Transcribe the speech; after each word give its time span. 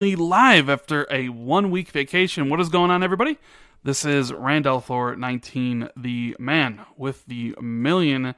live 0.00 0.68
after 0.68 1.06
a 1.10 1.30
one 1.30 1.70
week 1.70 1.88
vacation. 1.88 2.50
What 2.50 2.60
is 2.60 2.68
going 2.68 2.90
on, 2.90 3.02
everybody? 3.02 3.38
This 3.82 4.04
is 4.04 4.32
Rand 4.32 4.66
al 4.66 4.80
Thor 4.80 5.16
19, 5.16 5.88
the 5.96 6.36
man 6.38 6.84
with 6.98 7.24
the 7.26 7.54
million, 7.62 8.34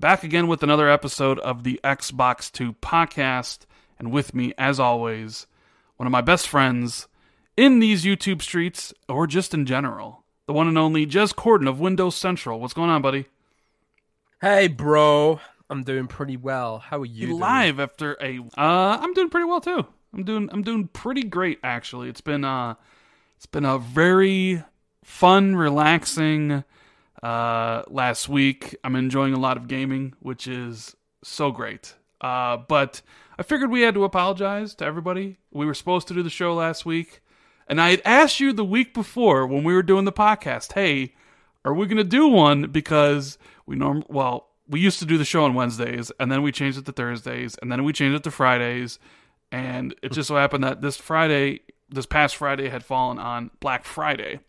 back 0.00 0.24
again 0.24 0.48
with 0.48 0.62
another 0.64 0.88
episode 0.88 1.38
of 1.38 1.62
the 1.62 1.78
Xbox 1.84 2.50
2 2.50 2.72
podcast. 2.74 3.60
And 3.98 4.10
with 4.10 4.34
me, 4.34 4.52
as 4.58 4.80
always, 4.80 5.46
one 5.98 6.06
of 6.06 6.10
my 6.10 6.20
best 6.20 6.48
friends 6.48 7.06
in 7.56 7.78
these 7.78 8.04
YouTube 8.04 8.42
streets, 8.42 8.92
or 9.08 9.26
just 9.26 9.54
in 9.54 9.66
general, 9.66 10.24
the 10.46 10.52
one 10.52 10.66
and 10.66 10.78
only 10.78 11.06
Jez 11.06 11.32
Corden 11.34 11.68
of 11.68 11.78
Windows 11.78 12.16
Central. 12.16 12.58
What's 12.58 12.74
going 12.74 12.90
on, 12.90 13.02
buddy? 13.02 13.26
Hey, 14.40 14.66
bro. 14.66 15.40
I'm 15.70 15.84
doing 15.84 16.08
pretty 16.08 16.36
well. 16.36 16.78
How 16.78 17.00
are 17.00 17.04
you? 17.04 17.28
Doing? 17.28 17.40
Live 17.40 17.78
after 17.78 18.16
a, 18.20 18.38
uh, 18.56 18.98
I'm 19.00 19.14
doing 19.14 19.28
pretty 19.28 19.46
well 19.46 19.60
too. 19.60 19.86
I'm 20.14 20.24
doing 20.24 20.48
I'm 20.52 20.62
doing 20.62 20.88
pretty 20.88 21.22
great 21.22 21.58
actually. 21.62 22.08
It's 22.08 22.20
been 22.20 22.44
uh 22.44 22.74
it's 23.36 23.46
been 23.46 23.64
a 23.64 23.78
very 23.78 24.62
fun, 25.04 25.56
relaxing 25.56 26.64
uh 27.22 27.82
last 27.88 28.28
week. 28.28 28.76
I'm 28.84 28.96
enjoying 28.96 29.34
a 29.34 29.38
lot 29.38 29.56
of 29.56 29.68
gaming, 29.68 30.14
which 30.20 30.46
is 30.46 30.96
so 31.22 31.50
great. 31.50 31.94
Uh 32.20 32.56
but 32.56 33.02
I 33.38 33.42
figured 33.42 33.70
we 33.70 33.82
had 33.82 33.94
to 33.94 34.04
apologize 34.04 34.74
to 34.76 34.84
everybody. 34.84 35.36
We 35.52 35.66
were 35.66 35.74
supposed 35.74 36.08
to 36.08 36.14
do 36.14 36.22
the 36.22 36.30
show 36.30 36.54
last 36.54 36.84
week, 36.84 37.20
and 37.68 37.80
I 37.80 37.90
had 37.90 38.02
asked 38.04 38.40
you 38.40 38.52
the 38.52 38.64
week 38.64 38.92
before 38.94 39.46
when 39.46 39.62
we 39.62 39.74
were 39.74 39.82
doing 39.82 40.04
the 40.06 40.12
podcast, 40.12 40.72
"Hey, 40.72 41.14
are 41.64 41.74
we 41.74 41.86
going 41.86 41.98
to 41.98 42.04
do 42.04 42.26
one 42.26 42.70
because 42.70 43.38
we 43.66 43.76
norm 43.76 44.02
well, 44.08 44.48
we 44.66 44.80
used 44.80 44.98
to 45.00 45.06
do 45.06 45.18
the 45.18 45.24
show 45.24 45.44
on 45.44 45.54
Wednesdays, 45.54 46.10
and 46.18 46.32
then 46.32 46.42
we 46.42 46.50
changed 46.50 46.78
it 46.78 46.86
to 46.86 46.92
Thursdays, 46.92 47.56
and 47.62 47.70
then 47.70 47.84
we 47.84 47.92
changed 47.92 48.16
it 48.16 48.22
to 48.24 48.30
Fridays, 48.30 48.98
and 49.50 49.94
it 50.02 50.12
just 50.12 50.28
so 50.28 50.36
happened 50.36 50.64
that 50.64 50.80
this 50.80 50.96
Friday, 50.96 51.60
this 51.88 52.06
past 52.06 52.36
Friday, 52.36 52.68
had 52.68 52.84
fallen 52.84 53.18
on 53.18 53.50
Black 53.60 53.84
Friday, 53.84 54.40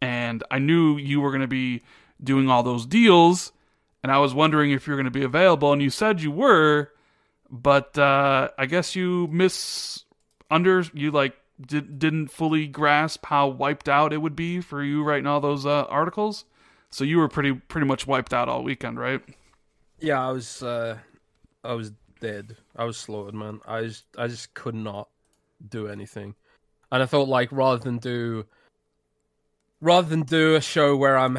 and 0.00 0.42
I 0.50 0.58
knew 0.58 0.96
you 0.96 1.20
were 1.20 1.30
going 1.30 1.42
to 1.42 1.48
be 1.48 1.82
doing 2.22 2.48
all 2.48 2.62
those 2.62 2.86
deals, 2.86 3.52
and 4.02 4.10
I 4.10 4.18
was 4.18 4.34
wondering 4.34 4.70
if 4.70 4.86
you're 4.86 4.96
going 4.96 5.04
to 5.04 5.10
be 5.10 5.24
available, 5.24 5.72
and 5.72 5.82
you 5.82 5.90
said 5.90 6.20
you 6.20 6.30
were, 6.30 6.90
but 7.50 7.96
uh, 7.98 8.48
I 8.58 8.66
guess 8.66 8.96
you 8.96 9.28
miss 9.28 10.04
under 10.50 10.82
you 10.94 11.10
like 11.10 11.36
did, 11.60 11.98
didn't 11.98 12.28
fully 12.28 12.66
grasp 12.66 13.26
how 13.26 13.48
wiped 13.48 13.88
out 13.88 14.12
it 14.12 14.18
would 14.18 14.36
be 14.36 14.60
for 14.60 14.82
you 14.82 15.02
writing 15.02 15.26
all 15.26 15.40
those 15.40 15.66
uh, 15.66 15.84
articles. 15.84 16.44
So 16.90 17.04
you 17.04 17.18
were 17.18 17.28
pretty 17.28 17.52
pretty 17.52 17.86
much 17.86 18.06
wiped 18.06 18.32
out 18.32 18.48
all 18.48 18.62
weekend, 18.62 18.98
right? 18.98 19.20
Yeah, 19.98 20.26
I 20.26 20.32
was. 20.32 20.62
Uh, 20.62 20.98
I 21.64 21.74
was 21.74 21.92
dead. 22.20 22.56
I 22.76 22.84
was 22.84 22.96
slaughtered, 22.96 23.34
man. 23.34 23.60
I 23.66 23.82
just, 23.82 24.04
I 24.16 24.26
just 24.26 24.54
could 24.54 24.74
not 24.74 25.08
do 25.68 25.88
anything, 25.88 26.34
and 26.92 27.02
I 27.02 27.06
thought 27.06 27.28
like 27.28 27.50
rather 27.52 27.78
than 27.78 27.98
do, 27.98 28.44
rather 29.80 30.08
than 30.08 30.22
do 30.22 30.56
a 30.56 30.60
show 30.60 30.96
where 30.96 31.16
I'm 31.16 31.38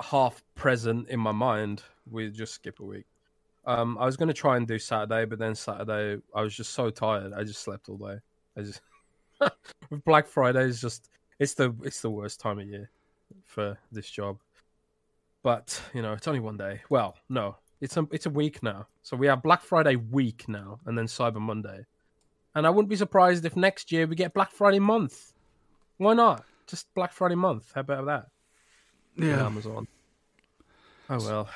half 0.00 0.42
present 0.54 1.08
in 1.08 1.20
my 1.20 1.32
mind, 1.32 1.82
we 2.10 2.30
just 2.30 2.54
skip 2.54 2.80
a 2.80 2.84
week. 2.84 3.06
Um, 3.66 3.98
I 3.98 4.06
was 4.06 4.16
gonna 4.16 4.32
try 4.32 4.56
and 4.56 4.66
do 4.66 4.78
Saturday, 4.78 5.24
but 5.26 5.38
then 5.38 5.54
Saturday 5.54 6.20
I 6.34 6.42
was 6.42 6.54
just 6.54 6.72
so 6.72 6.90
tired. 6.90 7.32
I 7.32 7.44
just 7.44 7.62
slept 7.62 7.88
all 7.88 7.96
day. 7.96 8.18
I 8.56 8.62
just 8.62 8.80
Black 10.04 10.26
Friday 10.26 10.64
is 10.64 10.80
just 10.80 11.10
it's 11.38 11.54
the 11.54 11.74
it's 11.82 12.00
the 12.00 12.10
worst 12.10 12.40
time 12.40 12.58
of 12.58 12.66
year 12.66 12.90
for 13.46 13.78
this 13.92 14.10
job. 14.10 14.38
But 15.42 15.80
you 15.94 16.02
know, 16.02 16.12
it's 16.12 16.28
only 16.28 16.40
one 16.40 16.56
day. 16.56 16.80
Well, 16.90 17.16
no, 17.28 17.56
it's 17.80 17.96
a 17.96 18.06
it's 18.10 18.26
a 18.26 18.30
week 18.30 18.62
now. 18.62 18.86
So 19.02 19.16
we 19.16 19.26
have 19.26 19.42
Black 19.42 19.62
Friday 19.62 19.96
week 19.96 20.44
now, 20.48 20.80
and 20.86 20.96
then 20.96 21.06
Cyber 21.06 21.40
Monday. 21.40 21.86
And 22.54 22.66
I 22.66 22.70
wouldn't 22.70 22.90
be 22.90 22.96
surprised 22.96 23.44
if 23.44 23.56
next 23.56 23.92
year 23.92 24.06
we 24.06 24.16
get 24.16 24.34
Black 24.34 24.52
Friday 24.52 24.80
month. 24.80 25.32
Why 25.98 26.14
not? 26.14 26.44
Just 26.66 26.92
Black 26.94 27.12
Friday 27.12 27.36
month. 27.36 27.70
How 27.74 27.82
about 27.82 28.06
that? 28.06 28.26
Yeah, 29.16 29.46
Amazon. 29.46 29.86
Oh 31.08 31.18
well. 31.18 31.48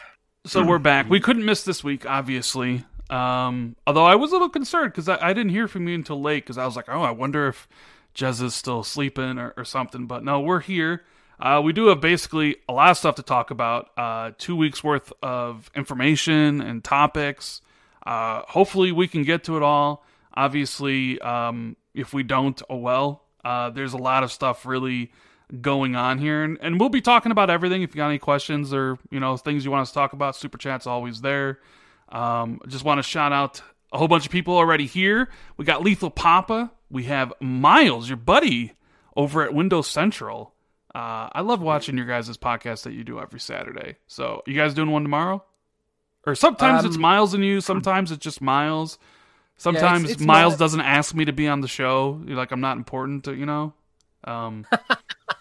So 0.46 0.64
we're 0.64 0.79
back. 0.79 1.08
We 1.08 1.20
couldn't 1.20 1.45
miss 1.45 1.64
this 1.64 1.83
week, 1.83 2.05
obviously. 2.05 2.84
Um, 3.08 3.77
although 3.86 4.05
I 4.05 4.14
was 4.14 4.30
a 4.30 4.34
little 4.34 4.48
concerned 4.48 4.92
because 4.92 5.08
I, 5.08 5.18
I, 5.20 5.33
didn't 5.33 5.51
hear 5.51 5.68
from 5.68 5.89
you 5.89 5.95
until 5.95 6.20
late 6.20 6.45
because 6.45 6.58
I 6.58 6.64
was 6.64 6.74
like, 6.74 6.86
oh, 6.89 7.02
I 7.02 7.11
wonder 7.11 7.48
if 7.48 7.68
Jez 8.14 8.42
is 8.42 8.55
still 8.55 8.83
sleeping 8.83 9.39
or, 9.39 9.52
or 9.57 9.64
something. 9.64 10.07
But 10.07 10.24
no, 10.24 10.40
we're 10.40 10.61
here. 10.61 11.05
Uh, 11.40 11.61
we 11.64 11.72
do 11.72 11.86
have 11.89 12.00
basically 12.00 12.56
a 12.68 12.72
lot 12.72 12.90
of 12.90 12.96
stuff 12.96 13.17
to 13.17 13.22
talk 13.22 13.50
about. 13.50 13.90
Uh, 13.96 14.33
two 14.39 14.56
weeks 14.56 14.83
worth 14.84 15.12
of 15.22 15.70
information 15.74 16.61
and 16.61 16.83
topics. 16.84 17.61
Uh, 18.06 18.42
hopefully, 18.46 18.92
we 18.92 19.08
can 19.08 19.22
get 19.22 19.45
to 19.45 19.56
it 19.56 19.62
all. 19.62 20.05
Obviously, 20.34 21.20
um, 21.20 21.77
if 21.95 22.12
we 22.12 22.22
don't, 22.22 22.61
oh 22.68 22.77
well. 22.77 23.24
Uh, 23.45 23.70
there's 23.70 23.92
a 23.92 23.98
lot 23.98 24.22
of 24.22 24.33
stuff 24.33 24.64
really 24.64 25.12
going 25.61 25.95
on 25.95 26.18
here, 26.18 26.42
and, 26.42 26.58
and 26.61 26.80
we'll 26.80 26.89
be 26.89 27.00
talking 27.00 27.30
about 27.30 27.51
everything. 27.51 27.83
If 27.83 27.95
you 27.95 27.98
got 27.98 28.08
any 28.08 28.18
questions 28.18 28.72
or 28.72 28.98
you 29.11 29.20
know 29.20 29.36
things 29.36 29.64
you 29.64 29.70
want 29.70 29.83
us 29.83 29.90
to 29.90 29.95
talk 29.95 30.12
about, 30.12 30.36
super 30.36 30.58
chat's 30.58 30.86
always 30.86 31.20
there. 31.20 31.58
Um, 32.08 32.61
just 32.68 32.84
want 32.84 32.98
to 32.98 33.02
shout 33.02 33.33
out 33.33 33.62
a 33.92 33.98
whole 33.98 34.08
bunch 34.08 34.27
of 34.27 34.33
people 34.33 34.56
already 34.56 34.86
here. 34.86 35.28
We 35.56 35.64
got 35.64 35.83
Lethal 35.83 36.11
Papa. 36.11 36.72
We 36.90 37.05
have 37.05 37.33
Miles, 37.40 38.08
your 38.08 38.16
buddy, 38.16 38.72
over 39.16 39.42
at 39.42 39.55
Windows 39.55 39.89
Central. 39.89 40.54
Uh, 40.95 41.29
I 41.33 41.41
love 41.41 41.61
watching 41.61 41.97
your 41.97 42.07
guys' 42.07 42.37
podcast 42.37 42.85
that 42.85 42.93
you 42.93 43.03
do 43.03 43.19
every 43.19 43.41
Saturday. 43.41 43.97
So, 44.07 44.43
you 44.47 44.55
guys 44.55 44.75
doing 44.75 44.91
one 44.91 45.03
tomorrow? 45.03 45.43
Or 46.27 46.35
sometimes 46.35 46.85
um, 46.85 46.87
it's 46.87 46.97
Miles 46.97 47.35
and 47.35 47.45
you, 47.45 47.61
sometimes 47.61 48.13
it's 48.13 48.23
just 48.23 48.41
Miles. 48.41 48.99
Sometimes 49.57 50.05
yeah, 50.05 50.13
it's, 50.13 50.21
it's 50.21 50.23
Miles 50.23 50.55
not... 50.55 50.59
doesn't 50.61 50.81
ask 50.81 51.15
me 51.15 51.25
to 51.25 51.33
be 51.33 51.49
on 51.49 51.61
the 51.61 51.69
show. 51.69 52.21
You're 52.27 52.37
like 52.37 52.53
I'm 52.53 52.61
not 52.61 52.77
important, 52.77 53.25
to, 53.25 53.35
you 53.35 53.47
know. 53.47 53.73
Um, 54.25 54.67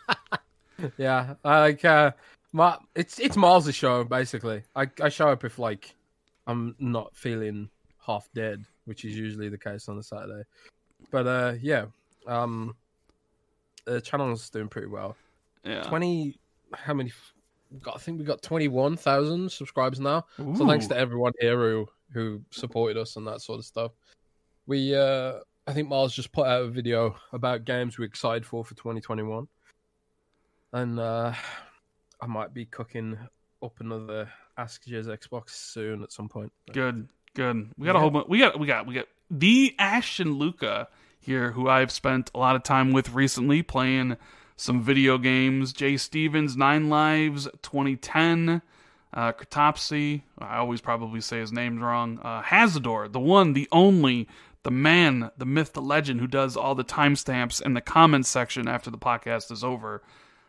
yeah, 0.97 1.36
like 1.44 1.85
uh, 1.85 2.12
my, 2.52 2.78
it's 2.96 3.20
it's 3.20 3.38
Miles' 3.38 3.74
show 3.74 4.03
basically. 4.03 4.64
I 4.75 4.88
I 5.02 5.09
show 5.09 5.30
up 5.30 5.44
if 5.46 5.58
like 5.58 5.96
I'm 6.47 6.75
not 6.80 7.16
feeling 7.16 7.70
half 8.06 8.28
dead, 8.35 8.66
which 8.85 9.06
is 9.06 9.18
usually 9.18 9.50
the 9.50 9.58
case 9.58 9.88
on 9.88 9.97
a 9.97 10.03
Saturday. 10.03 10.44
But 11.12 11.28
uh, 11.28 11.53
yeah, 11.62 11.85
um, 12.28 12.75
the 13.85 14.02
channel's 14.02 14.50
doing 14.50 14.68
pretty 14.68 14.88
well. 14.88 15.16
Yeah. 15.63 15.84
20 15.84 16.40
how 16.74 16.94
many 16.94 17.12
got 17.81 17.96
I 17.96 18.00
think 18.00 18.19
we 18.19 18.25
got 18.25 18.41
21,000 18.41 19.51
subscribers 19.51 20.00
now. 20.00 20.25
Ooh. 20.40 20.56
So 20.56 20.68
thanks 20.68 20.88
to 20.88 20.97
everyone 20.97 21.34
here 21.40 21.57
who 21.57 21.88
who 22.12 22.41
supported 22.51 22.97
us 22.97 23.16
and 23.16 23.25
that 23.28 23.41
sort 23.41 23.59
of 23.59 23.66
stuff. 23.66 23.91
We 24.68 24.96
uh 24.96 25.40
I 25.66 25.73
think 25.73 25.88
Miles 25.88 26.13
just 26.13 26.31
put 26.31 26.46
out 26.46 26.63
a 26.63 26.68
video 26.68 27.16
about 27.31 27.66
games 27.66 27.97
we're 27.97 28.06
excited 28.06 28.46
for 28.46 28.63
for 28.63 28.75
2021. 28.75 29.47
And 30.73 31.00
uh 31.00 31.34
I 32.22 32.25
might 32.25 32.53
be 32.53 32.66
cooking 32.66 33.18
up 33.62 33.79
another 33.79 34.29
Ask 34.57 34.85
Jez 34.85 35.06
Xbox 35.06 35.50
soon 35.50 36.03
at 36.03 36.12
some 36.12 36.29
point. 36.29 36.52
Good. 36.72 37.07
Good. 37.34 37.72
We 37.78 37.85
got 37.85 37.94
yeah. 37.94 37.97
a 37.97 38.02
whole 38.02 38.12
bunch 38.12 38.28
we 38.28 38.40
got 38.40 38.59
we 38.59 38.68
got 38.68 38.85
we 38.85 38.94
got 38.94 39.07
the 39.31 39.75
Ashton 39.79 40.34
Luca 40.34 40.88
here 41.19 41.52
who 41.52 41.69
I've 41.69 41.91
spent 41.91 42.29
a 42.35 42.38
lot 42.38 42.56
of 42.56 42.63
time 42.63 42.91
with 42.91 43.13
recently 43.13 43.63
playing 43.63 44.18
some 44.56 44.81
video 44.81 45.18
games. 45.18 45.74
Jay 45.74 45.97
Stevens, 45.97 46.56
Nine 46.56 46.90
Lives, 46.90 47.47
2010. 47.62 48.62
Uh, 49.14 49.31
Kratopsy, 49.31 50.24
I 50.40 50.58
always 50.58 50.81
probably 50.81 51.22
say 51.22 51.40
his 51.40 51.52
name 51.52 51.80
wrong. 51.80 52.19
Uh, 52.24 52.41
Hazador, 52.41 53.12
the 53.12 53.19
one, 53.19 53.53
the 53.53 53.68
only, 53.72 54.28
the 54.64 54.72
man, 54.72 55.30
the 55.38 55.46
myth, 55.46 55.74
the 55.74 55.84
legend 55.84 56.19
who 56.19 56.25
does 56.25 56.58
all 56.58 56.74
the 56.74 56.84
timestamps 56.84 57.62
in 57.62 57.75
the 57.75 57.81
comments 57.81 58.30
section 58.30 58.68
after 58.68 58.90
the 58.90 58.97
podcast 58.97 59.52
is 59.52 59.64
over, 59.64 60.02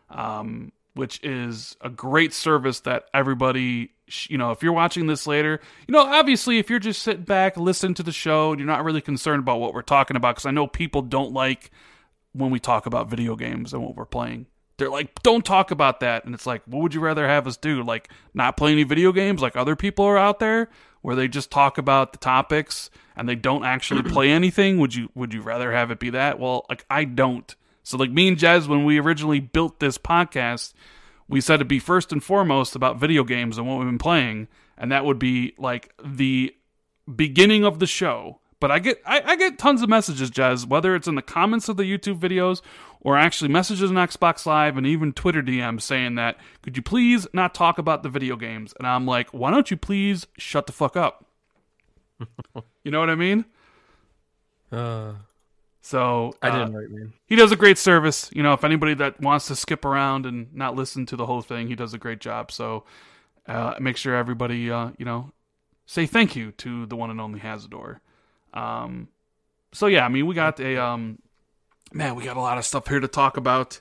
um, 0.09 0.71
which 0.95 1.23
is 1.23 1.77
a 1.81 1.91
great 1.91 2.33
service 2.33 2.79
that 2.81 3.05
everybody, 3.13 3.91
you 4.27 4.37
know, 4.37 4.49
if 4.49 4.63
you're 4.63 4.73
watching 4.73 5.05
this 5.05 5.27
later, 5.27 5.59
you 5.87 5.91
know, 5.91 6.01
obviously 6.01 6.57
if 6.57 6.67
you're 6.67 6.79
just 6.79 7.03
sitting 7.03 7.23
back, 7.23 7.57
listening 7.57 7.93
to 7.93 8.03
the 8.03 8.11
show, 8.11 8.51
and 8.51 8.59
you're 8.59 8.67
not 8.67 8.83
really 8.83 9.01
concerned 9.01 9.41
about 9.41 9.59
what 9.59 9.75
we're 9.75 9.83
talking 9.83 10.17
about, 10.17 10.35
because 10.35 10.47
I 10.47 10.51
know 10.51 10.65
people 10.65 11.03
don't 11.03 11.33
like 11.33 11.69
when 12.35 12.51
we 12.51 12.59
talk 12.59 12.85
about 12.85 13.09
video 13.09 13.35
games 13.35 13.73
and 13.73 13.81
what 13.81 13.95
we're 13.95 14.05
playing. 14.05 14.47
They're 14.77 14.89
like, 14.89 15.23
don't 15.23 15.45
talk 15.45 15.71
about 15.71 16.01
that. 16.01 16.25
And 16.25 16.35
it's 16.35 16.45
like, 16.45 16.61
what 16.65 16.81
would 16.81 16.93
you 16.93 16.99
rather 16.99 17.27
have 17.27 17.47
us 17.47 17.55
do? 17.55 17.81
Like, 17.81 18.09
not 18.33 18.57
play 18.57 18.73
any 18.73 18.83
video 18.83 19.13
games 19.13 19.41
like 19.41 19.55
other 19.55 19.75
people 19.75 20.03
are 20.03 20.17
out 20.17 20.39
there 20.39 20.69
where 21.01 21.15
they 21.15 21.29
just 21.29 21.49
talk 21.49 21.77
about 21.77 22.11
the 22.11 22.17
topics 22.17 22.89
and 23.15 23.29
they 23.29 23.35
don't 23.35 23.63
actually 23.63 24.03
play 24.11 24.29
anything? 24.31 24.79
Would 24.79 24.93
you 24.93 25.09
would 25.15 25.33
you 25.33 25.41
rather 25.41 25.71
have 25.71 25.91
it 25.91 25.99
be 25.99 26.09
that? 26.09 26.39
Well, 26.39 26.65
like 26.69 26.85
I 26.89 27.05
don't. 27.05 27.55
So 27.83 27.97
like 27.97 28.11
me 28.11 28.27
and 28.27 28.37
Jez, 28.37 28.67
when 28.67 28.83
we 28.83 28.99
originally 28.99 29.39
built 29.39 29.79
this 29.79 29.97
podcast, 29.97 30.73
we 31.29 31.39
said 31.39 31.55
it'd 31.55 31.67
be 31.67 31.79
first 31.79 32.11
and 32.11 32.23
foremost 32.23 32.75
about 32.75 32.99
video 32.99 33.23
games 33.23 33.57
and 33.57 33.67
what 33.67 33.77
we've 33.77 33.87
been 33.87 33.97
playing, 33.97 34.47
and 34.77 34.91
that 34.91 35.05
would 35.05 35.19
be 35.19 35.53
like 35.57 35.93
the 36.03 36.53
beginning 37.13 37.63
of 37.63 37.79
the 37.79 37.87
show 37.87 38.41
but 38.59 38.71
I 38.71 38.79
get 38.79 39.01
I, 39.05 39.21
I, 39.21 39.35
get 39.35 39.57
tons 39.57 39.81
of 39.81 39.89
messages, 39.89 40.31
Jez, 40.31 40.65
whether 40.65 40.95
it's 40.95 41.07
in 41.07 41.15
the 41.15 41.21
comments 41.21 41.69
of 41.69 41.77
the 41.77 41.83
YouTube 41.83 42.19
videos 42.19 42.61
or 43.01 43.17
actually 43.17 43.49
messages 43.49 43.91
on 43.91 43.97
Xbox 43.97 44.45
Live 44.45 44.77
and 44.77 44.87
even 44.87 45.13
Twitter 45.13 45.43
DMs 45.43 45.81
saying 45.81 46.15
that 46.15 46.37
could 46.61 46.77
you 46.77 46.83
please 46.83 47.27
not 47.33 47.53
talk 47.53 47.77
about 47.77 48.03
the 48.03 48.09
video 48.09 48.35
games? 48.35 48.73
And 48.77 48.87
I'm 48.87 49.05
like, 49.05 49.29
why 49.29 49.51
don't 49.51 49.69
you 49.69 49.77
please 49.77 50.27
shut 50.37 50.67
the 50.67 50.73
fuck 50.73 50.95
up? 50.95 51.25
you 52.83 52.91
know 52.91 52.99
what 52.99 53.09
I 53.09 53.15
mean? 53.15 53.45
Uh, 54.71 55.13
So 55.81 56.33
I 56.41 56.49
uh, 56.49 56.51
didn't 56.51 56.71
know 56.71 56.79
what 56.79 56.89
you 56.89 57.13
he 57.27 57.35
does 57.35 57.51
a 57.51 57.55
great 57.55 57.77
service. 57.77 58.31
You 58.33 58.41
know, 58.41 58.53
if 58.53 58.63
anybody 58.63 58.95
that 58.95 59.21
wants 59.21 59.47
to 59.49 59.55
skip 59.55 59.85
around 59.85 60.25
and 60.25 60.51
not 60.51 60.75
listen 60.75 61.05
to 61.07 61.15
the 61.15 61.27
whole 61.27 61.43
thing, 61.43 61.67
he 61.67 61.75
does 61.75 61.93
a 61.93 61.99
great 61.99 62.19
job. 62.19 62.51
So 62.51 62.85
uh, 63.47 63.75
make 63.79 63.97
sure 63.97 64.15
everybody, 64.15 64.71
uh, 64.71 64.89
you 64.97 65.05
know, 65.05 65.31
say 65.85 66.07
thank 66.07 66.35
you 66.35 66.53
to 66.53 66.87
the 66.87 66.95
one 66.95 67.11
and 67.11 67.21
only 67.21 67.39
Hazador. 67.39 67.99
Um, 68.55 69.09
so 69.73 69.87
yeah, 69.87 70.05
I 70.05 70.09
mean, 70.09 70.25
we 70.25 70.35
got 70.35 70.59
a 70.59 70.81
um, 70.83 71.19
man, 71.93 72.15
we 72.15 72.23
got 72.23 72.37
a 72.37 72.41
lot 72.41 72.57
of 72.57 72.65
stuff 72.65 72.87
here 72.87 72.99
to 72.99 73.07
talk 73.07 73.37
about, 73.37 73.79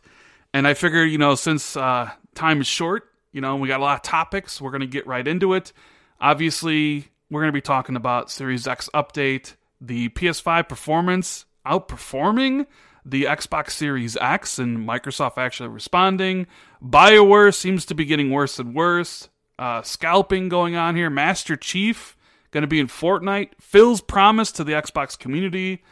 and 0.53 0.67
I 0.67 0.75
figure, 0.75 1.05
you 1.05 1.19
know, 1.19 1.35
since 1.35 1.77
uh, 1.77 2.11
time 2.35 2.61
is 2.61 2.67
short, 2.67 3.09
you 3.33 3.41
know, 3.41 3.57
we 3.57 3.69
got 3.69 3.81
a 3.81 3.85
lot 3.85 3.97
of 3.97 4.03
topics. 4.03 4.61
We're 4.61 4.73
gonna 4.73 4.87
get 4.87 5.07
right 5.07 5.27
into 5.27 5.55
it. 5.55 5.73
Obviously, 6.21 7.09
we're 7.31 7.41
gonna 7.41 7.53
be 7.53 7.61
talking 7.61 7.97
about 7.97 8.31
Series 8.31 8.67
X 8.67 8.91
update, 8.93 9.55
the 9.81 10.09
PS5 10.11 10.69
performance 10.69 11.47
outperforming 11.67 12.67
the 13.05 13.25
Xbox 13.25 13.71
Series 13.71 14.17
X 14.17 14.59
and 14.59 14.79
Microsoft 14.79 15.37
actually 15.37 15.69
responding. 15.69 16.47
BioWare 16.83 17.55
seems 17.55 17.85
to 17.87 17.95
be 17.95 18.05
getting 18.05 18.31
worse 18.31 18.59
and 18.59 18.75
worse. 18.75 19.29
Uh, 19.59 19.83
scalping 19.83 20.49
going 20.49 20.75
on 20.75 20.97
here. 20.97 21.11
Master 21.11 21.55
Chief 21.55 22.14
going 22.55 22.63
to 22.63 22.69
be 22.69 22.79
in 22.79 22.87
Fortnite. 22.87 23.51
Phil's 23.61 24.01
promise 24.01 24.53
to 24.53 24.65
the 24.65 24.73
Xbox 24.73 25.19
community. 25.19 25.83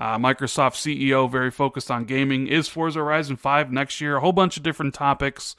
Uh, 0.00 0.18
Microsoft 0.18 0.74
CEO, 0.74 1.30
very 1.30 1.50
focused 1.50 1.90
on 1.90 2.04
gaming. 2.04 2.48
Is 2.48 2.68
Forza 2.68 2.98
Horizon 2.98 3.36
5 3.36 3.72
next 3.72 4.00
year? 4.00 4.16
A 4.16 4.20
whole 4.20 4.32
bunch 4.32 4.56
of 4.56 4.62
different 4.64 4.94
topics. 4.94 5.56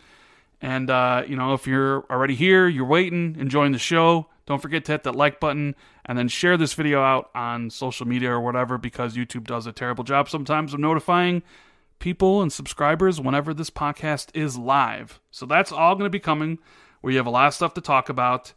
And, 0.61 0.89
uh, 0.89 1.23
you 1.25 1.37
know, 1.37 1.53
if 1.53 1.65
you're 1.65 2.05
already 2.09 2.35
here, 2.35 2.67
you're 2.67 2.85
waiting, 2.85 3.37
enjoying 3.39 3.71
the 3.71 3.79
show, 3.79 4.27
don't 4.45 4.61
forget 4.61 4.83
to 4.85 4.91
hit 4.91 5.03
that 5.03 5.15
like 5.15 5.39
button 5.39 5.75
and 6.05 6.17
then 6.17 6.27
share 6.27 6.57
this 6.57 6.73
video 6.73 7.01
out 7.01 7.29
on 7.33 7.69
social 7.69 8.05
media 8.05 8.31
or 8.31 8.41
whatever 8.41 8.77
because 8.77 9.15
YouTube 9.15 9.45
does 9.45 9.65
a 9.65 9.71
terrible 9.71 10.03
job 10.03 10.27
sometimes 10.27 10.73
of 10.73 10.79
notifying 10.81 11.41
people 11.99 12.41
and 12.41 12.51
subscribers 12.51 13.21
whenever 13.21 13.53
this 13.53 13.69
podcast 13.69 14.27
is 14.33 14.57
live. 14.57 15.21
So 15.31 15.45
that's 15.45 15.71
all 15.71 15.95
going 15.95 16.05
to 16.05 16.09
be 16.09 16.19
coming. 16.19 16.59
We 17.01 17.15
have 17.15 17.27
a 17.27 17.29
lot 17.29 17.47
of 17.47 17.53
stuff 17.53 17.73
to 17.75 17.81
talk 17.81 18.09
about. 18.09 18.53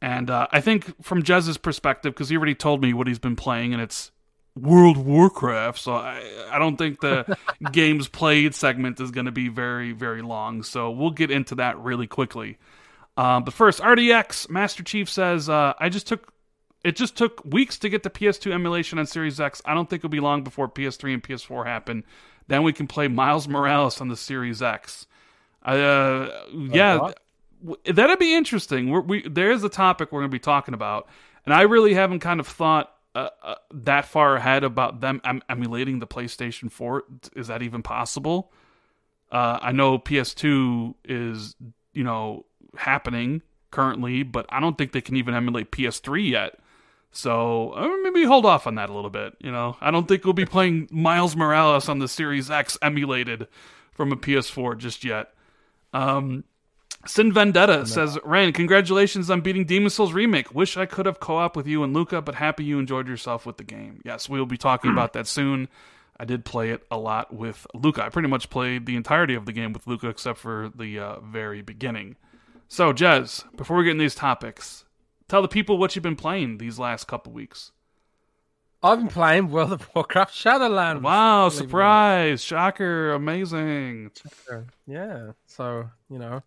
And 0.00 0.30
uh, 0.30 0.46
I 0.52 0.60
think 0.60 1.02
from 1.02 1.22
Jez's 1.22 1.58
perspective, 1.58 2.14
because 2.14 2.28
he 2.28 2.36
already 2.36 2.54
told 2.54 2.80
me 2.80 2.92
what 2.94 3.06
he's 3.06 3.18
been 3.18 3.36
playing, 3.36 3.72
and 3.72 3.82
it's 3.82 4.12
World 4.56 4.96
Warcraft. 4.96 5.78
So 5.78 5.92
I, 5.94 6.22
I 6.50 6.58
don't 6.58 6.76
think 6.76 7.00
the 7.00 7.36
games 7.72 8.08
played 8.08 8.54
segment 8.54 9.00
is 9.00 9.10
going 9.10 9.26
to 9.26 9.32
be 9.32 9.48
very, 9.48 9.92
very 9.92 10.22
long. 10.22 10.62
So 10.62 10.90
we'll 10.90 11.10
get 11.10 11.30
into 11.30 11.56
that 11.56 11.78
really 11.78 12.06
quickly. 12.06 12.58
Um, 13.16 13.42
but 13.42 13.52
first, 13.52 13.80
RDX 13.80 14.48
Master 14.48 14.84
Chief 14.84 15.10
says, 15.10 15.48
uh, 15.48 15.72
"I 15.80 15.88
just 15.88 16.06
took 16.06 16.32
it 16.84 16.94
just 16.96 17.16
took 17.16 17.44
weeks 17.44 17.78
to 17.80 17.88
get 17.88 18.02
the 18.04 18.10
PS2 18.10 18.52
emulation 18.52 18.98
on 18.98 19.06
Series 19.06 19.40
X. 19.40 19.60
I 19.64 19.74
don't 19.74 19.90
think 19.90 20.00
it'll 20.00 20.10
be 20.10 20.20
long 20.20 20.44
before 20.44 20.68
PS3 20.68 21.14
and 21.14 21.22
PS4 21.22 21.66
happen. 21.66 22.04
Then 22.46 22.62
we 22.62 22.72
can 22.72 22.86
play 22.86 23.08
Miles 23.08 23.48
Morales 23.48 24.00
on 24.00 24.08
the 24.08 24.16
Series 24.16 24.62
X. 24.62 25.06
Uh, 25.64 26.28
yeah, 26.52 26.94
w- 26.94 27.14
that'd 27.84 28.18
be 28.18 28.34
interesting. 28.34 28.90
We're, 28.90 29.00
we 29.00 29.28
there 29.28 29.50
is 29.50 29.64
a 29.64 29.68
topic 29.68 30.12
we're 30.12 30.20
going 30.20 30.30
to 30.30 30.34
be 30.34 30.38
talking 30.38 30.74
about, 30.74 31.08
and 31.44 31.54
I 31.54 31.62
really 31.62 31.94
haven't 31.94 32.20
kind 32.20 32.40
of 32.40 32.46
thought 32.46 32.92
uh, 33.14 33.30
uh, 33.42 33.54
that 33.72 34.04
far 34.04 34.36
ahead 34.36 34.64
about 34.64 35.00
them 35.00 35.20
em- 35.24 35.42
emulating 35.48 35.98
the 35.98 36.06
PlayStation 36.06 36.70
4. 36.70 37.04
Is 37.36 37.48
that 37.48 37.62
even 37.62 37.82
possible? 37.82 38.52
Uh, 39.30 39.58
I 39.60 39.72
know 39.72 39.98
PS2 39.98 40.94
is 41.04 41.56
you 41.92 42.04
know 42.04 42.46
happening 42.76 43.42
currently, 43.70 44.22
but 44.22 44.46
I 44.48 44.60
don't 44.60 44.78
think 44.78 44.92
they 44.92 45.00
can 45.00 45.16
even 45.16 45.34
emulate 45.34 45.72
PS3 45.72 46.30
yet. 46.30 46.58
So 47.10 47.72
uh, 47.72 47.88
maybe 48.02 48.24
hold 48.24 48.46
off 48.46 48.66
on 48.66 48.74
that 48.76 48.90
a 48.90 48.92
little 48.92 49.10
bit. 49.10 49.34
You 49.40 49.50
know, 49.50 49.76
I 49.80 49.90
don't 49.90 50.06
think 50.06 50.24
we'll 50.24 50.34
be 50.34 50.46
playing 50.46 50.88
Miles 50.90 51.34
Morales 51.34 51.88
on 51.88 51.98
the 51.98 52.08
Series 52.08 52.50
X 52.50 52.76
emulated 52.82 53.48
from 53.92 54.12
a 54.12 54.16
PS4 54.16 54.78
just 54.78 55.04
yet. 55.04 55.32
Um, 55.92 56.44
Sin 57.06 57.32
Vendetta 57.32 57.86
says, 57.86 58.18
Rain, 58.24 58.52
congratulations 58.52 59.30
on 59.30 59.40
beating 59.40 59.64
Demon's 59.64 59.94
Souls 59.94 60.12
Remake. 60.12 60.54
Wish 60.54 60.76
I 60.76 60.84
could 60.84 61.06
have 61.06 61.20
co 61.20 61.36
op 61.36 61.56
with 61.56 61.66
you 61.66 61.82
and 61.82 61.94
Luca, 61.94 62.20
but 62.20 62.34
happy 62.34 62.64
you 62.64 62.78
enjoyed 62.78 63.08
yourself 63.08 63.46
with 63.46 63.56
the 63.56 63.64
game. 63.64 64.02
Yes, 64.04 64.28
we 64.28 64.38
will 64.38 64.46
be 64.46 64.58
talking 64.58 64.90
about 64.90 65.12
that 65.12 65.26
soon. 65.26 65.68
I 66.20 66.24
did 66.24 66.44
play 66.44 66.70
it 66.70 66.84
a 66.90 66.98
lot 66.98 67.32
with 67.32 67.66
Luca. 67.72 68.04
I 68.04 68.08
pretty 68.08 68.28
much 68.28 68.50
played 68.50 68.86
the 68.86 68.96
entirety 68.96 69.34
of 69.34 69.46
the 69.46 69.52
game 69.52 69.72
with 69.72 69.86
Luca 69.86 70.08
except 70.08 70.38
for 70.38 70.70
the 70.74 70.98
uh, 70.98 71.20
very 71.20 71.62
beginning. 71.62 72.16
So, 72.66 72.92
Jez, 72.92 73.44
before 73.56 73.76
we 73.76 73.84
get 73.84 73.92
into 73.92 74.02
these 74.02 74.16
topics, 74.16 74.84
tell 75.28 75.40
the 75.40 75.48
people 75.48 75.78
what 75.78 75.94
you've 75.94 76.02
been 76.02 76.16
playing 76.16 76.58
these 76.58 76.78
last 76.78 77.06
couple 77.06 77.32
weeks. 77.32 77.70
I've 78.82 78.98
been 78.98 79.08
playing 79.08 79.50
World 79.50 79.72
of 79.72 79.88
Warcraft 79.94 80.34
Shadowlands. 80.34 81.02
Wow, 81.02 81.48
believe 81.48 81.60
it 81.60 81.64
or 81.64 81.68
surprise, 81.68 82.42
shocker, 82.42 83.12
amazing. 83.12 84.10
Yeah. 84.86 85.32
So, 85.46 85.88
you 86.10 86.18
know, 86.18 86.42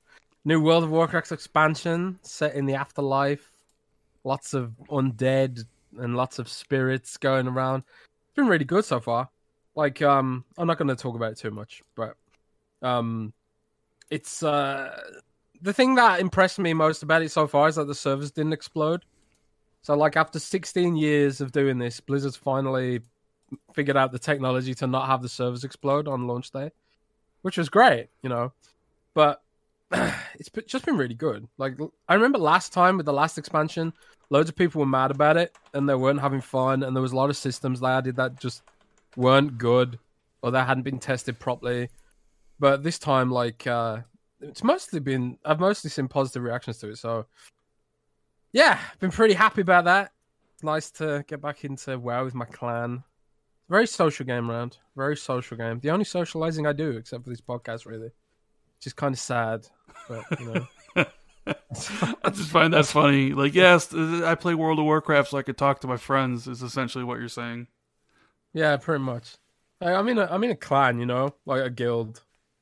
new 0.46 0.62
World 0.62 0.84
of 0.84 0.92
Warcraft 0.92 1.32
expansion 1.32 2.20
set 2.22 2.56
in 2.56 2.66
the 2.66 2.76
afterlife. 2.76 3.52
Lots 4.24 4.54
of 4.54 4.74
undead 4.90 5.66
and 5.98 6.16
lots 6.16 6.40
of 6.40 6.48
spirits 6.48 7.18
going 7.18 7.48
around. 7.48 7.80
It's 7.80 8.36
been 8.36 8.48
really 8.48 8.66
good 8.66 8.86
so 8.86 9.00
far. 9.00 9.30
Like, 9.76 10.02
um, 10.02 10.46
I'm 10.58 10.68
not 10.68 10.78
going 10.78 10.90
to 10.90 10.96
talk 10.96 11.16
about 11.16 11.32
it 11.32 11.38
too 11.38 11.52
much, 11.52 11.82
but 11.96 12.16
um, 12.82 13.34
it's 14.10 14.44
uh, 14.44 14.96
the 15.62 15.74
thing 15.74 15.96
that 15.96 16.20
impressed 16.20 16.60
me 16.60 16.74
most 16.74 17.04
about 17.04 17.22
it 17.22 17.32
so 17.32 17.48
far 17.48 17.70
is 17.70 17.76
that 17.76 17.88
the 17.88 17.96
servers 17.96 18.32
didn't 18.32 18.54
explode. 18.54 19.06
So, 19.82 19.96
like, 19.96 20.16
after 20.16 20.40
16 20.40 20.96
years 20.96 21.42
of 21.42 21.52
doing 21.52 21.80
this, 21.80 22.00
Blizzard's 22.00 22.36
finally 22.36 23.02
figured 23.74 23.98
out 23.98 24.12
the 24.12 24.20
technology 24.20 24.74
to 24.76 24.88
not 24.88 25.08
have 25.08 25.22
the 25.22 25.30
servers 25.30 25.64
explode 25.64 26.08
on 26.08 26.28
launch 26.28 26.52
day, 26.52 26.72
which 27.42 27.58
was 27.58 27.70
great, 27.70 28.10
you 28.22 28.30
know. 28.30 28.52
But 29.14 29.42
it's 30.40 30.50
just 30.68 30.86
been 30.86 30.98
really 30.98 31.16
good. 31.16 31.48
Like, 31.58 31.78
I 32.08 32.14
remember 32.14 32.38
last 32.38 32.74
time 32.74 32.98
with 32.98 33.06
the 33.06 33.14
last 33.14 33.38
expansion, 33.38 33.94
loads 34.30 34.50
of 34.50 34.56
people 34.56 34.80
were 34.80 34.86
mad 34.86 35.12
about 35.12 35.38
it 35.38 35.56
and 35.74 35.88
they 35.88 35.96
weren't 35.96 36.22
having 36.22 36.42
fun, 36.42 36.84
and 36.84 36.96
there 36.96 37.02
was 37.02 37.12
a 37.12 37.16
lot 37.16 37.30
of 37.30 37.38
systems 37.38 37.80
they 37.80 37.88
added 37.88 38.16
that 38.16 38.40
just 38.40 38.64
weren't 39.16 39.58
good 39.58 40.00
or 40.42 40.52
they 40.52 40.64
hadn't 40.64 40.84
been 40.84 41.00
tested 41.00 41.40
properly. 41.40 41.90
But 42.60 42.84
this 42.84 43.00
time, 43.00 43.32
like, 43.32 43.66
uh, 43.68 44.02
it's 44.42 44.64
mostly 44.64 45.00
been 45.00 45.38
I've 45.46 45.60
mostly 45.60 45.90
seen 45.90 46.08
positive 46.08 46.44
reactions 46.44 46.80
to 46.80 46.90
it. 46.90 46.98
So 46.98 47.26
yeah, 48.52 48.80
been 49.00 49.12
pretty 49.12 49.34
happy 49.34 49.62
about 49.62 49.86
that. 49.86 50.12
Nice 50.64 50.92
to 50.92 51.24
get 51.28 51.42
back 51.42 51.64
into 51.64 51.98
WoW 51.98 52.26
with 52.26 52.36
my 52.36 52.46
clan. 52.46 53.04
Very 53.70 53.88
social 53.88 54.26
game 54.26 54.50
round. 54.50 54.78
Very 54.96 55.16
social 55.16 55.58
game. 55.58 55.80
The 55.80 55.92
only 55.92 56.06
socializing 56.06 56.68
I 56.68 56.74
do, 56.74 56.92
except 56.92 57.24
for 57.24 57.30
this 57.30 57.42
podcast, 57.42 57.86
really. 57.86 58.10
Which 58.78 58.88
is 58.88 58.94
kind 58.94 59.14
of 59.14 59.20
sad, 59.20 59.68
but 60.08 60.40
you 60.40 60.54
know. 60.54 60.68
I 62.26 62.30
just 62.30 62.50
find 62.50 62.74
that 62.74 62.86
funny. 62.86 63.34
Like, 63.34 63.56
yes, 63.56 63.94
I 63.94 64.36
play 64.36 64.54
World 64.54 64.80
of 64.80 64.86
Warcraft 64.86 65.32
so 65.32 65.38
I 65.38 65.42
could 65.42 65.58
talk 65.58 65.80
to 65.82 65.88
my 65.88 65.98
friends. 65.98 66.48
Is 66.48 66.62
essentially 66.62 67.04
what 67.04 67.20
you're 67.20 67.30
saying. 67.30 67.68
Yeah, 68.54 68.78
pretty 68.78 69.04
much. 69.04 69.36
I- 69.82 69.94
I'm 69.94 70.08
in 70.08 70.18
a 70.18 70.28
I'm 70.30 70.44
in 70.44 70.52
a 70.52 70.56
clan, 70.56 71.00
you 71.00 71.06
know, 71.06 71.34
like 71.46 71.62
a 71.64 71.70
guild, 71.70 72.22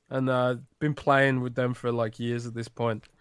and 0.09 0.29
uh, 0.29 0.55
been 0.79 0.93
playing 0.93 1.41
with 1.41 1.55
them 1.55 1.73
for 1.73 1.91
like 1.91 2.19
years 2.19 2.45
at 2.45 2.53
this 2.53 2.67
point. 2.67 3.03
point, 3.03 3.11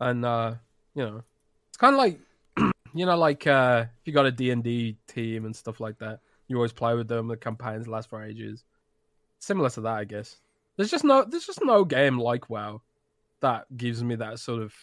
and 0.00 0.24
uh, 0.24 0.54
you 0.94 1.04
know, 1.04 1.22
it's 1.68 1.78
kind 1.78 1.94
of 1.94 1.98
like, 1.98 2.18
you 2.94 3.06
know, 3.06 3.16
like 3.16 3.46
uh, 3.46 3.86
if 4.00 4.06
you 4.06 4.12
got 4.12 4.26
a 4.26 4.32
D 4.32 4.50
and 4.50 4.62
D 4.62 4.96
team 5.06 5.46
and 5.46 5.56
stuff 5.56 5.80
like 5.80 5.98
that, 5.98 6.20
you 6.48 6.56
always 6.56 6.72
play 6.72 6.94
with 6.94 7.08
them. 7.08 7.28
The 7.28 7.36
campaigns 7.36 7.88
last 7.88 8.10
for 8.10 8.22
ages. 8.22 8.64
Similar 9.38 9.70
to 9.70 9.80
that, 9.82 9.94
I 9.94 10.04
guess. 10.04 10.36
There's 10.76 10.90
just 10.90 11.04
no 11.04 11.24
there's 11.24 11.46
just 11.46 11.64
no 11.64 11.84
game 11.84 12.18
like 12.18 12.50
WoW 12.50 12.82
that 13.44 13.76
gives 13.76 14.02
me 14.02 14.14
that 14.16 14.38
sort 14.38 14.62
of 14.62 14.74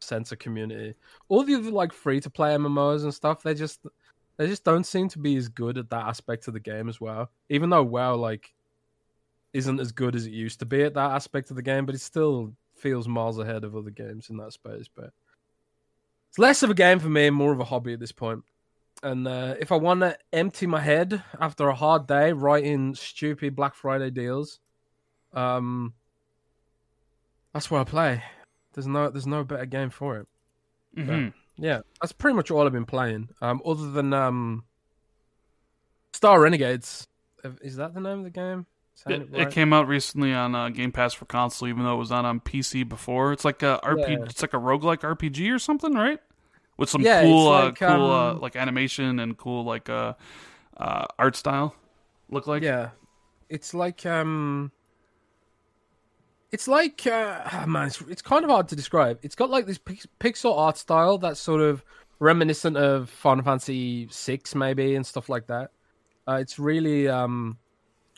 sense 0.00 0.32
of 0.32 0.40
community. 0.40 0.94
All 1.28 1.44
the 1.44 1.54
other 1.54 1.70
like 1.70 1.92
free 1.92 2.20
to 2.20 2.28
play 2.30 2.54
MMOs 2.54 3.04
and 3.04 3.14
stuff, 3.14 3.44
they 3.44 3.54
just 3.54 3.80
they 4.36 4.48
just 4.48 4.64
don't 4.64 4.84
seem 4.84 5.08
to 5.10 5.20
be 5.20 5.36
as 5.36 5.48
good 5.48 5.78
at 5.78 5.90
that 5.90 6.06
aspect 6.06 6.48
of 6.48 6.54
the 6.54 6.60
game 6.60 6.88
as 6.88 7.00
well. 7.00 7.30
Even 7.48 7.70
though 7.70 7.84
WoW 7.84 8.16
like 8.16 8.52
isn't 9.52 9.80
as 9.80 9.92
good 9.92 10.16
as 10.16 10.26
it 10.26 10.32
used 10.32 10.58
to 10.58 10.66
be 10.66 10.82
at 10.82 10.94
that 10.94 11.12
aspect 11.12 11.50
of 11.50 11.56
the 11.56 11.62
game, 11.62 11.86
but 11.86 11.94
it 11.94 12.00
still 12.00 12.52
feels 12.74 13.06
miles 13.06 13.38
ahead 13.38 13.62
of 13.62 13.76
other 13.76 13.90
games 13.90 14.30
in 14.30 14.36
that 14.38 14.52
space. 14.52 14.88
But 14.92 15.12
it's 16.28 16.38
less 16.38 16.64
of 16.64 16.70
a 16.70 16.74
game 16.74 16.98
for 16.98 17.08
me 17.08 17.28
and 17.28 17.36
more 17.36 17.52
of 17.52 17.60
a 17.60 17.64
hobby 17.64 17.92
at 17.92 18.00
this 18.00 18.12
point. 18.12 18.42
And 19.02 19.28
uh, 19.28 19.54
if 19.60 19.70
I 19.70 19.76
want 19.76 20.00
to 20.00 20.18
empty 20.32 20.66
my 20.66 20.80
head 20.80 21.22
after 21.40 21.68
a 21.68 21.74
hard 21.74 22.08
day 22.08 22.32
writing 22.32 22.96
stupid 22.96 23.54
Black 23.54 23.76
Friday 23.76 24.10
deals, 24.10 24.58
um, 25.32 25.94
that's 27.52 27.70
what 27.70 27.80
I 27.80 27.84
play. 27.84 28.22
There's 28.74 28.86
no 28.86 29.10
there's 29.10 29.26
no 29.26 29.44
better 29.44 29.66
game 29.66 29.90
for 29.90 30.18
it. 30.18 30.26
Mhm. 30.96 31.32
Yeah, 31.56 31.80
that's 32.00 32.12
pretty 32.12 32.36
much 32.36 32.50
all 32.50 32.64
I've 32.66 32.72
been 32.72 32.84
playing. 32.86 33.30
Um, 33.40 33.60
other 33.66 33.90
than 33.90 34.12
um, 34.12 34.64
Star 36.12 36.40
Renegades. 36.40 37.06
Uh, 37.44 37.50
Is 37.62 37.76
that 37.76 37.94
the 37.94 38.00
name 38.00 38.18
of 38.18 38.24
the 38.24 38.30
game? 38.30 38.66
It, 39.06 39.12
it 39.12 39.30
right? 39.30 39.42
it 39.46 39.52
came 39.52 39.72
out 39.72 39.86
recently 39.86 40.32
on 40.32 40.54
uh, 40.54 40.68
Game 40.70 40.90
Pass 40.90 41.14
for 41.14 41.24
console, 41.24 41.68
even 41.68 41.84
though 41.84 41.94
it 41.94 41.98
was 41.98 42.10
not 42.10 42.24
on 42.24 42.40
PC 42.40 42.88
before. 42.88 43.32
It's 43.32 43.44
like 43.44 43.62
a 43.62 43.78
RPG. 43.84 44.08
Yeah. 44.08 44.24
It's 44.24 44.42
like 44.42 44.54
a 44.54 44.58
roguelike 44.58 45.00
RPG 45.00 45.54
or 45.54 45.58
something, 45.58 45.94
right? 45.94 46.18
With 46.76 46.88
some 46.88 47.02
Yeah, 47.02 47.22
cool, 47.22 47.48
uh, 47.48 47.64
like, 47.66 47.78
cool, 47.78 48.10
uh, 48.10 48.32
um, 48.32 48.40
like 48.40 48.56
animation 48.56 49.20
and 49.20 49.36
cool, 49.36 49.64
like 49.64 49.88
uh, 49.88 50.14
uh, 50.76 51.06
art 51.18 51.36
style. 51.36 51.74
look 52.28 52.46
like? 52.46 52.62
Yeah, 52.62 52.90
it's 53.48 53.74
like 53.74 54.04
um, 54.06 54.72
it's 56.50 56.68
like 56.68 57.06
uh, 57.06 57.42
ah, 57.44 57.64
man, 57.66 57.88
it's, 57.88 58.00
it's 58.02 58.22
kind 58.22 58.44
of 58.44 58.50
hard 58.50 58.68
to 58.68 58.76
describe. 58.76 59.18
It's 59.22 59.34
got 59.34 59.50
like 59.50 59.66
this 59.66 59.78
pix- 59.78 60.06
pixel 60.20 60.56
art 60.56 60.78
style 60.78 61.18
that's 61.18 61.40
sort 61.40 61.60
of 61.60 61.84
reminiscent 62.20 62.76
of 62.76 63.10
Final 63.10 63.44
Fantasy 63.44 64.08
Six, 64.10 64.54
maybe, 64.54 64.94
and 64.94 65.06
stuff 65.06 65.28
like 65.28 65.46
that. 65.48 65.70
Uh, 66.26 66.34
it's 66.40 66.58
really 66.58 67.08
um, 67.08 67.58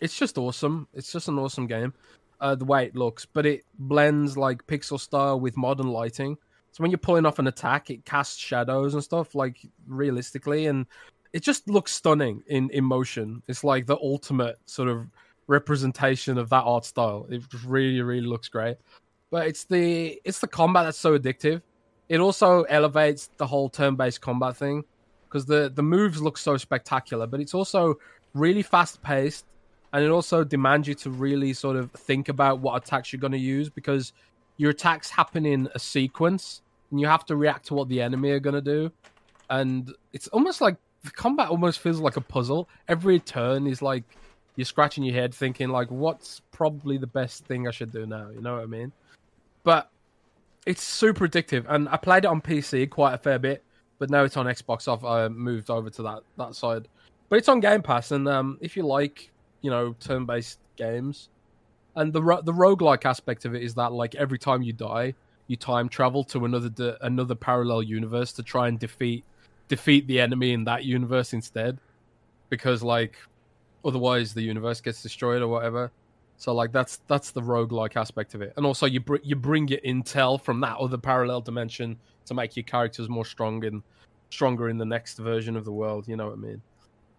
it's 0.00 0.16
just 0.16 0.38
awesome. 0.38 0.88
It's 0.94 1.12
just 1.12 1.28
an 1.28 1.38
awesome 1.38 1.66
game. 1.66 1.94
Uh, 2.40 2.54
the 2.54 2.64
way 2.64 2.86
it 2.86 2.96
looks, 2.96 3.26
but 3.26 3.44
it 3.44 3.64
blends 3.78 4.36
like 4.36 4.66
pixel 4.66 4.98
style 4.98 5.38
with 5.38 5.58
modern 5.58 5.88
lighting. 5.88 6.38
So 6.72 6.82
when 6.82 6.90
you're 6.90 6.98
pulling 6.98 7.26
off 7.26 7.38
an 7.38 7.48
attack, 7.48 7.90
it 7.90 8.06
casts 8.06 8.38
shadows 8.38 8.94
and 8.94 9.04
stuff 9.04 9.34
like 9.34 9.58
realistically, 9.86 10.66
and 10.66 10.86
it 11.32 11.42
just 11.42 11.68
looks 11.68 11.92
stunning 11.92 12.42
in, 12.46 12.70
in 12.70 12.84
motion. 12.84 13.42
It's 13.46 13.62
like 13.62 13.86
the 13.86 13.98
ultimate 13.98 14.58
sort 14.64 14.88
of 14.88 15.06
representation 15.50 16.38
of 16.38 16.48
that 16.48 16.62
art 16.62 16.84
style. 16.84 17.26
It 17.28 17.42
really, 17.66 18.00
really 18.00 18.26
looks 18.26 18.48
great. 18.48 18.76
But 19.30 19.48
it's 19.48 19.64
the 19.64 20.20
it's 20.24 20.38
the 20.38 20.46
combat 20.46 20.84
that's 20.84 20.98
so 20.98 21.18
addictive. 21.18 21.60
It 22.08 22.20
also 22.20 22.62
elevates 22.62 23.30
the 23.36 23.46
whole 23.46 23.68
turn-based 23.68 24.20
combat 24.20 24.56
thing 24.56 24.84
because 25.28 25.44
the 25.46 25.70
the 25.74 25.82
moves 25.82 26.22
look 26.22 26.38
so 26.38 26.56
spectacular, 26.56 27.26
but 27.26 27.40
it's 27.40 27.54
also 27.54 27.96
really 28.32 28.62
fast-paced 28.62 29.44
and 29.92 30.04
it 30.04 30.10
also 30.10 30.44
demands 30.44 30.86
you 30.86 30.94
to 30.94 31.10
really 31.10 31.52
sort 31.52 31.76
of 31.76 31.90
think 31.92 32.28
about 32.28 32.60
what 32.60 32.80
attacks 32.80 33.12
you're 33.12 33.20
going 33.20 33.32
to 33.32 33.38
use 33.38 33.68
because 33.68 34.12
your 34.56 34.70
attacks 34.70 35.10
happen 35.10 35.44
in 35.44 35.68
a 35.74 35.80
sequence 35.80 36.62
and 36.90 37.00
you 37.00 37.08
have 37.08 37.24
to 37.26 37.34
react 37.34 37.66
to 37.66 37.74
what 37.74 37.88
the 37.88 38.00
enemy 38.00 38.30
are 38.30 38.38
going 38.38 38.54
to 38.54 38.60
do 38.60 38.92
and 39.48 39.92
it's 40.12 40.28
almost 40.28 40.60
like 40.60 40.76
the 41.02 41.10
combat 41.10 41.48
almost 41.48 41.80
feels 41.80 41.98
like 41.98 42.16
a 42.16 42.20
puzzle 42.20 42.68
every 42.86 43.18
turn 43.18 43.66
is 43.66 43.82
like 43.82 44.04
you're 44.56 44.64
scratching 44.64 45.04
your 45.04 45.14
head 45.14 45.34
thinking 45.34 45.68
like 45.68 45.90
what's 45.90 46.40
probably 46.50 46.98
the 46.98 47.06
best 47.06 47.44
thing 47.44 47.66
i 47.66 47.70
should 47.70 47.92
do 47.92 48.06
now? 48.06 48.28
You 48.30 48.40
know 48.40 48.54
what 48.54 48.62
i 48.62 48.66
mean? 48.66 48.92
But 49.64 49.90
it's 50.66 50.82
super 50.82 51.26
addictive 51.26 51.64
and 51.68 51.88
i 51.88 51.96
played 51.96 52.24
it 52.24 52.26
on 52.26 52.38
pc 52.42 52.88
quite 52.90 53.14
a 53.14 53.18
fair 53.18 53.38
bit 53.38 53.64
but 53.98 54.10
now 54.10 54.24
it's 54.24 54.36
on 54.36 54.46
xbox. 54.46 54.92
I've 54.92 55.04
uh, 55.04 55.28
moved 55.30 55.70
over 55.70 55.90
to 55.90 56.02
that 56.02 56.20
that 56.36 56.54
side. 56.54 56.88
But 57.28 57.36
it's 57.36 57.48
on 57.48 57.60
game 57.60 57.82
pass 57.82 58.10
and 58.10 58.28
um, 58.28 58.58
if 58.60 58.76
you 58.76 58.82
like 58.82 59.30
you 59.62 59.70
know 59.70 59.94
turn-based 60.00 60.58
games 60.76 61.28
and 61.96 62.12
the 62.12 62.22
ro- 62.22 62.42
the 62.42 62.52
roguelike 62.52 63.04
aspect 63.04 63.44
of 63.44 63.54
it 63.54 63.62
is 63.62 63.74
that 63.74 63.92
like 63.92 64.14
every 64.14 64.38
time 64.38 64.62
you 64.62 64.72
die 64.72 65.14
you 65.50 65.56
time 65.56 65.88
travel 65.88 66.22
to 66.22 66.44
another 66.44 66.68
de- 66.68 67.04
another 67.04 67.34
parallel 67.34 67.82
universe 67.82 68.32
to 68.32 68.42
try 68.42 68.68
and 68.68 68.78
defeat 68.78 69.24
defeat 69.70 70.06
the 70.06 70.20
enemy 70.20 70.52
in 70.52 70.64
that 70.64 70.84
universe 70.84 71.32
instead. 71.32 71.78
Because 72.50 72.82
like 72.82 73.16
otherwise 73.84 74.34
the 74.34 74.42
universe 74.42 74.80
gets 74.80 75.02
destroyed 75.02 75.42
or 75.42 75.48
whatever. 75.48 75.90
So 76.36 76.54
like 76.54 76.72
that's 76.72 77.00
that's 77.06 77.32
the 77.32 77.42
roguelike 77.42 77.96
aspect 77.96 78.34
of 78.34 78.42
it. 78.42 78.54
And 78.56 78.64
also 78.64 78.86
you 78.86 79.00
br- 79.00 79.16
you 79.22 79.36
bring 79.36 79.68
your 79.68 79.80
intel 79.80 80.40
from 80.40 80.60
that 80.60 80.78
other 80.78 80.96
parallel 80.96 81.42
dimension 81.42 81.98
to 82.26 82.34
make 82.34 82.56
your 82.56 82.64
characters 82.64 83.08
more 83.08 83.24
strong 83.24 83.64
and 83.64 83.82
stronger 84.30 84.68
in 84.68 84.78
the 84.78 84.84
next 84.84 85.18
version 85.18 85.56
of 85.56 85.64
the 85.64 85.72
world 85.72 86.06
you 86.06 86.16
know 86.16 86.26
what 86.26 86.34
i 86.34 86.36
mean? 86.36 86.62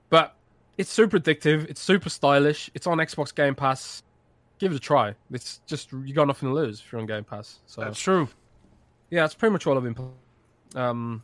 But 0.09 0.33
it's 0.77 0.89
super 0.89 1.19
addictive 1.19 1.69
it's 1.69 1.81
super 1.81 2.09
stylish 2.09 2.69
it's 2.73 2.87
on 2.87 2.97
xbox 2.99 3.35
game 3.35 3.53
pass. 3.53 4.01
Give 4.59 4.71
it 4.71 4.75
a 4.75 4.79
try. 4.79 5.13
It's 5.31 5.59
just 5.67 5.91
you 5.91 6.13
got 6.13 6.27
nothing 6.27 6.49
to 6.49 6.55
lose 6.55 6.79
if 6.79 6.91
you're 6.91 7.01
on 7.01 7.07
game 7.07 7.25
pass 7.25 7.59
so. 7.65 7.81
That's 7.81 7.99
true. 7.99 8.29
yeah, 9.09 9.21
that's 9.21 9.35
pretty 9.35 9.51
much 9.51 9.67
all 9.67 9.77
I've 9.77 9.83
been 9.83 9.93
playing. 9.93 10.13
Um, 10.75 11.23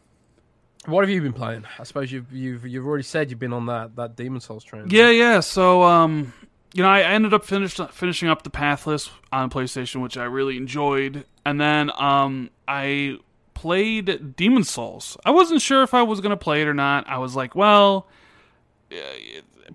what 0.86 1.02
have 1.02 1.10
you 1.10 1.22
been 1.22 1.34
playing? 1.34 1.66
I 1.80 1.84
suppose 1.84 2.12
you've 2.12 2.32
you've 2.32 2.66
you've 2.66 2.86
already 2.86 3.04
said 3.04 3.30
you've 3.30 3.40
been 3.40 3.54
on 3.54 3.66
that 3.68 3.96
that 3.96 4.16
Demon's 4.16 4.46
Souls 4.46 4.64
train. 4.64 4.86
Yeah, 4.90 5.10
yeah. 5.10 5.40
So, 5.40 5.84
um, 5.84 6.34
you 6.74 6.84
know, 6.84 6.90
I 6.90 7.02
ended 7.02 7.34
up 7.34 7.44
finished 7.44 7.82
finishing 7.92 8.30
up 8.30 8.44
the 8.44 8.50
Pathless 8.50 9.10
on 9.32 9.50
PlayStation, 9.50 10.02
which 10.02 10.18
I 10.18 10.26
really 10.26 10.58
enjoyed, 10.58 11.26
and 11.46 11.60
then 11.60 11.92
um, 12.00 12.50
I 12.68 13.18
played 13.54 14.36
Demon's 14.36 14.70
Souls. 14.70 15.18
I 15.26 15.32
wasn't 15.32 15.62
sure 15.62 15.84
if 15.84 15.94
I 15.94 16.04
was 16.04 16.22
gonna 16.22 16.38
play 16.38 16.62
it 16.62 16.68
or 16.68 16.74
not. 16.74 17.08
I 17.10 17.18
was 17.18 17.36
like, 17.36 17.56
well, 17.56 18.08
uh, 18.92 18.96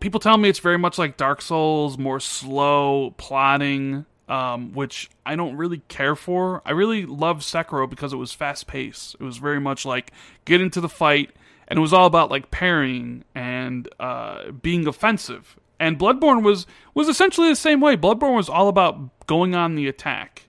people 0.00 0.20
tell 0.20 0.38
me 0.38 0.48
it's 0.48 0.60
very 0.60 0.78
much 0.78 0.98
like 0.98 1.16
Dark 1.16 1.42
Souls, 1.42 1.98
more 1.98 2.20
slow 2.20 3.14
plotting, 3.18 4.06
um, 4.28 4.72
which 4.72 5.10
I 5.26 5.36
don't 5.36 5.56
really 5.56 5.82
care 5.88 6.14
for. 6.16 6.62
I 6.64 6.72
really 6.72 7.04
loved 7.06 7.42
Sekiro 7.42 7.88
because 7.88 8.12
it 8.12 8.16
was 8.16 8.32
fast 8.32 8.66
paced. 8.66 9.14
It 9.14 9.22
was 9.22 9.38
very 9.38 9.60
much 9.60 9.84
like 9.84 10.12
get 10.44 10.60
into 10.60 10.80
the 10.80 10.88
fight, 10.88 11.30
and 11.68 11.78
it 11.78 11.82
was 11.82 11.92
all 11.92 12.06
about 12.06 12.30
like 12.30 12.50
parrying 12.50 13.24
and 13.34 13.88
uh, 14.00 14.50
being 14.50 14.86
offensive. 14.86 15.58
And 15.78 15.98
Bloodborne 15.98 16.42
was 16.42 16.66
was 16.94 17.08
essentially 17.08 17.48
the 17.48 17.56
same 17.56 17.80
way. 17.80 17.96
Bloodborne 17.96 18.36
was 18.36 18.48
all 18.48 18.68
about 18.68 19.26
going 19.26 19.54
on 19.54 19.74
the 19.74 19.88
attack, 19.88 20.48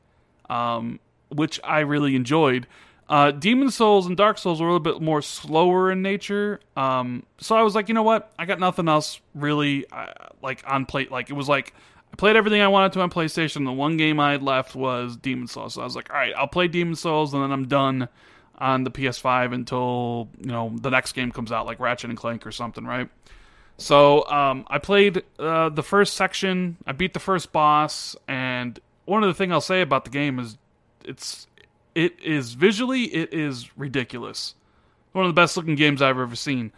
um, 0.49 0.99
which 1.29 1.59
I 1.63 1.79
really 1.79 2.15
enjoyed. 2.15 2.67
Uh, 3.09 3.31
Demon's 3.31 3.75
Souls 3.75 4.07
and 4.07 4.15
Dark 4.15 4.37
Souls 4.37 4.61
were 4.61 4.67
a 4.67 4.71
little 4.71 4.79
bit 4.79 5.01
more 5.01 5.21
slower 5.21 5.91
in 5.91 6.01
nature. 6.01 6.61
Um, 6.77 7.23
so 7.37 7.55
I 7.55 7.61
was 7.61 7.75
like, 7.75 7.89
you 7.89 7.93
know 7.93 8.03
what? 8.03 8.31
I 8.39 8.45
got 8.45 8.59
nothing 8.59 8.87
else 8.87 9.19
really 9.35 9.85
uh, 9.91 10.13
like 10.41 10.63
on 10.65 10.85
plate. 10.85 11.11
Like 11.11 11.29
it 11.29 11.33
was 11.33 11.49
like 11.49 11.73
I 12.13 12.15
played 12.15 12.35
everything 12.35 12.61
I 12.61 12.67
wanted 12.67 12.93
to 12.93 13.01
on 13.01 13.09
PlayStation. 13.09 13.65
The 13.65 13.71
one 13.71 13.97
game 13.97 14.19
I 14.19 14.33
had 14.33 14.43
left 14.43 14.75
was 14.75 15.17
Demon's 15.17 15.51
Souls. 15.51 15.73
So 15.73 15.81
I 15.81 15.83
was 15.83 15.95
like, 15.95 16.11
all 16.11 16.15
right, 16.15 16.33
I'll 16.37 16.47
play 16.47 16.67
Demon's 16.67 16.99
Souls, 16.99 17.33
and 17.33 17.41
then 17.41 17.51
I'm 17.51 17.67
done 17.67 18.07
on 18.59 18.83
the 18.83 18.91
PS5 18.91 19.51
until 19.51 20.29
you 20.39 20.51
know 20.51 20.71
the 20.79 20.91
next 20.91 21.13
game 21.13 21.31
comes 21.31 21.51
out, 21.51 21.65
like 21.65 21.79
Ratchet 21.79 22.11
and 22.11 22.17
Clank 22.17 22.45
or 22.45 22.51
something, 22.51 22.85
right? 22.85 23.09
So 23.77 24.29
um, 24.29 24.65
I 24.67 24.77
played 24.77 25.23
uh, 25.39 25.69
the 25.69 25.81
first 25.81 26.13
section. 26.13 26.77
I 26.85 26.91
beat 26.91 27.15
the 27.15 27.19
first 27.19 27.51
boss, 27.51 28.15
and 28.27 28.79
one 29.05 29.23
of 29.23 29.27
the 29.27 29.33
things 29.33 29.51
I'll 29.51 29.59
say 29.59 29.81
about 29.81 30.05
the 30.05 30.11
game 30.11 30.37
is 30.37 30.57
it's 31.03 31.47
it 31.95 32.19
is 32.23 32.53
visually 32.53 33.05
it 33.05 33.33
is 33.33 33.75
ridiculous. 33.75 34.53
One 35.13 35.25
of 35.25 35.29
the 35.29 35.41
best 35.41 35.57
looking 35.57 35.75
games 35.75 35.99
I've 36.01 36.19
ever 36.19 36.35
seen. 36.35 36.71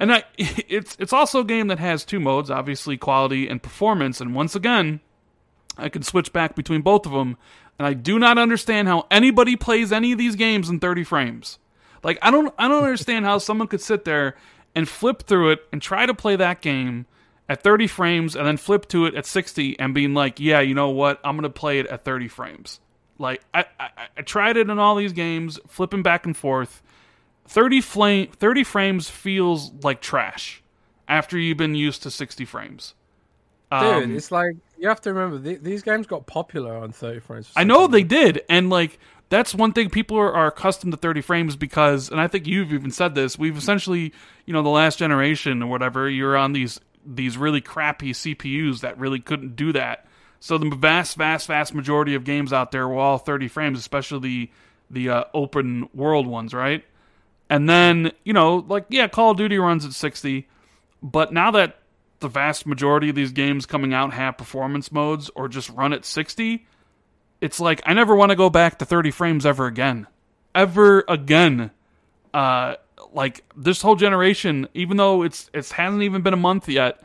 And 0.00 0.12
I, 0.12 0.24
it's 0.38 0.96
it's 0.98 1.12
also 1.12 1.40
a 1.40 1.44
game 1.44 1.68
that 1.68 1.78
has 1.78 2.04
two 2.04 2.18
modes, 2.18 2.50
obviously 2.50 2.96
quality 2.96 3.46
and 3.46 3.62
performance. 3.62 4.20
And 4.20 4.34
once 4.34 4.56
again, 4.56 5.00
I 5.76 5.88
can 5.88 6.02
switch 6.02 6.32
back 6.32 6.56
between 6.56 6.80
both 6.80 7.06
of 7.06 7.12
them. 7.12 7.36
And 7.78 7.86
I 7.86 7.94
do 7.94 8.18
not 8.18 8.36
understand 8.36 8.88
how 8.88 9.06
anybody 9.10 9.56
plays 9.56 9.92
any 9.92 10.12
of 10.12 10.18
these 10.18 10.36
games 10.36 10.68
in 10.68 10.80
30 10.80 11.04
frames. 11.04 11.58
Like 12.02 12.18
I 12.22 12.30
don't 12.30 12.52
I 12.58 12.66
don't 12.66 12.82
understand 12.82 13.26
how 13.26 13.38
someone 13.38 13.68
could 13.68 13.80
sit 13.80 14.04
there 14.04 14.36
and 14.74 14.88
flip 14.88 15.22
through 15.22 15.50
it 15.50 15.60
and 15.72 15.80
try 15.80 16.06
to 16.06 16.14
play 16.14 16.36
that 16.36 16.60
game 16.60 17.06
at 17.48 17.62
30 17.62 17.86
frames 17.88 18.36
and 18.36 18.46
then 18.46 18.56
flip 18.56 18.86
to 18.88 19.06
it 19.06 19.14
at 19.14 19.26
60 19.26 19.78
and 19.78 19.92
being 19.92 20.14
like, 20.14 20.38
yeah, 20.38 20.60
you 20.60 20.74
know 20.74 20.90
what? 20.90 21.20
I'm 21.24 21.36
gonna 21.36 21.50
play 21.50 21.78
it 21.78 21.86
at 21.86 22.04
30 22.04 22.28
frames. 22.28 22.80
Like 23.18 23.42
I, 23.52 23.64
I, 23.78 23.88
I 24.16 24.22
tried 24.22 24.56
it 24.56 24.70
in 24.70 24.78
all 24.78 24.96
these 24.96 25.12
games, 25.12 25.58
flipping 25.66 26.02
back 26.02 26.24
and 26.24 26.36
forth. 26.36 26.82
30 27.50 27.80
flame 27.80 28.28
30 28.30 28.62
frames 28.62 29.10
feels 29.10 29.72
like 29.82 30.00
trash 30.00 30.62
after 31.08 31.36
you've 31.36 31.56
been 31.56 31.74
used 31.74 32.00
to 32.04 32.10
60 32.10 32.44
frames. 32.44 32.94
Dude, 33.76 34.04
Um, 34.04 34.16
it's 34.16 34.30
like 34.30 34.54
you 34.78 34.88
have 34.88 35.00
to 35.02 35.12
remember 35.12 35.42
th- 35.42 35.60
these 35.60 35.82
games 35.82 36.06
got 36.06 36.26
popular 36.26 36.76
on 36.76 36.92
30 36.92 37.18
frames. 37.20 37.50
I 37.56 37.64
know 37.64 37.88
they 37.88 38.04
did, 38.04 38.42
and 38.48 38.70
like 38.70 39.00
that's 39.30 39.52
one 39.52 39.72
thing 39.72 39.90
people 39.90 40.16
are, 40.16 40.32
are 40.32 40.46
accustomed 40.46 40.92
to 40.92 40.96
30 40.96 41.22
frames 41.22 41.56
because, 41.56 42.08
and 42.08 42.20
I 42.20 42.28
think 42.28 42.46
you've 42.46 42.72
even 42.72 42.92
said 42.92 43.16
this. 43.16 43.36
We've 43.36 43.56
essentially, 43.56 44.12
you 44.46 44.52
know, 44.52 44.62
the 44.62 44.68
last 44.68 44.98
generation 44.98 45.60
or 45.62 45.66
whatever, 45.66 46.08
you're 46.08 46.36
on 46.36 46.52
these 46.52 46.80
these 47.04 47.36
really 47.36 47.60
crappy 47.60 48.12
CPUs 48.12 48.80
that 48.80 48.96
really 48.98 49.18
couldn't 49.20 49.56
do 49.56 49.72
that. 49.72 50.06
So 50.38 50.56
the 50.56 50.70
vast, 50.70 51.16
vast, 51.16 51.48
vast 51.48 51.74
majority 51.74 52.14
of 52.14 52.24
games 52.24 52.52
out 52.52 52.70
there 52.70 52.86
were 52.86 52.98
all 52.98 53.18
30 53.18 53.48
frames, 53.48 53.78
especially 53.80 54.20
the 54.20 54.50
the 54.90 55.08
uh, 55.10 55.24
open 55.34 55.88
world 55.94 56.28
ones, 56.28 56.54
right? 56.54 56.84
And 57.50 57.68
then 57.68 58.12
you 58.24 58.32
know, 58.32 58.64
like 58.68 58.86
yeah, 58.88 59.08
Call 59.08 59.32
of 59.32 59.36
Duty 59.36 59.58
runs 59.58 59.84
at 59.84 59.92
60, 59.92 60.48
but 61.02 61.32
now 61.32 61.50
that 61.50 61.78
the 62.20 62.28
vast 62.28 62.64
majority 62.64 63.08
of 63.08 63.16
these 63.16 63.32
games 63.32 63.66
coming 63.66 63.92
out 63.92 64.12
have 64.12 64.38
performance 64.38 64.92
modes 64.92 65.30
or 65.34 65.48
just 65.48 65.68
run 65.70 65.92
at 65.92 66.04
60, 66.04 66.64
it's 67.40 67.58
like 67.58 67.82
I 67.84 67.92
never 67.92 68.14
want 68.14 68.30
to 68.30 68.36
go 68.36 68.50
back 68.50 68.78
to 68.78 68.84
30 68.84 69.10
frames 69.10 69.44
ever 69.44 69.66
again. 69.66 70.06
Ever 70.54 71.04
again. 71.08 71.72
Uh 72.32 72.76
like 73.12 73.44
this 73.56 73.82
whole 73.82 73.96
generation, 73.96 74.68
even 74.72 74.96
though 74.96 75.22
it's 75.22 75.50
it 75.52 75.68
hasn't 75.70 76.04
even 76.04 76.22
been 76.22 76.34
a 76.34 76.38
month 76.38 76.68
yet, 76.68 77.02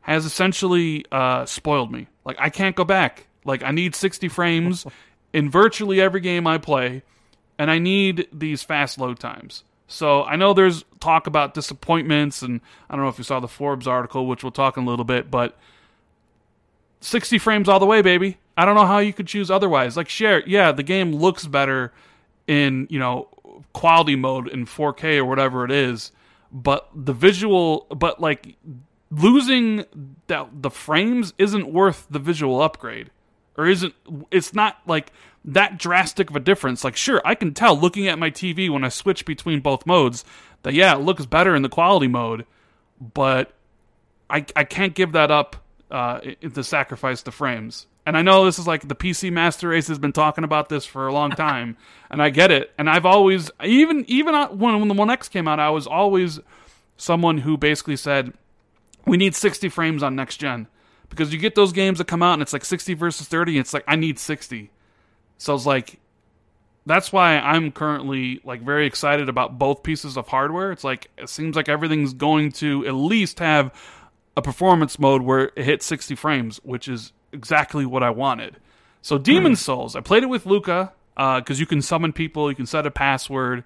has 0.00 0.24
essentially 0.24 1.04
uh 1.12 1.46
spoiled 1.46 1.92
me. 1.92 2.08
Like 2.24 2.36
I 2.40 2.50
can't 2.50 2.74
go 2.74 2.84
back. 2.84 3.28
Like 3.44 3.62
I 3.62 3.70
need 3.70 3.94
60 3.94 4.28
frames 4.28 4.86
in 5.32 5.50
virtually 5.50 6.00
every 6.00 6.20
game 6.20 6.48
I 6.48 6.58
play, 6.58 7.04
and 7.58 7.70
I 7.70 7.78
need 7.78 8.26
these 8.32 8.64
fast 8.64 8.98
load 8.98 9.20
times. 9.20 9.62
So 9.86 10.24
I 10.24 10.36
know 10.36 10.54
there's 10.54 10.84
talk 11.00 11.26
about 11.26 11.54
disappointments, 11.54 12.42
and 12.42 12.60
I 12.88 12.94
don't 12.94 13.04
know 13.04 13.10
if 13.10 13.18
you 13.18 13.24
saw 13.24 13.40
the 13.40 13.48
Forbes 13.48 13.86
article, 13.86 14.26
which 14.26 14.42
we'll 14.42 14.52
talk 14.52 14.76
in 14.76 14.84
a 14.84 14.86
little 14.86 15.04
bit, 15.04 15.30
but 15.30 15.56
60 17.00 17.38
frames 17.38 17.68
all 17.68 17.78
the 17.78 17.86
way, 17.86 18.00
baby. 18.00 18.38
I 18.56 18.64
don't 18.64 18.74
know 18.74 18.86
how 18.86 18.98
you 18.98 19.12
could 19.12 19.26
choose 19.26 19.50
otherwise. 19.50 19.96
Like, 19.96 20.08
share, 20.08 20.42
yeah, 20.46 20.72
the 20.72 20.82
game 20.82 21.12
looks 21.12 21.46
better 21.46 21.92
in, 22.46 22.86
you 22.88 22.98
know, 22.98 23.28
quality 23.72 24.16
mode 24.16 24.48
in 24.48 24.64
4K 24.66 25.18
or 25.18 25.24
whatever 25.24 25.64
it 25.64 25.70
is, 25.70 26.12
but 26.50 26.88
the 26.94 27.12
visual, 27.12 27.86
but 27.90 28.20
like 28.20 28.56
losing 29.10 29.84
that 30.28 30.48
the 30.62 30.70
frames 30.70 31.34
isn't 31.38 31.72
worth 31.72 32.06
the 32.10 32.18
visual 32.18 32.62
upgrade 32.62 33.10
or 33.56 33.66
isn't 33.66 33.94
it's 34.30 34.54
not 34.54 34.78
like 34.86 35.12
that 35.44 35.78
drastic 35.78 36.30
of 36.30 36.36
a 36.36 36.40
difference. 36.40 36.84
Like 36.84 36.96
sure 36.96 37.20
i 37.24 37.34
can 37.34 37.52
tell 37.54 37.78
looking 37.78 38.08
at 38.08 38.18
my 38.18 38.30
tv 38.30 38.70
when 38.70 38.84
i 38.84 38.88
switch 38.88 39.24
between 39.24 39.60
both 39.60 39.86
modes 39.86 40.24
that 40.62 40.74
yeah 40.74 40.94
it 40.94 41.00
looks 41.00 41.26
better 41.26 41.54
in 41.54 41.62
the 41.62 41.68
quality 41.68 42.08
mode 42.08 42.46
but 43.00 43.52
i 44.30 44.44
i 44.56 44.64
can't 44.64 44.94
give 44.94 45.12
that 45.12 45.30
up 45.30 45.56
uh 45.90 46.20
to 46.20 46.64
sacrifice 46.64 47.22
the 47.22 47.30
frames. 47.30 47.86
And 48.06 48.16
i 48.16 48.22
know 48.22 48.44
this 48.44 48.58
is 48.58 48.66
like 48.66 48.88
the 48.88 48.94
pc 48.94 49.32
master 49.32 49.68
race 49.68 49.88
has 49.88 49.98
been 49.98 50.12
talking 50.12 50.44
about 50.44 50.68
this 50.68 50.84
for 50.84 51.06
a 51.06 51.12
long 51.12 51.30
time 51.46 51.76
and 52.10 52.22
i 52.22 52.30
get 52.30 52.50
it. 52.50 52.72
And 52.78 52.88
i've 52.88 53.06
always 53.06 53.50
even 53.62 54.04
even 54.08 54.34
when 54.58 54.78
when 54.78 54.88
the 54.88 54.94
one 54.94 55.10
x 55.10 55.28
came 55.28 55.46
out 55.46 55.60
i 55.60 55.70
was 55.70 55.86
always 55.86 56.40
someone 56.96 57.38
who 57.38 57.56
basically 57.56 57.96
said 57.96 58.32
we 59.06 59.16
need 59.18 59.34
60 59.34 59.68
frames 59.68 60.02
on 60.02 60.16
next 60.16 60.38
gen. 60.38 60.66
Because 61.10 61.32
you 61.32 61.38
get 61.38 61.54
those 61.54 61.72
games 61.72 61.98
that 61.98 62.06
come 62.06 62.22
out 62.22 62.32
and 62.32 62.42
it's 62.42 62.54
like 62.54 62.64
60 62.64 62.94
versus 62.94 63.28
30 63.28 63.52
and 63.52 63.60
it's 63.60 63.74
like 63.74 63.84
i 63.86 63.96
need 63.96 64.18
60 64.18 64.70
so 65.44 65.54
it's 65.54 65.66
like 65.66 65.98
that's 66.86 67.12
why 67.12 67.38
i'm 67.38 67.72
currently 67.72 68.40
like 68.44 68.62
very 68.62 68.86
excited 68.86 69.28
about 69.28 69.58
both 69.58 69.82
pieces 69.82 70.16
of 70.16 70.28
hardware. 70.28 70.72
It's 70.72 70.84
like 70.84 71.10
it 71.16 71.28
seems 71.28 71.56
like 71.56 71.68
everything's 71.68 72.12
going 72.12 72.52
to 72.52 72.86
at 72.86 72.94
least 72.94 73.38
have 73.38 73.72
a 74.36 74.42
performance 74.42 74.98
mode 74.98 75.22
where 75.22 75.52
it 75.56 75.64
hits 75.64 75.86
60 75.86 76.14
frames 76.14 76.60
which 76.64 76.88
is 76.88 77.12
exactly 77.32 77.86
what 77.86 78.02
i 78.02 78.10
wanted. 78.10 78.56
So 79.02 79.18
demon's 79.18 79.60
souls 79.60 79.96
i 79.96 80.00
played 80.00 80.22
it 80.22 80.28
with 80.28 80.46
luca 80.46 80.92
because 81.14 81.58
uh, 81.58 81.60
you 81.60 81.66
can 81.66 81.82
summon 81.82 82.12
people 82.12 82.50
you 82.50 82.56
can 82.56 82.66
set 82.66 82.86
a 82.86 82.90
password 82.90 83.64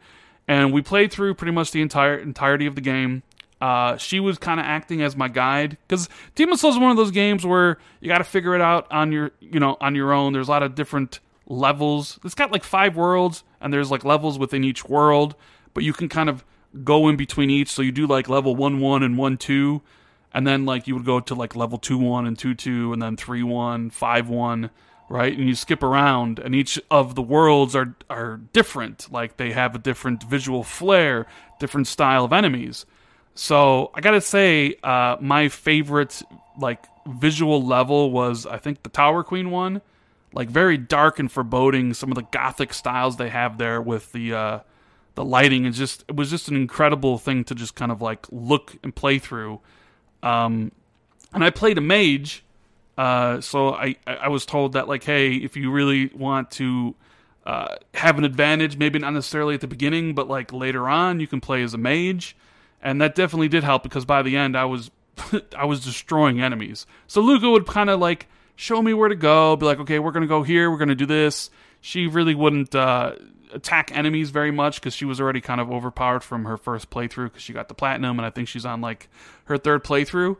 and 0.49 0.73
we 0.73 0.81
played 0.81 1.13
through 1.13 1.35
pretty 1.35 1.53
much 1.53 1.71
the 1.71 1.83
entire 1.83 2.17
entirety 2.19 2.67
of 2.67 2.75
the 2.75 2.81
game. 2.81 3.23
Uh, 3.61 3.97
she 3.97 4.19
was 4.19 4.39
kind 4.39 4.59
of 4.59 4.67
acting 4.67 5.03
as 5.03 5.15
my 5.15 5.29
guide 5.29 5.77
because 5.87 6.09
Demon's 6.35 6.61
Souls 6.61 6.77
is 6.77 6.81
one 6.81 6.91
of 6.91 6.97
those 6.97 7.11
games 7.11 7.45
where 7.45 7.77
you 8.01 8.09
got 8.09 8.19
to 8.19 8.25
figure 8.25 8.55
it 8.55 8.61
out 8.61 8.91
on 8.91 9.13
your, 9.13 9.33
you 9.41 9.61
know, 9.61 9.77
on 9.81 9.95
your 9.95 10.13
own. 10.13 10.33
There's 10.33 10.49
a 10.49 10.51
lot 10.51 10.63
of 10.63 10.75
different 10.75 11.21
levels. 11.49 12.21
It's 12.25 12.35
got 12.35 12.53
like 12.53 12.63
five 12.63 12.97
worlds, 12.97 13.43
and 13.61 13.73
there's 13.73 13.91
like 13.91 14.05
levels 14.05 14.39
within 14.39 14.63
each 14.63 14.85
world, 14.85 15.35
but 15.75 15.83
you 15.83 15.93
can 15.93 16.09
kind 16.09 16.29
of 16.29 16.45
go 16.85 17.09
in 17.09 17.17
between 17.17 17.51
each. 17.51 17.71
So 17.71 17.83
you 17.83 17.91
do 17.93 18.07
like 18.07 18.29
level 18.29 18.55
one 18.55 18.81
one 18.81 19.03
and 19.03 19.19
one 19.19 19.37
two, 19.37 19.83
and 20.33 20.47
then 20.47 20.65
like 20.65 20.87
you 20.87 20.95
would 20.95 21.07
go 21.07 21.21
to 21.21 21.35
like 21.35 21.57
level 21.57 21.79
two 21.79 21.99
one 21.99 22.27
and 22.27 22.39
two 22.39 22.55
two, 22.55 22.93
and 22.93 23.03
then 23.03 23.17
three 23.17 23.43
one, 23.43 23.91
five 23.91 24.29
one, 24.29 24.71
right? 25.09 25.37
And 25.37 25.49
you 25.49 25.55
skip 25.55 25.83
around, 25.83 26.39
and 26.39 26.55
each 26.55 26.79
of 26.91 27.15
the 27.15 27.23
worlds 27.23 27.75
are 27.75 27.97
are 28.09 28.41
different. 28.53 29.11
Like 29.11 29.37
they 29.37 29.53
have 29.53 29.75
a 29.75 29.79
different 29.79 30.23
visual 30.23 30.63
flair, 30.63 31.27
different 31.59 31.87
style 31.87 32.25
of 32.25 32.33
enemies. 32.33 32.87
So 33.35 33.91
I 33.95 34.01
gotta 34.01 34.21
say, 34.21 34.77
uh, 34.83 35.17
my 35.21 35.49
favorite 35.49 36.23
like 36.61 36.85
visual 37.07 37.65
level 37.65 38.11
was 38.11 38.47
I 38.47 38.59
think 38.59 38.83
the 38.83 38.89
Tower 38.91 39.23
Queen 39.23 39.51
one, 39.51 39.81
like 40.33 40.49
very 40.49 40.77
dark 40.77 41.19
and 41.19 41.31
foreboding. 41.31 41.95
Some 41.95 42.11
of 42.11 42.17
the 42.17 42.23
gothic 42.23 42.75
styles 42.75 43.17
they 43.17 43.29
have 43.29 43.59
there 43.59 43.81
with 43.81 44.13
the 44.13 44.35
uh, 44.35 44.61
the 45.15 45.25
lighting 45.25 45.67
and 45.67 45.75
just 45.75 46.05
it 46.09 46.17
was 46.17 46.31
just 46.31 46.49
an 46.49 46.57
incredible 46.57 47.19
thing 47.19 47.45
to 47.45 47.55
just 47.55 47.75
kind 47.75 47.93
of 47.93 48.01
like 48.03 48.27
look 48.31 48.77
and 48.83 48.95
play 48.95 49.19
through. 49.19 49.61
Um, 50.23 50.73
and 51.33 51.45
I 51.45 51.51
played 51.51 51.79
a 51.79 51.83
mage, 51.83 52.45
uh, 52.97 53.41
so 53.41 53.75
I 53.75 53.97
I 54.07 54.29
was 54.29 54.47
told 54.47 54.73
that 54.73 54.89
like 54.89 55.05
hey 55.05 55.35
if 55.35 55.57
you 55.57 55.71
really 55.71 56.11
want 56.15 56.51
to 56.53 56.95
uh, 57.47 57.77
have 57.95 58.19
an 58.19 58.25
advantage, 58.25 58.77
maybe 58.77 58.99
not 58.99 59.13
necessarily 59.13 59.55
at 59.55 59.61
the 59.61 59.69
beginning, 59.69 60.15
but 60.15 60.29
like 60.29 60.53
later 60.53 60.89
on, 60.89 61.21
you 61.21 61.27
can 61.27 61.41
play 61.41 61.63
as 61.63 61.75
a 61.75 61.79
mage 61.79 62.37
and 62.81 63.01
that 63.01 63.15
definitely 63.15 63.49
did 63.49 63.65
help 63.65 63.83
because 63.83 64.05
by 64.05 64.23
the 64.23 64.37
end 64.37 64.57
I 64.57 64.65
was 64.65 64.91
I 65.57 65.65
was 65.65 65.85
destroying 65.85 66.41
enemies. 66.41 66.87
So 67.07 67.21
Luca 67.21 67.51
would 67.51 67.67
kind 67.67 67.91
of 67.91 68.01
like 68.01 68.29
show 68.59 68.83
me 68.83 68.93
where 68.93 69.09
to 69.09 69.15
go, 69.15 69.55
be 69.55 69.65
like, 69.65 69.79
okay, 69.79 70.01
we're 70.01 70.11
gonna 70.11 70.27
go 70.27 70.43
here, 70.43 70.69
we're 70.69 70.79
gonna 70.79 70.97
do 70.97 71.07
this. 71.07 71.49
She 71.81 72.09
really 72.09 72.35
wouldn't 72.35 72.75
uh, 72.75 73.13
attack 73.53 73.97
enemies 73.97 74.31
very 74.31 74.51
much 74.51 74.81
because 74.81 74.95
she 74.95 75.05
was 75.05 75.21
already 75.21 75.41
kind 75.41 75.61
of 75.61 75.71
overpowered 75.71 76.25
from 76.25 76.45
her 76.45 76.57
first 76.57 76.91
playthrough 76.91 77.27
because 77.27 77.43
she 77.43 77.53
got 77.53 77.69
the 77.69 77.75
platinum, 77.75 78.19
and 78.19 78.27
I 78.27 78.31
think 78.31 78.49
she's 78.49 78.67
on 78.67 78.81
like 78.81 79.09
her 79.45 79.57
third 79.57 79.85
playthrough. 79.85 80.37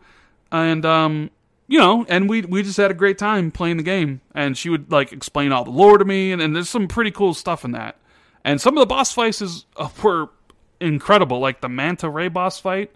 And 0.51 0.85
um, 0.85 1.31
you 1.69 1.79
know, 1.79 2.05
and 2.09 2.29
we 2.29 2.43
we 2.43 2.65
just 2.65 2.77
had 2.77 2.91
a 2.91 2.95
great 2.95 3.19
time 3.19 3.53
playing 3.53 3.77
the 3.77 3.85
game. 3.85 4.21
And 4.35 4.59
she 4.59 4.69
would 4.69 4.91
like 4.91 5.13
explain 5.13 5.53
all 5.53 5.63
the 5.63 5.71
lore 5.71 5.97
to 5.97 6.05
me, 6.05 6.33
and, 6.33 6.43
and 6.43 6.57
there's 6.57 6.69
some 6.69 6.89
pretty 6.89 7.13
cool 7.13 7.35
stuff 7.35 7.65
in 7.65 7.71
that. 7.71 7.97
And 8.45 8.61
some 8.61 8.77
of 8.77 8.81
the 8.81 8.87
boss 8.87 9.13
fights 9.13 9.41
is, 9.41 9.65
uh, 9.77 9.91
were 10.03 10.31
incredible. 10.81 11.39
Like 11.39 11.61
the 11.61 11.69
Manta 11.69 12.11
Ray 12.11 12.27
boss 12.27 12.59
fight 12.59 12.91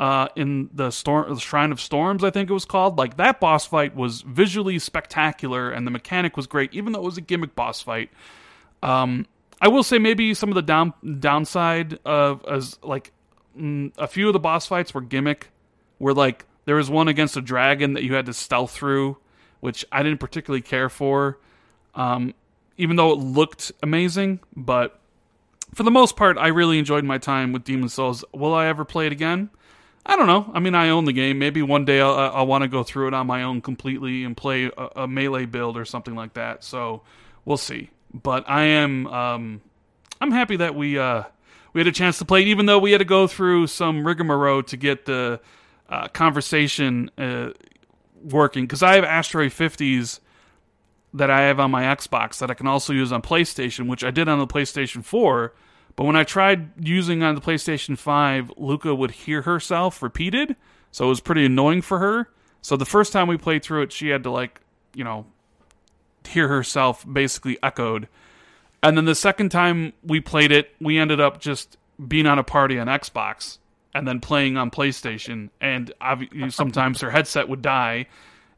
uh, 0.00 0.28
in 0.34 0.70
the 0.72 0.90
storm, 0.90 1.32
the 1.32 1.38
Shrine 1.38 1.72
of 1.72 1.80
Storms, 1.80 2.24
I 2.24 2.30
think 2.30 2.48
it 2.48 2.54
was 2.54 2.64
called. 2.64 2.96
Like 2.96 3.18
that 3.18 3.38
boss 3.38 3.66
fight 3.66 3.94
was 3.94 4.22
visually 4.22 4.78
spectacular, 4.78 5.70
and 5.70 5.86
the 5.86 5.90
mechanic 5.90 6.38
was 6.38 6.46
great, 6.46 6.72
even 6.72 6.94
though 6.94 7.00
it 7.00 7.04
was 7.04 7.18
a 7.18 7.20
gimmick 7.20 7.54
boss 7.54 7.82
fight. 7.82 8.08
Um, 8.82 9.26
I 9.60 9.68
will 9.68 9.82
say 9.82 9.98
maybe 9.98 10.32
some 10.32 10.48
of 10.48 10.54
the 10.54 10.62
down 10.62 10.94
downside 11.18 11.98
of 12.06 12.42
as 12.46 12.78
like 12.82 13.12
mm, 13.56 13.92
a 13.98 14.06
few 14.06 14.26
of 14.26 14.32
the 14.32 14.38
boss 14.40 14.66
fights 14.66 14.94
were 14.94 15.02
gimmick, 15.02 15.50
where 15.98 16.14
like 16.14 16.46
there 16.64 16.76
was 16.76 16.88
one 16.88 17.08
against 17.08 17.36
a 17.36 17.42
dragon 17.42 17.92
that 17.92 18.02
you 18.02 18.14
had 18.14 18.24
to 18.24 18.32
stealth 18.32 18.70
through, 18.70 19.18
which 19.60 19.84
I 19.92 20.02
didn't 20.02 20.18
particularly 20.18 20.62
care 20.62 20.88
for. 20.88 21.38
Um, 21.94 22.32
even 22.78 22.96
though 22.96 23.12
it 23.12 23.18
looked 23.18 23.70
amazing, 23.82 24.40
but 24.56 24.98
for 25.74 25.82
the 25.82 25.90
most 25.90 26.16
part, 26.16 26.38
I 26.38 26.48
really 26.48 26.78
enjoyed 26.78 27.04
my 27.04 27.18
time 27.18 27.52
with 27.52 27.64
Demon's 27.64 27.92
Souls. 27.92 28.24
Will 28.32 28.54
I 28.54 28.66
ever 28.66 28.86
play 28.86 29.06
it 29.06 29.12
again? 29.12 29.50
I 30.06 30.16
don't 30.16 30.26
know. 30.26 30.50
I 30.54 30.60
mean, 30.60 30.74
I 30.74 30.88
own 30.88 31.04
the 31.04 31.12
game. 31.12 31.38
Maybe 31.38 31.62
one 31.62 31.84
day 31.84 32.00
I'll, 32.00 32.14
I'll 32.14 32.46
want 32.46 32.62
to 32.62 32.68
go 32.68 32.82
through 32.82 33.08
it 33.08 33.14
on 33.14 33.26
my 33.26 33.42
own 33.42 33.60
completely 33.60 34.24
and 34.24 34.36
play 34.36 34.64
a, 34.64 34.88
a, 34.96 35.08
melee 35.08 35.44
build 35.44 35.76
or 35.76 35.84
something 35.84 36.14
like 36.14 36.34
that. 36.34 36.64
So 36.64 37.02
we'll 37.44 37.58
see. 37.58 37.90
But 38.12 38.48
I 38.48 38.62
am, 38.62 39.06
um, 39.08 39.60
I'm 40.20 40.32
happy 40.32 40.56
that 40.56 40.74
we 40.74 40.98
uh, 40.98 41.24
we 41.72 41.80
had 41.80 41.86
a 41.86 41.92
chance 41.92 42.18
to 42.18 42.24
play 42.24 42.42
even 42.44 42.66
though 42.66 42.78
we 42.78 42.92
had 42.92 42.98
to 42.98 43.04
go 43.04 43.26
through 43.26 43.68
some 43.68 44.06
rigmarole 44.06 44.62
to 44.64 44.76
get 44.76 45.04
the 45.04 45.40
uh, 45.88 46.08
conversation 46.08 47.10
uh, 47.16 47.50
working. 48.22 48.64
Because 48.64 48.82
I 48.82 48.94
have 48.94 49.04
Astro 49.04 49.44
A50s 49.44 50.20
that 51.14 51.30
I 51.30 51.42
have 51.42 51.60
on 51.60 51.70
my 51.70 51.84
Xbox 51.84 52.38
that 52.38 52.50
I 52.50 52.54
can 52.54 52.66
also 52.66 52.92
use 52.92 53.12
on 53.12 53.22
PlayStation, 53.22 53.88
which 53.88 54.04
I 54.04 54.10
did 54.10 54.28
on 54.28 54.38
the 54.38 54.46
PlayStation 54.46 55.04
4. 55.04 55.52
But 55.96 56.04
when 56.04 56.16
I 56.16 56.24
tried 56.24 56.70
using 56.84 57.22
on 57.22 57.34
the 57.34 57.40
PlayStation 57.40 57.98
5, 57.98 58.52
Luca 58.56 58.94
would 58.94 59.10
hear 59.10 59.42
herself 59.42 60.02
repeated, 60.02 60.56
so 60.90 61.06
it 61.06 61.08
was 61.08 61.20
pretty 61.20 61.44
annoying 61.44 61.82
for 61.82 61.98
her. 61.98 62.30
So 62.62 62.76
the 62.76 62.84
first 62.86 63.12
time 63.12 63.28
we 63.28 63.36
played 63.36 63.62
through 63.62 63.82
it, 63.82 63.92
she 63.92 64.08
had 64.08 64.22
to 64.24 64.30
like, 64.30 64.60
you 64.94 65.04
know, 65.04 65.26
hear 66.26 66.48
herself 66.48 67.04
basically 67.10 67.58
echoed. 67.62 68.08
And 68.82 68.96
then 68.96 69.04
the 69.04 69.14
second 69.14 69.50
time 69.50 69.92
we 70.02 70.20
played 70.20 70.52
it, 70.52 70.70
we 70.80 70.98
ended 70.98 71.20
up 71.20 71.40
just 71.40 71.76
being 72.08 72.26
on 72.26 72.38
a 72.38 72.44
party 72.44 72.78
on 72.78 72.86
Xbox 72.86 73.58
and 73.94 74.06
then 74.06 74.20
playing 74.20 74.56
on 74.56 74.70
PlayStation. 74.70 75.50
And 75.60 75.92
sometimes 76.50 77.00
her 77.00 77.10
headset 77.10 77.48
would 77.48 77.62
die, 77.62 78.06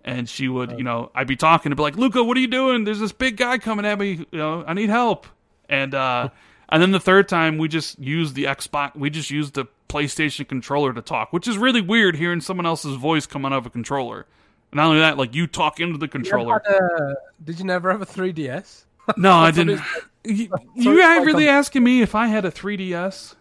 and 0.04 0.28
she 0.28 0.48
would, 0.48 0.78
you 0.78 0.84
know, 0.84 1.10
I'd 1.14 1.26
be 1.26 1.36
talking 1.36 1.70
to 1.70 1.76
be 1.76 1.82
like, 1.82 1.96
Luca, 1.96 2.22
what 2.22 2.36
are 2.36 2.40
you 2.40 2.48
doing? 2.48 2.84
There's 2.84 3.00
this 3.00 3.12
big 3.12 3.36
guy 3.36 3.58
coming 3.58 3.86
at 3.86 3.98
me. 3.98 4.26
You 4.30 4.38
know, 4.38 4.64
I 4.66 4.74
need 4.74 4.90
help. 4.90 5.26
And 5.68 5.94
uh, 5.94 6.28
and 6.72 6.80
then 6.80 6.90
the 6.90 7.00
third 7.00 7.28
time 7.28 7.58
we 7.58 7.68
just 7.68 7.98
used 7.98 8.34
the 8.34 8.44
Xbox, 8.44 8.96
we 8.96 9.10
just 9.10 9.30
used 9.30 9.52
the 9.52 9.66
PlayStation 9.90 10.48
controller 10.48 10.94
to 10.94 11.02
talk, 11.02 11.30
which 11.30 11.46
is 11.46 11.58
really 11.58 11.82
weird 11.82 12.16
hearing 12.16 12.40
someone 12.40 12.64
else's 12.64 12.96
voice 12.96 13.26
come 13.26 13.44
out 13.44 13.52
of 13.52 13.66
a 13.66 13.70
controller. 13.70 14.26
And 14.70 14.78
not 14.78 14.86
only 14.86 15.00
that, 15.00 15.18
like 15.18 15.34
you 15.34 15.46
talk 15.46 15.80
into 15.80 15.98
the 15.98 16.08
controller. 16.08 16.62
You 16.66 16.74
a, 16.74 17.14
did 17.44 17.58
you 17.58 17.66
never 17.66 17.92
have 17.92 18.00
a 18.00 18.06
3DS? 18.06 18.86
No, 19.18 19.32
I 19.32 19.50
didn't. 19.52 19.82
you, 20.24 20.48
you 20.74 20.96
really 20.96 21.46
asking 21.46 21.84
me 21.84 22.00
if 22.00 22.14
I 22.14 22.26
had 22.26 22.46
a 22.46 22.50
3DS? 22.50 23.34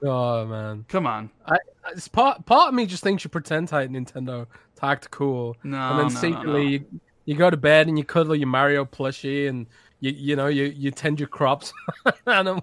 Oh 0.00 0.46
man, 0.46 0.84
come 0.88 1.08
on! 1.08 1.30
I, 1.44 1.56
it's 1.90 2.06
part 2.06 2.46
part 2.46 2.68
of 2.68 2.74
me 2.74 2.86
just 2.86 3.02
thinks 3.02 3.24
you 3.24 3.30
pretend 3.30 3.66
to 3.68 3.74
Nintendo 3.74 4.46
to 4.76 4.84
act 4.84 5.10
cool. 5.10 5.56
No, 5.64 5.76
and 5.76 5.98
then 5.98 6.14
no, 6.14 6.20
secretly 6.20 6.62
no, 6.62 6.62
no. 6.62 6.68
You, 6.68 7.00
you 7.24 7.34
go 7.34 7.50
to 7.50 7.56
bed 7.56 7.88
and 7.88 7.98
you 7.98 8.04
cuddle 8.04 8.36
your 8.36 8.46
Mario 8.46 8.84
plushie 8.84 9.48
and 9.48 9.66
you 10.00 10.12
you 10.12 10.36
know 10.36 10.46
you, 10.46 10.64
you 10.64 10.90
tend 10.90 11.18
your 11.18 11.28
crops 11.28 11.72
on 12.26 12.62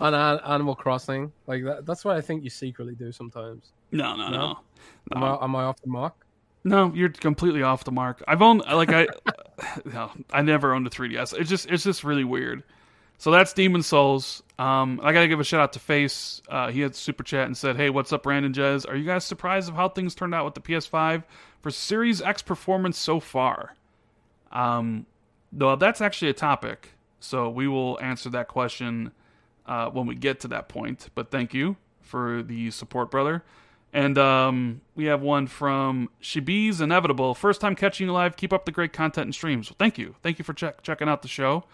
on 0.00 0.14
Animal 0.14 0.74
Crossing 0.74 1.32
like 1.46 1.64
that. 1.64 1.86
That's 1.86 2.04
what 2.04 2.16
I 2.16 2.20
think 2.20 2.44
you 2.44 2.50
secretly 2.50 2.94
do 2.94 3.12
sometimes. 3.12 3.72
No, 3.92 4.16
no, 4.16 4.28
no. 4.30 4.38
no. 4.38 4.58
Am, 5.14 5.22
I, 5.22 5.44
am 5.44 5.56
I 5.56 5.64
off 5.64 5.80
the 5.80 5.88
mark? 5.88 6.14
No, 6.64 6.92
you're 6.94 7.10
completely 7.10 7.62
off 7.62 7.84
the 7.84 7.92
mark. 7.92 8.24
I've 8.26 8.42
owned 8.42 8.62
like 8.66 8.92
I, 8.92 9.06
no, 9.84 10.10
I 10.30 10.42
never 10.42 10.74
owned 10.74 10.86
a 10.86 10.90
3DS. 10.90 11.38
It's 11.38 11.48
just 11.48 11.70
it's 11.70 11.84
just 11.84 12.04
really 12.04 12.24
weird. 12.24 12.62
So 13.18 13.30
that's 13.30 13.52
Demon's 13.52 13.86
Souls. 13.86 14.42
Um, 14.58 15.00
I 15.02 15.12
gotta 15.12 15.28
give 15.28 15.40
a 15.40 15.44
shout 15.44 15.60
out 15.60 15.72
to 15.74 15.78
Face. 15.78 16.42
Uh, 16.48 16.70
he 16.70 16.80
had 16.80 16.94
super 16.94 17.22
chat 17.22 17.46
and 17.46 17.56
said, 17.56 17.76
"Hey, 17.76 17.88
what's 17.88 18.12
up, 18.12 18.24
Brandon 18.24 18.52
Jez? 18.52 18.88
Are 18.88 18.96
you 18.96 19.04
guys 19.04 19.24
surprised 19.24 19.68
of 19.68 19.74
how 19.74 19.88
things 19.88 20.14
turned 20.14 20.34
out 20.34 20.44
with 20.44 20.54
the 20.54 20.60
PS5 20.60 21.22
for 21.60 21.70
Series 21.70 22.20
X 22.20 22.42
performance 22.42 22.98
so 22.98 23.20
far?" 23.20 23.74
Um, 24.52 25.06
though 25.56 25.74
that's 25.74 26.00
actually 26.00 26.30
a 26.30 26.34
topic, 26.34 26.92
so 27.18 27.48
we 27.48 27.66
will 27.66 27.98
answer 28.00 28.28
that 28.30 28.48
question 28.48 29.12
uh, 29.66 29.90
when 29.90 30.06
we 30.06 30.14
get 30.14 30.38
to 30.40 30.48
that 30.48 30.68
point. 30.68 31.08
But 31.14 31.30
thank 31.30 31.54
you 31.54 31.76
for 32.00 32.42
the 32.42 32.70
support, 32.70 33.10
brother. 33.10 33.42
And 33.92 34.18
um, 34.18 34.82
we 34.94 35.06
have 35.06 35.22
one 35.22 35.46
from 35.46 36.10
Shibi's 36.20 36.80
Inevitable. 36.80 37.34
First 37.34 37.60
time 37.60 37.74
catching 37.74 38.06
you 38.06 38.12
live. 38.12 38.36
Keep 38.36 38.52
up 38.52 38.66
the 38.66 38.72
great 38.72 38.92
content 38.92 39.24
and 39.24 39.34
streams. 39.34 39.70
Well, 39.70 39.76
thank 39.78 39.96
you. 39.96 40.14
Thank 40.22 40.38
you 40.38 40.44
for 40.44 40.52
check- 40.52 40.82
checking 40.82 41.08
out 41.08 41.22
the 41.22 41.28
show. 41.28 41.64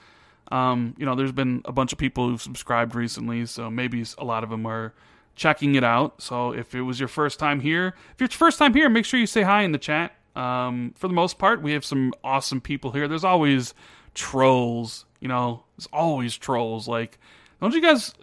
Um, 0.53 0.95
you 0.99 1.05
know, 1.05 1.15
there's 1.15 1.33
been 1.33 1.63
a 1.65 1.73
bunch 1.73 1.93
of 1.93 1.99
people 1.99 2.29
who've 2.29 2.41
subscribed 2.41 2.95
recently, 2.95 3.47
so 3.47 3.71
maybe 3.71 4.05
a 4.19 4.25
lot 4.25 4.45
of 4.45 4.51
them 4.51 4.67
are 4.67 4.95
checking 5.35 5.75
it 5.75 5.83
out. 5.83 6.23
So 6.23 6.53
if 6.53 6.75
it 6.75 6.83
was 6.83 7.01
your 7.01 7.09
first 7.09 7.39
time 7.39 7.61
here, 7.61 7.95
if 8.15 8.23
it's 8.23 8.35
your 8.35 8.47
first 8.47 8.59
time 8.59 8.75
here, 8.75 8.89
make 8.89 9.05
sure 9.05 9.19
you 9.19 9.27
say 9.27 9.43
hi 9.43 9.63
in 9.63 9.73
the 9.73 9.79
chat. 9.79 10.15
Um, 10.35 10.95
for 10.97 11.09
the 11.09 11.15
most 11.15 11.39
part, 11.39 11.63
we 11.63 11.73
have 11.73 11.85
some 11.85 12.13
awesome 12.25 12.61
people 12.61 12.93
here. 12.93 13.07
There's 13.07 13.25
always 13.25 13.75
trolls, 14.15 15.05
you 15.21 15.29
know, 15.29 15.65
there's 15.77 15.89
always 15.93 16.37
trolls. 16.37 16.89
Like, 16.89 17.19
don't 17.61 17.75
you 17.75 17.83
guys, 17.83 18.15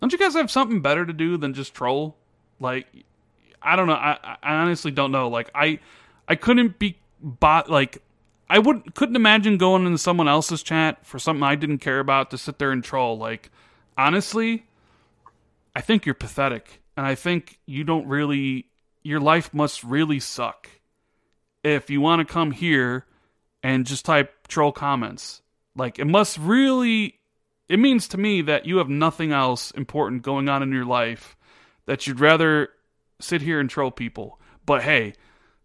don't 0.00 0.12
you 0.12 0.18
guys 0.18 0.34
have 0.34 0.50
something 0.50 0.80
better 0.80 1.04
to 1.04 1.12
do 1.12 1.36
than 1.36 1.54
just 1.54 1.74
troll? 1.74 2.16
Like, 2.58 2.86
I 3.60 3.76
don't 3.76 3.86
know. 3.86 3.94
I, 3.94 4.36
I 4.42 4.54
honestly 4.54 4.90
don't 4.90 5.12
know. 5.12 5.28
Like, 5.28 5.50
I, 5.54 5.80
I 6.26 6.34
couldn't 6.36 6.78
be 6.78 6.98
bot 7.20 7.68
like 7.68 8.00
I 8.50 8.58
wouldn't, 8.58 8.94
couldn't 8.94 9.16
imagine 9.16 9.58
going 9.58 9.84
into 9.84 9.98
someone 9.98 10.28
else's 10.28 10.62
chat 10.62 11.04
for 11.04 11.18
something 11.18 11.42
I 11.42 11.54
didn't 11.54 11.78
care 11.78 12.00
about 12.00 12.30
to 12.30 12.38
sit 12.38 12.58
there 12.58 12.70
and 12.70 12.82
troll. 12.82 13.18
Like, 13.18 13.50
honestly, 13.96 14.64
I 15.76 15.80
think 15.80 16.06
you're 16.06 16.14
pathetic, 16.14 16.80
and 16.96 17.06
I 17.06 17.14
think 17.14 17.58
you 17.66 17.84
don't 17.84 18.06
really. 18.06 18.66
Your 19.02 19.20
life 19.20 19.54
must 19.54 19.84
really 19.84 20.20
suck 20.20 20.68
if 21.62 21.90
you 21.90 22.00
want 22.00 22.26
to 22.26 22.32
come 22.32 22.50
here 22.50 23.06
and 23.62 23.86
just 23.86 24.04
type 24.04 24.48
troll 24.48 24.72
comments. 24.72 25.42
Like, 25.76 25.98
it 25.98 26.06
must 26.06 26.38
really. 26.38 27.14
It 27.68 27.78
means 27.78 28.08
to 28.08 28.18
me 28.18 28.40
that 28.42 28.64
you 28.64 28.78
have 28.78 28.88
nothing 28.88 29.30
else 29.32 29.70
important 29.72 30.22
going 30.22 30.48
on 30.48 30.62
in 30.62 30.72
your 30.72 30.86
life 30.86 31.36
that 31.84 32.06
you'd 32.06 32.20
rather 32.20 32.70
sit 33.20 33.42
here 33.42 33.60
and 33.60 33.68
troll 33.68 33.90
people. 33.90 34.40
But 34.64 34.82
hey, 34.82 35.14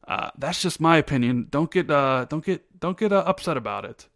uh, 0.08 0.32
that's 0.38 0.62
just 0.62 0.82
my 0.82 0.97
opinion. 0.97 1.47
Don't 1.49 1.71
get 1.71 1.89
uh, 1.89 2.25
don't 2.29 2.43
get 2.43 2.79
don't 2.79 2.97
get 2.97 3.12
uh, 3.12 3.23
upset 3.25 3.58
about 3.58 3.86
it. 3.86 4.08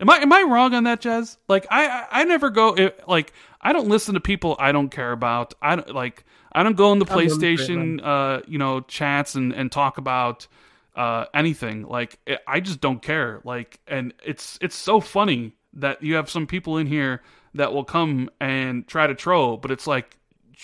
Am 0.00 0.10
I 0.10 0.18
am 0.18 0.32
I 0.32 0.42
wrong 0.42 0.74
on 0.74 0.84
that, 0.84 1.00
Jez? 1.00 1.36
Like 1.48 1.66
I 1.70 2.06
I 2.10 2.24
never 2.24 2.50
go 2.50 2.90
like 3.06 3.32
I 3.60 3.72
don't 3.72 3.88
listen 3.88 4.14
to 4.14 4.20
people 4.20 4.56
I 4.58 4.72
don't 4.72 4.88
care 4.88 5.12
about. 5.12 5.54
I 5.62 5.76
don't 5.76 5.94
like 5.94 6.24
I 6.52 6.62
don't 6.62 6.76
go 6.76 6.92
in 6.92 6.98
the 6.98 7.06
PlayStation 7.06 8.00
uh 8.02 8.42
you 8.46 8.58
know 8.58 8.80
chats 8.80 9.36
and 9.36 9.52
and 9.52 9.70
talk 9.70 9.98
about 9.98 10.48
uh 10.94 11.26
anything. 11.34 11.86
Like 11.86 12.18
I 12.46 12.60
just 12.60 12.80
don't 12.80 13.02
care. 13.02 13.40
Like 13.44 13.80
and 13.86 14.12
it's 14.24 14.58
it's 14.60 14.76
so 14.76 15.00
funny 15.00 15.54
that 15.74 16.02
you 16.02 16.14
have 16.16 16.28
some 16.28 16.46
people 16.46 16.76
in 16.76 16.86
here 16.86 17.22
that 17.54 17.72
will 17.72 17.84
come 17.84 18.30
and 18.40 18.86
try 18.86 19.06
to 19.06 19.14
troll, 19.14 19.56
but 19.56 19.70
it's 19.70 19.86
like 19.86 20.16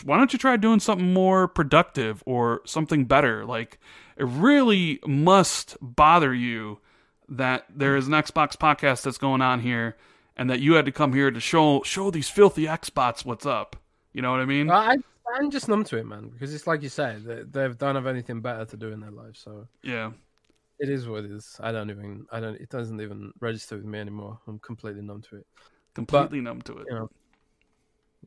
why 0.05 0.17
don't 0.17 0.33
you 0.33 0.39
try 0.39 0.57
doing 0.57 0.81
something 0.81 1.13
more 1.13 1.49
productive 1.49 2.23
or 2.27 2.61
something 2.65 3.05
better? 3.05 3.45
Like 3.45 3.79
it 4.17 4.25
really 4.25 5.01
must 5.07 5.77
bother 5.81 6.35
you 6.35 6.79
that 7.29 7.65
there 7.75 7.97
is 7.97 8.07
an 8.07 8.15
Xbox 8.15 8.57
podcast 8.57 9.03
that's 9.03 9.19
going 9.19 9.43
on 9.43 9.61
here 9.61 9.97
and 10.37 10.49
that 10.51 10.61
you 10.61 10.75
had 10.75 10.87
to 10.87 10.93
come 10.93 11.13
here 11.13 11.31
to 11.31 11.41
show 11.41 11.83
show 11.83 12.11
these 12.11 12.29
filthy 12.29 12.65
Xbots 12.67 13.25
what's 13.25 13.47
up. 13.47 13.77
You 14.13 14.23
know 14.23 14.31
what 14.31 14.41
I 14.41 14.47
mean? 14.47 14.71
I, 14.71 14.97
I'm 15.35 15.51
just 15.51 15.69
numb 15.69 15.85
to 15.85 15.97
it, 15.99 16.07
man, 16.07 16.29
because 16.29 16.55
it's 16.55 16.67
like 16.67 16.83
you 16.83 16.89
say, 16.89 17.17
they, 17.25 17.43
they 17.43 17.69
don't 17.75 17.95
have 17.95 18.07
anything 18.07 18.41
better 18.41 18.65
to 18.65 18.77
do 18.77 18.93
in 18.93 19.01
their 19.01 19.11
life. 19.11 19.37
So 19.37 19.69
yeah, 19.83 20.13
it 20.79 20.89
is 20.89 21.09
what 21.09 21.25
it 21.25 21.31
is. 21.31 21.59
I 21.61 21.73
don't 21.73 21.91
even, 21.91 22.27
I 22.31 22.41
don't, 22.41 22.61
it 22.61 22.71
doesn't 22.71 23.01
even 23.01 23.33
register 23.41 23.77
with 23.77 23.85
me 23.85 23.99
anymore. 23.99 24.39
I'm 24.47 24.59
completely 24.59 25.03
numb 25.03 25.23
to 25.23 25.37
it. 25.37 25.47
Completely 25.95 26.41
but, 26.41 26.45
numb 26.45 26.63
to 26.63 26.79
it. 26.79 26.87
You 26.89 26.95
know, 26.95 27.11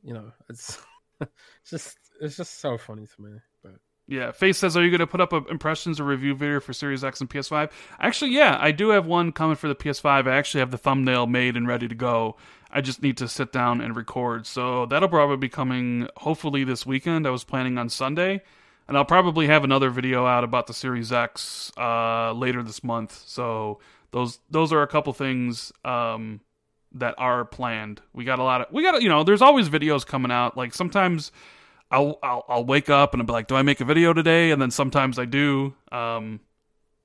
you 0.03 0.13
know, 0.13 0.31
it's, 0.49 0.79
it's 1.21 1.31
just, 1.69 1.97
it's 2.19 2.37
just 2.37 2.59
so 2.59 2.77
funny 2.77 3.07
to 3.07 3.21
me. 3.21 3.39
But 3.63 3.75
yeah, 4.07 4.31
Face 4.31 4.57
says, 4.57 4.75
"Are 4.75 4.83
you 4.83 4.89
going 4.89 4.99
to 4.99 5.07
put 5.07 5.21
up 5.21 5.31
impressions 5.49 5.99
or 5.99 6.03
review 6.03 6.35
video 6.35 6.59
for 6.59 6.73
Series 6.73 7.03
X 7.03 7.21
and 7.21 7.29
PS5?" 7.29 7.71
Actually, 7.99 8.31
yeah, 8.31 8.57
I 8.59 8.71
do 8.71 8.89
have 8.89 9.05
one 9.05 9.31
coming 9.31 9.55
for 9.55 9.69
the 9.69 9.75
PS5. 9.75 10.27
I 10.27 10.35
actually 10.35 10.59
have 10.59 10.71
the 10.71 10.77
thumbnail 10.77 11.27
made 11.27 11.55
and 11.55 11.67
ready 11.67 11.87
to 11.87 11.95
go. 11.95 12.35
I 12.71 12.81
just 12.81 13.01
need 13.01 13.17
to 13.17 13.27
sit 13.27 13.51
down 13.51 13.81
and 13.81 13.95
record. 13.95 14.47
So 14.47 14.85
that'll 14.85 15.09
probably 15.09 15.37
be 15.37 15.49
coming 15.49 16.07
hopefully 16.17 16.63
this 16.63 16.85
weekend. 16.85 17.27
I 17.27 17.29
was 17.29 17.43
planning 17.43 17.77
on 17.77 17.89
Sunday, 17.89 18.41
and 18.87 18.97
I'll 18.97 19.05
probably 19.05 19.47
have 19.47 19.63
another 19.63 19.89
video 19.89 20.25
out 20.25 20.43
about 20.43 20.67
the 20.67 20.73
Series 20.73 21.11
X 21.11 21.71
uh, 21.77 22.31
later 22.31 22.63
this 22.63 22.83
month. 22.83 23.23
So 23.27 23.79
those 24.11 24.39
those 24.49 24.71
are 24.71 24.81
a 24.81 24.87
couple 24.87 25.11
things 25.13 25.73
um, 25.83 26.39
that 26.93 27.15
are 27.17 27.43
planned. 27.43 28.01
We 28.13 28.23
got 28.23 28.39
a 28.39 28.43
lot 28.43 28.61
of 28.61 28.67
we 28.71 28.83
got 28.83 29.01
you 29.01 29.09
know. 29.09 29.23
There's 29.23 29.41
always 29.41 29.69
videos 29.69 30.05
coming 30.05 30.31
out. 30.31 30.55
Like 30.55 30.73
sometimes 30.73 31.31
I'll, 31.89 32.19
I'll 32.23 32.45
I'll 32.47 32.65
wake 32.65 32.89
up 32.89 33.13
and 33.13 33.21
I'll 33.21 33.27
be 33.27 33.33
like, 33.33 33.47
do 33.47 33.55
I 33.55 33.63
make 33.63 33.81
a 33.81 33.85
video 33.85 34.13
today? 34.13 34.51
And 34.51 34.61
then 34.61 34.71
sometimes 34.71 35.19
I 35.19 35.25
do. 35.25 35.73
Um, 35.91 36.39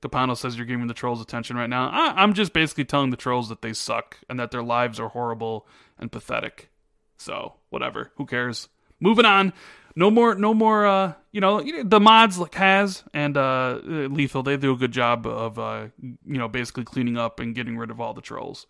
Capano 0.01 0.35
says 0.35 0.57
you're 0.57 0.65
giving 0.65 0.87
the 0.87 0.93
trolls 0.93 1.21
attention 1.21 1.57
right 1.57 1.69
now. 1.69 1.89
I, 1.89 2.21
I'm 2.21 2.33
just 2.33 2.53
basically 2.53 2.85
telling 2.85 3.09
the 3.09 3.17
trolls 3.17 3.49
that 3.49 3.61
they 3.61 3.73
suck 3.73 4.17
and 4.29 4.39
that 4.39 4.51
their 4.51 4.63
lives 4.63 4.99
are 4.99 5.09
horrible 5.09 5.67
and 5.97 6.11
pathetic. 6.11 6.69
So 7.17 7.55
whatever, 7.69 8.11
who 8.17 8.25
cares? 8.25 8.69
Moving 8.99 9.25
on. 9.25 9.53
No 9.95 10.11
more, 10.11 10.35
no 10.35 10.53
more. 10.53 10.85
Uh, 10.85 11.13
you 11.31 11.41
know, 11.41 11.63
the 11.83 11.99
mods 11.99 12.37
like 12.37 12.53
has 12.53 13.03
and 13.15 13.35
uh, 13.35 13.79
lethal. 13.83 14.43
They 14.43 14.55
do 14.55 14.71
a 14.71 14.77
good 14.77 14.91
job 14.91 15.25
of 15.25 15.57
uh, 15.57 15.87
you 15.99 16.37
know, 16.37 16.47
basically 16.47 16.83
cleaning 16.83 17.17
up 17.17 17.39
and 17.39 17.55
getting 17.55 17.77
rid 17.77 17.89
of 17.89 17.99
all 17.99 18.13
the 18.13 18.21
trolls. 18.21 18.67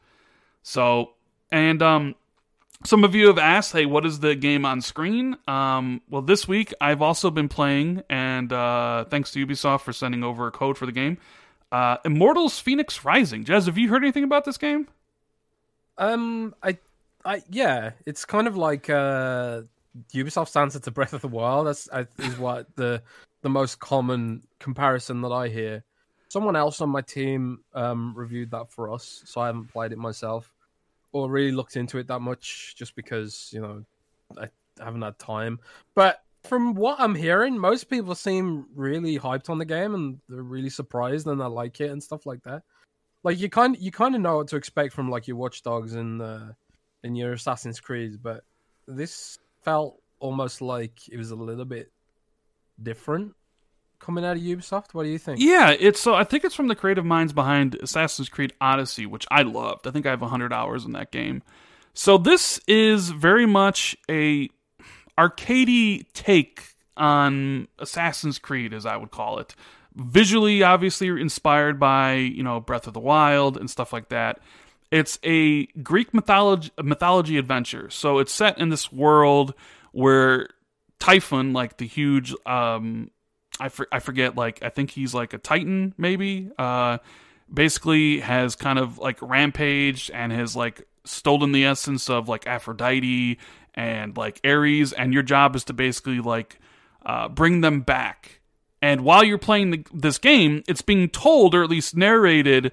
So 0.63 1.11
and 1.51 1.81
um, 1.81 2.15
some 2.83 3.03
of 3.03 3.15
you 3.15 3.27
have 3.27 3.37
asked, 3.37 3.73
hey, 3.73 3.85
what 3.85 4.05
is 4.05 4.19
the 4.19 4.35
game 4.35 4.65
on 4.65 4.81
screen? 4.81 5.37
Um, 5.47 6.01
well, 6.09 6.21
this 6.21 6.47
week 6.47 6.73
I've 6.79 7.01
also 7.01 7.31
been 7.31 7.49
playing, 7.49 8.03
and 8.09 8.51
uh, 8.53 9.05
thanks 9.05 9.31
to 9.31 9.45
Ubisoft 9.45 9.81
for 9.81 9.93
sending 9.93 10.23
over 10.23 10.47
a 10.47 10.51
code 10.51 10.77
for 10.77 10.85
the 10.85 10.91
game. 10.91 11.17
Uh, 11.71 11.97
Immortals 12.05 12.61
Fenyx 12.61 13.03
Rising. 13.03 13.43
Jez, 13.43 13.65
have 13.65 13.77
you 13.77 13.89
heard 13.89 14.03
anything 14.03 14.23
about 14.23 14.45
this 14.45 14.57
game? 14.57 14.87
Um, 15.97 16.55
I, 16.61 16.77
I, 17.25 17.41
yeah, 17.49 17.91
it's 18.05 18.25
kind 18.25 18.47
of 18.47 18.55
like 18.55 18.89
uh, 18.89 19.63
Ubisoft's 20.13 20.55
answer 20.55 20.79
to 20.79 20.91
Breath 20.91 21.13
of 21.13 21.21
the 21.21 21.27
Wild. 21.27 21.67
That's 21.67 21.89
is 22.19 22.37
what 22.37 22.73
the 22.75 23.01
the 23.41 23.49
most 23.49 23.79
common 23.79 24.43
comparison 24.59 25.21
that 25.21 25.31
I 25.31 25.47
hear. 25.47 25.83
Someone 26.29 26.55
else 26.55 26.81
on 26.81 26.89
my 26.89 27.01
team 27.01 27.59
um, 27.73 28.13
reviewed 28.15 28.51
that 28.51 28.71
for 28.71 28.91
us, 28.91 29.23
so 29.25 29.41
I 29.41 29.47
haven't 29.47 29.71
played 29.71 29.91
it 29.91 29.97
myself 29.97 30.53
or 31.11 31.29
really 31.29 31.51
looked 31.51 31.77
into 31.77 31.97
it 31.97 32.07
that 32.07 32.19
much 32.19 32.75
just 32.77 32.95
because 32.95 33.49
you 33.53 33.61
know 33.61 33.83
I 34.39 34.49
haven't 34.79 35.01
had 35.01 35.17
time. 35.19 35.59
But 35.95 36.21
from 36.43 36.73
what 36.75 36.99
I'm 36.99 37.15
hearing, 37.15 37.57
most 37.57 37.89
people 37.89 38.15
seem 38.15 38.65
really 38.75 39.17
hyped 39.17 39.49
on 39.49 39.57
the 39.57 39.65
game 39.65 39.93
and 39.95 40.19
they're 40.29 40.41
really 40.41 40.69
surprised 40.69 41.27
and 41.27 41.39
they 41.39 41.45
like 41.45 41.81
it 41.81 41.91
and 41.91 42.01
stuff 42.01 42.25
like 42.25 42.43
that. 42.43 42.63
Like 43.23 43.39
you 43.39 43.49
kind 43.49 43.77
you 43.79 43.91
kind 43.91 44.15
of 44.15 44.21
know 44.21 44.37
what 44.37 44.47
to 44.49 44.55
expect 44.55 44.93
from 44.93 45.09
like 45.09 45.27
your 45.27 45.37
Watch 45.37 45.61
Dogs 45.63 45.93
and 45.93 46.21
uh, 46.21 46.47
and 47.03 47.17
your 47.17 47.33
Assassin's 47.33 47.79
Creed, 47.79 48.19
but 48.21 48.43
this 48.87 49.37
felt 49.63 50.01
almost 50.19 50.61
like 50.61 51.07
it 51.09 51.17
was 51.17 51.31
a 51.31 51.35
little 51.35 51.65
bit 51.65 51.91
different 52.81 53.33
coming 53.99 54.25
out 54.25 54.37
of 54.37 54.43
Ubisoft? 54.43 54.93
What 54.93 55.03
do 55.03 55.09
you 55.09 55.17
think? 55.17 55.39
Yeah, 55.39 55.75
it's 55.77 55.99
so 55.99 56.13
I 56.13 56.23
think 56.23 56.43
it's 56.43 56.55
from 56.55 56.67
the 56.67 56.75
creative 56.75 57.05
minds 57.05 57.33
behind 57.33 57.75
Assassin's 57.75 58.29
Creed 58.29 58.53
Odyssey, 58.61 59.05
which 59.05 59.25
I 59.29 59.41
loved. 59.41 59.87
I 59.87 59.91
think 59.91 60.05
I 60.05 60.11
have 60.11 60.21
100 60.21 60.53
hours 60.53 60.85
in 60.85 60.93
that 60.93 61.11
game. 61.11 61.41
So 61.93 62.17
this 62.17 62.59
is 62.67 63.09
very 63.09 63.45
much 63.45 63.97
a 64.09 64.49
arcadey 65.17 66.05
take 66.13 66.75
on 66.95 67.67
Assassin's 67.79 68.39
Creed 68.39 68.73
as 68.73 68.85
I 68.85 68.97
would 68.97 69.11
call 69.11 69.39
it. 69.39 69.55
Visually 69.95 70.61
obviously 70.61 71.07
inspired 71.07 71.79
by, 71.79 72.13
you 72.13 72.43
know, 72.43 72.59
Breath 72.59 72.85
of 72.85 72.93
the 72.93 72.99
Wild 72.99 73.57
and 73.57 73.69
stuff 73.69 73.91
like 73.91 74.09
that. 74.09 74.39
It's 74.91 75.17
a 75.23 75.65
Greek 75.81 76.13
mythology 76.13 76.71
mythology 76.81 77.37
adventure. 77.37 77.89
So 77.89 78.19
it's 78.19 78.31
set 78.31 78.57
in 78.59 78.69
this 78.69 78.91
world 78.91 79.53
where 79.91 80.49
Typhon, 80.99 81.51
like 81.53 81.77
the 81.77 81.87
huge 81.87 82.33
um, 82.45 83.09
I, 83.59 83.69
for, 83.69 83.87
I 83.91 83.99
forget 83.99 84.35
like 84.35 84.61
I 84.63 84.69
think 84.69 84.91
he's 84.91 85.13
like 85.13 85.33
a 85.33 85.37
titan 85.37 85.93
maybe 85.97 86.51
uh 86.57 86.99
basically 87.53 88.19
has 88.19 88.55
kind 88.55 88.79
of 88.79 88.97
like 88.97 89.17
rampaged 89.21 90.11
and 90.11 90.31
has 90.31 90.55
like 90.55 90.87
stolen 91.05 91.51
the 91.51 91.65
essence 91.65 92.09
of 92.09 92.27
like 92.27 92.45
Aphrodite 92.45 93.37
and 93.73 94.17
like 94.17 94.41
Ares 94.43 94.93
and 94.93 95.13
your 95.13 95.23
job 95.23 95.55
is 95.55 95.63
to 95.65 95.73
basically 95.73 96.19
like 96.19 96.59
uh, 97.05 97.29
bring 97.29 97.61
them 97.61 97.81
back. 97.81 98.41
And 98.81 99.01
while 99.01 99.23
you're 99.23 99.37
playing 99.37 99.71
the, 99.71 99.85
this 99.93 100.17
game 100.17 100.63
it's 100.67 100.81
being 100.81 101.09
told 101.09 101.55
or 101.55 101.63
at 101.63 101.69
least 101.69 101.95
narrated 101.95 102.71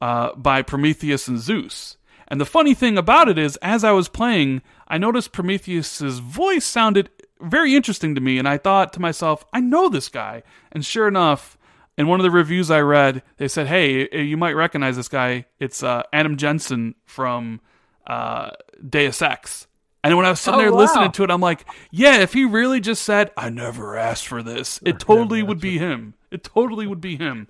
uh, 0.00 0.34
by 0.34 0.62
Prometheus 0.62 1.28
and 1.28 1.38
Zeus. 1.38 1.96
And 2.28 2.40
the 2.40 2.46
funny 2.46 2.74
thing 2.74 2.98
about 2.98 3.28
it 3.28 3.38
is 3.38 3.56
as 3.62 3.84
I 3.84 3.92
was 3.92 4.08
playing 4.08 4.62
I 4.88 4.98
noticed 4.98 5.32
Prometheus's 5.32 6.18
voice 6.18 6.64
sounded 6.64 7.10
very 7.40 7.74
interesting 7.74 8.14
to 8.14 8.20
me. 8.20 8.38
And 8.38 8.48
I 8.48 8.58
thought 8.58 8.92
to 8.94 9.00
myself, 9.00 9.44
I 9.52 9.60
know 9.60 9.88
this 9.88 10.08
guy. 10.08 10.42
And 10.72 10.84
sure 10.84 11.06
enough, 11.08 11.56
in 11.98 12.08
one 12.08 12.20
of 12.20 12.24
the 12.24 12.30
reviews 12.30 12.70
I 12.70 12.80
read, 12.80 13.22
they 13.38 13.48
said, 13.48 13.66
"Hey, 13.68 14.08
you 14.22 14.36
might 14.36 14.52
recognize 14.52 14.96
this 14.96 15.08
guy. 15.08 15.46
It's 15.58 15.82
uh, 15.82 16.02
Adam 16.12 16.36
Jensen 16.36 16.94
from 17.06 17.60
uh, 18.06 18.50
Deus 18.86 19.22
Ex." 19.22 19.66
And 20.04 20.16
when 20.16 20.26
I 20.26 20.30
was 20.30 20.40
sitting 20.40 20.60
Oh, 20.60 20.62
there 20.62 20.72
wow. 20.72 20.78
listening 20.78 21.12
to 21.12 21.24
it, 21.24 21.30
I'm 21.32 21.40
like, 21.40 21.64
yeah, 21.90 22.18
if 22.20 22.32
he 22.32 22.44
really 22.44 22.78
just 22.80 23.02
said, 23.02 23.32
I 23.36 23.48
never 23.50 23.96
asked 23.96 24.28
for 24.28 24.40
this, 24.40 24.78
it 24.84 25.00
totally 25.00 25.42
would 25.42 25.58
be 25.60 25.78
him. 25.78 26.14
It 26.30 26.44
totally 26.44 26.86
would 26.86 27.00
be 27.00 27.16
him. 27.16 27.48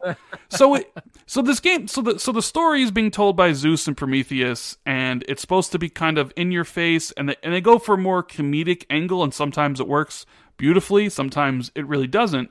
so 0.49 0.75
it, 0.75 0.93
so 1.27 1.43
this 1.43 1.61
game, 1.61 1.89
so 1.89 2.03
the 2.03 2.19
so 2.19 2.33
the 2.33 2.43
story 2.43 2.83
is 2.83 2.91
being 2.91 3.11
told 3.11 3.37
by 3.37 3.53
Zeus 3.53 3.87
and 3.87 3.97
Prometheus, 3.97 4.77
and 4.85 5.25
it's 5.29 5.41
supposed 5.41 5.73
to 5.73 5.79
be 5.79 5.89
kind 5.89 6.19
of 6.19 6.33
in 6.37 6.53
your 6.53 6.65
face, 6.65 7.12
and 7.12 7.31
they, 7.31 7.37
and 7.43 7.53
they 7.53 7.61
go 7.61 7.79
for 7.79 7.95
a 7.95 7.99
more 7.99 8.23
comedic 8.23 8.85
angle, 8.91 9.23
and 9.23 9.33
sometimes 9.33 9.81
it 9.81 9.89
works 9.89 10.27
beautifully, 10.57 11.09
sometimes 11.09 11.71
it 11.75 11.87
really 11.87 12.07
doesn't. 12.07 12.51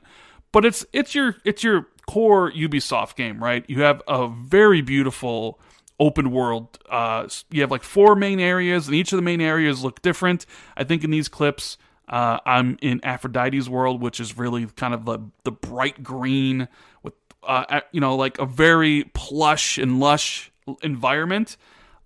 But 0.52 0.64
it's 0.64 0.86
it's 0.92 1.14
your 1.14 1.36
it's 1.44 1.62
your 1.62 1.88
core 2.06 2.50
Ubisoft 2.52 3.16
game, 3.16 3.42
right? 3.42 3.64
You 3.68 3.82
have 3.82 4.02
a 4.08 4.28
very 4.28 4.80
beautiful 4.80 5.60
open 5.98 6.30
world. 6.30 6.78
Uh, 6.90 7.28
you 7.50 7.62
have 7.62 7.70
like 7.70 7.82
four 7.82 8.14
main 8.14 8.40
areas, 8.40 8.86
and 8.86 8.94
each 8.94 9.12
of 9.12 9.16
the 9.16 9.22
main 9.22 9.40
areas 9.40 9.82
look 9.82 10.02
different. 10.02 10.46
I 10.76 10.84
think 10.84 11.04
in 11.04 11.10
these 11.10 11.28
clips, 11.28 11.78
uh, 12.08 12.38
I'm 12.46 12.78
in 12.80 13.00
Aphrodite's 13.04 13.68
world, 13.68 14.00
which 14.00 14.20
is 14.20 14.38
really 14.38 14.66
kind 14.66 14.94
of 14.94 15.04
the 15.04 15.18
the 15.44 15.52
bright 15.52 16.02
green 16.02 16.68
with 17.02 17.14
uh, 17.42 17.80
you 17.92 18.00
know 18.00 18.16
like 18.16 18.38
a 18.38 18.46
very 18.46 19.10
plush 19.14 19.78
and 19.78 20.00
lush 20.00 20.52
environment. 20.82 21.56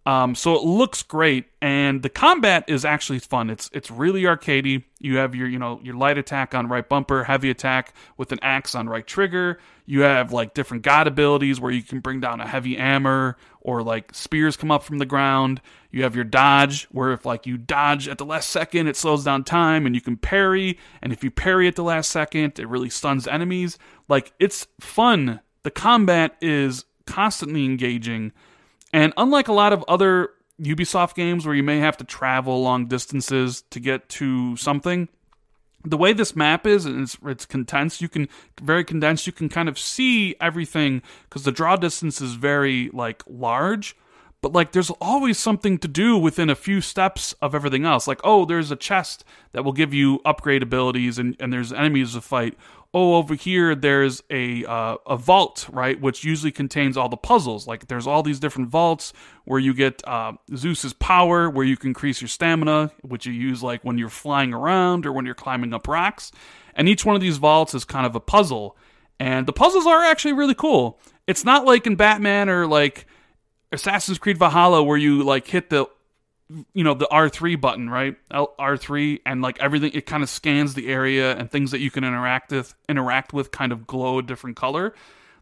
Um, 0.07 0.35
so 0.35 0.55
it 0.55 0.63
looks 0.63 1.03
great, 1.03 1.47
and 1.61 2.03
the 2.03 2.09
combat 2.09 2.65
is 2.69 2.87
actually 2.87 3.19
fun. 3.19 3.51
It's 3.51 3.69
it's 3.75 3.91
really 3.91 4.23
arcadey. 4.23 4.85
You 4.99 5.19
have 5.19 5.35
your 5.35 5.47
you 5.47 5.59
know 5.59 5.79
your 5.83 5.95
light 5.95 6.17
attack 6.17 6.55
on 6.55 6.69
right 6.69 6.89
bumper, 6.89 7.23
heavy 7.23 7.51
attack 7.51 7.95
with 8.17 8.33
an 8.33 8.39
axe 8.41 8.75
on 8.75 8.89
right 8.89 9.07
trigger. 9.07 9.59
You 9.85 10.01
have 10.03 10.33
like 10.33 10.55
different 10.55 10.85
god 10.85 11.07
abilities 11.07 11.61
where 11.61 11.71
you 11.71 11.83
can 11.83 12.01
bring 12.01 12.19
down 12.21 12.41
a 12.41 12.47
heavy 12.47 12.77
hammer 12.77 13.37
or 13.61 13.83
like 13.83 14.15
spears 14.15 14.57
come 14.57 14.71
up 14.71 14.83
from 14.83 14.99
the 14.99 15.07
ground. 15.07 15.61
You 15.91 16.05
have 16.05 16.15
your 16.15 16.25
dodge 16.25 16.85
where 16.85 17.13
if 17.13 17.27
like 17.27 17.47
you 17.47 17.59
dodge 17.59 18.09
at 18.09 18.17
the 18.17 18.25
last 18.25 18.49
second, 18.49 18.87
it 18.87 18.97
slows 18.97 19.25
down 19.25 19.45
time 19.45 19.85
and 19.85 19.95
you 19.95 20.01
can 20.01 20.17
parry. 20.17 20.79
And 21.03 21.13
if 21.13 21.23
you 21.23 21.31
parry 21.31 21.69
at 21.69 21.77
the 21.77 21.85
last 21.85 22.11
second, 22.11 22.59
it 22.59 22.69
really 22.69 22.91
stuns 22.91 23.29
enemies. 23.29 23.79
Like 24.09 24.33
it's 24.39 24.67
fun. 24.81 25.41
The 25.63 25.71
combat 25.71 26.37
is 26.41 26.87
constantly 27.05 27.67
engaging. 27.67 28.33
And 28.92 29.12
unlike 29.16 29.48
a 29.48 29.53
lot 29.53 29.72
of 29.72 29.85
other 29.88 30.31
Ubisoft 30.61 31.14
games 31.14 31.46
where 31.46 31.55
you 31.55 31.62
may 31.62 31.79
have 31.79 31.96
to 31.98 32.05
travel 32.05 32.62
long 32.62 32.87
distances 32.87 33.62
to 33.70 33.81
get 33.81 34.09
to 34.11 34.57
something, 34.57 35.09
the 35.85 35.96
way 35.96 36.12
this 36.12 36.37
map 36.37 36.66
is 36.66 36.85
and 36.85 37.03
it's, 37.03 37.16
it's 37.24 37.46
condensed, 37.46 38.03
you 38.03 38.09
can 38.09 38.29
very 38.61 38.85
condensed, 38.85 39.26
you 39.26 39.33
can 39.33 39.48
kind 39.48 39.68
of 39.68 39.79
see 39.79 40.37
everything 40.40 41.03
because 41.29 41.44
the 41.44 41.53
draw 41.53 41.76
distance 41.76 42.20
is 42.20 42.35
very 42.35 42.90
like 42.92 43.22
large. 43.26 43.96
But 44.42 44.53
like, 44.53 44.72
there's 44.72 44.90
always 45.03 45.38
something 45.38 45.76
to 45.79 45.88
do 45.88 46.16
within 46.16 46.48
a 46.48 46.55
few 46.55 46.81
steps 46.81 47.35
of 47.42 47.55
everything 47.55 47.85
else. 47.85 48.07
Like, 48.09 48.20
oh, 48.24 48.46
there's 48.46 48.70
a 48.70 48.76
chest 48.76 49.22
that 49.53 49.64
will 49.64 49.72
give 49.72 49.92
you 49.92 50.20
upgrade 50.24 50.62
abilities, 50.62 51.18
and, 51.18 51.37
and 51.38 51.53
there's 51.53 51.74
enemies 51.74 52.14
to 52.14 52.22
fight 52.22 52.57
oh 52.92 53.14
over 53.14 53.35
here 53.35 53.74
there's 53.74 54.22
a 54.31 54.64
uh, 54.64 54.96
a 55.07 55.16
vault 55.16 55.68
right 55.72 56.00
which 56.00 56.24
usually 56.24 56.53
contains 56.53 56.96
all 56.96 57.09
the 57.09 57.16
puzzles. 57.16 57.66
Like 57.66 57.88
there's 57.88 58.07
all 58.07 58.22
these 58.22 58.40
different 58.40 58.68
vaults 58.68 59.12
where 59.44 59.59
you 59.59 59.74
get 59.74 60.07
uh, 60.07 60.33
zeus's 60.57 60.92
power 60.92 61.48
where 61.48 61.64
you 61.64 61.76
can 61.76 61.88
increase 61.90 62.20
your 62.20 62.29
stamina 62.29 62.90
which 63.03 63.26
you 63.26 63.33
use 63.33 63.62
like 63.62 63.83
when 63.85 63.98
you're 63.98 64.09
flying 64.09 64.53
around 64.53 65.07
or 65.07 65.12
when 65.12 65.26
you're 65.26 65.35
climbing 65.35 65.72
up 65.72 65.88
rocks. 65.88 66.33
And 66.74 66.88
each 66.88 67.05
one 67.05 67.16
of 67.16 67.22
these 67.22 67.37
vaults 67.37 67.74
is 67.74 67.85
kind 67.85 68.07
of 68.07 68.14
a 68.14 68.20
puzzle. 68.20 68.76
And 69.18 69.46
the 69.46 69.53
puzzles 69.53 69.87
are 69.87 70.03
actually 70.03 70.33
really 70.33 70.55
cool. 70.55 70.98
It's 71.26 71.44
not 71.44 71.64
like 71.64 71.87
in 71.87 71.96
batman 71.96 72.48
or 72.48 72.66
like 72.66 73.07
assassin's 73.72 74.18
creed 74.18 74.38
valhalla 74.38 74.83
where 74.83 74.96
you 74.96 75.22
like 75.22 75.46
hit 75.46 75.70
the 75.70 75.87
you 76.73 76.85
know 76.85 76.95
the 76.95 77.09
R3 77.11 77.61
button, 77.61 77.89
right? 77.89 78.17
R3 78.31 79.21
and 79.25 79.43
like 79.43 79.59
everything 79.61 79.93
it 79.95 80.07
kind 80.07 80.23
of 80.23 80.29
scans 80.29 80.75
the 80.75 80.89
area 80.89 81.37
and 81.37 81.51
things 81.51 81.71
that 81.71 81.81
you 81.81 81.91
can 81.91 82.05
interact 82.05 82.51
with 82.53 82.75
interact 82.89 83.33
with 83.33 83.51
kind 83.51 83.73
of 83.73 83.87
glow 83.87 84.19
a 84.19 84.23
different 84.23 84.57
color. 84.57 84.95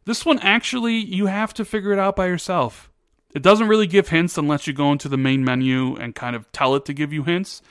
This 0.05 0.25
one 0.25 0.39
actually 0.41 0.97
you 0.97 1.27
have 1.27 1.55
to 1.55 1.65
figure 1.65 1.93
it 1.93 1.99
out 1.99 2.17
by 2.17 2.27
yourself. 2.27 2.91
It 3.35 3.43
doesn't 3.43 3.69
really 3.69 3.87
give 3.87 4.09
hints 4.09 4.39
unless 4.39 4.67
you 4.67 4.73
go 4.73 4.93
into 4.93 5.09
the 5.09 5.17
main 5.17 5.45
menu 5.45 5.97
and 5.97 6.15
kind 6.15 6.35
of 6.35 6.51
tell 6.53 6.75
it 6.75 6.85
to 6.87 6.95
give 6.95 7.13
you 7.13 7.25
hints. 7.25 7.63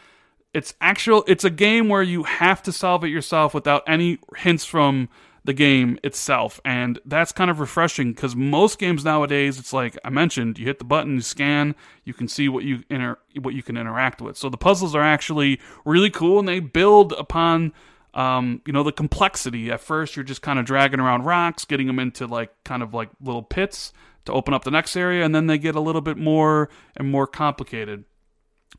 It's 0.53 0.73
actual 0.81 1.23
it's 1.27 1.43
a 1.43 1.49
game 1.49 1.89
where 1.89 2.03
you 2.03 2.23
have 2.23 2.63
to 2.63 2.71
solve 2.71 3.03
it 3.03 3.09
yourself 3.09 3.53
without 3.53 3.83
any 3.87 4.19
hints 4.37 4.65
from 4.65 5.09
the 5.47 5.53
game 5.53 5.97
itself 6.03 6.59
and 6.65 6.99
that's 7.05 7.31
kind 7.31 7.49
of 7.49 7.61
refreshing 7.61 8.11
because 8.11 8.35
most 8.35 8.77
games 8.77 9.05
nowadays 9.05 9.57
it's 9.57 9.71
like 9.71 9.97
i 10.03 10.09
mentioned 10.09 10.59
you 10.59 10.65
hit 10.65 10.77
the 10.77 10.83
button 10.83 11.15
you 11.15 11.21
scan 11.21 11.73
you 12.03 12.13
can 12.13 12.27
see 12.27 12.47
what 12.47 12.63
you 12.63 12.83
inter- 12.89 13.17
what 13.41 13.53
you 13.53 13.61
can 13.61 13.75
interact 13.77 14.21
with. 14.21 14.37
So 14.37 14.49
the 14.49 14.57
puzzles 14.57 14.95
are 14.95 15.03
actually 15.03 15.59
really 15.85 16.09
cool 16.09 16.39
and 16.39 16.47
they 16.47 16.59
build 16.61 17.11
upon 17.13 17.73
um, 18.13 18.61
you 18.65 18.73
know 18.73 18.83
the 18.83 18.91
complexity. 18.91 19.69
At 19.69 19.81
first 19.81 20.15
you're 20.15 20.23
just 20.23 20.41
kind 20.41 20.57
of 20.57 20.65
dragging 20.65 20.99
around 20.99 21.23
rocks 21.23 21.65
getting 21.65 21.87
them 21.87 21.99
into 21.99 22.25
like 22.25 22.51
kind 22.63 22.81
of 22.81 22.93
like 22.93 23.09
little 23.21 23.43
pits 23.43 23.91
to 24.25 24.31
open 24.31 24.53
up 24.53 24.63
the 24.63 24.71
next 24.71 24.95
area 24.95 25.23
and 25.23 25.35
then 25.35 25.47
they 25.47 25.57
get 25.57 25.75
a 25.75 25.81
little 25.81 26.01
bit 26.01 26.17
more 26.17 26.69
and 26.95 27.11
more 27.11 27.27
complicated. 27.27 28.05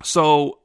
So 0.02 0.61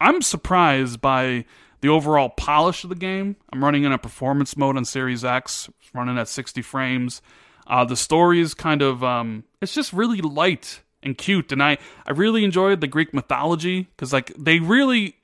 i'm 0.00 0.22
surprised 0.22 1.00
by 1.00 1.44
the 1.84 1.90
overall 1.90 2.30
polish 2.30 2.82
of 2.82 2.88
the 2.88 2.96
game. 2.96 3.36
I'm 3.52 3.62
running 3.62 3.84
in 3.84 3.92
a 3.92 3.98
performance 3.98 4.56
mode 4.56 4.78
on 4.78 4.86
Series 4.86 5.22
X, 5.22 5.68
running 5.92 6.16
at 6.16 6.28
60 6.28 6.62
frames. 6.62 7.20
Uh, 7.66 7.84
the 7.84 7.94
story 7.94 8.40
is 8.40 8.54
kind 8.54 8.80
of, 8.80 9.04
um, 9.04 9.44
it's 9.60 9.74
just 9.74 9.92
really 9.92 10.22
light 10.22 10.80
and 11.02 11.18
cute, 11.18 11.52
and 11.52 11.62
I 11.62 11.76
I 12.06 12.12
really 12.12 12.42
enjoyed 12.42 12.80
the 12.80 12.86
Greek 12.86 13.12
mythology 13.12 13.82
because 13.82 14.14
like 14.14 14.32
they 14.38 14.60
really 14.60 15.16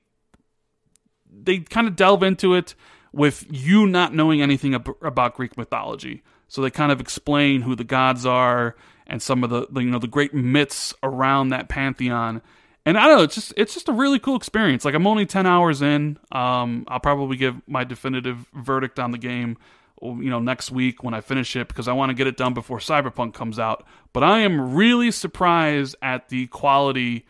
they 1.33 1.61
kind 1.61 1.89
of 1.89 1.97
delve 1.97 2.23
into 2.23 2.53
it 2.53 2.75
with 3.11 3.47
you 3.49 3.87
not 3.87 4.15
knowing 4.15 4.43
anything 4.43 4.75
ab- 4.75 4.95
about 5.01 5.37
Greek 5.37 5.57
mythology. 5.57 6.23
So 6.47 6.61
they 6.61 6.71
kind 6.71 6.93
of 6.93 7.01
explain 7.01 7.63
who 7.63 7.75
the 7.75 7.85
gods 7.85 8.27
are 8.27 8.77
and 9.07 9.23
some 9.23 9.43
of 9.43 9.49
the, 9.49 9.67
the 9.71 9.81
you 9.81 9.91
know 9.91 9.99
the 9.99 10.07
great 10.07 10.35
myths 10.35 10.93
around 11.03 11.49
that 11.49 11.71
pantheon 11.71 12.43
and 12.91 12.99
I 12.99 13.07
don't 13.07 13.19
know, 13.19 13.23
it's 13.23 13.37
just 13.37 13.55
it's 13.57 13.73
just 13.73 13.89
a 13.89 13.93
really 13.93 14.19
cool 14.19 14.35
experience. 14.35 14.85
Like 14.85 14.95
I'm 14.97 15.07
only 15.07 15.25
ten 15.25 15.47
hours 15.47 15.81
in. 15.81 16.19
Um, 16.33 16.85
I'll 16.89 16.99
probably 16.99 17.37
give 17.37 17.63
my 17.69 17.85
definitive 17.85 18.47
verdict 18.53 18.99
on 18.99 19.13
the 19.13 19.19
game, 19.19 19.59
you 20.03 20.29
know, 20.29 20.41
next 20.41 20.73
week 20.73 21.05
when 21.05 21.15
I 21.15 21.21
finish 21.21 21.55
it 21.55 21.69
because 21.69 21.87
I 21.87 21.93
want 21.93 22.11
to 22.11 22.15
get 22.15 22.27
it 22.27 22.37
done 22.37 22.53
before 22.53 22.79
Cyberpunk 22.79 23.33
comes 23.33 23.61
out. 23.61 23.87
But 24.13 24.25
I 24.25 24.41
am 24.41 24.75
really 24.75 25.13
surprised 25.13 25.95
at 26.03 26.31
the 26.31 26.49
quality 26.49 27.27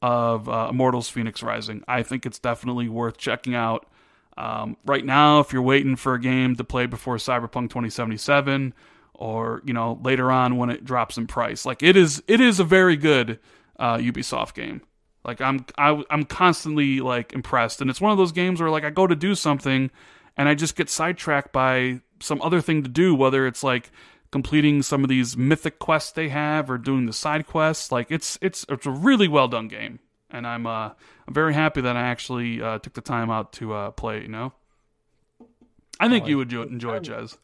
of 0.00 0.48
uh, 0.48 0.68
Immortals: 0.70 1.10
Fenyx 1.10 1.42
Rising. 1.42 1.84
I 1.86 2.02
think 2.02 2.24
it's 2.24 2.38
definitely 2.38 2.88
worth 2.88 3.18
checking 3.18 3.54
out. 3.54 3.86
Um, 4.38 4.78
right 4.86 5.04
now, 5.04 5.40
if 5.40 5.52
you're 5.52 5.60
waiting 5.60 5.94
for 5.94 6.14
a 6.14 6.20
game 6.20 6.56
to 6.56 6.64
play 6.64 6.86
before 6.86 7.16
Cyberpunk 7.16 7.68
2077, 7.68 8.72
or 9.12 9.60
you 9.66 9.74
know 9.74 10.00
later 10.02 10.32
on 10.32 10.56
when 10.56 10.70
it 10.70 10.86
drops 10.86 11.18
in 11.18 11.26
price, 11.26 11.66
like 11.66 11.82
it 11.82 11.98
is, 11.98 12.22
it 12.28 12.40
is 12.40 12.58
a 12.58 12.64
very 12.64 12.96
good 12.96 13.38
uh, 13.78 13.98
Ubisoft 13.98 14.54
game. 14.54 14.80
Like 15.24 15.40
I'm 15.40 15.64
I, 15.78 16.02
I'm 16.10 16.24
constantly 16.24 17.00
like 17.00 17.32
impressed, 17.32 17.80
and 17.80 17.88
it's 17.88 18.00
one 18.00 18.12
of 18.12 18.18
those 18.18 18.32
games 18.32 18.60
where 18.60 18.70
like 18.70 18.84
I 18.84 18.90
go 18.90 19.06
to 19.06 19.14
do 19.14 19.34
something, 19.34 19.90
and 20.36 20.48
I 20.48 20.54
just 20.54 20.76
get 20.76 20.90
sidetracked 20.90 21.52
by 21.52 22.00
some 22.20 22.40
other 22.42 22.60
thing 22.60 22.82
to 22.82 22.88
do, 22.88 23.14
whether 23.14 23.46
it's 23.46 23.62
like 23.62 23.90
completing 24.32 24.82
some 24.82 25.04
of 25.04 25.08
these 25.08 25.36
mythic 25.36 25.78
quests 25.78 26.12
they 26.12 26.30
have 26.30 26.70
or 26.70 26.78
doing 26.78 27.06
the 27.06 27.12
side 27.12 27.46
quests. 27.46 27.92
Like 27.92 28.10
it's 28.10 28.38
it's 28.42 28.66
it's 28.68 28.86
a 28.86 28.90
really 28.90 29.28
well 29.28 29.46
done 29.46 29.68
game, 29.68 30.00
and 30.30 30.46
I'm 30.46 30.66
uh 30.66 30.90
I'm 31.28 31.34
very 31.34 31.54
happy 31.54 31.80
that 31.82 31.96
I 31.96 32.02
actually 32.02 32.60
uh, 32.60 32.78
took 32.78 32.94
the 32.94 33.00
time 33.00 33.30
out 33.30 33.52
to 33.54 33.72
uh, 33.74 33.90
play. 33.92 34.22
You 34.22 34.28
know, 34.28 34.52
I 36.00 36.08
think 36.08 36.24
Oh, 36.24 36.28
you 36.28 36.38
would 36.38 36.52
enjoy 36.52 36.96
it, 36.96 37.04
Jez. 37.04 37.36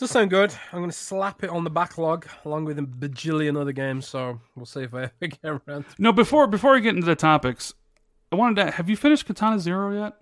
Does 0.00 0.12
sound 0.12 0.30
good. 0.30 0.54
I'm 0.72 0.78
going 0.78 0.90
to 0.90 0.96
slap 0.96 1.44
it 1.44 1.50
on 1.50 1.62
the 1.62 1.68
backlog 1.68 2.26
along 2.46 2.64
with 2.64 2.78
a 2.78 2.82
bajillion 2.82 3.60
other 3.60 3.72
games. 3.72 4.08
So 4.08 4.40
we'll 4.56 4.64
see 4.64 4.80
if 4.80 4.94
I 4.94 5.02
ever 5.02 5.12
get 5.20 5.44
around. 5.44 5.84
to 5.90 5.94
No, 5.98 6.10
before 6.10 6.46
before 6.46 6.72
we 6.72 6.80
get 6.80 6.94
into 6.94 7.06
the 7.06 7.14
topics, 7.14 7.74
I 8.32 8.36
wanted 8.36 8.64
to 8.64 8.70
have 8.70 8.88
you 8.88 8.96
finished 8.96 9.26
Katana 9.26 9.58
Zero 9.60 9.92
yet? 9.92 10.14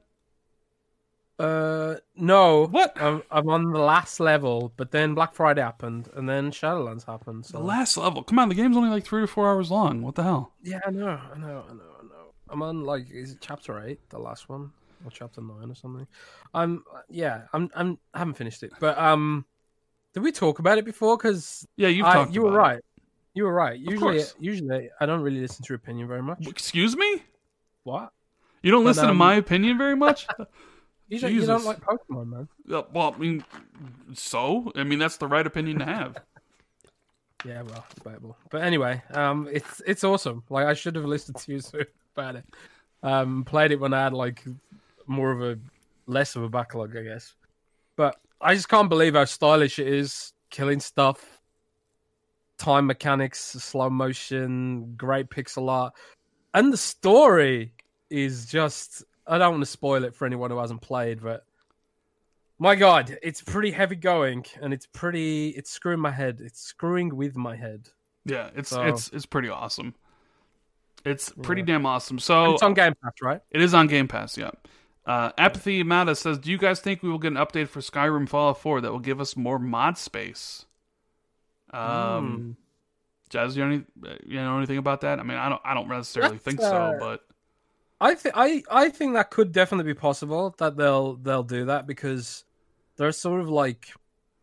Uh, 1.39 1.95
no. 2.17 2.67
What? 2.67 3.01
I'm, 3.01 3.23
I'm 3.31 3.49
on 3.49 3.71
the 3.71 3.79
last 3.79 4.19
level, 4.19 4.73
but 4.77 4.91
then 4.91 5.15
Black 5.15 5.33
Friday 5.33 5.63
happened, 5.63 6.09
and 6.17 6.29
then 6.29 6.51
Shadowlands 6.51 7.07
happened. 7.07 7.47
So 7.47 7.59
The 7.59 7.65
last 7.65 7.97
level. 7.97 8.25
Come 8.25 8.41
on, 8.41 8.49
the 8.49 8.57
game's 8.57 8.77
only 8.77 8.91
like 8.91 9.05
three 9.05 9.21
to 9.21 9.29
four 9.29 9.49
hours 9.49 9.71
long. 9.71 10.03
What 10.03 10.17
the 10.17 10.25
hell? 10.25 10.55
yeah, 10.65 10.81
I 10.85 10.91
know, 10.91 11.07
I 11.07 11.39
know, 11.39 11.65
I 11.71 11.73
know, 11.73 11.85
I 12.01 12.03
know. 12.03 12.33
I'm 12.51 12.63
on 12.63 12.83
like 12.83 13.13
is 13.13 13.31
it 13.31 13.39
chapter 13.41 13.81
eight, 13.87 14.01
the 14.11 14.19
last 14.19 14.49
one, 14.49 14.73
or 15.05 15.13
chapter 15.13 15.41
nine 15.41 15.71
or 15.71 15.77
something. 15.77 16.09
I'm 16.53 16.83
yeah, 17.09 17.43
I'm 17.53 17.71
I'm 17.77 17.99
I 18.13 18.19
haven't 18.19 18.35
finished 18.35 18.65
it, 18.65 18.73
but 18.81 18.99
um, 18.99 19.45
did 20.15 20.23
we 20.23 20.33
talk 20.33 20.59
about 20.59 20.79
it 20.79 20.85
before? 20.85 21.17
Because 21.17 21.67
Yeah, 21.77 21.89
you've 21.89 22.07
I- 22.07 22.13
talked. 22.15 22.35
you 22.35 22.43
were 22.43 22.51
it. 22.55 22.57
right. 22.57 22.85
You 23.35 23.45
were 23.45 23.53
right. 23.53 23.79
Usually, 23.79 24.25
usually 24.41 24.91
I 25.01 25.07
don't 25.07 25.21
really 25.21 25.41
listen 25.41 25.65
to 25.65 25.69
your 25.73 25.77
opinion 25.77 26.09
very 26.09 26.23
much. 26.23 26.47
Excuse 26.47 26.97
me? 26.97 27.23
What? 27.85 28.13
You 28.63 28.73
don't 28.73 28.83
But, 28.83 28.89
listen 28.91 29.05
to 29.05 29.11
um, 29.11 29.17
my 29.17 29.35
opinion 29.37 29.79
very 29.79 29.97
much? 29.97 30.27
You 31.11 31.19
don't, 31.19 31.33
you 31.33 31.47
don't 31.47 31.65
like 31.65 31.81
Pokemon, 31.81 32.29
man. 32.29 32.49
Uh, 32.71 32.83
well, 32.93 33.15
I 33.15 33.19
mean, 33.19 33.43
so 34.13 34.71
I 34.77 34.85
mean 34.85 34.99
that's 34.99 35.17
the 35.17 35.27
right 35.27 35.47
opinion 35.47 35.79
to 35.79 35.87
have. 35.87 36.19
Yeah, 37.45 37.63
well, 37.63 37.87
debatable. 37.95 38.37
But 38.51 38.63
anyway, 38.63 39.01
um, 39.13 39.49
it's 39.51 39.81
it's 39.87 40.03
awesome. 40.05 40.43
Like 40.51 40.67
I 40.67 40.75
should 40.75 40.97
have 40.97 41.05
listened 41.05 41.37
to 41.39 41.53
you 41.53 41.61
soon 41.61 41.85
about 42.17 42.35
it. 42.37 42.45
Um, 43.05 43.45
played 43.45 43.71
it 43.71 43.79
when 43.79 43.95
I 43.95 44.03
had 44.03 44.13
like 44.13 44.43
more 45.07 45.31
of 45.31 45.41
a 45.41 45.57
less 46.07 46.35
of 46.35 46.43
a 46.43 46.49
backlog, 46.49 46.97
I 46.97 47.05
guess. 47.05 47.35
But 47.97 48.17
I 48.41 48.55
just 48.55 48.69
can't 48.69 48.89
believe 48.89 49.15
how 49.15 49.25
stylish 49.25 49.79
it 49.79 49.89
is, 49.89 50.33
killing 50.51 50.81
stuff, 50.81 51.41
time 52.59 52.87
mechanics, 52.87 53.41
slow 53.41 53.91
motion, 53.91 54.95
great 54.97 55.29
pixel 55.31 55.69
art, 55.71 55.95
and 56.55 56.73
the 56.73 56.77
story 56.77 57.73
is 58.11 58.47
just. 58.47 59.05
I 59.27 59.37
don't 59.37 59.51
want 59.53 59.63
to 59.63 59.71
spoil 59.71 60.05
it 60.05 60.15
for 60.15 60.25
anyone 60.25 60.51
who 60.51 60.59
hasn't 60.59 60.81
played, 60.81 61.23
but 61.23 61.45
my 62.59 62.75
god, 62.77 63.19
it's 63.23 63.43
pretty 63.43 63.71
heavy 63.71 63.97
going, 63.97 64.47
and 64.63 64.73
it's 64.73 64.87
pretty. 64.87 65.49
It's 65.51 65.71
screwing 65.71 66.01
my 66.01 66.11
head. 66.11 66.41
It's 66.41 66.61
screwing 66.61 67.15
with 67.15 67.37
my 67.37 67.55
head. 67.57 67.89
Yeah, 68.25 68.51
it's 68.57 68.71
So- 68.71 68.83
it's 68.83 69.09
it's 69.11 69.27
pretty 69.27 69.49
awesome. 69.49 69.95
It's 71.05 71.31
pretty 71.31 71.63
Yeah. 71.63 71.67
damn 71.67 71.87
awesome. 71.87 72.17
And 72.17 72.23
So 72.23 72.55
it's 72.55 72.63
on 72.63 72.75
Game 72.75 72.93
Pass, 73.03 73.13
right? 73.23 73.41
it 73.51 73.61
is 73.61 73.73
on 73.75 73.87
Game 73.87 74.09
Pass. 74.09 74.37
Yeah. 74.37 74.51
Uh, 75.09 75.33
Apathy 75.39 75.83
Mata 75.83 76.15
says, 76.15 76.39
"Do 76.39 76.51
you 76.51 76.59
guys 76.59 76.81
think 76.81 77.03
we 77.03 77.09
will 77.09 77.19
get 77.19 77.33
an 77.33 77.39
update 77.39 77.69
for 77.69 77.81
Skyrim 77.81 78.29
Fallout 78.29 78.61
4 78.61 78.83
that 78.83 78.93
will 78.93 78.99
give 78.99 79.23
us 79.23 79.37
more 79.37 79.59
mod 79.59 79.97
space?" 79.97 80.67
Um, 81.71 82.59
Jez, 83.31 83.57
you 83.57 83.65
know, 83.65 83.71
any, 83.73 84.19
you 84.27 84.37
know 84.37 84.59
anything 84.59 84.77
about 84.77 85.01
that? 85.01 85.19
I 85.19 85.23
mean, 85.23 85.39
I 85.39 85.49
don't, 85.49 85.63
I 85.65 85.73
don't 85.73 85.89
necessarily 85.89 86.33
That's, 86.33 86.45
think 86.45 86.61
so, 86.61 86.97
but 87.01 87.23
I 88.01 88.15
think 88.15 88.35
I 88.37 88.63
I 88.71 88.91
think 88.91 89.15
that 89.15 89.31
could 89.31 89.53
definitely 89.53 89.93
be 89.93 89.99
possible 89.99 90.55
that 90.59 90.77
they'll 90.77 91.15
they'll 91.17 91.43
do 91.43 91.65
that 91.65 91.87
because 91.87 92.45
there's 92.97 93.17
sort 93.17 93.41
of 93.41 93.49
like 93.49 93.89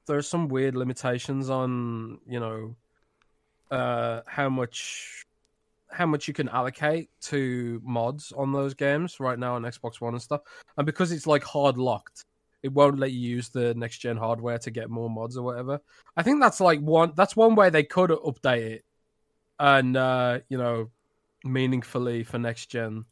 there's 0.07 0.27
some 0.27 0.47
weird 0.47 0.75
limitations 0.75 1.49
on 1.49 2.19
you 2.27 2.39
know 2.39 2.75
uh 3.71 4.21
how 4.25 4.49
much 4.49 5.24
how 5.95 6.05
much 6.05 6.27
you 6.27 6.33
can 6.33 6.49
allocate 6.49 7.09
to 7.21 7.81
mods 7.83 8.31
on 8.35 8.51
those 8.51 8.73
games 8.73 9.19
right 9.19 9.39
now 9.39 9.55
on 9.55 9.63
Xbox 9.63 10.01
One 10.01 10.13
and 10.13 10.21
stuff 10.21 10.41
and 10.77 10.85
because 10.85 11.11
it's 11.11 11.27
like 11.27 11.43
hard 11.43 11.77
locked 11.77 12.25
it 12.63 12.73
won't 12.73 12.99
let 12.99 13.11
you 13.11 13.19
use 13.19 13.49
the 13.49 13.73
next 13.75 13.99
gen 13.99 14.17
hardware 14.17 14.57
to 14.59 14.71
get 14.71 14.89
more 14.89 15.09
mods 15.09 15.37
or 15.37 15.43
whatever 15.43 15.79
I 16.17 16.23
think 16.23 16.41
that's 16.41 16.59
like 16.59 16.79
one 16.79 17.13
that's 17.15 17.35
one 17.35 17.55
way 17.55 17.69
they 17.69 17.83
could 17.83 18.09
update 18.09 18.71
it 18.71 18.85
and 19.59 19.95
uh 19.95 20.39
you 20.49 20.57
know 20.57 20.89
meaningfully 21.45 22.23
for 22.23 22.39
next 22.39 22.67
gen 22.67 23.05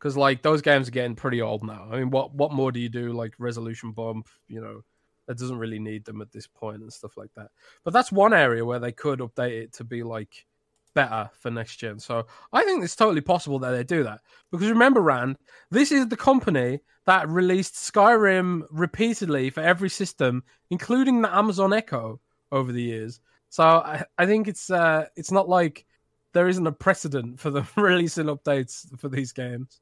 because 0.00 0.16
like 0.16 0.42
those 0.42 0.62
games 0.62 0.88
are 0.88 0.92
getting 0.92 1.14
pretty 1.14 1.42
old 1.42 1.62
now. 1.62 1.86
I 1.90 1.98
mean, 1.98 2.10
what 2.10 2.34
what 2.34 2.52
more 2.52 2.72
do 2.72 2.80
you 2.80 2.88
do? 2.88 3.12
Like 3.12 3.34
resolution 3.38 3.92
bump, 3.92 4.28
you 4.48 4.60
know, 4.60 4.82
that 5.26 5.38
doesn't 5.38 5.58
really 5.58 5.78
need 5.78 6.04
them 6.04 6.22
at 6.22 6.32
this 6.32 6.46
point 6.46 6.80
and 6.80 6.92
stuff 6.92 7.16
like 7.16 7.30
that. 7.36 7.48
But 7.84 7.92
that's 7.92 8.10
one 8.10 8.32
area 8.32 8.64
where 8.64 8.78
they 8.78 8.92
could 8.92 9.18
update 9.18 9.62
it 9.62 9.72
to 9.74 9.84
be 9.84 10.02
like 10.02 10.46
better 10.94 11.30
for 11.38 11.50
next 11.50 11.76
gen. 11.76 11.98
So 11.98 12.26
I 12.52 12.64
think 12.64 12.84
it's 12.84 12.96
totally 12.96 13.20
possible 13.20 13.58
that 13.60 13.70
they 13.70 13.84
do 13.84 14.02
that 14.04 14.20
because 14.50 14.68
remember, 14.68 15.00
Rand, 15.00 15.36
this 15.70 15.92
is 15.92 16.08
the 16.08 16.16
company 16.16 16.80
that 17.06 17.28
released 17.28 17.74
Skyrim 17.74 18.62
repeatedly 18.70 19.50
for 19.50 19.60
every 19.60 19.88
system, 19.88 20.42
including 20.70 21.22
the 21.22 21.34
Amazon 21.34 21.72
Echo 21.72 22.20
over 22.52 22.72
the 22.72 22.82
years. 22.82 23.20
So 23.48 23.64
I, 23.64 24.04
I 24.18 24.26
think 24.26 24.48
it's 24.48 24.70
uh 24.70 25.06
it's 25.16 25.32
not 25.32 25.48
like 25.48 25.86
there 26.32 26.48
isn't 26.48 26.66
a 26.66 26.72
precedent 26.72 27.40
for 27.40 27.50
them 27.50 27.66
releasing 27.76 28.26
updates 28.26 28.86
for 28.98 29.08
these 29.08 29.32
games. 29.32 29.80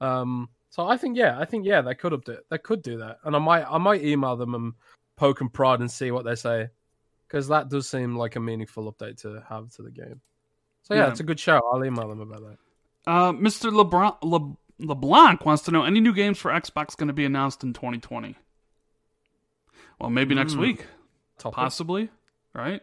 Um, 0.00 0.48
so 0.70 0.86
I 0.86 0.96
think 0.96 1.16
yeah, 1.16 1.38
I 1.38 1.44
think 1.44 1.64
yeah, 1.64 1.80
they 1.80 1.94
could 1.94 2.12
update, 2.12 2.40
they 2.50 2.58
could 2.58 2.82
do 2.82 2.98
that, 2.98 3.18
and 3.24 3.34
I 3.34 3.38
might 3.38 3.64
I 3.64 3.78
might 3.78 4.04
email 4.04 4.36
them 4.36 4.54
and 4.54 4.72
poke 5.16 5.40
and 5.40 5.52
prod 5.52 5.80
and 5.80 5.90
see 5.90 6.10
what 6.10 6.24
they 6.24 6.34
say, 6.34 6.68
because 7.26 7.48
that 7.48 7.68
does 7.68 7.88
seem 7.88 8.16
like 8.16 8.36
a 8.36 8.40
meaningful 8.40 8.92
update 8.92 9.20
to 9.22 9.42
have 9.48 9.70
to 9.70 9.82
the 9.82 9.90
game. 9.90 10.20
So 10.88 10.94
yeah, 10.94 11.04
Yeah. 11.04 11.10
it's 11.10 11.20
a 11.20 11.24
good 11.24 11.38
show. 11.38 11.60
I'll 11.72 11.84
email 11.84 12.08
them 12.08 12.20
about 12.20 12.40
that. 12.40 12.58
uh, 13.06 13.32
Mr. 13.32 13.70
LeBron, 13.70 14.16
Le, 14.22 14.56
LeBlanc 14.78 15.44
wants 15.46 15.62
to 15.64 15.70
know 15.70 15.84
any 15.84 16.00
new 16.00 16.12
games 16.12 16.38
for 16.38 16.50
Xbox 16.50 16.96
going 16.96 17.08
to 17.08 17.12
be 17.14 17.24
announced 17.24 17.62
in 17.62 17.72
2020. 17.72 18.36
Well, 20.00 20.10
maybe 20.10 20.34
next 20.34 20.54
Hmm. 20.54 20.60
week, 20.60 20.86
Topic. 21.38 21.56
possibly, 21.56 22.10
right? 22.54 22.82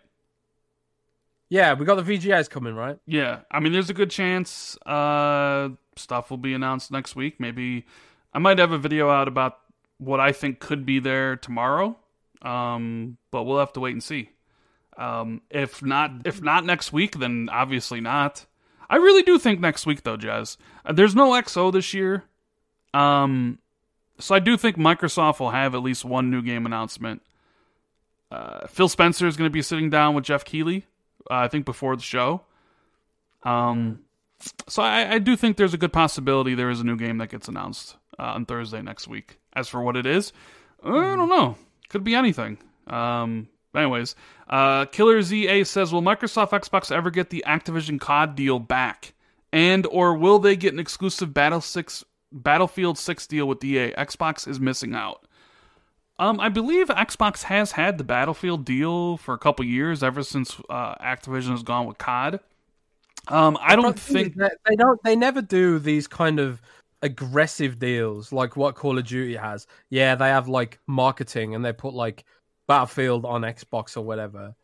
Yeah, 1.50 1.74
we 1.74 1.86
got 1.86 1.96
the 1.96 2.04
VGAs 2.04 2.50
coming, 2.50 2.76
right? 2.76 2.98
Yeah, 3.06 3.42
I 3.52 3.60
mean, 3.60 3.72
there's 3.72 3.90
a 3.90 3.94
good 3.94 4.10
chance 4.12 4.78
uh, 4.86 5.70
stuff 5.96 6.30
will 6.30 6.38
be 6.38 6.54
announced 6.54 6.92
next 6.92 7.16
week. 7.16 7.40
Maybe 7.40 7.86
I 8.34 8.40
might 8.40 8.58
have 8.60 8.72
a 8.72 8.78
video 8.78 9.10
out 9.10 9.28
about 9.28 9.60
what 9.98 10.20
I 10.20 10.32
think 10.32 10.60
could 10.60 10.86
be 10.86 11.00
there 11.00 11.36
tomorrow, 11.38 11.98
um, 12.42 13.18
but 13.32 13.44
we'll 13.44 13.60
have 13.60 13.74
to 13.74 13.80
wait 13.80 13.92
and 13.94 14.04
see. 14.04 14.30
Um, 14.98 15.42
if 15.50 15.84
not, 15.84 16.12
if 16.26 16.42
not 16.42 16.66
next 16.66 16.94
week, 16.94 17.20
then 17.20 17.50
obviously 17.52 18.00
not. 18.00 18.46
I 18.90 18.98
really 18.98 19.24
do 19.24 19.38
think 19.38 19.60
next 19.60 19.86
week 19.86 20.04
though, 20.04 20.18
Jez. 20.18 20.58
Uh, 20.86 20.94
there's 20.94 21.16
no 21.16 21.32
XO 21.32 21.72
this 21.72 21.94
year, 21.94 22.24
um, 22.94 23.60
so 24.20 24.36
I 24.36 24.40
do 24.40 24.56
think 24.58 24.78
Microsoft 24.78 25.40
will 25.40 25.52
have 25.52 25.76
at 25.76 25.84
least 25.84 26.06
one 26.06 26.30
new 26.30 26.42
game 26.42 26.66
announcement. 26.66 27.22
Uh, 28.32 28.68
Phil 28.68 28.90
Spencer 28.90 29.28
is 29.28 29.38
going 29.38 29.50
to 29.50 29.54
be 29.54 29.62
sitting 29.62 29.90
down 29.90 30.16
with 30.16 30.24
Geoff 30.24 30.46
Keighley, 30.46 30.86
uh, 31.30 31.36
I 31.36 31.48
think 31.48 31.66
before 31.66 31.96
the 31.96 32.02
show. 32.02 32.42
Um, 33.44 34.00
so 34.68 34.82
I, 34.82 35.16
I 35.16 35.20
do 35.20 35.36
think 35.36 35.58
there's 35.58 35.74
a 35.74 35.78
good 35.78 35.94
possibility 35.94 36.56
there 36.56 36.70
is 36.70 36.80
a 36.80 36.84
new 36.84 36.98
game 36.98 37.18
that 37.20 37.30
gets 37.30 37.48
announced 37.48 37.98
uh, 38.18 38.24
on 38.24 38.46
Thursday 38.46 38.82
next 38.82 39.08
week. 39.08 39.40
As 39.54 39.68
for 39.68 39.82
what 39.82 39.96
it 39.96 40.06
is, 40.06 40.34
I 40.84 40.90
don't 40.90 41.30
know. 41.30 41.56
Could 41.90 42.04
be 42.04 42.16
anything. 42.16 42.58
Um, 42.88 43.48
anyways, 43.78 44.16
uh, 44.50 44.86
Killer 44.86 45.22
ZA 45.22 45.64
says, 45.66 45.92
"Will 45.92 46.02
Microsoft 46.02 46.52
Xbox 46.52 46.92
ever 46.92 47.10
get 47.10 47.30
the 47.30 47.44
Activision 47.48 48.00
COD 48.00 48.36
deal 48.36 48.60
back, 48.60 49.14
and 49.52 49.86
or 49.88 50.16
will 50.16 50.40
they 50.40 50.56
get 50.56 50.74
an 50.74 50.80
exclusive 50.80 51.34
Battle 51.34 51.62
Six 51.62 52.04
Battlefield 52.32 52.98
Six 52.98 53.28
deal 53.28 53.48
with 53.48 53.64
EA? 53.64 53.92
Xbox 53.98 54.48
is 54.48 54.60
missing 54.60 54.96
out." 54.96 55.26
Um, 56.18 56.40
I 56.40 56.48
believe 56.48 56.88
Xbox 56.88 57.44
has 57.44 57.74
had 57.74 57.98
the 57.98 58.04
Battlefield 58.04 58.64
deal 58.64 59.18
for 59.18 59.34
a 59.34 59.38
couple 59.38 59.66
years, 59.66 60.02
ever 60.02 60.24
since 60.24 60.60
uh, 60.70 60.96
Activision 60.96 61.50
has 61.50 61.64
gone 61.64 61.86
with 61.88 61.98
COD. 61.98 62.40
Um, 63.28 63.58
I 63.60 63.76
don't 63.76 63.86
But 63.86 63.96
the 63.96 64.02
thing 64.02 64.34
think 64.34 64.36
they 64.38 64.76
don't. 64.76 65.00
They 65.04 65.16
never 65.16 65.42
do 65.42 65.80
these 65.80 66.08
kind 66.08 66.40
of 66.40 66.62
aggressive 67.02 67.80
deals 67.80 68.32
like 68.32 68.56
what 68.56 68.76
Call 68.76 68.98
of 68.98 69.06
Duty 69.06 69.36
has. 69.36 69.68
Yeah, 69.90 70.16
they 70.16 70.28
have 70.28 70.48
like 70.48 70.80
marketing 70.88 71.54
and 71.56 71.64
they 71.64 71.74
put 71.74 71.94
like 71.94 72.24
Battlefield 72.68 73.26
on 73.26 73.42
Xbox 73.42 73.98
or 73.98 74.02
whatever, 74.02 74.56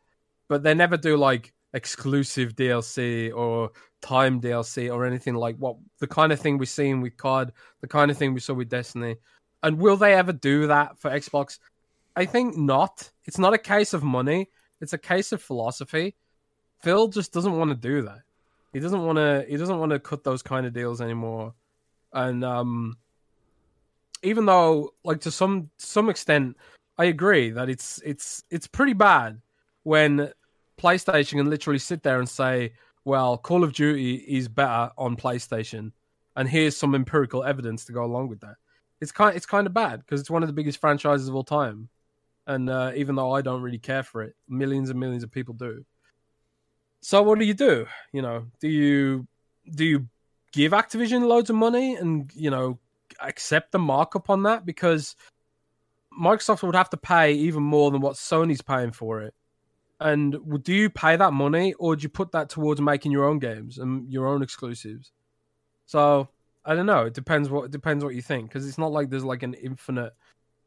but 0.48 0.64
they 0.64 0.74
never 0.74 0.98
do 0.98 1.18
like 1.18 1.54
exclusive 1.74 2.56
DLC 2.56 3.34
or 3.34 3.72
time 4.02 4.42
DLC 4.42 4.94
or 4.94 5.06
anything 5.06 5.36
like 5.36 5.56
what 5.58 5.78
the 6.00 6.08
kind 6.08 6.32
of 6.32 6.40
thing 6.40 6.58
we've 6.58 6.70
seen 6.70 7.02
with 7.02 7.18
COD, 7.18 7.52
the 7.82 7.88
kind 7.88 8.12
of 8.12 8.18
thing 8.18 8.34
we 8.34 8.40
saw 8.40 8.54
with 8.54 8.70
Destiny. 8.70 9.16
And 9.64 9.78
will 9.78 9.98
they 9.98 10.16
ever 10.16 10.34
do 10.34 10.68
that 10.68 10.98
for 11.00 11.12
Xbox? 11.12 11.60
I 12.16 12.26
think 12.26 12.58
not. 12.58 13.12
It's 13.26 13.38
not 13.38 13.54
a 13.54 13.58
case 13.58 13.94
of 13.94 14.04
money. 14.04 14.50
It's 14.82 14.94
a 14.94 14.98
case 14.98 15.32
of 15.32 15.42
philosophy. 15.42 16.16
Phil 16.82 17.08
just 17.08 17.32
doesn't 17.32 17.58
want 17.58 17.70
to 17.70 17.76
do 17.76 18.02
that. 18.04 18.22
He 18.74 18.80
doesn't 18.80 19.06
want 19.06 19.18
to. 19.18 19.46
He 19.48 19.58
doesn't 19.58 19.80
want 19.80 19.92
to 19.92 20.00
cut 20.00 20.24
those 20.24 20.42
kind 20.42 20.66
of 20.66 20.74
deals 20.74 21.02
anymore. 21.02 21.54
And 22.14 22.44
um, 22.44 22.98
even 24.24 24.46
though, 24.46 24.94
like 25.04 25.22
to 25.22 25.32
some 25.32 25.70
some 25.78 26.10
extent, 26.10 26.58
I 27.02 27.06
agree 27.06 27.50
that 27.50 27.68
it's 27.68 28.00
it's 28.06 28.44
it's 28.52 28.68
pretty 28.68 28.94
bad 28.94 29.42
when 29.82 30.32
PlayStation 30.80 31.32
can 31.32 31.50
literally 31.50 31.80
sit 31.80 32.04
there 32.04 32.20
and 32.20 32.30
say, 32.30 32.74
"Well, 33.06 33.40
Call 33.40 33.64
of 33.64 33.74
Duty 33.74 34.18
is 34.18 34.48
better 34.48 34.92
on 35.00 35.16
PlayStation," 35.16 35.94
and 36.36 36.48
here's 36.48 36.78
some 36.78 36.94
empirical 36.94 37.44
evidence 37.44 37.86
to 37.86 37.92
go 37.92 38.04
along 38.04 38.28
with 38.28 38.42
that. 38.42 38.58
It's 39.00 39.12
kind 39.12 39.36
it's 39.36 39.48
kind 39.48 39.66
of 39.66 39.74
bad 39.74 40.02
because 40.02 40.20
it's 40.22 40.30
one 40.30 40.44
of 40.44 40.48
the 40.48 40.54
biggest 40.54 40.78
franchises 40.80 41.28
of 41.28 41.34
all 41.34 41.44
time, 41.44 41.90
and 42.46 42.70
uh, 42.70 42.92
even 42.96 43.16
though 43.16 43.32
I 43.32 43.42
don't 43.42 43.64
really 43.64 43.80
care 43.80 44.04
for 44.04 44.22
it, 44.22 44.36
millions 44.48 44.92
and 44.92 45.00
millions 45.00 45.24
of 45.24 45.32
people 45.32 45.56
do. 45.56 45.84
So 47.02 47.24
what 47.24 47.40
do 47.40 47.46
you 47.46 47.56
do? 47.56 47.88
You 48.14 48.22
know, 48.22 48.46
do 48.60 48.68
you 48.68 49.28
do 49.74 49.86
you 49.86 50.08
give 50.52 50.72
Activision 50.72 51.28
loads 51.28 51.50
of 51.50 51.56
money 51.56 51.96
and 51.96 52.30
you 52.36 52.52
know 52.52 52.78
accept 53.22 53.72
the 53.72 53.80
markup 53.80 54.30
on 54.30 54.44
that 54.44 54.68
because 54.68 55.16
Microsoft 56.20 56.64
would 56.64 56.76
have 56.76 56.90
to 56.92 56.98
pay 56.98 57.34
even 57.34 57.64
more 57.64 57.92
than 57.92 58.02
what 58.02 58.16
Sony's 58.16 58.62
paying 58.62 58.92
for 58.92 59.22
it. 59.22 59.34
And 60.00 60.36
do 60.64 60.74
you 60.74 60.90
pay 60.90 61.16
that 61.16 61.32
money 61.32 61.74
or 61.76 61.96
do 61.96 62.04
you 62.04 62.10
put 62.10 62.32
that 62.32 62.50
towards 62.50 62.82
making 62.82 63.12
your 63.12 63.26
own 63.26 63.40
games 63.40 63.78
and 63.78 64.12
your 64.12 64.28
own 64.28 64.42
exclusives? 64.42 65.12
So 65.86 66.28
I 66.66 66.76
don't 66.76 66.86
know. 66.86 67.06
It 67.06 67.14
depends 67.14 67.50
what 67.50 67.66
it 67.66 67.72
depends 67.72 68.04
what 68.04 68.16
you 68.16 68.22
think 68.22 68.50
because 68.50 68.68
it's 68.68 68.78
not 68.78 68.92
like 68.92 69.10
there's 69.10 69.24
like 69.24 69.44
an 69.44 69.54
infinite 69.54 70.14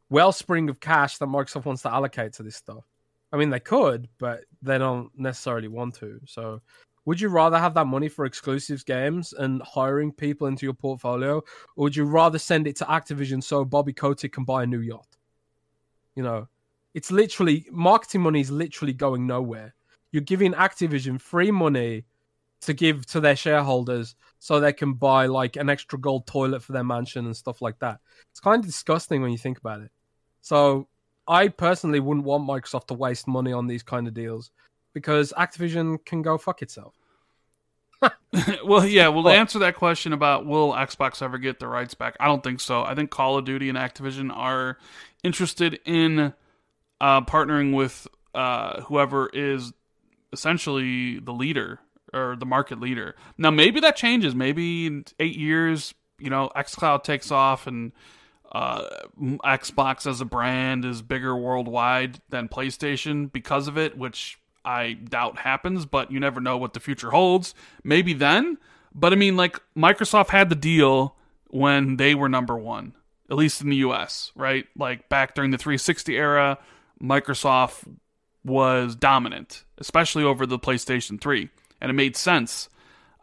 wellspring 0.09 0.69
of 0.69 0.81
cash 0.81 1.19
that 1.19 1.27
Microsoft 1.27 1.65
wants 1.65 1.83
to 1.83 1.93
allocate 1.93 2.33
to 2.35 2.43
this 2.43 2.57
stuff. 2.57 2.85
I 3.33 3.37
mean, 3.37 3.51
they 3.51 3.61
could, 3.61 4.09
but 4.19 4.45
they 4.63 4.79
don't 4.79 5.11
necessarily 5.19 5.67
want 5.69 5.97
to. 5.97 6.21
So, 6.27 6.61
would 7.05 7.21
you 7.21 7.29
rather 7.29 7.59
have 7.59 7.75
that 7.75 7.87
money 7.87 8.09
for 8.09 8.25
exclusives 8.25 8.85
games 8.85 9.33
and 9.33 9.61
hiring 9.63 10.13
people 10.13 10.47
into 10.47 10.65
your 10.65 10.75
portfolio, 10.75 11.39
or 11.39 11.85
would 11.85 11.97
you 11.97 12.05
rather 12.05 12.39
send 12.39 12.67
it 12.69 12.77
to 12.77 12.85
Activision 12.85 13.43
so 13.43 13.65
Bobby 13.65 13.93
Kotick 13.93 14.33
can 14.33 14.45
buy 14.45 14.63
a 14.63 14.67
new 14.67 14.81
yacht? 14.81 15.14
You 16.15 16.23
know, 16.23 16.49
it's 16.95 17.11
literally 17.11 17.67
marketing 17.71 18.23
money 18.23 18.41
is 18.41 18.51
literally 18.51 18.93
going 18.93 19.27
nowhere. 19.27 19.75
You're 20.13 20.23
giving 20.23 20.53
Activision 20.53 21.21
free 21.21 21.51
money 21.51 22.05
to 22.63 22.73
give 22.73 23.05
to 23.07 23.21
their 23.21 23.37
shareholders 23.37 24.15
so 24.39 24.59
they 24.59 24.73
can 24.73 24.95
buy 24.95 25.27
like 25.27 25.57
an 25.57 25.69
extra 25.69 25.99
gold 25.99 26.27
toilet 26.27 26.63
for 26.63 26.73
their 26.73 26.85
mansion 26.85 27.27
and 27.27 27.37
stuff 27.37 27.61
like 27.61 27.79
that. 27.81 28.01
It's 28.31 28.41
kind 28.41 28.61
of 28.61 28.67
disgusting 28.67 29.23
when 29.23 29.33
you 29.33 29.39
think 29.39 29.59
about 29.59 29.81
it. 29.81 29.91
So 30.41 30.89
I 31.27 31.49
personally 31.49 32.01
wouldn't 32.01 32.27
want 32.27 32.49
Microsoft 32.49 32.87
to 32.89 32.95
waste 32.95 33.27
money 33.27 33.53
on 33.53 33.67
these 33.67 33.83
kind 33.83 34.07
of 34.07 34.15
deals 34.15 34.51
because 34.93 35.33
Activision 35.37 36.05
can 36.05 36.23
go 36.23 36.39
fuck 36.39 36.63
itself. 36.63 36.95
well, 38.65 38.87
yeah. 38.87 39.09
Well, 39.09 39.25
to 39.25 39.31
answer 39.31 39.59
that 39.61 39.77
question 39.77 40.13
about 40.13 40.47
will 40.47 40.73
Xbox 40.73 41.23
ever 41.23 41.39
get 41.39 41.61
the 41.61 41.69
rights 41.69 41.95
back, 41.95 42.17
I 42.21 42.27
don't 42.27 42.43
think 42.43 42.61
so. 42.61 42.83
I 42.83 42.95
think 42.95 43.11
Call 43.11 43.39
of 43.39 43.45
Duty 43.45 43.69
and 43.69 43.79
Activision 43.79 44.35
are 44.35 44.79
interested 45.23 45.81
in 45.85 46.33
uh, 47.01 47.21
partnering 47.23 47.75
with 47.75 48.07
uh, 48.35 48.83
whoever 48.83 49.31
is 49.33 49.73
essentially 50.33 51.21
the 51.21 51.33
leader 51.33 51.81
or 52.13 52.37
the 52.37 52.47
market 52.47 52.81
leader. 52.81 53.15
Now, 53.39 53.51
maybe 53.51 53.81
that 53.81 53.97
changes. 53.97 54.35
Maybe 54.35 54.87
in 54.87 55.05
eight 55.19 55.37
years, 55.37 55.95
you 56.19 56.31
know, 56.31 56.51
XCloud 56.57 57.05
takes 57.05 57.31
off 57.31 57.67
and 57.67 57.93
uh, 58.53 58.89
Xbox 59.21 60.07
as 60.07 60.21
a 60.21 60.25
brand 60.25 60.85
is 60.85 61.03
bigger 61.03 61.37
worldwide 61.37 62.21
than 62.29 62.49
PlayStation 62.49 63.31
because 63.33 63.67
of 63.67 63.77
it, 63.77 63.99
which 63.99 64.39
I 64.65 64.95
doubt 64.95 65.39
happens, 65.39 65.87
but 65.87 66.11
you 66.11 66.21
never 66.21 66.41
know 66.41 66.57
what 66.57 66.73
the 66.73 66.81
future 66.81 67.11
holds. 67.11 67.55
Maybe 67.83 68.13
then. 68.13 68.59
But 68.95 69.13
I 69.13 69.17
mean, 69.17 69.37
like, 69.37 69.61
Microsoft 69.77 70.29
had 70.31 70.49
the 70.49 70.55
deal 70.55 71.17
when 71.49 71.97
they 71.97 72.15
were 72.15 72.29
number 72.29 72.57
one, 72.57 72.95
at 73.31 73.37
least 73.37 73.61
in 73.61 73.69
the 73.69 73.77
US, 73.77 74.33
right? 74.35 74.67
Like, 74.77 75.09
back 75.09 75.35
during 75.35 75.51
the 75.51 75.59
360 75.59 76.17
era, 76.17 76.59
Microsoft 77.03 77.85
was 78.45 78.95
dominant, 78.95 79.65
especially 79.79 80.23
over 80.23 80.47
the 80.47 80.59
PlayStation 80.59 81.21
3, 81.21 81.49
and 81.81 81.91
it 81.91 81.95
made 81.95 82.17
sense. 82.17 82.69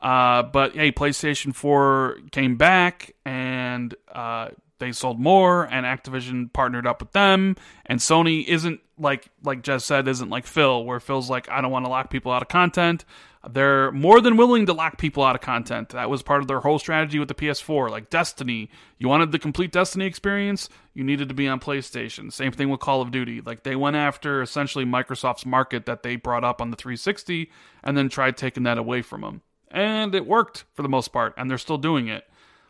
Uh, 0.01 0.43
but 0.43 0.73
hey, 0.73 0.91
PlayStation 0.91 1.53
4 1.53 2.17
came 2.31 2.55
back 2.57 3.13
and 3.23 3.93
uh, 4.11 4.49
they 4.81 4.91
sold 4.91 5.19
more, 5.19 5.63
and 5.63 5.85
Activision 5.85 6.51
partnered 6.51 6.85
up 6.85 6.99
with 6.99 7.13
them. 7.13 7.55
And 7.85 7.99
Sony 7.99 8.45
isn't 8.45 8.81
like 8.97 9.29
like 9.43 9.61
Jez 9.61 9.83
said, 9.83 10.09
isn't 10.09 10.29
like 10.29 10.45
Phil, 10.45 10.83
where 10.83 10.99
Phil's 10.99 11.29
like, 11.29 11.49
I 11.49 11.61
don't 11.61 11.71
want 11.71 11.85
to 11.85 11.89
lock 11.89 12.09
people 12.09 12.33
out 12.33 12.41
of 12.41 12.49
content. 12.49 13.05
They're 13.49 13.91
more 13.91 14.21
than 14.21 14.37
willing 14.37 14.67
to 14.67 14.73
lock 14.73 14.99
people 14.99 15.23
out 15.23 15.35
of 15.35 15.41
content. 15.41 15.89
That 15.89 16.09
was 16.09 16.21
part 16.21 16.41
of 16.41 16.47
their 16.47 16.59
whole 16.59 16.77
strategy 16.77 17.17
with 17.17 17.27
the 17.27 17.33
PS4. 17.33 17.89
Like 17.89 18.09
Destiny, 18.09 18.69
you 18.99 19.07
wanted 19.07 19.31
the 19.31 19.39
complete 19.39 19.71
Destiny 19.71 20.05
experience, 20.05 20.69
you 20.93 21.03
needed 21.03 21.29
to 21.29 21.35
be 21.35 21.47
on 21.47 21.59
PlayStation. 21.59 22.31
Same 22.31 22.51
thing 22.51 22.69
with 22.69 22.81
Call 22.81 23.01
of 23.01 23.11
Duty. 23.11 23.41
Like 23.41 23.63
they 23.63 23.75
went 23.75 23.95
after 23.95 24.41
essentially 24.41 24.85
Microsoft's 24.85 25.45
market 25.45 25.85
that 25.87 26.03
they 26.03 26.17
brought 26.17 26.43
up 26.43 26.61
on 26.61 26.69
the 26.69 26.77
360 26.77 27.49
and 27.83 27.97
then 27.97 28.09
tried 28.09 28.37
taking 28.37 28.63
that 28.63 28.77
away 28.77 29.01
from 29.01 29.21
them. 29.21 29.41
And 29.71 30.13
it 30.13 30.27
worked 30.27 30.65
for 30.73 30.83
the 30.83 30.89
most 30.89 31.13
part, 31.13 31.33
and 31.37 31.49
they're 31.49 31.57
still 31.57 31.77
doing 31.77 32.09
it. 32.09 32.25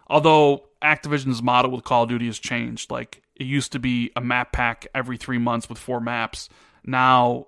Although 0.07 0.63
Activision's 0.81 1.41
model 1.41 1.71
with 1.71 1.83
Call 1.83 2.03
of 2.03 2.09
Duty 2.09 2.25
has 2.25 2.39
changed. 2.39 2.91
Like 2.91 3.21
it 3.35 3.45
used 3.45 3.71
to 3.73 3.79
be 3.79 4.11
a 4.15 4.21
map 4.21 4.51
pack 4.51 4.87
every 4.93 5.17
three 5.17 5.37
months 5.37 5.69
with 5.69 5.77
four 5.77 5.99
maps. 5.99 6.49
Now, 6.83 7.47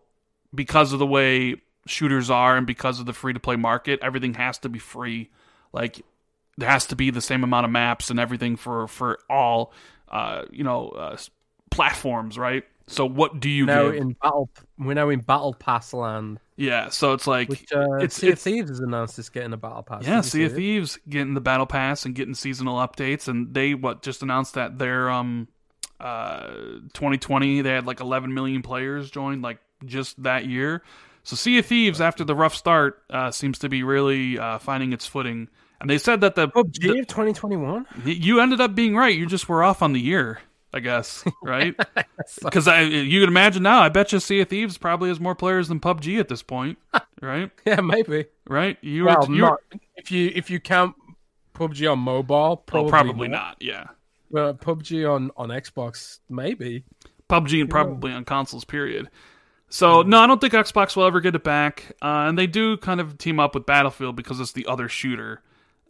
because 0.53 0.93
of 0.93 0.99
the 0.99 1.07
way 1.07 1.55
shooters 1.87 2.29
are 2.29 2.55
and 2.55 2.67
because 2.67 2.99
of 2.99 3.05
the 3.05 3.13
free 3.13 3.33
to 3.33 3.39
play 3.39 3.55
market, 3.55 3.99
everything 4.01 4.35
has 4.35 4.59
to 4.59 4.69
be 4.69 4.79
free. 4.79 5.29
Like 5.71 6.01
there 6.57 6.69
has 6.69 6.85
to 6.87 6.95
be 6.95 7.09
the 7.09 7.21
same 7.21 7.43
amount 7.43 7.65
of 7.65 7.71
maps 7.71 8.09
and 8.09 8.19
everything 8.19 8.55
for 8.55 8.87
for 8.87 9.19
all 9.29 9.73
uh, 10.09 10.43
you 10.51 10.63
know 10.63 10.89
uh, 10.89 11.17
platforms, 11.71 12.37
right? 12.37 12.63
So 12.87 13.05
what 13.05 13.39
do 13.39 13.49
you 13.49 13.65
now 13.65 13.91
give? 13.91 14.01
in 14.01 14.13
battle? 14.21 14.49
We're 14.77 14.93
now 14.93 15.09
in 15.09 15.21
Battle 15.21 15.53
Pass 15.53 15.93
land. 15.93 16.39
Yeah, 16.55 16.89
so 16.89 17.13
it's 17.13 17.25
like 17.25 17.49
Which 17.49 17.71
uh, 17.73 17.95
it's 17.95 18.15
Sea 18.15 18.27
of 18.27 18.33
it's 18.33 18.43
Thieves 18.43 18.69
has 18.69 18.79
announced 18.79 19.17
it's 19.17 19.29
getting 19.29 19.53
a 19.53 19.57
Battle 19.57 19.83
Pass. 19.83 20.05
yeah, 20.05 20.21
Sea 20.21 20.45
of? 20.45 20.53
Thieves 20.53 20.99
getting 21.07 21.33
the 21.33 21.41
battle 21.41 21.65
pass 21.65 22.05
and 22.05 22.13
getting 22.13 22.33
seasonal 22.33 22.77
updates, 22.77 23.27
and 23.27 23.53
they 23.53 23.73
what 23.73 24.01
just 24.01 24.21
announced 24.21 24.55
that 24.55 24.77
their 24.77 25.09
um 25.09 25.47
uh 25.99 26.47
2020 26.93 27.61
they 27.61 27.69
had 27.69 27.85
like 27.85 28.01
11 28.01 28.33
million 28.33 28.61
players 28.61 29.09
join 29.09 29.41
like 29.41 29.59
just 29.85 30.21
that 30.23 30.45
year. 30.45 30.83
So 31.23 31.37
Sea 31.37 31.59
of 31.59 31.65
Thieves 31.65 32.01
after 32.01 32.25
the 32.25 32.35
rough 32.35 32.53
start 32.53 33.01
uh, 33.09 33.31
seems 33.31 33.59
to 33.59 33.69
be 33.69 33.83
really 33.83 34.37
uh, 34.37 34.57
finding 34.57 34.91
its 34.91 35.07
footing, 35.07 35.47
and 35.79 35.89
they 35.89 35.97
said 35.97 36.19
that 36.21 36.35
the, 36.35 36.49
PUBG 36.49 36.99
of 36.99 37.07
2021. 37.07 37.85
you 38.03 38.41
ended 38.41 38.59
up 38.59 38.75
being 38.75 38.95
right. 38.95 39.17
You 39.17 39.25
just 39.25 39.47
were 39.47 39.63
off 39.63 39.81
on 39.81 39.93
the 39.93 40.01
year. 40.01 40.39
I 40.73 40.79
guess, 40.79 41.23
right? 41.43 41.75
Because 42.43 42.67
I 42.67 42.81
you 42.81 43.19
can 43.21 43.29
imagine 43.29 43.61
now. 43.63 43.81
I 43.81 43.89
bet 43.89 44.11
you 44.11 44.19
Sea 44.19 44.41
of 44.41 44.49
Thieves 44.49 44.77
probably 44.77 45.09
has 45.09 45.19
more 45.19 45.35
players 45.35 45.67
than 45.67 45.79
PUBG 45.79 46.19
at 46.19 46.27
this 46.29 46.41
point, 46.41 46.79
right? 47.21 47.51
Yeah, 47.65 47.81
maybe. 47.81 48.25
Right? 48.47 48.77
You 48.81 49.05
Well, 49.05 49.27
were, 49.27 49.33
you 49.35 49.41
not 49.41 49.59
if 49.95 50.11
you 50.11 50.31
if 50.33 50.49
you 50.49 50.59
count 50.59 50.95
PUBG 51.53 51.91
on 51.91 51.99
mobile, 51.99 52.57
probably, 52.57 52.87
oh, 52.87 52.89
probably 52.89 53.27
not. 53.27 53.57
Yeah, 53.59 53.85
Well, 54.31 54.53
PUBG 54.55 55.09
on 55.09 55.31
on 55.37 55.49
Xbox, 55.49 56.19
maybe. 56.29 56.83
PUBG 57.29 57.61
and 57.61 57.69
probably 57.69 58.11
on 58.11 58.25
consoles. 58.25 58.65
Period. 58.65 59.09
So 59.69 60.01
no, 60.03 60.19
I 60.19 60.27
don't 60.27 60.39
think 60.41 60.53
Xbox 60.53 60.95
will 60.95 61.05
ever 61.05 61.19
get 61.19 61.35
it 61.35 61.43
back. 61.43 61.95
Uh, 62.01 62.25
and 62.27 62.37
they 62.37 62.47
do 62.47 62.77
kind 62.77 62.99
of 62.99 63.17
team 63.17 63.39
up 63.39 63.55
with 63.55 63.65
Battlefield 63.65 64.15
because 64.15 64.39
it's 64.39 64.51
the 64.51 64.67
other 64.67 64.87
shooter. 64.87 65.41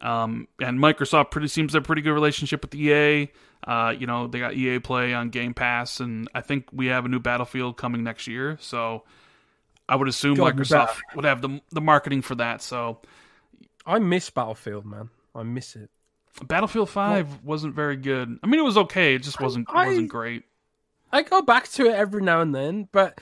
Um, 0.04 0.48
and 0.60 0.78
Microsoft 0.78 1.30
pretty 1.30 1.48
seems 1.48 1.72
to 1.72 1.78
have 1.78 1.84
a 1.84 1.86
pretty 1.86 2.02
good 2.02 2.12
relationship 2.12 2.62
with 2.62 2.74
EA. 2.74 3.30
Uh, 3.66 3.94
you 3.98 4.06
know, 4.06 4.26
they 4.26 4.38
got 4.38 4.52
EA 4.52 4.78
Play 4.78 5.14
on 5.14 5.30
Game 5.30 5.54
Pass, 5.54 6.00
and 6.00 6.28
I 6.34 6.42
think 6.42 6.66
we 6.72 6.86
have 6.86 7.06
a 7.06 7.08
new 7.08 7.18
Battlefield 7.18 7.78
coming 7.78 8.04
next 8.04 8.26
year. 8.26 8.58
So 8.60 9.04
I 9.88 9.96
would 9.96 10.06
assume 10.06 10.34
God, 10.36 10.56
Microsoft 10.56 10.98
would 11.16 11.24
have 11.24 11.40
the 11.40 11.60
the 11.70 11.80
marketing 11.80 12.20
for 12.20 12.34
that. 12.34 12.60
So 12.60 12.98
I 13.86 13.98
miss 13.98 14.28
Battlefield, 14.28 14.84
man. 14.84 15.08
I 15.34 15.42
miss 15.42 15.74
it. 15.74 15.88
Battlefield 16.46 16.90
Five 16.90 17.42
wasn't 17.42 17.74
very 17.74 17.96
good. 17.96 18.38
I 18.42 18.46
mean, 18.46 18.60
it 18.60 18.64
was 18.64 18.76
okay. 18.76 19.14
It 19.14 19.22
just 19.22 19.40
wasn't 19.40 19.68
I- 19.70 19.88
wasn't 19.88 20.08
great. 20.10 20.44
I 21.12 21.22
go 21.22 21.40
back 21.42 21.68
to 21.72 21.86
it 21.86 21.94
every 21.94 22.22
now 22.22 22.40
and 22.40 22.54
then, 22.54 22.88
but 22.92 23.20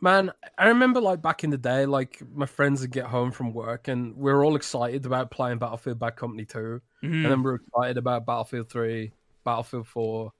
man, 0.00 0.32
I 0.58 0.68
remember 0.68 1.00
like 1.00 1.22
back 1.22 1.44
in 1.44 1.50
the 1.50 1.58
day, 1.58 1.86
like 1.86 2.22
my 2.34 2.46
friends 2.46 2.80
would 2.80 2.90
get 2.90 3.06
home 3.06 3.30
from 3.32 3.52
work 3.52 3.88
and 3.88 4.16
we 4.16 4.30
are 4.30 4.44
all 4.44 4.56
excited 4.56 5.06
about 5.06 5.30
playing 5.30 5.58
Battlefield 5.58 5.98
Bad 5.98 6.16
Company 6.16 6.44
2, 6.44 6.80
Mhm. 7.02 7.24
and 7.24 7.24
then 7.24 7.42
we 7.42 7.50
are 7.50 7.54
excited 7.56 7.96
about 7.98 8.26
Battlefield 8.26 8.68
3, 8.68 9.12
Battlefield 9.44 9.86
4, 9.86 10.32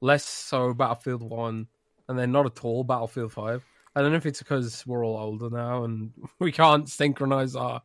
less 0.00 0.24
so 0.24 0.72
Battlefield 0.74 1.22
1, 1.22 1.66
and 2.08 2.18
then 2.18 2.32
not 2.32 2.46
at 2.46 2.64
all 2.64 2.84
Battlefield 2.84 3.32
5. 3.32 3.64
I 3.96 4.02
don't 4.02 4.12
know 4.12 4.16
if 4.16 4.26
it's 4.26 4.38
because 4.38 4.86
we're 4.86 5.04
all 5.04 5.18
older 5.18 5.50
now 5.50 5.84
and 5.84 6.12
we 6.38 6.52
can't 6.52 6.88
synchronize 6.88 7.56
our 7.56 7.82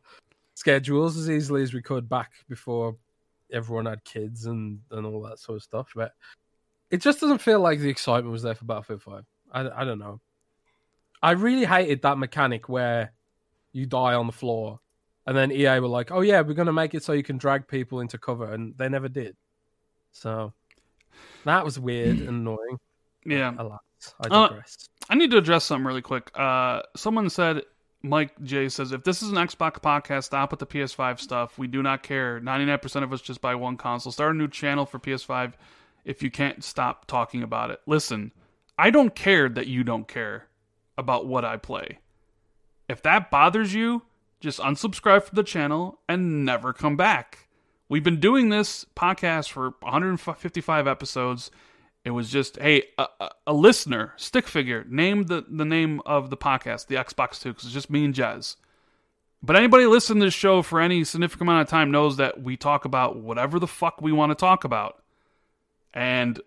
schedules 0.54 1.16
as 1.16 1.28
easily 1.28 1.62
as 1.62 1.74
we 1.74 1.82
could 1.82 2.08
back 2.08 2.32
before 2.48 2.96
everyone 3.52 3.86
had 3.86 4.02
kids 4.04 4.46
and, 4.46 4.80
and 4.90 5.04
all 5.06 5.22
that 5.22 5.38
sort 5.38 5.56
of 5.56 5.62
stuff, 5.62 5.92
but 5.94 6.12
it 6.90 6.98
just 6.98 7.20
doesn't 7.20 7.38
feel 7.38 7.60
like 7.60 7.80
the 7.80 7.88
excitement 7.88 8.32
was 8.32 8.42
there 8.42 8.54
for 8.54 8.64
Battlefield 8.64 9.02
5. 9.02 9.24
I, 9.52 9.82
I 9.82 9.84
don't 9.84 9.98
know. 9.98 10.20
I 11.26 11.32
really 11.32 11.64
hated 11.64 12.02
that 12.02 12.18
mechanic 12.18 12.68
where 12.68 13.12
you 13.72 13.84
die 13.84 14.14
on 14.14 14.28
the 14.28 14.32
floor 14.32 14.78
and 15.26 15.36
then 15.36 15.50
EA 15.50 15.80
were 15.80 15.88
like, 15.88 16.12
oh 16.12 16.20
yeah, 16.20 16.40
we're 16.40 16.54
going 16.54 16.66
to 16.66 16.72
make 16.72 16.94
it 16.94 17.02
so 17.02 17.12
you 17.14 17.24
can 17.24 17.36
drag 17.36 17.66
people 17.66 17.98
into 17.98 18.16
cover. 18.16 18.52
And 18.52 18.78
they 18.78 18.88
never 18.88 19.08
did. 19.08 19.34
So 20.12 20.52
that 21.44 21.64
was 21.64 21.80
weird 21.80 22.20
and 22.20 22.28
annoying. 22.28 22.78
Yeah. 23.24 23.54
Alas, 23.58 23.80
I 24.20 24.28
Uh. 24.28 24.60
I 25.10 25.16
need 25.16 25.32
to 25.32 25.38
address 25.38 25.64
something 25.64 25.84
really 25.84 26.00
quick. 26.00 26.30
Uh, 26.38 26.82
someone 26.94 27.28
said, 27.28 27.62
Mike 28.04 28.30
J 28.44 28.68
says, 28.68 28.92
if 28.92 29.02
this 29.02 29.20
is 29.20 29.30
an 29.30 29.34
Xbox 29.34 29.80
podcast, 29.80 30.24
stop 30.24 30.52
with 30.52 30.60
the 30.60 30.66
PS5 30.66 31.18
stuff. 31.18 31.58
We 31.58 31.66
do 31.66 31.82
not 31.82 32.04
care. 32.04 32.40
99% 32.40 33.02
of 33.02 33.12
us 33.12 33.20
just 33.20 33.40
buy 33.40 33.56
one 33.56 33.76
console. 33.76 34.12
Start 34.12 34.36
a 34.36 34.38
new 34.38 34.46
channel 34.46 34.86
for 34.86 35.00
PS5 35.00 35.54
if 36.04 36.22
you 36.22 36.30
can't 36.30 36.62
stop 36.62 37.06
talking 37.06 37.42
about 37.42 37.72
it. 37.72 37.80
Listen, 37.84 38.30
I 38.78 38.90
don't 38.90 39.12
care 39.12 39.48
that 39.48 39.66
you 39.66 39.82
don't 39.82 40.06
care 40.06 40.46
about 40.98 41.26
what 41.26 41.44
I 41.44 41.56
play. 41.56 41.98
If 42.88 43.02
that 43.02 43.30
bothers 43.30 43.74
you, 43.74 44.02
just 44.40 44.60
unsubscribe 44.60 45.24
from 45.24 45.36
the 45.36 45.42
channel 45.42 45.98
and 46.08 46.44
never 46.44 46.72
come 46.72 46.96
back. 46.96 47.48
We've 47.88 48.04
been 48.04 48.20
doing 48.20 48.48
this 48.48 48.84
podcast 48.96 49.50
for 49.50 49.74
155 49.80 50.86
episodes. 50.86 51.50
It 52.04 52.10
was 52.10 52.30
just, 52.30 52.56
hey, 52.58 52.84
a, 52.98 53.06
a, 53.46 53.52
listener, 53.52 54.12
stick 54.16 54.46
figure, 54.46 54.84
named 54.88 55.28
the, 55.28 55.44
the 55.48 55.64
name 55.64 56.00
of 56.06 56.30
the 56.30 56.36
podcast, 56.36 56.86
the 56.86 56.96
Xbox 56.96 57.40
2, 57.40 57.50
because 57.50 57.64
it's 57.64 57.74
just 57.74 57.90
me 57.90 58.04
and 58.04 58.14
Jez. 58.14 58.56
But 59.42 59.56
anybody 59.56 59.86
listening 59.86 60.20
to 60.20 60.26
this 60.26 60.34
show 60.34 60.62
for 60.62 60.80
any 60.80 61.04
significant 61.04 61.42
amount 61.42 61.62
of 61.62 61.68
time 61.68 61.90
knows 61.90 62.16
that 62.16 62.42
we 62.42 62.56
talk 62.56 62.84
about 62.84 63.16
whatever 63.16 63.58
the 63.58 63.66
fuck 63.66 64.00
we 64.00 64.12
want 64.12 64.30
to 64.30 64.36
talk 64.36 64.64
about. 64.64 65.02
And 65.94 66.40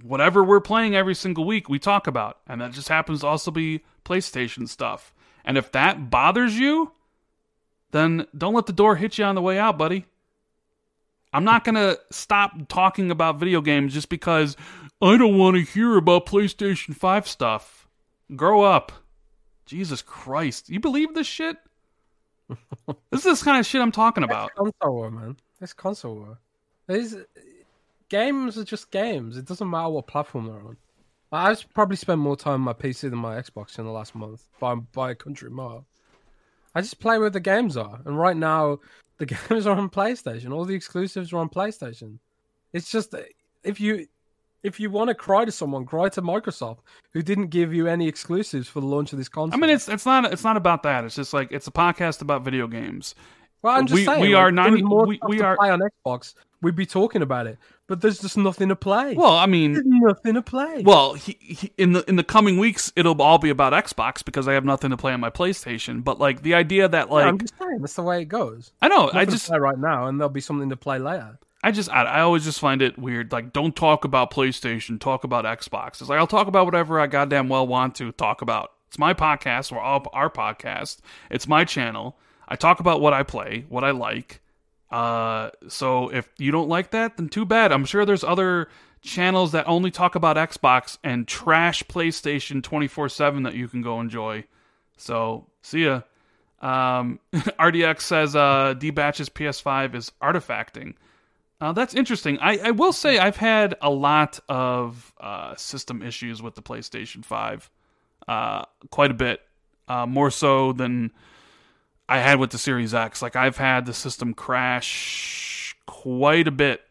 whatever 0.00 0.42
we're 0.42 0.60
playing 0.60 0.94
every 0.94 1.14
single 1.14 1.44
week, 1.44 1.68
we 1.68 1.78
talk 1.78 2.06
about. 2.06 2.38
And 2.46 2.60
that 2.60 2.72
just 2.72 2.88
happens 2.88 3.20
to 3.20 3.26
also 3.26 3.50
be 3.50 3.84
PlayStation 4.04 4.68
stuff. 4.68 5.12
And 5.44 5.58
if 5.58 5.72
that 5.72 6.10
bothers 6.10 6.58
you, 6.58 6.92
then 7.90 8.26
don't 8.36 8.54
let 8.54 8.66
the 8.66 8.72
door 8.72 8.96
hit 8.96 9.18
you 9.18 9.24
on 9.24 9.34
the 9.34 9.42
way 9.42 9.58
out, 9.58 9.78
buddy. 9.78 10.06
I'm 11.32 11.44
not 11.44 11.64
going 11.64 11.76
to 11.76 11.98
stop 12.10 12.68
talking 12.68 13.10
about 13.10 13.38
video 13.38 13.60
games 13.60 13.94
just 13.94 14.08
because 14.08 14.56
I 15.00 15.16
don't 15.16 15.38
want 15.38 15.56
to 15.56 15.62
hear 15.62 15.96
about 15.96 16.26
PlayStation 16.26 16.94
5 16.94 17.26
stuff. 17.26 17.88
Grow 18.36 18.62
up. 18.62 18.92
Jesus 19.64 20.02
Christ. 20.02 20.68
You 20.68 20.80
believe 20.80 21.14
this 21.14 21.26
shit? 21.26 21.56
this 22.48 23.20
is 23.20 23.22
this 23.22 23.42
kind 23.42 23.58
of 23.58 23.66
shit 23.66 23.80
I'm 23.80 23.92
talking 23.92 24.24
about. 24.24 24.54
console 24.54 24.94
war, 24.94 25.10
man. 25.10 25.36
It's 25.60 25.72
console 25.72 26.16
war. 26.16 26.38
These 26.88 27.16
games 28.12 28.58
are 28.58 28.64
just 28.64 28.90
games. 28.90 29.36
It 29.36 29.46
doesn't 29.46 29.68
matter 29.68 29.88
what 29.88 30.06
platform 30.06 30.46
they're 30.46 30.60
on. 30.60 30.76
I've 31.32 31.64
probably 31.72 31.96
spent 31.96 32.20
more 32.20 32.36
time 32.36 32.54
on 32.54 32.60
my 32.60 32.74
PC 32.74 33.08
than 33.08 33.18
my 33.18 33.36
Xbox 33.40 33.78
in 33.78 33.86
the 33.86 33.90
last 33.90 34.14
month 34.14 34.44
by 34.60 34.74
by 34.74 35.10
a 35.10 35.14
country 35.14 35.50
mile. 35.50 35.86
I 36.74 36.82
just 36.82 37.00
play 37.00 37.18
where 37.18 37.30
the 37.30 37.40
games 37.40 37.76
are, 37.76 38.00
and 38.04 38.18
right 38.18 38.36
now 38.36 38.78
the 39.18 39.26
games 39.26 39.66
are 39.66 39.76
on 39.76 39.88
PlayStation. 39.88 40.52
All 40.52 40.64
the 40.66 40.74
exclusives 40.74 41.32
are 41.32 41.38
on 41.38 41.48
PlayStation. 41.48 42.18
It's 42.74 42.90
just 42.90 43.14
if 43.64 43.80
you 43.80 44.06
if 44.62 44.78
you 44.78 44.90
want 44.90 45.08
to 45.08 45.14
cry 45.14 45.44
to 45.44 45.50
someone, 45.52 45.86
cry 45.86 46.08
to 46.10 46.22
Microsoft, 46.22 46.78
who 47.14 47.22
didn't 47.22 47.48
give 47.48 47.72
you 47.74 47.88
any 47.88 48.06
exclusives 48.06 48.68
for 48.68 48.80
the 48.80 48.86
launch 48.86 49.12
of 49.12 49.18
this 49.18 49.28
console. 49.28 49.56
I 49.58 49.60
mean, 49.60 49.70
it's 49.74 49.88
it's 49.88 50.04
not 50.06 50.30
it's 50.32 50.44
not 50.44 50.56
about 50.58 50.82
that. 50.82 51.04
It's 51.04 51.16
just 51.16 51.32
like 51.32 51.48
it's 51.50 51.66
a 51.66 51.72
podcast 51.72 52.20
about 52.20 52.44
video 52.44 52.66
games. 52.68 53.14
Well, 53.62 53.74
I'm 53.76 53.86
just 53.86 54.00
we- 54.00 54.04
saying, 54.04 54.20
we 54.20 54.34
like, 54.34 54.42
are 54.42 54.52
90 54.52 54.82
more 54.82 55.06
we- 55.06 55.20
we 55.28 55.40
are- 55.40 55.56
play 55.56 55.70
on 55.70 55.80
Xbox. 55.80 56.34
We'd 56.62 56.76
be 56.76 56.86
talking 56.86 57.22
about 57.22 57.48
it, 57.48 57.58
but 57.88 58.00
there's 58.00 58.20
just 58.20 58.36
nothing 58.36 58.68
to 58.68 58.76
play. 58.76 59.14
Well, 59.14 59.36
I 59.36 59.46
mean, 59.46 59.72
there's 59.72 59.84
nothing 59.84 60.34
to 60.34 60.42
play. 60.42 60.82
Well, 60.84 61.14
he, 61.14 61.36
he, 61.40 61.72
in 61.76 61.92
the 61.92 62.08
in 62.08 62.14
the 62.14 62.22
coming 62.22 62.56
weeks, 62.56 62.92
it'll 62.94 63.20
all 63.20 63.38
be 63.38 63.50
about 63.50 63.72
Xbox 63.72 64.24
because 64.24 64.46
I 64.46 64.52
have 64.52 64.64
nothing 64.64 64.90
to 64.90 64.96
play 64.96 65.12
on 65.12 65.18
my 65.18 65.30
PlayStation. 65.30 66.04
But 66.04 66.20
like 66.20 66.42
the 66.42 66.54
idea 66.54 66.88
that 66.88 67.08
Yeah, 67.08 67.14
like 67.14 67.26
I'm 67.26 67.38
just 67.38 67.54
saying 67.58 67.78
that's 67.80 67.94
the 67.94 68.02
way 68.02 68.22
it 68.22 68.26
goes. 68.26 68.72
I 68.80 68.86
know, 68.86 69.06
Nothing 69.06 69.18
I 69.18 69.24
just 69.24 69.48
play 69.48 69.58
right 69.58 69.78
now, 69.78 70.06
and 70.06 70.20
there'll 70.20 70.30
be 70.30 70.40
something 70.40 70.70
to 70.70 70.76
play 70.76 71.00
later. 71.00 71.36
I 71.64 71.72
just 71.72 71.90
I, 71.90 72.04
I 72.04 72.20
always 72.20 72.44
just 72.44 72.60
find 72.60 72.80
it 72.80 72.96
weird. 72.96 73.32
Like, 73.32 73.52
don't 73.52 73.74
talk 73.74 74.04
about 74.04 74.30
PlayStation, 74.30 75.00
talk 75.00 75.24
about 75.24 75.44
Xbox. 75.44 76.00
It's 76.00 76.08
like 76.08 76.20
I'll 76.20 76.28
talk 76.28 76.46
about 76.46 76.64
whatever 76.64 77.00
I 77.00 77.08
goddamn 77.08 77.48
well 77.48 77.66
want 77.66 77.96
to 77.96 78.12
talk 78.12 78.40
about. 78.40 78.70
It's 78.86 78.98
my 78.98 79.14
podcast 79.14 79.72
or 79.72 79.80
our 79.80 80.30
podcast. 80.30 80.98
It's 81.28 81.48
my 81.48 81.64
channel. 81.64 82.18
I 82.46 82.56
talk 82.56 82.78
about 82.78 83.00
what 83.00 83.14
I 83.14 83.22
play, 83.22 83.64
what 83.68 83.82
I 83.82 83.92
like. 83.92 84.41
Uh, 84.92 85.50
so 85.68 86.10
if 86.10 86.28
you 86.38 86.52
don't 86.52 86.68
like 86.68 86.90
that, 86.90 87.16
then 87.16 87.28
too 87.28 87.46
bad. 87.46 87.72
I'm 87.72 87.86
sure 87.86 88.04
there's 88.04 88.22
other 88.22 88.68
channels 89.00 89.52
that 89.52 89.66
only 89.66 89.90
talk 89.90 90.14
about 90.14 90.36
Xbox 90.36 90.98
and 91.02 91.26
trash 91.26 91.82
PlayStation 91.84 92.62
24 92.62 93.08
7 93.08 93.42
that 93.44 93.54
you 93.54 93.68
can 93.68 93.80
go 93.80 94.00
enjoy. 94.00 94.44
So 94.98 95.46
see 95.62 95.86
ya. 95.86 96.02
Um, 96.60 97.18
RDX 97.32 98.02
says 98.02 98.36
uh, 98.36 98.74
D 98.78 98.90
Batch's 98.90 99.30
PS5 99.30 99.94
is 99.94 100.12
artifacting. 100.22 100.94
Uh, 101.60 101.72
that's 101.72 101.94
interesting. 101.94 102.38
I, 102.40 102.58
I 102.58 102.70
will 102.72 102.92
say 102.92 103.18
I've 103.18 103.36
had 103.36 103.76
a 103.80 103.90
lot 103.90 104.40
of 104.48 105.14
uh, 105.20 105.56
system 105.56 106.02
issues 106.02 106.42
with 106.42 106.54
the 106.54 106.62
PlayStation 106.62 107.24
5. 107.24 107.70
Uh, 108.28 108.64
quite 108.90 109.10
a 109.10 109.14
bit. 109.14 109.40
Uh, 109.88 110.06
more 110.06 110.30
so 110.30 110.72
than 110.72 111.12
I 112.12 112.18
had 112.18 112.38
with 112.38 112.50
the 112.50 112.58
Series 112.58 112.92
X. 112.92 113.22
Like, 113.22 113.36
I've 113.36 113.56
had 113.56 113.86
the 113.86 113.94
system 113.94 114.34
crash 114.34 115.74
quite 115.86 116.46
a 116.46 116.50
bit. 116.50 116.82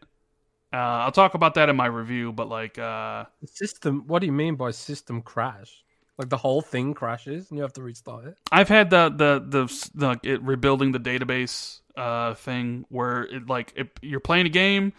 Uh, 0.72 0.76
I'll 0.76 1.12
talk 1.12 1.34
about 1.34 1.54
that 1.54 1.68
in 1.68 1.76
my 1.76 1.86
review, 1.86 2.32
but 2.32 2.48
like, 2.48 2.76
uh, 2.76 3.26
The 3.40 3.46
system. 3.46 4.04
What 4.08 4.18
do 4.18 4.26
you 4.26 4.32
mean 4.32 4.56
by 4.56 4.72
system 4.72 5.22
crash? 5.22 5.84
Like 6.18 6.28
the 6.28 6.36
whole 6.36 6.60
thing 6.60 6.92
crashes 6.94 7.50
and 7.50 7.58
you 7.58 7.62
have 7.62 7.72
to 7.74 7.82
restart 7.82 8.26
it. 8.26 8.36
I've 8.50 8.68
had 8.68 8.90
the 8.90 9.08
the 9.08 9.44
the, 9.48 9.88
the 9.94 10.20
it 10.22 10.42
rebuilding 10.42 10.92
the 10.92 11.00
database 11.00 11.80
uh 11.96 12.34
thing 12.34 12.84
where 12.90 13.22
it 13.22 13.48
like 13.48 13.72
it, 13.76 13.90
you're 14.02 14.20
playing 14.20 14.46
a 14.46 14.50
game 14.50 14.92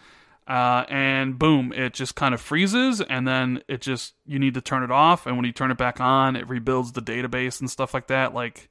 uh 0.46 0.84
and 0.88 1.38
boom 1.38 1.72
it 1.72 1.94
just 1.94 2.14
kind 2.14 2.34
of 2.34 2.40
freezes 2.40 3.00
and 3.00 3.26
then 3.26 3.62
it 3.68 3.80
just 3.80 4.14
you 4.26 4.38
need 4.38 4.54
to 4.54 4.60
turn 4.60 4.82
it 4.82 4.90
off 4.90 5.26
and 5.26 5.36
when 5.36 5.46
you 5.46 5.52
turn 5.52 5.70
it 5.70 5.78
back 5.78 6.00
on 6.00 6.36
it 6.36 6.48
rebuilds 6.48 6.92
the 6.92 7.00
database 7.00 7.60
and 7.60 7.70
stuff 7.70 7.94
like 7.94 8.08
that 8.08 8.34
like 8.34 8.68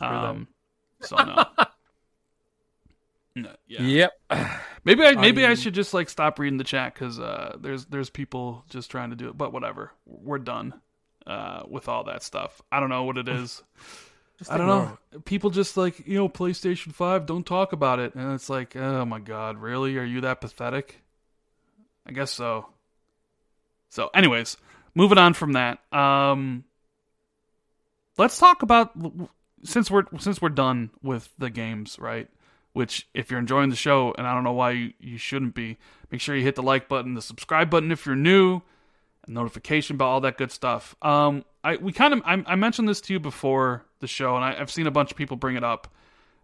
um 0.00 0.48
so 1.06 1.16
no. 1.16 1.44
No, 3.38 3.50
yeah. 3.66 3.82
Yep. 3.82 4.12
Maybe 4.84 5.04
I 5.04 5.14
maybe 5.14 5.44
I 5.44 5.50
I- 5.50 5.54
should 5.54 5.74
just 5.74 5.92
like 5.92 6.08
stop 6.08 6.38
reading 6.38 6.56
the 6.56 6.64
chat 6.64 6.94
because 6.94 7.20
uh, 7.20 7.56
there's 7.60 7.84
there's 7.86 8.08
people 8.08 8.64
just 8.70 8.90
trying 8.90 9.10
to 9.10 9.16
do 9.16 9.28
it. 9.28 9.36
But 9.36 9.52
whatever, 9.52 9.90
we're 10.06 10.38
done 10.38 10.72
uh, 11.26 11.64
with 11.68 11.88
all 11.88 12.04
that 12.04 12.22
stuff. 12.22 12.62
I 12.72 12.80
don't 12.80 12.88
know 12.88 13.02
what 13.04 13.18
it 13.18 13.28
is. 13.28 13.62
I 14.50 14.56
don't 14.56 14.68
ignore 14.68 14.98
know. 15.12 15.20
People 15.26 15.50
just 15.50 15.76
like 15.76 16.06
you 16.06 16.14
know 16.14 16.28
PlayStation 16.28 16.92
Five. 16.94 17.26
Don't 17.26 17.44
talk 17.44 17.72
about 17.72 17.98
it, 17.98 18.14
and 18.14 18.32
it's 18.32 18.48
like, 18.48 18.74
oh 18.76 19.04
my 19.04 19.18
god, 19.18 19.58
really? 19.58 19.98
Are 19.98 20.04
you 20.04 20.22
that 20.22 20.40
pathetic? 20.40 21.00
I 22.06 22.12
guess 22.12 22.30
so. 22.30 22.66
So, 23.90 24.08
anyways, 24.14 24.56
moving 24.94 25.18
on 25.18 25.34
from 25.34 25.54
that. 25.54 25.78
Um, 25.92 26.64
let's 28.18 28.38
talk 28.38 28.62
about 28.62 28.92
since 29.66 29.90
we're 29.90 30.04
since 30.18 30.40
we're 30.40 30.48
done 30.48 30.90
with 31.02 31.28
the 31.38 31.50
games, 31.50 31.98
right? 31.98 32.28
Which, 32.72 33.08
if 33.14 33.30
you're 33.30 33.40
enjoying 33.40 33.70
the 33.70 33.76
show, 33.76 34.14
and 34.18 34.26
I 34.26 34.34
don't 34.34 34.44
know 34.44 34.52
why 34.52 34.72
you, 34.72 34.92
you 35.00 35.16
shouldn't 35.16 35.54
be, 35.54 35.78
make 36.10 36.20
sure 36.20 36.36
you 36.36 36.42
hit 36.42 36.56
the 36.56 36.62
like 36.62 36.88
button, 36.88 37.14
the 37.14 37.22
subscribe 37.22 37.70
button 37.70 37.90
if 37.90 38.04
you're 38.04 38.14
new, 38.14 38.60
and 39.24 39.34
notification 39.34 39.96
bell, 39.96 40.08
all 40.08 40.20
that 40.20 40.36
good 40.36 40.50
stuff. 40.52 40.94
Um, 41.00 41.44
I 41.64 41.76
we 41.76 41.92
kind 41.92 42.12
of 42.14 42.22
I, 42.24 42.42
I 42.46 42.54
mentioned 42.54 42.88
this 42.88 43.00
to 43.02 43.12
you 43.14 43.20
before 43.20 43.84
the 44.00 44.06
show, 44.06 44.36
and 44.36 44.44
I, 44.44 44.60
I've 44.60 44.70
seen 44.70 44.86
a 44.86 44.90
bunch 44.90 45.10
of 45.10 45.16
people 45.16 45.36
bring 45.36 45.56
it 45.56 45.64
up. 45.64 45.88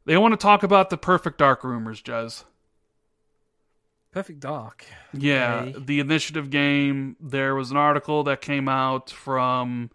They 0.05 0.17
want 0.17 0.33
to 0.33 0.39
talk 0.39 0.63
about 0.63 0.91
the 0.91 0.97
Perfect 0.97 1.39
Dark 1.39 1.63
rumors, 1.65 2.01
Jez. 2.03 2.45
Perfect 4.11 4.41
Dark. 4.41 4.85
Yeah, 5.15 5.61
Okay. 5.69 5.75
the 5.79 6.01
initiative 6.01 6.51
game. 6.51 7.17
There 7.21 7.55
was 7.55 7.71
an 7.71 7.77
article 7.77 8.25
that 8.25 8.41
came 8.41 8.69
out 8.69 9.11
from 9.11 9.91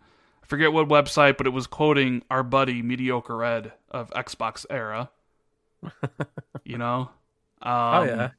forget 0.48 0.74
what 0.74 0.88
website, 0.88 1.38
but 1.38 1.48
it 1.48 1.52
was 1.52 1.68
quoting 1.68 2.24
our 2.32 2.44
buddy 2.44 2.82
Mediocre 2.82 3.44
Ed 3.44 3.74
of 3.92 4.10
Xbox 4.12 4.66
era. 4.70 5.10
you 6.64 6.78
know, 6.78 7.10
um, 7.62 7.72
oh 7.72 8.04
yeah. 8.04 8.30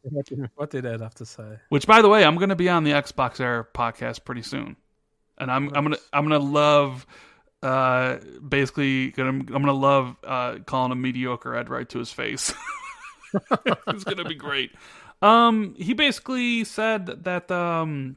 What 0.54 0.70
did, 0.70 0.86
Ed 0.86 1.00
have 1.00 1.14
to 1.16 1.26
say? 1.26 1.58
Which, 1.68 1.86
by 1.86 2.02
the 2.02 2.08
way, 2.08 2.24
I'm 2.24 2.36
going 2.36 2.50
to 2.50 2.56
be 2.56 2.68
on 2.68 2.84
the 2.84 2.92
Xbox 2.92 3.40
Era 3.40 3.66
podcast 3.74 4.24
pretty 4.24 4.42
soon, 4.42 4.76
and 5.38 5.50
I'm 5.50 5.74
I'm 5.74 5.84
gonna 5.84 5.98
I'm 6.12 6.28
gonna 6.28 6.38
love, 6.38 7.06
uh, 7.62 8.18
basically 8.46 9.10
gonna 9.10 9.30
I'm 9.30 9.46
gonna 9.46 9.72
love 9.72 10.16
uh 10.24 10.58
calling 10.66 10.92
him 10.92 11.02
mediocre 11.02 11.54
Ed 11.54 11.68
right 11.68 11.88
to 11.88 11.98
his 11.98 12.12
face. 12.12 12.54
it's 13.88 14.04
gonna 14.04 14.24
be 14.24 14.34
great. 14.34 14.70
Um, 15.20 15.74
he 15.76 15.94
basically 15.94 16.64
said 16.64 17.24
that 17.24 17.50
um 17.50 18.16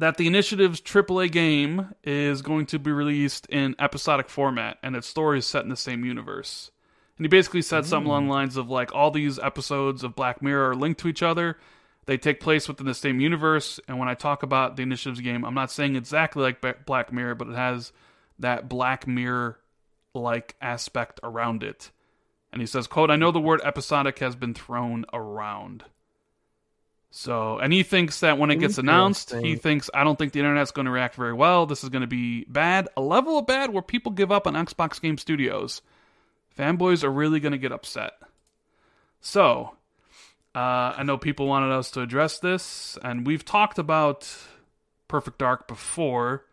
that 0.00 0.16
the 0.16 0.26
initiative's 0.26 0.80
AAA 0.80 1.30
game 1.30 1.94
is 2.02 2.40
going 2.40 2.64
to 2.64 2.78
be 2.78 2.90
released 2.90 3.46
in 3.50 3.76
episodic 3.78 4.30
format, 4.30 4.78
and 4.82 4.96
its 4.96 5.06
story 5.06 5.38
is 5.38 5.46
set 5.46 5.62
in 5.62 5.68
the 5.68 5.76
same 5.76 6.06
universe. 6.06 6.70
And 7.18 7.26
he 7.26 7.28
basically 7.28 7.60
said 7.60 7.84
something 7.84 8.08
along 8.08 8.24
the 8.24 8.30
mm. 8.30 8.34
lines 8.34 8.56
of 8.56 8.70
like 8.70 8.94
all 8.94 9.10
these 9.10 9.38
episodes 9.38 10.02
of 10.02 10.16
Black 10.16 10.40
Mirror 10.40 10.70
are 10.70 10.74
linked 10.74 11.00
to 11.00 11.08
each 11.08 11.22
other. 11.22 11.58
They 12.06 12.16
take 12.16 12.40
place 12.40 12.66
within 12.66 12.86
the 12.86 12.94
same 12.94 13.20
universe. 13.20 13.78
And 13.86 13.98
when 13.98 14.08
I 14.08 14.14
talk 14.14 14.42
about 14.42 14.76
the 14.76 14.82
initiatives 14.84 15.20
game, 15.20 15.44
I'm 15.44 15.52
not 15.52 15.70
saying 15.70 15.96
exactly 15.96 16.42
like 16.42 16.86
Black 16.86 17.12
Mirror, 17.12 17.34
but 17.34 17.48
it 17.48 17.56
has 17.56 17.92
that 18.38 18.70
Black 18.70 19.06
Mirror 19.06 19.58
like 20.14 20.56
aspect 20.62 21.20
around 21.22 21.62
it. 21.62 21.90
And 22.54 22.62
he 22.62 22.66
says, 22.66 22.86
"quote 22.86 23.10
I 23.10 23.16
know 23.16 23.32
the 23.32 23.38
word 23.38 23.60
episodic 23.64 24.20
has 24.20 24.34
been 24.34 24.54
thrown 24.54 25.04
around." 25.12 25.84
So, 27.12 27.58
and 27.58 27.72
he 27.72 27.82
thinks 27.82 28.20
that 28.20 28.38
when 28.38 28.50
it 28.50 28.56
gets 28.60 28.78
announced, 28.78 29.34
he 29.34 29.56
thinks 29.56 29.90
I 29.92 30.04
don't 30.04 30.16
think 30.16 30.32
the 30.32 30.38
internet's 30.38 30.70
going 30.70 30.84
to 30.84 30.92
react 30.92 31.16
very 31.16 31.32
well. 31.32 31.66
This 31.66 31.82
is 31.82 31.90
going 31.90 32.02
to 32.02 32.06
be 32.06 32.44
bad, 32.44 32.88
a 32.96 33.00
level 33.00 33.38
of 33.38 33.46
bad 33.46 33.72
where 33.72 33.82
people 33.82 34.12
give 34.12 34.30
up 34.30 34.46
on 34.46 34.54
Xbox 34.54 35.00
Game 35.00 35.18
Studios. 35.18 35.82
Fanboys 36.56 37.02
are 37.02 37.10
really 37.10 37.40
going 37.40 37.52
to 37.52 37.58
get 37.58 37.72
upset. 37.72 38.12
So, 39.20 39.74
uh, 40.54 40.94
I 40.96 41.02
know 41.02 41.18
people 41.18 41.46
wanted 41.46 41.72
us 41.72 41.90
to 41.92 42.00
address 42.00 42.38
this, 42.38 42.96
and 43.02 43.26
we've 43.26 43.44
talked 43.44 43.78
about 43.78 44.32
Perfect 45.08 45.38
Dark 45.38 45.66
before, 45.66 46.44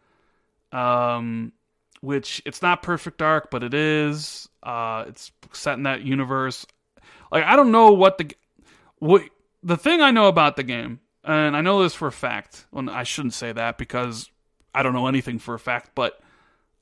um, 0.71 1.51
which 2.01 2.41
it's 2.45 2.63
not 2.63 2.81
Perfect 2.81 3.19
Dark, 3.19 3.51
but 3.51 3.61
it 3.63 3.75
is. 3.75 4.49
Uh, 4.63 5.05
it's 5.07 5.31
set 5.53 5.77
in 5.77 5.83
that 5.83 6.01
universe. 6.01 6.65
Like 7.31 7.43
I 7.43 7.55
don't 7.55 7.71
know 7.71 7.91
what 7.91 8.17
the 8.17 8.35
what 8.99 9.21
the 9.63 9.77
thing 9.77 10.01
I 10.01 10.11
know 10.11 10.27
about 10.27 10.55
the 10.55 10.63
game, 10.63 10.99
and 11.23 11.55
I 11.57 11.61
know 11.61 11.81
this 11.83 11.93
for 11.93 12.07
a 12.07 12.11
fact. 12.11 12.65
Well, 12.71 12.89
I 12.89 13.03
shouldn't 13.03 13.33
say 13.33 13.51
that 13.51 13.77
because 13.77 14.29
I 14.73 14.83
don't 14.83 14.93
know 14.93 15.07
anything 15.07 15.39
for 15.39 15.53
a 15.53 15.59
fact, 15.59 15.91
but 15.95 16.19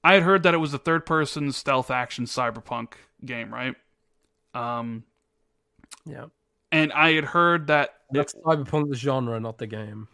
I 0.03 0.13
had 0.13 0.23
heard 0.23 0.43
that 0.43 0.53
it 0.53 0.57
was 0.57 0.73
a 0.73 0.77
third-person 0.77 1.51
stealth 1.51 1.89
action 1.89 2.25
cyberpunk 2.25 2.93
game, 3.25 3.53
right? 3.53 3.75
Um, 4.53 5.03
Yeah. 6.05 6.25
and 6.71 6.93
I 6.93 7.13
had 7.13 7.25
heard 7.25 7.67
that 7.67 7.95
That's 8.11 8.33
Cyberpunk 8.35 8.89
the 8.89 8.95
genre, 8.95 9.39
not 9.39 9.57
the 9.57 9.67
game. 9.67 10.07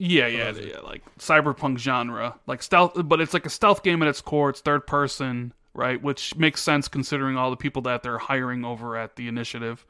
Yeah, 0.00 0.26
yeah, 0.28 0.52
yeah, 0.52 0.78
like 0.80 1.02
cyberpunk 1.18 1.78
genre, 1.78 2.38
like 2.46 2.62
stealth, 2.62 2.92
but 3.04 3.20
it's 3.20 3.34
like 3.34 3.46
a 3.46 3.50
stealth 3.50 3.82
game 3.82 4.00
at 4.02 4.08
its 4.08 4.20
core. 4.20 4.50
It's 4.50 4.60
third 4.60 4.86
person, 4.86 5.52
right? 5.74 6.00
Which 6.00 6.36
makes 6.36 6.62
sense 6.62 6.86
considering 6.88 7.36
all 7.36 7.50
the 7.50 7.56
people 7.56 7.82
that 7.82 8.02
they're 8.04 8.18
hiring 8.18 8.64
over 8.64 8.96
at 8.96 9.16
the 9.16 9.26
initiative. 9.26 9.84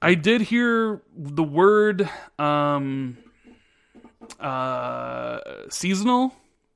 I 0.00 0.14
did 0.14 0.42
hear 0.42 1.02
the 1.16 1.42
word 1.42 2.08
um, 2.38 3.18
uh, 4.38 5.40
seasonal, 5.70 6.34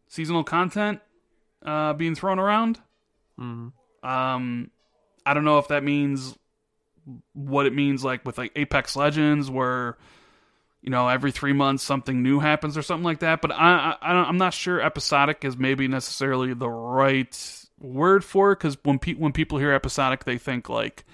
seasonal 0.08 0.44
content 0.44 1.00
uh, 1.64 1.92
being 1.92 2.14
thrown 2.14 2.38
around. 2.38 2.80
Mm. 3.38 3.72
Um, 4.02 4.70
I 5.24 5.34
don't 5.34 5.44
know 5.44 5.58
if 5.58 5.68
that 5.68 5.84
means 5.84 6.36
what 7.32 7.66
it 7.66 7.74
means 7.74 8.04
like 8.04 8.24
with 8.24 8.38
like 8.38 8.52
Apex 8.56 8.96
Legends 8.96 9.50
where 9.50 9.96
you 10.82 10.90
know 10.90 11.08
every 11.08 11.32
3 11.32 11.52
months 11.52 11.82
something 11.82 12.22
new 12.22 12.38
happens 12.38 12.76
or 12.76 12.82
something 12.82 13.04
like 13.04 13.20
that 13.20 13.40
but 13.42 13.50
I 13.50 13.96
I 14.00 14.12
I'm 14.12 14.38
not 14.38 14.54
sure 14.54 14.80
episodic 14.80 15.44
is 15.44 15.56
maybe 15.56 15.88
necessarily 15.88 16.54
the 16.54 16.68
right 16.70 17.66
word 17.80 18.24
for 18.24 18.52
it 18.52 18.56
cuz 18.56 18.76
when 18.84 19.00
pe- 19.00 19.14
when 19.14 19.32
people 19.32 19.58
hear 19.58 19.72
episodic 19.72 20.24
they 20.24 20.38
think 20.38 20.68
like 20.68 21.04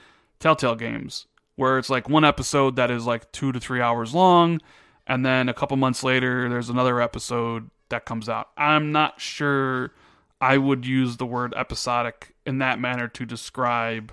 Telltale 0.41 0.77
games 0.77 1.27
where 1.59 1.77
it's 1.77 1.91
like 1.91 2.09
one 2.09 2.25
episode 2.25 2.77
that 2.77 2.91
is 2.91 3.05
like 3.05 3.31
2 3.33 3.53
to 3.53 3.59
3 3.59 3.81
hours 3.81 4.15
long 4.15 4.61
and 5.07 5.27
then 5.27 5.49
a 5.49 5.55
couple 5.55 5.77
months 5.77 6.05
later 6.05 6.49
there's 6.49 6.71
another 6.71 7.01
episode 7.01 7.69
that 7.89 8.05
comes 8.05 8.29
out. 8.29 8.51
I'm 8.57 8.93
not 8.93 9.21
sure 9.21 9.93
I 10.41 10.57
would 10.59 10.87
use 10.87 11.17
the 11.17 11.27
word 11.27 11.53
episodic 11.57 12.35
in 12.47 12.59
that 12.59 12.79
manner 12.79 13.09
to 13.09 13.27
describe 13.27 14.13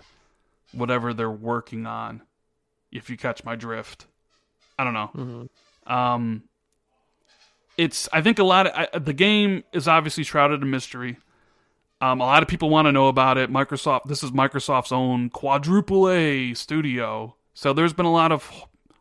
whatever 0.71 1.13
they're 1.13 1.29
working 1.29 1.85
on. 1.85 2.23
If 2.91 3.09
you 3.09 3.17
catch 3.17 3.43
my 3.43 3.55
drift, 3.55 4.07
I 4.79 4.83
don't 4.83 4.93
know. 4.93 5.11
Mm-hmm. 5.15 5.93
Um, 5.93 6.43
it's 7.77 8.09
I 8.11 8.21
think 8.21 8.39
a 8.39 8.43
lot 8.43 8.67
of 8.67 8.73
I, 8.93 8.97
the 8.97 9.13
game 9.13 9.63
is 9.73 9.87
obviously 9.87 10.23
shrouded 10.23 10.61
in 10.61 10.69
mystery. 10.69 11.17
Um, 12.01 12.21
a 12.21 12.25
lot 12.25 12.43
of 12.43 12.49
people 12.49 12.69
want 12.69 12.87
to 12.87 12.91
know 12.91 13.07
about 13.07 13.37
it. 13.37 13.51
Microsoft, 13.51 14.05
this 14.05 14.23
is 14.23 14.31
Microsoft's 14.31 14.91
own 14.91 15.29
quadruple 15.29 16.09
A 16.09 16.53
studio, 16.53 17.34
so 17.55 17.73
there's 17.73 17.93
been 17.93 18.05
a 18.05 18.11
lot 18.11 18.31
of 18.31 18.47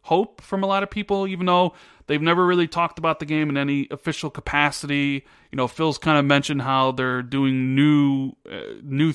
hope 0.02 0.40
from 0.40 0.62
a 0.62 0.66
lot 0.66 0.82
of 0.82 0.90
people, 0.90 1.26
even 1.26 1.44
though 1.44 1.74
they've 2.07 2.22
never 2.22 2.46
really 2.46 2.68
talked 2.68 2.98
about 2.98 3.18
the 3.18 3.26
game 3.26 3.50
in 3.50 3.57
any 3.57 3.88
official 3.90 4.30
capacity. 4.30 5.24
You 5.50 5.57
know, 5.57 5.66
Phil's 5.66 5.98
kind 5.98 6.18
of 6.18 6.24
mentioned 6.24 6.62
how 6.62 6.92
they're 6.92 7.22
doing 7.22 7.74
new, 7.74 8.32
uh, 8.50 8.74
new, 8.82 9.12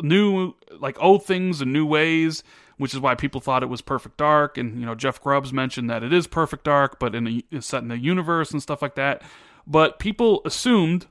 new 0.00 0.54
like 0.78 0.96
old 1.02 1.24
things 1.24 1.60
in 1.60 1.72
new 1.72 1.84
ways, 1.84 2.44
which 2.76 2.94
is 2.94 3.00
why 3.00 3.16
people 3.16 3.40
thought 3.40 3.64
it 3.64 3.68
was 3.68 3.80
Perfect 3.80 4.18
Dark. 4.18 4.56
And 4.56 4.78
you 4.78 4.86
know, 4.86 4.94
Jeff 4.94 5.20
Grubb's 5.20 5.52
mentioned 5.52 5.90
that 5.90 6.04
it 6.04 6.12
is 6.12 6.28
Perfect 6.28 6.64
Dark, 6.64 7.00
but 7.00 7.14
in 7.14 7.42
a, 7.52 7.60
set 7.60 7.82
in 7.82 7.88
the 7.88 7.98
universe 7.98 8.52
and 8.52 8.62
stuff 8.62 8.82
like 8.82 8.94
that. 8.94 9.22
But 9.66 9.98
people 9.98 10.42
assumed 10.44 11.06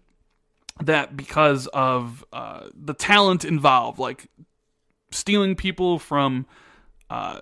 that 0.81 1.17
because 1.17 1.67
of 1.67 2.23
uh, 2.31 2.67
the 2.73 2.93
talent 2.93 3.43
involved, 3.43 3.99
like 3.99 4.29
stealing 5.11 5.55
people 5.55 5.99
from. 5.99 6.45
Uh, 7.09 7.41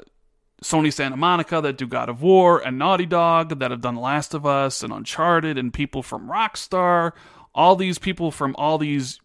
Sony 0.64 0.92
Santa 0.92 1.18
Monica 1.18 1.62
that 1.62 1.78
do 1.78 1.86
God 1.86 2.10
of 2.10 2.22
War 2.22 2.60
and 2.60 2.80
Naughty 2.80 3.06
Dog 3.06 3.60
that 3.60 3.70
have 3.70 3.82
done 3.82 3.96
Last 3.96 4.34
of 4.34 4.46
Us 4.46 4.82
and 4.82 4.94
Uncharted 4.94 5.58
and 5.58 5.74
people 5.74 6.02
from 6.02 6.30
Rockstar, 6.30 7.12
all 7.54 7.76
these 7.76 8.00
people 8.00 8.32
from 8.32 8.56
all 8.58 8.78
these 8.78 9.20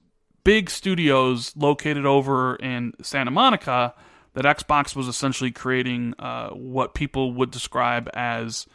big 0.45 0.69
studios 0.69 1.53
located 1.57 2.05
over 2.05 2.57
in 2.57 2.93
Santa 3.03 3.31
Monica 3.31 3.95
that 4.35 4.45
Xbox 4.45 4.97
was 4.97 5.09
essentially 5.09 5.51
creating 5.51 6.15
uh, 6.19 6.51
what 6.51 6.95
people 6.95 7.33
would 7.33 7.51
describe 7.51 8.11
as 8.15 8.67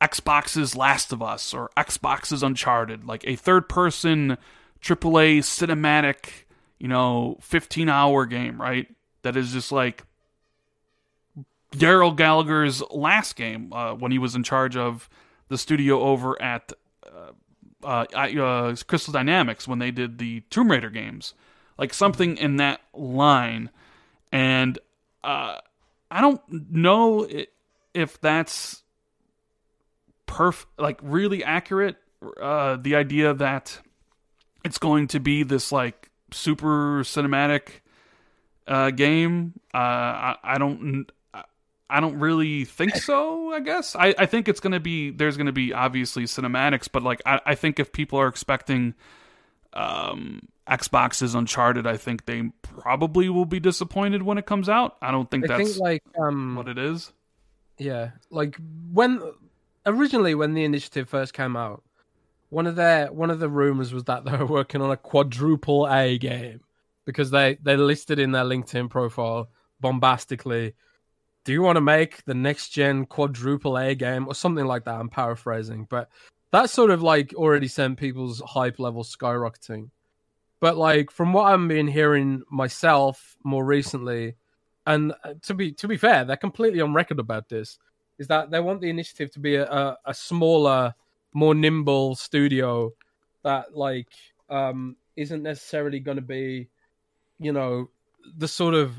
Xbox's 0.00 0.76
Last 0.76 1.12
of 1.12 1.22
Us 1.22 1.52
or 1.52 1.70
Xbox's 1.76 2.42
Uncharted, 2.42 3.04
like 3.04 3.24
a 3.26 3.36
third 3.36 3.68
person 3.68 4.38
AAA 4.80 5.38
cinematic, 5.38 6.44
you 6.78 6.88
know, 6.88 7.38
15 7.40 7.88
hour 7.88 8.24
game, 8.24 8.60
right? 8.60 8.86
That 9.22 9.36
is 9.36 9.52
just 9.52 9.72
like 9.72 10.04
Darrell 11.72 12.12
Gallagher's 12.12 12.82
last 12.90 13.36
game 13.36 13.72
uh, 13.72 13.94
when 13.94 14.10
he 14.10 14.18
was 14.18 14.34
in 14.34 14.42
charge 14.42 14.76
of 14.76 15.08
the 15.48 15.58
studio 15.58 16.00
over 16.00 16.40
at 16.40 16.72
uh, 17.06 17.32
uh, 17.84 18.06
uh, 18.14 18.76
Crystal 18.86 19.12
Dynamics 19.12 19.68
when 19.68 19.78
they 19.78 19.90
did 19.90 20.18
the 20.18 20.40
Tomb 20.50 20.70
Raider 20.70 20.90
games, 20.90 21.34
like 21.76 21.92
something 21.92 22.36
in 22.36 22.56
that 22.56 22.80
line. 22.94 23.70
And 24.32 24.78
uh, 25.22 25.58
I 26.10 26.20
don't 26.20 26.40
know 26.72 27.28
if 27.94 28.20
that's 28.20 28.82
perf 30.26 30.66
like 30.78 30.98
really 31.02 31.44
accurate. 31.44 31.96
Uh, 32.40 32.76
the 32.76 32.96
idea 32.96 33.32
that 33.32 33.78
it's 34.64 34.78
going 34.78 35.06
to 35.08 35.20
be 35.20 35.44
this 35.44 35.70
like 35.70 36.10
super 36.32 37.02
cinematic 37.04 37.80
game. 38.96 39.60
I, 39.72 40.36
I 40.42 40.58
don't 40.58 41.10
I 41.90 42.00
don't 42.00 42.18
really 42.18 42.64
think 42.64 42.96
so. 42.96 43.52
I 43.52 43.60
guess 43.60 43.96
I, 43.96 44.14
I 44.18 44.26
think 44.26 44.48
it's 44.48 44.60
gonna 44.60 44.80
be 44.80 45.10
there's 45.10 45.36
gonna 45.36 45.52
be 45.52 45.72
obviously 45.72 46.24
cinematics, 46.24 46.88
but 46.90 47.02
like 47.02 47.22
I, 47.24 47.40
I 47.46 47.54
think 47.54 47.80
if 47.80 47.92
people 47.92 48.18
are 48.18 48.28
expecting 48.28 48.94
um, 49.72 50.48
Xbox's 50.68 51.34
Uncharted, 51.34 51.86
I 51.86 51.96
think 51.96 52.26
they 52.26 52.50
probably 52.62 53.28
will 53.28 53.46
be 53.46 53.60
disappointed 53.60 54.22
when 54.22 54.38
it 54.38 54.46
comes 54.46 54.68
out. 54.68 54.96
I 55.00 55.10
don't 55.10 55.30
think 55.30 55.44
I 55.44 55.56
that's 55.58 55.70
think 55.70 55.80
like 55.80 56.02
um, 56.20 56.56
what 56.56 56.68
it 56.68 56.78
is. 56.78 57.12
Yeah, 57.78 58.10
like 58.30 58.58
when 58.92 59.22
originally 59.86 60.34
when 60.34 60.54
the 60.54 60.64
initiative 60.64 61.08
first 61.08 61.32
came 61.32 61.56
out, 61.56 61.82
one 62.50 62.66
of 62.66 62.76
their 62.76 63.10
one 63.12 63.30
of 63.30 63.38
the 63.38 63.48
rumors 63.48 63.92
was 63.92 64.04
that 64.04 64.24
they 64.24 64.36
were 64.36 64.46
working 64.46 64.82
on 64.82 64.90
a 64.90 64.96
quadruple 64.96 65.88
A 65.88 66.18
game 66.18 66.60
because 67.04 67.30
they 67.30 67.56
they 67.62 67.76
listed 67.76 68.18
in 68.18 68.32
their 68.32 68.44
LinkedIn 68.44 68.90
profile 68.90 69.48
bombastically 69.80 70.74
do 71.48 71.54
you 71.54 71.62
want 71.62 71.76
to 71.76 71.80
make 71.80 72.22
the 72.26 72.34
next 72.34 72.68
gen 72.68 73.06
quadruple 73.06 73.78
A 73.78 73.94
game 73.94 74.28
or 74.28 74.34
something 74.34 74.66
like 74.66 74.84
that? 74.84 74.96
I'm 74.96 75.08
paraphrasing, 75.08 75.86
but 75.88 76.10
that 76.50 76.68
sort 76.68 76.90
of 76.90 77.00
like 77.00 77.32
already 77.32 77.68
sent 77.68 77.98
people's 77.98 78.42
hype 78.44 78.78
level 78.78 79.02
skyrocketing. 79.02 79.88
But 80.60 80.76
like 80.76 81.10
from 81.10 81.32
what 81.32 81.44
I've 81.44 81.66
been 81.66 81.88
hearing 81.88 82.42
myself 82.50 83.34
more 83.44 83.64
recently, 83.64 84.34
and 84.86 85.14
uh, 85.24 85.36
to 85.44 85.54
be 85.54 85.72
to 85.72 85.88
be 85.88 85.96
fair, 85.96 86.26
they're 86.26 86.36
completely 86.36 86.82
on 86.82 86.92
record 86.92 87.18
about 87.18 87.48
this, 87.48 87.78
is 88.18 88.26
that 88.26 88.50
they 88.50 88.60
want 88.60 88.82
the 88.82 88.90
initiative 88.90 89.30
to 89.30 89.40
be 89.40 89.54
a, 89.54 89.64
a, 89.64 89.96
a 90.04 90.12
smaller, 90.12 90.94
more 91.32 91.54
nimble 91.54 92.14
studio 92.14 92.92
that 93.42 93.74
like 93.74 94.08
um 94.50 94.96
isn't 95.16 95.42
necessarily 95.42 95.98
going 95.98 96.18
to 96.18 96.22
be, 96.22 96.68
you 97.38 97.52
know, 97.52 97.88
the 98.36 98.48
sort 98.48 98.74
of 98.74 98.92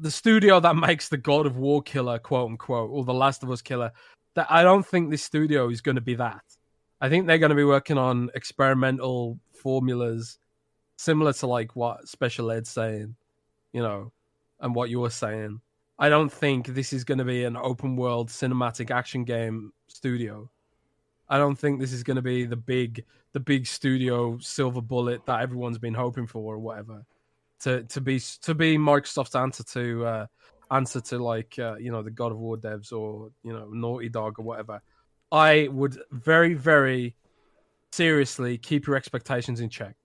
the 0.00 0.10
studio 0.10 0.60
that 0.60 0.76
makes 0.88 1.08
the 1.08 1.16
God 1.16 1.46
of 1.46 1.56
War 1.56 1.82
killer, 1.82 2.18
quote 2.18 2.50
unquote, 2.50 2.90
or 2.90 3.04
the 3.04 3.14
Last 3.14 3.42
of 3.42 3.50
Us 3.50 3.62
killer, 3.62 3.92
that 4.34 4.46
I 4.50 4.62
don't 4.62 4.86
think 4.86 5.10
this 5.10 5.22
studio 5.22 5.68
is 5.68 5.80
going 5.80 5.96
to 5.96 6.00
be 6.00 6.14
that. 6.14 6.42
I 7.00 7.08
think 7.08 7.26
they're 7.26 7.38
going 7.38 7.50
to 7.50 7.56
be 7.56 7.64
working 7.64 7.98
on 7.98 8.30
experimental 8.34 9.38
formulas 9.52 10.38
similar 10.96 11.32
to 11.32 11.46
like 11.46 11.76
what 11.76 12.08
Special 12.08 12.50
Ed's 12.50 12.70
saying, 12.70 13.14
you 13.72 13.82
know, 13.82 14.12
and 14.60 14.74
what 14.74 14.90
you 14.90 15.00
were 15.00 15.10
saying. 15.10 15.60
I 15.98 16.08
don't 16.08 16.32
think 16.32 16.66
this 16.66 16.92
is 16.92 17.04
going 17.04 17.18
to 17.18 17.24
be 17.24 17.44
an 17.44 17.56
open 17.56 17.96
world 17.96 18.28
cinematic 18.28 18.90
action 18.90 19.24
game 19.24 19.72
studio. 19.88 20.50
I 21.28 21.38
don't 21.38 21.56
think 21.56 21.80
this 21.80 21.92
is 21.92 22.02
going 22.02 22.16
to 22.16 22.22
be 22.22 22.44
the 22.44 22.56
big 22.56 23.04
the 23.32 23.40
big 23.40 23.66
studio 23.66 24.38
silver 24.38 24.80
bullet 24.80 25.26
that 25.26 25.40
everyone's 25.40 25.78
been 25.78 25.94
hoping 25.94 26.26
for 26.26 26.54
or 26.54 26.58
whatever 26.58 27.04
to 27.60 27.84
to 27.84 28.00
be 28.00 28.20
to 28.42 28.54
be 28.54 28.78
Microsoft's 28.78 29.34
answer 29.34 29.64
to 29.64 30.06
uh, 30.06 30.26
answer 30.70 31.00
to 31.00 31.18
like 31.18 31.58
uh, 31.58 31.76
you 31.76 31.90
know 31.90 32.02
the 32.02 32.10
God 32.10 32.32
of 32.32 32.38
War 32.38 32.56
devs 32.56 32.92
or 32.92 33.30
you 33.42 33.52
know 33.52 33.68
Naughty 33.70 34.08
Dog 34.08 34.38
or 34.38 34.44
whatever. 34.44 34.80
I 35.30 35.68
would 35.70 35.98
very 36.10 36.54
very 36.54 37.16
seriously 37.92 38.58
keep 38.58 38.86
your 38.86 38.96
expectations 38.96 39.60
in 39.60 39.68
check. 39.68 39.96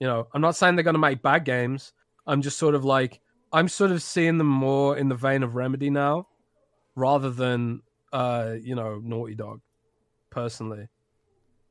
You 0.00 0.06
know, 0.06 0.28
I'm 0.34 0.40
not 0.40 0.56
saying 0.56 0.76
they're 0.76 0.82
going 0.82 0.94
to 0.94 0.98
make 0.98 1.22
bad 1.22 1.44
games. 1.44 1.92
I'm 2.26 2.42
just 2.42 2.58
sort 2.58 2.74
of 2.74 2.84
like 2.84 3.20
I'm 3.52 3.68
sort 3.68 3.90
of 3.90 4.02
seeing 4.02 4.38
them 4.38 4.48
more 4.48 4.96
in 4.96 5.08
the 5.08 5.14
vein 5.14 5.42
of 5.42 5.54
Remedy 5.54 5.90
now, 5.90 6.26
rather 6.94 7.30
than 7.30 7.82
uh, 8.12 8.54
you 8.60 8.74
know 8.74 9.00
Naughty 9.02 9.34
Dog, 9.34 9.60
personally. 10.30 10.88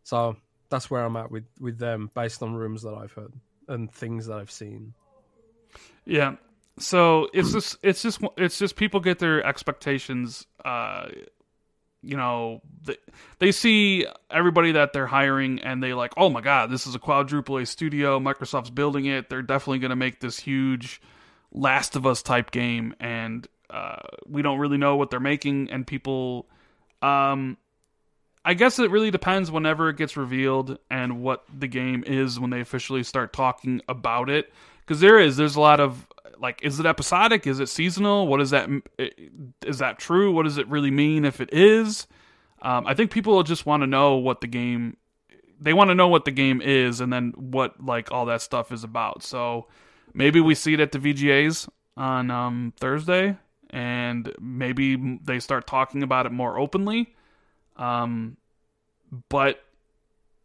So 0.03 0.38
that's 0.69 0.89
where 0.89 1.03
I'm 1.03 1.15
at 1.17 1.31
with 1.31 1.45
with 1.59 1.77
them, 1.77 2.09
based 2.13 2.41
on 2.43 2.55
rumors 2.55 2.83
that 2.83 2.93
I've 2.93 3.11
heard 3.11 3.33
and 3.68 3.91
things 3.91 4.28
that 4.28 4.38
I've 4.38 4.51
seen. 4.51 4.93
Yeah. 6.05 6.36
So 6.78 7.30
it's 7.34 7.51
just 7.51 7.78
it's 7.82 8.01
just 8.01 8.22
it's 8.38 8.59
just 8.59 8.76
people 8.76 8.99
get 8.99 9.20
their 9.20 9.45
expectations 9.45 10.45
uh 10.63 11.07
you 12.01 12.16
know 12.16 12.61
they, 12.84 12.97
they 13.39 13.51
see 13.51 14.05
everybody 14.30 14.74
that 14.74 14.93
they're 14.93 15.07
hiring 15.07 15.59
and 15.59 15.82
they 15.82 15.93
like 15.93 16.13
oh 16.18 16.30
my 16.30 16.41
god 16.41 16.70
this 16.70 16.86
is 16.86 16.93
a 16.93 16.99
quadruple 16.99 17.57
A 17.57 17.66
studio 17.66 18.20
Microsoft's 18.20 18.70
building 18.70 19.05
it 19.05 19.30
they're 19.30 19.41
definitely 19.41 19.80
going 19.80 19.89
to 19.89 19.95
make 19.95 20.20
this 20.20 20.39
huge 20.39 21.01
Last 21.51 21.95
of 21.95 22.05
Us 22.05 22.22
type 22.22 22.51
game 22.51 22.93
and 22.99 23.47
uh, 23.70 24.01
we 24.28 24.41
don't 24.41 24.59
really 24.59 24.78
know 24.78 24.97
what 24.97 25.09
they're 25.09 25.20
making 25.20 25.72
and 25.72 25.88
people 25.88 26.47
um 27.01 27.57
I 28.48 28.54
guess 28.54 28.78
it 28.78 28.91
really 28.91 29.10
depends 29.10 29.50
whenever 29.50 29.89
it 29.89 29.98
gets 29.98 30.16
revealed 30.16 30.78
and 30.91 31.24
what 31.24 31.43
the 31.52 31.68
game 31.68 32.04
is 32.06 32.39
when 32.39 32.52
they 32.52 32.62
officially 32.62 33.02
start 33.02 33.34
talking 33.34 33.82
about 33.89 34.30
it. 34.30 34.54
Because 34.82 35.02
there 35.02 35.20
is, 35.20 35.36
there's 35.36 35.56
a 35.56 35.62
lot 35.62 35.80
of 35.80 36.08
like, 36.39 36.62
is 36.62 36.80
it 36.80 36.86
episodic? 36.86 37.48
Is 37.48 37.60
it 37.60 37.70
seasonal? 37.70 38.28
What 38.28 38.39
is 38.41 38.52
that? 38.52 38.70
Is 39.66 39.80
that 39.80 39.98
true? 39.98 40.32
What 40.32 40.43
does 40.43 40.60
it 40.60 40.68
really 40.68 40.91
mean 40.91 41.26
if 41.26 41.41
it 41.41 41.52
is? 41.52 42.06
Um, 42.62 42.86
I 42.86 42.93
think 42.93 43.10
people 43.10 43.41
just 43.41 43.66
want 43.66 43.82
to 43.82 43.88
know 43.88 44.16
what 44.18 44.41
the 44.41 44.48
game. 44.48 44.98
They 45.60 45.74
want 45.74 45.89
to 45.89 45.96
know 45.96 46.08
what 46.08 46.26
the 46.26 46.32
game 46.32 46.62
is, 46.62 47.02
and 47.02 47.12
then 47.12 47.34
what 47.36 47.84
like 47.84 48.12
all 48.12 48.26
that 48.26 48.43
stuff 48.43 48.72
is 48.72 48.84
about. 48.84 49.24
So 49.24 49.68
maybe 50.14 50.39
we 50.39 50.54
see 50.54 50.76
it 50.76 50.80
at 50.80 50.91
the 50.91 51.00
VGAs 51.00 51.68
on 51.98 52.30
um, 52.30 52.74
Thursday, 52.80 53.38
and 53.72 54.32
maybe 54.39 55.18
they 55.24 55.39
start 55.39 55.66
talking 55.66 56.04
about 56.04 56.28
it 56.28 56.32
more 56.32 56.60
openly. 56.60 57.16
Um, 57.78 58.38
but 59.30 59.63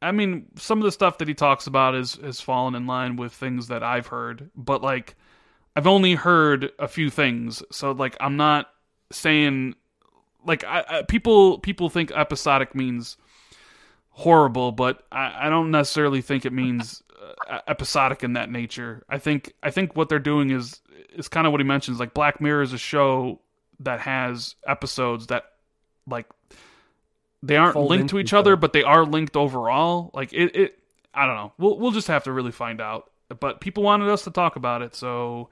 I 0.03 0.13
mean, 0.13 0.47
some 0.57 0.79
of 0.79 0.85
the 0.85 0.93
stuff 0.93 1.19
that 1.19 1.29
he 1.29 1.35
talks 1.35 1.67
about 1.67 1.95
is 1.95 2.15
has 2.17 2.41
fallen 2.41 2.75
in 2.75 2.87
line 2.87 3.17
with 3.17 3.33
things 3.33 3.69
that 3.69 3.83
I've 3.83 4.07
heard, 4.07 4.51
but 4.57 4.83
like 4.83 5.17
I've 5.77 5.87
only 5.87 6.15
heard 6.15 6.73
a 6.79 6.89
few 6.89 7.11
things, 7.11 7.63
so 7.71 7.93
like 7.93 8.17
I'm 8.21 8.37
not 8.37 8.71
saying 9.13 9.75
like 10.45 10.65
I, 10.65 10.85
I, 10.89 11.03
people 11.03 11.59
people 11.59 11.91
think 11.91 12.13
episodic 12.13 12.75
means 12.75 13.17
horrible, 14.11 14.73
but 14.73 15.07
I, 15.13 15.47
I 15.47 15.49
don't 15.49 15.71
necessarily 15.71 16.23
think 16.23 16.45
it 16.45 16.53
means 16.53 17.03
uh, 17.49 17.61
episodic 17.69 18.25
in 18.25 18.35
that 18.35 18.51
nature. 18.51 19.05
I 19.09 19.19
think 19.19 19.55
I 19.63 19.71
think 19.71 19.97
what 19.97 20.09
they're 20.09 20.19
doing 20.19 20.51
is 20.51 20.81
is 21.15 21.29
kind 21.29 21.47
of 21.47 21.53
what 21.53 21.61
he 21.61 21.67
mentions. 21.67 22.01
Like 22.01 22.15
Black 22.15 22.41
Mirror 22.41 22.63
is 22.63 22.73
a 22.73 22.79
show 22.79 23.41
that 23.81 24.01
has 24.01 24.57
episodes 24.67 25.27
that 25.29 25.45
like 26.07 26.27
they 27.43 27.57
aren't 27.57 27.77
linked 27.77 28.11
to 28.11 28.19
each 28.19 28.33
other, 28.33 28.57
but 28.57 28.73
they 28.73 28.83
are 28.83 29.05
linked 29.05 29.37
overall. 29.37 30.11
Like 30.13 30.33
it, 30.33 30.55
it 30.57 30.79
I 31.15 31.27
don't 31.27 31.37
know. 31.37 31.53
We'll 31.59 31.79
we'll 31.79 31.91
just 31.91 32.09
have 32.09 32.25
to 32.25 32.33
really 32.33 32.53
find 32.53 32.81
out. 32.81 33.11
But 33.39 33.61
people 33.61 33.83
wanted 33.83 34.09
us 34.09 34.25
to 34.25 34.31
talk 34.31 34.57
about 34.57 34.83
it, 34.83 34.95
so 34.95 35.49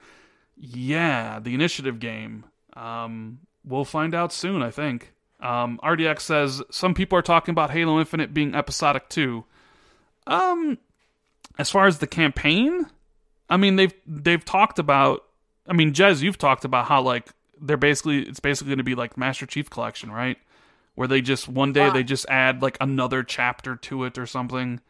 yeah, 0.57 1.39
the 1.41 1.55
initiative 1.55 2.01
game. 2.01 2.45
Um, 2.75 3.41
we'll 3.65 3.85
find 3.85 4.15
out 4.15 4.33
soon, 4.33 4.63
I 4.63 4.71
think. 4.71 5.13
Um, 5.41 5.79
RDX 5.85 6.21
says 6.21 6.63
some 6.71 6.95
people 6.95 7.17
are 7.19 7.23
talking 7.23 7.53
about 7.53 7.71
Halo 7.71 8.01
Infinite 8.01 8.35
being 8.35 8.55
episodic 8.55 9.09
too. 9.09 9.45
Um, 10.27 10.79
as 11.59 11.71
far 11.71 11.87
as 11.87 11.99
the 11.99 12.07
campaign, 12.07 12.87
I 13.49 13.57
mean 13.57 13.77
they've 13.77 13.95
they've 14.07 14.45
talked 14.45 14.79
about. 14.79 15.25
I 15.67 15.75
mean, 15.75 15.93
Jez, 15.93 16.23
you've 16.23 16.39
talked 16.39 16.65
about 16.65 16.87
how 16.87 17.03
like 17.03 17.29
they're 17.61 17.77
basically 17.77 18.23
it's 18.23 18.41
basically 18.41 18.71
going 18.71 18.79
to 18.79 18.85
be 18.85 18.95
like 18.95 19.17
Master 19.17 19.47
Chief 19.47 19.71
Collection, 19.71 20.11
right? 20.11 20.39
Where 20.99 21.07
they 21.07 21.21
just 21.21 21.47
one 21.47 21.73
day 21.73 21.87
uh, 21.87 21.93
they 21.93 22.03
just 22.03 22.27
add 22.29 22.61
like 22.61 22.77
another 22.81 23.23
chapter 23.23 23.77
to 23.77 24.03
it 24.03 24.19
or 24.19 24.27
something. 24.27 24.81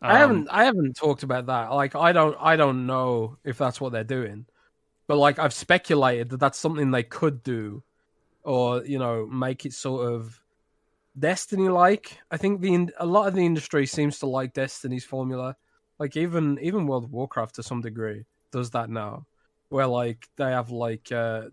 Um, 0.00 0.10
I 0.10 0.18
haven't 0.18 0.48
I 0.48 0.64
haven't 0.64 0.94
talked 0.94 1.24
about 1.24 1.46
that. 1.46 1.72
Like 1.72 1.96
I 1.96 2.12
don't 2.12 2.36
I 2.38 2.54
don't 2.54 2.86
know 2.86 3.36
if 3.42 3.58
that's 3.58 3.80
what 3.80 3.90
they're 3.90 4.04
doing, 4.04 4.46
but 5.08 5.16
like 5.16 5.40
I've 5.40 5.52
speculated 5.52 6.28
that 6.28 6.38
that's 6.38 6.56
something 6.56 6.92
they 6.92 7.02
could 7.02 7.42
do 7.42 7.82
or 8.44 8.84
you 8.84 9.00
know 9.00 9.26
make 9.26 9.66
it 9.66 9.72
sort 9.72 10.12
of 10.12 10.40
Destiny 11.18 11.68
like. 11.68 12.16
I 12.30 12.36
think 12.36 12.60
the 12.60 12.88
a 12.98 13.04
lot 13.04 13.26
of 13.26 13.34
the 13.34 13.44
industry 13.44 13.86
seems 13.86 14.20
to 14.20 14.26
like 14.26 14.54
Destiny's 14.54 15.04
formula. 15.04 15.56
Like 15.98 16.16
even 16.16 16.60
even 16.62 16.86
World 16.86 17.02
of 17.02 17.12
Warcraft 17.12 17.56
to 17.56 17.64
some 17.64 17.80
degree 17.80 18.24
does 18.52 18.70
that 18.70 18.88
now, 18.88 19.26
where 19.68 19.88
like 19.88 20.28
they 20.36 20.52
have 20.52 20.70
like 20.70 21.10
uh 21.10 21.46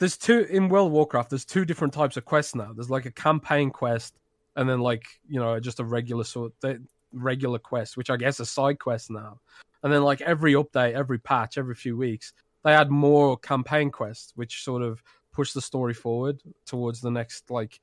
there's 0.00 0.16
two 0.16 0.46
in 0.50 0.70
World 0.70 0.88
of 0.88 0.92
Warcraft. 0.92 1.30
There's 1.30 1.44
two 1.44 1.64
different 1.66 1.92
types 1.92 2.16
of 2.16 2.24
quests 2.24 2.54
now. 2.54 2.72
There's 2.74 2.90
like 2.90 3.04
a 3.04 3.12
campaign 3.12 3.70
quest, 3.70 4.16
and 4.56 4.68
then 4.68 4.80
like 4.80 5.04
you 5.28 5.38
know 5.38 5.60
just 5.60 5.78
a 5.78 5.84
regular 5.84 6.24
sort 6.24 6.52
of 6.64 6.80
regular 7.12 7.58
quest, 7.58 7.96
which 7.96 8.10
I 8.10 8.16
guess 8.16 8.40
a 8.40 8.46
side 8.46 8.78
quest 8.78 9.10
now. 9.10 9.40
And 9.82 9.92
then 9.92 10.02
like 10.02 10.22
every 10.22 10.54
update, 10.54 10.94
every 10.94 11.18
patch, 11.18 11.58
every 11.58 11.74
few 11.74 11.96
weeks, 11.96 12.32
they 12.64 12.72
add 12.72 12.90
more 12.90 13.36
campaign 13.36 13.90
quests, 13.90 14.32
which 14.36 14.64
sort 14.64 14.82
of 14.82 15.02
push 15.32 15.52
the 15.52 15.60
story 15.60 15.94
forward 15.94 16.40
towards 16.66 17.00
the 17.00 17.10
next 17.10 17.50
like 17.50 17.78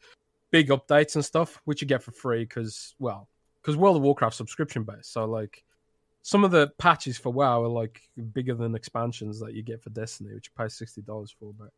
big 0.51 0.69
updates 0.69 1.15
and 1.15 1.23
stuff, 1.23 1.61
which 1.65 1.81
you 1.81 1.87
get 1.87 2.01
for 2.01 2.11
free 2.11 2.43
because 2.43 2.95
well, 2.97 3.29
because 3.61 3.77
World 3.77 3.97
of 3.97 4.01
Warcraft 4.01 4.35
subscription 4.35 4.83
based. 4.83 5.13
So 5.13 5.25
like 5.25 5.63
some 6.23 6.43
of 6.43 6.49
the 6.49 6.71
patches 6.79 7.19
for 7.19 7.31
WoW 7.31 7.63
are 7.63 7.67
like 7.67 8.01
bigger 8.33 8.55
than 8.55 8.73
expansions 8.73 9.39
that 9.39 9.53
you 9.53 9.61
get 9.61 9.83
for 9.83 9.91
Destiny, 9.91 10.33
which 10.33 10.47
you 10.47 10.63
pay 10.63 10.67
sixty 10.67 11.01
dollars 11.03 11.35
for. 11.39 11.53
But 11.57 11.69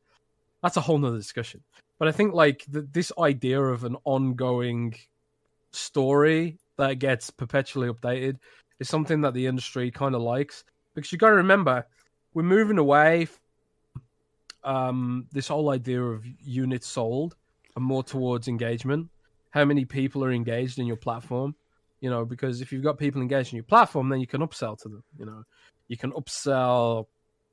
that's 0.61 0.77
a 0.77 0.81
whole 0.81 0.97
nother 0.97 1.17
discussion. 1.17 1.61
But 1.97 2.07
I 2.07 2.11
think 2.11 2.33
like 2.33 2.65
the, 2.67 2.81
this 2.81 3.11
idea 3.19 3.61
of 3.61 3.83
an 3.83 3.97
ongoing 4.05 4.95
story 5.71 6.57
that 6.77 6.95
gets 6.99 7.29
perpetually 7.29 7.89
updated 7.89 8.37
is 8.79 8.89
something 8.89 9.21
that 9.21 9.33
the 9.33 9.47
industry 9.47 9.91
kind 9.91 10.15
of 10.15 10.21
likes 10.21 10.63
because 10.95 11.11
you 11.11 11.17
got 11.17 11.29
to 11.29 11.35
remember 11.35 11.85
we're 12.33 12.43
moving 12.43 12.77
away 12.77 13.27
um, 14.63 15.27
this 15.31 15.47
whole 15.47 15.69
idea 15.69 16.01
of 16.01 16.25
units 16.39 16.87
sold 16.87 17.35
and 17.75 17.83
more 17.83 18.03
towards 18.03 18.47
engagement. 18.47 19.09
How 19.51 19.65
many 19.65 19.85
people 19.85 20.23
are 20.23 20.31
engaged 20.31 20.79
in 20.79 20.85
your 20.85 20.97
platform? 20.97 21.55
You 22.01 22.09
know, 22.09 22.23
because 22.23 22.61
if 22.61 22.71
you've 22.71 22.83
got 22.83 22.97
people 22.97 23.21
engaged 23.21 23.51
in 23.51 23.57
your 23.57 23.63
platform, 23.63 24.09
then 24.09 24.19
you 24.19 24.27
can 24.27 24.41
upsell 24.41 24.77
to 24.81 24.89
them. 24.89 25.03
You 25.17 25.25
know, 25.25 25.43
you 25.87 25.97
can 25.97 26.11
upsell, 26.11 27.07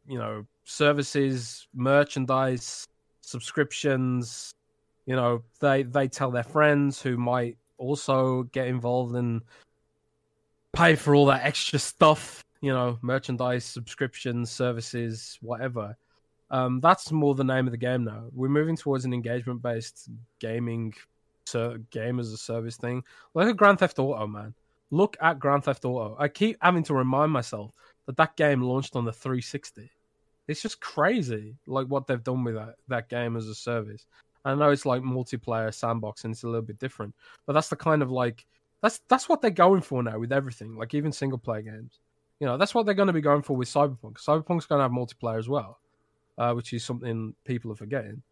you 0.06 0.18
know, 0.18 0.46
services, 0.64 1.66
merchandise, 1.74 2.86
subscriptions. 3.26 4.52
You 5.06 5.16
know, 5.16 5.42
they 5.60 5.82
they 5.82 6.08
tell 6.08 6.30
their 6.30 6.42
friends 6.42 7.00
who 7.00 7.16
might 7.16 7.58
also 7.78 8.44
get 8.44 8.68
involved 8.68 9.14
and 9.14 9.42
pay 10.72 10.94
for 10.96 11.14
all 11.14 11.26
that 11.26 11.44
extra 11.44 11.78
stuff. 11.78 12.42
You 12.60 12.72
know, 12.72 12.98
merchandise, 13.02 13.64
subscriptions, 13.64 14.50
services, 14.50 15.38
whatever 15.42 15.96
um, 16.50 16.80
that's 16.80 17.10
more 17.10 17.34
the 17.34 17.44
name 17.44 17.66
of 17.66 17.72
the 17.72 17.78
game 17.78 18.04
now. 18.04 18.24
We're 18.32 18.48
moving 18.48 18.76
towards 18.76 19.04
an 19.04 19.12
engagement 19.12 19.62
based 19.62 20.08
gaming 20.38 20.94
ser- 21.46 21.78
game 21.90 22.20
as 22.20 22.32
a 22.32 22.36
service 22.36 22.76
thing. 22.76 23.02
Look 23.34 23.48
at 23.48 23.56
Grand 23.56 23.80
Theft 23.80 23.98
Auto, 23.98 24.26
man. 24.26 24.54
Look 24.90 25.16
at 25.20 25.40
Grand 25.40 25.64
Theft 25.64 25.84
Auto. 25.84 26.16
I 26.18 26.28
keep 26.28 26.56
having 26.60 26.84
to 26.84 26.94
remind 26.94 27.32
myself 27.32 27.72
that 28.06 28.16
that 28.16 28.36
game 28.36 28.62
launched 28.62 28.94
on 28.94 29.04
the 29.04 29.12
360. 29.12 29.90
It's 30.48 30.62
just 30.62 30.80
crazy, 30.80 31.56
like 31.66 31.86
what 31.86 32.06
they've 32.06 32.22
done 32.22 32.44
with 32.44 32.54
that 32.54 32.76
that 32.88 33.08
game 33.08 33.36
as 33.36 33.48
a 33.48 33.54
service. 33.54 34.06
I 34.44 34.54
know 34.54 34.70
it's 34.70 34.86
like 34.86 35.02
multiplayer 35.02 35.74
sandbox 35.74 36.24
and 36.24 36.32
it's 36.32 36.44
a 36.44 36.48
little 36.48 36.62
bit 36.62 36.78
different, 36.78 37.14
but 37.46 37.54
that's 37.54 37.68
the 37.68 37.76
kind 37.76 38.02
of 38.02 38.10
like 38.10 38.46
that's 38.82 39.00
that's 39.08 39.28
what 39.28 39.42
they're 39.42 39.50
going 39.50 39.80
for 39.80 40.02
now 40.02 40.18
with 40.18 40.32
everything, 40.32 40.76
like 40.76 40.94
even 40.94 41.12
single 41.12 41.38
player 41.38 41.62
games. 41.62 41.98
You 42.40 42.46
know, 42.46 42.56
that's 42.56 42.74
what 42.74 42.86
they're 42.86 42.94
going 42.94 43.06
to 43.06 43.12
be 43.12 43.20
going 43.20 43.42
for 43.42 43.56
with 43.56 43.68
Cyberpunk. 43.68 44.18
Cyberpunk's 44.18 44.66
going 44.66 44.78
to 44.78 44.82
have 44.82 44.92
multiplayer 44.92 45.38
as 45.38 45.48
well 45.48 45.78
uh, 46.38 46.52
which 46.52 46.72
is 46.72 46.84
something 46.84 47.34
people 47.44 47.72
are 47.72 47.76
forgetting. 47.76 48.22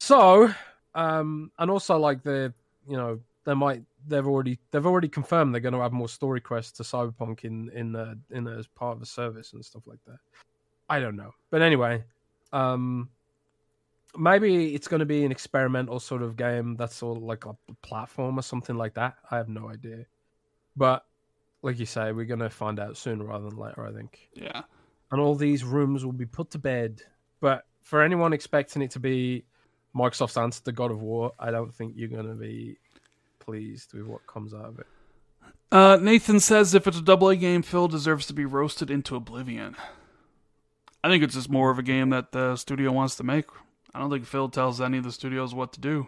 So, 0.00 0.52
um, 0.94 1.50
and 1.58 1.70
also 1.70 1.98
like 1.98 2.22
the 2.22 2.52
you 2.88 2.96
know 2.96 3.20
they 3.44 3.54
might 3.54 3.82
they've 4.08 4.26
already 4.26 4.58
they've 4.70 4.86
already 4.86 5.08
confirmed 5.08 5.54
they're 5.54 5.60
going 5.60 5.74
to 5.74 5.82
add 5.82 5.92
more 5.92 6.08
story 6.08 6.40
quests 6.40 6.72
to 6.78 6.82
Cyberpunk 6.82 7.44
in 7.44 7.70
in 7.74 7.96
uh, 7.96 8.14
in 8.30 8.46
as 8.46 8.66
part 8.66 8.94
of 8.94 9.00
the 9.00 9.06
service 9.06 9.52
and 9.52 9.64
stuff 9.64 9.86
like 9.86 10.00
that. 10.06 10.18
I 10.90 11.00
don't 11.00 11.16
know, 11.16 11.32
but 11.50 11.62
anyway, 11.62 12.04
um, 12.52 13.08
maybe 14.18 14.74
it's 14.74 14.88
going 14.88 15.00
to 15.00 15.06
be 15.06 15.24
an 15.24 15.32
experimental 15.32 16.00
sort 16.00 16.22
of 16.22 16.36
game 16.36 16.76
that's 16.76 16.96
sort 16.96 17.16
of 17.16 17.22
like 17.22 17.46
a 17.46 17.56
platform 17.82 18.38
or 18.38 18.42
something 18.42 18.76
like 18.76 18.94
that. 18.94 19.14
I 19.30 19.36
have 19.38 19.48
no 19.48 19.70
idea, 19.70 20.04
but 20.76 21.06
like 21.62 21.78
you 21.78 21.86
say, 21.86 22.12
we're 22.12 22.26
going 22.26 22.40
to 22.40 22.50
find 22.50 22.78
out 22.78 22.96
sooner 22.96 23.24
rather 23.24 23.48
than 23.48 23.56
later. 23.56 23.86
I 23.86 23.92
think. 23.92 24.28
Yeah 24.34 24.62
and 25.10 25.20
all 25.20 25.34
these 25.34 25.64
rooms 25.64 26.04
will 26.04 26.12
be 26.12 26.26
put 26.26 26.50
to 26.50 26.58
bed. 26.58 27.02
But 27.40 27.64
for 27.82 28.02
anyone 28.02 28.32
expecting 28.32 28.82
it 28.82 28.92
to 28.92 29.00
be 29.00 29.44
Microsoft's 29.94 30.36
answer 30.36 30.62
to 30.64 30.72
God 30.72 30.90
of 30.90 31.02
War, 31.02 31.32
I 31.38 31.50
don't 31.50 31.74
think 31.74 31.94
you're 31.96 32.08
going 32.08 32.28
to 32.28 32.34
be 32.34 32.78
pleased 33.38 33.92
with 33.94 34.04
what 34.04 34.26
comes 34.26 34.54
out 34.54 34.66
of 34.66 34.78
it. 34.78 34.86
Uh, 35.72 35.98
Nathan 36.00 36.40
says 36.40 36.74
if 36.74 36.86
it's 36.86 36.98
a 36.98 37.02
double 37.02 37.28
A 37.28 37.36
game, 37.36 37.62
Phil 37.62 37.88
deserves 37.88 38.26
to 38.26 38.32
be 38.32 38.44
roasted 38.44 38.90
into 38.90 39.16
oblivion. 39.16 39.76
I 41.02 41.08
think 41.08 41.24
it's 41.24 41.34
just 41.34 41.50
more 41.50 41.70
of 41.70 41.78
a 41.78 41.82
game 41.82 42.10
that 42.10 42.32
the 42.32 42.56
studio 42.56 42.92
wants 42.92 43.16
to 43.16 43.24
make. 43.24 43.46
I 43.94 43.98
don't 43.98 44.10
think 44.10 44.26
Phil 44.26 44.48
tells 44.48 44.80
any 44.80 44.98
of 44.98 45.04
the 45.04 45.12
studios 45.12 45.54
what 45.54 45.72
to 45.72 45.80
do. 45.80 46.06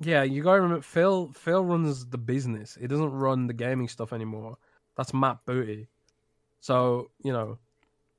Yeah, 0.00 0.24
you 0.24 0.42
gotta 0.42 0.60
remember 0.60 0.82
Phil. 0.82 1.30
Phil 1.34 1.64
runs 1.64 2.06
the 2.06 2.18
business. 2.18 2.76
He 2.80 2.86
doesn't 2.86 3.12
run 3.12 3.46
the 3.46 3.52
gaming 3.52 3.88
stuff 3.88 4.12
anymore. 4.12 4.56
That's 4.96 5.14
Matt 5.14 5.38
Booty. 5.46 5.88
So 6.60 7.10
you 7.22 7.32
know, 7.32 7.58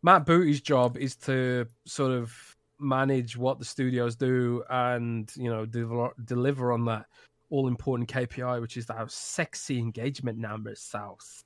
Matt 0.02 0.26
Booty's 0.26 0.62
job 0.62 0.98
is 0.98 1.16
to 1.18 1.68
sort 1.86 2.12
of 2.12 2.34
manage 2.80 3.38
what 3.38 3.60
the 3.60 3.66
studios 3.66 4.16
do 4.16 4.64
and 4.70 5.32
you 5.36 5.50
know 5.50 5.66
deliver, 5.66 6.14
deliver 6.24 6.72
on 6.72 6.86
that 6.86 7.08
all 7.50 7.68
important 7.68 8.10
KPI, 8.10 8.62
which 8.62 8.78
is 8.78 8.86
that 8.88 9.12
sexy 9.12 9.78
engagement 9.78 10.38
numbers, 10.38 10.80
South. 10.80 11.44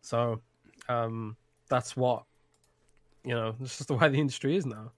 So 0.00 0.40
um, 0.88 1.36
that's 1.68 1.96
what 1.96 2.24
you 3.26 3.34
know. 3.34 3.54
This 3.60 3.80
is 3.80 3.86
the 3.86 3.94
way 3.94 4.08
the 4.08 4.20
industry 4.20 4.56
is 4.56 4.64
now, 4.64 4.92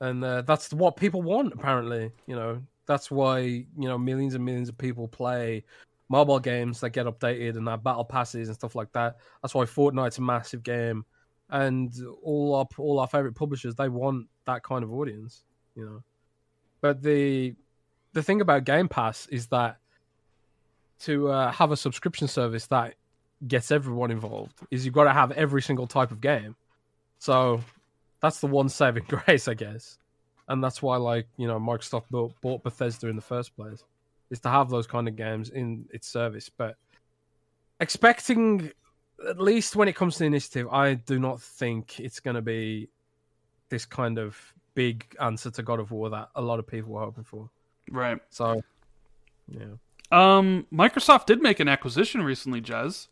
and 0.00 0.24
uh, 0.24 0.42
that's 0.42 0.72
what 0.72 0.96
people 0.96 1.20
want. 1.20 1.52
Apparently, 1.52 2.10
you 2.26 2.34
know 2.34 2.62
that's 2.86 3.10
why 3.10 3.40
you 3.40 3.66
know 3.76 3.98
millions 3.98 4.34
and 4.34 4.44
millions 4.44 4.68
of 4.68 4.78
people 4.78 5.08
play 5.08 5.64
mobile 6.08 6.38
games 6.38 6.80
that 6.80 6.90
get 6.90 7.06
updated 7.06 7.56
and 7.56 7.66
have 7.68 7.82
battle 7.82 8.04
passes 8.04 8.48
and 8.48 8.54
stuff 8.54 8.74
like 8.74 8.92
that. 8.92 9.16
That's 9.42 9.54
why 9.54 9.64
Fortnite's 9.64 10.18
a 10.18 10.22
massive 10.22 10.62
game 10.62 11.04
and 11.50 11.92
all 12.22 12.54
our 12.54 12.66
all 12.78 12.98
our 12.98 13.06
favorite 13.06 13.34
publishers 13.34 13.74
they 13.74 13.88
want 13.88 14.26
that 14.46 14.62
kind 14.62 14.82
of 14.84 14.92
audience, 14.92 15.44
you 15.74 15.84
know. 15.84 16.02
But 16.80 17.02
the 17.02 17.54
the 18.12 18.22
thing 18.22 18.40
about 18.40 18.64
Game 18.64 18.88
Pass 18.88 19.26
is 19.28 19.46
that 19.48 19.78
to 21.00 21.28
uh, 21.28 21.52
have 21.52 21.72
a 21.72 21.76
subscription 21.76 22.28
service 22.28 22.66
that 22.68 22.94
gets 23.46 23.70
everyone 23.70 24.10
involved 24.10 24.54
is 24.70 24.84
you've 24.84 24.94
got 24.94 25.04
to 25.04 25.12
have 25.12 25.32
every 25.32 25.60
single 25.60 25.86
type 25.86 26.10
of 26.10 26.20
game. 26.20 26.56
So 27.18 27.60
that's 28.20 28.40
the 28.40 28.46
one 28.46 28.68
saving 28.68 29.04
grace, 29.08 29.48
I 29.48 29.54
guess. 29.54 29.98
And 30.48 30.62
that's 30.62 30.82
why, 30.82 30.96
like, 30.96 31.26
you 31.36 31.46
know, 31.46 31.58
Microsoft 31.58 32.04
bought, 32.10 32.34
bought 32.40 32.62
Bethesda 32.62 33.08
in 33.08 33.16
the 33.16 33.22
first 33.22 33.56
place, 33.56 33.82
is 34.30 34.40
to 34.40 34.48
have 34.48 34.68
those 34.68 34.86
kind 34.86 35.08
of 35.08 35.16
games 35.16 35.50
in 35.50 35.86
its 35.90 36.06
service. 36.06 36.50
But 36.50 36.76
expecting, 37.80 38.70
at 39.28 39.40
least 39.40 39.74
when 39.74 39.88
it 39.88 39.96
comes 39.96 40.16
to 40.16 40.24
initiative, 40.24 40.68
I 40.68 40.94
do 40.94 41.18
not 41.18 41.40
think 41.40 41.98
it's 41.98 42.20
going 42.20 42.36
to 42.36 42.42
be 42.42 42.88
this 43.70 43.86
kind 43.86 44.18
of 44.18 44.38
big 44.74 45.06
answer 45.20 45.50
to 45.50 45.62
God 45.62 45.80
of 45.80 45.90
War 45.90 46.10
that 46.10 46.28
a 46.34 46.42
lot 46.42 46.58
of 46.58 46.66
people 46.66 46.92
were 46.92 47.00
hoping 47.00 47.24
for. 47.24 47.48
Right. 47.90 48.18
So, 48.30 48.62
yeah. 49.48 49.76
Um, 50.10 50.66
Microsoft 50.72 51.26
did 51.26 51.42
make 51.42 51.60
an 51.60 51.68
acquisition 51.68 52.22
recently, 52.22 52.60
Jez. 52.60 53.08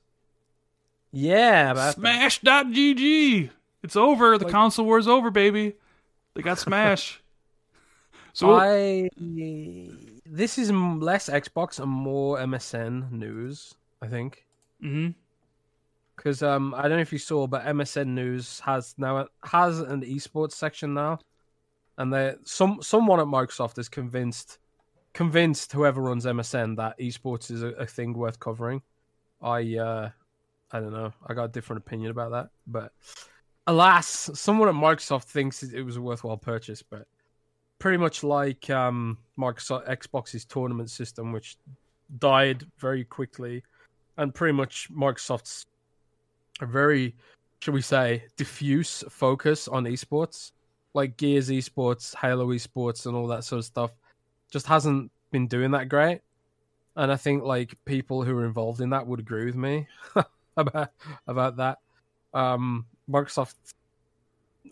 Yeah. 1.13 1.93
Smash.gg. 1.93 3.51
It's 3.83 3.97
over. 3.97 4.39
The 4.39 4.45
Like- 4.45 4.53
console 4.53 4.87
war's 4.87 5.09
over, 5.09 5.31
baby. 5.31 5.75
They 6.35 6.43
got 6.43 6.59
Smash. 6.67 7.23
so 8.33 8.55
I 8.55 9.11
this 10.25 10.59
is 10.59 10.71
less 10.71 11.29
Xbox 11.29 11.79
and 11.81 11.91
more 11.91 12.39
MSN 12.39 13.11
news, 13.13 13.75
I 14.01 14.07
think. 14.09 14.47
Mhm. 14.83 15.15
Because 16.17 16.43
um, 16.43 16.75
I 16.75 16.83
don't 16.83 16.93
know 16.93 16.99
if 17.01 17.13
you 17.13 17.19
saw, 17.19 17.47
but 17.47 17.65
MSN 17.65 18.09
News 18.09 18.61
has 18.61 18.95
now 18.99 19.27
has 19.45 19.81
an 19.81 20.03
esports 20.03 20.53
section 20.53 20.95
now, 20.95 21.19
and 21.99 22.13
they 22.13 22.35
some 22.45 22.81
someone 22.83 23.19
at 23.19 23.27
Microsoft 23.27 23.79
is 23.79 23.89
convinced 23.89 24.59
convinced 25.15 25.73
whoever 25.73 26.01
runs 26.03 26.25
MSN 26.25 26.77
that 26.77 26.99
esports 26.99 27.51
is 27.51 27.63
a, 27.63 27.69
a 27.69 27.87
thing 27.87 28.13
worth 28.13 28.39
covering. 28.39 28.83
I 29.43 29.77
uh, 29.77 30.11
I 30.71 30.81
don't 30.81 30.93
know. 30.93 31.13
I 31.27 31.35
got 31.35 31.45
a 31.45 31.49
different 31.49 31.83
opinion 31.85 32.11
about 32.11 32.31
that, 32.33 32.51
but 32.67 32.93
alas, 33.67 34.31
someone 34.35 34.69
at 34.69 34.75
Microsoft 34.75 35.25
thinks 35.25 35.63
it 35.63 35.83
was 35.83 35.97
a 35.97 36.03
worthwhile 36.03 36.37
purchase. 36.37 36.83
But 36.83 37.07
pretty 37.79 37.99
much 37.99 38.23
like 38.23 38.71
um, 38.71 39.19
Microsoft 39.39 39.89
Xbox's 39.89 40.45
tournament 40.45 40.91
system, 40.91 41.33
which 41.33 41.57
died 42.19 42.65
very 42.79 43.05
quickly, 43.05 43.63
and 44.17 44.35
pretty 44.35 44.53
much 44.53 44.89
Microsoft's 44.93 45.67
a 46.61 46.67
very, 46.67 47.15
should 47.61 47.75
we 47.75 47.83
say, 47.83 48.25
diffuse 48.37 49.03
focus 49.09 49.69
on 49.69 49.85
esports, 49.85 50.53
like 50.95 51.17
Gears 51.17 51.49
esports, 51.49 52.15
Halo 52.15 52.49
esports, 52.49 53.07
and 53.07 53.17
all 53.17 53.27
that 53.29 53.45
sort 53.45 53.61
of 53.61 53.65
stuff, 53.65 53.93
just 54.51 54.67
hasn't 54.67 55.11
been 55.31 55.49
doing 55.49 55.71
that 55.73 55.89
great. 55.89 56.21
And 56.95 57.11
I 57.11 57.17
think 57.17 57.43
like 57.43 57.75
people 57.85 58.23
who 58.23 58.37
are 58.37 58.45
involved 58.45 58.81
in 58.81 58.91
that 58.91 59.07
would 59.07 59.19
agree 59.19 59.47
with 59.47 59.57
me 59.57 59.89
about 60.57 60.93
about 61.27 61.57
that. 61.57 61.79
Um, 62.35 62.87
Microsoft, 63.11 63.55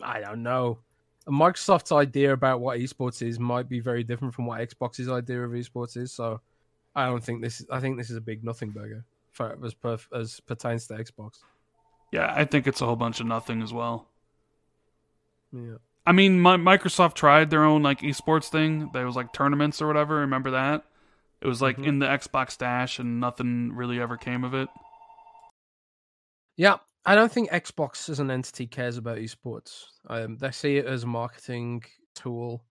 I 0.01 0.19
don't 0.21 0.43
know. 0.43 0.79
Microsoft's 1.27 1.91
idea 1.91 2.33
about 2.33 2.61
what 2.61 2.79
esports 2.79 3.21
is 3.21 3.39
might 3.39 3.69
be 3.69 3.79
very 3.79 4.03
different 4.03 4.33
from 4.33 4.45
what 4.47 4.59
Xbox's 4.61 5.07
idea 5.09 5.43
of 5.43 5.51
esports 5.51 5.95
is. 5.97 6.11
So, 6.11 6.41
I 6.95 7.05
don't 7.05 7.23
think 7.23 7.41
this. 7.41 7.63
I 7.71 7.79
think 7.79 7.97
this 7.97 8.09
is 8.09 8.17
a 8.17 8.21
big 8.21 8.43
nothing 8.43 8.71
burger 8.71 9.05
for 9.31 9.57
as 9.63 9.75
as 10.13 10.39
pertains 10.41 10.87
to 10.87 10.95
Xbox. 10.95 11.39
yeah, 12.11 12.33
I 12.35 12.43
think 12.45 12.67
it's 12.67 12.81
a 12.81 12.85
whole 12.85 12.95
bunch 12.97 13.19
of 13.19 13.27
nothing 13.27 13.61
as 13.61 13.71
well. 13.71 14.07
Yeah. 15.53 15.75
I 16.05 16.11
mean, 16.13 16.39
my, 16.39 16.57
Microsoft 16.57 17.13
tried 17.13 17.49
their 17.51 17.63
own 17.63 17.83
like 17.83 18.01
esports 18.01 18.49
thing. 18.49 18.89
There 18.91 19.05
was 19.05 19.15
like 19.15 19.31
tournaments 19.31 19.81
or 19.81 19.87
whatever. 19.87 20.15
Remember 20.17 20.51
that? 20.51 20.83
It 21.41 21.47
was 21.47 21.61
like 21.61 21.77
Mhm. 21.77 21.85
in 21.85 21.99
the 21.99 22.07
Xbox 22.07 22.57
Dash, 22.57 22.97
and 22.99 23.19
nothing 23.19 23.73
really 23.73 23.99
ever 23.99 24.17
came 24.17 24.43
of 24.43 24.53
it. 24.53 24.67
Yeah, 26.57 26.77
I 27.05 27.15
don't 27.15 27.31
think 27.31 27.49
Xbox 27.49 28.09
as 28.09 28.19
an 28.19 28.29
entity 28.29 28.67
cares 28.67 28.97
about 28.97 29.17
esports. 29.17 29.85
Um, 30.07 30.37
they 30.37 30.51
see 30.51 30.77
it 30.77 30.85
as 30.85 31.03
a 31.03 31.07
marketing 31.07 31.83
tool, 32.15 32.63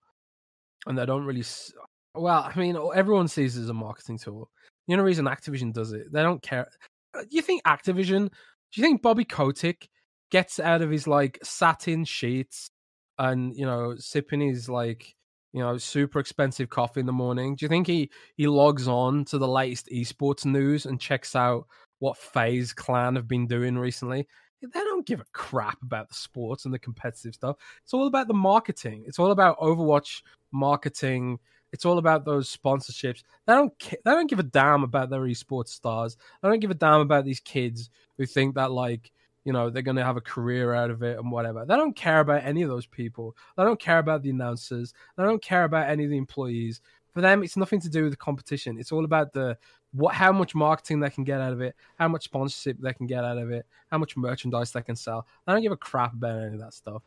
and 0.87 0.97
they 0.97 1.07
don't 1.07 1.25
really. 1.25 1.41
s- 1.41 1.73
Well, 2.15 2.43
I 2.55 2.59
mean, 2.59 2.77
everyone 2.95 3.29
sees 3.29 3.57
it 3.57 3.63
as 3.63 3.69
a 3.69 3.75
marketing 3.75 4.19
tool. 4.19 4.51
The 4.87 4.95
only 4.95 5.05
reason 5.07 5.27
Activision 5.27 5.73
does 5.73 5.93
it, 5.93 6.13
they 6.13 6.23
don't 6.23 6.43
care. 6.43 6.69
Uh, 7.15 7.23
You 7.31 7.43
think 7.43 7.63
Activision? 7.65 8.29
Do 8.29 8.81
you 8.81 8.83
think 8.85 9.03
Bobby 9.03 9.25
Kotick 9.25 9.89
gets 10.31 10.61
out 10.61 10.83
of 10.83 10.91
his 10.91 11.07
like 11.09 11.39
satin 11.43 12.05
sheets 12.05 12.71
and 13.19 13.57
you 13.57 13.67
know 13.67 13.95
sipping 13.99 14.41
his 14.41 14.69
like 14.69 15.15
you 15.53 15.61
know 15.61 15.77
super 15.79 16.21
expensive 16.21 16.71
coffee 16.71 17.01
in 17.01 17.07
the 17.07 17.13
morning? 17.13 17.57
Do 17.57 17.65
you 17.65 17.69
think 17.69 17.87
he 17.89 18.11
he 18.37 18.47
logs 18.47 18.87
on 18.89 19.25
to 19.27 19.39
the 19.39 19.49
latest 19.49 19.89
esports 19.93 20.45
news 20.45 20.87
and 20.87 21.01
checks 21.01 21.35
out 21.37 21.67
what 22.01 22.19
FaZe 22.19 22.73
Clan 22.73 23.15
have 23.15 23.29
been 23.29 23.47
doing 23.47 23.79
recently. 23.79 24.27
They 24.61 24.81
don't 24.81 25.07
give 25.07 25.21
a 25.21 25.27
crap 25.33 25.81
about 25.83 26.09
the 26.09 26.15
sports 26.15 26.67
and 26.67 26.75
the 26.75 26.79
competitive 26.79 27.35
stuff. 27.35 27.57
It's 27.83 27.95
all 27.95 28.07
about 28.07 28.29
the 28.29 28.35
marketing. 28.35 29.05
It's 29.07 29.19
all 29.19 29.31
about 29.31 29.59
Overwatch 29.59 30.23
marketing. 30.53 31.39
It's 31.73 31.87
all 31.87 31.99
about 31.99 32.25
those 32.25 32.55
sponsorships. 32.55 33.23
They 33.47 33.55
don't. 33.55 33.73
They 33.79 33.99
don't 34.05 34.29
give 34.29 34.41
a 34.41 34.45
damn 34.45 34.83
about 34.83 35.09
their 35.09 35.21
esports 35.21 35.69
stars. 35.69 36.17
They 36.43 36.49
don't 36.49 36.61
give 36.61 36.71
a 36.71 36.75
damn 36.75 37.01
about 37.01 37.25
these 37.25 37.41
kids 37.41 37.91
who 38.19 38.27
think 38.27 38.57
that 38.57 38.71
like 38.71 39.13
you 39.45 39.53
know 39.53 39.71
they're 39.71 39.83
going 39.83 39.97
to 39.97 40.05
have 40.05 40.17
a 40.17 40.23
career 40.23 40.75
out 40.75 40.91
of 40.91 41.03
it 41.03 41.19
and 41.19 41.31
whatever. 41.31 41.65
They 41.65 41.77
don't 41.77 41.97
care 41.97 42.21
about 42.21 42.45
any 42.45 42.63
of 42.63 42.69
those 42.69 42.87
people. 42.87 43.37
They 43.57 43.65
don't 43.65 43.81
care 43.81 43.99
about 43.99 44.23
the 44.23 44.31
announcers. 44.31 44.93
They 45.17 45.23
don't 45.23 45.43
care 45.43 45.65
about 45.65 45.89
any 45.89 46.05
of 46.05 46.11
the 46.11 46.19
employees. 46.19 46.81
For 47.15 47.21
them, 47.21 47.43
it's 47.43 47.57
nothing 47.57 47.81
to 47.81 47.89
do 47.89 48.05
with 48.05 48.13
the 48.13 48.17
competition. 48.17 48.79
It's 48.79 48.93
all 48.93 49.05
about 49.05 49.33
the 49.33 49.57
what 49.93 50.15
how 50.15 50.33
much 50.33 50.55
marketing 50.55 51.01
they 51.01 51.11
can 51.11 51.25
get 51.25 51.41
out 51.41 51.53
of 51.53 51.61
it, 51.61 51.75
how 51.99 52.09
much 52.09 52.25
sponsorship 52.25 52.79
they 52.81 52.93
can 52.93 53.07
get 53.07 53.25
out 53.25 53.39
of 53.39 53.51
it, 53.51 53.67
how 53.91 53.99
much 53.99 54.17
merchandise 54.17 54.73
they 54.73 54.83
can 54.83 54.97
sell. 54.97 55.27
I 55.47 55.53
don't 55.53 55.63
give 55.63 55.73
a 55.73 55.77
crap 55.77 56.13
about 56.13 56.41
any 56.41 56.55
of 56.55 56.61
that 56.61 56.75
stuff. 56.75 57.03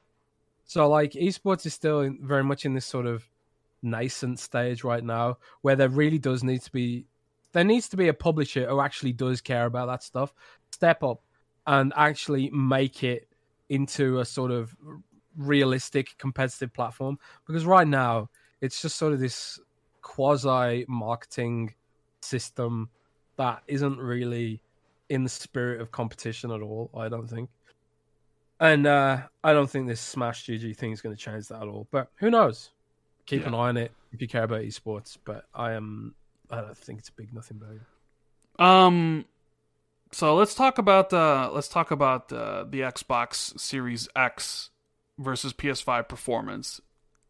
So 0.65 0.88
like 0.89 1.11
esports 1.13 1.65
is 1.65 1.73
still 1.73 2.01
in, 2.01 2.19
very 2.21 2.43
much 2.43 2.65
in 2.65 2.73
this 2.73 2.86
sort 2.86 3.05
of 3.05 3.29
nascent 3.81 4.39
stage 4.39 4.84
right 4.84 5.03
now 5.03 5.38
where 5.61 5.75
there 5.75 5.89
really 5.89 6.17
does 6.17 6.43
need 6.43 6.61
to 6.61 6.71
be 6.71 7.05
there 7.51 7.63
needs 7.63 7.88
to 7.89 7.97
be 7.97 8.07
a 8.07 8.13
publisher 8.13 8.67
who 8.67 8.81
actually 8.81 9.13
does 9.13 9.39
care 9.39 9.65
about 9.65 9.86
that 9.86 10.01
stuff. 10.01 10.34
Step 10.71 11.03
up 11.03 11.21
and 11.67 11.93
actually 11.95 12.49
make 12.49 13.03
it 13.03 13.27
into 13.69 14.19
a 14.19 14.25
sort 14.25 14.51
of 14.51 14.75
realistic 15.38 16.15
competitive 16.17 16.73
platform 16.73 17.17
because 17.45 17.65
right 17.65 17.88
now 17.88 18.29
it's 18.61 18.81
just 18.81 18.97
sort 18.97 19.13
of 19.13 19.19
this 19.19 19.59
quasi 20.01 20.86
marketing 20.88 21.73
system 22.24 22.89
that 23.38 23.61
isn't 23.67 23.97
really 23.99 24.61
in 25.09 25.24
the 25.24 25.30
spirit 25.30 25.82
of 25.82 25.91
competition 25.91 26.51
at 26.51 26.61
all. 26.61 26.89
I 26.95 27.09
don't 27.09 27.28
think, 27.28 27.49
and 28.59 28.86
uh, 28.88 29.21
I 29.43 29.53
don't 29.53 29.69
think 29.69 29.88
this 29.88 30.01
Smash 30.01 30.45
GG 30.45 30.78
thing 30.78 30.91
is 30.91 31.01
going 31.01 31.15
to 31.15 31.21
change 31.21 31.47
that 31.49 31.61
at 31.61 31.67
all. 31.67 31.88
But 31.91 32.09
who 32.15 32.30
knows? 32.32 32.69
Keep 33.26 33.41
Yeah. 33.41 33.47
an 33.49 33.53
eye 33.55 33.69
on 33.69 33.78
it 33.78 33.91
if 34.11 34.21
you 34.21 34.28
care 34.28 34.43
about 34.43 34.61
esports. 34.61 35.17
But 35.24 35.45
I 35.53 35.74
am, 35.74 36.15
I 36.49 36.61
don't 36.61 36.78
think 36.78 36.99
it's 36.99 37.09
a 37.09 37.13
big 37.13 37.34
nothing 37.34 37.57
burger. 37.57 37.86
Um, 38.59 39.26
so 40.11 40.36
let's 40.36 40.53
talk 40.53 40.78
about 40.78 41.11
uh, 41.11 41.49
let's 41.53 41.67
talk 41.67 41.89
about 41.91 42.32
uh, 42.32 42.65
the 42.69 42.82
Xbox 42.82 43.59
Series 43.59 44.07
X 44.15 44.69
versus 45.17 45.53
PS5 45.53 46.07
performance. 46.07 46.80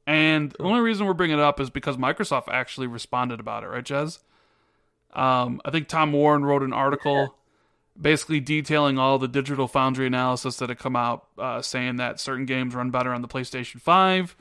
And 0.06 0.52
the 0.52 0.64
only 0.64 0.82
reason 0.82 1.06
we're 1.08 1.14
bringing 1.14 1.38
it 1.38 1.44
up 1.44 1.62
is 1.62 1.70
because 1.70 1.96
Microsoft 1.96 2.50
actually 2.50 2.88
responded 2.88 3.40
about 3.40 3.64
it, 3.64 3.68
right, 3.68 3.86
Jez? 3.86 4.20
Um, 5.14 5.62
I 5.64 5.72
think 5.72 5.88
Tom 5.88 6.12
Warren 6.12 6.44
wrote 6.44 6.64
an 6.64 6.74
article 6.74 7.36
basically 8.00 8.40
detailing 8.40 8.98
all 8.98 9.20
the 9.20 9.28
digital 9.28 9.68
foundry 9.68 10.08
analysis 10.08 10.58
that 10.58 10.70
had 10.70 10.80
come 10.80 10.96
out, 10.96 11.28
uh, 11.38 11.62
saying 11.62 11.98
that 11.98 12.20
certain 12.20 12.46
games 12.46 12.74
run 12.74 12.90
better 12.90 13.14
on 13.14 13.22
the 13.22 13.28
PlayStation 13.28 13.80
5. 13.80 14.36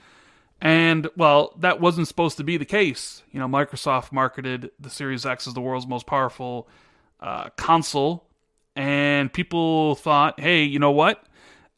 And, 0.61 1.09
well, 1.17 1.55
that 1.59 1.81
wasn't 1.81 2.09
supposed 2.09 2.37
to 2.39 2.45
be 2.45 2.57
the 2.57 2.65
case. 2.65 3.23
You 3.33 3.41
know, 3.41 3.49
Microsoft 3.49 4.13
marketed 4.13 4.71
the 4.79 4.91
Series 4.91 5.27
X 5.27 5.47
as 5.47 5.55
the 5.55 5.61
world's 5.61 5.87
most 5.87 6.07
powerful 6.07 6.69
uh, 7.21 7.51
console, 7.57 8.25
and 8.75 9.33
people 9.33 9.97
thought, 9.97 10.41
hey, 10.41 10.63
you 10.63 10.79
know 10.79 10.91
what? 10.91 11.27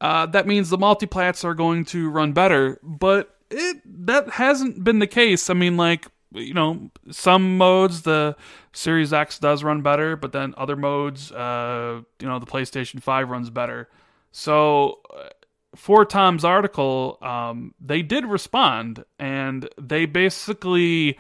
Uh, 0.01 0.27
that 0.27 0.47
means 0.47 0.69
the 0.69 0.79
multiplats 0.79 1.45
are 1.45 1.55
going 1.55 1.85
to 1.87 2.11
run 2.11 2.33
better, 2.33 2.79
but 2.83 3.37
it 3.51 3.81
that 4.07 4.29
hasn't 4.31 4.85
been 4.85 4.99
the 4.99 5.07
case. 5.07 5.49
I 5.49 5.55
mean, 5.55 5.77
like 5.77 6.07
you 6.33 6.53
know, 6.53 6.91
some 7.11 7.57
modes 7.57 8.03
the 8.03 8.37
Series 8.75 9.13
X 9.13 9.39
does 9.39 9.63
run 9.63 9.83
better, 9.83 10.17
but 10.17 10.33
then 10.33 10.53
other 10.59 10.75
modes, 10.75 11.31
uh, 11.31 12.03
you 12.21 12.27
know, 12.27 12.41
the 12.41 12.47
PlayStation 12.47 13.01
Five 13.01 13.31
runs 13.31 13.49
better. 13.49 13.89
So, 14.33 14.99
uh, 15.17 15.29
for 15.77 16.05
Tom's 16.05 16.45
article, 16.45 17.19
um, 17.23 17.73
they 17.81 18.03
did 18.03 18.27
respond, 18.27 19.05
and 19.19 19.69
they 19.81 20.07
basically 20.07 21.17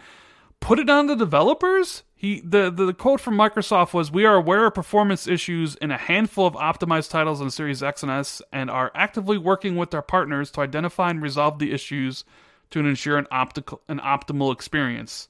put 0.59 0.80
it 0.80 0.90
on 0.90 1.07
the 1.07 1.14
developers. 1.14 2.02
He 2.16 2.40
the, 2.40 2.70
the 2.70 2.92
quote 2.92 3.20
from 3.20 3.36
Microsoft 3.36 3.94
was, 3.94 4.11
"We 4.11 4.24
are 4.24 4.34
aware 4.34 4.66
of 4.66 4.74
performance 4.74 5.28
issues 5.28 5.76
in 5.76 5.92
a 5.92 5.98
handful 5.98 6.46
of 6.46 6.55
optimized 6.55 7.11
titles 7.11 7.40
on 7.40 7.50
Series 7.50 7.84
X 7.84 8.02
and 8.02 8.11
S, 8.11 8.42
and 8.52 8.68
are 8.68 8.90
actively 8.96 9.38
working 9.38 9.76
with 9.76 9.94
our 9.94 10.02
partners 10.02 10.50
to 10.52 10.61
identify 10.61 11.11
and 11.11 11.22
resolve 11.22 11.61
the 11.61 11.72
issues 11.72 12.24
to 12.70 12.80
ensure 12.80 13.16
an 13.16 13.28
optical 13.30 13.80
an 13.88 14.00
optimal 14.00 14.52
experience." 14.52 15.28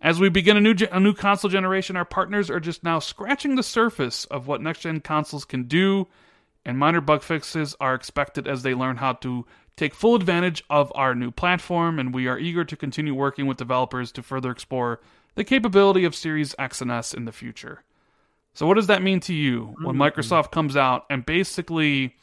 As 0.00 0.20
we 0.20 0.28
begin 0.28 0.56
a 0.56 0.60
new 0.60 0.74
ge- 0.74 0.88
a 0.90 1.00
new 1.00 1.14
console 1.14 1.50
generation, 1.50 1.96
our 1.96 2.04
partners 2.04 2.50
are 2.50 2.60
just 2.60 2.84
now 2.84 2.98
scratching 2.98 3.56
the 3.56 3.62
surface 3.62 4.24
of 4.26 4.46
what 4.46 4.60
next 4.60 4.80
gen 4.80 5.00
consoles 5.00 5.44
can 5.44 5.64
do, 5.64 6.06
and 6.64 6.78
minor 6.78 7.00
bug 7.00 7.22
fixes 7.22 7.74
are 7.80 7.94
expected 7.94 8.46
as 8.46 8.62
they 8.62 8.74
learn 8.74 8.96
how 8.96 9.14
to 9.14 9.46
take 9.76 9.94
full 9.94 10.14
advantage 10.14 10.64
of 10.70 10.92
our 10.94 11.14
new 11.14 11.30
platform, 11.30 11.98
and 11.98 12.14
we 12.14 12.26
are 12.28 12.38
eager 12.38 12.64
to 12.64 12.76
continue 12.76 13.14
working 13.14 13.46
with 13.46 13.56
developers 13.56 14.12
to 14.12 14.22
further 14.22 14.50
explore 14.50 15.00
the 15.34 15.44
capability 15.44 16.04
of 16.04 16.14
Series 16.14 16.54
X 16.58 16.80
and 16.80 16.90
S 16.90 17.14
in 17.14 17.24
the 17.24 17.32
future. 17.32 17.82
So, 18.54 18.66
what 18.66 18.74
does 18.74 18.86
that 18.86 19.02
mean 19.02 19.20
to 19.20 19.34
you 19.34 19.74
when 19.82 19.96
Mm-hmm. 19.96 20.02
Microsoft 20.02 20.50
comes 20.50 20.76
out 20.76 21.04
and 21.10 21.24
basically 21.24 22.16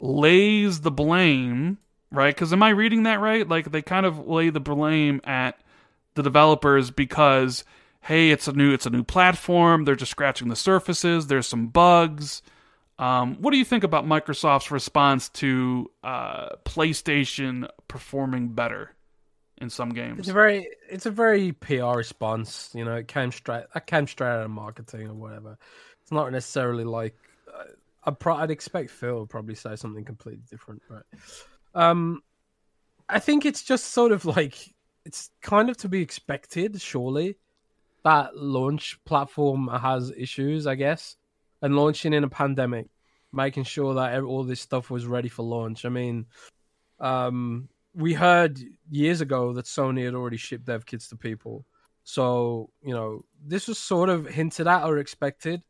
lays 0.00 0.80
the 0.80 0.90
blame, 0.90 1.78
right? 2.10 2.34
Because 2.34 2.52
am 2.52 2.62
I 2.62 2.70
reading 2.70 3.02
that 3.04 3.20
right? 3.20 3.46
Like 3.46 3.70
they 3.70 3.82
kind 3.82 4.06
of 4.06 4.26
lay 4.26 4.50
the 4.50 4.60
blame 4.60 5.20
at 5.24 5.60
the 6.14 6.22
developers 6.22 6.90
because 6.90 7.64
hey, 8.02 8.30
it's 8.30 8.48
a 8.48 8.52
new 8.52 8.72
it's 8.72 8.86
a 8.86 8.90
new 8.90 9.04
platform. 9.04 9.84
They're 9.84 9.96
just 9.96 10.10
scratching 10.10 10.48
the 10.48 10.56
surfaces. 10.56 11.26
There's 11.26 11.46
some 11.46 11.68
bugs. 11.68 12.42
Um, 12.98 13.36
what 13.36 13.52
do 13.52 13.56
you 13.56 13.64
think 13.64 13.82
about 13.82 14.04
Microsoft's 14.04 14.70
response 14.70 15.30
to 15.30 15.90
uh, 16.04 16.56
PlayStation 16.66 17.66
performing 17.88 18.48
better 18.48 18.94
in 19.56 19.70
some 19.70 19.90
games? 19.90 20.18
It's 20.18 20.28
a 20.28 20.34
very, 20.34 20.68
it's 20.90 21.06
a 21.06 21.10
very 21.10 21.52
PR 21.52 21.96
response. 21.96 22.70
You 22.74 22.84
know, 22.84 22.96
it 22.96 23.08
came 23.08 23.32
straight, 23.32 23.64
that 23.72 23.86
came 23.86 24.06
straight 24.06 24.28
out 24.28 24.44
of 24.44 24.50
marketing 24.50 25.08
or 25.08 25.14
whatever. 25.14 25.56
It's 26.02 26.12
not 26.12 26.30
necessarily 26.30 26.84
like 26.84 27.16
uh, 27.48 27.64
I'd, 28.04 28.18
pro- 28.18 28.36
I'd 28.36 28.50
expect 28.50 28.90
Phil 28.90 29.20
would 29.20 29.30
probably 29.30 29.54
say 29.54 29.76
something 29.76 30.04
completely 30.04 30.42
different, 30.50 30.82
right? 30.90 31.04
Um, 31.74 32.22
I 33.08 33.18
think 33.18 33.46
it's 33.46 33.62
just 33.62 33.92
sort 33.92 34.12
of 34.12 34.26
like 34.26 34.58
it's 35.04 35.30
kind 35.40 35.70
of 35.70 35.76
to 35.78 35.88
be 35.88 36.02
expected, 36.02 36.80
surely. 36.80 37.36
That 38.04 38.36
launch 38.36 38.98
platform 39.04 39.68
has 39.68 40.12
issues, 40.16 40.66
I 40.66 40.74
guess, 40.74 41.16
and 41.60 41.76
launching 41.76 42.12
in 42.12 42.24
a 42.24 42.28
pandemic, 42.28 42.86
making 43.32 43.64
sure 43.64 43.94
that 43.94 44.22
all 44.22 44.44
this 44.44 44.60
stuff 44.60 44.90
was 44.90 45.06
ready 45.06 45.28
for 45.28 45.42
launch. 45.42 45.84
I 45.84 45.90
mean, 45.90 46.26
um, 46.98 47.68
we 47.94 48.14
heard 48.14 48.58
years 48.90 49.20
ago 49.20 49.52
that 49.54 49.66
Sony 49.66 50.04
had 50.04 50.14
already 50.14 50.36
shipped 50.36 50.66
dev 50.66 50.86
kits 50.86 51.08
to 51.08 51.16
people. 51.16 51.66
So, 52.04 52.70
you 52.82 52.94
know, 52.94 53.24
this 53.44 53.68
was 53.68 53.78
sort 53.78 54.08
of 54.08 54.26
hinted 54.26 54.66
at 54.66 54.84
or 54.84 54.98
expected 54.98 55.62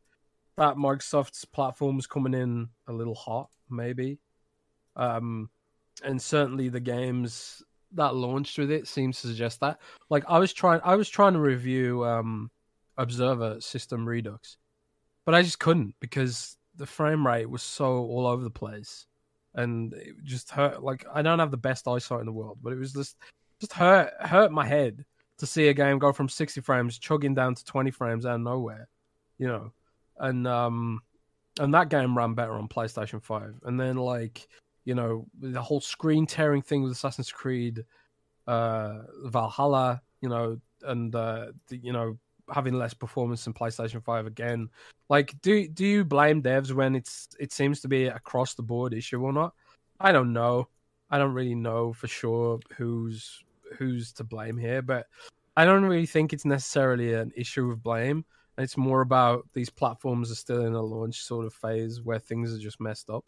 that 0.57 0.75
Microsoft's 0.75 1.45
platform 1.45 1.95
was 1.95 2.07
coming 2.07 2.33
in 2.33 2.69
a 2.87 2.93
little 2.93 3.15
hot, 3.15 3.49
maybe. 3.69 4.19
Um, 4.95 5.49
and 6.03 6.21
certainly 6.21 6.69
the 6.69 6.79
games 6.79 7.63
that 7.93 8.15
launched 8.15 8.57
with 8.57 8.71
it 8.71 8.87
seems 8.87 9.21
to 9.21 9.27
suggest 9.27 9.59
that. 9.59 9.79
Like 10.09 10.23
I 10.27 10.39
was 10.39 10.53
trying 10.53 10.81
I 10.83 10.95
was 10.95 11.09
trying 11.09 11.33
to 11.33 11.39
review 11.39 12.05
um 12.05 12.49
Observer 12.97 13.59
System 13.61 14.07
Redux, 14.07 14.57
but 15.25 15.35
I 15.35 15.41
just 15.41 15.59
couldn't 15.59 15.95
because 15.99 16.57
the 16.75 16.85
frame 16.85 17.25
rate 17.25 17.49
was 17.49 17.61
so 17.61 17.97
all 18.05 18.25
over 18.25 18.43
the 18.43 18.49
place 18.49 19.05
and 19.55 19.93
it 19.93 20.15
just 20.23 20.49
hurt 20.51 20.83
like 20.83 21.05
I 21.13 21.21
don't 21.21 21.39
have 21.39 21.51
the 21.51 21.57
best 21.57 21.87
eyesight 21.87 22.21
in 22.21 22.25
the 22.25 22.31
world, 22.31 22.59
but 22.61 22.73
it 22.73 22.79
was 22.79 22.93
just 22.93 23.17
just 23.59 23.73
hurt 23.73 24.11
hurt 24.19 24.51
my 24.51 24.65
head 24.65 25.05
to 25.37 25.45
see 25.45 25.67
a 25.69 25.73
game 25.73 25.99
go 25.99 26.13
from 26.13 26.29
60 26.29 26.61
frames 26.61 26.99
chugging 26.99 27.33
down 27.33 27.55
to 27.55 27.65
20 27.65 27.91
frames 27.91 28.25
out 28.25 28.35
of 28.35 28.41
nowhere, 28.41 28.87
you 29.37 29.47
know. 29.47 29.71
And 30.17 30.47
um 30.47 31.01
and 31.59 31.73
that 31.73 31.89
game 31.89 32.17
ran 32.17 32.33
better 32.33 32.53
on 32.53 32.67
PlayStation 32.67 33.21
5. 33.21 33.61
And 33.63 33.79
then 33.79 33.97
like, 33.97 34.47
you 34.85 34.95
know, 34.95 35.25
the 35.39 35.61
whole 35.61 35.81
screen 35.81 36.25
tearing 36.25 36.61
thing 36.61 36.83
with 36.83 36.91
Assassin's 36.91 37.31
Creed 37.31 37.85
uh 38.47 38.99
Valhalla, 39.25 40.01
you 40.21 40.29
know, 40.29 40.59
and 40.83 41.13
uh 41.15 41.47
the, 41.67 41.77
you 41.77 41.93
know, 41.93 42.17
having 42.53 42.73
less 42.73 42.93
performance 42.93 43.47
in 43.47 43.53
PlayStation 43.53 44.03
5 44.03 44.25
again. 44.25 44.69
Like 45.09 45.39
do 45.41 45.67
do 45.67 45.85
you 45.85 46.05
blame 46.05 46.41
devs 46.41 46.71
when 46.71 46.95
it's 46.95 47.29
it 47.39 47.51
seems 47.51 47.81
to 47.81 47.87
be 47.87 48.07
across 48.07 48.55
the 48.55 48.63
board 48.63 48.93
issue 48.93 49.21
or 49.21 49.33
not? 49.33 49.53
I 49.99 50.11
don't 50.11 50.33
know. 50.33 50.67
I 51.09 51.17
don't 51.17 51.33
really 51.33 51.55
know 51.55 51.93
for 51.93 52.07
sure 52.07 52.59
who's 52.75 53.43
who's 53.77 54.11
to 54.13 54.23
blame 54.23 54.57
here, 54.57 54.81
but 54.81 55.07
I 55.55 55.65
don't 55.65 55.83
really 55.83 56.05
think 56.05 56.33
it's 56.33 56.45
necessarily 56.45 57.13
an 57.13 57.31
issue 57.35 57.69
of 57.69 57.83
blame. 57.83 58.25
It's 58.57 58.77
more 58.77 59.01
about 59.01 59.47
these 59.53 59.69
platforms 59.69 60.31
are 60.31 60.35
still 60.35 60.65
in 60.65 60.73
a 60.73 60.81
launch 60.81 61.21
sort 61.23 61.45
of 61.45 61.53
phase 61.53 62.01
where 62.01 62.19
things 62.19 62.53
are 62.53 62.59
just 62.59 62.79
messed 62.79 63.09
up. 63.09 63.25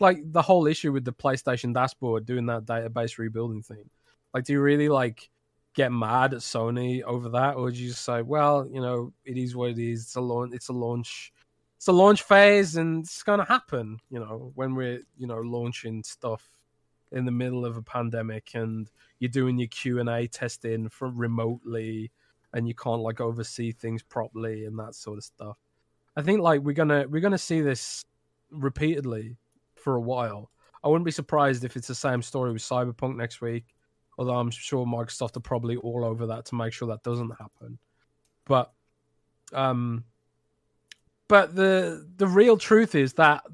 Like 0.00 0.18
the 0.32 0.42
whole 0.42 0.66
issue 0.66 0.92
with 0.92 1.04
the 1.04 1.12
PlayStation 1.12 1.72
dashboard 1.72 2.26
doing 2.26 2.46
that 2.46 2.64
database 2.64 3.18
rebuilding 3.18 3.62
thing. 3.62 3.88
Like, 4.32 4.44
do 4.44 4.52
you 4.52 4.60
really 4.60 4.88
like 4.88 5.30
get 5.74 5.92
mad 5.92 6.32
at 6.32 6.40
Sony 6.40 7.02
over 7.02 7.28
that, 7.30 7.56
or 7.56 7.70
do 7.70 7.76
you 7.76 7.88
just 7.88 8.04
say, 8.04 8.22
well, 8.22 8.66
you 8.70 8.80
know, 8.80 9.12
it 9.24 9.36
is 9.36 9.54
what 9.54 9.70
it 9.70 9.78
is. 9.78 10.02
It's 10.02 10.16
a 10.16 10.20
launch. 10.20 10.54
It's 10.54 10.68
a 10.68 10.72
launch. 10.72 11.32
It's 11.76 11.88
a 11.88 11.92
launch 11.92 12.22
phase, 12.22 12.76
and 12.76 13.04
it's 13.04 13.22
gonna 13.22 13.44
happen. 13.44 13.98
You 14.10 14.20
know, 14.20 14.52
when 14.54 14.74
we're 14.74 15.02
you 15.18 15.26
know 15.26 15.40
launching 15.40 16.02
stuff 16.02 16.48
in 17.12 17.24
the 17.24 17.30
middle 17.30 17.64
of 17.64 17.76
a 17.76 17.82
pandemic, 17.82 18.54
and 18.54 18.90
you're 19.18 19.28
doing 19.28 19.58
your 19.58 19.68
Q 19.68 20.00
and 20.00 20.08
A 20.08 20.26
testing 20.26 20.88
from 20.88 21.18
remotely, 21.18 22.10
and 22.52 22.66
you 22.66 22.74
can't 22.74 23.02
like 23.02 23.20
oversee 23.20 23.72
things 23.72 24.02
properly 24.02 24.64
and 24.64 24.78
that 24.78 24.94
sort 24.94 25.18
of 25.18 25.24
stuff. 25.24 25.58
I 26.16 26.22
think 26.22 26.40
like 26.40 26.62
we're 26.62 26.72
gonna 26.72 27.06
we're 27.08 27.20
gonna 27.20 27.36
see 27.36 27.60
this 27.60 28.04
repeatedly 28.50 29.36
for 29.84 29.94
a 29.94 30.00
while. 30.00 30.50
I 30.82 30.88
wouldn't 30.88 31.04
be 31.04 31.12
surprised 31.12 31.64
if 31.64 31.76
it's 31.76 31.88
the 31.88 31.94
same 31.94 32.22
story 32.22 32.52
with 32.52 32.62
Cyberpunk 32.62 33.16
next 33.16 33.40
week 33.40 33.64
although 34.18 34.34
I'm 34.34 34.50
sure 34.50 34.86
Microsoft 34.86 35.36
are 35.36 35.40
probably 35.40 35.76
all 35.76 36.04
over 36.04 36.26
that 36.26 36.46
to 36.46 36.54
make 36.54 36.72
sure 36.72 36.88
that 36.88 37.02
doesn't 37.02 37.30
happen. 37.30 37.78
But 38.46 38.72
um 39.52 40.04
but 41.28 41.54
the 41.54 42.06
the 42.16 42.26
real 42.26 42.56
truth 42.56 42.94
is 42.94 43.14
that 43.14 43.44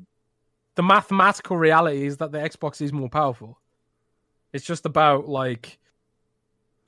the 0.74 0.82
mathematical 0.82 1.56
reality 1.56 2.06
is 2.06 2.18
that 2.18 2.32
the 2.32 2.38
Xbox 2.38 2.80
is 2.80 2.92
more 2.92 3.08
powerful. 3.08 3.58
It's 4.52 4.64
just 4.64 4.86
about 4.86 5.28
like 5.28 5.78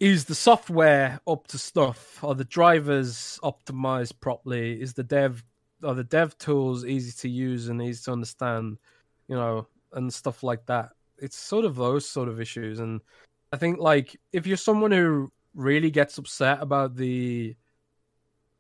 is 0.01 0.24
the 0.24 0.34
software 0.34 1.20
up 1.28 1.47
to 1.47 1.59
stuff? 1.59 2.22
Are 2.24 2.34
the 2.34 2.45
drivers 2.45 3.38
optimized 3.43 4.20
properly? 4.20 4.80
Is 4.80 4.95
the 4.95 5.05
dev 5.05 5.45
are 5.84 5.95
the 5.95 6.05
dev 6.05 6.36
tools 6.38 6.84
easy 6.84 7.12
to 7.12 7.28
use 7.28 7.68
and 7.68 7.80
easy 7.80 8.05
to 8.05 8.12
understand? 8.12 8.78
You 9.29 9.37
know, 9.37 9.66
and 9.93 10.12
stuff 10.12 10.43
like 10.43 10.66
that. 10.66 10.91
It's 11.18 11.37
sort 11.37 11.64
of 11.64 11.77
those 11.77 12.09
sort 12.09 12.29
of 12.29 12.41
issues 12.41 12.81
and 12.81 13.01
I 13.53 13.59
think 13.59 13.79
like 13.79 14.18
if 14.33 14.47
you're 14.47 14.57
someone 14.57 14.91
who 14.91 15.31
really 15.55 15.91
gets 15.91 16.16
upset 16.18 16.62
about 16.62 16.97
the 16.97 17.55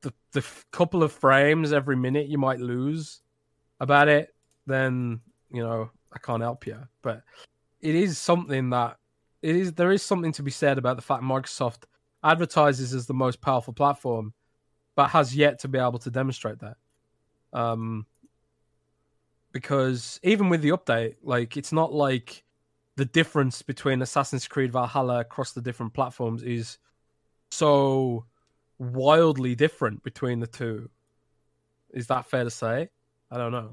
the 0.02 0.12
the 0.32 0.44
couple 0.70 1.02
of 1.02 1.12
frames 1.12 1.72
every 1.72 1.96
minute 1.96 2.28
you 2.28 2.38
might 2.38 2.60
lose 2.60 3.22
about 3.80 4.08
it, 4.08 4.34
then 4.66 5.20
you 5.50 5.62
know 5.62 5.90
I 6.12 6.18
can't 6.18 6.42
help 6.42 6.66
you. 6.66 6.78
But 7.00 7.22
it 7.80 7.94
is 7.94 8.18
something 8.18 8.70
that 8.70 8.98
it 9.40 9.56
is 9.56 9.72
there 9.72 9.92
is 9.92 10.02
something 10.02 10.32
to 10.32 10.42
be 10.42 10.50
said 10.50 10.76
about 10.76 10.96
the 10.96 11.02
fact 11.02 11.22
Microsoft 11.22 11.84
advertises 12.22 12.92
as 12.92 13.06
the 13.06 13.14
most 13.14 13.40
powerful 13.40 13.72
platform, 13.72 14.34
but 14.94 15.08
has 15.08 15.34
yet 15.34 15.60
to 15.60 15.68
be 15.68 15.78
able 15.78 15.98
to 16.00 16.10
demonstrate 16.10 16.58
that. 16.60 16.76
Um, 17.54 18.06
because 19.52 20.18
even 20.22 20.48
with 20.48 20.62
the 20.62 20.70
update, 20.70 21.16
like 21.22 21.56
it's 21.56 21.72
not 21.72 21.92
like 21.92 22.44
the 22.96 23.04
difference 23.04 23.62
between 23.62 24.02
Assassin's 24.02 24.46
Creed 24.48 24.72
Valhalla 24.72 25.20
across 25.20 25.52
the 25.52 25.60
different 25.60 25.94
platforms 25.94 26.42
is 26.42 26.78
so 27.50 28.24
wildly 28.78 29.54
different 29.54 30.02
between 30.02 30.40
the 30.40 30.46
two. 30.46 30.90
Is 31.90 32.06
that 32.08 32.26
fair 32.26 32.44
to 32.44 32.50
say? 32.50 32.88
I 33.30 33.38
don't 33.38 33.52
know. 33.52 33.72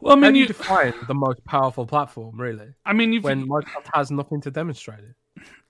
Well, 0.00 0.16
I 0.16 0.16
How 0.16 0.20
mean, 0.20 0.34
do 0.34 0.38
you 0.38 0.44
you, 0.44 0.46
define 0.46 0.94
the 1.08 1.14
most 1.14 1.44
powerful 1.44 1.84
platform, 1.86 2.40
really, 2.40 2.74
I 2.86 2.92
mean, 2.92 3.12
you 3.12 3.20
when 3.20 3.48
Microsoft 3.48 3.88
has 3.94 4.10
nothing 4.10 4.40
to 4.42 4.50
demonstrate 4.50 5.00
it? 5.00 5.14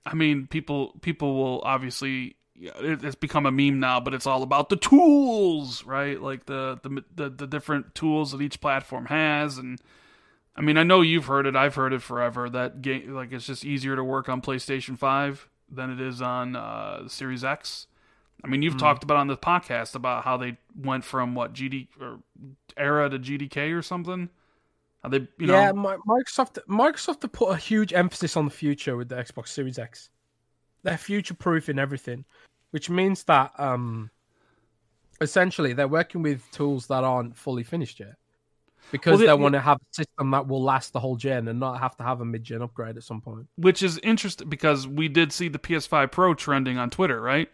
I 0.05 0.13
mean, 0.13 0.47
people 0.47 0.93
people 1.01 1.35
will 1.35 1.61
obviously 1.61 2.35
yeah, 2.59 2.71
it, 2.77 3.03
it's 3.03 3.15
become 3.15 3.45
a 3.45 3.51
meme 3.51 3.79
now, 3.79 3.99
but 3.99 4.13
it's 4.13 4.27
all 4.27 4.43
about 4.43 4.69
the 4.69 4.75
tools, 4.75 5.85
right? 5.85 6.21
Like 6.21 6.45
the, 6.45 6.79
the 6.83 7.03
the 7.15 7.29
the 7.29 7.47
different 7.47 7.95
tools 7.95 8.31
that 8.31 8.41
each 8.41 8.59
platform 8.59 9.05
has, 9.05 9.57
and 9.57 9.79
I 10.55 10.61
mean, 10.61 10.77
I 10.77 10.83
know 10.83 11.01
you've 11.01 11.25
heard 11.25 11.45
it, 11.45 11.55
I've 11.55 11.75
heard 11.75 11.93
it 11.93 12.01
forever 12.01 12.49
that 12.49 12.81
game 12.81 13.13
like 13.13 13.31
it's 13.31 13.45
just 13.45 13.63
easier 13.63 13.95
to 13.95 14.03
work 14.03 14.27
on 14.27 14.41
PlayStation 14.41 14.97
Five 14.97 15.47
than 15.71 15.89
it 15.89 16.01
is 16.01 16.21
on 16.21 16.55
uh, 16.57 17.07
Series 17.07 17.43
X. 17.43 17.87
I 18.43 18.47
mean, 18.47 18.61
you've 18.61 18.77
talked 18.77 19.03
about 19.03 19.17
on 19.17 19.27
the 19.27 19.37
podcast 19.37 19.95
about 19.95 20.23
how 20.23 20.37
they 20.37 20.57
went 20.73 21.03
from 21.03 21.35
what 21.35 21.53
GD 21.53 21.87
or 21.99 22.19
era 22.77 23.09
to 23.09 23.19
GDK 23.19 23.77
or 23.77 23.81
something. 23.81 24.29
How 25.03 25.09
they, 25.09 25.27
you 25.37 25.47
yeah, 25.47 25.71
Mi- 25.73 25.97
Microsoft 26.07 26.57
Microsoft 26.67 27.29
put 27.31 27.49
a 27.49 27.57
huge 27.57 27.93
emphasis 27.93 28.37
on 28.37 28.45
the 28.45 28.51
future 28.51 28.95
with 28.95 29.09
the 29.09 29.15
Xbox 29.15 29.49
Series 29.49 29.77
X. 29.77 30.09
They're 30.83 30.97
future 30.97 31.33
proof 31.33 31.69
in 31.69 31.77
everything, 31.79 32.25
which 32.71 32.89
means 32.89 33.23
that 33.25 33.51
um, 33.59 34.09
essentially 35.21 35.73
they're 35.73 35.87
working 35.87 36.21
with 36.21 36.49
tools 36.51 36.87
that 36.87 37.03
aren't 37.03 37.37
fully 37.37 37.63
finished 37.63 37.99
yet. 37.99 38.15
Because 38.91 39.11
Well, 39.11 39.19
they- 39.19 39.25
they 39.27 39.33
want 39.33 39.53
to 39.53 39.61
have 39.61 39.77
a 39.77 39.93
system 39.93 40.31
that 40.31 40.47
will 40.47 40.63
last 40.63 40.93
the 40.93 40.99
whole 40.99 41.15
gen 41.15 41.47
and 41.47 41.59
not 41.59 41.79
have 41.79 41.95
to 41.97 42.03
have 42.03 42.21
a 42.21 42.25
mid 42.25 42.43
gen 42.43 42.61
upgrade 42.61 42.97
at 42.97 43.03
some 43.03 43.21
point. 43.21 43.47
which 43.55 43.83
is 43.83 43.99
interesting 43.99 44.49
because 44.49 44.87
we 44.87 45.07
did 45.07 45.31
see 45.31 45.47
the 45.47 45.59
PS5 45.59 46.11
Pro 46.11 46.33
trending 46.33 46.77
on 46.77 46.89
Twitter, 46.89 47.21
right? 47.21 47.51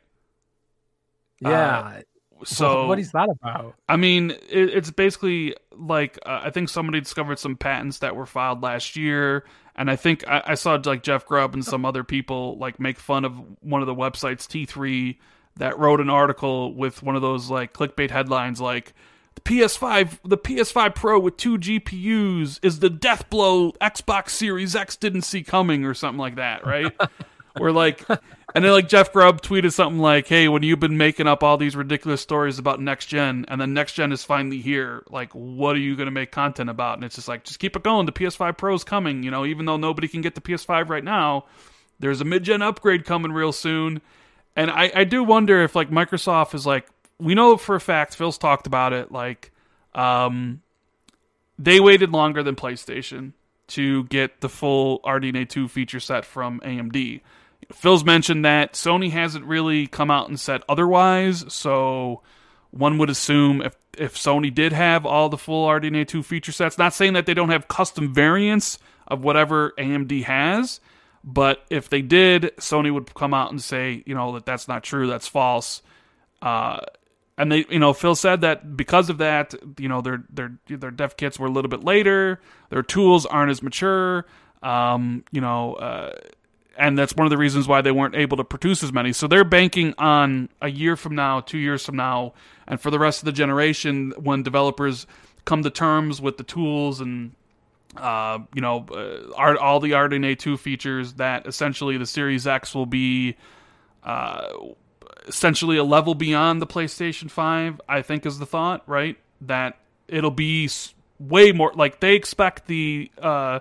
Yeah. 1.42 2.02
So 2.46 2.88
what 2.88 3.00
is 3.00 3.12
that 3.12 3.30
about? 3.30 3.76
I 3.90 3.98
mean, 3.98 4.32
it, 4.32 4.70
it's 4.70 4.92
basically 4.92 5.56
like 5.72 6.20
uh, 6.26 6.42
I 6.44 6.50
think 6.50 6.70
somebody 6.70 7.00
discovered 7.00 7.40
some 7.40 7.56
patents 7.56 8.00
that 8.00 8.16
were 8.16 8.26
filed 8.26 8.62
last 8.62 8.96
year, 8.96 9.46
and 9.76 9.90
I 9.90 9.96
think 9.96 10.28
I, 10.28 10.44
I 10.48 10.56
saw 10.56 10.80
like 10.84 11.04
Jeff 11.04 11.26
Grubb 11.26 11.54
and 11.54 11.66
some 11.66 11.86
other 11.86 12.04
people 12.04 12.58
like 12.58 12.80
make 12.80 13.00
fun 13.00 13.26
of 13.26 13.42
one 13.62 13.82
of 13.82 13.88
the 13.88 13.96
websites 13.96 14.48
T3 14.48 15.18
that 15.58 15.78
wrote 15.80 16.02
an 16.02 16.10
article 16.10 16.74
with 16.74 17.02
one 17.02 17.16
of 17.16 17.22
those 17.22 17.50
like 17.50 17.74
clickbait 17.74 18.12
headlines 18.12 18.60
like 18.60 18.94
the 19.36 19.42
PS5 19.42 20.20
the 20.24 20.38
PS5 20.38 20.96
Pro 20.96 21.20
with 21.20 21.38
two 21.38 21.58
GPUs 21.58 22.60
is 22.64 22.80
the 22.80 22.90
death 22.90 23.30
blow 23.30 23.72
Xbox 23.74 24.30
Series 24.30 24.76
X 24.76 24.96
didn't 24.96 25.24
see 25.24 25.44
coming 25.44 25.86
or 25.86 25.94
something 25.94 26.20
like 26.20 26.36
that, 26.36 26.66
right? 26.66 26.94
Where 27.58 27.72
like 27.72 28.06
and 28.56 28.64
then 28.64 28.72
like 28.72 28.88
Jeff 28.88 29.12
Grubb 29.12 29.42
tweeted 29.42 29.74
something 29.74 30.00
like, 30.00 30.28
"Hey, 30.28 30.48
when 30.48 30.64
you've 30.64 30.80
been 30.80 30.98
making 30.98 31.28
up 31.28 31.44
all 31.44 31.58
these 31.58 31.76
ridiculous 31.76 32.22
stories 32.22 32.58
about 32.58 32.80
next 32.80 33.08
gen, 33.08 33.46
and 33.50 33.60
then 33.60 33.74
next 33.74 33.94
gen 33.94 34.14
is 34.14 34.24
finally 34.24 34.62
here, 34.62 35.04
like, 35.10 35.32
what 35.34 35.76
are 35.76 35.80
you 35.80 35.98
going 35.98 36.08
to 36.08 36.12
make 36.12 36.32
content 36.32 36.70
about?" 36.70 36.96
And 36.96 37.04
it's 37.04 37.16
just 37.16 37.28
like, 37.28 37.44
just 37.44 37.60
keep 37.60 37.76
it 37.76 37.84
going. 37.84 38.06
The 38.06 38.14
PS5 38.14 38.58
Pro 38.58 38.74
is 38.74 38.86
coming. 38.86 39.24
You 39.24 39.30
know, 39.30 39.46
even 39.46 39.66
though 39.66 39.76
nobody 39.76 40.08
can 40.08 40.22
get 40.22 40.36
the 40.36 40.42
PS5 40.42 40.90
right 40.90 41.04
now, 41.04 41.46
there's 42.00 42.22
a 42.22 42.26
mid 42.26 42.44
gen 42.44 42.62
upgrade 42.62 43.04
coming 43.04 43.34
real 43.34 43.52
soon. 43.52 44.02
And 44.56 44.72
I, 44.72 44.90
I 44.96 45.04
do 45.04 45.22
wonder 45.22 45.62
if 45.62 45.76
like 45.76 45.92
Microsoft 45.92 46.54
is 46.56 46.66
like, 46.66 46.88
we 47.20 47.36
know 47.36 47.58
for 47.58 47.76
a 47.76 47.82
fact 47.82 48.16
Phil's 48.16 48.38
talked 48.38 48.68
about 48.68 48.94
it. 48.94 49.12
Like, 49.12 49.52
um, 49.94 50.62
they 51.60 51.82
waited 51.82 52.12
longer 52.12 52.42
than 52.42 52.56
PlayStation 52.56 53.34
to 53.68 54.06
get 54.06 54.42
the 54.42 54.50
full 54.50 55.00
RDNA 55.02 55.50
2 55.50 55.68
feature 55.68 56.00
set 56.00 56.24
from 56.24 56.62
AMD. 56.62 57.22
Phil's 57.72 58.04
mentioned 58.04 58.46
that 58.46 58.74
Sony 58.74 59.12
hasn't 59.12 59.46
really 59.46 59.88
come 59.88 60.12
out 60.12 60.30
and 60.30 60.40
said 60.40 60.62
otherwise, 60.70 61.46
so 61.54 62.22
one 62.72 62.98
would 62.98 63.10
assume 63.10 63.62
if 63.62 63.76
if 63.98 64.16
Sony 64.16 64.54
did 64.54 64.74
have 64.74 65.06
all 65.06 65.30
the 65.30 65.38
full 65.38 65.68
RDNA 65.68 66.08
2 66.08 66.22
feature 66.22 66.52
sets, 66.52 66.78
not 66.78 66.94
saying 66.94 67.14
that 67.14 67.26
they 67.26 67.34
don't 67.34 67.50
have 67.50 67.70
custom 67.70 68.14
variants 68.14 68.78
of 69.08 69.24
whatever 69.24 69.72
AMD 69.78 70.24
has, 70.26 70.82
but 71.24 71.64
if 71.70 71.88
they 71.90 72.02
did, 72.02 72.52
Sony 72.58 72.94
would 72.94 73.14
come 73.14 73.34
out 73.34 73.52
and 73.52 73.62
say, 73.62 74.04
you 74.06 74.14
know, 74.14 74.34
that 74.34 74.46
that's 74.46 74.68
not 74.68 74.84
true, 74.84 75.08
that's 75.08 75.28
false. 75.28 75.82
Uh, 76.42 76.82
and 77.38 77.52
they, 77.52 77.66
you 77.70 77.80
know, 77.80 77.94
Phil 77.94 78.16
said 78.16 78.42
that 78.42 78.78
because 78.78 79.10
of 79.10 79.18
that, 79.18 79.54
you 79.80 79.90
know, 79.90 80.02
their 80.02 80.24
their 80.30 80.58
their 80.68 80.92
dev 80.92 81.18
kits 81.18 81.40
were 81.40 81.48
a 81.48 81.52
little 81.52 81.70
bit 81.70 81.84
later, 81.84 82.40
their 82.70 82.84
tools 82.84 83.26
aren't 83.26 83.52
as 83.52 83.62
mature. 83.62 84.26
Um, 84.62 85.24
you 85.32 85.42
know, 85.42 85.74
uh, 85.76 86.14
and 86.78 86.98
that's 86.98 87.16
one 87.16 87.26
of 87.26 87.32
the 87.32 87.38
reasons 87.38 87.68
why 87.68 87.82
they 87.82 87.92
weren't 87.92 88.16
able 88.16 88.38
to 88.38 88.44
produce 88.44 88.84
as 88.84 88.92
many. 88.92 89.14
So 89.14 89.28
they're 89.28 89.44
banking 89.44 89.94
on 89.98 90.50
a 90.62 90.70
year 90.70 90.96
from 90.96 91.16
now, 91.16 91.40
two 91.40 91.58
years 91.58 91.86
from 91.86 91.96
now, 91.96 92.34
and 92.68 92.80
for 92.80 92.92
the 92.92 93.00
rest 93.00 93.22
of 93.22 93.26
the 93.26 93.32
generation, 93.32 94.14
when 94.18 94.44
developers 94.44 95.08
come 95.46 95.64
to 95.64 95.70
terms 95.70 96.22
with 96.22 96.38
the 96.38 96.44
tools 96.44 97.00
and 97.00 97.32
uh, 97.98 98.40
you 98.54 98.62
know 98.62 98.86
uh, 98.92 99.56
all 99.58 99.80
the 99.80 99.92
RDNA 99.92 100.38
two 100.38 100.58
features, 100.58 101.14
that 101.14 101.48
essentially 101.48 101.98
the 101.98 102.06
Series 102.06 102.46
X 102.46 102.76
will 102.76 102.86
be 102.86 103.38
uh, 104.04 104.48
essentially 105.28 105.78
a 105.78 105.84
level 105.84 106.16
beyond 106.16 106.62
the 106.62 106.68
PlayStation 106.68 107.30
Five. 107.32 107.80
I 107.88 108.02
think 108.02 108.26
is 108.26 108.40
the 108.40 108.46
thought, 108.46 108.84
right? 108.88 109.18
That 109.42 109.78
it'll 110.08 110.32
be 110.32 110.70
way 111.20 111.52
more 111.52 111.72
like 111.74 112.00
they 112.00 112.16
expect 112.16 112.68
the 112.68 113.10
uh, 113.22 113.60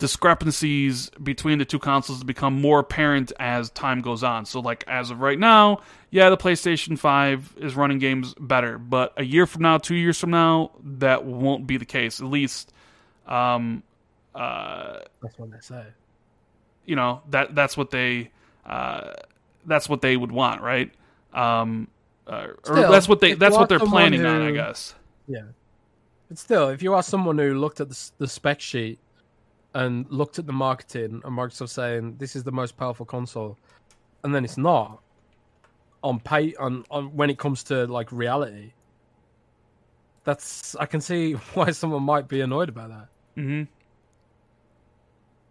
discrepancies 0.00 1.10
between 1.22 1.58
the 1.58 1.64
two 1.64 1.78
consoles 1.78 2.24
become 2.24 2.60
more 2.60 2.80
apparent 2.80 3.32
as 3.38 3.70
time 3.70 4.00
goes 4.00 4.24
on. 4.24 4.46
So, 4.46 4.58
like 4.58 4.82
as 4.88 5.10
of 5.10 5.20
right 5.20 5.38
now, 5.38 5.82
yeah, 6.10 6.30
the 6.30 6.36
PlayStation 6.36 6.98
Five 6.98 7.54
is 7.58 7.76
running 7.76 7.98
games 7.98 8.34
better, 8.40 8.78
but 8.78 9.12
a 9.16 9.22
year 9.22 9.46
from 9.46 9.62
now, 9.62 9.78
two 9.78 9.94
years 9.94 10.18
from 10.18 10.30
now, 10.30 10.72
that 10.82 11.24
won't 11.24 11.66
be 11.66 11.76
the 11.76 11.84
case. 11.84 12.18
At 12.18 12.26
least, 12.26 12.72
um, 13.28 13.82
uh, 14.34 15.00
that's 15.22 15.38
what 15.38 15.52
they 15.52 15.60
say. 15.60 15.84
You 16.86 16.96
know 16.96 17.22
that 17.28 17.54
that's 17.54 17.76
what 17.76 17.90
they 17.90 18.30
uh, 18.66 19.12
that's 19.66 19.88
what 19.88 20.00
they 20.00 20.16
would 20.16 20.32
want, 20.32 20.62
right? 20.62 20.90
Um, 21.34 21.88
uh, 22.26 22.48
still, 22.64 22.86
or 22.86 22.90
that's 22.90 23.06
what 23.06 23.20
they 23.20 23.34
that's 23.34 23.54
what 23.54 23.68
they're 23.68 23.78
planning 23.78 24.20
who, 24.20 24.26
on, 24.26 24.42
I 24.42 24.50
guess. 24.52 24.94
Yeah, 25.28 25.42
but 26.28 26.38
still, 26.38 26.70
if 26.70 26.82
you 26.82 26.94
are 26.94 27.02
someone 27.02 27.38
who 27.38 27.54
looked 27.54 27.80
at 27.80 27.90
the, 27.90 28.10
the 28.16 28.26
spec 28.26 28.60
sheet 28.60 28.98
and 29.74 30.06
looked 30.10 30.38
at 30.38 30.46
the 30.46 30.52
marketing 30.52 31.22
and 31.24 31.38
Microsoft 31.38 31.70
saying 31.70 32.16
this 32.18 32.34
is 32.34 32.42
the 32.42 32.52
most 32.52 32.76
powerful 32.76 33.06
console, 33.06 33.58
and 34.24 34.34
then 34.34 34.44
it's 34.44 34.58
not 34.58 35.00
on 36.02 36.18
pay 36.20 36.54
on, 36.56 36.84
on 36.90 37.14
when 37.16 37.30
it 37.30 37.38
comes 37.38 37.62
to 37.64 37.86
like 37.86 38.10
reality. 38.10 38.72
That's 40.24 40.74
I 40.76 40.86
can 40.86 41.00
see 41.00 41.32
why 41.54 41.70
someone 41.70 42.02
might 42.02 42.28
be 42.28 42.40
annoyed 42.40 42.68
about 42.68 42.90
that. 42.90 43.08
Mm-hmm. 43.36 43.62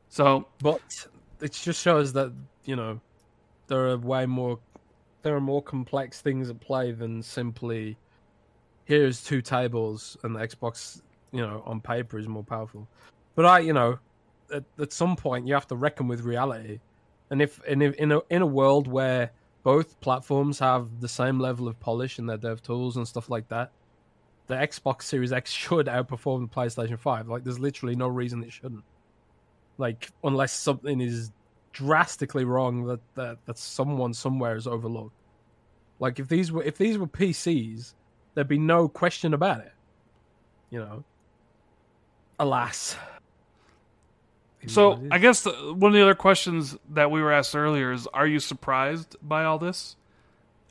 So, 0.09 0.47
but 0.61 0.82
it 1.39 1.53
just 1.53 1.82
shows 1.82 2.13
that 2.13 2.34
you 2.65 2.76
know 2.76 2.99
there 3.67 3.88
are 3.89 3.97
way 3.97 4.26
more 4.26 4.59
there 5.22 5.36
are 5.36 5.41
more 5.41 5.61
complex 5.61 6.22
things 6.22 6.49
at 6.49 6.59
play 6.59 6.91
than 6.91 7.22
simply 7.22 7.97
here's 8.86 9.24
two 9.24 9.41
tables 9.41 10.17
and 10.24 10.36
the 10.36 10.39
Xbox 10.39 11.01
you 11.32 11.41
know 11.41 11.61
on 11.65 11.80
paper 11.80 12.17
is 12.17 12.28
more 12.28 12.43
powerful. 12.43 12.88
But 13.36 13.45
I 13.45 13.59
you 13.59 13.74
know 13.74 13.99
at, 14.54 14.64
at 14.80 14.93
some 14.93 15.16
point 15.16 15.47
you 15.47 15.54
have 15.54 15.68
to 15.68 15.76
reckon 15.76 16.08
with 16.08 16.22
reality. 16.22 16.80
And 17.30 17.41
if, 17.41 17.64
in 17.66 17.82
in 17.82 18.12
a 18.12 18.22
in 18.30 18.41
a 18.41 18.45
world 18.45 18.88
where 18.88 19.32
both 19.64 20.00
platforms 20.02 20.60
have 20.60 21.02
the 21.02 21.10
same 21.10 21.39
level 21.39 21.68
of 21.68 21.80
polish 21.80 22.18
in 22.18 22.26
their 22.26 22.38
dev 22.38 22.62
tools 22.62 22.97
and 22.97 23.08
stuff 23.08 23.30
like 23.30 23.47
that, 23.50 23.72
the 24.47 24.56
Xbox 24.56 25.04
Series 25.04 25.32
X 25.32 25.52
should 25.52 25.86
outperform 25.88 26.50
the 26.50 26.56
PlayStation 26.56 27.00
5. 27.00 27.28
Like 27.28 27.43
there's 27.43 27.60
literally 27.60 27.95
no 27.95 28.08
reason 28.08 28.43
it 28.43 28.52
shouldn't. 28.52 28.84
Like 29.78 30.12
unless 30.24 30.54
something 30.54 31.00
is 31.00 31.32
drastically 31.72 32.45
wrong 32.45 32.86
that, 32.86 33.00
that, 33.16 33.38
that 33.45 33.58
someone 33.58 34.14
somewhere 34.14 34.56
has 34.56 34.68
overlooked. 34.68 35.14
Like 36.00 36.20
if 36.20 36.28
these 36.28 36.52
were 36.52 36.64
if 36.64 36.78
these 36.78 36.97
were 36.97 37.08
PCs, 37.08 37.93
there'd 38.34 38.47
be 38.47 38.58
no 38.58 38.88
question 38.88 39.34
about 39.34 39.62
it. 39.62 39.74
You 40.70 40.80
know. 40.80 41.04
Alas. 42.39 42.95
So 44.68 45.01
I 45.10 45.20
guess 45.20 45.43
the, 45.43 45.51
one 45.51 45.91
of 45.91 45.93
the 45.93 46.01
other 46.01 46.16
questions 46.16 46.78
that 46.89 47.12
we 47.12 47.22
were 47.22 47.32
asked 47.32 47.55
earlier 47.55 47.91
is: 47.91 48.07
Are 48.07 48.28
you 48.28 48.39
surprised 48.39 49.16
by 49.22 49.45
all 49.45 49.57
this? 49.57 49.95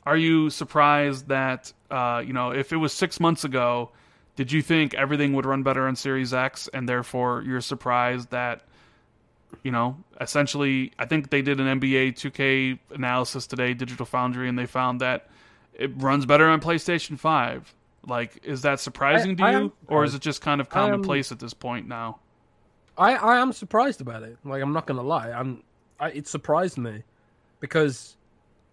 Are 0.05 0.17
you 0.17 0.49
surprised 0.49 1.27
that 1.29 1.73
uh, 1.89 2.23
you 2.25 2.33
know 2.33 2.51
if 2.51 2.71
it 2.71 2.77
was 2.77 2.93
six 2.93 3.19
months 3.19 3.43
ago, 3.43 3.89
did 4.35 4.51
you 4.51 4.61
think 4.61 4.93
everything 4.93 5.33
would 5.33 5.45
run 5.45 5.63
better 5.63 5.87
on 5.87 5.95
Series 5.95 6.33
X, 6.33 6.69
and 6.71 6.87
therefore 6.87 7.43
you're 7.45 7.61
surprised 7.61 8.29
that 8.29 8.61
you 9.63 9.71
know 9.71 9.97
essentially 10.21 10.93
I 10.99 11.05
think 11.05 11.31
they 11.31 11.41
did 11.41 11.59
an 11.59 11.79
NBA 11.79 12.13
2K 12.13 12.79
analysis 12.93 13.47
today, 13.47 13.73
Digital 13.73 14.05
Foundry, 14.05 14.47
and 14.47 14.57
they 14.57 14.67
found 14.67 15.01
that 15.01 15.29
it 15.73 15.91
runs 15.95 16.27
better 16.27 16.47
on 16.47 16.61
PlayStation 16.61 17.17
Five. 17.17 17.73
Like, 18.07 18.39
is 18.43 18.61
that 18.61 18.79
surprising 18.79 19.31
I, 19.31 19.51
to 19.51 19.57
you, 19.57 19.63
am, 19.65 19.73
or 19.87 20.03
is 20.03 20.13
it 20.13 20.21
just 20.21 20.41
kind 20.41 20.61
of 20.61 20.69
commonplace 20.69 21.31
at 21.31 21.39
this 21.39 21.53
point 21.53 21.87
now? 21.87 22.19
I 22.99 23.15
I 23.15 23.39
am 23.39 23.53
surprised 23.53 24.01
about 24.01 24.23
it. 24.23 24.37
Like 24.43 24.61
I'm 24.61 24.73
not 24.73 24.85
gonna 24.85 25.01
lie, 25.01 25.31
I'm 25.31 25.63
I, 25.99 26.09
it 26.09 26.27
surprised 26.27 26.77
me 26.77 27.03
because 27.59 28.17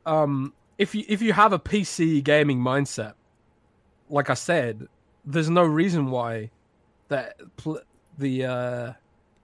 um 0.05 0.53
if 0.79 0.95
you 0.95 1.05
if 1.09 1.23
you 1.23 1.33
have 1.33 1.53
a 1.53 1.59
PC 1.59 2.23
gaming 2.23 2.59
mindset, 2.59 3.15
like 4.11 4.29
I 4.29 4.35
said, 4.35 4.87
there's 5.25 5.49
no 5.49 5.65
reason 5.65 6.11
why 6.11 6.51
that 7.09 7.37
pl- 7.57 7.81
the 8.19 8.45
uh 8.45 8.93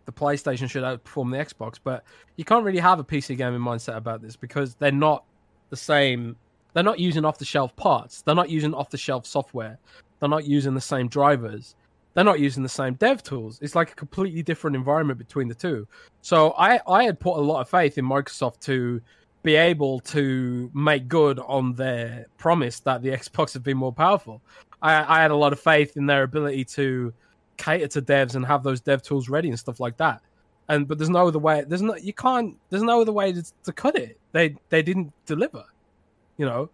the 0.04 0.12
PlayStation 0.12 0.68
should 0.68 0.82
outperform 0.82 1.30
the 1.30 1.38
Xbox, 1.38 1.78
but 1.82 2.02
you 2.36 2.44
can't 2.44 2.64
really 2.64 2.80
have 2.80 2.98
a 2.98 3.04
PC 3.04 3.36
gaming 3.36 3.60
mindset 3.60 3.96
about 3.96 4.20
this 4.20 4.34
because 4.34 4.74
they're 4.74 4.90
not 4.90 5.24
the 5.70 5.76
same. 5.76 6.36
They're 6.74 6.82
not 6.82 6.98
using 6.98 7.24
off 7.24 7.38
the 7.38 7.44
shelf 7.44 7.74
parts. 7.76 8.22
They're 8.22 8.34
not 8.34 8.50
using 8.50 8.74
off 8.74 8.90
the 8.90 8.98
shelf 8.98 9.26
software. 9.26 9.78
They're 10.18 10.28
not 10.28 10.44
using 10.44 10.74
the 10.74 10.80
same 10.80 11.06
drivers 11.06 11.76
they're 12.14 12.24
not 12.24 12.40
using 12.40 12.62
the 12.62 12.68
same 12.68 12.94
dev 12.94 13.22
tools. 13.22 13.58
It's 13.62 13.74
like 13.74 13.92
a 13.92 13.94
completely 13.94 14.42
different 14.42 14.76
environment 14.76 15.18
between 15.18 15.48
the 15.48 15.54
two. 15.54 15.86
So 16.20 16.52
I, 16.58 16.80
I 16.86 17.04
had 17.04 17.18
put 17.18 17.38
a 17.38 17.40
lot 17.40 17.60
of 17.60 17.68
faith 17.68 17.98
in 17.98 18.04
Microsoft 18.04 18.60
to 18.60 19.00
be 19.42 19.56
able 19.56 20.00
to 20.00 20.70
make 20.74 21.08
good 21.08 21.38
on 21.40 21.74
their 21.74 22.26
promise 22.38 22.80
that 22.80 23.02
the 23.02 23.08
Xbox 23.18 23.54
would 23.54 23.64
be 23.64 23.74
more 23.74 23.92
powerful. 23.92 24.42
I, 24.80 25.18
I 25.18 25.22
had 25.22 25.30
a 25.30 25.36
lot 25.36 25.52
of 25.52 25.60
faith 25.60 25.96
in 25.96 26.06
their 26.06 26.22
ability 26.22 26.64
to 26.66 27.12
cater 27.56 27.88
to 27.88 28.02
devs 28.02 28.34
and 28.34 28.44
have 28.44 28.62
those 28.62 28.80
dev 28.80 29.02
tools 29.02 29.28
ready 29.28 29.48
and 29.48 29.58
stuff 29.58 29.80
like 29.80 29.96
that. 29.98 30.20
And 30.68 30.86
but 30.86 30.98
there's 30.98 31.10
no 31.10 31.26
other 31.26 31.38
way. 31.38 31.64
There's 31.66 31.82
no 31.82 31.96
you 31.96 32.12
can't. 32.12 32.56
There's 32.70 32.82
no 32.82 33.00
other 33.00 33.12
way 33.12 33.32
to, 33.32 33.44
to 33.64 33.72
cut 33.72 33.96
it. 33.96 34.18
They 34.30 34.56
they 34.68 34.82
didn't 34.82 35.12
deliver. 35.26 35.64
You 36.38 36.46
know, 36.46 36.70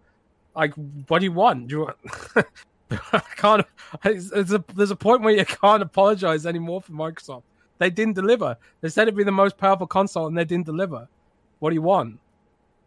like 0.54 0.74
what 1.08 1.20
do 1.20 1.24
you 1.24 1.32
want? 1.32 1.68
Do 1.68 1.74
you 1.74 1.80
want 1.80 2.46
I 3.12 3.22
can't. 3.36 3.66
There's 4.02 4.52
a, 4.52 4.64
there's 4.74 4.90
a 4.90 4.96
point 4.96 5.22
where 5.22 5.34
you 5.34 5.44
can't 5.44 5.82
apologize 5.82 6.46
anymore 6.46 6.82
for 6.82 6.92
Microsoft. 6.92 7.42
They 7.78 7.90
didn't 7.90 8.14
deliver. 8.14 8.56
They 8.80 8.88
said 8.88 9.02
it'd 9.02 9.16
be 9.16 9.24
the 9.24 9.32
most 9.32 9.56
powerful 9.56 9.86
console, 9.86 10.26
and 10.26 10.36
they 10.36 10.44
didn't 10.44 10.66
deliver. 10.66 11.08
What 11.58 11.70
do 11.70 11.74
you 11.74 11.82
want? 11.82 12.18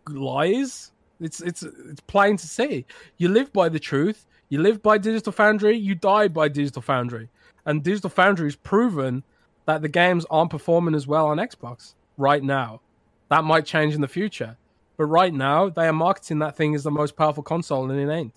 Lies? 0.10 0.92
It's 1.20 1.42
it's 1.42 1.64
it's 1.64 2.02
plain 2.02 2.38
to 2.38 2.48
see. 2.48 2.86
You 3.18 3.30
live 3.30 3.54
by 3.54 3.70
the 3.70 3.80
truth. 3.80 4.26
You 4.50 4.62
live 4.62 4.82
by 4.82 4.98
Digital 4.98 5.32
Foundry. 5.34 5.78
You 5.78 5.96
die 5.96 6.28
by 6.28 6.50
Digital 6.50 6.82
Foundry. 6.82 7.30
And 7.66 7.84
Digital 7.84 8.10
Foundry 8.10 8.48
has 8.48 8.56
proven 8.56 9.24
that 9.66 9.82
the 9.82 9.88
games 9.88 10.26
aren't 10.30 10.50
performing 10.50 10.96
as 10.96 11.08
well 11.08 11.28
on 11.28 11.38
Xbox 11.38 11.94
right 12.18 12.44
now. 12.44 12.82
That 13.30 13.44
might 13.44 13.66
change 13.66 13.94
in 13.96 14.02
the 14.02 14.08
future, 14.08 14.58
but 14.98 15.06
right 15.06 15.34
now 15.34 15.70
they 15.70 15.88
are 15.88 15.94
marketing 15.94 16.40
that 16.40 16.58
thing 16.58 16.76
as 16.76 16.84
the 16.84 16.92
most 16.92 17.16
powerful 17.16 17.44
console, 17.44 17.90
and 17.90 18.00
it 18.00 18.12
ain't. 18.12 18.34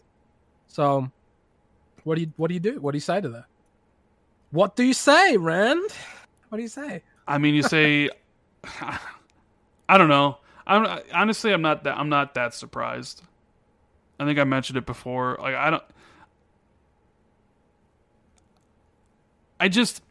So, 0.68 1.10
what 2.04 2.14
do 2.16 2.22
you 2.22 2.32
what 2.36 2.48
do 2.48 2.54
you 2.54 2.60
do? 2.60 2.80
What 2.80 2.92
do 2.92 2.96
you 2.96 3.00
say 3.00 3.20
to 3.20 3.28
that? 3.30 3.44
What 4.50 4.76
do 4.76 4.84
you 4.84 4.94
say, 4.94 5.36
Rand? 5.36 5.90
What 6.48 6.58
do 6.58 6.62
you 6.62 6.68
say? 6.68 7.02
I 7.26 7.38
mean, 7.38 7.54
you 7.54 7.62
say, 7.62 8.10
I 9.88 9.98
don't 9.98 10.08
know. 10.08 10.38
I'm 10.66 11.00
honestly, 11.12 11.52
I'm 11.52 11.62
not 11.62 11.84
that 11.84 11.98
I'm 11.98 12.08
not 12.08 12.34
that 12.34 12.54
surprised. 12.54 13.22
I 14.18 14.24
think 14.24 14.38
I 14.38 14.44
mentioned 14.44 14.78
it 14.78 14.86
before. 14.86 15.38
Like 15.40 15.54
I 15.54 15.70
don't. 15.70 15.82
I 19.58 19.68
just, 19.68 20.02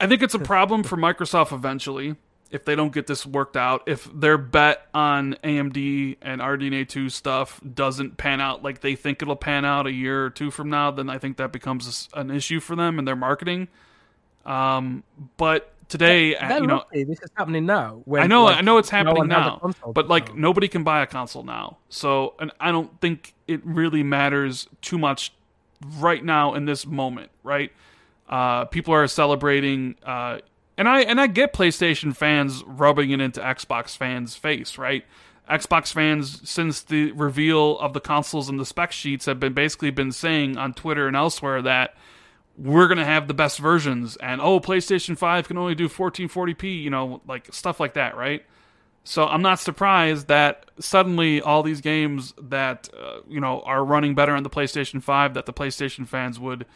I 0.00 0.06
think 0.06 0.22
it's 0.22 0.34
a 0.34 0.38
problem 0.38 0.82
for 0.82 0.96
Microsoft 0.96 1.52
eventually 1.52 2.16
if 2.50 2.64
they 2.64 2.74
don't 2.74 2.92
get 2.92 3.06
this 3.06 3.26
worked 3.26 3.56
out. 3.56 3.82
If 3.86 4.08
their 4.12 4.38
bet 4.38 4.86
on 4.94 5.36
AMD 5.44 6.16
and 6.22 6.40
RDNA 6.40 6.88
two 6.88 7.10
stuff 7.10 7.60
doesn't 7.74 8.16
pan 8.16 8.40
out 8.40 8.62
like 8.62 8.80
they 8.80 8.94
think 8.94 9.22
it'll 9.22 9.36
pan 9.36 9.64
out 9.64 9.86
a 9.86 9.92
year 9.92 10.24
or 10.24 10.30
two 10.30 10.50
from 10.50 10.70
now, 10.70 10.90
then 10.90 11.10
I 11.10 11.18
think 11.18 11.36
that 11.36 11.52
becomes 11.52 12.08
an 12.14 12.30
issue 12.30 12.60
for 12.60 12.74
them 12.76 12.98
and 12.98 13.06
their 13.06 13.16
marketing. 13.16 13.68
Um, 14.46 15.04
but 15.36 15.72
today, 15.88 16.28
you 16.28 16.66
know, 16.66 16.76
lucky 16.76 17.04
this 17.04 17.20
is 17.20 17.30
happening 17.36 17.66
now. 17.66 18.00
When, 18.04 18.22
I 18.22 18.26
know, 18.26 18.44
like, 18.44 18.56
I 18.56 18.60
know 18.62 18.78
it's 18.78 18.90
happening 18.90 19.24
a 19.24 19.26
now, 19.26 19.72
but 19.92 20.08
like 20.08 20.34
nobody 20.34 20.68
can 20.68 20.84
buy 20.84 21.02
a 21.02 21.06
console 21.06 21.42
now. 21.42 21.78
So, 21.88 22.34
and 22.38 22.50
I 22.58 22.72
don't 22.72 22.98
think 23.00 23.34
it 23.46 23.60
really 23.64 24.02
matters 24.02 24.68
too 24.80 24.98
much 24.98 25.32
right 25.98 26.24
now 26.24 26.54
in 26.54 26.64
this 26.64 26.86
moment, 26.86 27.30
right? 27.42 27.72
Uh, 28.28 28.64
people 28.66 28.94
are 28.94 29.06
celebrating, 29.06 29.96
uh, 30.04 30.38
and 30.78 30.88
I 30.88 31.00
and 31.00 31.20
I 31.20 31.26
get 31.26 31.52
PlayStation 31.52 32.16
fans 32.16 32.62
rubbing 32.64 33.10
it 33.10 33.20
into 33.20 33.40
Xbox 33.40 33.96
fans' 33.96 34.36
face, 34.36 34.78
right? 34.78 35.04
Xbox 35.50 35.92
fans, 35.92 36.48
since 36.48 36.82
the 36.82 37.12
reveal 37.12 37.78
of 37.80 37.94
the 37.94 38.00
consoles 38.00 38.48
and 38.48 38.60
the 38.60 38.66
spec 38.66 38.92
sheets, 38.92 39.26
have 39.26 39.40
been 39.40 39.54
basically 39.54 39.90
been 39.90 40.12
saying 40.12 40.56
on 40.56 40.74
Twitter 40.74 41.08
and 41.08 41.16
elsewhere 41.16 41.60
that 41.62 41.96
we're 42.56 42.86
gonna 42.86 43.04
have 43.04 43.28
the 43.28 43.34
best 43.34 43.58
versions, 43.58 44.16
and 44.16 44.40
oh, 44.40 44.60
PlayStation 44.60 45.18
Five 45.18 45.48
can 45.48 45.58
only 45.58 45.74
do 45.74 45.88
1440p, 45.88 46.82
you 46.82 46.90
know, 46.90 47.20
like 47.26 47.52
stuff 47.52 47.80
like 47.80 47.94
that, 47.94 48.16
right? 48.16 48.44
So 49.02 49.26
I'm 49.26 49.42
not 49.42 49.58
surprised 49.58 50.28
that 50.28 50.70
suddenly 50.78 51.40
all 51.40 51.62
these 51.62 51.80
games 51.80 52.34
that 52.40 52.88
uh, 52.96 53.20
you 53.26 53.40
know 53.40 53.62
are 53.62 53.84
running 53.84 54.14
better 54.14 54.34
on 54.34 54.44
the 54.44 54.50
PlayStation 54.50 55.02
5 55.02 55.34
that 55.34 55.46
the 55.46 55.52
PlayStation 55.52 56.06
fans 56.06 56.38
would 56.38 56.66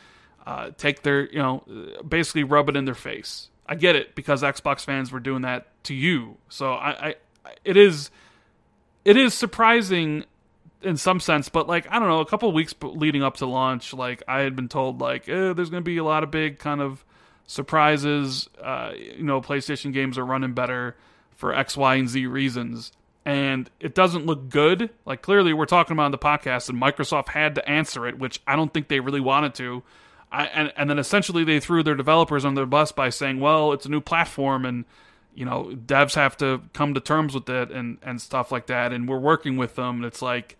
uh, 0.46 0.70
take 0.76 1.02
their 1.02 1.30
you 1.30 1.38
know 1.38 1.62
basically 2.08 2.42
rub 2.42 2.68
it 2.68 2.76
in 2.76 2.84
their 2.84 2.94
face. 2.94 3.50
I 3.66 3.74
get 3.74 3.96
it 3.96 4.14
because 4.14 4.42
Xbox 4.42 4.84
fans 4.84 5.12
were 5.12 5.20
doing 5.20 5.42
that 5.42 5.66
to 5.84 5.94
you. 5.94 6.36
So 6.48 6.72
I, 6.72 6.90
I 6.90 7.14
it 7.64 7.76
is 7.76 8.10
it 9.04 9.16
is 9.16 9.34
surprising 9.34 10.24
in 10.82 10.96
some 10.96 11.20
sense, 11.20 11.48
but 11.48 11.68
like 11.68 11.86
I 11.90 11.98
don't 11.98 12.08
know, 12.08 12.20
a 12.20 12.26
couple 12.26 12.50
weeks 12.52 12.74
leading 12.82 13.22
up 13.22 13.36
to 13.38 13.46
launch, 13.46 13.94
like 13.94 14.22
I 14.26 14.40
had 14.40 14.56
been 14.56 14.68
told 14.68 15.00
like 15.00 15.28
eh, 15.28 15.52
there's 15.52 15.70
going 15.70 15.82
to 15.82 15.88
be 15.88 15.98
a 15.98 16.04
lot 16.04 16.22
of 16.22 16.30
big 16.30 16.58
kind 16.58 16.80
of 16.80 17.04
surprises. 17.46 18.48
Uh, 18.60 18.92
you 18.96 19.22
know, 19.22 19.40
PlayStation 19.40 19.92
games 19.92 20.18
are 20.18 20.26
running 20.26 20.54
better 20.54 20.96
for 21.30 21.54
X, 21.54 21.76
Y, 21.76 21.96
and 21.96 22.08
Z 22.08 22.26
reasons. 22.26 22.92
And 23.24 23.70
it 23.78 23.94
doesn't 23.94 24.26
look 24.26 24.48
good. 24.48 24.90
Like 25.06 25.22
clearly, 25.22 25.52
we're 25.52 25.66
talking 25.66 25.94
about 25.94 26.06
on 26.06 26.10
the 26.10 26.18
podcast, 26.18 26.68
and 26.68 26.80
Microsoft 26.80 27.28
had 27.28 27.54
to 27.54 27.68
answer 27.68 28.06
it, 28.06 28.18
which 28.18 28.40
I 28.46 28.56
don't 28.56 28.72
think 28.74 28.88
they 28.88 29.00
really 29.00 29.20
wanted 29.20 29.54
to. 29.56 29.82
I, 30.32 30.46
and, 30.46 30.72
and 30.76 30.90
then 30.90 30.98
essentially 30.98 31.44
they 31.44 31.60
threw 31.60 31.82
their 31.82 31.94
developers 31.94 32.44
on 32.44 32.54
their 32.54 32.66
bus 32.66 32.90
by 32.90 33.10
saying, 33.10 33.38
"Well, 33.38 33.72
it's 33.72 33.86
a 33.86 33.90
new 33.90 34.00
platform, 34.00 34.64
and 34.64 34.84
you 35.34 35.44
know 35.44 35.76
devs 35.86 36.14
have 36.14 36.36
to 36.38 36.62
come 36.72 36.94
to 36.94 37.00
terms 37.00 37.34
with 37.34 37.48
it, 37.48 37.70
and 37.70 37.98
and 38.02 38.20
stuff 38.20 38.50
like 38.50 38.66
that." 38.66 38.92
And 38.92 39.08
we're 39.08 39.18
working 39.18 39.56
with 39.56 39.76
them. 39.76 39.96
And 39.96 40.04
it's 40.04 40.22
like, 40.22 40.56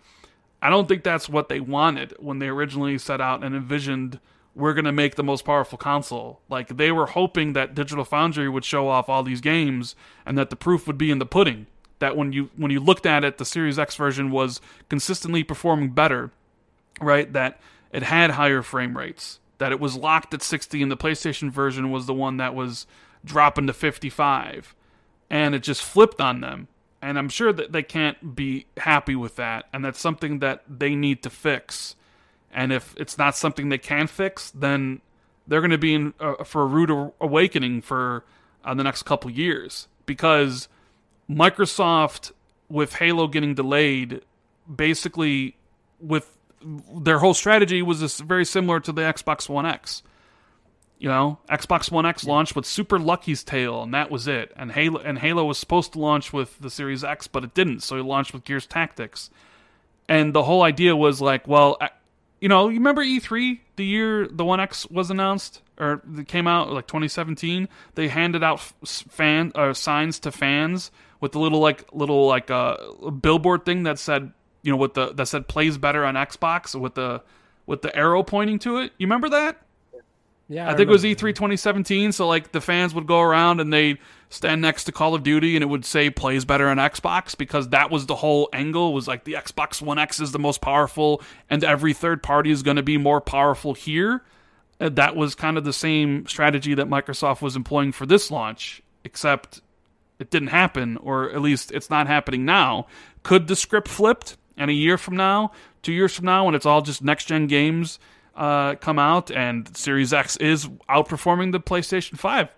I 0.60 0.70
don't 0.70 0.88
think 0.88 1.02
that's 1.02 1.28
what 1.28 1.48
they 1.48 1.60
wanted 1.60 2.14
when 2.18 2.38
they 2.38 2.48
originally 2.48 2.98
set 2.98 3.20
out 3.20 3.42
and 3.42 3.54
envisioned 3.54 4.20
we're 4.54 4.74
going 4.74 4.84
to 4.84 4.92
make 4.92 5.14
the 5.14 5.24
most 5.24 5.44
powerful 5.44 5.78
console. 5.78 6.40
Like 6.48 6.76
they 6.76 6.92
were 6.92 7.06
hoping 7.06 7.52
that 7.54 7.74
Digital 7.74 8.04
Foundry 8.04 8.48
would 8.48 8.64
show 8.64 8.88
off 8.88 9.08
all 9.08 9.22
these 9.22 9.40
games 9.40 9.94
and 10.26 10.36
that 10.36 10.50
the 10.50 10.56
proof 10.56 10.86
would 10.86 10.98
be 10.98 11.10
in 11.10 11.18
the 11.18 11.26
pudding. 11.26 11.66
That 11.98 12.16
when 12.16 12.32
you 12.32 12.50
when 12.56 12.70
you 12.70 12.80
looked 12.80 13.06
at 13.06 13.24
it, 13.24 13.38
the 13.38 13.44
Series 13.44 13.78
X 13.78 13.94
version 13.94 14.30
was 14.30 14.60
consistently 14.88 15.44
performing 15.44 15.90
better, 15.90 16.32
right? 17.00 17.32
That 17.32 17.60
it 17.92 18.02
had 18.02 18.32
higher 18.32 18.60
frame 18.60 18.98
rates, 18.98 19.38
that 19.62 19.70
it 19.70 19.78
was 19.78 19.96
locked 19.96 20.34
at 20.34 20.42
60 20.42 20.82
and 20.82 20.90
the 20.90 20.96
PlayStation 20.96 21.48
version 21.48 21.92
was 21.92 22.06
the 22.06 22.12
one 22.12 22.38
that 22.38 22.52
was 22.52 22.84
dropping 23.24 23.68
to 23.68 23.72
55. 23.72 24.74
And 25.30 25.54
it 25.54 25.62
just 25.62 25.84
flipped 25.84 26.20
on 26.20 26.40
them. 26.40 26.66
And 27.00 27.16
I'm 27.16 27.28
sure 27.28 27.52
that 27.52 27.70
they 27.70 27.84
can't 27.84 28.34
be 28.34 28.66
happy 28.76 29.14
with 29.14 29.36
that 29.36 29.66
and 29.72 29.84
that's 29.84 30.00
something 30.00 30.40
that 30.40 30.64
they 30.68 30.96
need 30.96 31.22
to 31.22 31.30
fix. 31.30 31.94
And 32.52 32.72
if 32.72 32.92
it's 32.96 33.16
not 33.16 33.36
something 33.36 33.68
they 33.68 33.78
can 33.78 34.08
fix, 34.08 34.50
then 34.50 35.00
they're 35.46 35.60
going 35.60 35.70
to 35.70 35.78
be 35.78 35.94
in 35.94 36.12
uh, 36.18 36.42
for 36.42 36.62
a 36.62 36.66
rude 36.66 37.12
awakening 37.20 37.82
for 37.82 38.24
uh, 38.64 38.74
the 38.74 38.82
next 38.82 39.04
couple 39.04 39.30
years 39.30 39.86
because 40.06 40.66
Microsoft 41.30 42.32
with 42.68 42.96
Halo 42.96 43.28
getting 43.28 43.54
delayed 43.54 44.22
basically 44.74 45.56
with 46.00 46.36
their 47.00 47.18
whole 47.18 47.34
strategy 47.34 47.82
was 47.82 48.00
this 48.00 48.20
very 48.20 48.44
similar 48.44 48.80
to 48.80 48.92
the 48.92 49.02
Xbox 49.02 49.48
One 49.48 49.66
X. 49.66 50.02
You 50.98 51.08
know, 51.08 51.38
Xbox 51.48 51.90
One 51.90 52.06
X 52.06 52.24
launched 52.24 52.54
with 52.54 52.64
Super 52.64 52.98
Lucky's 52.98 53.42
Tale, 53.42 53.82
and 53.82 53.92
that 53.92 54.10
was 54.10 54.28
it. 54.28 54.52
And 54.56 54.70
Halo 54.72 55.00
and 55.00 55.18
Halo 55.18 55.44
was 55.44 55.58
supposed 55.58 55.92
to 55.94 55.98
launch 55.98 56.32
with 56.32 56.58
the 56.60 56.70
Series 56.70 57.02
X, 57.02 57.26
but 57.26 57.42
it 57.42 57.54
didn't, 57.54 57.80
so 57.80 57.96
it 57.96 58.04
launched 58.04 58.32
with 58.32 58.44
Gears 58.44 58.66
Tactics. 58.66 59.28
And 60.08 60.32
the 60.32 60.44
whole 60.44 60.62
idea 60.62 60.94
was 60.94 61.20
like, 61.20 61.48
well, 61.48 61.76
I- 61.80 61.90
you 62.40 62.48
know, 62.48 62.68
you 62.68 62.78
remember 62.78 63.02
E3 63.04 63.60
the 63.76 63.84
year 63.84 64.26
the 64.26 64.44
One 64.44 64.58
X 64.60 64.88
was 64.90 65.10
announced 65.10 65.62
or 65.78 66.02
it 66.18 66.26
came 66.28 66.46
out 66.48 66.72
like 66.72 66.86
2017. 66.88 67.68
They 67.94 68.08
handed 68.08 68.42
out 68.42 68.60
fan 68.84 69.52
uh, 69.54 69.72
signs 69.74 70.18
to 70.20 70.32
fans 70.32 70.90
with 71.20 71.32
the 71.32 71.38
little 71.38 71.60
like 71.60 71.84
little 71.92 72.26
like 72.26 72.50
uh, 72.50 72.76
billboard 73.20 73.64
thing 73.64 73.84
that 73.84 73.98
said 73.98 74.32
you 74.62 74.70
know 74.72 74.76
with 74.76 74.94
the 74.94 75.12
that 75.14 75.26
said 75.26 75.48
plays 75.48 75.78
better 75.78 76.04
on 76.04 76.14
Xbox 76.14 76.78
with 76.78 76.94
the 76.94 77.22
with 77.66 77.82
the 77.82 77.94
arrow 77.94 78.22
pointing 78.22 78.58
to 78.60 78.78
it. 78.78 78.92
You 78.98 79.06
remember 79.06 79.28
that? 79.30 79.60
Yeah, 80.48 80.68
I 80.68 80.74
think 80.74 80.88
it 80.88 80.92
was 80.92 81.04
E 81.04 81.08
remember. 81.08 81.30
E3 81.30 81.34
2017. 81.34 82.12
So 82.12 82.26
like 82.28 82.52
the 82.52 82.60
fans 82.60 82.94
would 82.94 83.06
go 83.06 83.20
around 83.20 83.60
and 83.60 83.72
they'd 83.72 83.98
stand 84.28 84.60
next 84.60 84.84
to 84.84 84.92
Call 84.92 85.14
of 85.14 85.22
Duty 85.22 85.56
and 85.56 85.62
it 85.62 85.66
would 85.66 85.84
say 85.84 86.10
plays 86.10 86.44
better 86.44 86.68
on 86.68 86.76
Xbox 86.76 87.36
because 87.36 87.68
that 87.70 87.90
was 87.90 88.06
the 88.06 88.16
whole 88.16 88.48
angle 88.52 88.92
was 88.92 89.08
like 89.08 89.24
the 89.24 89.34
Xbox 89.34 89.80
One 89.80 89.98
X 89.98 90.20
is 90.20 90.32
the 90.32 90.38
most 90.38 90.60
powerful 90.60 91.22
and 91.48 91.64
every 91.64 91.92
third 91.94 92.22
party 92.22 92.50
is 92.50 92.62
going 92.62 92.76
to 92.76 92.82
be 92.82 92.98
more 92.98 93.20
powerful 93.20 93.74
here. 93.74 94.22
Uh, 94.80 94.88
That 94.90 95.16
was 95.16 95.34
kind 95.34 95.56
of 95.56 95.64
the 95.64 95.72
same 95.72 96.26
strategy 96.26 96.74
that 96.74 96.88
Microsoft 96.88 97.40
was 97.40 97.56
employing 97.56 97.92
for 97.92 98.04
this 98.04 98.30
launch, 98.30 98.82
except 99.04 99.60
it 100.18 100.30
didn't 100.30 100.48
happen, 100.48 100.96
or 100.98 101.30
at 101.30 101.40
least 101.40 101.72
it's 101.72 101.88
not 101.88 102.06
happening 102.06 102.44
now. 102.44 102.86
Could 103.22 103.46
the 103.46 103.56
script 103.56 103.88
flipped 103.88 104.36
and 104.56 104.70
a 104.70 104.74
year 104.74 104.98
from 104.98 105.16
now, 105.16 105.52
two 105.82 105.92
years 105.92 106.14
from 106.14 106.26
now, 106.26 106.46
when 106.46 106.54
it's 106.54 106.66
all 106.66 106.82
just 106.82 107.02
next 107.02 107.26
gen 107.26 107.46
games 107.46 107.98
uh, 108.36 108.74
come 108.76 108.98
out 108.98 109.30
and 109.30 109.74
Series 109.76 110.12
X 110.12 110.36
is 110.38 110.66
outperforming 110.88 111.52
the 111.52 111.60
PlayStation 111.60 112.18
5? 112.18 112.48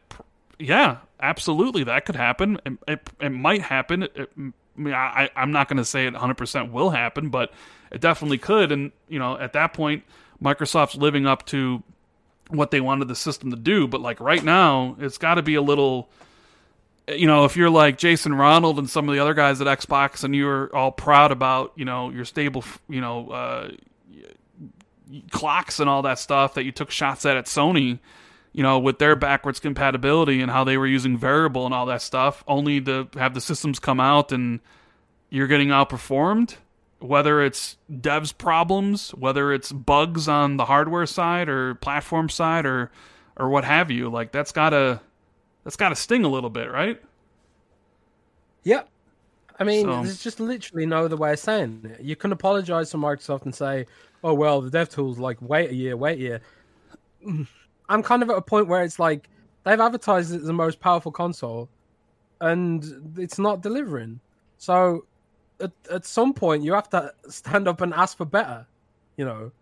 Yeah, 0.58 0.98
absolutely, 1.20 1.84
that 1.84 2.04
could 2.04 2.16
happen. 2.16 2.60
It, 2.64 2.72
it, 2.86 3.10
it 3.20 3.30
might 3.30 3.62
happen. 3.62 4.04
It, 4.04 4.30
I, 4.78 5.30
I'm 5.36 5.52
not 5.52 5.68
going 5.68 5.76
to 5.78 5.84
say 5.84 6.06
it 6.06 6.14
100% 6.14 6.72
will 6.72 6.90
happen, 6.90 7.28
but 7.28 7.52
it 7.90 8.00
definitely 8.00 8.38
could. 8.38 8.72
And, 8.72 8.92
you 9.08 9.18
know, 9.18 9.38
at 9.38 9.52
that 9.52 9.72
point, 9.72 10.04
Microsoft's 10.42 10.96
living 10.96 11.26
up 11.26 11.46
to 11.46 11.82
what 12.48 12.70
they 12.70 12.80
wanted 12.80 13.08
the 13.08 13.14
system 13.14 13.50
to 13.50 13.56
do. 13.56 13.86
But, 13.86 14.00
like, 14.00 14.20
right 14.20 14.42
now, 14.42 14.96
it's 14.98 15.18
got 15.18 15.36
to 15.36 15.42
be 15.42 15.54
a 15.54 15.62
little 15.62 16.08
you 17.08 17.26
know, 17.26 17.44
if 17.44 17.56
you're 17.56 17.70
like 17.70 17.98
Jason 17.98 18.34
Ronald 18.34 18.78
and 18.78 18.88
some 18.88 19.08
of 19.08 19.14
the 19.14 19.20
other 19.20 19.34
guys 19.34 19.60
at 19.60 19.66
Xbox, 19.66 20.24
and 20.24 20.34
you're 20.34 20.74
all 20.74 20.90
proud 20.90 21.32
about, 21.32 21.72
you 21.76 21.84
know, 21.84 22.10
your 22.10 22.24
stable, 22.24 22.64
you 22.88 23.00
know, 23.00 23.28
uh, 23.30 23.70
clocks 25.30 25.80
and 25.80 25.88
all 25.90 26.02
that 26.02 26.18
stuff 26.18 26.54
that 26.54 26.64
you 26.64 26.72
took 26.72 26.90
shots 26.90 27.26
at 27.26 27.36
at 27.36 27.44
Sony, 27.46 27.98
you 28.52 28.62
know, 28.62 28.78
with 28.78 28.98
their 28.98 29.16
backwards 29.16 29.60
compatibility 29.60 30.40
and 30.40 30.50
how 30.50 30.64
they 30.64 30.78
were 30.78 30.86
using 30.86 31.18
variable 31.18 31.66
and 31.66 31.74
all 31.74 31.86
that 31.86 32.02
stuff, 32.02 32.42
only 32.48 32.80
to 32.80 33.08
have 33.14 33.34
the 33.34 33.40
systems 33.40 33.78
come 33.78 34.00
out 34.00 34.32
and 34.32 34.60
you're 35.28 35.46
getting 35.46 35.68
outperformed. 35.68 36.56
Whether 37.00 37.42
it's 37.42 37.76
devs 37.92 38.36
problems, 38.36 39.10
whether 39.10 39.52
it's 39.52 39.70
bugs 39.72 40.26
on 40.26 40.56
the 40.56 40.64
hardware 40.64 41.04
side 41.04 41.50
or 41.50 41.74
platform 41.74 42.30
side 42.30 42.64
or 42.64 42.90
or 43.36 43.50
what 43.50 43.64
have 43.64 43.90
you, 43.90 44.08
like 44.08 44.32
that's 44.32 44.52
gotta 44.52 45.00
that's 45.64 45.76
gotta 45.76 45.96
sting 45.96 46.24
a 46.24 46.28
little 46.28 46.50
bit, 46.50 46.70
right? 46.70 47.00
Yep. 48.64 48.88
I 49.58 49.64
mean, 49.64 49.84
So- 49.84 50.02
there's 50.02 50.22
just 50.22 50.40
literally 50.40 50.86
no 50.86 51.04
other 51.04 51.16
way 51.16 51.32
of 51.32 51.38
saying 51.38 51.82
it. 51.84 52.00
You 52.00 52.16
can 52.16 52.32
apologize 52.32 52.90
to 52.90 52.96
Microsoft 52.96 53.42
and 53.44 53.54
say, 53.54 53.86
"Oh 54.22 54.34
well, 54.34 54.60
the 54.60 54.70
dev 54.70 54.88
tools 54.88 55.18
like 55.18 55.38
wait 55.40 55.70
a 55.70 55.74
year, 55.74 55.96
wait 55.96 56.18
a 56.18 56.20
year." 56.20 56.40
Mm. 57.24 57.46
I'm 57.88 58.02
kind 58.02 58.22
of 58.22 58.30
at 58.30 58.36
a 58.36 58.42
point 58.42 58.66
where 58.66 58.82
it's 58.82 58.98
like 58.98 59.28
they've 59.64 59.80
advertised 59.80 60.32
it 60.32 60.38
as 60.38 60.44
the 60.46 60.52
most 60.52 60.80
powerful 60.80 61.12
console, 61.12 61.68
and 62.40 63.14
it's 63.16 63.38
not 63.38 63.60
delivering. 63.60 64.20
So, 64.58 65.04
at 65.60 65.72
at 65.90 66.04
some 66.04 66.32
point, 66.34 66.64
you 66.64 66.72
have 66.72 66.88
to 66.90 67.12
stand 67.28 67.68
up 67.68 67.80
and 67.80 67.94
ask 67.94 68.16
for 68.16 68.24
better. 68.24 68.66
You 69.16 69.24
know, 69.26 69.52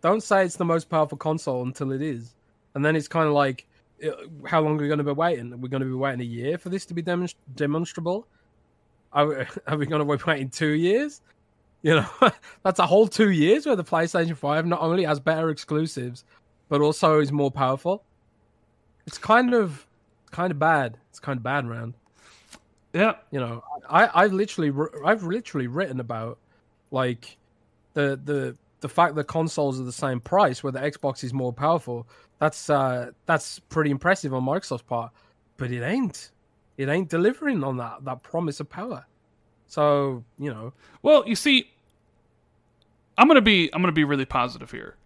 don't 0.00 0.22
say 0.22 0.44
it's 0.44 0.56
the 0.56 0.64
most 0.64 0.88
powerful 0.90 1.18
console 1.18 1.62
until 1.62 1.92
it 1.92 2.02
is, 2.02 2.34
and 2.74 2.84
then 2.84 2.96
it's 2.96 3.08
kind 3.08 3.28
of 3.28 3.34
like, 3.34 3.66
Uh, 4.04 4.10
how 4.46 4.60
long 4.60 4.78
are 4.78 4.82
we 4.82 4.86
going 4.88 4.98
to 4.98 5.04
be 5.04 5.12
waiting? 5.12 5.52
Are 5.52 5.56
we 5.56 5.68
going 5.68 5.82
to 5.82 5.86
be 5.86 5.94
waiting 5.94 6.20
a 6.20 6.24
year 6.24 6.58
for 6.58 6.68
this 6.68 6.86
to 6.86 6.94
be 6.94 7.02
demonst- 7.02 7.34
demonstrable? 7.54 8.26
Are 9.12 9.26
we, 9.26 9.34
are 9.66 9.76
we 9.76 9.86
going 9.86 10.06
to 10.06 10.16
be 10.16 10.22
waiting 10.24 10.50
two 10.50 10.72
years? 10.72 11.20
You 11.82 11.96
know, 11.96 12.06
that's 12.62 12.78
a 12.78 12.86
whole 12.86 13.06
two 13.06 13.30
years 13.30 13.66
where 13.66 13.76
the 13.76 13.84
PlayStation 13.84 14.36
5 14.36 14.66
not 14.66 14.80
only 14.80 15.04
has 15.04 15.20
better 15.20 15.50
exclusives, 15.50 16.24
but 16.68 16.80
also 16.80 17.20
is 17.20 17.32
more 17.32 17.50
powerful. 17.50 18.02
It's 19.06 19.18
kind 19.18 19.54
of, 19.54 19.86
kind 20.30 20.50
of 20.50 20.58
bad. 20.58 20.98
It's 21.10 21.20
kind 21.20 21.36
of 21.36 21.42
bad 21.42 21.68
Rand. 21.68 21.94
Yeah, 22.92 23.14
You 23.30 23.40
know, 23.40 23.64
I, 23.88 24.10
I've 24.22 24.32
literally, 24.32 24.72
I've 25.04 25.22
literally 25.22 25.66
written 25.66 26.00
about 26.00 26.38
like 26.90 27.36
the 27.94 28.18
the 28.24 28.56
the 28.80 28.88
fact 28.88 29.14
that 29.16 29.24
consoles 29.24 29.80
are 29.80 29.84
the 29.84 29.92
same 29.92 30.20
price, 30.20 30.62
where 30.62 30.72
the 30.72 30.78
Xbox 30.80 31.24
is 31.24 31.32
more 31.32 31.52
powerful. 31.52 32.06
That's 32.38 32.70
uh 32.70 33.10
that's 33.26 33.58
pretty 33.58 33.90
impressive 33.90 34.32
on 34.32 34.44
Microsoft's 34.44 34.82
part, 34.82 35.12
but 35.56 35.70
it 35.70 35.82
ain't. 35.82 36.30
It 36.76 36.88
ain't 36.88 37.08
delivering 37.08 37.64
on 37.64 37.76
that 37.78 38.04
that 38.04 38.22
promise 38.22 38.60
of 38.60 38.68
power. 38.68 39.04
So 39.66 40.24
you 40.38 40.50
know, 40.50 40.72
Well, 41.02 41.24
you 41.26 41.34
see, 41.34 41.70
I'm 43.16 43.26
gonna 43.28 43.40
be 43.40 43.68
I'm 43.72 43.82
gonna 43.82 43.92
be 43.92 44.04
really 44.04 44.24
positive 44.24 44.70
here, 44.70 44.96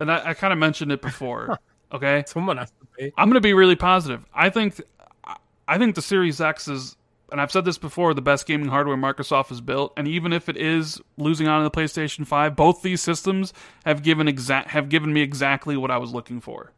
and 0.00 0.10
I, 0.10 0.30
I 0.30 0.34
kind 0.34 0.52
of 0.52 0.58
mentioned 0.58 0.90
it 0.90 1.02
before. 1.02 1.58
okay, 1.92 2.24
someone 2.26 2.56
has 2.56 2.70
to 2.70 2.86
be. 2.96 3.12
I'm 3.18 3.28
gonna 3.28 3.40
be 3.40 3.54
really 3.54 3.76
positive. 3.76 4.24
I 4.34 4.48
think 4.48 4.80
I 5.68 5.78
think 5.78 5.94
the 5.94 6.02
Series 6.02 6.40
X 6.40 6.68
is, 6.68 6.96
and 7.32 7.40
I've 7.40 7.50
said 7.50 7.64
this 7.64 7.78
before, 7.78 8.14
the 8.14 8.22
best 8.22 8.46
gaming 8.46 8.68
hardware 8.68 8.96
Microsoft 8.96 9.48
has 9.48 9.60
built. 9.60 9.92
And 9.96 10.06
even 10.06 10.32
if 10.32 10.48
it 10.48 10.56
is 10.56 11.00
losing 11.16 11.48
out 11.48 11.58
on 11.58 11.64
the 11.64 11.70
PlayStation 11.70 12.26
5, 12.26 12.54
both 12.54 12.82
these 12.82 13.00
systems 13.00 13.52
have 13.84 14.02
given 14.02 14.28
exact 14.28 14.68
have 14.68 14.88
given 14.88 15.12
me 15.12 15.22
exactly 15.22 15.76
what 15.76 15.90
I 15.90 15.96
was 15.96 16.12
looking 16.12 16.40
for. 16.40 16.72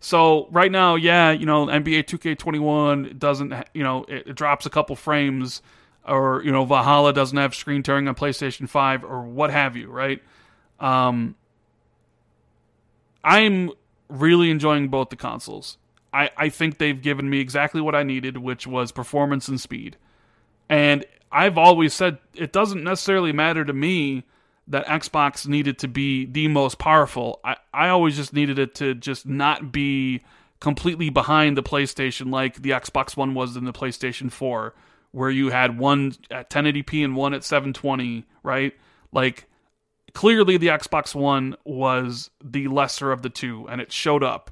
So 0.00 0.48
right 0.50 0.72
now, 0.72 0.94
yeah, 0.94 1.30
you 1.30 1.44
know, 1.44 1.66
NBA 1.66 2.04
2K21 2.04 3.18
doesn't, 3.18 3.52
you 3.74 3.82
know, 3.82 4.04
it, 4.04 4.28
it 4.28 4.34
drops 4.34 4.64
a 4.64 4.70
couple 4.70 4.96
frames, 4.96 5.60
or 6.06 6.42
you 6.42 6.52
know, 6.52 6.64
Valhalla 6.64 7.12
doesn't 7.12 7.36
have 7.36 7.54
screen 7.54 7.82
tearing 7.82 8.08
on 8.08 8.14
PlayStation 8.14 8.68
5, 8.68 9.04
or 9.04 9.22
what 9.22 9.50
have 9.50 9.76
you, 9.76 9.90
right? 9.90 10.22
Um, 10.80 11.36
I'm 13.22 13.72
really 14.08 14.50
enjoying 14.50 14.88
both 14.88 15.10
the 15.10 15.16
consoles. 15.16 15.76
I, 16.12 16.30
I 16.36 16.48
think 16.48 16.78
they've 16.78 17.00
given 17.00 17.28
me 17.28 17.40
exactly 17.40 17.80
what 17.80 17.94
I 17.94 18.02
needed, 18.02 18.38
which 18.38 18.66
was 18.66 18.92
performance 18.92 19.48
and 19.48 19.60
speed. 19.60 19.96
And 20.68 21.04
I've 21.30 21.58
always 21.58 21.94
said 21.94 22.18
it 22.34 22.52
doesn't 22.52 22.82
necessarily 22.82 23.32
matter 23.32 23.64
to 23.64 23.72
me 23.72 24.24
that 24.68 24.86
Xbox 24.86 25.46
needed 25.46 25.78
to 25.78 25.88
be 25.88 26.26
the 26.26 26.48
most 26.48 26.78
powerful. 26.78 27.40
I, 27.44 27.56
I 27.72 27.88
always 27.88 28.16
just 28.16 28.32
needed 28.32 28.58
it 28.58 28.74
to 28.76 28.94
just 28.94 29.26
not 29.26 29.72
be 29.72 30.22
completely 30.60 31.10
behind 31.10 31.56
the 31.56 31.62
PlayStation 31.62 32.30
like 32.30 32.62
the 32.62 32.70
Xbox 32.70 33.16
One 33.16 33.34
was 33.34 33.56
in 33.56 33.64
the 33.64 33.72
PlayStation 33.72 34.30
4, 34.30 34.74
where 35.12 35.30
you 35.30 35.50
had 35.50 35.78
one 35.78 36.14
at 36.30 36.50
1080p 36.50 37.04
and 37.04 37.16
one 37.16 37.32
at 37.32 37.44
720, 37.44 38.26
right? 38.42 38.74
Like, 39.12 39.46
clearly 40.12 40.56
the 40.56 40.68
Xbox 40.68 41.14
One 41.14 41.56
was 41.64 42.30
the 42.44 42.68
lesser 42.68 43.12
of 43.12 43.22
the 43.22 43.30
two, 43.30 43.66
and 43.68 43.80
it 43.80 43.92
showed 43.92 44.22
up, 44.22 44.50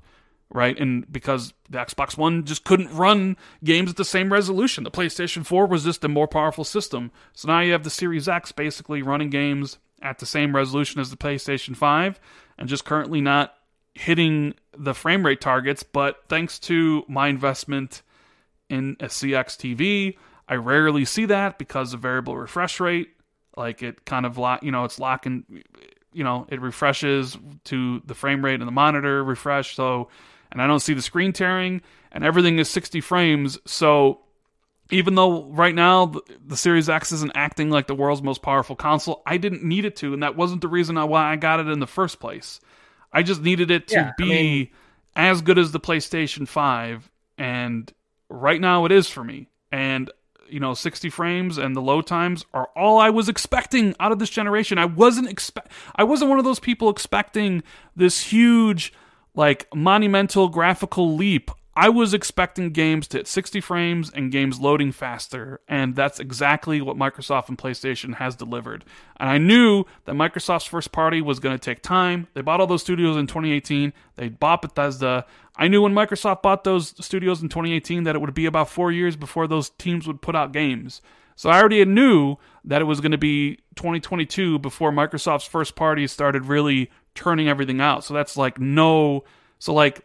right? 0.51 0.79
And 0.79 1.11
because 1.11 1.53
the 1.69 1.79
Xbox 1.79 2.17
One 2.17 2.45
just 2.45 2.65
couldn't 2.65 2.95
run 2.95 3.37
games 3.65 3.91
at 3.91 3.97
the 3.97 4.05
same 4.05 4.33
resolution, 4.33 4.85
the 4.85 4.91
PlayStation 4.91 5.45
4 5.45 5.67
was 5.67 5.85
just 5.85 6.05
a 6.05 6.09
more 6.09 6.29
powerful 6.29 6.65
system. 6.65 7.11
So 7.33 7.49
now 7.49 7.61
you 7.61 7.73
have 7.73 7.85
the 7.85 7.91
Series 7.91 8.29
X 8.29 8.53
basically 8.53 9.03
running 9.03 9.31
games 9.31 9.79
at 10.03 10.19
the 10.19 10.27
same 10.27 10.55
resolution 10.55 11.01
as 11.01 11.11
the 11.11 11.17
PlayStation 11.17 11.77
5, 11.77 12.21
and 12.59 12.69
just 12.69 12.85
currently 12.85 13.21
not 13.21 13.55
hitting 13.95 14.55
the 14.77 14.95
frame 14.95 15.25
rate 15.25 15.41
targets. 15.41 15.83
But 15.83 16.23
thanks 16.29 16.59
to 16.61 17.05
my 17.09 17.29
investment 17.29 18.03
in 18.69 18.97
a 19.01 19.07
CX 19.07 19.57
TV, 19.57 20.17
I 20.49 20.55
rarely 20.55 21.05
see 21.05 21.25
that 21.27 21.59
because 21.59 21.95
of 21.95 22.01
variable 22.01 22.37
refresh 22.37 22.79
rate. 22.79 23.11
Like 23.57 23.83
it 23.83 24.05
kind 24.05 24.27
of 24.27 24.37
lock, 24.39 24.63
you 24.63 24.71
know, 24.71 24.85
it's 24.85 24.99
locking, 24.99 25.45
you 26.13 26.25
know, 26.25 26.47
it 26.51 26.61
refreshes 26.61 27.39
to 27.65 28.03
the 28.05 28.15
frame 28.15 28.45
rate 28.45 28.61
and 28.61 28.69
the 28.69 28.73
monitor 28.73 29.25
refresh. 29.25 29.75
So, 29.75 30.09
and 30.53 30.61
I 30.63 30.67
don't 30.67 30.81
see 30.81 30.95
the 30.95 31.03
screen 31.03 31.33
tearing, 31.33 31.81
and 32.13 32.25
everything 32.25 32.59
is 32.59 32.69
60 32.71 33.01
frames. 33.01 33.59
So, 33.67 34.21
even 34.91 35.15
though 35.17 35.45
right 35.47 35.75
now 35.75 36.07
the, 36.07 36.21
the 36.47 36.57
Series 36.57 36.89
X 36.89 37.11
isn't 37.13 37.33
acting 37.35 37.71
like 37.71 37.87
the 37.89 37.95
world's 37.95 38.23
most 38.23 38.43
powerful 38.43 38.77
console, 38.77 39.23
I 39.27 39.37
didn't 39.37 39.65
need 39.65 39.85
it 39.85 39.97
to, 39.97 40.15
and 40.15 40.23
that 40.23 40.37
wasn't 40.37 40.61
the 40.61 40.69
reason 40.69 40.97
why 40.97 41.33
I 41.33 41.37
got 41.37 41.61
it 41.61 41.69
in 41.69 41.81
the 41.81 41.87
first 41.87 42.21
place. 42.21 42.61
I 43.13 43.23
just 43.23 43.43
needed 43.43 43.71
it 43.71 43.89
to 43.89 43.95
Yeah, 43.95 44.09
I 44.11 44.13
be 44.17 44.29
mean- 44.29 44.69
as 45.17 45.41
good 45.43 45.59
as 45.59 45.73
the 45.73 45.81
PlayStation 45.81 46.47
5, 46.47 47.11
and 47.39 47.93
right 48.29 48.61
now 48.61 48.85
it 48.85 48.93
is 48.93 49.09
for 49.09 49.25
me. 49.25 49.49
And 49.73 50.11
you 50.49 50.61
know, 50.61 50.75
60 50.75 51.11
frames 51.11 51.59
and 51.59 51.75
the 51.75 51.81
load 51.81 52.07
times 52.07 52.45
are 52.55 52.69
all 52.77 52.99
I 52.99 53.11
was 53.11 53.29
expecting 53.29 53.97
out 53.99 54.13
of 54.13 54.21
this 54.21 54.31
generation. 54.31 54.79
I 54.79 54.85
wasn't 54.85 55.29
expect 55.29 55.73
I 55.97 56.05
wasn't 56.05 56.31
one 56.31 56.39
of 56.39 56.45
those 56.45 56.61
people 56.61 56.89
expecting 56.89 57.65
this 57.97 58.21
huge 58.23 58.93
like 59.37 59.69
monumental 59.75 60.49
graphical 60.49 61.15
leap. 61.15 61.51
I 61.79 61.91
was 61.91 62.15
expecting 62.15 62.71
games 62.71 63.07
to 63.09 63.19
hit 63.19 63.29
60 63.29 63.61
frames 63.61 64.11
and 64.11 64.33
games 64.33 64.59
loading 64.59 64.93
faster, 64.93 65.61
and 65.69 65.95
that's 65.95 66.19
exactly 66.19 66.81
what 66.81 66.97
Microsoft 66.97 67.51
and 67.51 67.59
PlayStation 67.59 68.15
has 68.15 68.35
delivered. 68.35 68.83
And 69.19 69.29
I 69.29 69.37
knew 69.37 69.85
that 70.07 70.15
Microsoft's 70.15 70.65
first 70.65 70.91
party 70.91 71.21
was 71.21 71.39
going 71.39 71.55
to 71.55 71.63
take 71.63 71.83
time. 71.83 72.29
They 72.33 72.41
bought 72.41 72.61
all 72.61 72.67
those 72.67 72.81
studios 72.81 73.19
in 73.19 73.27
2018. 73.27 73.93
They 74.15 74.31
bought 74.31 74.63
Bethesda. 74.63 75.27
I 75.55 75.69
knew 75.69 75.83
when 75.83 75.93
Microsoft 75.93 76.41
bought 76.41 76.65
those 76.65 76.95
studios 77.05 77.43
in 77.43 77.51
2018 77.51 78.05
that 78.05 78.17
it 78.17 78.21
would 78.21 78.33
be 78.33 78.47
about 78.47 78.71
four 78.71 78.91
years 78.91 79.15
before 79.15 79.47
those 79.47 79.69
teams 79.69 80.07
would 80.07 80.23
put 80.23 80.35
out 80.35 80.53
games. 80.53 81.03
So 81.35 81.51
I 81.51 81.61
already 81.61 81.85
knew 81.85 82.39
that 82.65 82.81
it 82.81 82.87
was 82.87 83.03
going 83.03 83.13
to 83.13 83.19
be 83.19 83.57
2022 83.75 84.59
before 84.61 84.91
Microsoft's 84.91 85.47
first 85.47 85.77
party 85.77 86.07
started 86.07 86.47
really 86.47 86.91
turning 87.17 87.49
everything 87.49 87.81
out. 87.81 88.05
So 88.05 88.15
that's 88.15 88.37
like 88.37 88.61
no. 88.61 89.25
So 89.59 89.75
like 89.75 90.05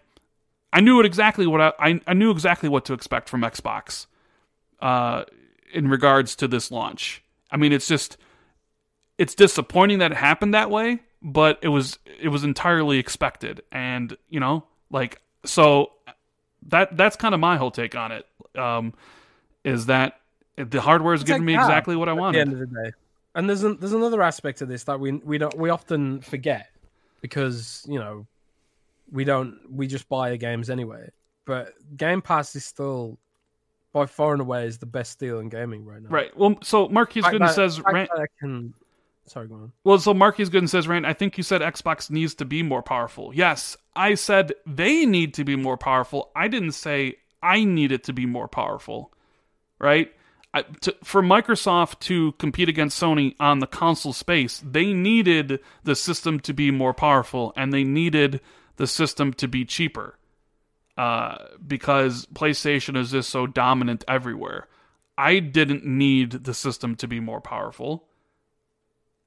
I 0.74 0.80
knew 0.80 1.00
it 1.00 1.06
exactly 1.06 1.46
what 1.46 1.62
I, 1.62 1.74
I 1.80 2.02
I 2.08 2.14
knew 2.14 2.32
exactly 2.32 2.70
what 2.70 2.86
to 2.86 2.94
expect 2.94 3.30
from 3.30 3.42
Xbox 3.42 4.08
uh, 4.82 5.26
in 5.74 5.88
regards 5.88 6.36
to 6.38 6.48
this 6.48 6.72
launch. 6.72 7.24
I 7.52 7.58
mean, 7.58 7.74
it's 7.74 7.88
just 7.88 8.18
it's 9.18 9.36
disappointing 9.36 10.00
that 10.00 10.12
it 10.12 10.18
happened 10.18 10.54
that 10.54 10.72
way, 10.72 11.00
but 11.22 11.60
it 11.62 11.68
was 11.68 12.00
it 12.20 12.30
was 12.30 12.44
entirely 12.44 12.98
expected, 12.98 13.62
and 13.72 14.16
you 14.30 14.40
know, 14.40 14.64
like 14.90 15.22
so 15.46 15.92
that 16.68 16.96
that's 16.98 17.16
kind 17.16 17.34
of 17.34 17.40
my 17.40 17.58
whole 17.58 17.72
take 17.72 17.96
on 17.96 18.12
it. 18.12 18.26
Um, 18.58 18.94
is 19.64 19.86
that 19.88 20.20
the 20.58 20.82
hardware 20.82 21.14
is 21.14 21.24
giving 21.24 21.42
like 21.42 21.46
me 21.46 21.56
exactly 21.56 21.96
what 21.96 22.10
I 22.10 22.14
at 22.14 22.32
the 22.32 22.40
end 22.40 22.54
of 22.54 22.60
the 22.60 22.66
day. 22.66 22.92
And 23.34 23.48
there's 23.48 23.64
an, 23.64 23.78
there's 23.80 23.94
another 23.94 24.22
aspect 24.22 24.62
of 24.62 24.68
this 24.68 24.84
that 24.86 25.00
we 25.00 25.12
we 25.14 25.38
don't 25.38 25.58
we 25.58 25.70
often 25.70 26.22
forget 26.22 26.71
because 27.22 27.86
you 27.88 28.00
know 28.00 28.28
we 29.12 29.24
don't 29.24 29.60
we 29.70 29.88
just 29.88 30.10
buy 30.10 30.36
games 30.38 30.70
anyway. 30.70 31.10
But 31.46 31.74
Game 31.98 32.22
Pass 32.22 32.56
is 32.56 32.66
still 32.66 33.18
by 33.94 34.06
far 34.06 34.34
and 34.34 34.42
away 34.42 34.66
is 34.66 34.78
the 34.78 34.86
best 34.86 35.20
deal 35.20 35.40
in 35.40 35.50
gaming 35.50 35.86
right 35.86 36.02
now. 36.02 36.10
Right. 36.10 36.36
Well, 36.38 36.56
so 36.64 36.88
Marquis 36.90 37.22
Fact 37.22 37.36
Gooden 37.36 37.54
says, 37.54 37.82
Rand, 37.82 38.10
I 38.16 38.26
can. 38.40 38.74
Sorry, 39.26 39.48
go 39.48 39.56
on. 39.56 39.72
well, 39.84 40.00
so 40.00 40.14
Marquis 40.14 40.46
Gooden 40.46 40.70
says, 40.70 40.88
Rand, 40.88 41.06
I 41.06 41.14
think 41.14 41.38
you 41.38 41.44
said 41.44 41.62
Xbox 41.62 42.10
needs 42.10 42.34
to 42.36 42.46
be 42.46 42.64
more 42.64 42.82
powerful. 42.82 43.34
Yes, 43.34 43.78
I 43.96 44.16
said 44.16 44.54
they 44.66 45.06
need 45.06 45.34
to 45.36 45.44
be 45.44 45.56
more 45.56 45.78
powerful. 45.78 46.32
I 46.36 46.48
didn't 46.48 46.72
say 46.72 47.16
I 47.44 47.64
need 47.64 47.92
it 47.92 48.04
to 48.06 48.14
be 48.14 48.26
more 48.26 48.48
powerful. 48.48 49.12
Right? 49.80 50.14
I, 50.54 50.64
to, 50.64 50.96
for 51.04 51.22
Microsoft 51.22 52.00
to 52.02 52.34
compete 52.34 52.68
against 52.68 53.02
Sony 53.02 53.36
on 53.40 53.60
the 53.60 53.68
console 53.68 54.14
space, 54.14 54.62
they 54.66 54.94
needed 54.94 55.60
the 55.84 55.96
system 55.96 56.40
to 56.42 56.54
be 56.54 56.72
more 56.72 56.94
powerful 56.94 57.54
and 57.56 57.72
they 57.72 57.84
needed 57.84 58.42
the 58.76 58.88
system 58.88 59.34
to 59.34 59.48
be 59.48 59.64
cheaper. 59.64 60.18
Uh, 60.98 61.38
because 61.66 62.26
PlayStation 62.28 62.98
is 62.98 63.12
just 63.12 63.30
so 63.30 63.48
dominant 63.48 64.04
everywhere. 64.08 64.68
I 65.18 65.40
didn't 65.40 65.86
need 65.86 66.32
the 66.44 66.54
system 66.54 66.96
to 66.98 67.08
be 67.08 67.20
more 67.20 67.40
powerful. 67.40 68.08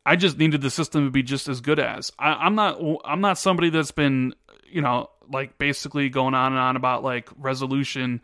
I 0.07 0.17
just 0.17 0.39
needed 0.39 0.61
the 0.61 0.71
system 0.71 1.07
to 1.07 1.11
be 1.11 1.23
just 1.23 1.49
as 1.49 1.61
good 1.61 1.79
as. 1.79 2.13
I, 2.19 2.35
I'm 2.35 2.55
not. 2.55 2.81
I'm 3.05 3.21
not 3.21 3.39
somebody 3.39 3.71
that's 3.71 3.93
been, 3.93 4.35
you 4.67 4.83
know, 4.83 5.09
like 5.29 5.57
basically 5.57 6.11
going 6.11 6.35
on 6.35 6.53
and 6.53 6.61
on 6.61 6.77
about 6.77 7.03
like 7.03 7.29
resolution, 7.37 8.21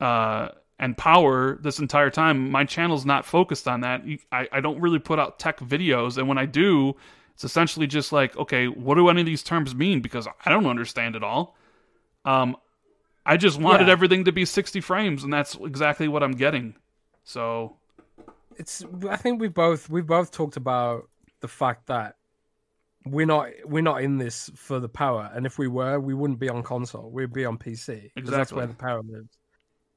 uh, 0.00 0.50
and 0.78 0.96
power 0.96 1.58
this 1.60 1.78
entire 1.78 2.10
time. 2.10 2.50
My 2.50 2.64
channel's 2.64 3.04
not 3.04 3.24
focused 3.24 3.66
on 3.66 3.80
that. 3.80 4.02
I, 4.30 4.48
I 4.52 4.60
don't 4.60 4.80
really 4.80 4.98
put 4.98 5.18
out 5.18 5.38
tech 5.38 5.58
videos, 5.58 6.18
and 6.18 6.28
when 6.28 6.38
I 6.38 6.46
do, 6.46 6.94
it's 7.34 7.44
essentially 7.44 7.86
just 7.86 8.12
like, 8.12 8.36
okay, 8.36 8.66
what 8.66 8.96
do 8.96 9.08
any 9.08 9.20
of 9.20 9.26
these 9.26 9.42
terms 9.42 9.74
mean? 9.74 10.00
Because 10.00 10.28
I 10.44 10.50
don't 10.50 10.66
understand 10.66 11.16
it 11.16 11.22
all. 11.22 11.56
Um, 12.24 12.56
I 13.24 13.36
just 13.36 13.60
wanted 13.60 13.86
yeah. 13.86 13.92
everything 13.92 14.24
to 14.24 14.32
be 14.32 14.44
60 14.44 14.80
frames, 14.80 15.24
and 15.24 15.32
that's 15.32 15.54
exactly 15.54 16.08
what 16.08 16.22
I'm 16.22 16.32
getting. 16.32 16.74
So, 17.24 17.76
it's. 18.56 18.84
I 19.08 19.16
think 19.16 19.40
we 19.40 19.48
both 19.48 19.88
we 19.90 20.00
both 20.00 20.30
talked 20.30 20.56
about 20.56 21.08
the 21.40 21.48
fact 21.48 21.86
that 21.86 22.16
we're 23.04 23.26
not 23.26 23.50
we're 23.64 23.82
not 23.82 24.02
in 24.02 24.18
this 24.18 24.50
for 24.54 24.80
the 24.80 24.88
power, 24.88 25.30
and 25.32 25.46
if 25.46 25.58
we 25.58 25.68
were, 25.68 26.00
we 26.00 26.14
wouldn't 26.14 26.40
be 26.40 26.48
on 26.48 26.62
console. 26.62 27.10
We'd 27.10 27.32
be 27.32 27.44
on 27.44 27.58
PC. 27.58 28.10
Exactly. 28.16 28.22
That's 28.24 28.52
where 28.52 28.66
the 28.66 28.74
power 28.74 29.02
lives. 29.02 29.37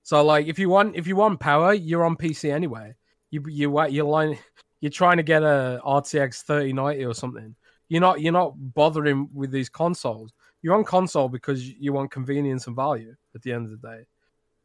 So 0.04 0.24
like 0.24 0.48
if 0.48 0.60
you 0.60 0.70
want 0.70 0.96
if 0.96 1.08
you 1.08 1.16
want 1.16 1.40
power, 1.40 1.74
you're 1.74 2.06
on 2.06 2.16
PC 2.16 2.52
anyway. 2.52 2.96
You 3.30 3.44
you 3.48 3.88
you're 3.88 4.06
line 4.06 4.38
you're 4.80 4.92
trying 4.92 5.18
to 5.18 5.24
get 5.24 5.44
a 5.44 5.80
RTX 5.86 6.44
3090 6.44 7.06
or 7.06 7.14
something. 7.14 7.56
You're 7.88 8.02
not 8.02 8.22
you're 8.22 8.34
not 8.34 8.54
bothering 8.58 9.30
with 9.34 9.52
these 9.52 9.70
consoles. 9.70 10.34
You're 10.62 10.76
on 10.76 10.84
console 10.84 11.30
because 11.30 11.68
you 11.68 11.94
want 11.94 12.12
convenience 12.12 12.68
and 12.68 12.76
value 12.76 13.16
at 13.36 13.42
the 13.42 13.52
end 13.52 13.66
of 13.66 13.82
the 13.82 13.88
day. 13.88 14.06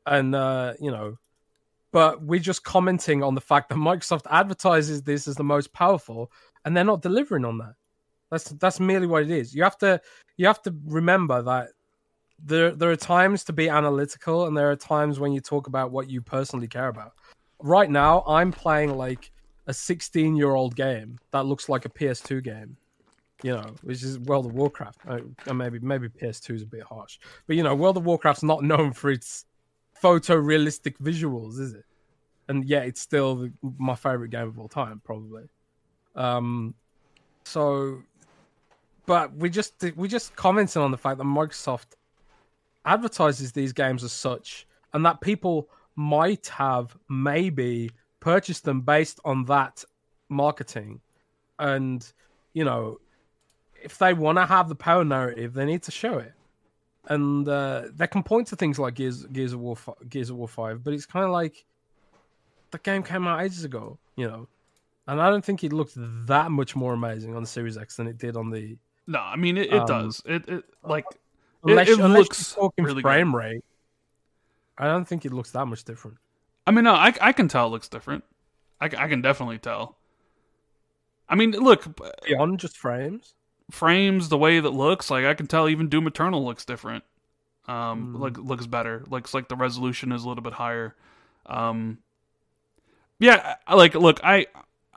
And 0.06 0.34
uh, 0.34 0.74
you 0.80 0.90
know, 0.90 1.18
but 1.92 2.22
we're 2.22 2.40
just 2.40 2.64
commenting 2.64 3.22
on 3.22 3.34
the 3.34 3.40
fact 3.40 3.68
that 3.68 3.76
Microsoft 3.76 4.26
advertises 4.30 5.02
this 5.02 5.28
as 5.28 5.36
the 5.36 5.44
most 5.44 5.72
powerful 5.72 6.30
and 6.64 6.76
they're 6.76 6.84
not 6.84 7.02
delivering 7.02 7.44
on 7.44 7.58
that. 7.58 7.74
That's 8.30 8.50
that's 8.50 8.80
merely 8.80 9.06
what 9.06 9.22
it 9.22 9.30
is. 9.30 9.54
You 9.54 9.62
have 9.62 9.78
to 9.78 10.00
you 10.36 10.46
have 10.46 10.62
to 10.62 10.74
remember 10.84 11.42
that 11.42 11.68
there 12.42 12.72
there 12.72 12.90
are 12.90 12.96
times 12.96 13.44
to 13.44 13.52
be 13.52 13.68
analytical 13.68 14.46
and 14.46 14.56
there 14.56 14.70
are 14.70 14.76
times 14.76 15.18
when 15.18 15.32
you 15.32 15.40
talk 15.40 15.66
about 15.66 15.90
what 15.90 16.10
you 16.10 16.20
personally 16.20 16.68
care 16.68 16.88
about. 16.88 17.12
Right 17.62 17.90
now, 17.90 18.22
I'm 18.26 18.52
playing 18.52 18.96
like 18.96 19.32
a 19.66 19.74
16 19.74 20.36
year 20.36 20.54
old 20.54 20.76
game 20.76 21.18
that 21.32 21.46
looks 21.46 21.68
like 21.68 21.84
a 21.84 21.88
PS2 21.88 22.42
game, 22.42 22.76
you 23.42 23.52
know, 23.52 23.74
which 23.82 24.02
is 24.02 24.18
World 24.18 24.46
of 24.46 24.54
Warcraft. 24.54 25.00
Maybe 25.52 25.78
maybe 25.80 26.08
PS2 26.08 26.54
is 26.56 26.62
a 26.62 26.66
bit 26.66 26.82
harsh, 26.82 27.18
but 27.46 27.56
you 27.56 27.62
know, 27.62 27.74
World 27.74 27.96
of 27.96 28.04
Warcraft's 28.04 28.42
not 28.42 28.62
known 28.62 28.92
for 28.92 29.10
its 29.10 29.46
photorealistic 30.02 30.98
visuals, 30.98 31.58
is 31.58 31.74
it? 31.74 31.84
And 32.48 32.64
yet, 32.64 32.86
it's 32.86 33.00
still 33.00 33.48
my 33.78 33.96
favorite 33.96 34.30
game 34.30 34.46
of 34.46 34.58
all 34.58 34.68
time, 34.68 35.00
probably. 35.04 35.44
Um, 36.14 36.74
so, 37.44 38.02
but 39.04 39.34
we 39.34 39.50
just 39.50 39.74
we 39.96 40.06
just 40.06 40.36
commented 40.36 40.76
on 40.76 40.90
the 40.92 40.98
fact 40.98 41.18
that 41.18 41.24
Microsoft 41.24 41.94
advertises 42.86 43.52
these 43.52 43.72
games 43.72 44.04
as 44.04 44.12
such, 44.12 44.66
and 44.92 45.04
that 45.04 45.20
people 45.20 45.68
might 45.96 46.46
have 46.48 46.96
maybe 47.08 47.90
purchased 48.20 48.64
them 48.64 48.80
based 48.80 49.20
on 49.24 49.44
that 49.46 49.84
marketing. 50.28 51.00
And, 51.58 52.06
you 52.52 52.64
know, 52.64 52.98
if 53.82 53.98
they 53.98 54.14
want 54.14 54.38
to 54.38 54.46
have 54.46 54.68
the 54.68 54.74
power 54.74 55.04
narrative, 55.04 55.54
they 55.54 55.64
need 55.64 55.82
to 55.84 55.90
show 55.90 56.18
it. 56.18 56.32
And 57.08 57.48
uh, 57.48 57.84
they 57.94 58.06
can 58.06 58.22
point 58.22 58.48
to 58.48 58.56
things 58.56 58.78
like 58.78 58.94
Gears, 58.94 59.24
Gears 59.26 59.52
of 59.52 59.60
War, 59.60 59.76
Gears 60.08 60.30
of 60.30 60.36
War 60.36 60.48
Five, 60.48 60.82
but 60.82 60.92
it's 60.92 61.06
kind 61.06 61.24
of 61.24 61.30
like 61.30 61.64
the 62.72 62.78
game 62.78 63.02
came 63.02 63.28
out 63.28 63.42
ages 63.42 63.62
ago, 63.62 63.96
you 64.16 64.26
know, 64.26 64.48
and 65.06 65.20
I 65.20 65.30
don't 65.30 65.44
think 65.44 65.62
it 65.62 65.72
looked 65.72 65.92
that 66.26 66.50
much 66.50 66.74
more 66.74 66.94
amazing 66.94 67.36
on 67.36 67.42
the 67.42 67.48
Series 67.48 67.78
X 67.78 67.96
than 67.96 68.08
it 68.08 68.18
did 68.18 68.36
on 68.36 68.50
the. 68.50 68.76
No, 69.06 69.20
I 69.20 69.36
mean 69.36 69.56
it, 69.56 69.72
it 69.72 69.80
um, 69.82 69.86
does. 69.86 70.20
It, 70.26 70.48
it 70.48 70.64
like 70.82 71.04
unless, 71.70 71.88
it, 71.88 71.98
it 71.98 72.00
unless 72.00 72.18
looks 72.18 72.54
talking 72.54 72.84
really 72.84 73.02
frame 73.02 73.32
good. 73.32 73.38
rate. 73.38 73.64
I 74.78 74.86
don't 74.86 75.06
think 75.06 75.24
it 75.24 75.32
looks 75.32 75.52
that 75.52 75.66
much 75.66 75.84
different. 75.84 76.18
I 76.66 76.70
mean, 76.70 76.84
no, 76.84 76.94
I 76.94 77.14
I 77.20 77.32
can 77.32 77.48
tell 77.48 77.66
it 77.66 77.70
looks 77.70 77.88
different. 77.88 78.24
I, 78.80 78.86
I 78.86 79.08
can 79.08 79.22
definitely 79.22 79.58
tell. 79.58 79.96
I 81.28 81.34
mean, 81.34 81.52
look 81.52 82.00
beyond 82.24 82.60
just 82.60 82.76
frames, 82.76 83.34
frames, 83.70 84.28
the 84.28 84.38
way 84.38 84.60
that 84.60 84.70
looks, 84.70 85.10
like 85.10 85.24
I 85.24 85.34
can 85.34 85.46
tell 85.46 85.68
even 85.68 85.88
Doom 85.88 86.06
Eternal 86.06 86.44
looks 86.44 86.64
different. 86.64 87.04
Um, 87.68 88.14
mm. 88.14 88.20
like 88.20 88.38
looks 88.38 88.66
better. 88.66 89.02
Looks 89.08 89.34
like 89.34 89.48
the 89.48 89.56
resolution 89.56 90.12
is 90.12 90.24
a 90.24 90.28
little 90.28 90.44
bit 90.44 90.52
higher. 90.52 90.94
Um, 91.46 91.98
yeah, 93.18 93.56
like 93.72 93.94
look, 93.94 94.20
I 94.22 94.46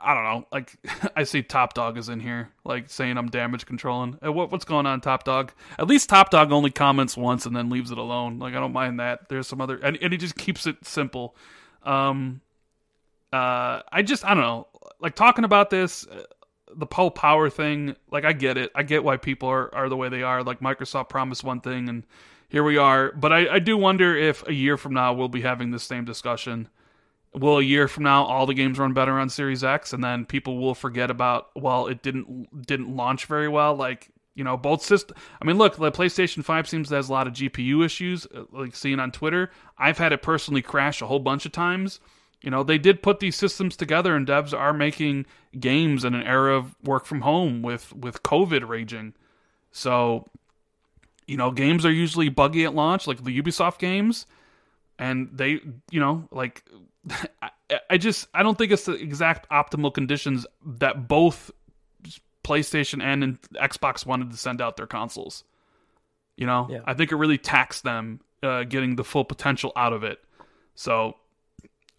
I 0.02 0.14
don't 0.14 0.24
know. 0.24 0.46
Like 0.52 0.76
I 1.16 1.24
see 1.24 1.42
Top 1.42 1.74
Dog 1.74 1.98
is 1.98 2.08
in 2.08 2.20
here, 2.20 2.50
like 2.64 2.88
saying 2.90 3.16
I'm 3.16 3.28
damage 3.28 3.66
controlling. 3.66 4.12
What 4.22 4.50
what's 4.50 4.64
going 4.64 4.86
on, 4.86 5.00
Top 5.00 5.24
Dog? 5.24 5.52
At 5.78 5.86
least 5.86 6.08
Top 6.08 6.30
Dog 6.30 6.52
only 6.52 6.70
comments 6.70 7.16
once 7.16 7.46
and 7.46 7.54
then 7.54 7.70
leaves 7.70 7.90
it 7.90 7.98
alone. 7.98 8.38
Like 8.38 8.54
I 8.54 8.60
don't 8.60 8.72
mind 8.72 9.00
that. 9.00 9.28
There's 9.28 9.46
some 9.46 9.60
other, 9.60 9.76
and, 9.76 9.98
and 10.00 10.12
he 10.12 10.18
just 10.18 10.36
keeps 10.36 10.66
it 10.66 10.84
simple. 10.84 11.36
Um, 11.82 12.40
uh, 13.32 13.82
I 13.92 14.02
just 14.02 14.24
I 14.24 14.34
don't 14.34 14.42
know. 14.42 14.66
Like 15.00 15.14
talking 15.14 15.44
about 15.44 15.70
this, 15.70 16.06
uh, 16.06 16.22
the 16.74 16.86
whole 16.90 17.10
power 17.10 17.50
thing. 17.50 17.94
Like 18.10 18.24
I 18.24 18.32
get 18.32 18.56
it. 18.56 18.70
I 18.74 18.82
get 18.82 19.04
why 19.04 19.16
people 19.16 19.48
are 19.48 19.74
are 19.74 19.88
the 19.88 19.96
way 19.96 20.08
they 20.08 20.22
are. 20.22 20.42
Like 20.42 20.60
Microsoft 20.60 21.08
promised 21.08 21.44
one 21.44 21.60
thing 21.60 21.88
and 21.88 22.04
here 22.48 22.64
we 22.64 22.78
are. 22.78 23.12
But 23.12 23.32
I 23.32 23.54
I 23.54 23.58
do 23.58 23.76
wonder 23.76 24.16
if 24.16 24.46
a 24.48 24.52
year 24.52 24.76
from 24.76 24.94
now 24.94 25.12
we'll 25.12 25.28
be 25.28 25.42
having 25.42 25.70
the 25.70 25.78
same 25.78 26.04
discussion 26.04 26.68
will 27.34 27.58
a 27.58 27.62
year 27.62 27.86
from 27.86 28.04
now 28.04 28.24
all 28.24 28.46
the 28.46 28.54
games 28.54 28.78
run 28.78 28.92
better 28.92 29.18
on 29.18 29.28
Series 29.28 29.62
X 29.62 29.92
and 29.92 30.02
then 30.02 30.24
people 30.24 30.58
will 30.58 30.74
forget 30.74 31.10
about 31.10 31.50
well 31.54 31.86
it 31.86 32.02
didn't 32.02 32.66
didn't 32.66 32.94
launch 32.94 33.26
very 33.26 33.48
well 33.48 33.74
like 33.74 34.10
you 34.34 34.42
know 34.42 34.56
both 34.56 34.82
system 34.82 35.16
I 35.40 35.44
mean 35.44 35.56
look 35.58 35.76
the 35.76 35.92
PlayStation 35.92 36.44
5 36.44 36.68
seems 36.68 36.88
to 36.88 36.96
has 36.96 37.08
a 37.08 37.12
lot 37.12 37.26
of 37.26 37.34
GPU 37.34 37.84
issues 37.84 38.26
uh, 38.34 38.44
like 38.52 38.74
seeing 38.74 38.98
on 38.98 39.12
Twitter. 39.12 39.50
I've 39.78 39.98
had 39.98 40.12
it 40.12 40.22
personally 40.22 40.62
crash 40.62 41.00
a 41.00 41.06
whole 41.06 41.20
bunch 41.20 41.46
of 41.46 41.52
times. 41.52 42.00
You 42.42 42.50
know 42.50 42.62
they 42.62 42.78
did 42.78 43.02
put 43.02 43.20
these 43.20 43.36
systems 43.36 43.76
together 43.76 44.16
and 44.16 44.26
devs 44.26 44.58
are 44.58 44.72
making 44.72 45.26
games 45.58 46.04
in 46.04 46.14
an 46.14 46.22
era 46.22 46.56
of 46.56 46.74
work 46.82 47.04
from 47.04 47.20
home 47.20 47.62
with 47.62 47.94
with 47.94 48.22
COVID 48.22 48.66
raging. 48.68 49.14
So 49.70 50.26
you 51.28 51.36
know 51.36 51.52
games 51.52 51.86
are 51.86 51.92
usually 51.92 52.28
buggy 52.28 52.64
at 52.64 52.74
launch 52.74 53.06
like 53.06 53.22
the 53.22 53.40
Ubisoft 53.40 53.78
games 53.78 54.26
and 54.98 55.28
they 55.32 55.60
you 55.90 56.00
know 56.00 56.28
like 56.30 56.64
I, 57.90 57.98
just 57.98 58.28
I 58.34 58.42
don't 58.42 58.56
think 58.58 58.72
it's 58.72 58.84
the 58.84 58.94
exact 58.94 59.48
optimal 59.50 59.92
conditions 59.92 60.46
that 60.64 61.08
both 61.08 61.50
PlayStation 62.44 63.02
and 63.02 63.40
Xbox 63.54 64.06
wanted 64.06 64.30
to 64.30 64.36
send 64.36 64.60
out 64.60 64.76
their 64.76 64.86
consoles. 64.86 65.44
You 66.36 66.46
know, 66.46 66.68
yeah. 66.70 66.80
I 66.84 66.94
think 66.94 67.12
it 67.12 67.16
really 67.16 67.38
taxed 67.38 67.84
them 67.84 68.20
uh, 68.42 68.64
getting 68.64 68.96
the 68.96 69.04
full 69.04 69.24
potential 69.24 69.72
out 69.76 69.92
of 69.92 70.04
it. 70.04 70.18
So 70.74 71.16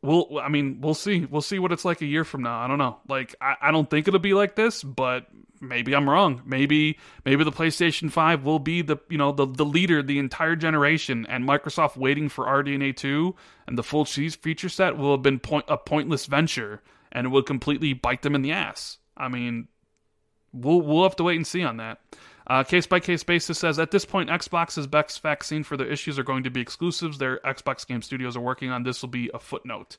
we'll 0.01 0.39
I 0.39 0.49
mean 0.49 0.81
we'll 0.81 0.95
see 0.95 1.25
we'll 1.25 1.41
see 1.41 1.59
what 1.59 1.71
it's 1.71 1.85
like 1.85 2.01
a 2.01 2.05
year 2.05 2.23
from 2.23 2.43
now. 2.43 2.59
I 2.59 2.67
don't 2.67 2.79
know. 2.79 2.97
Like 3.07 3.35
I, 3.39 3.55
I 3.61 3.71
don't 3.71 3.89
think 3.89 4.07
it'll 4.07 4.19
be 4.19 4.33
like 4.33 4.55
this, 4.55 4.83
but 4.83 5.27
maybe 5.61 5.95
I'm 5.95 6.09
wrong. 6.09 6.41
Maybe 6.45 6.97
maybe 7.23 7.43
the 7.43 7.51
PlayStation 7.51 8.11
5 8.11 8.43
will 8.43 8.59
be 8.59 8.81
the 8.81 8.97
you 9.09 9.17
know 9.17 9.31
the 9.31 9.45
the 9.45 9.65
leader 9.65 10.01
the 10.01 10.19
entire 10.19 10.55
generation 10.55 11.25
and 11.29 11.47
Microsoft 11.47 11.95
waiting 11.95 12.27
for 12.27 12.45
RDNA 12.45 12.95
2 12.97 13.35
and 13.67 13.77
the 13.77 13.83
full 13.83 14.05
cheese 14.05 14.35
feature 14.35 14.69
set 14.69 14.97
will 14.97 15.11
have 15.11 15.21
been 15.21 15.39
point, 15.39 15.65
a 15.67 15.77
pointless 15.77 16.25
venture 16.25 16.81
and 17.11 17.27
it 17.27 17.29
will 17.29 17.43
completely 17.43 17.93
bite 17.93 18.21
them 18.21 18.35
in 18.35 18.41
the 18.41 18.51
ass. 18.51 18.97
I 19.15 19.27
mean, 19.27 19.67
we'll 20.51 20.81
we'll 20.81 21.03
have 21.03 21.15
to 21.17 21.23
wait 21.23 21.35
and 21.35 21.47
see 21.47 21.63
on 21.63 21.77
that. 21.77 21.99
Uh, 22.47 22.63
case 22.63 22.87
by 22.87 22.99
case 22.99 23.23
basis 23.23 23.59
says 23.59 23.79
at 23.79 23.91
this 23.91 24.03
point, 24.03 24.29
Xbox's 24.29 24.87
best 24.87 25.21
vaccine 25.21 25.63
for 25.63 25.77
their 25.77 25.87
issues 25.87 26.17
are 26.17 26.23
going 26.23 26.43
to 26.43 26.49
be 26.49 26.59
exclusives. 26.59 27.17
Their 27.17 27.39
Xbox 27.39 27.85
game 27.85 28.01
studios 28.01 28.35
are 28.35 28.41
working 28.41 28.71
on 28.71 28.83
this. 28.83 29.01
Will 29.01 29.09
be 29.09 29.29
a 29.33 29.39
footnote. 29.39 29.97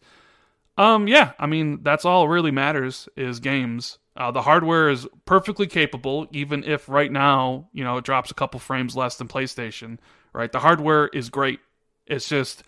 Um, 0.77 1.07
yeah, 1.07 1.33
I 1.39 1.47
mean 1.47 1.83
that's 1.83 2.05
all 2.05 2.29
really 2.29 2.51
matters 2.51 3.09
is 3.17 3.41
games. 3.41 3.99
Uh, 4.17 4.31
the 4.31 4.43
hardware 4.43 4.91
is 4.91 5.07
perfectly 5.25 5.67
capable, 5.67 6.27
even 6.33 6.65
if 6.65 6.89
right 6.89 7.11
now, 7.11 7.69
you 7.73 7.83
know, 7.83 7.97
it 7.97 8.05
drops 8.05 8.31
a 8.31 8.35
couple 8.35 8.61
frames 8.61 8.95
less 8.95 9.17
than 9.17 9.27
PlayStation, 9.27 9.99
right? 10.33 10.53
The 10.53 10.59
hardware 10.59 11.09
is 11.09 11.31
great. 11.31 11.61
It's 12.07 12.29
just 12.29 12.63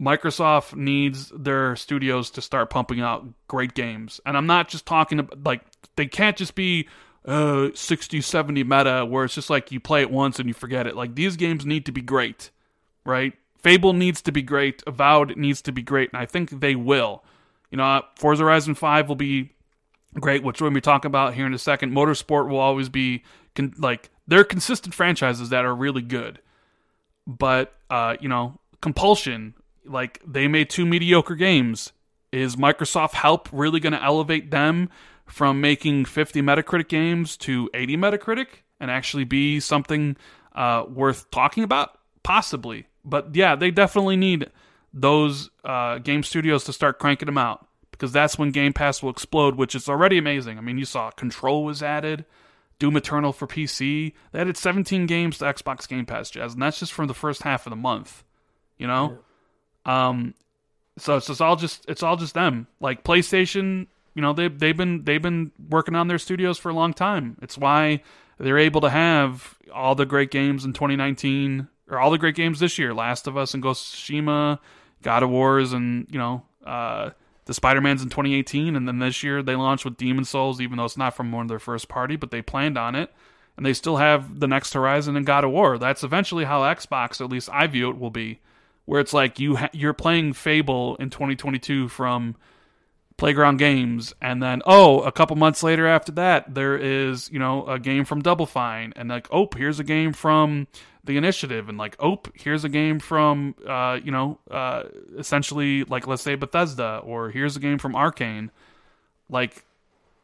Microsoft 0.00 0.74
needs 0.74 1.30
their 1.34 1.76
studios 1.76 2.30
to 2.30 2.42
start 2.42 2.70
pumping 2.70 3.00
out 3.00 3.26
great 3.46 3.74
games. 3.74 4.20
And 4.24 4.36
I'm 4.36 4.46
not 4.46 4.68
just 4.68 4.86
talking 4.86 5.18
about, 5.18 5.44
like, 5.44 5.62
they 5.96 6.06
can't 6.06 6.36
just 6.36 6.54
be 6.54 6.88
uh, 7.26 7.68
60, 7.74 8.20
70 8.22 8.64
meta 8.64 9.04
where 9.04 9.24
it's 9.24 9.34
just 9.34 9.50
like 9.50 9.72
you 9.72 9.80
play 9.80 10.00
it 10.00 10.10
once 10.10 10.38
and 10.38 10.48
you 10.48 10.54
forget 10.54 10.86
it. 10.86 10.96
Like, 10.96 11.14
these 11.14 11.36
games 11.36 11.66
need 11.66 11.84
to 11.86 11.92
be 11.92 12.02
great, 12.02 12.50
right? 13.04 13.34
Fable 13.58 13.92
needs 13.92 14.22
to 14.22 14.32
be 14.32 14.42
great. 14.42 14.82
Avowed 14.86 15.36
needs 15.36 15.60
to 15.62 15.72
be 15.72 15.82
great. 15.82 16.10
And 16.12 16.22
I 16.22 16.24
think 16.24 16.60
they 16.60 16.74
will. 16.74 17.22
You 17.70 17.78
know, 17.78 18.02
Forza 18.16 18.44
Horizon 18.44 18.74
5 18.74 19.08
will 19.08 19.16
be 19.16 19.52
great, 20.20 20.42
which 20.42 20.60
we're 20.60 20.66
going 20.66 20.74
to 20.74 20.78
be 20.78 20.82
talking 20.82 21.08
about 21.08 21.34
here 21.34 21.46
in 21.46 21.54
a 21.54 21.58
second. 21.58 21.92
Motorsport 21.92 22.48
will 22.48 22.58
always 22.58 22.88
be 22.88 23.22
con- 23.54 23.74
like 23.78 24.10
they're 24.26 24.44
consistent 24.44 24.94
franchises 24.94 25.50
that 25.50 25.64
are 25.64 25.74
really 25.74 26.02
good, 26.02 26.40
but 27.26 27.74
uh, 27.90 28.16
you 28.20 28.28
know, 28.28 28.58
Compulsion, 28.80 29.54
like 29.84 30.20
they 30.26 30.48
made 30.48 30.70
two 30.70 30.86
mediocre 30.86 31.34
games. 31.34 31.92
Is 32.32 32.56
Microsoft 32.56 33.12
help 33.12 33.48
really 33.52 33.80
going 33.80 33.92
to 33.92 34.02
elevate 34.02 34.50
them 34.50 34.90
from 35.26 35.60
making 35.60 36.04
50 36.04 36.42
Metacritic 36.42 36.88
games 36.88 37.36
to 37.38 37.70
80 37.72 37.96
Metacritic 37.96 38.46
and 38.78 38.90
actually 38.90 39.24
be 39.24 39.58
something 39.60 40.16
uh, 40.54 40.84
worth 40.88 41.30
talking 41.30 41.62
about? 41.62 41.98
Possibly, 42.22 42.86
but 43.04 43.34
yeah, 43.34 43.54
they 43.54 43.70
definitely 43.70 44.16
need 44.16 44.50
those 44.92 45.50
uh, 45.64 45.98
game 45.98 46.22
studios 46.22 46.64
to 46.64 46.72
start 46.72 46.98
cranking 46.98 47.26
them 47.26 47.38
out 47.38 47.65
because 47.96 48.12
that's 48.12 48.38
when 48.38 48.50
Game 48.50 48.72
Pass 48.72 49.02
will 49.02 49.10
explode, 49.10 49.56
which 49.56 49.74
is 49.74 49.88
already 49.88 50.18
amazing. 50.18 50.58
I 50.58 50.60
mean, 50.60 50.76
you 50.76 50.84
saw 50.84 51.10
Control 51.10 51.64
was 51.64 51.82
added, 51.82 52.26
Doom 52.78 52.96
Eternal 52.96 53.32
for 53.32 53.46
PC. 53.46 54.12
They 54.32 54.40
added 54.40 54.56
17 54.56 55.06
games 55.06 55.38
to 55.38 55.46
Xbox 55.46 55.88
Game 55.88 56.04
Pass, 56.04 56.30
Jez, 56.30 56.52
and 56.52 56.62
that's 56.62 56.78
just 56.78 56.92
from 56.92 57.06
the 57.06 57.14
first 57.14 57.42
half 57.42 57.66
of 57.66 57.70
the 57.70 57.76
month. 57.76 58.22
You 58.76 58.86
know, 58.86 59.18
yeah. 59.86 60.08
um, 60.08 60.34
so 60.98 61.16
it's 61.16 61.26
just 61.26 61.40
all 61.40 61.56
just 61.56 61.86
it's 61.88 62.02
all 62.02 62.16
just 62.16 62.34
them. 62.34 62.66
Like 62.80 63.02
PlayStation, 63.02 63.86
you 64.14 64.20
know, 64.20 64.34
they 64.34 64.48
they've 64.48 64.76
been 64.76 65.04
they've 65.04 65.22
been 65.22 65.52
working 65.70 65.94
on 65.94 66.08
their 66.08 66.18
studios 66.18 66.58
for 66.58 66.68
a 66.68 66.74
long 66.74 66.92
time. 66.92 67.38
It's 67.40 67.56
why 67.56 68.02
they're 68.38 68.58
able 68.58 68.82
to 68.82 68.90
have 68.90 69.56
all 69.72 69.94
the 69.94 70.04
great 70.04 70.30
games 70.30 70.66
in 70.66 70.74
2019 70.74 71.68
or 71.88 71.98
all 71.98 72.10
the 72.10 72.18
great 72.18 72.34
games 72.34 72.60
this 72.60 72.78
year: 72.78 72.92
Last 72.92 73.26
of 73.26 73.38
Us 73.38 73.54
and 73.54 73.62
Ghost 73.62 73.94
of 73.94 74.00
Tsushima, 74.00 74.58
God 75.00 75.22
of 75.22 75.30
Wars, 75.30 75.72
and 75.72 76.06
you 76.10 76.18
know. 76.18 76.42
Uh, 76.62 77.10
the 77.46 77.54
Spider-Man's 77.54 78.02
in 78.02 78.10
2018, 78.10 78.76
and 78.76 78.86
then 78.86 78.98
this 78.98 79.22
year 79.22 79.42
they 79.42 79.56
launched 79.56 79.84
with 79.84 79.96
Demon 79.96 80.24
Souls, 80.24 80.60
even 80.60 80.76
though 80.76 80.84
it's 80.84 80.96
not 80.96 81.16
from 81.16 81.32
one 81.32 81.42
of 81.42 81.48
their 81.48 81.58
first 81.58 81.88
party, 81.88 82.16
but 82.16 82.30
they 82.30 82.42
planned 82.42 82.76
on 82.76 82.94
it, 82.94 83.12
and 83.56 83.64
they 83.64 83.72
still 83.72 83.96
have 83.96 84.40
the 84.40 84.48
next 84.48 84.74
Horizon 84.74 85.16
and 85.16 85.24
God 85.24 85.44
of 85.44 85.50
War. 85.50 85.78
That's 85.78 86.04
eventually 86.04 86.44
how 86.44 86.62
Xbox, 86.62 87.20
at 87.20 87.30
least 87.30 87.48
I 87.52 87.68
view 87.68 87.88
it, 87.88 87.98
will 87.98 88.10
be, 88.10 88.40
where 88.84 89.00
it's 89.00 89.12
like 89.12 89.38
you 89.38 89.56
ha- 89.56 89.70
you're 89.72 89.92
playing 89.92 90.32
Fable 90.32 90.96
in 90.96 91.08
2022 91.08 91.88
from 91.88 92.34
Playground 93.16 93.58
Games, 93.58 94.12
and 94.20 94.42
then 94.42 94.60
oh, 94.66 95.00
a 95.00 95.12
couple 95.12 95.36
months 95.36 95.62
later 95.62 95.86
after 95.86 96.12
that, 96.12 96.52
there 96.52 96.76
is 96.76 97.30
you 97.30 97.38
know 97.38 97.64
a 97.66 97.78
game 97.78 98.04
from 98.04 98.22
Double 98.22 98.46
Fine, 98.46 98.92
and 98.96 99.08
like 99.08 99.28
oh, 99.30 99.48
here's 99.56 99.78
a 99.78 99.84
game 99.84 100.12
from 100.12 100.66
the 101.06 101.16
Initiative, 101.16 101.68
and 101.68 101.78
like 101.78 101.96
oh, 102.00 102.20
here's 102.34 102.64
a 102.64 102.68
game 102.68 102.98
from 102.98 103.54
uh, 103.66 103.98
you 104.02 104.10
know 104.10 104.38
uh, 104.50 104.84
essentially 105.16 105.84
like 105.84 106.06
let's 106.06 106.22
say 106.22 106.34
Bethesda, 106.34 107.00
or 107.04 107.30
here's 107.30 107.56
a 107.56 107.60
game 107.60 107.78
from 107.78 107.96
Arcane, 107.96 108.50
like 109.30 109.64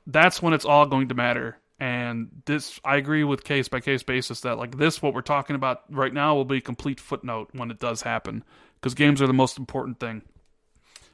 that's 0.07 0.43
when 0.43 0.53
it's 0.53 0.65
all 0.65 0.87
going 0.87 1.09
to 1.09 1.15
matter. 1.15 1.59
And 1.81 2.29
this, 2.45 2.79
I 2.85 2.97
agree 2.97 3.25
with 3.25 3.43
case 3.43 3.67
by 3.67 3.81
case 3.81 4.05
basis 4.05 4.43
that 4.43 4.57
like 4.57 4.79
this, 4.79 5.03
what 5.03 5.15
we're 5.15 5.23
talking 5.23 5.57
about 5.57 5.83
right 5.91 6.15
now, 6.15 6.35
will 6.35 6.45
be 6.45 6.59
a 6.59 6.61
complete 6.61 7.01
footnote 7.01 7.49
when 7.53 7.71
it 7.73 7.81
does 7.81 8.03
happen, 8.03 8.45
because 8.81 8.95
games 8.95 9.21
are 9.21 9.27
the 9.27 9.33
most 9.33 9.59
important 9.59 9.99
thing, 9.99 10.23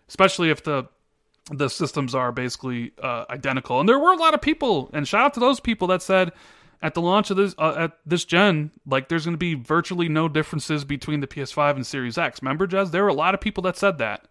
especially 0.09 0.51
if 0.51 0.65
the 0.65 0.89
the 1.51 1.71
systems 1.71 2.15
are 2.15 2.33
basically 2.33 2.93
uh, 3.03 3.25
identical. 3.31 3.81
And 3.81 3.89
there 3.89 3.99
were 3.99 4.13
a 4.13 4.19
lot 4.19 4.35
of 4.35 4.43
people, 4.43 4.91
and 4.93 5.09
shout 5.09 5.25
out 5.25 5.35
to 5.35 5.41
those 5.41 5.61
people 5.61 5.89
that 5.89 6.03
said 6.03 6.33
at 6.81 6.95
the 6.95 7.03
launch 7.03 7.31
of 7.31 7.37
this 7.37 7.55
uh, 7.59 7.75
at 7.77 7.99
this 8.07 8.25
gen, 8.25 8.71
like 8.87 9.09
there's 9.09 9.25
going 9.25 9.35
to 9.35 9.39
be 9.39 9.55
virtually 9.55 10.09
no 10.09 10.29
differences 10.29 10.85
between 10.85 11.21
the 11.21 11.27
PS5 11.27 11.77
and 11.77 11.87
Series 11.87 12.19
X. 12.19 12.41
Remember, 12.43 12.67
Jez? 12.67 12.91
There 12.91 13.03
were 13.03 13.09
a 13.09 13.15
lot 13.15 13.35
of 13.35 13.41
people 13.41 13.63
that 13.65 13.77
said 13.77 13.99
that. 13.99 14.27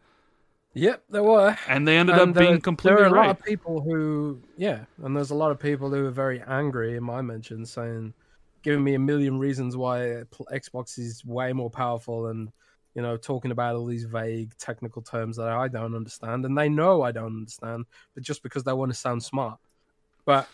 Yep, 0.74 1.04
there 1.10 1.24
were, 1.24 1.58
and 1.68 1.88
they 1.88 1.98
ended 1.98 2.18
and 2.18 2.38
up 2.38 2.44
being 2.44 2.62
completely 2.62 3.02
right. 3.02 3.10
There 3.10 3.12
are 3.12 3.16
a 3.16 3.20
right. 3.20 3.28
lot 3.28 3.40
of 3.40 3.46
people 3.46 3.82
who, 3.82 4.40
yeah, 4.58 4.82
and 5.04 5.16
there's 5.16 5.32
a 5.32 5.36
lot 5.36 5.50
of 5.50 5.60
people 5.60 5.90
who 5.90 6.06
are 6.06 6.12
very 6.12 6.42
angry 6.48 6.96
in 6.96 7.04
my 7.04 7.22
mention, 7.22 7.66
saying, 7.66 8.14
giving 8.62 8.84
me 8.84 8.94
a 8.94 9.00
million 9.00 9.40
reasons 9.40 9.76
why 9.76 10.24
Xbox 10.54 11.00
is 11.00 11.26
way 11.26 11.52
more 11.52 11.72
powerful 11.72 12.28
and 12.28 12.52
you 12.98 13.04
know, 13.04 13.16
talking 13.16 13.52
about 13.52 13.76
all 13.76 13.86
these 13.86 14.06
vague 14.06 14.58
technical 14.58 15.04
terms 15.04 15.38
that 15.38 15.48
I 15.48 15.68
don't 15.68 15.94
understand, 15.94 16.46
and 16.46 16.58
they 16.58 16.68
know 16.68 17.04
I 17.04 17.12
don't 17.12 17.28
understand, 17.28 17.86
but 18.16 18.24
just 18.24 18.42
because 18.42 18.64
they 18.64 18.74
want 18.74 18.92
to 18.92 18.98
sound 18.98 19.22
smart. 19.22 19.60
But 20.26 20.48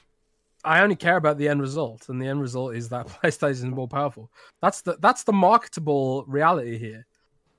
I 0.64 0.82
only 0.82 0.96
care 0.96 1.18
about 1.18 1.38
the 1.38 1.50
end 1.50 1.62
result, 1.62 2.10
and 2.10 2.22
the 2.22 2.28
end 2.28 2.42
result 2.42 2.76
is 2.76 2.90
that 2.90 3.08
PlayStation 3.24 3.52
is 3.52 3.64
more 3.66 3.88
powerful. 3.88 4.32
That's 4.62 4.82
the 4.82 4.98
that's 5.00 5.24
the 5.24 5.34
marketable 5.34 6.26
reality 6.28 6.78
here. 6.78 7.06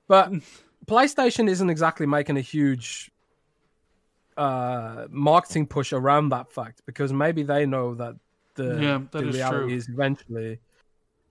But 0.07 0.31
PlayStation 0.85 1.49
isn't 1.49 1.69
exactly 1.69 2.05
making 2.05 2.37
a 2.37 2.41
huge 2.41 3.11
uh, 4.37 5.05
marketing 5.09 5.67
push 5.67 5.93
around 5.93 6.29
that 6.29 6.51
fact 6.51 6.81
because 6.85 7.13
maybe 7.13 7.43
they 7.43 7.65
know 7.65 7.95
that 7.95 8.15
the, 8.55 8.81
yeah, 8.81 8.99
that 9.11 9.19
the 9.19 9.29
is 9.29 9.35
reality 9.35 9.65
true. 9.65 9.75
is 9.75 9.89
eventually 9.89 10.59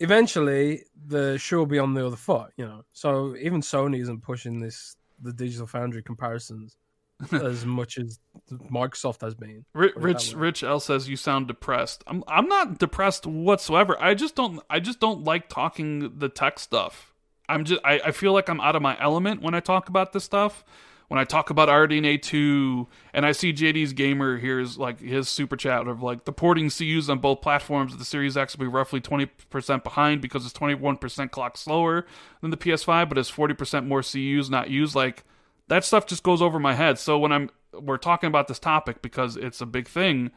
eventually 0.01 0.85
the 1.07 1.39
shoe 1.39 1.59
will 1.59 1.67
be 1.67 1.79
on 1.79 1.95
the 1.95 2.07
other 2.07 2.17
foot, 2.17 2.51
you 2.57 2.65
know. 2.65 2.83
So 2.93 3.37
even 3.37 3.61
Sony 3.61 4.01
isn't 4.01 4.23
pushing 4.23 4.61
this 4.61 4.97
the 5.23 5.33
Digital 5.33 5.67
Foundry 5.69 6.03
comparisons 6.03 6.77
as 7.33 7.65
much 7.65 7.99
as 7.99 8.19
Microsoft 8.51 9.21
has 9.21 9.35
been. 9.35 9.65
Rich 9.75 10.35
Rich 10.35 10.63
L 10.63 10.81
says 10.81 11.09
you 11.09 11.17
sound 11.17 11.49
depressed. 11.49 12.03
I'm 12.07 12.25
I'm 12.29 12.49
not 12.49 12.79
depressed 12.79 13.27
whatsoever. 13.27 13.97
I 14.01 14.15
just 14.15 14.35
don't 14.35 14.61
I 14.69 14.81
just 14.81 15.01
don't 15.01 15.25
like 15.25 15.49
talking 15.49 16.19
the 16.19 16.29
tech 16.29 16.59
stuff. 16.59 17.15
I'm 17.49 17.65
just 17.65 17.81
I, 17.85 18.01
I 18.07 18.11
feel 18.11 18.33
like 18.33 18.49
I'm 18.49 18.61
out 18.61 18.77
of 18.77 18.83
my 18.83 19.01
element 19.01 19.43
when 19.43 19.55
I 19.55 19.61
talk 19.61 19.89
about 19.89 20.13
this 20.13 20.25
stuff 20.25 20.65
when 21.09 21.21
I 21.21 21.25
talk 21.25 21.51
about 21.51 21.69
RDNA 21.69 22.23
two, 22.23 22.89
and 23.13 23.27
I 23.27 23.33
see 23.33 23.53
JD's 23.53 23.93
gamer 23.93 24.39
here's 24.39 24.79
like 24.79 25.01
his 25.01 25.29
super 25.29 25.57
chat 25.57 25.87
of 25.87 26.03
like 26.03 26.25
the 26.25 26.33
porting 26.33 26.71
CUs 26.71 27.11
on 27.11 27.19
both 27.19 27.41
platforms 27.41 27.93
of 27.93 27.99
the 27.99 28.05
Series 28.05 28.37
X 28.37 28.57
will 28.57 28.65
be 28.65 28.71
roughly 28.71 29.01
twenty 29.01 29.27
percent 29.27 29.85
behind 29.85 30.21
because 30.21 30.45
it's 30.45 30.53
twenty 30.53 30.75
one 30.75 30.97
percent 30.97 31.31
clock 31.31 31.57
slower 31.57 32.07
than 32.41 32.51
the 32.51 32.57
PS5, 32.57 33.09
but 33.09 33.19
it's 33.19 33.29
forty 33.29 33.55
percent 33.55 33.87
more 33.87 34.03
CUs 34.03 34.49
not 34.51 34.71
used. 34.71 34.95
Like 34.95 35.25
that 35.69 35.85
stuff 35.85 36.07
just 36.07 36.23
goes 36.23 36.43
over 36.43 36.59
my 36.59 36.75
head. 36.75 36.99
So 36.99 37.19
when 37.19 37.33
I'm 37.33 37.51
we're 37.73 37.97
talking 37.97 38.29
about 38.29 38.49
this 38.49 38.59
topic 38.59 39.03
because 39.03 39.37
it's 39.37 39.61
a 39.61 39.67
big 39.67 39.89
thing, 39.89 40.31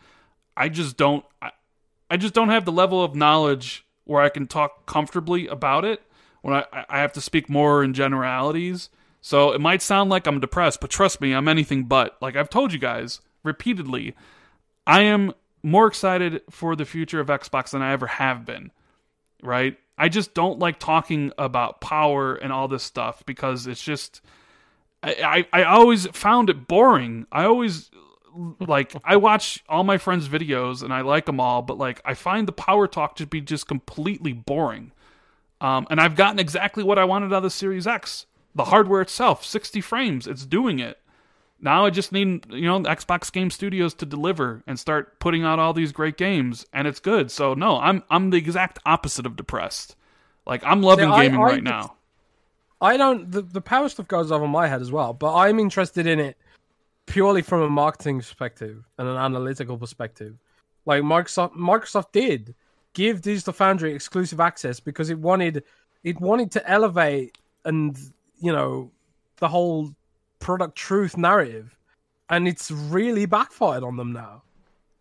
I 0.55 0.69
just 0.69 0.97
don't 0.97 1.25
I, 1.41 1.51
I 2.09 2.17
just 2.17 2.33
don't 2.33 2.49
have 2.49 2.65
the 2.65 2.71
level 2.71 3.03
of 3.03 3.15
knowledge 3.15 3.85
where 4.05 4.21
I 4.21 4.29
can 4.29 4.47
talk 4.47 4.85
comfortably 4.85 5.47
about 5.47 5.85
it. 5.85 6.01
When 6.41 6.53
I 6.55 6.65
I 6.89 6.99
have 6.99 7.13
to 7.13 7.21
speak 7.21 7.49
more 7.49 7.83
in 7.83 7.93
generalities 7.93 8.89
so 9.27 9.51
it 9.51 9.59
might 9.59 9.81
sound 9.81 10.09
like 10.09 10.25
I'm 10.25 10.39
depressed, 10.39 10.79
but 10.79 10.89
trust 10.89 11.19
me, 11.19 11.33
I'm 11.33 11.49
anything 11.49 11.83
but. 11.83 12.15
Like 12.21 12.37
I've 12.37 12.49
told 12.49 12.71
you 12.71 12.79
guys 12.79 13.19
repeatedly, 13.43 14.15
I 14.85 15.01
am 15.01 15.33
more 15.61 15.87
excited 15.87 16.43
for 16.49 16.77
the 16.77 16.85
future 16.85 17.19
of 17.19 17.27
Xbox 17.27 17.71
than 17.71 17.81
I 17.81 17.91
ever 17.91 18.07
have 18.07 18.45
been. 18.45 18.71
Right? 19.43 19.77
I 19.97 20.07
just 20.07 20.33
don't 20.33 20.59
like 20.59 20.79
talking 20.79 21.33
about 21.37 21.81
power 21.81 22.35
and 22.35 22.53
all 22.53 22.69
this 22.69 22.83
stuff 22.83 23.25
because 23.25 23.67
it's 23.67 23.83
just 23.83 24.21
I, 25.03 25.45
I, 25.53 25.61
I 25.61 25.63
always 25.65 26.07
found 26.07 26.49
it 26.49 26.67
boring. 26.67 27.27
I 27.31 27.45
always 27.45 27.89
like 28.59 28.93
I 29.03 29.15
watch 29.17 29.63
all 29.69 29.83
my 29.83 29.97
friends' 29.97 30.27
videos 30.27 30.83
and 30.83 30.93
I 30.93 31.01
like 31.01 31.25
them 31.25 31.39
all, 31.39 31.61
but 31.61 31.77
like 31.77 32.01
I 32.05 32.13
find 32.13 32.47
the 32.47 32.53
power 32.53 32.87
talk 32.87 33.15
to 33.17 33.25
be 33.25 33.41
just 33.41 33.67
completely 33.67 34.33
boring. 34.33 34.91
Um, 35.59 35.87
and 35.89 35.99
I've 35.99 36.15
gotten 36.15 36.39
exactly 36.39 36.83
what 36.83 36.99
I 36.99 37.05
wanted 37.05 37.33
out 37.33 37.37
of 37.37 37.43
the 37.43 37.49
Series 37.49 37.87
X 37.87 38.25
the 38.57 38.65
hardware 38.65 39.01
itself, 39.01 39.45
60 39.45 39.81
frames, 39.81 40.27
it's 40.27 40.45
doing 40.45 40.79
it. 40.79 40.99
Now 41.61 41.85
I 41.85 41.91
just 41.91 42.11
need, 42.11 42.45
you 42.51 42.65
know, 42.65 42.79
Xbox 42.81 43.31
Game 43.31 43.49
Studios 43.49 43.93
to 43.95 44.05
deliver 44.05 44.63
and 44.67 44.79
start 44.79 45.19
putting 45.19 45.43
out 45.43 45.59
all 45.59 45.73
these 45.73 45.91
great 45.91 46.17
games 46.17 46.65
and 46.73 46.87
it's 46.87 46.99
good. 46.99 47.31
So 47.31 47.53
no, 47.53 47.79
I'm 47.79 48.03
I'm 48.09 48.29
the 48.29 48.37
exact 48.37 48.79
opposite 48.85 49.25
of 49.25 49.35
depressed. 49.35 49.95
Like 50.45 50.63
I'm 50.63 50.81
loving 50.81 51.09
gaming 51.09 51.39
I, 51.39 51.43
I, 51.43 51.45
right 51.45 51.63
now. 51.63 51.96
I 52.79 52.97
don't 52.97 53.31
the, 53.31 53.41
the 53.41 53.61
power 53.61 53.89
stuff 53.89 54.07
goes 54.07 54.31
over 54.31 54.47
my 54.47 54.67
head 54.67 54.81
as 54.81 54.91
well, 54.91 55.13
but 55.13 55.35
I'm 55.35 55.59
interested 55.59 56.05
in 56.05 56.19
it 56.19 56.37
purely 57.05 57.41
from 57.41 57.61
a 57.61 57.69
marketing 57.69 58.19
perspective 58.19 58.83
and 58.97 59.07
an 59.07 59.17
analytical 59.17 59.77
perspective. 59.77 60.35
Like 60.85 61.03
Microsoft 61.03 61.53
Microsoft 61.53 62.11
did 62.11 62.55
give 62.93 63.21
Digital 63.21 63.53
Foundry 63.53 63.93
exclusive 63.93 64.39
access 64.39 64.79
because 64.79 65.09
it 65.09 65.19
wanted 65.19 65.63
it 66.03 66.19
wanted 66.19 66.51
to 66.51 66.69
elevate 66.69 67.37
and 67.65 67.97
you 68.39 68.51
know, 68.51 68.91
the 69.37 69.47
whole 69.47 69.93
product 70.39 70.75
truth 70.75 71.17
narrative. 71.17 71.75
And 72.29 72.47
it's 72.47 72.71
really 72.71 73.25
backfired 73.25 73.83
on 73.83 73.95
them 73.97 74.11
now. 74.11 74.43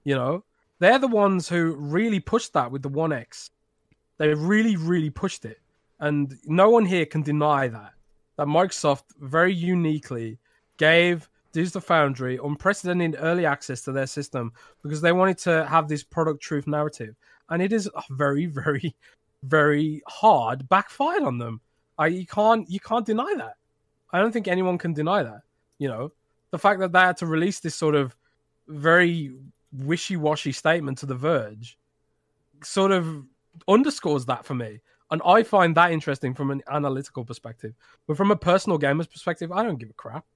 You 0.05 0.15
know, 0.15 0.45
they're 0.79 0.99
the 0.99 1.09
ones 1.09 1.49
who 1.49 1.75
really 1.75 2.21
pushed 2.21 2.53
that 2.53 2.71
with 2.71 2.83
the 2.83 2.89
One 2.89 3.13
X. 3.13 3.51
They 4.19 4.33
really, 4.33 4.77
really 4.77 5.11
pushed 5.11 5.45
it. 5.45 5.59
And 6.01 6.37
no 6.45 6.71
one 6.71 6.85
here 6.85 7.07
can 7.07 7.23
deny 7.23 7.69
that. 7.69 7.93
That 8.37 8.47
Microsoft 8.47 9.05
very 9.21 9.55
uniquely 9.55 10.39
gave 10.77 11.29
Digital 11.53 11.81
Foundry 11.81 12.39
unprecedented 12.43 13.17
early 13.19 13.47
access 13.47 13.81
to 13.83 13.93
their 13.93 14.07
system 14.07 14.53
because 14.83 15.01
they 15.01 15.13
wanted 15.13 15.39
to 15.39 15.65
have 15.67 15.89
this 15.89 16.03
product 16.03 16.43
truth 16.43 16.67
narrative. 16.67 17.15
And 17.49 17.63
it 17.63 17.73
is 17.73 17.89
very, 18.11 18.47
very, 18.63 18.95
very 19.43 20.03
hard 20.07 20.69
backfired 20.69 21.23
on 21.23 21.39
them. 21.39 21.61
I 21.99 22.09
you 22.09 22.27
can't 22.27 22.69
you 22.69 22.81
can't 22.81 23.07
deny 23.07 23.33
that. 23.37 23.55
I 24.11 24.21
don't 24.21 24.33
think 24.33 24.49
anyone 24.49 24.79
can 24.79 24.93
deny 24.93 25.23
that. 25.23 25.43
You 25.79 25.89
know, 25.89 26.13
the 26.51 26.59
fact 26.59 26.81
that 26.81 26.93
they 26.93 27.01
had 27.01 27.17
to 27.19 27.27
release 27.27 27.61
this 27.61 27.75
sort 27.75 27.95
of 27.95 28.15
very 28.69 29.33
wishy-washy 29.73 30.53
statement 30.53 30.99
to 30.99 31.07
The 31.07 31.15
Verge 31.15 31.79
sort 32.63 32.93
of 32.93 33.25
underscores 33.69 34.27
that 34.27 34.45
for 34.45 34.55
me. 34.55 34.81
And 35.11 35.23
I 35.25 35.43
find 35.43 35.77
that 35.77 35.93
interesting 35.93 36.35
from 36.35 36.51
an 36.51 36.63
analytical 36.69 37.25
perspective. 37.25 37.75
But 38.07 38.17
from 38.17 38.31
a 38.31 38.37
personal 38.37 38.79
gamer's 38.79 39.07
perspective, 39.07 39.53
I 39.53 39.63
don't 39.63 39.79
give 39.79 39.91
a 39.91 39.95
crap. 39.95 40.25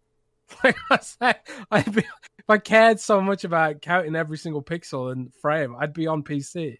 Like 0.64 0.76
I 0.90 0.98
say, 0.98 1.34
I'd 1.70 1.94
be, 1.94 2.00
if 2.00 2.48
I 2.48 2.58
cared 2.58 2.98
so 2.98 3.20
much 3.20 3.44
about 3.44 3.82
counting 3.82 4.16
every 4.16 4.36
single 4.36 4.62
pixel 4.62 5.12
and 5.12 5.32
frame, 5.32 5.76
I'd 5.78 5.92
be 5.92 6.08
on 6.08 6.24
PC. 6.24 6.78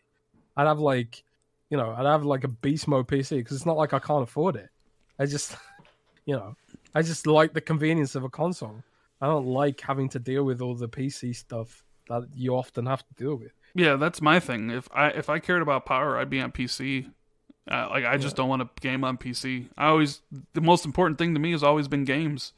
I'd 0.57 0.67
have 0.67 0.81
like 0.81 1.23
you 1.71 1.77
know, 1.77 1.95
I'd 1.97 2.07
have 2.07 2.25
like 2.25 2.45
a 2.45 2.49
beast 2.49 2.89
mode 2.89 3.07
PC 3.07 3.39
because 3.39 3.57
it's 3.57 3.67
not 3.67 3.77
like 3.77 3.95
I 3.95 4.01
can't 4.01 4.25
afford 4.25 4.57
it. 4.57 4.69
I 5.19 5.27
just, 5.27 5.57
you 6.27 6.35
know. 6.35 6.57
I 6.93 7.03
just 7.03 7.27
like 7.27 7.55
the 7.55 7.61
convenience 7.61 8.17
of 8.17 8.25
a 8.25 8.29
console. 8.29 8.83
I 9.21 9.27
don't 9.27 9.47
like 9.47 9.81
having 9.81 10.09
to 10.11 10.19
deal 10.19 10.43
with 10.43 10.61
all 10.61 10.75
the 10.75 10.89
PC 10.89 11.37
stuff 11.37 11.85
that 12.09 12.27
you 12.35 12.57
often 12.57 12.87
have 12.87 13.07
to 13.07 13.15
deal 13.15 13.37
with. 13.37 13.53
Yeah, 13.75 13.95
that's 13.95 14.21
my 14.21 14.41
thing. 14.41 14.71
If 14.71 14.89
I 14.93 15.09
if 15.11 15.31
I 15.31 15.39
cared 15.39 15.63
about 15.63 15.87
power, 15.87 16.19
I'd 16.19 16.31
be 16.31 16.41
on 16.41 16.51
PC. 16.51 17.13
Uh, 17.71 17.87
like 17.91 18.05
I 18.05 18.17
just 18.17 18.35
Yeah. 18.35 18.43
don't 18.43 18.49
want 18.49 18.63
to 18.63 18.81
game 18.83 19.05
on 19.05 19.17
PC. 19.17 19.69
I 19.79 19.87
always 19.89 20.23
the 20.55 20.61
most 20.61 20.85
important 20.85 21.19
thing 21.19 21.35
to 21.35 21.41
me 21.41 21.53
has 21.53 21.63
always 21.63 21.89
been 21.89 22.05
games. 22.05 22.53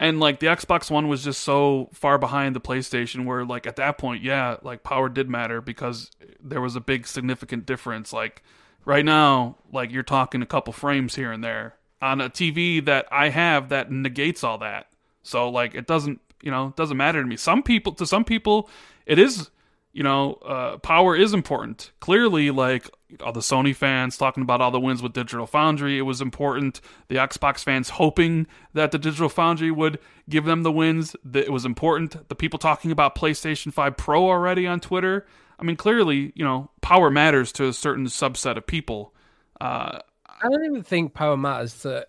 And 0.00 0.18
like 0.18 0.40
the 0.40 0.46
Xbox 0.48 0.90
One 0.90 1.06
was 1.06 1.22
just 1.22 1.42
so 1.42 1.88
far 1.92 2.18
behind 2.18 2.56
the 2.56 2.60
PlayStation 2.60 3.24
where 3.24 3.44
like 3.44 3.66
at 3.66 3.76
that 3.76 3.98
point, 3.98 4.22
yeah, 4.22 4.56
like 4.62 4.82
power 4.82 5.08
did 5.08 5.28
matter 5.30 5.60
because 5.60 6.10
there 6.42 6.60
was 6.60 6.74
a 6.74 6.80
big 6.80 7.06
significant 7.06 7.66
difference. 7.66 8.12
Like 8.12 8.42
right 8.84 9.04
now, 9.04 9.58
like 9.70 9.92
you're 9.92 10.02
talking 10.02 10.42
a 10.42 10.46
couple 10.46 10.72
frames 10.72 11.14
here 11.14 11.30
and 11.30 11.44
there 11.44 11.76
on 12.00 12.20
a 12.20 12.28
TV 12.28 12.84
that 12.84 13.06
I 13.12 13.28
have 13.28 13.68
that 13.68 13.92
negates 13.92 14.42
all 14.42 14.58
that. 14.58 14.88
So 15.22 15.48
like 15.48 15.74
it 15.74 15.86
doesn't, 15.86 16.20
you 16.42 16.50
know, 16.50 16.68
it 16.68 16.76
doesn't 16.76 16.96
matter 16.96 17.20
to 17.22 17.28
me. 17.28 17.36
Some 17.36 17.62
people 17.62 17.92
to 17.92 18.06
some 18.06 18.24
people 18.24 18.68
it 19.06 19.18
is 19.20 19.50
you 19.92 20.02
know, 20.02 20.34
uh, 20.34 20.78
power 20.78 21.14
is 21.14 21.34
important. 21.34 21.92
Clearly, 22.00 22.50
like 22.50 22.88
all 23.22 23.32
the 23.32 23.40
Sony 23.40 23.76
fans 23.76 24.16
talking 24.16 24.42
about 24.42 24.62
all 24.62 24.70
the 24.70 24.80
wins 24.80 25.02
with 25.02 25.12
Digital 25.12 25.46
Foundry, 25.46 25.98
it 25.98 26.02
was 26.02 26.20
important. 26.20 26.80
The 27.08 27.16
Xbox 27.16 27.62
fans 27.62 27.90
hoping 27.90 28.46
that 28.72 28.90
the 28.90 28.98
Digital 28.98 29.28
Foundry 29.28 29.70
would 29.70 29.98
give 30.30 30.44
them 30.44 30.62
the 30.62 30.72
wins. 30.72 31.14
That 31.24 31.44
it 31.44 31.52
was 31.52 31.66
important. 31.66 32.28
The 32.28 32.34
people 32.34 32.58
talking 32.58 32.90
about 32.90 33.14
PlayStation 33.14 33.72
5 33.72 33.96
Pro 33.96 34.24
already 34.24 34.66
on 34.66 34.80
Twitter. 34.80 35.26
I 35.58 35.64
mean, 35.64 35.76
clearly, 35.76 36.32
you 36.34 36.44
know, 36.44 36.70
power 36.80 37.10
matters 37.10 37.52
to 37.52 37.68
a 37.68 37.72
certain 37.72 38.06
subset 38.06 38.56
of 38.56 38.66
people. 38.66 39.14
Uh, 39.60 39.98
I 40.26 40.48
don't 40.48 40.64
even 40.64 40.82
think 40.82 41.12
power 41.12 41.36
matters 41.36 41.82
to 41.82 42.06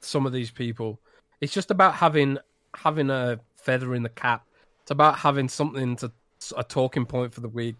some 0.00 0.24
of 0.24 0.32
these 0.32 0.52
people. 0.52 1.00
It's 1.40 1.52
just 1.52 1.72
about 1.72 1.94
having 1.94 2.38
having 2.76 3.10
a 3.10 3.40
feather 3.56 3.94
in 3.94 4.04
the 4.04 4.08
cap. 4.08 4.46
It's 4.82 4.90
about 4.90 5.18
having 5.18 5.48
something 5.48 5.96
to 5.96 6.12
a 6.56 6.64
talking 6.64 7.06
point 7.06 7.32
for 7.32 7.40
the 7.40 7.48
week. 7.48 7.76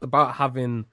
About 0.00 0.34
having 0.34 0.86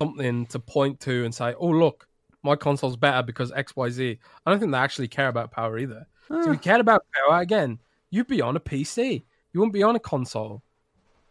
something 0.00 0.46
to 0.46 0.58
point 0.58 1.00
to 1.00 1.24
and 1.24 1.34
say, 1.34 1.54
"Oh, 1.58 1.68
look, 1.68 2.06
my 2.42 2.56
console's 2.56 2.96
better 2.96 3.22
because 3.22 3.50
X, 3.52 3.74
Y, 3.74 3.90
Z." 3.90 4.18
I 4.46 4.50
don't 4.50 4.60
think 4.60 4.72
they 4.72 4.78
actually 4.78 5.08
care 5.08 5.28
about 5.28 5.50
power 5.50 5.78
either. 5.78 6.06
So 6.28 6.40
if 6.40 6.46
you 6.46 6.52
ah. 6.52 6.56
cared 6.56 6.80
about 6.80 7.04
power 7.12 7.40
again, 7.40 7.78
you'd 8.10 8.28
be 8.28 8.40
on 8.40 8.56
a 8.56 8.60
PC. 8.60 9.24
You 9.52 9.60
wouldn't 9.60 9.74
be 9.74 9.82
on 9.82 9.96
a 9.96 10.00
console. 10.00 10.62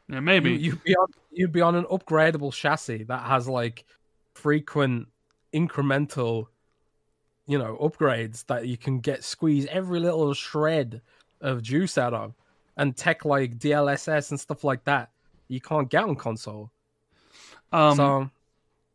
yeah, 0.10 0.20
maybe. 0.20 0.52
You, 0.52 0.58
you'd 0.58 0.84
be 0.84 0.96
on 0.96 1.08
you'd 1.32 1.52
be 1.52 1.62
on 1.62 1.76
an 1.76 1.86
upgradable 1.86 2.54
chassis 2.54 3.04
that 3.06 3.24
has 3.24 3.48
like 3.48 3.86
frequent 4.34 5.08
incremental 5.54 6.48
you 7.48 7.58
know 7.58 7.78
upgrades 7.82 8.46
that 8.46 8.68
you 8.68 8.78
can 8.78 9.00
get 9.00 9.24
squeeze 9.24 9.66
every 9.68 10.00
little 10.00 10.34
shred 10.34 11.02
of 11.42 11.62
juice 11.62 11.98
out 11.98 12.14
of 12.14 12.34
and 12.78 12.96
tech 12.96 13.26
like 13.26 13.58
DLSS 13.58 14.32
and 14.32 14.40
stuff 14.40 14.64
like 14.64 14.84
that 14.86 15.10
you 15.52 15.62
can't 15.62 15.90
get 15.90 16.04
on 16.04 16.16
console 16.16 16.72
um, 17.72 17.96
so 17.96 18.30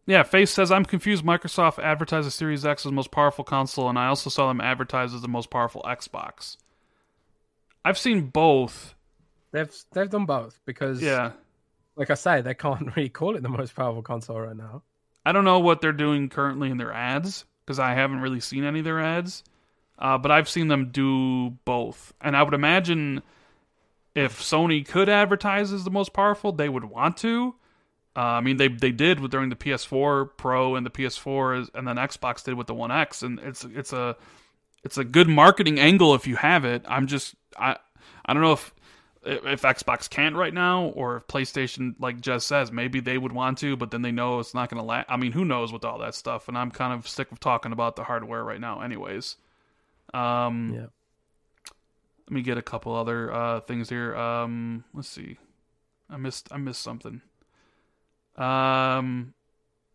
Yeah, 0.06 0.22
Face 0.22 0.50
says 0.52 0.70
I'm 0.70 0.84
confused. 0.84 1.24
Microsoft 1.24 1.82
advertises 1.82 2.34
Series 2.34 2.64
X 2.64 2.82
as 2.82 2.90
the 2.90 2.94
most 2.94 3.10
powerful 3.10 3.44
console, 3.44 3.88
and 3.88 3.98
I 3.98 4.06
also 4.06 4.30
saw 4.30 4.48
them 4.48 4.60
advertised 4.60 5.14
as 5.14 5.22
the 5.22 5.28
most 5.28 5.50
powerful 5.50 5.82
Xbox. 5.86 6.56
I've 7.84 7.98
seen 7.98 8.26
both. 8.26 8.94
they've 9.52 9.72
they've 9.92 10.10
done 10.10 10.26
both 10.26 10.60
because 10.64 11.00
Yeah, 11.02 11.32
like 11.96 12.10
I 12.10 12.14
say 12.14 12.40
they 12.40 12.54
can't 12.54 12.94
really 12.96 13.08
call 13.08 13.36
it 13.36 13.42
the 13.42 13.48
most 13.48 13.74
powerful 13.74 14.02
console 14.02 14.40
right 14.40 14.56
now 14.56 14.82
I 15.24 15.32
don't 15.32 15.44
know 15.44 15.58
what 15.58 15.80
they're 15.80 15.92
doing 15.92 16.28
currently 16.28 16.70
in 16.70 16.76
their 16.76 16.92
ads 16.92 17.44
because 17.64 17.80
I 17.80 17.94
haven't 17.94 18.20
really 18.20 18.38
seen 18.40 18.62
any 18.62 18.78
of 18.78 18.84
their 18.84 19.00
ads. 19.00 19.42
Uh, 19.98 20.18
but 20.18 20.30
I've 20.30 20.48
seen 20.48 20.68
them 20.68 20.90
do 20.92 21.50
both, 21.64 22.12
and 22.20 22.36
I 22.36 22.42
would 22.42 22.54
imagine 22.54 23.22
if 24.16 24.40
Sony 24.40 24.86
could 24.86 25.10
advertise 25.10 25.72
as 25.72 25.84
the 25.84 25.90
most 25.90 26.14
powerful, 26.14 26.51
they 26.51 26.70
would 26.70 26.86
want 26.86 27.18
to. 27.18 27.55
Uh, 28.16 28.20
I 28.20 28.40
mean, 28.40 28.56
they 28.56 28.68
they 28.68 28.93
did 28.93 29.20
with 29.20 29.30
during 29.30 29.51
the 29.51 29.56
PS4 29.56 30.30
Pro 30.38 30.74
and 30.74 30.86
the 30.86 30.90
PS4, 30.90 31.68
and 31.74 31.86
then 31.86 31.97
Xbox 31.97 32.43
did 32.43 32.55
with 32.55 32.66
the 32.66 32.74
One 32.74 32.90
X, 32.90 33.22
and 33.22 33.38
it's 33.40 33.64
it's 33.64 33.93
a 33.93 34.16
it's 34.82 34.97
a 34.97 35.05
good 35.05 35.28
marketing 35.28 35.78
angle 35.78 36.14
if 36.14 36.26
you 36.26 36.36
have 36.36 36.64
it. 36.64 36.82
I'm 36.88 37.06
just 37.06 37.34
I 37.59 37.76
I 38.24 38.32
don't 38.32 38.43
know 38.43 38.55
if 38.55 38.74
if 39.22 39.62
Xbox 39.62 40.09
can't 40.09 40.34
right 40.34 40.55
now, 40.55 40.86
or 40.86 41.16
if 41.16 41.26
PlayStation, 41.26 41.94
like 41.98 42.22
Jez 42.22 42.43
says, 42.43 42.72
maybe 42.72 43.01
they 43.01 43.18
would 43.18 43.32
want 43.32 43.59
to, 43.59 43.76
but 43.76 43.90
then 43.90 44.01
they 44.01 44.12
know 44.12 44.38
it's 44.38 44.55
not 44.55 44.70
going 44.70 44.80
to 44.80 44.86
last. 44.86 45.06
I 45.10 45.18
mean, 45.18 45.32
who 45.32 45.44
knows 45.44 45.72
with 45.72 45.84
all 45.84 45.98
that 45.98 46.14
stuff? 46.14 46.48
And 46.48 46.56
I'm 46.56 46.70
kind 46.70 46.94
of 46.94 47.06
sick 47.06 47.30
of 47.32 47.40
talking 47.40 47.72
about 47.72 47.97
the 47.97 48.05
hardware 48.05 48.43
right 48.44 48.60
now, 48.60 48.80
anyways. 48.80 49.36
Um, 50.14 50.72
yeah 50.74 50.86
let 52.28 52.34
me 52.34 52.42
get 52.42 52.58
a 52.58 52.62
couple 52.62 52.94
other 52.94 53.32
uh, 53.32 53.60
things 53.60 53.88
here. 53.88 54.16
Um, 54.16 54.84
let's 54.92 55.08
see. 55.08 55.38
I 56.10 56.16
missed 56.16 56.48
I 56.50 56.56
missed 56.56 56.82
something. 56.82 57.20
Um, 58.36 59.34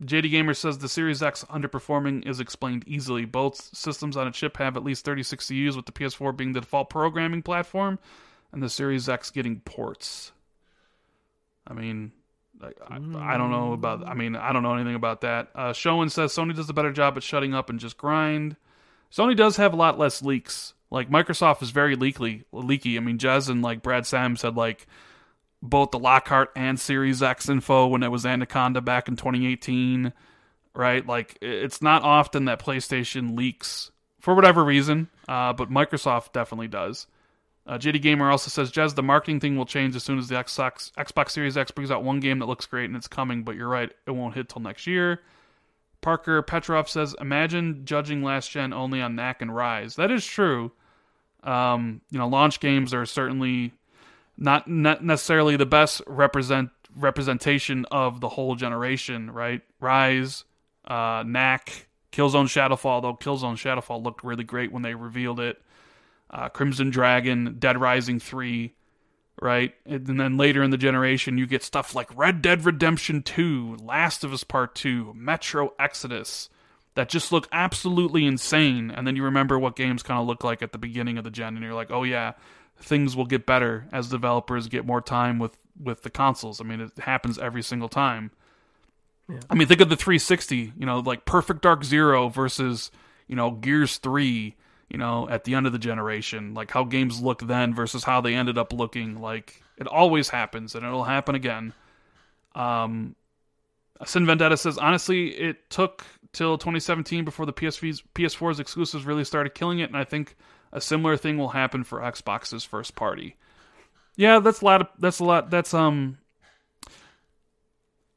JD 0.04 0.32
Gamer 0.32 0.54
says 0.54 0.78
the 0.78 0.90
Series 0.90 1.22
X 1.22 1.44
underperforming 1.46 2.28
is 2.28 2.40
explained 2.40 2.84
easily. 2.88 3.26
Both 3.26 3.76
systems 3.78 4.18
on 4.18 4.28
a 4.28 4.32
chip 4.32 4.58
have 4.58 4.76
at 4.76 4.84
least 4.84 5.06
36 5.06 5.48
CUs, 5.48 5.76
with 5.76 5.86
the 5.86 5.92
PS4 5.92 6.36
being 6.36 6.54
the 6.54 6.62
default 6.62 6.90
programming 6.90 7.44
platform, 7.44 8.00
and 8.52 8.64
the 8.64 8.70
Series 8.70 9.08
X 9.08 9.30
getting 9.30 9.60
ports. 9.60 10.32
I 11.68 11.74
mean, 11.74 12.14
like, 12.60 12.78
I, 12.88 12.96
I 12.96 13.38
don't 13.38 13.52
know 13.52 13.74
about. 13.74 14.08
I 14.08 14.14
mean, 14.16 14.36
I 14.36 14.52
don't 14.54 14.64
know 14.64 14.74
anything 14.74 14.96
about 14.96 15.22
that. 15.22 15.50
Uh, 15.54 15.72
Showen 15.72 16.10
says 16.10 16.34
Sony 16.34 16.56
does 16.56 16.70
a 16.70 16.74
better 16.74 16.92
job 16.92 17.16
at 17.18 17.24
shutting 17.24 17.54
up 17.54 17.70
and 17.70 17.80
just 17.80 17.98
grind. 17.98 18.56
Sony 19.12 19.36
does 19.36 19.58
have 19.58 19.74
a 19.74 19.78
lot 19.78 20.00
less 20.00 20.24
leaks. 20.24 20.74
Like 20.92 21.10
Microsoft 21.10 21.64
is 21.64 21.72
very 21.72 21.96
leaky. 21.96 22.44
Leaky. 22.52 22.98
I 22.98 23.00
mean, 23.00 23.18
Jez 23.18 23.50
and 23.50 23.62
like 23.62 23.82
Brad 23.82 24.06
Sams 24.06 24.42
said 24.42 24.56
like 24.56 24.86
both 25.64 25.92
the 25.92 26.00
Lockhart 26.00 26.52
and 26.56 26.80
Series 26.80 27.24
X 27.24 27.50
info 27.50 27.88
when 27.88 28.04
it 28.04 28.12
was 28.12 28.26
Anaconda 28.26 28.82
back 28.82 29.08
in 29.08 29.16
2018. 29.16 30.14
Right? 30.76 31.06
Like 31.06 31.38
it's 31.42 31.82
not 31.82 32.04
often 32.04 32.46
that 32.46 32.60
PlayStation 32.60 33.38
leaks 33.38 33.92
for 34.20 34.36
whatever 34.36 34.64
reason, 34.64 35.10
uh, 35.28 35.54
but 35.54 35.72
Microsoft 35.72 36.34
definitely 36.34 36.68
does. 36.68 37.08
Uh, 37.66 37.78
JD 37.78 38.02
Gamer 38.02 38.30
also 38.30 38.50
says, 38.50 38.72
Jez, 38.72 38.96
the 38.96 39.04
marketing 39.04 39.40
thing 39.40 39.56
will 39.56 39.66
change 39.66 39.96
as 39.96 40.04
soon 40.04 40.18
as 40.18 40.28
the 40.28 40.36
Xbox, 40.36 40.92
Xbox 40.94 41.32
Series 41.32 41.58
X 41.58 41.72
brings 41.72 41.92
out 41.92 42.04
one 42.04 42.20
game 42.20 42.40
that 42.40 42.48
looks 42.48 42.66
great 42.66 42.86
and 42.86 42.96
it's 42.96 43.08
coming, 43.08 43.44
but 43.44 43.56
you're 43.56 43.68
right, 43.68 43.92
it 44.08 44.12
won't 44.12 44.34
hit 44.34 44.50
till 44.50 44.62
next 44.62 44.88
year. 44.88 45.22
Parker 46.02 46.42
Petrov 46.42 46.90
says, 46.90 47.16
imagine 47.22 47.86
judging 47.86 48.24
last 48.24 48.50
gen 48.50 48.74
only 48.74 49.02
on 49.02 49.16
Knack 49.16 49.42
and 49.42 49.52
Ryse. 49.52 49.96
That 49.96 50.10
is 50.10 50.26
true. 50.26 50.72
Um, 51.44 52.02
you 52.12 52.20
know, 52.20 52.28
launch 52.28 52.60
games 52.60 52.94
are 52.94 53.06
certainly 53.06 53.74
not 54.38 54.68
not 54.68 55.04
necessarily 55.04 55.56
the 55.56 55.66
best 55.66 56.02
represent 56.08 56.70
representation 56.96 57.86
of 57.92 58.20
the 58.22 58.30
whole 58.30 58.56
generation, 58.56 59.32
right? 59.32 59.62
Ryse, 59.82 60.44
uh, 60.86 61.24
Knack, 61.26 61.88
Killzone 62.12 62.46
Shadowfall, 62.46 63.02
though 63.02 63.16
Killzone 63.16 63.56
Shadowfall 63.56 64.04
looked 64.04 64.24
really 64.24 64.44
great 64.44 64.72
when 64.72 64.82
they 64.82 64.96
revealed 64.96 65.40
it. 65.40 65.62
Uh, 66.30 66.50
Crimson 66.50 66.90
Dragon, 66.90 67.58
Dead 67.60 67.80
Rising 67.80 68.20
3, 68.20 68.74
right? 69.42 69.74
And 69.86 70.06
then 70.06 70.38
later 70.38 70.64
in 70.64 70.72
the 70.72 70.78
generation, 70.78 71.38
you 71.38 71.46
get 71.46 71.64
stuff 71.64 71.94
like 71.94 72.16
Red 72.16 72.42
Dead 72.42 72.66
Redemption 72.66 73.22
2, 73.22 73.78
Last 73.82 74.24
of 74.24 74.32
Us 74.32 74.44
Part 74.44 74.76
2, 74.76 75.14
Metro 75.16 75.74
Exodus, 75.78 76.50
that 76.96 77.10
just 77.10 77.32
look 77.32 77.48
absolutely 77.52 78.26
insane. 78.26 78.92
And 78.92 79.08
then 79.08 79.16
you 79.16 79.24
remember 79.24 79.58
what 79.58 79.76
games 79.76 80.04
kind 80.04 80.20
of 80.20 80.28
look 80.28 80.44
like 80.44 80.62
at 80.62 80.72
the 80.72 80.78
beginning 80.78 81.18
of 81.18 81.24
the 81.24 81.32
gen, 81.32 81.56
and 81.56 81.64
you're 81.64 81.74
like, 81.74 81.92
oh 81.92 82.04
yeah, 82.04 82.34
things 82.78 83.16
will 83.16 83.26
get 83.26 83.46
better 83.46 83.88
as 83.92 84.10
developers 84.10 84.68
get 84.68 84.86
more 84.86 85.02
time 85.02 85.40
with 85.40 85.58
with 85.82 86.04
the 86.04 86.10
consoles. 86.10 86.60
I 86.60 86.64
mean, 86.64 86.82
it 86.82 86.92
happens 87.00 87.40
every 87.40 87.64
single 87.64 87.90
time. 87.90 88.32
I 89.50 89.56
mean, 89.56 89.68
think 89.68 89.80
of 89.82 89.90
the 89.90 89.96
360. 89.96 90.74
You 90.78 90.86
know, 90.86 91.00
like 91.00 91.26
Perfect 91.26 91.62
Dark 91.62 91.84
Zero 91.84 92.28
versus 92.28 92.92
you 93.28 93.36
know 93.36 93.52
Gears 93.52 93.98
3. 93.98 94.56
You 94.90 94.98
know, 94.98 95.30
at 95.30 95.46
the 95.46 95.56
end 95.56 95.66
of 95.66 95.72
the 95.72 95.80
generation, 95.80 96.54
like 96.54 96.72
how 96.72 96.84
games 96.84 97.22
look 97.22 97.48
then 97.48 97.74
versus 97.74 98.04
how 98.04 98.20
they 98.20 98.34
ended 98.36 98.58
up 98.58 98.74
looking. 98.74 99.22
Like 99.22 99.64
it 99.78 99.88
always 99.88 100.28
happens, 100.28 100.76
and 100.76 100.86
it'll 100.86 101.06
happen 101.06 101.36
again. 101.36 101.74
Um, 102.56 103.16
Sin 104.06 104.26
Vendetta 104.26 104.58
says, 104.58 104.78
honestly, 104.78 105.30
it 105.30 105.70
took 105.70 106.06
till 106.34 106.58
2017 106.58 107.26
before 107.26 107.46
the 107.46 107.54
PSV's, 107.54 108.04
PS4's 108.16 108.60
exclusives 108.60 109.06
really 109.06 109.24
started 109.24 109.54
killing 109.54 109.80
it, 109.80 109.90
and 109.90 109.98
I 109.98 110.04
think 110.04 110.36
a 110.72 110.82
similar 110.82 111.18
thing 111.18 111.38
will 111.38 111.50
happen 111.50 111.84
for 111.84 112.00
Xbox's 112.00 112.64
first 112.64 112.96
party. 112.96 113.36
Yeah, 114.16 114.40
that's 114.40 114.62
a 114.62 114.66
lot. 114.66 114.82
Of, 114.82 114.88
that's 115.00 115.20
a 115.20 115.24
lot. 115.24 115.50
That's 115.50 115.74
um. 115.74 116.18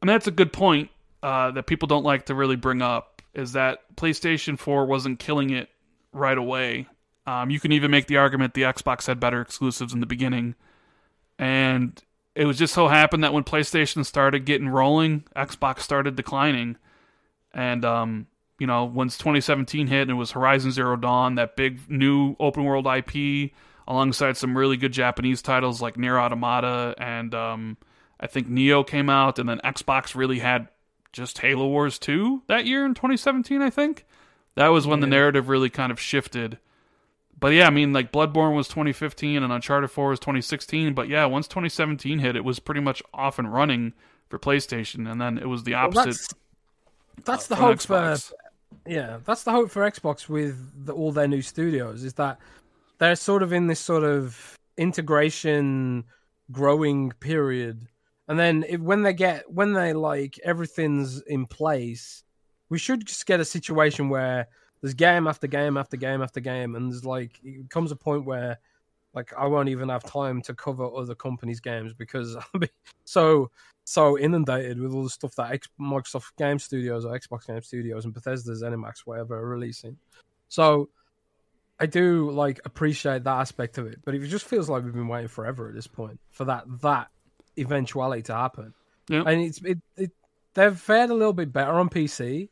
I 0.03 0.07
mean, 0.07 0.15
that's 0.15 0.27
a 0.27 0.33
good 0.33 0.53
point 0.53 0.91
uh, 1.23 1.53
that 1.53 1.67
people 1.67 1.89
don't 1.89 2.05
like 2.05 2.27
to 2.27 2.35
really 2.35 2.57
bring 2.57 2.83
up. 2.83 3.23
Is 3.33 3.53
that 3.53 3.97
PlayStation 3.97 4.59
4 4.59 4.87
wasn't 4.87 5.19
killing 5.19 5.51
it 5.51 5.71
right 6.13 6.37
away. 6.37 6.87
Um, 7.27 7.51
you 7.51 7.59
can 7.59 7.73
even 7.73 7.91
make 7.91 8.07
the 8.07 8.19
argument 8.19 8.55
the 8.55 8.63
Xbox 8.63 9.07
had 9.07 9.19
better 9.19 9.41
exclusives 9.41 9.95
in 9.95 10.01
the 10.01 10.07
beginning, 10.07 10.55
and 11.39 12.01
it 12.35 12.45
was 12.45 12.59
just 12.59 12.75
so 12.75 12.89
happened 12.89 13.25
that 13.25 13.33
when 13.33 13.45
PlayStation 13.45 14.05
started 14.05 14.45
getting 14.45 14.69
rolling, 14.69 15.25
Xbox 15.35 15.81
started 15.81 16.17
declining, 16.17 16.77
and 17.55 17.85
um, 17.85 18.27
you 18.59 18.67
know, 18.67 18.85
once 18.85 19.17
2017 19.17 19.87
hit 19.87 20.03
and 20.03 20.11
it 20.11 20.15
was 20.15 20.33
Horizon 20.33 20.71
Zero 20.71 20.97
Dawn, 20.97 21.37
that 21.37 21.57
big 21.57 21.91
new 21.91 22.37
open 22.39 22.65
world 22.65 22.87
IP, 22.87 23.53
alongside 23.89 24.37
some 24.37 24.57
really 24.57 24.77
good 24.77 24.93
Japanese 24.93 25.41
titles 25.41 25.81
like 25.81 25.97
Nier 25.97 26.19
Automata 26.19 26.95
and 26.99 27.35
um, 27.35 27.77
I 28.21 28.27
think 28.27 28.49
Nioh 28.49 28.87
came 28.87 29.11
out, 29.11 29.39
and 29.39 29.49
then 29.49 29.61
Xbox 29.65 30.15
really 30.15 30.39
had 30.39 30.69
just 31.13 31.39
Halo 31.39 31.67
Wars 31.67 31.99
2 31.99 32.43
that 32.47 32.67
year 32.67 32.85
in 32.87 32.95
2017, 32.95 33.61
I 33.61 33.71
think. 33.71 34.07
That 34.55 34.69
was 34.69 34.87
when 34.87 35.01
yeah. 35.01 35.07
the 35.07 35.11
narrative 35.11 35.49
really 35.49 35.71
kind 35.71 35.93
of 35.93 36.01
shifted. 36.01 36.59
But 37.39 37.49
yeah, 37.49 37.67
I 37.67 37.71
mean, 37.71 37.93
like 37.93 38.13
Bloodborne 38.13 38.55
was 38.55 38.69
2015 38.69 39.43
and 39.43 39.53
Uncharted 39.53 39.91
4 39.91 40.09
was 40.09 40.21
2016. 40.21 40.95
But 40.95 41.09
yeah, 41.09 41.27
once 41.27 41.49
2017 41.49 42.21
hit, 42.21 42.37
it 42.37 42.45
was 42.45 42.61
pretty 42.61 42.81
much 42.81 43.03
off 43.13 43.39
and 43.39 43.53
running 43.53 43.93
for 44.29 44.39
PlayStation, 44.39 45.11
and 45.11 45.21
then 45.21 45.37
it 45.37 45.49
was 45.49 45.65
the 45.65 45.75
opposite. 45.75 46.07
Well, 46.07 46.41
that's, 47.25 47.51
uh, 47.51 47.55
the 47.55 47.61
hope 47.61 47.79
Xbox. 47.79 48.29
for 48.29 48.37
yeah, 48.87 49.19
that's 49.25 49.45
the 49.45 49.51
hope 49.51 49.71
for 49.71 49.89
Xbox 49.89 50.29
with 50.29 50.87
the, 50.87 50.93
all 50.93 51.13
their 51.13 51.29
new 51.29 51.43
studios 51.43 52.05
is 52.05 52.15
that 52.15 52.39
they're 52.99 53.17
sort 53.17 53.43
of 53.43 53.53
in 53.53 53.67
this 53.67 53.81
sort 53.81 54.05
of 54.05 54.57
integration 54.77 56.05
growing 56.51 57.11
period 57.21 57.89
and 58.29 58.39
then 58.39 58.65
if, 58.69 58.81
when 58.81 59.03
they 59.03 59.13
get 59.13 59.51
when 59.51 59.73
they 59.73 59.93
like 59.93 60.39
everything's 60.45 61.21
in 61.23 61.47
place 61.47 62.23
we 62.69 62.79
should 62.79 63.07
just 63.07 63.27
get 63.27 63.41
a 63.41 63.45
situation 63.45 64.09
where 64.09 64.47
there's 64.81 64.95
game 64.95 65.27
after 65.27 65.47
game 65.47 65.77
after 65.77 65.97
game 65.97 66.23
after 66.23 66.41
game 66.41 66.75
and 66.75 66.91
there's 66.91 67.05
like 67.05 67.39
it 67.43 67.71
comes 67.71 67.93
a 67.93 67.97
point 67.97 68.25
where 68.25 68.59
like 69.15 69.33
i 69.39 69.47
won't 69.47 69.69
even 69.69 69.89
have 69.89 70.05
time 70.05 70.43
to 70.43 70.55
cover 70.55 70.85
other 70.85 71.15
companies 71.15 71.61
games 71.61 71.95
because 71.95 72.37
i'll 72.55 72.61
be 72.61 72.69
so 73.05 73.51
so 73.85 74.19
inundated 74.19 74.81
with 74.81 74.93
all 74.93 75.03
the 75.03 75.11
stuff 75.11 75.35
that 75.37 75.53
X- 75.53 75.69
microsoft 75.81 76.37
game 76.39 76.59
studios 76.59 77.05
or 77.05 77.19
xbox 77.19 77.47
game 77.47 77.61
studios 77.63 78.05
and 78.05 78.15
bethesda's 78.15 78.63
zenimax 78.63 79.01
whatever 79.05 79.37
are 79.37 79.49
releasing 79.49 79.97
so 80.49 80.89
I 81.79 81.87
do 81.87 82.31
like 82.31 82.61
appreciate 82.65 83.25
that 83.25 83.41
aspect 83.41 83.79
of 83.79 83.87
it, 83.87 83.99
but 84.05 84.15
it 84.15 84.25
just 84.29 84.47
feels 84.47 84.69
like 84.69 84.85
we've 84.85 84.93
been 84.93 85.09
waiting 85.09 85.29
forever 85.29 85.69
at 85.69 85.75
this 85.75 85.87
point 85.87 86.21
for 86.31 86.45
that 86.45 86.65
that 86.83 87.09
eventuality 87.59 88.23
to 88.23 88.35
happen. 88.35 88.75
Yeah. 89.09 89.25
And 89.27 89.41
it's 89.41 89.61
it, 89.63 89.79
it 89.97 90.13
they've 90.55 90.79
fared 90.79 91.11
a 91.11 91.15
little 91.15 91.33
bit 91.33 91.53
better 91.53 91.73
on 91.73 91.89
PC. 91.89 92.49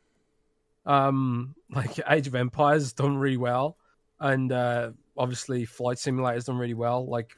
Um, 0.84 1.54
like 1.70 2.00
Age 2.10 2.26
of 2.26 2.34
Empires 2.34 2.92
done 2.92 3.16
really 3.16 3.36
well, 3.36 3.76
and 4.18 4.50
uh, 4.50 4.90
obviously 5.16 5.64
Flight 5.64 5.98
Simulator 5.98 6.34
has 6.34 6.44
done 6.44 6.58
really 6.58 6.74
well. 6.74 7.06
Like, 7.06 7.36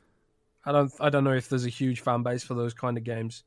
I 0.65 0.73
don't 0.73 0.93
I 0.99 1.11
don't 1.11 1.25
know 1.25 1.35
if 1.35 1.51
there's 1.51 1.67
a 1.67 1.71
huge 1.71 2.01
fan 2.01 2.23
base 2.23 2.43
for 2.43 2.55
those 2.55 2.73
kind 2.73 2.97
of 2.97 3.05
games 3.05 3.45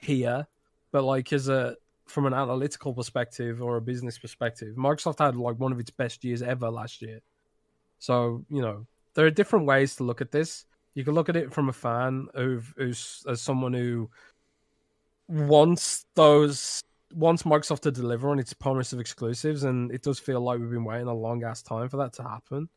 here, 0.00 0.46
but 0.92 1.04
like 1.04 1.32
as 1.32 1.48
a 1.48 1.76
from 2.06 2.26
an 2.26 2.34
analytical 2.34 2.92
perspective 2.92 3.62
or 3.62 3.76
a 3.76 3.80
business 3.80 4.18
perspective, 4.18 4.74
Microsoft 4.76 5.24
had 5.24 5.36
like 5.36 5.58
one 5.58 5.72
of 5.72 5.78
its 5.78 5.90
best 5.90 6.24
years 6.24 6.42
ever 6.42 6.70
last 6.70 7.02
year. 7.02 7.20
So 7.98 8.44
you 8.48 8.62
know 8.62 8.86
there 9.14 9.26
are 9.26 9.30
different 9.30 9.66
ways 9.66 9.96
to 9.96 10.04
look 10.04 10.20
at 10.20 10.30
this 10.30 10.64
you 10.94 11.04
can 11.04 11.14
look 11.14 11.28
at 11.28 11.36
it 11.36 11.52
from 11.52 11.68
a 11.68 11.72
fan 11.72 12.28
who's, 12.34 12.64
who's 12.76 13.24
as 13.28 13.40
someone 13.40 13.72
who 13.72 14.10
wants 15.28 16.04
those 16.14 16.82
wants 17.14 17.42
Microsoft 17.42 17.80
to 17.80 17.90
deliver 17.90 18.30
on 18.30 18.38
its 18.38 18.52
promise 18.52 18.92
of 18.92 19.00
exclusives, 19.00 19.64
and 19.64 19.90
it 19.92 20.02
does 20.02 20.18
feel 20.18 20.40
like 20.40 20.60
we've 20.60 20.70
been 20.70 20.84
waiting 20.84 21.08
a 21.08 21.14
long 21.14 21.42
ass 21.42 21.62
time 21.62 21.88
for 21.88 21.96
that 21.98 22.12
to 22.14 22.22
happen. 22.22 22.68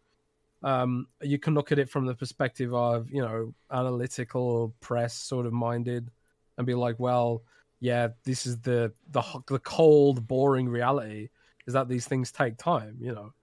Um, 0.63 1.07
you 1.21 1.37
can 1.37 1.53
look 1.53 1.71
at 1.71 1.79
it 1.79 1.89
from 1.89 2.05
the 2.05 2.15
perspective 2.15 2.73
of 2.73 3.11
you 3.11 3.21
know 3.21 3.53
analytical 3.71 4.73
press 4.79 5.13
sort 5.13 5.45
of 5.45 5.53
minded, 5.53 6.09
and 6.57 6.67
be 6.67 6.73
like, 6.73 6.99
well, 6.99 7.43
yeah, 7.79 8.09
this 8.23 8.45
is 8.45 8.59
the 8.59 8.93
the 9.11 9.23
the 9.47 9.59
cold, 9.59 10.27
boring 10.27 10.69
reality 10.69 11.29
is 11.67 11.73
that 11.73 11.87
these 11.87 12.07
things 12.07 12.31
take 12.31 12.57
time, 12.57 12.97
you 12.99 13.13
know. 13.13 13.33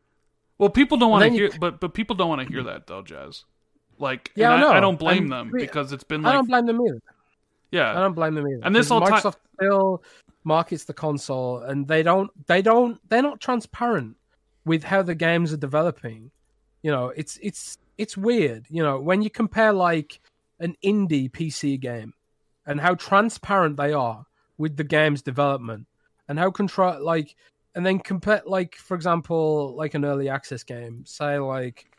Well, 0.58 0.70
people 0.70 0.98
don't 0.98 1.10
want 1.10 1.24
to 1.24 1.30
hear, 1.30 1.46
you... 1.46 1.58
but 1.58 1.80
but 1.80 1.94
people 1.94 2.16
don't 2.16 2.28
want 2.28 2.46
to 2.46 2.52
hear 2.52 2.62
that 2.64 2.86
though, 2.86 3.02
Jez. 3.02 3.44
Like, 3.98 4.32
yeah, 4.34 4.54
I, 4.54 4.78
I, 4.78 4.80
don't 4.80 4.98
blame 4.98 5.24
I'm, 5.32 5.50
them 5.50 5.52
because 5.54 5.92
it's 5.92 6.04
been. 6.04 6.22
Like, 6.22 6.32
I 6.32 6.34
don't 6.34 6.48
blame 6.48 6.64
them 6.64 6.80
either. 6.80 7.02
Yeah, 7.70 7.90
I 7.90 8.00
don't 8.00 8.14
blame 8.14 8.34
them 8.34 8.48
either. 8.48 8.60
And 8.64 8.74
this 8.74 8.90
all 8.90 9.02
Microsoft 9.02 9.36
still 9.56 10.02
markets 10.44 10.84
the 10.84 10.94
console, 10.94 11.58
and 11.58 11.86
they 11.86 12.02
don't. 12.02 12.30
They 12.46 12.62
don't. 12.62 12.98
They're 13.10 13.22
not 13.22 13.40
transparent 13.40 14.16
with 14.64 14.84
how 14.84 15.02
the 15.02 15.14
games 15.14 15.52
are 15.52 15.58
developing. 15.58 16.30
You 16.82 16.90
know, 16.90 17.08
it's 17.14 17.38
it's 17.42 17.76
it's 17.98 18.16
weird. 18.16 18.66
You 18.70 18.82
know, 18.82 18.98
when 18.98 19.20
you 19.20 19.28
compare 19.28 19.72
like 19.74 20.20
an 20.60 20.76
indie 20.82 21.30
PC 21.30 21.78
game 21.78 22.14
and 22.66 22.80
how 22.80 22.94
transparent 22.94 23.76
they 23.76 23.92
are 23.92 24.24
with 24.58 24.76
the 24.76 24.84
game's 24.84 25.22
development 25.22 25.86
and 26.28 26.38
how 26.38 26.50
control 26.50 27.02
like 27.02 27.34
and 27.74 27.84
then 27.86 27.98
compare 27.98 28.42
like 28.46 28.76
for 28.76 28.94
example 28.94 29.74
like 29.76 29.94
an 29.94 30.04
early 30.04 30.28
access 30.28 30.62
game 30.62 31.04
say 31.06 31.38
like 31.38 31.90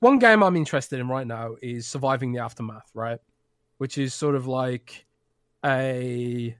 one 0.00 0.18
game 0.18 0.42
I'm 0.42 0.56
interested 0.56 1.00
in 1.00 1.08
right 1.08 1.26
now 1.26 1.56
is 1.62 1.86
Surviving 1.86 2.32
the 2.32 2.40
Aftermath, 2.40 2.90
right? 2.94 3.18
Which 3.78 3.98
is 3.98 4.14
sort 4.14 4.34
of 4.34 4.46
like 4.46 5.06
a 5.64 6.56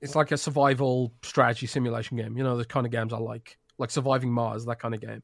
it's 0.00 0.14
like 0.14 0.32
a 0.32 0.36
survival 0.36 1.12
strategy 1.22 1.66
simulation 1.66 2.16
game. 2.16 2.36
You 2.36 2.44
know, 2.44 2.56
the 2.56 2.64
kind 2.64 2.86
of 2.86 2.92
games 2.92 3.12
I 3.12 3.18
like, 3.18 3.58
like 3.78 3.90
Surviving 3.90 4.32
Mars, 4.32 4.64
that 4.66 4.80
kind 4.80 4.94
of 4.94 5.00
game. 5.00 5.22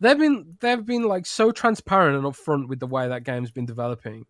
They've 0.00 0.18
been 0.18 0.56
they've 0.60 0.84
been 0.84 1.02
like 1.02 1.26
so 1.26 1.52
transparent 1.52 2.16
and 2.16 2.24
upfront 2.24 2.68
with 2.68 2.80
the 2.80 2.86
way 2.86 3.08
that 3.08 3.24
game's 3.24 3.50
been 3.50 3.66
developing, 3.66 4.24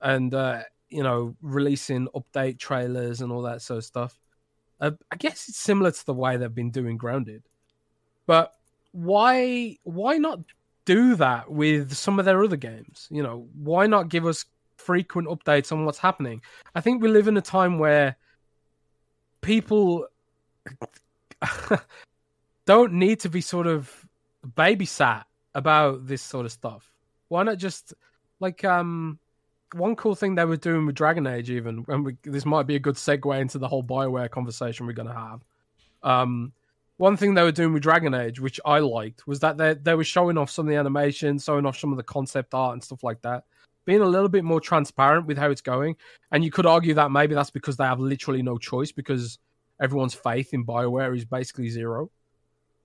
and 0.00 0.32
uh, 0.32 0.62
you 0.90 1.02
know, 1.02 1.34
releasing 1.42 2.08
update 2.08 2.58
trailers 2.58 3.20
and 3.20 3.32
all 3.32 3.42
that 3.42 3.62
sort 3.62 3.78
of 3.78 3.84
stuff. 3.84 4.18
Uh, 4.80 4.92
I 5.10 5.16
guess 5.16 5.48
it's 5.48 5.58
similar 5.58 5.90
to 5.90 6.06
the 6.06 6.14
way 6.14 6.36
they've 6.36 6.54
been 6.54 6.70
doing 6.70 6.96
Grounded, 6.96 7.42
but 8.26 8.52
why 8.92 9.76
why 9.84 10.18
not 10.18 10.40
do 10.84 11.14
that 11.16 11.50
with 11.50 11.94
some 11.94 12.18
of 12.18 12.24
their 12.24 12.42
other 12.42 12.56
games. 12.56 13.08
You 13.10 13.22
know, 13.22 13.48
why 13.54 13.86
not 13.86 14.08
give 14.08 14.26
us 14.26 14.44
frequent 14.76 15.28
updates 15.28 15.72
on 15.72 15.84
what's 15.84 15.98
happening? 15.98 16.42
I 16.74 16.80
think 16.80 17.02
we 17.02 17.08
live 17.08 17.28
in 17.28 17.36
a 17.36 17.42
time 17.42 17.78
where 17.78 18.16
people 19.40 20.06
don't 22.66 22.92
need 22.94 23.20
to 23.20 23.28
be 23.28 23.40
sort 23.40 23.66
of 23.66 24.06
babysat 24.46 25.24
about 25.54 26.06
this 26.06 26.22
sort 26.22 26.46
of 26.46 26.52
stuff. 26.52 26.90
Why 27.28 27.42
not 27.42 27.58
just 27.58 27.94
like 28.40 28.64
um 28.64 29.18
one 29.74 29.96
cool 29.96 30.14
thing 30.14 30.34
they 30.34 30.44
were 30.44 30.56
doing 30.56 30.86
with 30.86 30.94
Dragon 30.94 31.26
Age 31.26 31.50
even 31.50 31.84
and 31.88 32.04
we, 32.04 32.16
this 32.22 32.46
might 32.46 32.66
be 32.66 32.76
a 32.76 32.80
good 32.80 32.94
segue 32.94 33.40
into 33.40 33.58
the 33.58 33.68
whole 33.68 33.82
Bioware 33.82 34.30
conversation 34.30 34.86
we're 34.86 34.92
going 34.92 35.08
to 35.08 35.14
have. 35.14 35.40
Um 36.02 36.52
one 36.96 37.16
thing 37.16 37.34
they 37.34 37.42
were 37.42 37.52
doing 37.52 37.72
with 37.72 37.82
Dragon 37.82 38.14
Age, 38.14 38.38
which 38.38 38.60
I 38.64 38.78
liked, 38.78 39.26
was 39.26 39.40
that 39.40 39.56
they 39.56 39.74
they 39.74 39.94
were 39.94 40.04
showing 40.04 40.38
off 40.38 40.50
some 40.50 40.66
of 40.66 40.70
the 40.70 40.76
animation, 40.76 41.38
showing 41.38 41.66
off 41.66 41.78
some 41.78 41.90
of 41.90 41.96
the 41.96 42.04
concept 42.04 42.54
art 42.54 42.74
and 42.74 42.82
stuff 42.82 43.02
like 43.02 43.20
that, 43.22 43.44
being 43.84 44.00
a 44.00 44.06
little 44.06 44.28
bit 44.28 44.44
more 44.44 44.60
transparent 44.60 45.26
with 45.26 45.36
how 45.36 45.50
it's 45.50 45.60
going. 45.60 45.96
And 46.30 46.44
you 46.44 46.50
could 46.50 46.66
argue 46.66 46.94
that 46.94 47.10
maybe 47.10 47.34
that's 47.34 47.50
because 47.50 47.76
they 47.76 47.84
have 47.84 48.00
literally 48.00 48.42
no 48.42 48.58
choice 48.58 48.92
because 48.92 49.38
everyone's 49.80 50.14
faith 50.14 50.54
in 50.54 50.64
Bioware 50.64 51.16
is 51.16 51.24
basically 51.24 51.68
zero. 51.68 52.10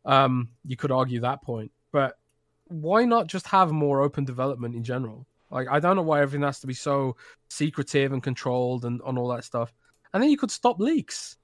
Um, 0.05 0.49
you 0.65 0.75
could 0.75 0.91
argue 0.91 1.19
that 1.19 1.43
point, 1.43 1.71
but 1.91 2.17
why 2.65 3.05
not 3.05 3.27
just 3.27 3.45
have 3.47 3.71
more 3.71 4.01
open 4.01 4.25
development 4.25 4.75
in 4.75 4.83
general? 4.83 5.27
Like 5.51 5.67
I 5.69 5.79
don't 5.79 5.95
know 5.95 6.01
why 6.01 6.21
everything 6.21 6.45
has 6.45 6.59
to 6.61 6.67
be 6.67 6.73
so 6.73 7.15
secretive 7.49 8.13
and 8.13 8.21
controlled 8.21 8.85
and 8.85 9.01
on 9.01 9.17
all 9.17 9.29
that 9.29 9.43
stuff. 9.43 9.73
And 10.13 10.21
then 10.21 10.29
you 10.29 10.37
could 10.37 10.51
stop 10.51 10.79
leaks 10.79 11.37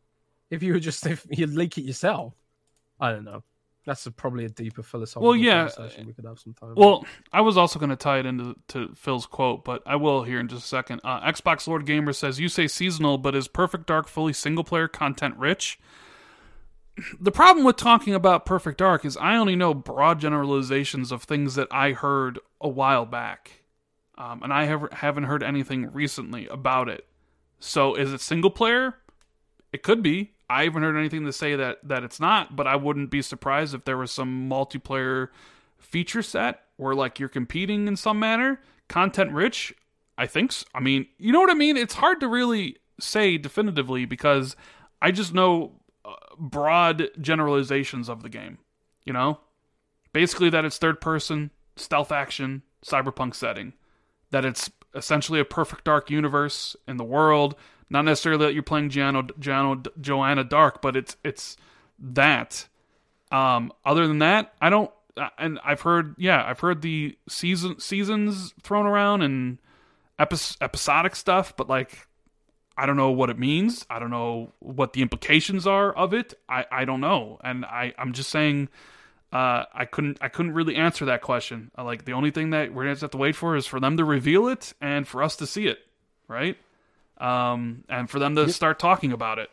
if 0.50 0.64
you 0.64 0.74
were 0.74 0.80
just 0.80 1.06
if 1.06 1.26
you 1.30 1.48
leak 1.48 1.78
it 1.78 1.84
yourself. 1.84 2.34
I 3.00 3.12
don't 3.12 3.26
know. 3.26 3.44
That's 3.86 4.06
a, 4.08 4.12
probably 4.12 4.46
a 4.46 4.50
deeper 4.50 4.82
philosophical 4.82 5.28
well, 5.28 5.36
yeah, 5.36 5.68
conversation 5.68 6.08
we 6.08 6.14
could 6.14 6.26
have 6.26 6.40
some 6.40 6.54
time. 6.56 6.74
Well, 6.76 7.06
I 7.32 7.42
was 7.42 7.56
also 7.56 7.78
going 7.78 7.92
to 7.92 7.96
tie 7.96 8.18
it 8.18 8.26
into 8.26 8.56
to 8.70 8.90
Phil's 8.96 9.28
quote, 9.28 9.64
but 9.64 9.84
I 9.86 9.96
will 9.96 10.24
here 10.24 10.40
in 10.40 10.48
just 10.48 10.66
a 10.66 10.68
second. 10.68 11.02
Uh, 11.04 11.22
Xbox 11.22 11.68
Lord 11.68 11.86
Gamer 11.86 12.12
says, 12.12 12.40
"You 12.40 12.50
say 12.50 12.68
seasonal, 12.68 13.20
but 13.20 13.36
is 13.36 13.48
Perfect 13.48 13.86
Dark 13.86 14.08
fully 14.08 14.34
single 14.34 14.64
player 14.64 14.88
content 14.88 15.38
rich?" 15.38 15.80
The 17.20 17.32
problem 17.32 17.66
with 17.66 17.76
talking 17.76 18.16
about 18.16 18.46
Perfect 18.46 18.80
Dark 18.80 19.06
is 19.06 19.18
I 19.18 19.36
only 19.36 19.56
know 19.56 19.74
broad 19.74 20.20
generalizations 20.20 21.12
of 21.12 21.24
things 21.24 21.56
that 21.56 21.68
I 21.70 21.92
heard 21.92 22.40
a 22.62 22.70
while 22.70 23.06
back, 23.06 23.65
um, 24.18 24.44
and 24.44 24.54
I 24.54 24.66
have, 24.66 24.88
haven't 24.92 25.26
heard 25.26 25.44
anything 25.44 25.92
recently 25.92 26.48
about 26.48 26.90
it. 26.90 27.06
So, 27.60 27.96
is 27.96 28.14
it 28.14 28.22
single 28.22 28.50
player? 28.50 28.96
It 29.74 29.84
could 29.84 30.04
be. 30.04 30.32
I 30.50 30.64
haven't 30.64 30.84
heard 30.84 30.98
anything 30.98 31.26
to 31.26 31.34
say 31.34 31.56
that 31.56 31.80
that 31.84 32.04
it's 32.04 32.20
not, 32.20 32.56
but 32.56 32.68
I 32.68 32.76
wouldn't 32.76 33.10
be 33.10 33.22
surprised 33.22 33.74
if 33.74 33.86
there 33.86 33.98
was 33.98 34.12
some 34.12 34.50
multiplayer 34.50 35.30
feature 35.78 36.22
set 36.22 36.62
where 36.78 36.94
like 36.94 37.20
you're 37.20 37.30
competing 37.30 37.88
in 37.88 37.96
some 37.96 38.20
manner, 38.20 38.62
content 38.88 39.32
rich. 39.32 39.74
I 40.18 40.28
think. 40.28 40.52
So. 40.52 40.66
I 40.74 40.80
mean, 40.80 41.08
you 41.18 41.32
know 41.32 41.40
what 41.40 41.50
I 41.50 41.56
mean. 41.56 41.76
It's 41.76 41.96
hard 41.96 42.20
to 42.22 42.28
really 42.28 42.78
say 43.00 43.38
definitively 43.38 44.06
because 44.06 44.56
I 45.02 45.12
just 45.12 45.34
know 45.34 45.82
uh, 46.06 46.14
broad 46.38 47.10
generalizations 47.20 48.08
of 48.08 48.22
the 48.22 48.30
game. 48.30 48.60
You 49.04 49.14
know, 49.14 49.40
basically 50.14 50.50
that 50.52 50.66
it's 50.66 50.78
third 50.78 51.02
person, 51.02 51.52
stealth 51.76 52.12
action, 52.12 52.64
cyberpunk 52.84 53.36
setting, 53.36 53.74
that 54.32 54.46
it's 54.46 54.70
essentially 54.94 55.40
a 55.40 55.46
perfect 55.46 55.84
dark 55.84 56.10
universe 56.10 56.76
in 56.88 56.98
the 56.98 57.04
world 57.04 57.56
not 57.90 58.04
necessarily 58.04 58.46
that 58.46 58.54
you're 58.54 58.64
playing 58.64 58.90
Gianna, 58.90 59.24
Gianna, 59.40 59.82
Joanna 60.02 60.44
Dark, 60.44 60.82
but 60.82 60.96
it's 60.96 61.18
it's 61.24 61.56
that. 62.00 62.68
Um, 63.32 63.72
other 63.84 64.08
than 64.08 64.20
that, 64.20 64.54
I 64.62 64.70
don't. 64.70 64.92
uh, 65.18 65.30
And 65.38 65.60
I've 65.64 65.82
heard, 65.82 66.16
yeah, 66.18 66.44
I've 66.44 66.60
heard 66.60 66.82
the 66.82 67.18
season 67.30 67.80
seasons 67.80 68.54
thrown 68.64 68.86
around 68.88 69.22
and 69.22 69.60
epi- 70.18 70.56
episodic 70.62 71.16
stuff, 71.16 71.56
but 71.56 71.70
like, 71.70 72.08
I 72.78 72.86
don't 72.88 72.98
know 72.98 73.12
what 73.12 73.30
it 73.30 73.38
means. 73.38 73.86
I 73.90 74.00
don't 74.00 74.10
know 74.12 74.54
what 74.60 74.94
the 74.94 75.02
implications 75.04 75.68
are 75.68 75.94
of 75.94 76.14
it. 76.14 76.34
I, 76.50 76.66
I 76.72 76.86
don't 76.86 77.02
know, 77.02 77.40
and 77.44 77.66
I 77.66 77.94
I'm 77.98 78.14
just 78.14 78.30
saying. 78.32 78.70
Uh, 79.36 79.66
I 79.74 79.84
couldn't 79.84 80.18
I 80.22 80.30
couldn't 80.30 80.54
really 80.54 80.78
answer 80.78 81.04
that 81.06 81.22
question. 81.22 81.70
Uh, 81.78 81.84
like 81.84 82.06
the 82.06 82.14
only 82.14 82.32
thing 82.32 82.52
that 82.52 82.74
we're 82.74 82.84
gonna 82.84 82.98
have 82.98 83.12
to 83.12 83.18
wait 83.18 83.36
for 83.36 83.58
is 83.58 83.68
for 83.68 83.82
them 83.82 83.98
to 83.98 84.06
reveal 84.06 84.48
it 84.48 84.72
and 84.80 85.06
for 85.06 85.22
us 85.22 85.36
to 85.36 85.46
see 85.46 85.68
it, 85.68 85.80
right? 86.30 86.58
Um, 87.18 87.84
and 87.90 88.10
for 88.10 88.18
them 88.18 88.38
to 88.38 88.50
start 88.50 88.80
talking 88.80 89.12
about 89.12 89.40
it. 89.40 89.50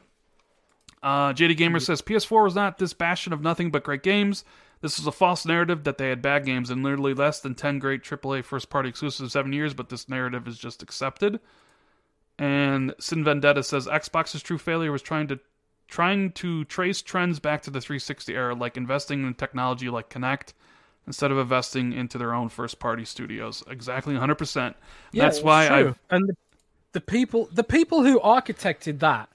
Uh, 1.02 1.32
JD 1.32 1.56
Gamer 1.56 1.80
says 1.80 2.00
PS4 2.00 2.44
was 2.44 2.54
not 2.54 2.78
this 2.78 2.92
bastion 2.92 3.32
of 3.32 3.40
nothing 3.40 3.72
but 3.72 3.82
great 3.82 4.04
games. 4.04 4.44
This 4.82 4.98
was 4.98 5.06
a 5.09 5.12
false 5.12 5.44
narrative 5.44 5.82
that 5.82 5.98
they 5.98 6.10
had 6.10 6.22
bad 6.22 6.44
games 6.44 6.70
and 6.70 6.84
literally 6.84 7.12
less 7.12 7.40
than 7.40 7.56
10 7.56 7.80
great 7.80 8.04
AAA 8.04 8.44
first 8.44 8.70
party 8.70 8.88
exclusives 8.88 9.20
in 9.20 9.30
seven 9.30 9.52
years, 9.52 9.74
but 9.74 9.88
this 9.88 10.09
narrative 10.09 10.46
is 10.46 10.59
just 10.59 10.84
accepted. 10.84 11.40
And 12.38 12.94
Sin 13.00 13.24
Vendetta 13.24 13.64
says 13.64 13.88
Xbox's 13.88 14.44
true 14.44 14.59
failure 14.59 14.92
was 14.92 15.02
trying 15.02 15.26
to 15.26 15.40
trying 15.93 16.32
to 16.32 16.64
trace 16.64 17.02
trends 17.02 17.39
back 17.39 17.60
to 17.60 17.70
the 17.70 17.78
360 17.78 18.35
era, 18.35 18.55
like 18.55 18.78
investing 18.78 19.27
in 19.27 19.35
technology 19.35 19.90
like 19.90 20.09
Kinect 20.09 20.55
instead 21.06 21.31
of 21.31 21.36
investing 21.36 21.93
into 21.93 22.16
their 22.16 22.32
own 22.32 22.48
first 22.48 22.78
party 22.78 23.05
studios. 23.05 23.62
Exactly 23.69 24.14
100%. 24.14 24.74
That's 25.12 25.43
why. 25.43 25.69
I 25.69 25.94
and 26.09 26.31
the, 26.31 26.36
the 26.93 27.01
people 27.02 27.47
the 27.52 27.62
people 27.62 28.02
who 28.02 28.19
architected 28.20 29.01
that 29.01 29.28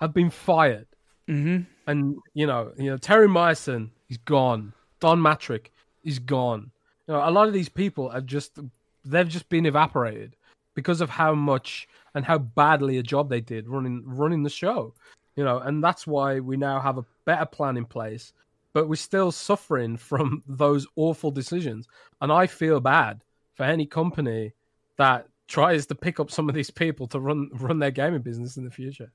have 0.00 0.14
been 0.14 0.30
fired. 0.30 0.86
hmm 1.26 1.62
And 1.88 2.16
you 2.32 2.46
know, 2.46 2.72
you 2.78 2.90
know, 2.90 2.96
Terry 2.96 3.26
Myerson, 3.26 3.90
he's 4.06 4.18
gone. 4.18 4.72
Don 5.00 5.18
Mattrick, 5.18 5.66
he's 6.04 6.20
gone. 6.20 6.70
You 7.08 7.14
know, 7.14 7.28
a 7.28 7.32
lot 7.32 7.48
of 7.48 7.52
these 7.52 7.68
people 7.68 8.10
have 8.10 8.24
just 8.24 8.60
they've 9.04 9.28
just 9.28 9.48
been 9.48 9.66
evaporated 9.66 10.36
because 10.76 11.00
of 11.00 11.10
how 11.10 11.34
much 11.34 11.88
and 12.14 12.24
how 12.24 12.38
badly 12.38 12.98
a 12.98 13.02
job 13.02 13.28
they 13.28 13.40
did 13.40 13.66
running 13.66 14.04
running 14.06 14.44
the 14.44 14.50
show. 14.50 14.94
You 15.36 15.44
know, 15.44 15.58
and 15.58 15.82
that's 15.82 16.06
why 16.06 16.40
we 16.40 16.56
now 16.56 16.80
have 16.80 16.98
a 16.98 17.04
better 17.24 17.44
plan 17.46 17.76
in 17.76 17.84
place, 17.86 18.32
but 18.72 18.88
we're 18.88 18.94
still 18.96 19.32
suffering 19.32 19.96
from 20.10 20.42
those 20.46 20.86
awful 20.96 21.30
decisions. 21.30 21.88
And 22.20 22.30
I 22.32 22.46
feel 22.46 22.80
bad 22.80 23.22
for 23.54 23.64
any 23.64 23.86
company 23.86 24.52
that 24.96 25.26
tries 25.48 25.86
to 25.86 25.94
pick 25.94 26.20
up 26.20 26.30
some 26.30 26.48
of 26.48 26.54
these 26.54 26.70
people 26.70 27.06
to 27.08 27.20
run 27.20 27.50
run 27.54 27.78
their 27.78 27.90
gaming 27.90 28.22
business 28.22 28.56
in 28.56 28.64
the 28.64 28.70
future 28.70 29.12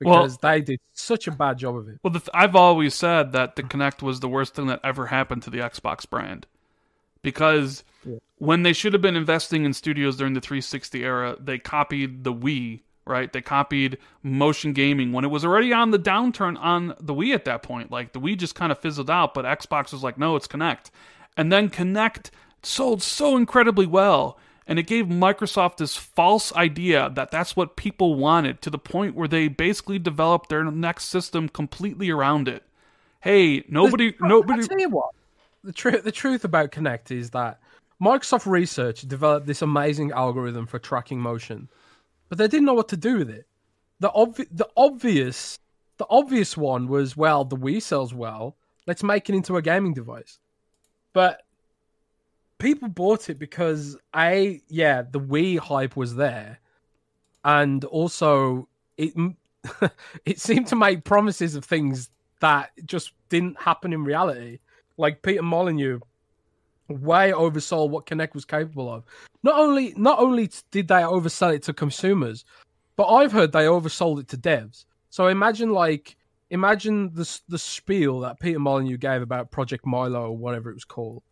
Well- 0.00 0.22
because 0.22 0.38
they 0.38 0.60
did 0.60 0.80
such 0.94 1.28
a 1.28 1.30
bad 1.30 1.58
job 1.58 1.76
of 1.76 1.88
it. 1.88 1.98
Well, 2.02 2.12
the 2.12 2.18
th- 2.20 2.30
I've 2.34 2.56
always 2.56 2.94
said 2.94 3.32
that 3.32 3.54
the 3.56 3.62
Kinect 3.62 4.02
was 4.02 4.20
the 4.20 4.28
worst 4.28 4.54
thing 4.54 4.66
that 4.66 4.80
ever 4.82 5.06
happened 5.06 5.42
to 5.44 5.50
the 5.50 5.58
Xbox 5.58 6.08
brand 6.08 6.46
because 7.22 7.84
Yeah. 8.04 8.16
when 8.38 8.62
they 8.64 8.72
should 8.72 8.92
have 8.92 9.02
been 9.02 9.16
investing 9.16 9.64
in 9.64 9.72
studios 9.72 10.16
during 10.16 10.32
the 10.34 10.40
360 10.40 11.04
era, 11.04 11.36
they 11.38 11.58
copied 11.58 12.24
the 12.24 12.32
Wii, 12.34 12.80
right? 13.06 13.32
They 13.32 13.40
copied 13.40 13.98
motion 14.22 14.72
gaming 14.72 15.12
when 15.12 15.24
it 15.24 15.28
was 15.28 15.44
already 15.44 15.72
on 15.72 15.90
the 15.90 15.98
downturn 15.98 16.58
on 16.58 16.94
the 17.00 17.14
Wii 17.14 17.34
at 17.34 17.44
that 17.44 17.62
point. 17.62 17.90
Like 17.90 18.12
the 18.12 18.20
Wii 18.20 18.38
just 18.38 18.54
kind 18.54 18.72
of 18.72 18.78
fizzled 18.78 19.10
out, 19.10 19.34
but 19.34 19.44
Xbox 19.44 19.92
was 19.92 20.02
like, 20.02 20.18
no, 20.18 20.36
it's 20.36 20.46
Kinect. 20.46 20.90
And 21.36 21.52
then 21.52 21.68
Kinect 21.68 22.30
sold 22.62 23.02
so 23.02 23.36
incredibly 23.36 23.86
well. 23.86 24.38
And 24.66 24.78
it 24.78 24.86
gave 24.86 25.06
Microsoft 25.06 25.78
this 25.78 25.96
false 25.96 26.54
idea 26.54 27.10
that 27.14 27.32
that's 27.32 27.56
what 27.56 27.76
people 27.76 28.14
wanted 28.14 28.62
to 28.62 28.70
the 28.70 28.78
point 28.78 29.16
where 29.16 29.26
they 29.26 29.48
basically 29.48 29.98
developed 29.98 30.48
their 30.48 30.62
next 30.64 31.06
system 31.06 31.48
completely 31.48 32.10
around 32.10 32.46
it. 32.46 32.62
Hey, 33.20 33.64
nobody, 33.68 34.14
nobody. 34.20 34.62
I 34.62 34.66
tell 34.66 34.78
you 34.78 34.88
what, 34.88 35.10
the 35.64 35.72
truth 35.72 36.04
the 36.04 36.12
truth 36.12 36.44
about 36.44 36.70
Kinect 36.70 37.10
is 37.10 37.30
that 37.30 37.60
Microsoft 38.02 38.46
Research 38.46 39.02
developed 39.02 39.46
this 39.46 39.62
amazing 39.62 40.12
algorithm 40.12 40.66
for 40.66 40.78
tracking 40.78 41.20
motion, 41.20 41.68
but 42.32 42.38
they 42.38 42.48
didn't 42.48 42.64
know 42.64 42.72
what 42.72 42.88
to 42.88 42.96
do 42.96 43.18
with 43.18 43.28
it. 43.28 43.46
The 44.00 44.08
obvi- 44.08 44.48
the 44.50 44.66
obvious 44.74 45.58
the 45.98 46.06
obvious 46.08 46.56
one 46.56 46.88
was 46.88 47.14
well, 47.14 47.44
the 47.44 47.58
Wii 47.58 47.82
sells 47.82 48.14
well. 48.14 48.56
Let's 48.86 49.02
make 49.02 49.28
it 49.28 49.34
into 49.34 49.58
a 49.58 49.60
gaming 49.60 49.92
device. 49.92 50.38
But 51.12 51.42
people 52.58 52.88
bought 52.88 53.28
it 53.28 53.38
because 53.38 53.98
a 54.16 54.62
yeah, 54.68 55.02
the 55.02 55.20
Wii 55.20 55.58
hype 55.58 55.94
was 55.94 56.14
there, 56.14 56.60
and 57.44 57.84
also 57.84 58.66
it 58.96 59.12
it 60.24 60.40
seemed 60.40 60.68
to 60.68 60.76
make 60.76 61.04
promises 61.04 61.54
of 61.54 61.66
things 61.66 62.08
that 62.40 62.70
just 62.86 63.12
didn't 63.28 63.60
happen 63.60 63.92
in 63.92 64.04
reality. 64.04 64.60
Like 64.96 65.20
Peter 65.20 65.42
Molyneux 65.42 66.00
way 67.00 67.32
oversold 67.32 67.90
what 67.90 68.06
Kinect 68.06 68.34
was 68.34 68.44
capable 68.44 68.92
of. 68.92 69.04
Not 69.42 69.58
only 69.58 69.94
not 69.96 70.18
only 70.18 70.50
did 70.70 70.88
they 70.88 71.02
oversell 71.02 71.54
it 71.54 71.62
to 71.64 71.72
consumers, 71.72 72.44
but 72.96 73.06
I've 73.06 73.32
heard 73.32 73.52
they 73.52 73.64
oversold 73.64 74.20
it 74.20 74.28
to 74.28 74.36
devs. 74.36 74.84
So 75.10 75.26
imagine 75.26 75.70
like 75.70 76.16
imagine 76.50 77.10
the 77.14 77.40
the 77.48 77.58
spiel 77.58 78.20
that 78.20 78.40
Peter 78.40 78.58
Molyneux 78.58 78.98
gave 78.98 79.22
about 79.22 79.50
Project 79.50 79.86
Milo 79.86 80.28
or 80.28 80.36
whatever 80.36 80.70
it 80.70 80.74
was 80.74 80.84
called. 80.84 81.22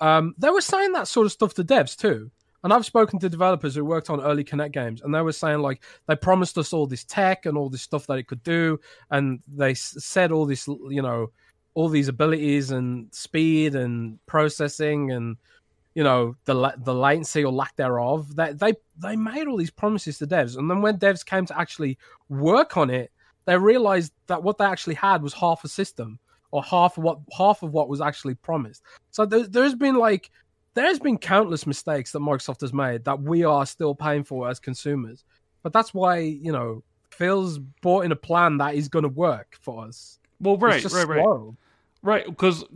Um, 0.00 0.34
they 0.38 0.50
were 0.50 0.60
saying 0.60 0.92
that 0.92 1.08
sort 1.08 1.26
of 1.26 1.32
stuff 1.32 1.54
to 1.54 1.64
devs 1.64 1.96
too. 1.96 2.30
And 2.64 2.72
I've 2.72 2.86
spoken 2.86 3.18
to 3.18 3.28
developers 3.28 3.74
who 3.74 3.84
worked 3.84 4.08
on 4.08 4.22
early 4.22 4.42
Kinect 4.42 4.72
games, 4.72 5.02
and 5.02 5.14
they 5.14 5.20
were 5.20 5.32
saying 5.32 5.58
like 5.60 5.82
they 6.08 6.16
promised 6.16 6.56
us 6.56 6.72
all 6.72 6.86
this 6.86 7.04
tech 7.04 7.44
and 7.44 7.58
all 7.58 7.68
this 7.68 7.82
stuff 7.82 8.06
that 8.06 8.18
it 8.18 8.26
could 8.26 8.42
do, 8.42 8.80
and 9.10 9.40
they 9.46 9.74
said 9.74 10.32
all 10.32 10.46
this, 10.46 10.66
you 10.66 11.02
know, 11.02 11.30
all 11.74 11.88
these 11.88 12.08
abilities 12.08 12.70
and 12.70 13.12
speed 13.12 13.74
and 13.74 14.24
processing 14.26 15.10
and 15.10 15.36
you 15.94 16.02
know 16.02 16.36
the 16.44 16.74
the 16.78 16.94
latency 16.94 17.44
or 17.44 17.52
lack 17.52 17.76
thereof. 17.76 18.34
That 18.36 18.58
they 18.58 18.74
they 18.98 19.16
made 19.16 19.46
all 19.46 19.56
these 19.56 19.70
promises 19.70 20.18
to 20.18 20.26
devs, 20.26 20.56
and 20.56 20.70
then 20.70 20.82
when 20.82 20.98
devs 20.98 21.24
came 21.24 21.46
to 21.46 21.58
actually 21.58 21.98
work 22.28 22.76
on 22.76 22.90
it, 22.90 23.10
they 23.44 23.56
realized 23.56 24.12
that 24.26 24.42
what 24.42 24.58
they 24.58 24.64
actually 24.64 24.94
had 24.94 25.22
was 25.22 25.32
half 25.34 25.64
a 25.64 25.68
system 25.68 26.18
or 26.50 26.62
half 26.62 26.98
of 26.98 27.04
what 27.04 27.18
half 27.36 27.62
of 27.62 27.72
what 27.72 27.88
was 27.88 28.00
actually 28.00 28.34
promised. 28.34 28.82
So 29.10 29.26
there, 29.26 29.46
there's 29.46 29.74
been 29.74 29.96
like 29.96 30.30
there's 30.74 30.98
been 30.98 31.18
countless 31.18 31.66
mistakes 31.66 32.12
that 32.12 32.20
Microsoft 32.20 32.60
has 32.60 32.72
made 32.72 33.04
that 33.04 33.20
we 33.20 33.44
are 33.44 33.64
still 33.66 33.94
paying 33.94 34.24
for 34.24 34.48
as 34.48 34.58
consumers. 34.58 35.24
But 35.62 35.72
that's 35.72 35.94
why 35.94 36.18
you 36.18 36.52
know 36.52 36.82
Phil's 37.10 37.58
bought 37.82 38.04
in 38.04 38.12
a 38.12 38.16
plan 38.16 38.58
that 38.58 38.74
is 38.74 38.88
going 38.88 39.04
to 39.04 39.08
work 39.08 39.56
for 39.60 39.84
us. 39.84 40.18
Well, 40.40 40.56
right, 40.58 40.82
right, 40.84 41.06
right. 41.06 41.22
slow. 41.22 41.56
Right, 42.04 42.26
because, 42.26 42.66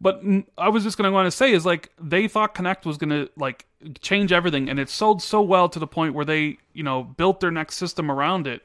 but 0.00 0.22
I 0.56 0.70
was 0.70 0.82
just 0.82 0.96
going 0.96 1.04
to 1.04 1.12
want 1.12 1.26
to 1.26 1.30
say 1.30 1.52
is 1.52 1.66
like 1.66 1.90
they 2.00 2.26
thought 2.26 2.54
Kinect 2.54 2.86
was 2.86 2.96
going 2.96 3.10
to 3.10 3.28
like 3.36 3.66
change 4.00 4.32
everything, 4.32 4.70
and 4.70 4.80
it 4.80 4.88
sold 4.88 5.22
so 5.22 5.42
well 5.42 5.68
to 5.68 5.78
the 5.78 5.86
point 5.86 6.14
where 6.14 6.24
they, 6.24 6.56
you 6.72 6.82
know, 6.82 7.02
built 7.02 7.40
their 7.40 7.50
next 7.50 7.76
system 7.76 8.10
around 8.10 8.46
it, 8.46 8.62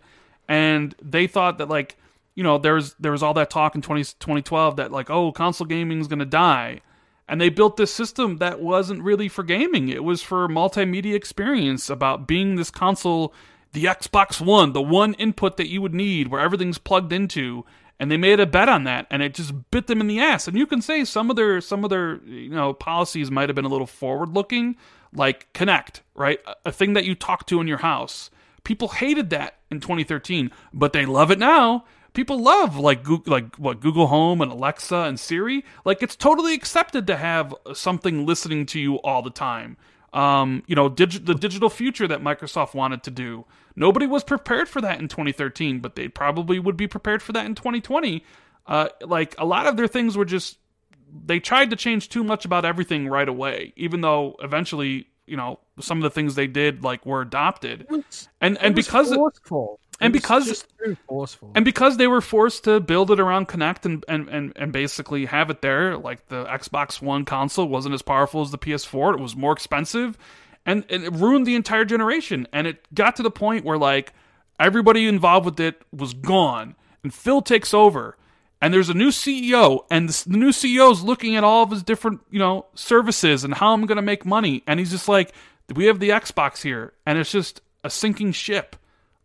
and 0.47 0.95
they 1.01 1.27
thought 1.27 1.57
that 1.57 1.67
like, 1.67 1.97
you 2.35 2.43
know, 2.43 2.57
there 2.57 2.75
was 2.75 2.95
there 3.01 3.11
was 3.11 3.21
all 3.21 3.34
that 3.34 3.49
talk 3.49 3.75
in 3.75 3.81
20, 3.81 4.01
2012 4.17 4.77
that 4.77 4.93
like, 4.93 5.09
oh, 5.09 5.34
console 5.34 5.67
gaming 5.67 5.99
is 5.99 6.07
going 6.07 6.19
to 6.19 6.25
die, 6.25 6.79
and 7.27 7.41
they 7.41 7.49
built 7.49 7.75
this 7.75 7.93
system 7.93 8.38
that 8.38 8.61
wasn't 8.61 9.03
really 9.03 9.27
for 9.27 9.43
gaming; 9.43 9.89
it 9.89 10.05
was 10.05 10.21
for 10.21 10.47
multimedia 10.47 11.15
experience 11.15 11.89
about 11.89 12.29
being 12.29 12.55
this 12.55 12.71
console. 12.71 13.34
The 13.73 13.84
Xbox 13.84 14.39
One, 14.39 14.71
the 14.71 14.81
one 14.81 15.13
input 15.15 15.57
that 15.57 15.67
you 15.67 15.81
would 15.81 15.93
need 15.93 16.29
where 16.29 16.39
everything's 16.39 16.77
plugged 16.77 17.11
into, 17.11 17.65
and 17.99 18.11
they 18.11 18.18
made 18.18 18.40
a 18.40 18.45
bet 18.45 18.69
on 18.69 18.84
that 18.84 19.07
and 19.10 19.22
it 19.22 19.34
just 19.34 19.53
bit 19.72 19.88
them 19.88 20.02
in 20.02 20.07
the 20.07 20.19
ass. 20.19 20.48
And 20.48 20.57
you 20.57 20.65
can 20.65 20.82
say 20.82 21.03
some 21.03 21.30
of 21.30 21.36
their 21.36 21.61
some 21.61 21.84
of 21.84 21.90
their 21.90 22.24
you 22.26 22.49
know 22.49 22.74
policies 22.74 23.32
might 23.32 23.49
have 23.49 23.56
been 23.56 23.65
a 23.65 23.69
little 23.69 23.88
forward 23.88 24.30
looking 24.30 24.76
like 25.14 25.52
Kinect 25.53 26.02
right? 26.15 26.40
A, 26.65 26.72
thing 26.72 26.94
that 26.94 27.06
you 27.06 27.15
talk 27.15 27.45
to 27.48 27.61
in 27.61 27.68
your 27.68 27.80
house. 27.80 28.30
People 28.64 28.90
hated 28.90 29.30
that 29.32 29.56
in 29.72 29.80
2013 29.80 30.52
but 30.74 30.94
they 30.94 31.06
love 31.06 31.32
it 31.32 31.40
now. 31.40 31.86
People 32.14 32.41
love 32.41 32.78
like 32.78 33.03
Google, 33.03 33.32
like 33.32 33.56
what 33.57 33.80
Google 33.80 34.07
Home 34.07 34.41
and 34.41 34.52
Alexa 34.52 34.95
and 34.95 35.19
Siri. 35.19 35.64
Like 35.86 36.02
it's 36.02 36.15
totally 36.15 36.53
accepted 36.53 37.06
to 37.07 37.18
have 37.18 37.53
something 37.74 38.26
listening 38.26 38.65
to 38.68 38.80
you 38.80 38.95
all 38.98 39.22
the 39.22 39.30
time 39.30 39.78
um, 40.13 40.63
you 40.67 40.75
know, 40.75 40.89
dig- 40.89 41.25
the 41.25 41.35
digital 41.35 41.69
future 41.69 42.07
that 42.07 42.21
Microsoft 42.21 42.73
wanted 42.73 43.03
to 43.03 43.11
do. 43.11 43.45
Nobody 43.75 44.07
was 44.07 44.23
prepared 44.23 44.67
for 44.67 44.81
that 44.81 44.99
in 44.99 45.07
2013, 45.07 45.79
but 45.79 45.95
they 45.95 46.07
probably 46.07 46.59
would 46.59 46.77
be 46.77 46.88
prepared 46.88 47.21
for 47.21 47.34
that 47.34 47.45
in 47.45 47.55
2020. 47.55 48.23
Uh, 48.65 48.89
like 49.01 49.35
a 49.38 49.45
lot 49.45 49.67
of 49.67 49.77
their 49.77 49.88
things 49.88 50.17
were 50.17 50.25
just 50.25 50.57
they 51.25 51.39
tried 51.39 51.69
to 51.69 51.75
change 51.75 52.09
too 52.09 52.23
much 52.23 52.45
about 52.45 52.65
everything 52.65 53.07
right 53.07 53.29
away, 53.29 53.73
even 53.75 54.01
though 54.01 54.35
eventually, 54.39 55.07
you 55.25 55.38
know, 55.38 55.59
some 55.79 55.99
of 55.99 56.03
the 56.03 56.09
things 56.09 56.35
they 56.35 56.47
did 56.47 56.84
like 56.84 57.05
were 57.05 57.21
adopted, 57.21 57.88
and 58.41 58.57
and 58.57 58.75
because 58.75 59.13
forceful. 59.13 59.79
It 59.86 59.86
was 60.02 60.11
because- 60.11 60.45
just 60.48 60.68
too 60.84 60.95
forceful. 61.07 61.52
and 61.56 61.65
because 61.65 61.98
they 61.98 62.07
were 62.07 62.22
forced 62.22 62.64
to 62.65 62.80
build 62.80 63.11
it 63.11 63.19
around 63.19 63.48
Kinect 63.48 63.86
and, 63.86 64.06
and, 64.07 64.30
and, 64.30 64.53
and 64.56 64.72
basically 64.72 65.26
have 65.26 65.49
it 65.49 65.61
there, 65.61 65.98
like 65.98 66.28
the 66.28 66.45
Xbox 66.45 67.02
One 67.02 67.26
console 67.26 67.68
wasn't 67.68 67.95
as 67.95 68.02
powerful 68.02 68.41
as 68.41 68.52
the 68.52 68.57
PS4. 68.57 69.15
It 69.15 69.19
was 69.19 69.36
more 69.36 69.53
expensive 69.53 70.18
and, 70.65 70.84
and 70.90 71.03
it 71.03 71.14
ruined 71.14 71.48
the 71.48 71.56
entire 71.56 71.86
generation. 71.86 72.48
And 72.53 72.68
it 72.68 72.86
got 72.94 73.15
to 73.18 73.24
the 73.24 73.32
point 73.32 73.65
where 73.65 73.78
like 73.78 74.14
everybody 74.60 75.07
involved 75.07 75.45
with 75.45 75.60
it 75.60 75.82
was 75.91 76.14
gone. 76.14 76.76
And 77.03 77.14
Phil 77.14 77.41
takes 77.41 77.74
over. 77.74 78.18
and 78.61 78.74
there's 78.74 78.90
a 78.90 78.94
new 78.94 79.10
CEO, 79.10 79.86
and 79.91 80.10
the, 80.10 80.30
the 80.30 80.38
new 80.38 80.49
CEO 80.49 80.91
is 80.91 81.03
looking 81.03 81.36
at 81.36 81.44
all 81.44 81.64
of 81.64 81.69
his 81.72 81.84
different, 81.84 82.22
you 82.32 82.40
know, 82.40 82.65
services 82.74 83.44
and 83.44 83.53
how 83.53 83.72
I'm 83.74 83.86
going 83.86 83.98
to 83.98 84.02
make 84.02 84.26
money, 84.26 84.64
and 84.65 84.80
he's 84.80 84.90
just 84.90 85.07
like, 85.07 85.32
we 85.76 85.86
have 85.86 85.99
the 85.99 86.10
Xbox 86.10 86.64
here, 86.64 86.94
and 87.06 87.19
it's 87.19 87.32
just 87.32 87.61
a 87.84 87.90
sinking 87.91 88.32
ship. 88.32 88.76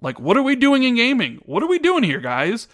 Like, 0.03 0.21
what 0.21 0.37
are 0.37 0.43
we 0.43 0.57
doing 0.57 0.83
in 0.83 0.97
gaming? 0.97 1.41
What 1.47 1.63
are 1.63 1.69
we 1.69 1.79
doing 1.79 2.03
here, 2.03 2.21
guys? 2.21 2.69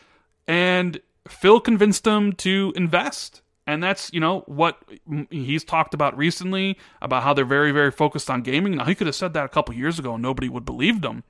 And 0.47 1.01
Phil 1.29 1.61
convinced 1.61 2.07
him 2.07 2.33
to 2.33 2.73
invest. 2.75 3.43
And 3.67 3.83
that's, 3.83 4.11
you 4.15 4.21
know, 4.21 4.41
what 4.47 4.83
he's 5.29 5.63
talked 5.63 5.93
about 5.93 6.17
recently 6.17 6.79
about 7.03 7.23
how 7.23 7.35
they're 7.35 7.45
very, 7.45 7.71
very 7.71 7.91
focused 7.91 8.31
on 8.31 8.41
gaming. 8.41 8.77
Now, 8.77 8.87
he 8.87 8.95
could 8.95 9.07
have 9.07 9.15
said 9.15 9.35
that 9.35 9.45
a 9.45 9.51
couple 9.51 9.75
years 9.75 9.99
ago 9.99 10.15
and 10.15 10.23
nobody 10.23 10.49
would 10.49 10.65
believe 10.65 11.05
him. 11.05 11.23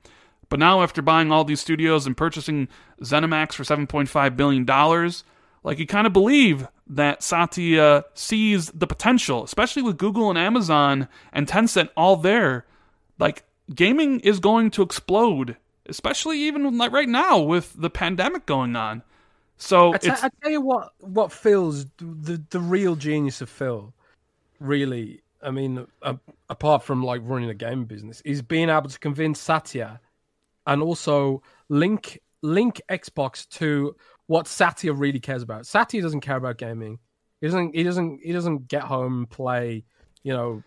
But 0.47 0.59
now, 0.59 0.81
after 0.81 1.01
buying 1.01 1.33
all 1.33 1.43
these 1.43 1.59
studios 1.59 2.07
and 2.07 2.15
purchasing 2.15 2.69
ZeniMax 3.01 3.53
for 3.53 3.63
$7.5 3.63 4.37
billion, 4.37 4.65
like 5.63 5.79
you 5.79 5.85
kind 5.85 6.07
of 6.07 6.13
believe 6.13 6.67
that 6.87 7.21
Satya 7.21 8.05
sees 8.13 8.71
the 8.71 8.87
potential, 8.87 9.43
especially 9.43 9.81
with 9.81 9.97
Google 9.97 10.29
and 10.29 10.39
Amazon 10.39 11.09
and 11.33 11.45
Tencent 11.45 11.89
all 11.97 12.15
there. 12.15 12.65
Like, 13.19 13.43
gaming 13.75 14.21
is 14.21 14.39
going 14.39 14.71
to 14.71 14.81
explode, 14.81 15.57
especially 15.89 16.39
even 16.41 16.77
like 16.77 16.91
right 16.91 17.09
now 17.09 17.39
with 17.39 17.73
the 17.77 17.89
pandemic 17.89 18.45
going 18.45 18.75
on. 18.75 19.03
So 19.57 19.93
I, 19.93 19.97
t- 19.97 20.09
I 20.09 20.29
tell 20.41 20.51
you 20.51 20.61
what, 20.61 20.93
what 20.99 21.31
Phil's 21.31 21.85
the 21.97 22.41
the 22.49 22.59
real 22.59 22.95
genius 22.95 23.41
of 23.41 23.49
Phil, 23.49 23.93
really. 24.59 25.21
I 25.41 25.51
mean, 25.51 25.85
uh, 26.01 26.15
apart 26.49 26.83
from 26.83 27.03
like 27.03 27.21
running 27.23 27.49
a 27.49 27.53
game 27.53 27.85
business, 27.85 28.21
is 28.25 28.41
being 28.41 28.69
able 28.69 28.89
to 28.89 28.99
convince 28.99 29.39
Satya, 29.39 29.99
and 30.65 30.81
also 30.81 31.41
link 31.67 32.19
link 32.41 32.81
Xbox 32.89 33.47
to 33.49 33.95
what 34.27 34.47
Satya 34.47 34.93
really 34.93 35.19
cares 35.19 35.41
about. 35.41 35.65
Satya 35.65 36.01
doesn't 36.01 36.21
care 36.21 36.37
about 36.37 36.57
gaming. 36.57 36.99
He 37.41 37.47
doesn't. 37.47 37.75
He 37.75 37.83
doesn't. 37.83 38.21
He 38.23 38.31
doesn't 38.31 38.67
get 38.67 38.83
home 38.83 39.19
and 39.19 39.29
play. 39.29 39.83
You 40.23 40.33
know, 40.33 40.63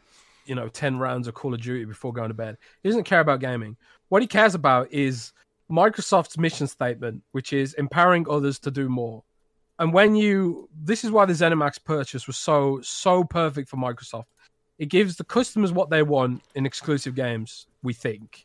you 0.47 0.55
know, 0.55 0.69
ten 0.69 0.99
rounds 0.99 1.29
of 1.29 1.35
Call 1.35 1.55
of 1.55 1.61
Duty 1.61 1.85
before 1.85 2.13
going 2.13 2.29
to 2.29 2.35
bed. 2.35 2.57
He 2.83 2.89
doesn't 2.89 3.05
care 3.05 3.21
about 3.21 3.41
gaming. 3.41 3.77
What 4.13 4.21
he 4.21 4.29
cares 4.29 4.55
about 4.55 4.93
is 4.93 5.33
Microsoft's 5.71 6.37
mission 6.37 6.67
statement, 6.67 7.23
which 7.33 7.55
is 7.55 7.73
empowering 7.73 8.27
others 8.29 8.59
to 8.59 8.71
do 8.71 8.91
more. 8.91 9.25
And 9.79 9.91
when 9.91 10.15
you, 10.15 10.69
this 10.85 11.03
is 11.03 11.11
why 11.11 11.25
the 11.25 11.33
ZeniMax 11.33 11.83
purchase 11.83 12.27
was 12.27 12.37
so 12.37 12.79
so 12.83 13.25
perfect 13.25 13.71
for 13.71 13.79
Microsoft. 13.79 14.27
It 14.79 14.91
gives 14.91 15.17
the 15.17 15.25
customers 15.25 15.73
what 15.73 15.89
they 15.89 16.03
want 16.03 16.43
in 16.55 16.67
exclusive 16.67 17.15
games. 17.15 17.67
We 17.83 17.95
think 17.95 18.45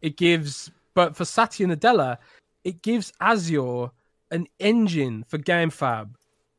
it 0.00 0.16
gives, 0.16 0.70
but 0.94 1.16
for 1.16 1.24
Satya 1.24 1.66
Nadella, 1.66 2.18
it 2.62 2.80
gives 2.80 3.12
Azure 3.20 3.90
an 4.30 4.46
engine 4.60 5.24
for 5.26 5.38
GameFab, 5.38 6.10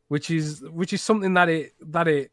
which 0.09 0.29
is 0.29 0.61
which 0.73 0.91
is 0.91 1.01
something 1.01 1.35
that 1.35 1.47
it 1.47 1.73
that 1.79 2.09
it 2.09 2.31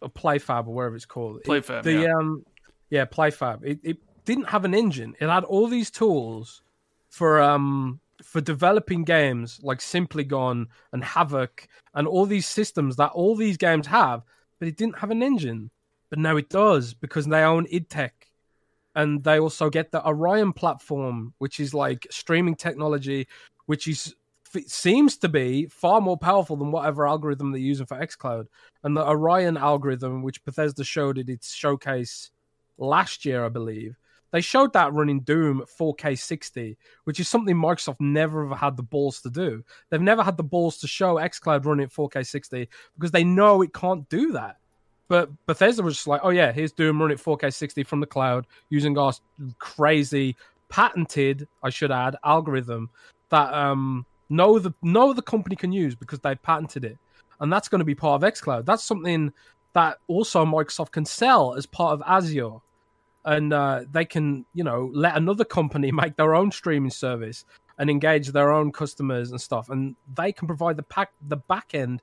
or 0.00 0.08
PlayFab 0.08 0.66
or 0.66 0.72
whatever 0.72 0.96
it's 0.96 1.04
called. 1.04 1.42
PlayFab. 1.42 1.80
It, 1.80 1.84
the 1.84 1.92
yeah. 1.92 2.16
um 2.16 2.42
yeah 2.88 3.04
PlayFab. 3.04 3.62
It, 3.64 3.80
it 3.82 3.98
didn't 4.24 4.48
have 4.48 4.64
an 4.64 4.74
engine. 4.74 5.14
It 5.20 5.28
had 5.28 5.44
all 5.44 5.66
these 5.66 5.90
tools 5.90 6.62
for 7.08 7.40
um 7.40 8.00
for 8.22 8.40
developing 8.40 9.04
games 9.04 9.60
like 9.62 9.78
Simplygon 9.80 10.66
and 10.92 11.02
Havok 11.02 11.66
and 11.94 12.06
all 12.06 12.24
these 12.24 12.46
systems 12.46 12.96
that 12.96 13.10
all 13.10 13.34
these 13.34 13.56
games 13.56 13.86
have, 13.88 14.22
but 14.58 14.68
it 14.68 14.76
didn't 14.76 14.98
have 14.98 15.10
an 15.10 15.22
engine. 15.22 15.70
But 16.08 16.18
now 16.18 16.36
it 16.36 16.48
does 16.48 16.94
because 16.94 17.26
they 17.26 17.42
own 17.42 17.66
id 17.70 17.88
Tech. 17.88 18.30
And 18.94 19.24
they 19.24 19.40
also 19.40 19.70
get 19.70 19.90
the 19.90 20.06
Orion 20.06 20.52
platform, 20.52 21.32
which 21.38 21.58
is 21.58 21.72
like 21.72 22.06
streaming 22.10 22.54
technology, 22.54 23.26
which 23.66 23.88
is 23.88 24.14
seems 24.66 25.16
to 25.16 25.30
be 25.30 25.66
far 25.66 26.02
more 26.02 26.18
powerful 26.18 26.56
than 26.56 26.70
whatever 26.70 27.06
algorithm 27.06 27.52
they're 27.52 27.60
using 27.60 27.86
for 27.86 27.98
xCloud. 27.98 28.46
And 28.84 28.94
the 28.94 29.06
Orion 29.06 29.56
algorithm, 29.56 30.22
which 30.22 30.44
Bethesda 30.44 30.84
showed 30.84 31.18
at 31.18 31.30
its 31.30 31.54
showcase 31.54 32.30
last 32.76 33.24
year, 33.24 33.44
I 33.46 33.48
believe, 33.48 33.96
they 34.32 34.40
showed 34.40 34.72
that 34.72 34.92
running 34.92 35.20
Doom 35.20 35.62
4K 35.78 36.18
60, 36.18 36.76
which 37.04 37.20
is 37.20 37.28
something 37.28 37.54
Microsoft 37.54 38.00
never 38.00 38.44
ever 38.44 38.54
had 38.54 38.76
the 38.76 38.82
balls 38.82 39.20
to 39.20 39.30
do. 39.30 39.62
They've 39.90 40.00
never 40.00 40.22
had 40.22 40.36
the 40.36 40.42
balls 40.42 40.78
to 40.78 40.88
show 40.88 41.16
xCloud 41.16 41.64
running 41.64 41.84
at 41.84 41.92
4K 41.92 42.26
60 42.26 42.68
because 42.94 43.10
they 43.10 43.24
know 43.24 43.62
it 43.62 43.72
can't 43.72 44.08
do 44.08 44.32
that. 44.32 44.56
But 45.08 45.30
Bethesda 45.46 45.82
was 45.82 45.96
just 45.96 46.06
like, 46.06 46.22
oh 46.24 46.30
yeah, 46.30 46.50
here's 46.50 46.72
Doom 46.72 47.00
running 47.00 47.18
at 47.18 47.24
4K 47.24 47.52
60 47.52 47.84
from 47.84 48.00
the 48.00 48.06
cloud 48.06 48.46
using 48.70 48.96
our 48.98 49.12
crazy 49.58 50.34
patented, 50.70 51.46
I 51.62 51.68
should 51.68 51.92
add, 51.92 52.16
algorithm 52.24 52.90
that 53.28 53.52
um 53.52 54.04
no 54.30 54.58
the 54.58 54.72
no 54.82 55.10
other 55.10 55.22
company 55.22 55.56
can 55.56 55.72
use 55.72 55.94
because 55.94 56.20
they 56.20 56.34
patented 56.36 56.84
it. 56.84 56.96
And 57.40 57.52
that's 57.52 57.68
going 57.68 57.80
to 57.80 57.84
be 57.84 57.94
part 57.94 58.22
of 58.22 58.32
xCloud. 58.32 58.64
That's 58.64 58.84
something 58.84 59.32
that 59.74 59.98
also 60.06 60.44
Microsoft 60.44 60.92
can 60.92 61.04
sell 61.04 61.54
as 61.54 61.66
part 61.66 61.92
of 61.92 62.02
Azure 62.06 62.58
and 63.24 63.52
uh, 63.52 63.82
they 63.90 64.04
can 64.04 64.44
you 64.54 64.64
know 64.64 64.90
let 64.92 65.16
another 65.16 65.44
company 65.44 65.92
make 66.02 66.16
their 66.16 66.34
own 66.34 66.50
streaming 66.50 66.90
service 66.90 67.44
and 67.78 67.88
engage 67.88 68.28
their 68.28 68.52
own 68.52 68.70
customers 68.70 69.30
and 69.30 69.40
stuff. 69.40 69.70
And 69.70 69.96
they 70.14 70.32
can 70.32 70.46
provide 70.46 70.76
the 70.76 70.82
pack 70.82 71.12
the 71.28 71.36
back 71.36 71.74
end 71.74 72.02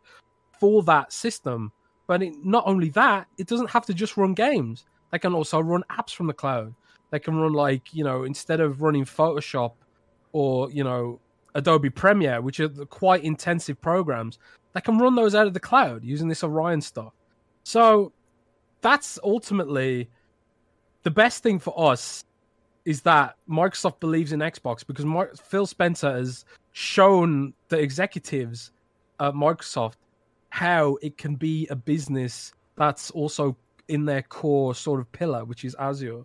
for 0.60 0.84
that 0.84 1.14
system. 1.14 1.72
But 2.08 2.24
it, 2.24 2.34
not 2.44 2.64
only 2.66 2.90
that 2.90 3.28
it 3.38 3.48
doesn't 3.48 3.70
have 3.70 3.86
to 3.86 3.94
just 3.94 4.18
run 4.18 4.34
games. 4.34 4.86
They 5.12 5.20
can 5.20 5.34
also 5.34 5.60
run 5.60 5.84
apps 5.90 6.14
from 6.14 6.28
the 6.28 6.34
cloud. 6.34 6.74
They 7.12 7.20
can 7.20 7.36
run 7.36 7.54
like 7.54 7.94
you 7.94 8.04
know 8.04 8.24
instead 8.24 8.60
of 8.60 8.82
running 8.82 9.06
photoshop 9.06 9.74
or 10.32 10.72
you 10.72 10.84
know 10.84 11.20
adobe 11.56 11.90
premiere 11.90 12.41
which 12.41 12.60
are 12.60 12.70
quite 12.70 13.24
intensive 13.24 13.82
programs 13.82 14.38
they 14.74 14.82
can 14.82 14.98
run 14.98 15.16
those 15.16 15.34
out 15.36 15.48
of 15.48 15.54
the 15.54 15.60
cloud 15.60 16.04
using 16.04 16.28
this 16.28 16.44
orion 16.44 16.82
stuff. 16.82 17.14
So 17.64 18.12
that's 18.82 19.20
ultimately 19.24 20.10
the 21.03 21.11
best 21.11 21.43
thing 21.43 21.59
for 21.59 21.91
us 21.91 22.23
is 22.85 23.01
that 23.01 23.35
Microsoft 23.49 23.99
believes 23.99 24.31
in 24.31 24.39
Xbox 24.39 24.85
because 24.85 25.05
Mar- 25.05 25.31
Phil 25.35 25.65
Spencer 25.65 26.11
has 26.11 26.45
shown 26.71 27.53
the 27.67 27.77
executives 27.77 28.71
at 29.19 29.34
Microsoft 29.34 29.95
how 30.49 30.97
it 31.01 31.17
can 31.17 31.35
be 31.35 31.67
a 31.67 31.76
business 31.76 32.53
that's 32.76 33.11
also 33.11 33.55
in 33.88 34.05
their 34.05 34.21
core 34.21 34.73
sort 34.73 34.99
of 34.99 35.11
pillar, 35.11 35.45
which 35.45 35.65
is 35.65 35.76
Azure. 35.76 36.23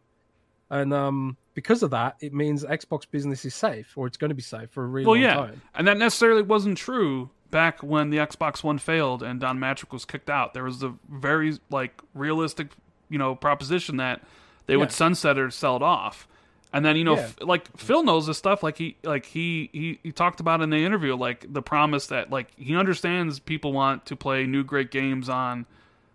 And 0.71 0.95
um, 0.95 1.37
because 1.55 1.83
of 1.83 1.91
that, 1.91 2.17
it 2.21 2.33
means 2.33 2.65
Xbox 2.65 3.03
business 3.11 3.45
is 3.45 3.55
safe, 3.55 3.93
or 3.97 4.07
it's 4.07 4.17
going 4.17 4.31
to 4.31 4.35
be 4.35 4.43
safe 4.43 4.71
for 4.71 4.85
a 4.85 4.87
really 4.87 5.07
well, 5.07 5.15
long 5.15 5.23
yeah. 5.23 5.35
time. 5.35 5.63
And 5.75 5.87
that 5.87 5.99
necessarily 5.99 6.43
wasn't 6.43 6.79
true 6.79 7.31
back 7.51 7.83
when 7.83 8.11
the 8.11 8.19
Xbox 8.19 8.65
One 8.65 8.79
failed 8.79 9.23
and 9.23 9.41
Don 9.41 9.59
Mattrick 9.59 9.93
was 9.93 10.05
kicked 10.05 10.31
out. 10.31 10.55
There 10.55 10.65
was 10.65 10.83
a 10.83 10.95
very 11.11 11.59
like 11.71 12.01
realistic, 12.15 12.69
you 13.09 13.19
know, 13.19 13.35
proposition 13.35 13.99
that 13.99 14.23
they 14.67 14.77
would 14.77 14.93
sunset 14.93 15.39
or 15.39 15.51
sell 15.51 15.77
it 15.77 15.83
off. 15.83 16.27
And 16.73 16.85
then 16.85 16.97
you 16.97 17.05
know, 17.05 17.15
Yeah. 17.15 17.23
f- 17.23 17.37
like 17.41 17.77
Phil 17.77 18.03
knows 18.03 18.27
this 18.27 18.37
stuff. 18.39 18.63
Like 18.65 18.79
he, 18.79 18.97
like 19.05 19.27
he, 19.27 19.71
he, 19.73 20.01
he 20.03 20.11
talked 20.11 20.41
about 20.41 20.61
in 20.61 20.71
the 20.71 20.85
interview, 20.85 21.15
like 21.15 21.47
the 21.53 21.63
promise 21.63 22.09
that 22.09 22.31
like 22.31 22.49
he 22.57 22.75
understands 22.77 23.39
people 23.39 23.73
want 23.73 24.07
to 24.07 24.17
play 24.17 24.45
new 24.47 24.65
great 24.65 24.91
games 24.91 25.29
on, 25.29 25.67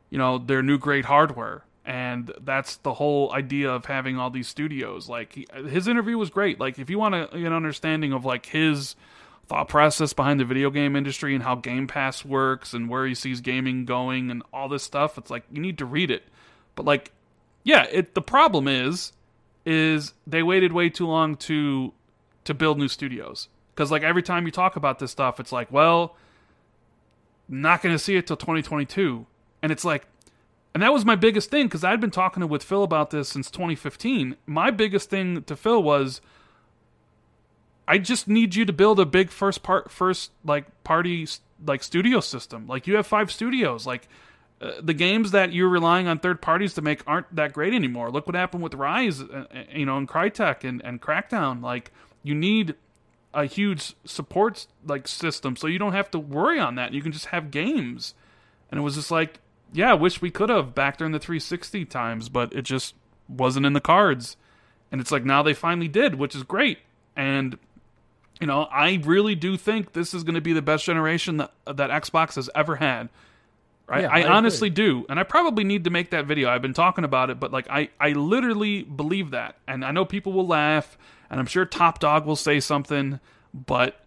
you 0.10 0.18
know, 0.18 0.38
their 0.38 0.62
new 0.62 0.78
great 0.78 1.06
hardware, 1.06 1.64
and 1.86 2.34
that's 2.42 2.76
the 2.78 2.96
whole 2.96 3.32
idea 3.32 3.72
of 3.72 3.86
having 3.86 4.18
all 4.18 4.30
these 4.30 4.50
studios. 4.50 5.08
Like 5.08 5.34
he, 5.34 5.48
his 5.70 5.88
interview 5.88 6.18
was 6.18 6.30
great. 6.30 6.60
Like 6.60 6.78
if 6.78 6.90
you 6.90 7.00
want 7.00 7.16
a, 7.16 7.32
an 7.34 7.54
understanding 7.54 8.12
of 8.12 8.26
like 8.26 8.48
his 8.48 8.98
thought 9.48 9.70
process 9.70 10.12
behind 10.12 10.40
the 10.42 10.46
video 10.46 10.70
game 10.70 10.94
industry 10.96 11.34
and 11.34 11.44
how 11.44 11.56
Game 11.56 11.88
Pass 11.88 12.26
works 12.26 12.74
and 12.74 12.90
where 12.90 13.08
he 13.08 13.16
sees 13.16 13.40
gaming 13.40 13.86
going 13.86 14.30
and 14.30 14.44
all 14.52 14.68
this 14.68 14.84
stuff, 14.84 15.18
it's 15.18 15.32
like 15.32 15.44
you 15.52 15.62
need 15.62 15.78
to 15.78 15.86
read 15.86 16.12
it. 16.12 16.24
But 16.76 16.86
like, 16.86 17.12
yeah, 17.64 17.84
it 17.91 18.15
the 18.15 18.22
problem 18.22 18.68
is 18.68 19.14
is 19.65 20.14
they 20.26 20.41
waited 20.41 20.73
way 20.73 20.90
too 20.90 21.07
long 21.07 21.36
to 21.36 21.94
to 22.45 22.53
build 22.53 22.77
new 22.80 22.88
studios 22.88 23.48
because 23.73 23.91
like 23.91 24.03
every 24.03 24.23
time 24.23 24.45
you 24.45 24.52
talk 24.52 24.76
about 24.76 24.99
this 24.99 25.11
stuff, 25.11 25.40
it's 25.40 25.52
like, 25.52 25.72
well, 25.72 26.15
not 27.48 27.81
going 27.81 27.94
to 27.94 27.99
see 27.99 28.15
it 28.15 28.27
till 28.27 28.38
2022, 28.38 29.26
and 29.61 29.72
it's 29.72 29.86
like. 29.86 30.06
And 30.72 30.84
that 30.84 30.94
was 30.94 31.03
my 31.03 31.15
biggest 31.15 31.49
thing 31.49 31.65
because 31.65 31.84
I'd 31.84 31.99
been 31.99 32.11
talking 32.11 32.48
with 32.48 32.61
Phil 32.61 32.84
about 32.84 33.10
this 33.10 33.27
since 33.27 33.49
2015. 33.49 34.36
My 34.45 34.69
biggest 34.69 35.10
thing 35.10 35.41
to 35.41 35.56
Phil 35.56 35.81
was 35.81 36.22
I 37.90 37.98
just 37.98 38.27
need 38.27 38.53
you 38.53 38.65
to 38.65 38.72
build 38.72 38.99
a 38.99 39.06
big 39.06 39.31
first 39.31 39.64
part 39.64 39.90
first 39.90 40.31
like 40.45 40.65
party 40.84 41.27
like 41.65 41.81
studio 41.81 42.19
system. 42.19 42.68
Like 42.68 42.86
you 42.86 42.95
have 42.98 43.07
five 43.07 43.31
studios. 43.31 43.88
Like 43.88 44.07
uh, 44.61 44.73
the 44.81 44.94
games 44.94 45.31
that 45.31 45.53
you're 45.53 45.69
relying 45.69 46.07
on 46.07 46.19
third 46.19 46.41
parties 46.41 46.73
to 46.73 46.81
make 46.81 47.02
aren't 47.07 47.34
that 47.34 47.53
great 47.53 47.73
anymore. 47.73 48.11
Look 48.11 48.27
what 48.27 48.36
happened 48.36 48.61
with 48.61 48.73
Ryse, 48.73 49.22
uh, 49.22 49.45
uh, 49.57 49.64
you 49.73 49.86
know, 49.86 49.98
and 49.98 50.07
Crytek 50.07 50.64
and 50.64 50.81
and 50.84 51.02
Crackdown. 51.02 51.61
Like 51.61 51.91
you 52.23 52.36
need 52.36 52.76
a 53.34 53.45
huge 53.45 53.94
support 54.06 54.68
like 54.86 55.07
system 55.07 55.56
so 55.56 55.68
you 55.68 55.77
don't 55.77 55.94
have 55.94 56.11
to 56.11 56.19
worry 56.19 56.60
on 56.60 56.76
that. 56.76 56.94
You 56.94 57.02
can 57.02 57.11
just 57.11 57.27
have 57.27 57.52
games. 57.52 58.15
And 58.72 58.80
it 58.80 58.84
was 58.84 58.95
just 58.95 59.11
like, 59.11 59.40
yeah, 59.72 59.91
I 59.91 59.95
wish 59.95 60.22
we 60.22 60.31
could 60.31 60.49
have 60.49 60.76
back 60.76 60.98
during 60.98 61.14
the 61.14 61.19
360 61.19 61.86
times, 61.86 62.30
but 62.30 62.53
it 62.53 62.64
just 62.64 62.95
wasn't 63.27 63.65
in 63.65 63.73
the 63.73 63.81
cards. 63.81 64.36
And 64.91 64.99
it's 64.99 65.11
like 65.11 65.23
now 65.23 65.41
they 65.41 65.53
finally 65.53 65.88
did, 65.88 66.15
which 66.15 66.36
is 66.36 66.44
great. 66.44 66.80
And 67.15 67.57
you 68.41 68.48
know, 68.48 68.64
I 68.72 69.02
really 69.03 69.36
do 69.36 69.57
think 69.57 69.94
this 69.94 70.14
is 70.14 70.23
going 70.23 70.36
to 70.36 70.41
be 70.41 70.53
the 70.53 70.61
best 70.61 70.86
generation 70.86 71.38
that 71.38 71.53
that 71.65 71.90
Xbox 71.90 72.36
has 72.36 72.49
ever 72.56 72.77
had. 72.77 73.10
Right? 73.90 74.03
Yeah, 74.03 74.11
I, 74.11 74.22
I 74.22 74.28
honestly 74.28 74.70
do, 74.70 75.06
and 75.10 75.20
I 75.20 75.24
probably 75.24 75.64
need 75.64 75.84
to 75.86 75.90
make 75.90 76.11
that 76.11 76.26
video. 76.26 76.49
I've 76.49 76.61
been 76.61 76.76
talking 76.76 77.03
about 77.03 77.32
it, 77.32 77.40
but 77.40 77.52
like 77.52 77.68
I, 77.70 77.90
I 77.99 78.11
literally 78.11 78.84
believe 78.84 79.32
that, 79.32 79.56
and 79.68 79.84
I 79.84 79.91
know 79.91 80.06
people 80.06 80.32
will 80.32 80.45
laugh, 80.45 80.95
and 81.30 81.40
I'm 81.40 81.48
sure 81.48 81.66
Top 81.66 81.98
Dog 81.99 82.26
will 82.26 82.36
say 82.36 82.60
something, 82.60 83.20
but 83.53 84.06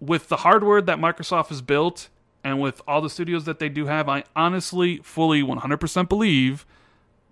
with 0.00 0.28
the 0.28 0.38
hardware 0.38 0.82
that 0.82 0.98
Microsoft 0.98 1.48
has 1.48 1.62
built, 1.62 2.08
and 2.42 2.60
with 2.60 2.82
all 2.86 3.00
the 3.00 3.08
studios 3.08 3.44
that 3.44 3.60
they 3.60 3.68
do 3.68 3.86
have, 3.86 4.08
I 4.08 4.24
honestly, 4.36 4.98
fully, 4.98 5.42
100% 5.42 6.08
believe 6.08 6.66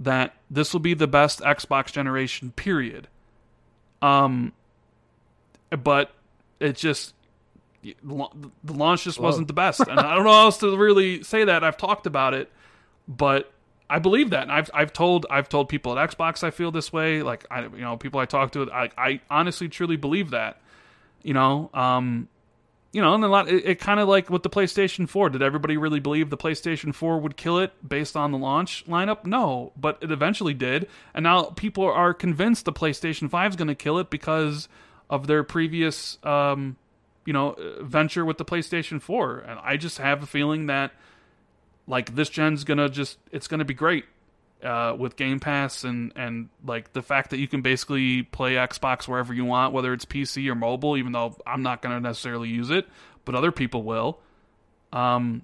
that 0.00 0.34
this 0.50 0.72
will 0.72 0.80
be 0.80 0.94
the 0.94 1.06
best 1.06 1.40
Xbox 1.40 1.92
generation. 1.92 2.52
Period. 2.52 3.09
Um, 4.00 4.52
but 5.70 6.12
it 6.60 6.76
just 6.76 7.14
the 7.82 8.72
launch 8.72 9.04
just 9.04 9.18
Whoa. 9.18 9.24
wasn't 9.24 9.48
the 9.48 9.52
best, 9.52 9.80
and 9.80 9.98
I 9.98 10.14
don't 10.14 10.24
know 10.24 10.32
how 10.32 10.44
else 10.44 10.59
to 10.59 10.76
really 10.76 11.22
say 11.22 11.44
that. 11.44 11.64
I've 11.64 11.76
talked 11.76 12.06
about 12.06 12.34
it, 12.34 12.50
but 13.09 13.52
I 13.90 13.98
believe 13.98 14.30
that. 14.30 14.44
And 14.44 14.52
I've 14.52 14.70
I've 14.72 14.92
told 14.92 15.26
I've 15.30 15.48
told 15.48 15.68
people 15.68 15.98
at 15.98 16.10
Xbox 16.10 16.42
I 16.42 16.50
feel 16.50 16.70
this 16.70 16.92
way. 16.92 17.22
Like 17.22 17.44
I 17.50 17.62
you 17.62 17.80
know 17.80 17.96
people 17.96 18.20
I 18.20 18.26
talk 18.26 18.52
to, 18.52 18.70
I 18.70 18.90
I 18.96 19.20
honestly 19.30 19.68
truly 19.68 19.96
believe 19.96 20.30
that. 20.30 20.60
You 21.22 21.34
know, 21.34 21.70
um, 21.72 22.28
you 22.92 23.00
know, 23.00 23.14
and 23.14 23.24
a 23.24 23.28
lot. 23.28 23.48
It, 23.48 23.64
it 23.64 23.80
kind 23.80 24.00
of 24.00 24.09
like 24.09 24.28
with 24.28 24.42
the 24.42 24.50
PlayStation 24.50 25.09
4. 25.09 25.30
Did 25.30 25.42
everybody 25.42 25.76
really 25.76 26.00
believe 26.00 26.30
the 26.30 26.36
PlayStation 26.36 26.94
4 26.94 27.18
would 27.20 27.36
kill 27.36 27.59
it 27.59 27.72
based 27.86 28.16
on 28.16 28.32
the 28.32 28.38
launch 28.38 28.84
lineup? 28.86 29.24
No, 29.24 29.72
but 29.76 29.98
it 30.00 30.10
eventually 30.10 30.54
did, 30.54 30.88
and 31.14 31.22
now 31.22 31.44
people 31.44 31.84
are 31.84 32.12
convinced 32.12 32.64
the 32.64 32.72
PlayStation 32.72 33.30
5 33.30 33.52
is 33.52 33.56
going 33.56 33.68
to 33.68 33.74
kill 33.74 33.98
it 33.98 34.10
because 34.10 34.68
of 35.09 35.26
their 35.26 35.42
previous, 35.42 36.18
um, 36.22 36.76
you 37.24 37.32
know, 37.32 37.57
venture 37.81 38.24
with 38.24 38.39
the 38.39 38.44
PlayStation 38.44 39.01
4. 39.01 39.39
And 39.40 39.61
I 39.62 39.77
just 39.77 39.99
have 39.99 40.23
a 40.23 40.27
feeling 40.27 40.66
that 40.66 40.93
like 41.86 42.15
this 42.15 42.28
gen's 42.28 42.65
gonna 42.65 42.89
just 42.89 43.19
it's 43.31 43.49
gonna 43.49 43.65
be 43.65 43.74
great. 43.74 44.05
Uh, 44.62 44.94
with 44.97 45.16
Game 45.16 45.40
Pass 45.40 45.82
and 45.82 46.12
and 46.15 46.49
like 46.65 46.93
the 46.93 47.03
fact 47.03 47.31
that 47.31 47.39
you 47.39 47.49
can 47.49 47.62
basically 47.62 48.23
play 48.23 48.55
Xbox 48.55 49.09
wherever 49.09 49.35
you 49.35 49.44
want, 49.44 49.73
whether 49.73 49.93
it's 49.93 50.05
PC 50.05 50.49
or 50.49 50.55
mobile, 50.55 50.97
even 50.97 51.11
though 51.11 51.36
I'm 51.44 51.65
not 51.65 51.82
going 51.82 51.97
to 51.97 52.01
necessarily 52.01 52.49
use 52.49 52.70
it, 52.70 52.86
but 53.24 53.35
other 53.35 53.51
people 53.51 53.82
will. 53.82 54.20
Um, 54.93 55.43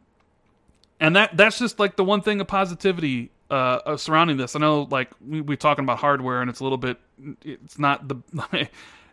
and 1.01 1.17
that 1.17 1.37
that's 1.37 1.59
just 1.59 1.81
like 1.81 1.97
the 1.97 2.05
one 2.05 2.23
thing 2.23 2.41
of 2.41 2.47
positivity 2.47 3.33
uh, 3.51 3.81
uh, 3.87 3.97
surrounding 3.97 4.37
this. 4.37 4.55
I 4.55 4.61
know, 4.61 4.87
like 4.91 5.11
we 5.27 5.41
we 5.41 5.57
talking 5.57 5.85
about 5.85 5.99
hardware, 5.99 6.41
and 6.41 6.51
it's 6.51 6.61
a 6.61 6.63
little 6.63 6.79
bit, 6.79 6.99
it's 7.45 7.79
not 7.79 8.09
the. 8.09 8.17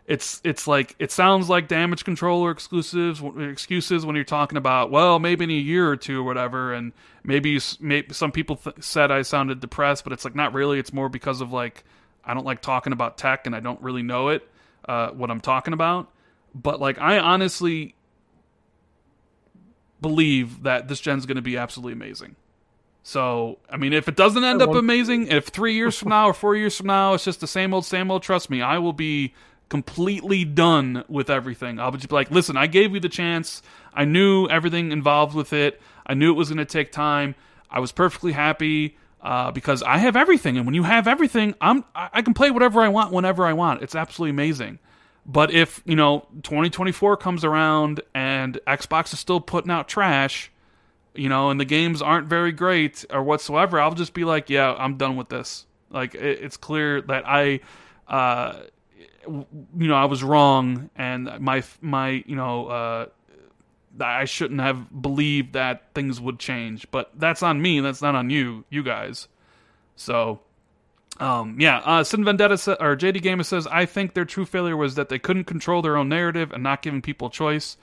It's 0.06 0.40
it's 0.44 0.68
like 0.68 0.94
it 1.00 1.10
sounds 1.10 1.48
like 1.48 1.66
damage 1.66 2.04
controller 2.04 2.52
exclusives 2.52 3.20
excuses 3.38 4.06
when 4.06 4.14
you're 4.14 4.24
talking 4.24 4.56
about 4.56 4.92
well 4.92 5.18
maybe 5.18 5.44
in 5.44 5.50
a 5.50 5.54
year 5.54 5.90
or 5.90 5.96
two 5.96 6.20
or 6.20 6.22
whatever 6.22 6.72
and 6.72 6.92
maybe, 7.24 7.50
you, 7.50 7.60
maybe 7.80 8.14
some 8.14 8.30
people 8.30 8.54
th- 8.54 8.76
said 8.78 9.10
I 9.10 9.22
sounded 9.22 9.58
depressed 9.58 10.04
but 10.04 10.12
it's 10.12 10.24
like 10.24 10.36
not 10.36 10.52
really 10.52 10.78
it's 10.78 10.92
more 10.92 11.08
because 11.08 11.40
of 11.40 11.52
like 11.52 11.82
I 12.24 12.34
don't 12.34 12.46
like 12.46 12.62
talking 12.62 12.92
about 12.92 13.18
tech 13.18 13.48
and 13.48 13.56
I 13.56 13.58
don't 13.58 13.82
really 13.82 14.04
know 14.04 14.28
it 14.28 14.48
uh, 14.88 15.08
what 15.08 15.28
I'm 15.28 15.40
talking 15.40 15.72
about 15.72 16.08
but 16.54 16.80
like 16.80 17.00
I 17.00 17.18
honestly 17.18 17.96
believe 20.00 20.62
that 20.62 20.88
this 20.88 21.00
gen's 21.00 21.26
going 21.26 21.36
to 21.36 21.42
be 21.42 21.56
absolutely 21.56 21.92
amazing. 21.94 22.36
So, 23.02 23.58
I 23.70 23.76
mean, 23.76 23.92
if 23.92 24.08
it 24.08 24.16
doesn't 24.16 24.42
end 24.42 24.60
up 24.62 24.74
amazing, 24.74 25.28
if 25.28 25.46
three 25.46 25.74
years 25.74 25.96
from 25.96 26.08
now 26.08 26.26
or 26.26 26.34
four 26.34 26.56
years 26.56 26.76
from 26.76 26.88
now 26.88 27.14
it's 27.14 27.24
just 27.24 27.40
the 27.40 27.46
same 27.46 27.72
old, 27.72 27.84
same 27.84 28.10
old, 28.10 28.24
trust 28.24 28.50
me, 28.50 28.62
I 28.62 28.78
will 28.78 28.92
be 28.92 29.32
completely 29.68 30.44
done 30.44 31.04
with 31.08 31.30
everything. 31.30 31.80
I'll 31.80 31.92
just 31.92 32.08
be 32.08 32.14
like, 32.14 32.30
listen, 32.30 32.56
I 32.56 32.66
gave 32.66 32.94
you 32.94 33.00
the 33.00 33.08
chance. 33.08 33.62
I 33.92 34.04
knew 34.04 34.46
everything 34.48 34.92
involved 34.92 35.34
with 35.34 35.52
it. 35.52 35.80
I 36.06 36.14
knew 36.14 36.30
it 36.30 36.36
was 36.36 36.48
going 36.48 36.58
to 36.58 36.64
take 36.64 36.92
time. 36.92 37.34
I 37.70 37.80
was 37.80 37.92
perfectly 37.92 38.32
happy 38.32 38.96
uh, 39.22 39.50
because 39.50 39.82
I 39.82 39.98
have 39.98 40.14
everything, 40.14 40.56
and 40.56 40.66
when 40.66 40.74
you 40.74 40.84
have 40.84 41.08
everything, 41.08 41.54
I'm 41.60 41.84
I 41.94 42.10
I 42.12 42.22
can 42.22 42.32
play 42.32 42.50
whatever 42.50 42.80
I 42.80 42.88
want 42.88 43.12
whenever 43.12 43.44
I 43.44 43.54
want. 43.54 43.82
It's 43.82 43.94
absolutely 43.94 44.30
amazing. 44.30 44.78
But 45.24 45.52
if 45.52 45.82
you 45.84 45.96
know 45.96 46.28
2024 46.44 47.16
comes 47.16 47.44
around 47.44 48.02
and 48.14 48.60
Xbox 48.66 49.12
is 49.12 49.18
still 49.18 49.40
putting 49.40 49.70
out 49.72 49.88
trash, 49.88 50.52
you 51.14 51.28
know, 51.28 51.50
and 51.50 51.58
the 51.58 51.64
games 51.64 52.00
aren't 52.00 52.28
very 52.28 52.52
great 52.52 53.04
or 53.10 53.22
whatsoever, 53.22 53.80
I'll 53.80 53.94
just 53.94 54.14
be 54.14 54.24
like, 54.24 54.48
yeah, 54.48 54.74
I'm 54.78 54.96
done 54.96 55.16
with 55.16 55.28
this. 55.28 55.66
Like 55.90 56.14
it, 56.14 56.42
it's 56.42 56.56
clear 56.56 57.00
that 57.02 57.24
I. 57.26 57.60
Uh, 58.06 58.62
you 59.28 59.88
know 59.88 59.94
I 59.94 60.04
was 60.06 60.22
wrong 60.22 60.90
and 60.96 61.30
my 61.40 61.62
my 61.80 62.22
you 62.26 62.36
know 62.36 62.66
uh, 62.66 63.06
I 64.00 64.24
shouldn't 64.24 64.60
have 64.60 65.02
believed 65.02 65.54
that 65.54 65.94
things 65.94 66.20
would 66.20 66.38
change 66.38 66.90
but 66.90 67.10
that's 67.16 67.42
on 67.42 67.60
me 67.60 67.80
that's 67.80 68.02
not 68.02 68.14
on 68.14 68.30
you 68.30 68.64
you 68.70 68.82
guys. 68.82 69.28
So 69.96 70.40
um 71.18 71.56
yeah 71.58 71.78
uh 71.78 72.04
Sin 72.04 72.24
Vendetta 72.24 72.58
sa- 72.58 72.76
or 72.80 72.96
JD 72.96 73.22
Gamer 73.22 73.42
says 73.42 73.66
I 73.66 73.86
think 73.86 74.14
their 74.14 74.24
true 74.24 74.44
failure 74.44 74.76
was 74.76 74.96
that 74.96 75.08
they 75.08 75.18
couldn't 75.18 75.44
control 75.44 75.82
their 75.82 75.96
own 75.96 76.08
narrative 76.08 76.52
and 76.52 76.62
not 76.62 76.82
giving 76.82 77.02
people 77.02 77.30
choice. 77.30 77.76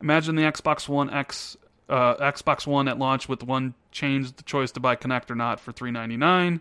Imagine 0.00 0.36
the 0.36 0.42
Xbox 0.42 0.88
One 0.88 1.10
X 1.10 1.56
uh, 1.88 2.16
Xbox 2.16 2.66
One 2.66 2.88
at 2.88 2.98
launch 2.98 3.28
with 3.28 3.42
one 3.42 3.74
change 3.92 4.32
the 4.32 4.42
choice 4.42 4.72
to 4.72 4.80
buy 4.80 4.96
Kinect 4.96 5.30
or 5.30 5.34
not 5.34 5.60
for 5.60 5.72
399 5.72 6.60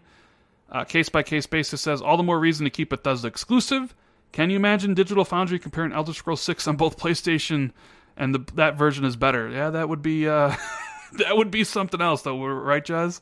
uh, 0.71 0.83
case 0.83 1.09
by 1.09 1.23
case 1.23 1.45
basis 1.45 1.81
says 1.81 2.01
all 2.01 2.17
the 2.17 2.23
more 2.23 2.39
reason 2.39 2.63
to 2.63 2.69
keep 2.69 2.89
Bethesda 2.89 3.27
exclusive 3.27 3.95
can 4.35 4.49
you 4.49 4.57
imagine 4.57 4.93
Digital 4.93 5.23
Foundry 5.23 5.57
comparing 5.59 5.93
Elder 5.93 6.11
Scrolls 6.13 6.41
6 6.41 6.67
on 6.67 6.75
both 6.75 6.97
PlayStation 6.99 7.71
and 8.17 8.35
the, 8.35 8.39
that 8.55 8.75
version 8.75 9.05
is 9.05 9.15
better? 9.15 9.47
Yeah, 9.49 9.69
that 9.69 9.87
would 9.87 10.01
be 10.01 10.27
uh, 10.27 10.53
that 11.13 11.37
would 11.37 11.49
be 11.51 11.63
something 11.63 12.01
else 12.01 12.21
though, 12.23 12.45
right, 12.45 12.83
Jez? 12.85 13.21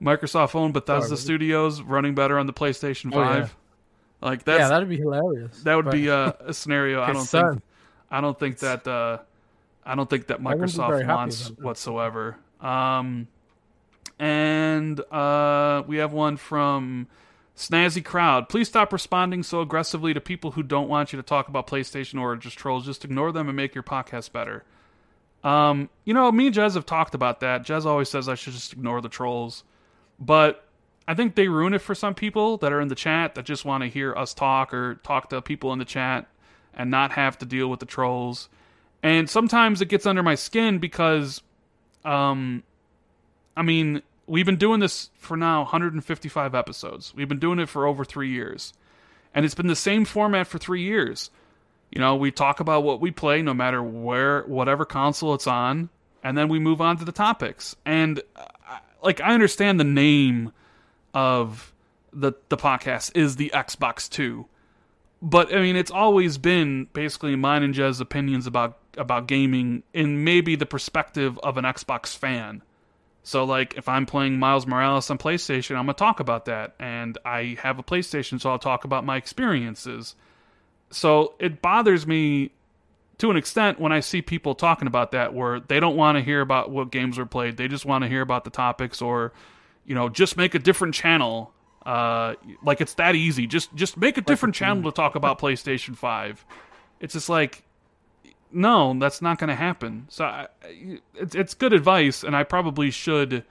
Microsoft 0.00 0.54
owned 0.54 0.72
Bethesda 0.72 1.08
Sorry. 1.16 1.18
Studios 1.18 1.82
running 1.82 2.14
better 2.14 2.38
on 2.38 2.46
the 2.46 2.52
PlayStation 2.52 3.12
5. 3.12 3.14
Oh, 3.14 3.38
yeah. 3.40 3.48
Like 4.20 4.44
that's 4.44 4.60
yeah, 4.60 4.68
that'd 4.68 4.88
be 4.88 4.98
hilarious. 4.98 5.62
that 5.64 5.74
would 5.74 5.86
But 5.86 5.94
be 5.94 6.06
a, 6.06 6.36
a 6.46 6.54
scenario 6.54 7.02
I 7.02 7.12
don't 7.12 7.24
think 7.26 7.60
I 8.08 8.20
don't 8.20 8.38
think 8.38 8.60
that 8.60 8.86
uh, 8.86 9.18
I 9.84 9.96
don't 9.96 10.08
think 10.08 10.28
that 10.28 10.40
wouldn't 10.40 10.64
be 10.64 10.70
very 10.78 11.02
Microsoft 11.02 11.08
wants 11.08 11.48
that. 11.48 11.60
whatsoever. 11.60 12.36
Um, 12.60 13.26
and 14.20 15.00
uh, 15.10 15.82
we 15.88 15.96
have 15.96 16.12
one 16.12 16.36
from 16.36 17.08
Snazzy 17.56 18.04
Crowd. 18.04 18.48
Please 18.48 18.68
stop 18.68 18.92
responding 18.92 19.42
so 19.42 19.62
aggressively 19.62 20.12
to 20.12 20.20
people 20.20 20.52
who 20.52 20.62
don't 20.62 20.88
want 20.88 21.12
you 21.12 21.16
to 21.16 21.22
talk 21.22 21.48
about 21.48 21.66
PlayStation 21.66 22.20
or 22.20 22.36
just 22.36 22.58
trolls. 22.58 22.84
Just 22.84 23.04
ignore 23.04 23.32
them 23.32 23.48
and 23.48 23.56
make 23.56 23.74
your 23.74 23.82
podcast 23.82 24.32
better. 24.32 24.62
Um, 25.42 25.88
you 26.04 26.12
know, 26.12 26.30
me 26.30 26.46
and 26.48 26.54
Jez 26.54 26.74
have 26.74 26.86
talked 26.86 27.14
about 27.14 27.40
that. 27.40 27.64
Jez 27.64 27.86
always 27.86 28.08
says 28.08 28.28
I 28.28 28.34
should 28.34 28.52
just 28.52 28.72
ignore 28.72 29.00
the 29.00 29.08
trolls, 29.08 29.64
but 30.18 30.66
I 31.08 31.14
think 31.14 31.34
they 31.34 31.48
ruin 31.48 31.72
it 31.72 31.80
for 31.80 31.94
some 31.94 32.14
people 32.14 32.56
that 32.58 32.72
are 32.72 32.80
in 32.80 32.88
the 32.88 32.94
chat 32.94 33.36
that 33.36 33.44
just 33.44 33.64
want 33.64 33.84
to 33.84 33.88
hear 33.88 34.14
us 34.14 34.34
talk 34.34 34.74
or 34.74 34.96
talk 34.96 35.30
to 35.30 35.40
people 35.40 35.72
in 35.72 35.78
the 35.78 35.84
chat 35.84 36.26
and 36.74 36.90
not 36.90 37.12
have 37.12 37.38
to 37.38 37.46
deal 37.46 37.68
with 37.68 37.80
the 37.80 37.86
trolls. 37.86 38.48
And 39.02 39.30
sometimes 39.30 39.80
it 39.80 39.88
gets 39.88 40.04
under 40.04 40.22
my 40.22 40.34
skin 40.34 40.78
because, 40.78 41.42
um, 42.04 42.64
I 43.56 43.62
mean, 43.62 44.02
we've 44.26 44.46
been 44.46 44.56
doing 44.56 44.80
this 44.80 45.10
for 45.16 45.36
now 45.36 45.60
155 45.62 46.54
episodes. 46.54 47.12
We've 47.14 47.28
been 47.28 47.38
doing 47.38 47.58
it 47.58 47.68
for 47.68 47.86
over 47.86 48.04
three 48.04 48.30
years. 48.30 48.72
And 49.34 49.44
it's 49.44 49.54
been 49.54 49.66
the 49.66 49.76
same 49.76 50.04
format 50.04 50.46
for 50.46 50.58
three 50.58 50.82
years. 50.82 51.30
You 51.90 52.00
know, 52.00 52.16
we 52.16 52.30
talk 52.30 52.60
about 52.60 52.82
what 52.82 53.00
we 53.00 53.10
play 53.10 53.42
no 53.42 53.54
matter 53.54 53.82
where, 53.82 54.42
whatever 54.42 54.84
console 54.84 55.34
it's 55.34 55.46
on, 55.46 55.88
and 56.22 56.36
then 56.36 56.48
we 56.48 56.58
move 56.58 56.80
on 56.80 56.96
to 56.98 57.04
the 57.04 57.12
topics. 57.12 57.76
And, 57.84 58.20
uh, 58.34 58.44
like, 59.02 59.20
I 59.20 59.34
understand 59.34 59.78
the 59.78 59.84
name 59.84 60.52
of 61.14 61.72
the, 62.12 62.32
the 62.48 62.56
podcast 62.56 63.12
is 63.14 63.36
the 63.36 63.50
Xbox 63.54 64.10
2. 64.10 64.46
But, 65.22 65.54
I 65.54 65.60
mean, 65.60 65.76
it's 65.76 65.90
always 65.90 66.38
been 66.38 66.88
basically 66.92 67.36
mine 67.36 67.62
and 67.62 67.74
Jez's 67.74 68.00
opinions 68.00 68.46
about, 68.46 68.78
about 68.96 69.28
gaming 69.28 69.82
in 69.94 70.24
maybe 70.24 70.56
the 70.56 70.66
perspective 70.66 71.38
of 71.42 71.56
an 71.56 71.64
Xbox 71.64 72.16
fan. 72.16 72.62
So 73.26 73.42
like 73.42 73.74
if 73.76 73.88
I'm 73.88 74.06
playing 74.06 74.38
Miles 74.38 74.68
Morales 74.68 75.10
on 75.10 75.18
PlayStation, 75.18 75.72
I'm 75.72 75.86
gonna 75.86 75.94
talk 75.94 76.20
about 76.20 76.44
that, 76.44 76.76
and 76.78 77.18
I 77.24 77.56
have 77.60 77.80
a 77.80 77.82
PlayStation, 77.82 78.40
so 78.40 78.50
I'll 78.50 78.58
talk 78.60 78.84
about 78.84 79.04
my 79.04 79.16
experiences. 79.16 80.14
So 80.90 81.34
it 81.40 81.60
bothers 81.60 82.06
me 82.06 82.52
to 83.18 83.28
an 83.32 83.36
extent 83.36 83.80
when 83.80 83.90
I 83.90 83.98
see 83.98 84.22
people 84.22 84.54
talking 84.54 84.86
about 84.86 85.10
that, 85.10 85.34
where 85.34 85.58
they 85.58 85.80
don't 85.80 85.96
want 85.96 86.16
to 86.16 86.22
hear 86.22 86.40
about 86.40 86.70
what 86.70 86.92
games 86.92 87.18
were 87.18 87.26
played, 87.26 87.56
they 87.56 87.66
just 87.66 87.84
want 87.84 88.04
to 88.04 88.08
hear 88.08 88.20
about 88.20 88.44
the 88.44 88.50
topics, 88.50 89.02
or 89.02 89.32
you 89.84 89.96
know, 89.96 90.08
just 90.08 90.36
make 90.36 90.54
a 90.54 90.60
different 90.60 90.94
channel. 90.94 91.52
Uh, 91.84 92.34
like 92.62 92.80
it's 92.80 92.94
that 92.94 93.16
easy. 93.16 93.48
Just 93.48 93.74
just 93.74 93.96
make 93.96 94.18
a 94.18 94.22
different 94.22 94.54
channel 94.54 94.84
to 94.84 94.92
talk 94.92 95.16
about 95.16 95.40
PlayStation 95.40 95.96
Five. 95.96 96.46
It's 97.00 97.14
just 97.14 97.28
like 97.28 97.64
no, 98.52 98.96
that's 98.98 99.20
not 99.20 99.38
going 99.38 99.48
to 99.48 99.54
happen. 99.54 100.06
So 100.08 100.24
I, 100.24 100.48
it's 101.14 101.34
it's 101.34 101.54
good 101.54 101.72
advice, 101.72 102.22
and 102.22 102.36
I 102.36 102.44
probably 102.44 102.90
should, 102.90 103.44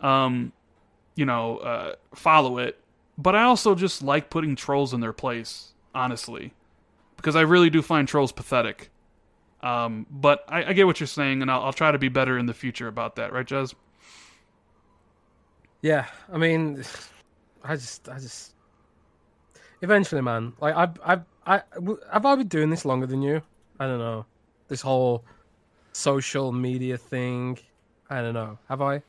um, 0.00 0.52
you 1.14 1.24
know, 1.24 1.58
uh, 1.58 1.94
follow 2.14 2.58
it. 2.58 2.78
But 3.18 3.36
I 3.36 3.42
also 3.42 3.74
just 3.74 4.02
like 4.02 4.30
putting 4.30 4.56
trolls 4.56 4.94
in 4.94 5.00
their 5.00 5.12
place, 5.12 5.72
honestly, 5.94 6.52
because 7.16 7.36
I 7.36 7.42
really 7.42 7.70
do 7.70 7.82
find 7.82 8.08
trolls 8.08 8.32
pathetic. 8.32 8.90
Um, 9.62 10.06
but 10.10 10.44
I, 10.48 10.64
I, 10.64 10.72
get 10.72 10.86
what 10.86 10.98
you're 10.98 11.06
saying, 11.06 11.40
and 11.40 11.48
I'll, 11.48 11.62
I'll, 11.62 11.72
try 11.72 11.92
to 11.92 11.98
be 11.98 12.08
better 12.08 12.36
in 12.36 12.46
the 12.46 12.54
future 12.54 12.88
about 12.88 13.14
that, 13.14 13.32
right, 13.32 13.46
Jez? 13.46 13.74
Yeah, 15.82 16.06
I 16.32 16.36
mean, 16.36 16.82
I 17.62 17.76
just, 17.76 18.08
I 18.08 18.18
just, 18.18 18.54
eventually, 19.80 20.20
man. 20.20 20.52
Like, 20.60 20.74
I, 20.74 21.14
I, 21.14 21.20
I, 21.46 21.62
have 22.12 22.26
I 22.26 22.34
been 22.34 22.48
doing 22.48 22.70
this 22.70 22.84
longer 22.84 23.06
than 23.06 23.22
you? 23.22 23.40
I 23.78 23.86
don't 23.86 23.98
know. 23.98 24.26
This 24.68 24.80
whole 24.80 25.24
social 25.92 26.52
media 26.52 26.96
thing. 26.96 27.58
I 28.10 28.20
don't 28.20 28.34
know. 28.34 28.58
Have 28.68 28.82
I? 28.82 29.02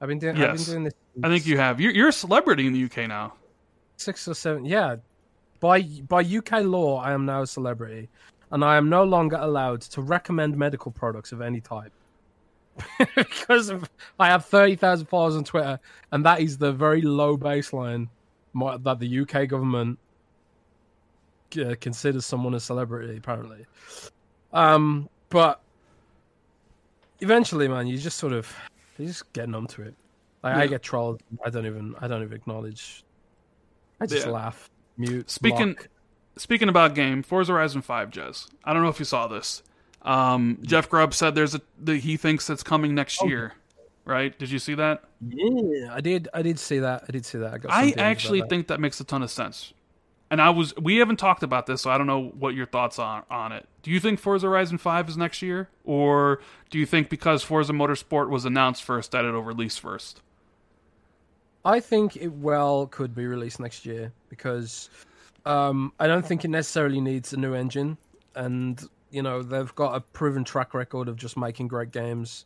I've 0.00 0.08
been 0.08 0.18
doing. 0.18 0.36
Yes. 0.36 0.48
I've 0.48 0.56
been 0.66 0.74
doing 0.74 0.84
this. 0.84 0.94
I 1.22 1.28
think 1.28 1.46
you 1.46 1.58
have. 1.58 1.80
You're, 1.80 1.92
you're 1.92 2.08
a 2.08 2.12
celebrity 2.12 2.66
in 2.66 2.72
the 2.72 2.84
UK 2.84 3.08
now. 3.08 3.34
Six 3.96 4.28
or 4.28 4.34
seven. 4.34 4.64
Yeah, 4.64 4.96
by 5.60 5.82
by 5.82 6.22
UK 6.22 6.64
law, 6.64 7.00
I 7.00 7.12
am 7.12 7.26
now 7.26 7.42
a 7.42 7.46
celebrity, 7.46 8.08
and 8.50 8.64
I 8.64 8.76
am 8.76 8.88
no 8.88 9.04
longer 9.04 9.36
allowed 9.40 9.80
to 9.82 10.02
recommend 10.02 10.56
medical 10.56 10.92
products 10.92 11.32
of 11.32 11.40
any 11.40 11.60
type. 11.60 11.92
because 13.16 13.70
of, 13.70 13.90
I 14.20 14.28
have 14.28 14.44
30,000 14.44 15.06
followers 15.06 15.34
on 15.34 15.42
Twitter, 15.42 15.80
and 16.12 16.24
that 16.24 16.40
is 16.40 16.58
the 16.58 16.72
very 16.72 17.02
low 17.02 17.36
baseline 17.36 18.08
that 18.54 18.98
the 19.00 19.20
UK 19.20 19.48
government 19.48 19.98
uh, 21.56 21.74
considers 21.80 22.26
someone 22.26 22.54
a 22.54 22.60
celebrity, 22.60 23.16
apparently. 23.16 23.66
Um, 24.52 25.08
but 25.28 25.60
eventually, 27.20 27.68
man, 27.68 27.86
you 27.86 27.98
just 27.98 28.18
sort 28.18 28.32
of 28.32 28.54
you 28.98 29.06
just 29.06 29.32
get 29.32 29.48
numb 29.48 29.66
to 29.68 29.82
it. 29.82 29.94
Like, 30.42 30.56
yeah. 30.56 30.62
I 30.62 30.66
get 30.66 30.82
trolled. 30.82 31.22
I 31.44 31.50
don't 31.50 31.66
even. 31.66 31.94
I 32.00 32.08
don't 32.08 32.22
even 32.22 32.36
acknowledge. 32.36 33.04
I 34.00 34.06
just 34.06 34.26
yeah. 34.26 34.32
laugh 34.32 34.70
mute. 34.96 35.30
Speaking 35.30 35.76
speaking 36.36 36.68
about 36.68 36.94
game, 36.94 37.22
Forza 37.22 37.52
Horizon 37.52 37.82
Five, 37.82 38.10
Jez. 38.10 38.48
I 38.64 38.72
don't 38.72 38.82
know 38.82 38.88
if 38.88 38.98
you 38.98 39.04
saw 39.04 39.26
this. 39.26 39.62
Um, 40.02 40.58
Jeff 40.62 40.88
Grubb 40.88 41.12
said 41.12 41.34
there's 41.34 41.54
a 41.54 41.60
the, 41.78 41.96
he 41.96 42.16
thinks 42.16 42.48
it's 42.48 42.62
coming 42.62 42.94
next 42.94 43.20
oh. 43.22 43.26
year. 43.26 43.54
Right? 44.04 44.38
Did 44.38 44.50
you 44.50 44.58
see 44.58 44.74
that? 44.74 45.04
Yeah, 45.28 45.92
I 45.92 46.00
did. 46.00 46.28
I 46.32 46.40
did 46.40 46.58
see 46.58 46.78
that. 46.78 47.04
I 47.06 47.12
did 47.12 47.26
see 47.26 47.38
that. 47.38 47.60
I, 47.68 47.92
I 47.98 48.02
actually 48.04 48.40
that. 48.40 48.48
think 48.48 48.68
that 48.68 48.80
makes 48.80 49.00
a 49.00 49.04
ton 49.04 49.22
of 49.22 49.30
sense. 49.30 49.74
And 50.30 50.42
I 50.42 50.50
was 50.50 50.76
we 50.76 50.98
haven't 50.98 51.16
talked 51.16 51.42
about 51.42 51.66
this, 51.66 51.82
so 51.82 51.90
I 51.90 51.96
don't 51.96 52.06
know 52.06 52.32
what 52.38 52.54
your 52.54 52.66
thoughts 52.66 52.98
are 52.98 53.24
on 53.30 53.52
it. 53.52 53.66
Do 53.82 53.90
you 53.90 53.98
think 53.98 54.20
Forza 54.20 54.46
Horizon 54.46 54.76
Five 54.76 55.08
is 55.08 55.16
next 55.16 55.40
year, 55.40 55.68
or 55.84 56.40
do 56.68 56.78
you 56.78 56.84
think 56.84 57.08
because 57.08 57.42
Forza 57.42 57.72
Motorsport 57.72 58.28
was 58.28 58.44
announced 58.44 58.84
first 58.84 59.12
that 59.12 59.24
it'll 59.24 59.42
release 59.42 59.78
first? 59.78 60.20
I 61.64 61.80
think 61.80 62.16
it 62.16 62.28
well 62.28 62.86
could 62.86 63.14
be 63.14 63.26
released 63.26 63.58
next 63.58 63.86
year 63.86 64.12
because 64.28 64.90
um, 65.46 65.92
I 65.98 66.06
don't 66.06 66.24
think 66.24 66.44
it 66.44 66.48
necessarily 66.48 67.00
needs 67.00 67.32
a 67.32 67.38
new 67.38 67.54
engine, 67.54 67.96
and 68.34 68.82
you 69.10 69.22
know 69.22 69.42
they've 69.42 69.74
got 69.74 69.96
a 69.96 70.00
proven 70.00 70.44
track 70.44 70.74
record 70.74 71.08
of 71.08 71.16
just 71.16 71.38
making 71.38 71.68
great 71.68 71.90
games. 71.90 72.44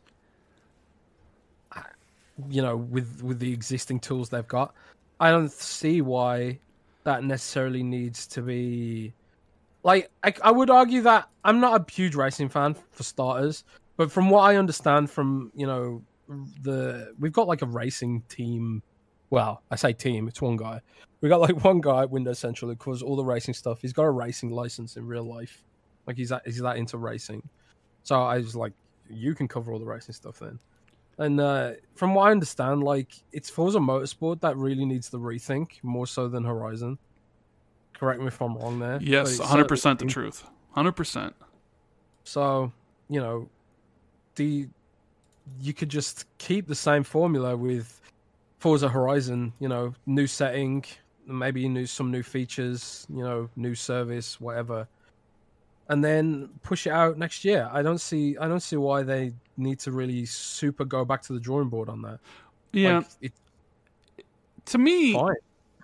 You 2.49 2.61
know, 2.61 2.77
with 2.77 3.21
with 3.21 3.39
the 3.39 3.51
existing 3.51 3.99
tools 3.99 4.29
they've 4.29 4.47
got, 4.47 4.73
I 5.19 5.31
don't 5.31 5.51
see 5.51 6.01
why 6.01 6.59
that 7.03 7.23
necessarily 7.23 7.83
needs 7.83 8.27
to 8.27 8.41
be. 8.41 9.13
Like, 9.83 10.09
I, 10.23 10.33
I 10.43 10.51
would 10.51 10.69
argue 10.69 11.01
that 11.01 11.27
I'm 11.43 11.59
not 11.59 11.81
a 11.81 11.91
huge 11.91 12.15
racing 12.15 12.49
fan 12.49 12.75
for 12.91 13.03
starters, 13.03 13.63
but 13.97 14.11
from 14.11 14.29
what 14.29 14.41
I 14.41 14.55
understand 14.55 15.09
from 15.09 15.51
you 15.55 15.67
know 15.67 16.03
the 16.61 17.13
we've 17.19 17.33
got 17.33 17.47
like 17.47 17.61
a 17.61 17.65
racing 17.65 18.23
team 18.29 18.81
well, 19.33 19.63
I 19.71 19.77
say 19.77 19.93
team, 19.93 20.27
it's 20.27 20.43
one 20.43 20.57
guy. 20.57 20.79
We 21.21 21.27
got 21.27 21.41
like 21.41 21.63
one 21.63 21.81
guy 21.81 22.03
at 22.03 22.11
Windows 22.11 22.37
Central 22.37 22.69
who 22.69 22.75
covers 22.75 23.01
all 23.01 23.15
the 23.15 23.25
racing 23.25 23.55
stuff. 23.55 23.81
He's 23.81 23.91
got 23.91 24.03
a 24.03 24.11
racing 24.11 24.51
license 24.51 24.95
in 24.95 25.07
real 25.07 25.23
life. 25.23 25.63
Like 26.05 26.17
he's 26.17 26.29
that 26.29 26.43
he's 26.45 26.59
that 26.59 26.77
into 26.77 26.99
racing. 26.99 27.41
So 28.03 28.21
I 28.21 28.37
was 28.37 28.55
like, 28.55 28.73
you 29.09 29.33
can 29.33 29.47
cover 29.47 29.73
all 29.73 29.79
the 29.79 29.87
racing 29.87 30.13
stuff 30.13 30.37
then. 30.37 30.59
And 31.17 31.39
uh, 31.39 31.73
from 31.95 32.15
what 32.15 32.27
I 32.27 32.31
understand, 32.31 32.83
like 32.83 33.11
it's 33.31 33.49
Forza 33.49 33.79
Motorsport 33.79 34.41
that 34.41 34.57
really 34.57 34.85
needs 34.85 35.09
the 35.09 35.19
rethink 35.19 35.83
more 35.83 36.07
so 36.07 36.27
than 36.27 36.43
Horizon. 36.43 36.97
Correct 37.93 38.19
me 38.19 38.27
if 38.27 38.41
I'm 38.41 38.57
wrong 38.57 38.79
there. 38.79 38.99
Yes, 39.01 39.39
hundred 39.39 39.67
percent 39.67 39.99
the 39.99 40.05
truth. 40.05 40.43
Hundred 40.71 40.93
percent. 40.93 41.35
So 42.23 42.71
you 43.09 43.19
know, 43.19 43.49
the 44.35 44.67
you 45.61 45.73
could 45.73 45.89
just 45.89 46.25
keep 46.37 46.67
the 46.67 46.75
same 46.75 47.03
formula 47.03 47.55
with 47.55 48.01
Forza 48.59 48.89
Horizon, 48.89 49.53
you 49.59 49.67
know, 49.67 49.93
new 50.05 50.25
setting, 50.25 50.83
maybe 51.27 51.67
new 51.67 51.85
some 51.85 52.11
new 52.11 52.23
features, 52.23 53.05
you 53.13 53.23
know, 53.23 53.49
new 53.55 53.75
service, 53.75 54.39
whatever, 54.39 54.87
and 55.93 56.03
then 56.03 56.49
push 56.63 56.87
it 56.87 56.89
out 56.89 57.19
next 57.19 57.45
year. 57.45 57.69
I 57.71 57.83
don't 57.83 57.99
see 57.99 58.35
I 58.37 58.47
don't 58.47 58.61
see 58.61 58.77
why 58.77 59.03
they 59.03 59.33
need 59.57 59.79
to 59.81 59.91
really 59.91 60.25
super 60.25 60.85
go 60.85 61.05
back 61.05 61.21
to 61.23 61.33
the 61.33 61.39
drawing 61.39 61.69
board 61.69 61.87
on 61.87 62.01
that. 62.01 62.19
Yeah, 62.71 62.97
like, 62.97 63.07
it, 63.21 63.33
to 64.65 64.79
me, 64.79 65.13
fine. 65.13 65.35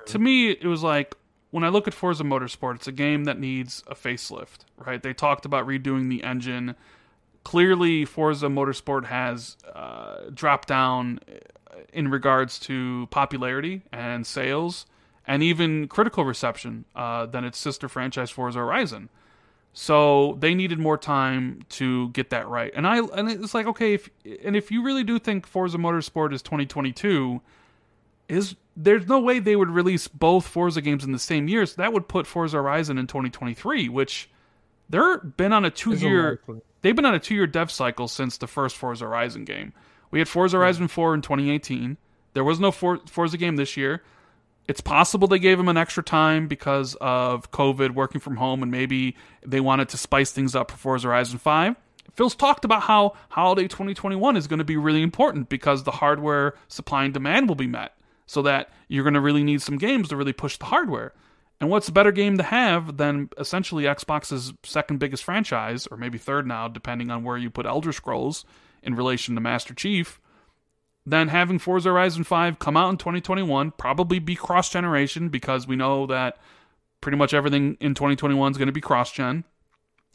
to 0.07 0.17
me, 0.17 0.49
it 0.49 0.65
was 0.65 0.81
like 0.81 1.15
when 1.51 1.63
I 1.63 1.69
look 1.69 1.87
at 1.87 1.93
Forza 1.93 2.23
Motorsport, 2.23 2.75
it's 2.75 2.87
a 2.87 2.91
game 2.91 3.25
that 3.25 3.39
needs 3.39 3.83
a 3.85 3.93
facelift, 3.93 4.61
right? 4.77 5.01
They 5.01 5.13
talked 5.13 5.45
about 5.45 5.67
redoing 5.67 6.09
the 6.09 6.23
engine. 6.23 6.73
Clearly, 7.43 8.03
Forza 8.03 8.47
Motorsport 8.47 9.05
has 9.05 9.57
uh, 9.71 10.31
dropped 10.33 10.67
down 10.67 11.19
in 11.93 12.09
regards 12.09 12.57
to 12.61 13.07
popularity 13.11 13.83
and 13.93 14.25
sales 14.25 14.87
and 15.27 15.43
even 15.43 15.87
critical 15.87 16.25
reception 16.25 16.85
uh, 16.95 17.27
than 17.27 17.45
its 17.45 17.59
sister 17.59 17.87
franchise 17.87 18.31
Forza 18.31 18.57
Horizon. 18.57 19.09
So 19.81 20.35
they 20.41 20.55
needed 20.55 20.77
more 20.77 20.97
time 20.97 21.61
to 21.69 22.09
get 22.09 22.31
that 22.31 22.49
right. 22.49 22.69
And 22.75 22.85
I 22.85 22.97
and 22.97 23.31
it's 23.31 23.53
like 23.53 23.65
okay, 23.65 23.93
if 23.93 24.09
and 24.43 24.57
if 24.57 24.71
you 24.71 24.83
really 24.83 25.05
do 25.05 25.19
think 25.19 25.47
Forza 25.47 25.77
Motorsport 25.77 26.33
is 26.33 26.41
2022, 26.41 27.39
is 28.27 28.57
there's 28.75 29.07
no 29.07 29.21
way 29.21 29.39
they 29.39 29.55
would 29.55 29.69
release 29.69 30.09
both 30.09 30.45
Forza 30.45 30.81
games 30.81 31.05
in 31.05 31.13
the 31.13 31.17
same 31.17 31.47
year. 31.47 31.65
So 31.65 31.75
that 31.77 31.93
would 31.93 32.09
put 32.09 32.27
Forza 32.27 32.57
Horizon 32.57 32.97
in 32.97 33.07
2023, 33.07 33.87
which 33.87 34.29
they're 34.89 35.19
been 35.19 35.53
on 35.53 35.63
a 35.63 35.71
two 35.71 35.93
year 35.93 36.41
they've 36.81 36.93
been 36.93 37.05
on 37.05 37.15
a 37.15 37.19
two 37.19 37.35
year 37.35 37.47
dev 37.47 37.71
cycle 37.71 38.09
since 38.09 38.37
the 38.37 38.47
first 38.47 38.75
Forza 38.75 39.05
Horizon 39.05 39.45
game. 39.45 39.71
We 40.11 40.19
had 40.19 40.27
Forza 40.27 40.57
Horizon 40.57 40.89
4 40.89 41.13
in 41.13 41.21
2018. 41.21 41.95
There 42.33 42.43
was 42.43 42.59
no 42.59 42.73
For- 42.73 42.99
Forza 43.07 43.37
game 43.37 43.55
this 43.55 43.77
year. 43.77 44.03
It's 44.69 44.81
possible 44.81 45.27
they 45.27 45.39
gave 45.39 45.59
him 45.59 45.67
an 45.67 45.77
extra 45.77 46.03
time 46.03 46.47
because 46.47 46.95
of 47.01 47.49
COVID, 47.49 47.95
working 47.95 48.21
from 48.21 48.35
home, 48.35 48.61
and 48.61 48.71
maybe 48.71 49.15
they 49.43 49.59
wanted 49.59 49.89
to 49.89 49.97
spice 49.97 50.31
things 50.31 50.55
up 50.55 50.69
for 50.69 50.77
Forza 50.77 51.07
Horizon 51.07 51.39
5. 51.39 51.75
Phil's 52.11 52.35
talked 52.35 52.65
about 52.65 52.83
how 52.83 53.13
holiday 53.29 53.67
2021 53.67 54.37
is 54.37 54.45
going 54.45 54.59
to 54.59 54.63
be 54.63 54.77
really 54.77 55.01
important 55.01 55.49
because 55.49 55.83
the 55.83 55.91
hardware 55.91 56.53
supply 56.67 57.05
and 57.05 57.15
demand 57.15 57.47
will 57.47 57.55
be 57.55 57.65
met, 57.65 57.95
so 58.27 58.43
that 58.43 58.69
you're 58.87 59.03
going 59.03 59.15
to 59.15 59.21
really 59.21 59.43
need 59.43 59.63
some 59.63 59.79
games 59.79 60.09
to 60.09 60.15
really 60.15 60.33
push 60.33 60.57
the 60.57 60.65
hardware. 60.65 61.13
And 61.59 61.71
what's 61.71 61.87
a 61.87 61.91
better 61.91 62.11
game 62.11 62.37
to 62.37 62.43
have 62.43 62.97
than 62.97 63.29
essentially 63.39 63.85
Xbox's 63.85 64.53
second 64.61 64.99
biggest 64.99 65.23
franchise, 65.23 65.87
or 65.87 65.97
maybe 65.97 66.19
third 66.19 66.45
now, 66.45 66.67
depending 66.67 67.09
on 67.09 67.23
where 67.23 67.37
you 67.37 67.49
put 67.49 67.65
Elder 67.65 67.91
Scrolls, 67.91 68.45
in 68.83 68.93
relation 68.93 69.33
to 69.33 69.41
Master 69.41 69.73
Chief, 69.73 70.21
then 71.05 71.29
having 71.29 71.59
Forza 71.59 71.89
Horizon 71.89 72.23
5 72.23 72.59
come 72.59 72.77
out 72.77 72.89
in 72.89 72.97
2021, 72.97 73.71
probably 73.71 74.19
be 74.19 74.35
cross 74.35 74.69
generation 74.69 75.29
because 75.29 75.67
we 75.67 75.75
know 75.75 76.05
that 76.07 76.37
pretty 77.01 77.17
much 77.17 77.33
everything 77.33 77.77
in 77.79 77.93
2021 77.93 78.51
is 78.51 78.57
going 78.57 78.67
to 78.67 78.73
be 78.73 78.81
cross 78.81 79.11
gen, 79.11 79.43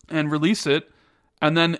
and 0.09 0.31
release 0.31 0.66
it. 0.66 0.90
And 1.40 1.56
then 1.56 1.78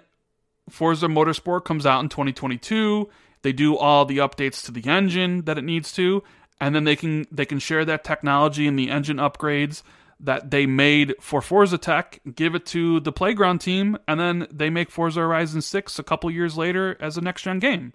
Forza 0.69 1.07
Motorsport 1.07 1.65
comes 1.65 1.87
out 1.87 2.03
in 2.03 2.09
2022. 2.09 3.09
They 3.43 3.53
do 3.53 3.77
all 3.77 4.05
the 4.05 4.19
updates 4.19 4.65
to 4.65 4.73
the 4.73 4.89
engine 4.89 5.43
that 5.45 5.59
it 5.59 5.65
needs 5.65 5.93
to, 5.93 6.23
and 6.61 6.75
then 6.75 6.85
they 6.85 6.97
can 6.97 7.27
they 7.31 7.45
can 7.45 7.59
share 7.59 7.85
that 7.85 8.05
technology 8.05 8.67
and 8.67 8.79
the 8.79 8.91
engine 8.91 9.19
upgrades 9.19 9.83
that 10.21 10.51
they 10.51 10.65
made 10.65 11.15
for 11.21 11.43
Forza 11.43 11.77
Tech, 11.77 12.21
give 12.35 12.55
it 12.55 12.65
to 12.67 13.01
the 13.01 13.13
Playground 13.13 13.59
team, 13.59 13.99
and 14.09 14.19
then 14.19 14.47
they 14.51 14.71
make 14.71 14.91
Forza 14.91 15.21
Horizon 15.21 15.61
6 15.61 15.99
a 15.99 16.03
couple 16.03 16.31
years 16.31 16.57
later 16.57 16.97
as 17.01 17.19
a 17.19 17.21
next 17.21 17.43
gen 17.43 17.59
game. 17.59 17.93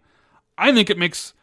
I 0.59 0.73
think 0.73 0.89
it 0.89 0.97
makes 0.97 1.33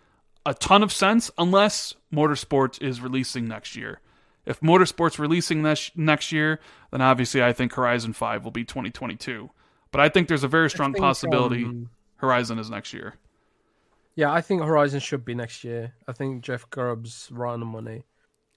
a 0.44 0.55
ton 0.55 0.82
of 0.82 0.93
sense 0.93 1.30
unless 1.38 1.94
Motorsport 2.12 2.80
is 2.82 3.01
releasing 3.01 3.48
next 3.48 3.74
year. 3.74 4.01
If 4.44 4.60
Motorsport's 4.60 5.18
releasing 5.18 5.62
this 5.62 5.90
next 5.97 6.30
year, 6.30 6.60
then 6.93 7.01
obviously 7.01 7.43
I 7.43 7.52
think 7.52 7.72
Horizon 7.72 8.12
5 8.12 8.44
will 8.44 8.52
be 8.52 8.64
2022. 8.64 9.51
But 9.90 10.01
I 10.01 10.09
think 10.09 10.28
there's 10.28 10.44
a 10.44 10.48
very 10.48 10.70
strong 10.70 10.93
possibility 10.94 11.64
um, 11.64 11.90
Horizon 12.16 12.59
is 12.59 12.70
next 12.70 12.93
year. 12.93 13.14
Yeah, 14.14 14.32
I 14.32 14.40
think 14.40 14.62
Horizon 14.62 15.01
should 15.01 15.24
be 15.24 15.34
next 15.34 15.64
year. 15.64 15.94
I 16.06 16.12
think 16.12 16.44
Jeff 16.44 16.68
Grubb's 16.70 17.28
right 17.32 17.52
on 17.52 17.60
the 17.60 17.66
money 17.66 18.05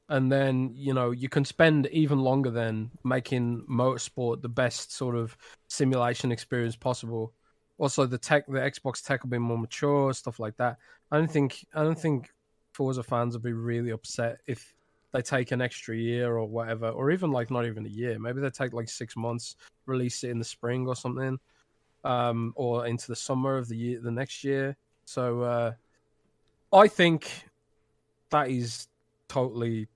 and 0.09 0.31
then 0.31 0.71
you 0.73 0.93
know 0.93 1.11
you 1.11 1.29
can 1.29 1.45
spend 1.45 1.87
even 1.91 2.19
longer 2.19 2.49
than 2.49 2.91
making 3.03 3.63
motorsport 3.69 4.41
the 4.41 4.49
best 4.49 4.91
sort 4.91 5.15
of 5.15 5.37
simulation 5.67 6.31
experience 6.31 6.75
possible 6.75 7.33
also 7.79 8.05
the 8.05 8.17
tech 8.17 8.45
the 8.45 8.59
xbox 8.59 9.03
tech 9.03 9.23
will 9.23 9.31
be 9.31 9.39
more 9.39 9.57
mature 9.57 10.13
stuff 10.13 10.39
like 10.39 10.55
that 10.57 10.77
i 11.11 11.17
don't 11.17 11.31
think 11.31 11.65
i 11.73 11.81
don't 11.81 11.99
think 11.99 12.29
forza 12.73 13.01
fans 13.01 13.33
will 13.33 13.41
be 13.41 13.53
really 13.53 13.89
upset 13.89 14.37
if 14.45 14.75
they 15.11 15.21
take 15.21 15.51
an 15.51 15.61
extra 15.61 15.95
year 15.95 16.37
or 16.37 16.45
whatever, 16.45 16.89
or 16.89 17.11
even 17.11 17.31
like 17.31 17.49
not 17.49 17.65
even 17.65 17.85
a 17.85 17.89
year. 17.89 18.19
Maybe 18.19 18.41
they 18.41 18.49
take 18.49 18.73
like 18.73 18.89
six 18.89 19.15
months, 19.15 19.55
release 19.85 20.23
it 20.23 20.29
in 20.29 20.39
the 20.39 20.45
spring 20.45 20.87
or 20.87 20.95
something, 20.95 21.39
um, 22.03 22.53
or 22.55 22.85
into 22.85 23.07
the 23.07 23.15
summer 23.15 23.57
of 23.57 23.67
the 23.67 23.75
year, 23.75 23.99
the 23.99 24.11
next 24.11 24.43
year. 24.43 24.77
So 25.05 25.41
uh, 25.41 25.71
I 26.71 26.87
think 26.87 27.29
that 28.29 28.49
is 28.49 28.87
totally 29.27 29.87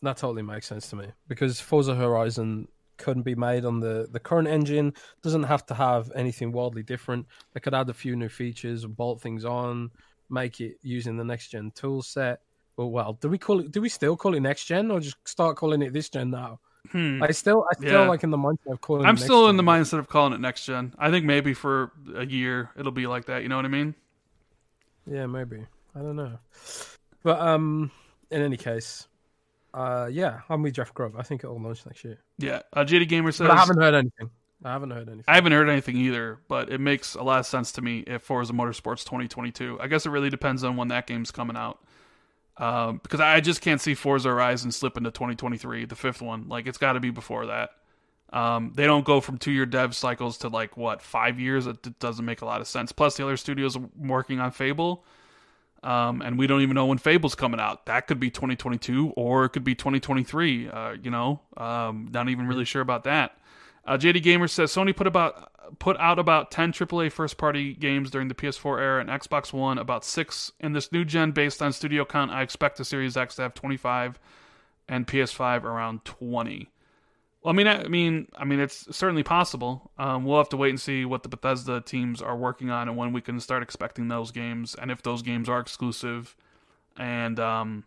that 0.00 0.16
totally 0.16 0.42
makes 0.42 0.66
sense 0.66 0.88
to 0.90 0.96
me 0.96 1.06
because 1.28 1.60
Forza 1.60 1.94
Horizon 1.94 2.66
couldn't 3.02 3.24
be 3.24 3.34
made 3.34 3.64
on 3.64 3.80
the 3.80 4.08
the 4.10 4.20
current 4.20 4.48
engine. 4.48 4.94
Doesn't 5.22 5.42
have 5.42 5.66
to 5.66 5.74
have 5.74 6.10
anything 6.14 6.52
wildly 6.52 6.82
different. 6.82 7.26
They 7.52 7.60
could 7.60 7.74
add 7.74 7.90
a 7.90 7.94
few 7.94 8.16
new 8.16 8.28
features, 8.30 8.86
bolt 8.86 9.20
things 9.20 9.44
on, 9.44 9.90
make 10.30 10.60
it 10.60 10.76
using 10.82 11.16
the 11.16 11.24
next 11.24 11.48
gen 11.48 11.72
tool 11.74 12.02
set. 12.02 12.40
But 12.76 12.86
well, 12.86 13.12
do 13.20 13.28
we 13.28 13.38
call 13.38 13.60
it? 13.60 13.70
Do 13.70 13.82
we 13.82 13.88
still 13.90 14.16
call 14.16 14.34
it 14.34 14.40
next 14.40 14.64
gen, 14.64 14.90
or 14.90 15.00
just 15.00 15.16
start 15.28 15.56
calling 15.56 15.82
it 15.82 15.92
this 15.92 16.08
gen 16.08 16.30
now? 16.30 16.60
Hmm. 16.90 17.22
I 17.22 17.30
still, 17.30 17.64
I 17.70 17.76
still 17.76 18.02
Yeah. 18.02 18.08
like 18.08 18.24
in 18.24 18.30
the 18.30 18.36
mindset 18.38 18.72
of 18.72 18.80
calling. 18.80 19.06
I'm 19.06 19.14
it 19.16 19.20
still 19.20 19.42
next 19.42 19.50
in 19.50 19.56
the 19.56 19.62
mindset 19.62 19.98
of 19.98 20.08
calling 20.08 20.32
it 20.32 20.40
next 20.40 20.64
gen. 20.64 20.94
I 20.98 21.10
think 21.10 21.24
maybe 21.24 21.54
for 21.54 21.92
a 22.14 22.26
year 22.26 22.70
it'll 22.76 22.92
be 22.92 23.06
like 23.06 23.26
that. 23.26 23.42
You 23.42 23.48
know 23.48 23.56
what 23.56 23.64
I 23.64 23.68
mean? 23.68 23.94
Yeah, 25.06 25.26
maybe. 25.26 25.66
I 25.94 25.98
don't 26.00 26.16
know. 26.16 26.38
But 27.22 27.40
um, 27.40 27.90
in 28.30 28.42
any 28.42 28.56
case, 28.56 29.06
uh, 29.74 30.08
yeah, 30.10 30.40
I'm 30.48 30.62
with 30.62 30.74
Jeff 30.74 30.92
Grubb. 30.94 31.14
I 31.16 31.22
think 31.22 31.44
it'll 31.44 31.60
launch 31.60 31.84
next 31.86 32.04
year. 32.04 32.18
Yeah. 32.38 32.62
Uh, 32.72 32.84
JD 32.84 33.08
Gamer 33.08 33.32
says 33.32 33.48
But 33.48 33.56
I 33.56 33.60
haven't 33.60 33.80
heard 33.80 33.94
anything. 33.94 34.30
I 34.64 34.72
haven't 34.72 34.90
heard 34.90 35.08
anything. 35.08 35.24
I 35.26 35.34
haven't 35.34 35.52
heard 35.52 35.68
anything 35.68 35.96
either, 35.96 36.38
but 36.48 36.70
it 36.70 36.78
makes 36.78 37.14
a 37.14 37.22
lot 37.22 37.40
of 37.40 37.46
sense 37.46 37.72
to 37.72 37.82
me 37.82 38.04
if 38.06 38.22
Forza 38.22 38.52
Motorsports 38.52 39.04
2022. 39.04 39.78
I 39.80 39.88
guess 39.88 40.06
it 40.06 40.10
really 40.10 40.30
depends 40.30 40.62
on 40.62 40.76
when 40.76 40.88
that 40.88 41.06
game's 41.06 41.30
coming 41.30 41.56
out. 41.56 41.80
Um, 42.58 43.00
because 43.02 43.20
I 43.20 43.40
just 43.40 43.60
can't 43.60 43.80
see 43.80 43.94
Forza 43.94 44.28
Horizon 44.28 44.70
slip 44.70 44.96
into 44.96 45.10
2023, 45.10 45.86
the 45.86 45.96
fifth 45.96 46.22
one. 46.22 46.48
Like 46.48 46.66
it's 46.66 46.78
got 46.78 46.92
to 46.92 47.00
be 47.00 47.10
before 47.10 47.46
that. 47.46 47.70
Um, 48.32 48.72
they 48.74 48.86
don't 48.86 49.04
go 49.04 49.20
from 49.20 49.36
two-year 49.36 49.66
dev 49.66 49.94
cycles 49.94 50.38
to 50.38 50.48
like 50.48 50.76
what 50.76 51.02
five 51.02 51.38
years. 51.38 51.66
It 51.66 51.82
d- 51.82 51.94
doesn't 51.98 52.24
make 52.24 52.40
a 52.40 52.46
lot 52.46 52.60
of 52.60 52.68
sense. 52.68 52.92
Plus, 52.92 53.16
the 53.16 53.24
other 53.24 53.36
studios 53.36 53.76
working 53.96 54.40
on 54.40 54.52
Fable, 54.52 55.04
um, 55.82 56.22
and 56.22 56.38
we 56.38 56.46
don't 56.46 56.62
even 56.62 56.74
know 56.74 56.86
when 56.86 56.98
Fable's 56.98 57.34
coming 57.34 57.60
out. 57.60 57.86
That 57.86 58.06
could 58.06 58.20
be 58.20 58.30
2022 58.30 59.10
or 59.16 59.44
it 59.46 59.50
could 59.50 59.64
be 59.64 59.74
2023. 59.74 60.68
Uh, 60.68 60.92
you 61.02 61.10
know, 61.10 61.40
um, 61.56 62.08
not 62.12 62.28
even 62.28 62.46
really 62.46 62.64
sure 62.64 62.82
about 62.82 63.04
that. 63.04 63.36
Uh, 63.84 63.96
JD 63.96 64.22
Gamer 64.22 64.46
says 64.46 64.72
Sony 64.72 64.94
put 64.94 65.06
about 65.06 65.50
put 65.78 65.96
out 65.98 66.18
about 66.18 66.50
10 66.50 66.72
AAA 66.72 67.10
first 67.10 67.36
party 67.36 67.74
games 67.74 68.10
during 68.10 68.28
the 68.28 68.34
PS4 68.34 68.80
era 68.80 69.00
and 69.00 69.10
Xbox 69.10 69.52
One 69.52 69.78
about 69.78 70.04
6 70.04 70.52
in 70.60 70.72
this 70.72 70.92
new 70.92 71.04
gen 71.04 71.32
based 71.32 71.62
on 71.62 71.72
studio 71.72 72.04
count 72.04 72.30
I 72.30 72.42
expect 72.42 72.76
the 72.76 72.84
Series 72.84 73.16
X 73.16 73.36
to 73.36 73.42
have 73.42 73.54
25 73.54 74.20
and 74.88 75.06
PS5 75.06 75.64
around 75.64 76.04
20. 76.04 76.68
Well, 77.42 77.52
I 77.52 77.56
mean 77.56 77.66
I 77.66 77.88
mean 77.88 78.28
I 78.36 78.44
mean 78.44 78.60
it's 78.60 78.94
certainly 78.96 79.22
possible. 79.24 79.90
Um, 79.98 80.24
we'll 80.24 80.38
have 80.38 80.48
to 80.50 80.56
wait 80.56 80.70
and 80.70 80.80
see 80.80 81.04
what 81.04 81.22
the 81.24 81.28
Bethesda 81.28 81.80
teams 81.80 82.22
are 82.22 82.36
working 82.36 82.70
on 82.70 82.88
and 82.88 82.96
when 82.96 83.12
we 83.12 83.20
can 83.20 83.40
start 83.40 83.62
expecting 83.62 84.08
those 84.08 84.30
games 84.30 84.74
and 84.74 84.90
if 84.90 85.02
those 85.02 85.22
games 85.22 85.48
are 85.48 85.58
exclusive. 85.58 86.36
And 86.96 87.40
um 87.40 87.84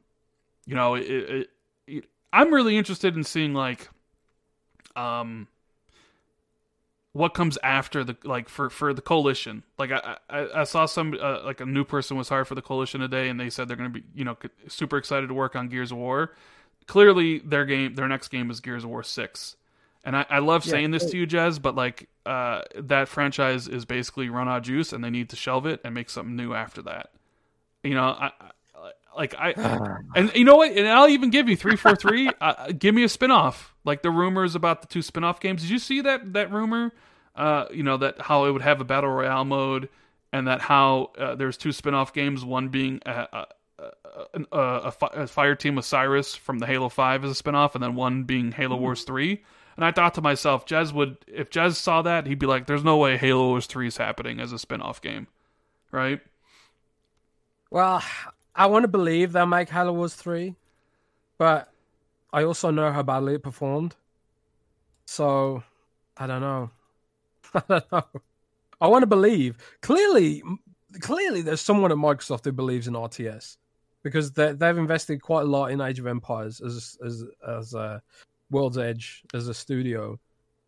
you 0.65 0.75
know 0.75 0.95
it, 0.95 1.03
it, 1.09 1.49
it 1.87 2.05
I'm 2.33 2.53
really 2.53 2.77
interested 2.77 3.15
in 3.15 3.23
seeing 3.23 3.53
like 3.53 3.89
um 4.95 5.47
what 7.13 7.33
comes 7.33 7.57
after 7.63 8.03
the 8.03 8.17
like 8.25 8.49
for 8.49 8.69
for 8.69 8.93
the 8.93 9.01
coalition. 9.01 9.63
Like 9.77 9.91
i 9.91 10.17
i, 10.29 10.61
I 10.61 10.63
saw 10.65 10.85
some 10.85 11.17
uh, 11.21 11.43
like 11.45 11.61
a 11.61 11.65
new 11.65 11.85
person 11.85 12.17
was 12.17 12.27
hired 12.27 12.47
for 12.47 12.55
the 12.55 12.61
coalition 12.61 12.99
today 12.99 13.29
and 13.29 13.39
they 13.39 13.49
said 13.49 13.67
they're 13.69 13.77
going 13.77 13.93
to 13.93 13.99
be 14.01 14.05
you 14.13 14.25
know 14.25 14.35
super 14.67 14.97
excited 14.97 15.27
to 15.27 15.33
work 15.33 15.55
on 15.55 15.69
gears 15.69 15.91
of 15.91 15.97
war 15.97 16.33
clearly 16.87 17.39
their 17.39 17.65
game 17.65 17.95
their 17.95 18.07
next 18.07 18.29
game 18.29 18.49
is 18.51 18.59
gears 18.59 18.83
of 18.83 18.89
war 18.89 19.03
6 19.03 19.55
and 20.03 20.15
i, 20.15 20.25
I 20.29 20.39
love 20.39 20.65
Yeah, 20.65 20.71
saying 20.71 20.91
this 20.91 21.09
to 21.11 21.17
you 21.17 21.27
jez 21.27 21.61
but 21.61 21.75
like 21.75 22.09
uh 22.25 22.61
that 22.75 23.07
franchise 23.07 23.67
is 23.67 23.85
basically 23.85 24.29
run 24.29 24.47
out 24.47 24.57
of 24.57 24.63
juice 24.63 24.93
and 24.93 25.03
they 25.03 25.09
need 25.09 25.29
to 25.29 25.35
shelve 25.35 25.65
it 25.65 25.81
and 25.83 25.93
make 25.93 26.09
something 26.09 26.35
new 26.35 26.53
after 26.53 26.81
that 26.83 27.11
you 27.83 27.93
know 27.93 28.03
i, 28.03 28.31
I 28.39 28.51
like 29.15 29.35
i 29.37 29.53
and 30.15 30.31
you 30.35 30.43
know 30.43 30.55
what? 30.55 30.71
And 30.71 30.87
I'll 30.87 31.09
even 31.09 31.29
give 31.29 31.49
you 31.49 31.55
three 31.55 31.75
four 31.75 31.95
three. 31.95 32.29
Uh, 32.41 32.71
give 32.77 32.93
me 32.93 33.03
a 33.03 33.07
spinoff, 33.07 33.69
like 33.85 34.01
the 34.01 34.11
rumors 34.11 34.55
about 34.55 34.81
the 34.81 34.87
two 34.87 34.99
spinoff 34.99 35.39
games. 35.39 35.61
Did 35.61 35.71
you 35.71 35.79
see 35.79 36.01
that 36.01 36.33
that 36.33 36.51
rumor? 36.51 36.91
Uh, 37.35 37.65
you 37.71 37.81
know 37.81 37.97
that 37.97 38.21
how 38.21 38.45
it 38.45 38.51
would 38.51 38.61
have 38.61 38.81
a 38.81 38.83
battle 38.83 39.09
royale 39.09 39.45
mode, 39.45 39.89
and 40.31 40.47
that 40.47 40.61
how 40.61 41.11
uh, 41.17 41.35
there's 41.35 41.57
two 41.57 41.69
spinoff 41.69 42.13
games. 42.13 42.43
One 42.43 42.67
being 42.69 42.99
a, 43.05 43.27
a, 43.31 43.47
Uh, 43.77 43.89
a, 44.33 44.57
a, 44.57 44.93
a, 45.01 45.05
a 45.23 45.27
Fire 45.27 45.55
Team 45.55 45.75
with 45.75 45.85
Osiris 45.85 46.35
from 46.35 46.59
the 46.59 46.65
Halo 46.65 46.89
Five 46.89 47.25
as 47.25 47.39
a 47.39 47.43
spinoff, 47.43 47.75
and 47.75 47.83
then 47.83 47.95
one 47.95 48.23
being 48.23 48.51
Halo 48.51 48.75
mm-hmm. 48.75 48.83
Wars 48.83 49.03
Three. 49.03 49.43
And 49.75 49.83
I 49.83 49.91
thought 49.91 50.13
to 50.13 50.21
myself, 50.21 50.65
Jez 50.65 50.93
would 50.93 51.17
if 51.27 51.49
Jez 51.49 51.75
saw 51.75 52.01
that, 52.03 52.25
he'd 52.27 52.39
be 52.39 52.45
like, 52.45 52.67
"There's 52.67 52.83
no 52.83 52.97
way 52.97 53.17
Halo 53.17 53.47
Wars 53.47 53.65
Three 53.65 53.87
is 53.87 53.97
happening 53.97 54.39
as 54.39 54.53
a 54.53 54.55
spinoff 54.55 55.01
game." 55.01 55.27
Right? 55.91 56.21
Well, 57.69 58.01
I 58.55 58.67
want 58.67 58.83
to 58.83 58.87
believe 58.87 59.33
they'll 59.33 59.45
make 59.45 59.69
Halo 59.69 59.91
Wars 59.91 60.15
3, 60.15 60.55
but 61.37 61.69
I 62.31 62.43
also 62.43 62.71
know 62.71 62.89
how 62.91 63.03
badly 63.03 63.35
it 63.35 63.43
performed. 63.43 63.95
So, 65.05 65.63
I 66.15 66.25
don't 66.25 66.41
know. 66.41 66.69
I 67.53 67.61
don't 67.67 67.91
know. 67.91 68.03
I 68.79 68.87
want 68.87 69.03
to 69.03 69.07
believe. 69.07 69.57
Clearly, 69.81 70.41
clearly, 71.01 71.41
there's 71.41 71.59
someone 71.59 71.91
at 71.91 71.97
Microsoft 71.97 72.45
who 72.45 72.53
believes 72.53 72.87
in 72.87 72.93
RTS 72.93 73.57
because 74.05 74.31
they, 74.33 74.53
they've 74.53 74.77
invested 74.77 75.19
quite 75.19 75.41
a 75.41 75.49
lot 75.49 75.71
in 75.71 75.81
Age 75.81 75.97
of 75.97 76.05
Empires 76.05 76.61
as 76.61 76.95
as 77.03 77.23
as 77.45 77.73
a 77.73 78.03
World's 78.51 78.77
Edge 78.77 79.23
as 79.33 79.47
a 79.47 79.53
studio, 79.53 80.19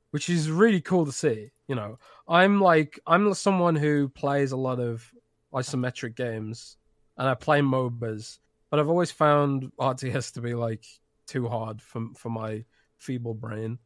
which 0.09 0.27
is 0.27 0.49
really 0.49 0.81
cool 0.81 1.05
to 1.05 1.11
see. 1.11 1.51
You 1.67 1.75
know, 1.75 1.99
I'm 2.27 2.59
like 2.59 2.99
I'm 3.05 3.31
someone 3.35 3.75
who 3.75 4.09
plays 4.09 4.53
a 4.53 4.57
lot 4.57 4.79
of 4.79 5.07
isometric 5.53 6.15
games 6.15 6.77
and 7.15 7.29
I 7.29 7.35
play 7.35 7.61
MOBAs, 7.61 8.39
but 8.71 8.79
I've 8.79 8.89
always 8.89 9.11
found 9.11 9.71
RTS 9.79 10.33
to 10.33 10.41
be 10.41 10.55
like 10.55 10.85
too 11.27 11.47
hard 11.47 11.79
for 11.79 12.07
for 12.15 12.31
my 12.31 12.65
feeble 12.97 13.35
brain. 13.35 13.77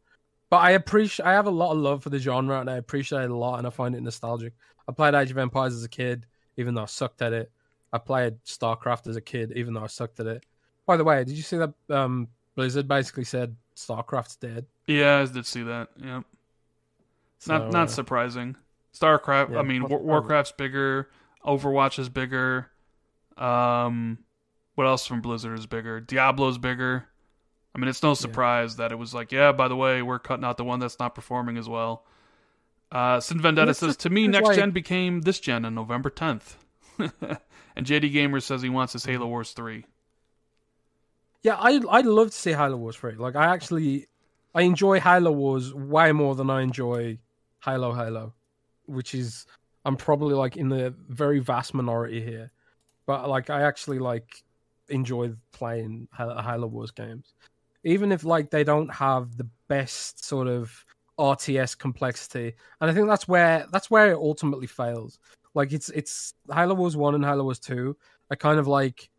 But 0.50 0.60
I 0.60 0.72
appreciate 0.72 1.26
I 1.26 1.34
have 1.34 1.48
a 1.48 1.52
lot 1.52 1.74
of 1.74 1.78
love 1.78 2.04
for 2.04 2.10
the 2.10 2.20
genre 2.20 2.62
and 2.62 2.70
I 2.70 2.78
appreciate 2.78 3.24
it 3.24 3.32
a 3.32 3.36
lot 3.36 3.58
and 3.58 3.68
I 3.68 3.70
find 3.70 3.96
it 3.96 4.02
nostalgic. 4.02 4.54
I 4.88 4.94
played 4.94 5.14
Age 5.14 5.32
of 5.32 5.38
Empires 5.38 5.76
as 5.76 5.84
a 5.84 5.90
kid, 5.90 6.26
even 6.56 6.74
though 6.74 6.84
I 6.84 6.86
sucked 6.86 7.22
at 7.22 7.34
it. 7.34 7.52
I 7.94 7.98
played 7.98 8.44
StarCraft 8.46 9.08
as 9.08 9.16
a 9.16 9.22
kid, 9.22 9.54
even 9.56 9.74
though 9.74 9.84
I 9.84 9.88
sucked 9.88 10.20
at 10.20 10.28
it. 10.28 10.46
By 10.86 10.98
the 10.98 11.04
way, 11.04 11.24
did 11.24 11.36
you 11.36 11.44
see 11.44 11.58
that 11.58 11.74
um, 11.90 12.28
Blizzard 12.56 12.88
basically 12.88 13.24
said 13.26 13.56
StarCraft's 13.76 14.36
dead? 14.36 14.66
Yeah, 14.88 15.20
I 15.20 15.26
did 15.32 15.46
see 15.46 15.64
that. 15.64 15.90
Yeah. 15.98 16.16
not 16.18 16.26
So, 17.40 17.70
not 17.70 17.76
uh, 17.76 17.88
surprising. 17.88 18.56
StarCraft. 18.94 19.52
yeah, 19.52 19.60
I 19.60 19.64
mean, 19.64 19.88
War- 19.88 20.00
Warcraft's 20.22 20.52
bigger. 20.54 21.10
Overwatch 21.46 21.98
is 22.00 22.10
bigger. 22.10 22.70
Um, 23.38 24.20
what 24.76 24.86
else 24.88 25.06
from 25.06 25.22
Blizzard 25.22 25.58
is 25.58 25.66
bigger? 25.66 26.00
Diablo's 26.00 26.58
bigger. 26.58 27.06
I 27.74 27.80
mean, 27.80 27.88
it's 27.88 28.04
no 28.04 28.14
surprise 28.14 28.76
that 28.78 28.92
it 28.92 28.96
was 28.96 29.14
like, 29.14 29.32
yeah. 29.32 29.52
By 29.54 29.68
the 29.70 29.76
way, 29.76 30.02
we're 30.02 30.20
cutting 30.20 30.44
out 30.44 30.58
the 30.58 30.64
one 30.66 30.80
that's 30.80 31.00
not 31.00 31.16
performing 31.16 31.58
as 31.58 31.70
well. 31.70 32.06
Uh, 32.92 33.22
Sin 33.22 33.40
Vendetta 33.40 33.74
says 33.74 33.96
to 33.98 34.10
me, 34.10 34.28
next 34.28 34.48
like- 34.50 34.58
gen 34.58 34.72
became 34.72 35.22
this 35.22 35.40
gen 35.40 35.64
on 35.66 35.74
November 35.76 36.10
tenth. 36.10 36.58
and 37.76 37.86
JD 37.86 38.12
Gamer 38.12 38.40
says 38.40 38.62
he 38.62 38.70
wants 38.70 38.94
his 38.94 39.06
Halo 39.06 39.28
Wars 39.28 39.52
three. 39.52 39.86
Yeah, 41.44 41.56
I 41.56 41.82
I'd 41.90 42.06
love 42.06 42.32
to 42.32 42.38
see 42.38 42.52
Halo 42.52 42.78
Wars 42.78 42.96
3. 42.96 43.16
Like 43.16 43.36
I 43.36 43.46
actually 43.52 44.08
I 44.54 44.62
enjoy 44.62 45.00
Halo 45.00 45.32
Wars 45.32 45.74
way 45.74 46.12
more 46.12 46.36
than 46.36 46.50
I 46.50 46.62
enjoy 46.62 47.18
Halo 47.64 47.94
Halo, 47.94 48.34
which 48.86 49.16
is 49.16 49.46
I'm 49.84 49.98
probably 49.98 50.36
like 50.36 50.58
in 50.58 50.70
the 50.70 50.94
very 51.10 51.40
vast 51.40 51.74
minority 51.74 52.22
here. 52.22 52.52
But 53.08 53.28
like 53.28 53.50
I 53.50 53.64
actually 53.64 53.98
like 53.98 54.44
enjoy 54.90 55.32
playing 55.52 56.08
Halo 56.16 56.68
Wars 56.68 56.92
games. 56.92 57.34
Even 57.84 58.12
if 58.12 58.24
like 58.24 58.52
they 58.52 58.64
don't 58.64 58.94
have 58.94 59.36
the 59.38 59.48
best 59.68 60.24
sort 60.24 60.48
of 60.48 60.86
RTS 61.18 61.76
complexity. 61.76 62.54
And 62.80 62.92
I 62.92 62.94
think 62.94 63.08
that's 63.08 63.28
where 63.28 63.66
that's 63.72 63.90
where 63.90 64.12
it 64.12 64.18
ultimately 64.18 64.68
fails. 64.68 65.18
Like 65.54 65.74
it's 65.74 65.90
it's 65.90 66.34
Halo 66.54 66.76
Wars 66.76 66.96
1 66.96 67.16
and 67.16 67.26
Halo 67.26 67.44
Wars 67.44 67.60
2 67.60 67.96
are 68.30 68.36
kind 68.36 68.60
of 68.60 68.68
like 68.68 69.10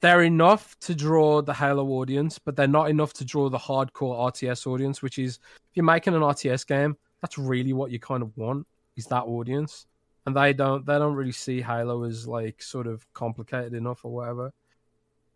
they're 0.00 0.22
enough 0.22 0.78
to 0.80 0.94
draw 0.94 1.40
the 1.40 1.54
Halo 1.54 1.86
audience, 1.92 2.38
but 2.38 2.56
they're 2.56 2.66
not 2.68 2.90
enough 2.90 3.12
to 3.14 3.24
draw 3.24 3.48
the 3.48 3.58
hardcore 3.58 4.30
RTS 4.32 4.66
audience, 4.66 5.02
which 5.02 5.18
is 5.18 5.38
if 5.70 5.76
you're 5.76 5.84
making 5.84 6.14
an 6.14 6.20
RTS 6.20 6.66
game, 6.66 6.96
that's 7.20 7.38
really 7.38 7.72
what 7.72 7.90
you 7.90 7.98
kind 7.98 8.22
of 8.22 8.36
want 8.36 8.66
is 8.96 9.06
that 9.06 9.24
audience. 9.24 9.86
And 10.26 10.36
they 10.36 10.52
don't 10.52 10.86
they 10.86 10.98
don't 10.98 11.14
really 11.14 11.32
see 11.32 11.60
Halo 11.60 12.04
as 12.04 12.28
like 12.28 12.62
sort 12.62 12.86
of 12.86 13.06
complicated 13.14 13.74
enough 13.74 14.04
or 14.04 14.12
whatever. 14.12 14.52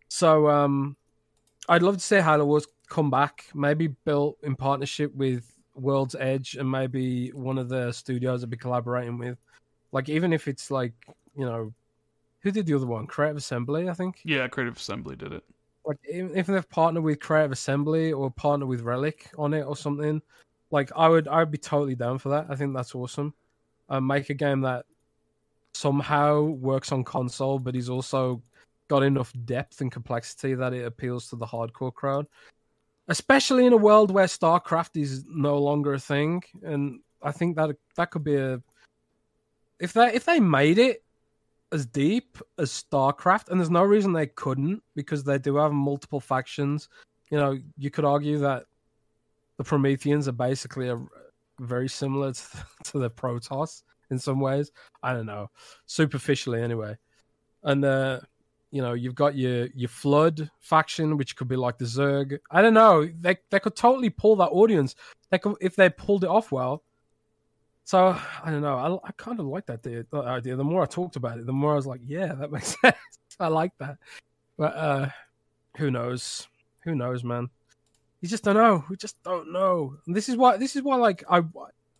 So 0.07 0.49
um 0.49 0.95
I'd 1.67 1.83
love 1.83 1.95
to 1.95 2.03
see 2.03 2.17
Halo 2.17 2.45
Wars 2.45 2.67
come 2.89 3.09
back, 3.11 3.45
maybe 3.53 3.87
built 3.87 4.37
in 4.43 4.55
partnership 4.55 5.13
with 5.15 5.53
World's 5.75 6.15
Edge 6.19 6.55
and 6.55 6.69
maybe 6.69 7.29
one 7.29 7.57
of 7.57 7.69
the 7.69 7.91
studios 7.91 8.43
I'd 8.43 8.49
be 8.49 8.57
collaborating 8.57 9.17
with. 9.17 9.37
Like 9.91 10.09
even 10.09 10.33
if 10.33 10.47
it's 10.47 10.69
like, 10.69 10.93
you 11.35 11.45
know, 11.45 11.73
who 12.41 12.51
did 12.51 12.65
the 12.65 12.75
other 12.75 12.85
one? 12.85 13.07
Creative 13.07 13.37
Assembly, 13.37 13.89
I 13.89 13.93
think 13.93 14.21
Yeah, 14.23 14.47
Creative 14.47 14.77
Assembly 14.77 15.15
did 15.15 15.33
it. 15.33 15.43
Like 15.85 15.97
even 16.11 16.35
if 16.35 16.47
they've 16.47 16.69
partnered 16.69 17.03
with 17.03 17.19
Creative 17.19 17.51
Assembly 17.51 18.11
or 18.11 18.29
partnered 18.31 18.69
with 18.69 18.81
Relic 18.81 19.29
on 19.37 19.53
it 19.53 19.61
or 19.63 19.75
something, 19.75 20.21
like 20.71 20.91
I 20.95 21.09
would 21.09 21.27
I 21.27 21.39
would 21.39 21.51
be 21.51 21.57
totally 21.57 21.95
down 21.95 22.19
for 22.19 22.29
that. 22.29 22.47
I 22.49 22.55
think 22.55 22.75
that's 22.75 22.95
awesome. 22.95 23.33
Uh, 23.89 23.99
make 23.99 24.29
a 24.29 24.35
game 24.35 24.61
that 24.61 24.85
somehow 25.73 26.41
works 26.41 26.91
on 26.91 27.03
console, 27.03 27.59
but 27.59 27.75
is 27.75 27.89
also 27.89 28.41
got 28.87 29.03
enough 29.03 29.31
depth 29.45 29.81
and 29.81 29.91
complexity 29.91 30.55
that 30.55 30.73
it 30.73 30.85
appeals 30.85 31.29
to 31.29 31.35
the 31.35 31.45
hardcore 31.45 31.93
crowd. 31.93 32.27
Especially 33.07 33.65
in 33.65 33.73
a 33.73 33.77
world 33.77 34.11
where 34.11 34.25
StarCraft 34.25 35.01
is 35.01 35.25
no 35.27 35.57
longer 35.57 35.93
a 35.93 35.99
thing, 35.99 36.43
and 36.61 36.99
I 37.23 37.31
think 37.31 37.55
that 37.55 37.75
that 37.95 38.11
could 38.11 38.23
be 38.23 38.35
a 38.35 38.61
if 39.79 39.93
they 39.93 40.13
if 40.13 40.25
they 40.25 40.39
made 40.39 40.77
it 40.77 41.03
as 41.71 41.85
deep 41.85 42.37
as 42.57 42.71
StarCraft, 42.71 43.49
and 43.49 43.59
there's 43.59 43.69
no 43.69 43.83
reason 43.83 44.11
they 44.13 44.27
couldn't 44.27 44.81
because 44.95 45.23
they 45.23 45.37
do 45.37 45.55
have 45.57 45.71
multiple 45.71 46.19
factions. 46.19 46.89
You 47.31 47.37
know, 47.37 47.57
you 47.77 47.91
could 47.91 48.05
argue 48.05 48.39
that 48.39 48.65
the 49.57 49.63
Prometheans 49.63 50.27
are 50.27 50.33
basically 50.33 50.89
a, 50.89 50.97
very 51.59 51.87
similar 51.89 52.33
to, 52.33 52.43
to 52.85 52.99
the 52.99 53.09
Protoss 53.09 53.83
in 54.09 54.17
some 54.17 54.39
ways. 54.39 54.71
I 55.03 55.13
don't 55.13 55.25
know, 55.25 55.49
superficially 55.85 56.61
anyway. 56.61 56.97
And 57.63 57.83
uh, 57.85 58.21
you 58.71 58.81
know, 58.81 58.93
you've 58.93 59.15
got 59.15 59.35
your 59.35 59.67
your 59.75 59.89
Flood 59.89 60.49
faction, 60.59 61.17
which 61.17 61.35
could 61.35 61.47
be 61.47 61.55
like 61.55 61.77
the 61.77 61.85
Zerg. 61.85 62.39
I 62.51 62.61
don't 62.61 62.73
know. 62.73 63.09
They 63.19 63.37
they 63.49 63.59
could 63.59 63.75
totally 63.75 64.09
pull 64.09 64.35
that 64.37 64.49
audience. 64.49 64.95
They 65.29 65.37
could 65.37 65.55
if 65.61 65.75
they 65.75 65.89
pulled 65.89 66.23
it 66.23 66.29
off 66.29 66.51
well. 66.51 66.83
So 67.89 68.15
I 68.43 68.51
don't 68.51 68.61
know. 68.61 69.01
I, 69.03 69.07
I 69.07 69.11
kind 69.13 69.39
of 69.39 69.47
like 69.47 69.65
that 69.65 69.83
idea. 70.13 70.55
The 70.55 70.63
more 70.63 70.83
I 70.83 70.85
talked 70.85 71.15
about 71.15 71.39
it, 71.39 71.47
the 71.47 71.51
more 71.51 71.71
I 71.71 71.75
was 71.75 71.87
like, 71.87 72.01
yeah, 72.05 72.35
that 72.35 72.51
makes 72.51 72.79
sense. 72.79 72.95
I 73.39 73.47
like 73.47 73.71
that. 73.79 73.97
But 74.59 74.75
uh, 74.75 75.09
who 75.75 75.89
knows? 75.89 76.47
Who 76.83 76.93
knows, 76.93 77.23
man? 77.23 77.49
You 78.21 78.29
just 78.29 78.43
don't 78.43 78.57
know. 78.57 78.85
We 78.91 78.95
just 78.95 79.19
don't 79.23 79.51
know. 79.51 79.95
And 80.05 80.15
this 80.15 80.29
is 80.29 80.37
why. 80.37 80.57
This 80.57 80.75
is 80.75 80.83
why. 80.83 80.97
Like 80.97 81.23
I, 81.27 81.41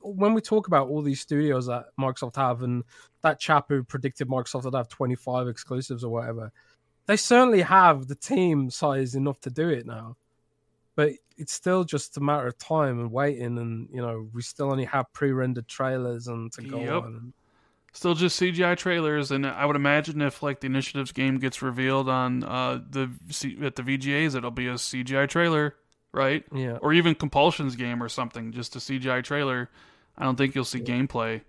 when 0.01 0.35
we 0.35 0.41
talk 0.41 0.67
about 0.67 0.89
all 0.89 1.01
these 1.01 1.21
studios 1.21 1.65
that 1.65 1.85
Microsoft 1.99 2.35
have, 2.35 2.61
and 2.61 2.83
that 3.23 3.39
chap 3.39 3.65
who 3.69 3.83
predicted 3.83 4.27
Microsoft 4.27 4.65
would 4.65 4.75
have 4.75 4.89
twenty 4.89 5.15
five 5.15 5.47
exclusives 5.47 6.03
or 6.03 6.11
whatever, 6.11 6.51
they 7.07 7.17
certainly 7.17 7.61
have 7.61 8.07
the 8.07 8.13
team 8.13 8.69
size 8.69 9.15
enough 9.15 9.41
to 9.41 9.49
do 9.49 9.69
it 9.69 9.87
now 9.87 10.17
but 10.99 11.13
it's 11.37 11.53
still 11.53 11.83
just 11.83 12.17
a 12.17 12.19
matter 12.19 12.47
of 12.47 12.57
time 12.57 12.99
and 12.99 13.11
waiting 13.11 13.57
and 13.57 13.87
you 13.93 14.01
know 14.01 14.27
we 14.33 14.41
still 14.41 14.71
only 14.71 14.85
have 14.85 15.05
pre-rendered 15.13 15.67
trailers 15.67 16.27
and 16.27 16.51
to 16.51 16.61
go 16.61 16.79
yep. 16.79 17.03
on 17.03 17.33
still 17.93 18.13
just 18.13 18.39
cgi 18.39 18.75
trailers 18.77 19.31
and 19.31 19.47
i 19.47 19.65
would 19.65 19.75
imagine 19.75 20.21
if 20.21 20.43
like 20.43 20.59
the 20.59 20.67
initiatives 20.67 21.11
game 21.11 21.39
gets 21.39 21.61
revealed 21.61 22.09
on 22.09 22.43
uh 22.43 22.79
the 22.89 23.09
at 23.63 23.75
the 23.75 23.83
vgas 23.83 24.35
it'll 24.35 24.51
be 24.51 24.67
a 24.67 24.73
cgi 24.73 25.27
trailer 25.29 25.75
right? 26.11 26.43
Yeah. 26.53 26.77
Or 26.81 26.93
even 26.93 27.15
compulsions 27.15 27.75
game 27.75 28.01
or 28.01 28.09
something 28.09 28.51
just 28.51 28.75
a 28.75 28.79
cgi 28.79 29.23
trailer. 29.23 29.69
I 30.17 30.25
don't 30.25 30.35
think 30.35 30.55
you'll 30.55 30.65
see 30.65 30.79
yeah. 30.79 30.85
gameplay. 30.85 31.41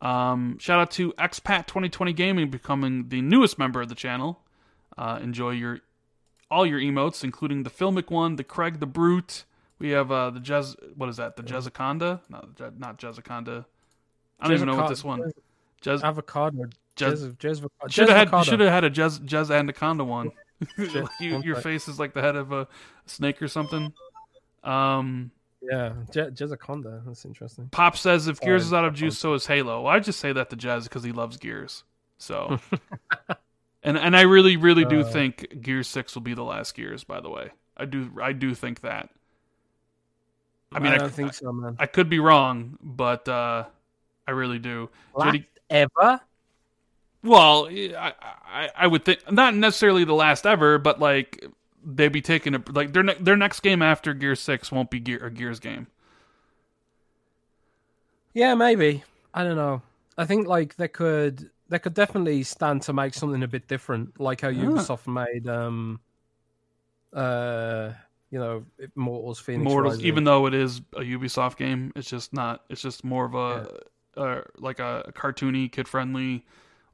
Um 0.00 0.58
shout 0.58 0.80
out 0.80 0.90
to 0.92 1.12
expat 1.14 1.66
2020 1.66 2.12
gaming 2.12 2.50
becoming 2.50 3.08
the 3.08 3.20
newest 3.22 3.58
member 3.58 3.80
of 3.80 3.88
the 3.88 3.94
channel. 3.94 4.40
Uh 4.96 5.18
enjoy 5.22 5.50
your 5.50 5.80
all 6.50 6.66
your 6.66 6.80
emotes, 6.80 7.24
including 7.24 7.62
the 7.62 7.70
filmic 7.70 8.10
one, 8.10 8.36
the 8.36 8.44
Craig 8.44 8.80
the 8.80 8.86
Brute. 8.86 9.44
We 9.78 9.90
have 9.90 10.10
uh, 10.10 10.30
the 10.30 10.40
Jez. 10.40 10.74
What 10.96 11.08
is 11.08 11.16
that? 11.18 11.36
The 11.36 11.42
Jezaconda? 11.42 12.20
No, 12.28 12.48
not 12.78 12.98
Jezaconda. 12.98 13.64
I 14.40 14.46
don't 14.46 14.54
even 14.54 14.68
know 14.68 14.76
what 14.76 14.88
this 14.88 15.04
one. 15.04 15.32
Jez 15.82 16.02
avocado. 16.02 16.66
Jez, 16.96 17.36
Jez, 17.36 17.68
should 17.90 18.08
have 18.08 18.30
had 18.30 18.44
should 18.44 18.60
have 18.60 18.70
had 18.70 18.84
a 18.84 18.90
Jez 18.90 19.20
Jez 19.20 19.54
Anaconda 19.54 20.04
one. 20.04 20.32
you, 21.20 21.42
your 21.42 21.56
face 21.56 21.86
is 21.86 21.98
like 21.98 22.14
the 22.14 22.22
head 22.22 22.34
of 22.36 22.52
a 22.52 22.66
snake 23.06 23.42
or 23.42 23.48
something. 23.48 23.92
Um. 24.64 25.30
Yeah, 25.62 25.94
Je- 26.12 26.30
Jezaconda. 26.30 27.04
That's 27.04 27.24
interesting. 27.24 27.68
Pop 27.72 27.96
says 27.96 28.28
if 28.28 28.40
Gears 28.40 28.66
is 28.66 28.72
out 28.72 28.84
of 28.84 28.94
juice, 28.94 29.18
so 29.18 29.34
is 29.34 29.46
Halo. 29.46 29.82
Well, 29.82 29.92
I 29.92 29.98
just 29.98 30.20
say 30.20 30.32
that 30.32 30.48
to 30.50 30.56
Jez 30.56 30.84
because 30.84 31.02
he 31.02 31.12
loves 31.12 31.36
Gears. 31.38 31.82
So 32.18 32.60
And 33.86 33.96
and 33.96 34.16
I 34.16 34.22
really 34.22 34.56
really 34.56 34.84
do 34.84 35.00
uh, 35.00 35.04
think 35.04 35.62
Gear 35.62 35.84
6 35.84 36.14
will 36.14 36.22
be 36.22 36.34
the 36.34 36.42
last 36.42 36.74
Gears 36.74 37.04
by 37.04 37.20
the 37.20 37.30
way. 37.30 37.50
I 37.76 37.84
do 37.84 38.10
I 38.20 38.32
do 38.32 38.52
think 38.52 38.80
that. 38.80 39.10
I 40.72 40.80
mean 40.80 40.92
I, 40.92 40.98
don't 40.98 41.06
I, 41.06 41.10
think 41.10 41.32
so, 41.32 41.52
man. 41.52 41.76
I 41.78 41.86
could 41.86 42.10
be 42.10 42.18
wrong, 42.18 42.78
but 42.82 43.28
uh 43.28 43.64
I 44.26 44.32
really 44.32 44.58
do. 44.58 44.90
Last 45.14 45.38
ever? 45.70 46.20
Well, 47.22 47.68
I, 47.68 48.12
I 48.44 48.70
I 48.76 48.86
would 48.88 49.04
think 49.04 49.30
not 49.30 49.54
necessarily 49.54 50.04
the 50.04 50.14
last 50.14 50.46
ever, 50.46 50.78
but 50.78 50.98
like 50.98 51.46
they'd 51.84 52.08
be 52.08 52.20
taking 52.20 52.56
a 52.56 52.62
like 52.72 52.92
their 52.92 53.04
ne- 53.04 53.20
their 53.20 53.36
next 53.36 53.60
game 53.60 53.82
after 53.82 54.14
Gear 54.14 54.34
6 54.34 54.72
won't 54.72 54.90
be 54.90 54.98
Gear 54.98 55.24
a 55.24 55.30
Gears 55.30 55.60
game. 55.60 55.86
Yeah, 58.34 58.54
maybe. 58.56 59.04
I 59.32 59.44
don't 59.44 59.56
know. 59.56 59.80
I 60.18 60.24
think 60.24 60.48
like 60.48 60.74
they 60.74 60.88
could 60.88 61.50
they 61.68 61.78
could 61.78 61.94
definitely 61.94 62.42
stand 62.42 62.82
to 62.82 62.92
make 62.92 63.14
something 63.14 63.42
a 63.42 63.48
bit 63.48 63.68
different, 63.68 64.20
like 64.20 64.40
how 64.40 64.50
Ubisoft 64.50 65.06
made, 65.06 65.48
um, 65.48 66.00
uh, 67.12 67.92
you 68.30 68.38
know, 68.38 68.64
Mortals 68.94 69.42
Fenyx. 69.42 69.62
Mortals, 69.62 69.94
Rising. 69.94 70.06
even 70.06 70.24
though 70.24 70.46
it 70.46 70.54
is 70.54 70.80
a 70.94 71.00
Ubisoft 71.00 71.56
game, 71.56 71.92
it's 71.96 72.08
just 72.08 72.32
not. 72.32 72.64
It's 72.68 72.82
just 72.82 73.04
more 73.04 73.24
of 73.24 73.34
a, 73.34 73.80
yeah. 74.16 74.22
uh, 74.22 74.40
like 74.58 74.78
a 74.78 75.12
cartoony, 75.14 75.70
kid 75.70 75.88
friendly, 75.88 76.44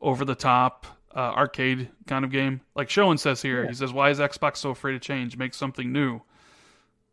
over 0.00 0.24
the 0.24 0.34
top 0.34 0.86
uh, 1.14 1.18
arcade 1.18 1.88
kind 2.06 2.24
of 2.24 2.30
game. 2.30 2.60
Like 2.74 2.88
Showen 2.88 3.18
says 3.18 3.42
here, 3.42 3.62
yeah. 3.62 3.68
he 3.68 3.74
says, 3.74 3.92
"Why 3.92 4.10
is 4.10 4.18
Xbox 4.18 4.58
so 4.58 4.70
afraid 4.70 4.92
to 4.92 5.00
change? 5.00 5.36
Make 5.36 5.54
something 5.54 5.92
new." 5.92 6.20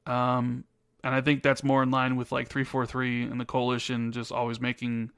Um, 0.05 0.63
and 1.03 1.13
I 1.13 1.21
think 1.21 1.43
that's 1.43 1.63
more 1.63 1.83
in 1.83 1.91
line 1.91 2.15
with 2.15 2.31
like 2.31 2.47
three 2.47 2.63
four 2.63 2.85
three 2.85 3.23
and 3.23 3.39
the 3.39 3.45
coalition 3.45 4.11
just 4.11 4.31
always 4.31 4.59
making 4.59 5.11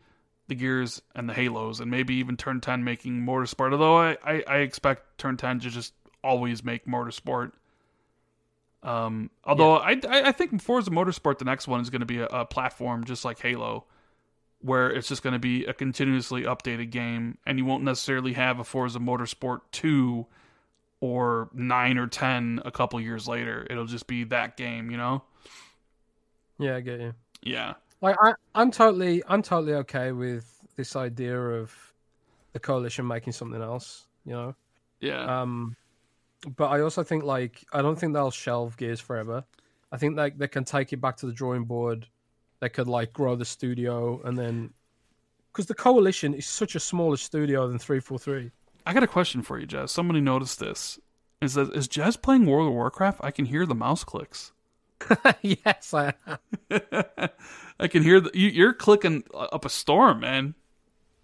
the 0.52 0.56
Gears 0.56 1.02
and 1.16 1.30
the 1.30 1.34
Halos, 1.34 1.80
and 1.80 1.90
maybe 1.90 2.16
even 2.16 2.36
Turn 2.36 2.60
10 2.60 2.84
making 2.84 3.22
Motorsport. 3.22 3.72
Although 3.72 3.98
I, 3.98 4.18
I, 4.22 4.44
I 4.46 4.58
expect 4.58 5.18
Turn 5.18 5.38
10 5.38 5.62
to 5.62 5.70
just 5.70 5.94
always 6.22 6.62
make 6.62 6.86
Motorsport. 6.86 7.54
Um, 8.84 9.30
although 9.46 9.82
yeah. 9.82 10.02
I, 10.10 10.22
I 10.28 10.32
think 10.34 10.62
Forza 10.62 10.92
Motorsport, 10.92 11.38
the 11.38 11.46
next 11.46 11.70
one 11.70 11.80
is 11.80 11.90
going 11.90 12.02
to 12.02 12.06
be 12.06 12.20
a, 12.20 12.26
a 12.26 12.46
platform 12.46 13.06
just 13.06 13.24
like 13.24 13.40
Halo, 13.40 13.86
where 14.60 14.92
it's 14.92 15.08
just 15.08 15.24
going 15.24 15.32
to 15.32 15.40
be 15.40 15.64
a 15.64 15.74
continuously 15.74 16.42
updated 16.42 16.90
game, 16.90 17.38
and 17.48 17.58
you 17.58 17.64
won't 17.64 17.86
necessarily 17.86 18.34
have 18.34 18.60
a 18.60 18.66
Forza 18.66 19.00
Motorsport 19.00 19.62
2 19.72 20.26
or 21.00 21.50
9 21.54 21.98
or 21.98 22.08
10 22.08 22.62
a 22.66 22.72
couple 22.72 23.00
years 23.00 23.26
later. 23.26 23.66
It'll 23.70 23.86
just 23.86 24.06
be 24.06 24.26
that 24.26 24.58
game, 24.58 24.92
you 24.92 24.98
know? 24.98 25.24
Yeah, 26.60 26.76
I 26.76 26.82
get 26.82 27.00
you. 27.00 27.14
Yeah. 27.42 27.76
Like 28.02 28.16
I, 28.22 28.34
I'm 28.56 28.72
totally, 28.72 29.24
I'm 29.28 29.42
totally 29.42 29.74
okay 29.76 30.12
with 30.12 30.46
this 30.76 30.96
idea 30.96 31.40
of 31.40 31.74
the 32.54 32.60
coalition 32.60 33.06
making 33.08 33.34
something 33.34 33.62
else. 33.62 34.08
You 34.26 34.34
know. 34.34 34.56
Yeah. 35.00 35.42
Um, 35.42 35.76
but 36.56 36.68
I 36.68 36.82
also 36.82 37.04
think 37.04 37.24
like 37.24 37.64
I 37.74 37.82
don't 37.82 37.98
think 37.98 38.14
they'll 38.14 38.32
shelve 38.32 38.78
Gears 38.78 39.00
forever. 39.00 39.44
I 39.92 39.98
think 39.98 40.18
like 40.18 40.38
they 40.38 40.48
can 40.48 40.64
take 40.64 40.94
it 40.94 41.02
back 41.02 41.18
to 41.18 41.26
the 41.26 41.34
drawing 41.34 41.66
board. 41.66 42.08
They 42.60 42.70
could 42.70 42.88
like 42.88 43.14
grow 43.14 43.36
the 43.36 43.46
studio 43.46 44.22
and 44.24 44.38
then 44.38 44.72
because 45.52 45.66
the 45.66 45.74
coalition 45.74 46.34
is 46.34 46.46
such 46.46 46.76
a 46.76 46.80
smaller 46.80 47.18
studio 47.18 47.68
than 47.68 47.78
343. 47.78 48.52
I 48.86 48.94
got 48.94 49.04
a 49.04 49.08
question 49.08 49.42
for 49.42 49.60
you, 49.60 49.68
Jez. 49.68 49.90
Somebody 49.90 50.22
noticed 50.22 50.60
this. 50.60 51.00
Is 51.42 51.56
that 51.56 51.74
is 51.74 51.88
Jez 51.88 52.22
playing 52.22 52.46
World 52.46 52.68
of 52.68 52.74
Warcraft? 52.74 53.20
I 53.24 53.32
can 53.32 53.46
hear 53.46 53.66
the 53.66 53.76
mouse 53.76 54.04
clicks. 54.04 54.52
yes, 55.42 55.94
I 55.94 56.14
I 57.80 57.88
can 57.88 58.04
hear 58.04 58.20
the, 58.20 58.32
you, 58.34 58.68
are 58.68 58.74
clicking 58.74 59.24
up 59.34 59.66
a 59.66 59.70
storm, 59.70 60.20
man. 60.20 60.56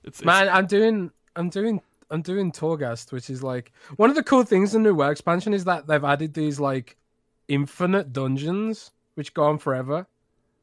It's, 0.03 0.23
man, 0.23 0.49
I'm 0.49 0.65
doing, 0.65 1.11
I'm 1.35 1.49
doing, 1.49 1.81
I'm 2.09 2.21
doing 2.21 2.51
Torghast, 2.51 3.11
which 3.11 3.29
is 3.29 3.43
like 3.43 3.71
one 3.97 4.09
of 4.09 4.15
the 4.15 4.23
cool 4.23 4.43
things 4.43 4.73
in 4.73 4.83
the 4.83 4.89
new 4.89 4.95
world 4.95 5.11
expansion 5.11 5.53
is 5.53 5.65
that 5.65 5.87
they've 5.87 6.03
added 6.03 6.33
these 6.33 6.59
like 6.59 6.97
infinite 7.47 8.13
dungeons 8.13 8.91
which 9.15 9.33
go 9.33 9.43
on 9.43 9.57
forever, 9.57 10.07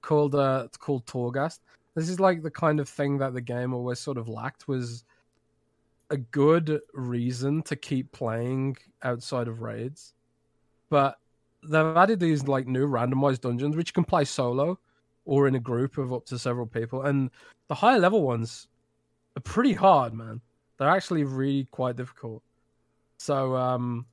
called 0.00 0.34
uh, 0.34 0.62
it's 0.66 0.76
called 0.76 1.06
Torghast. 1.06 1.58
This 1.94 2.08
is 2.08 2.18
like 2.18 2.42
the 2.42 2.50
kind 2.50 2.80
of 2.80 2.88
thing 2.88 3.18
that 3.18 3.34
the 3.34 3.40
game 3.40 3.72
always 3.72 4.00
sort 4.00 4.18
of 4.18 4.28
lacked 4.28 4.66
was 4.66 5.04
a 6.10 6.16
good 6.16 6.80
reason 6.92 7.62
to 7.62 7.76
keep 7.76 8.12
playing 8.12 8.76
outside 9.02 9.48
of 9.48 9.60
raids, 9.60 10.14
but 10.90 11.18
they've 11.68 11.96
added 11.96 12.20
these 12.20 12.46
like 12.46 12.66
new 12.66 12.86
randomized 12.86 13.40
dungeons 13.40 13.76
which 13.76 13.88
you 13.90 13.92
can 13.92 14.04
play 14.04 14.24
solo 14.24 14.78
or 15.24 15.48
in 15.48 15.54
a 15.54 15.60
group 15.60 15.98
of 15.98 16.12
up 16.12 16.26
to 16.26 16.38
several 16.38 16.66
people. 16.66 17.02
And 17.02 17.30
the 17.68 17.74
higher 17.74 17.98
level 17.98 18.22
ones 18.22 18.68
are 19.36 19.40
pretty 19.40 19.72
hard, 19.72 20.12
man. 20.12 20.40
They're 20.78 20.88
actually 20.88 21.24
really 21.24 21.66
quite 21.70 21.96
difficult. 21.96 22.42
So 23.18 23.56
um 23.56 24.06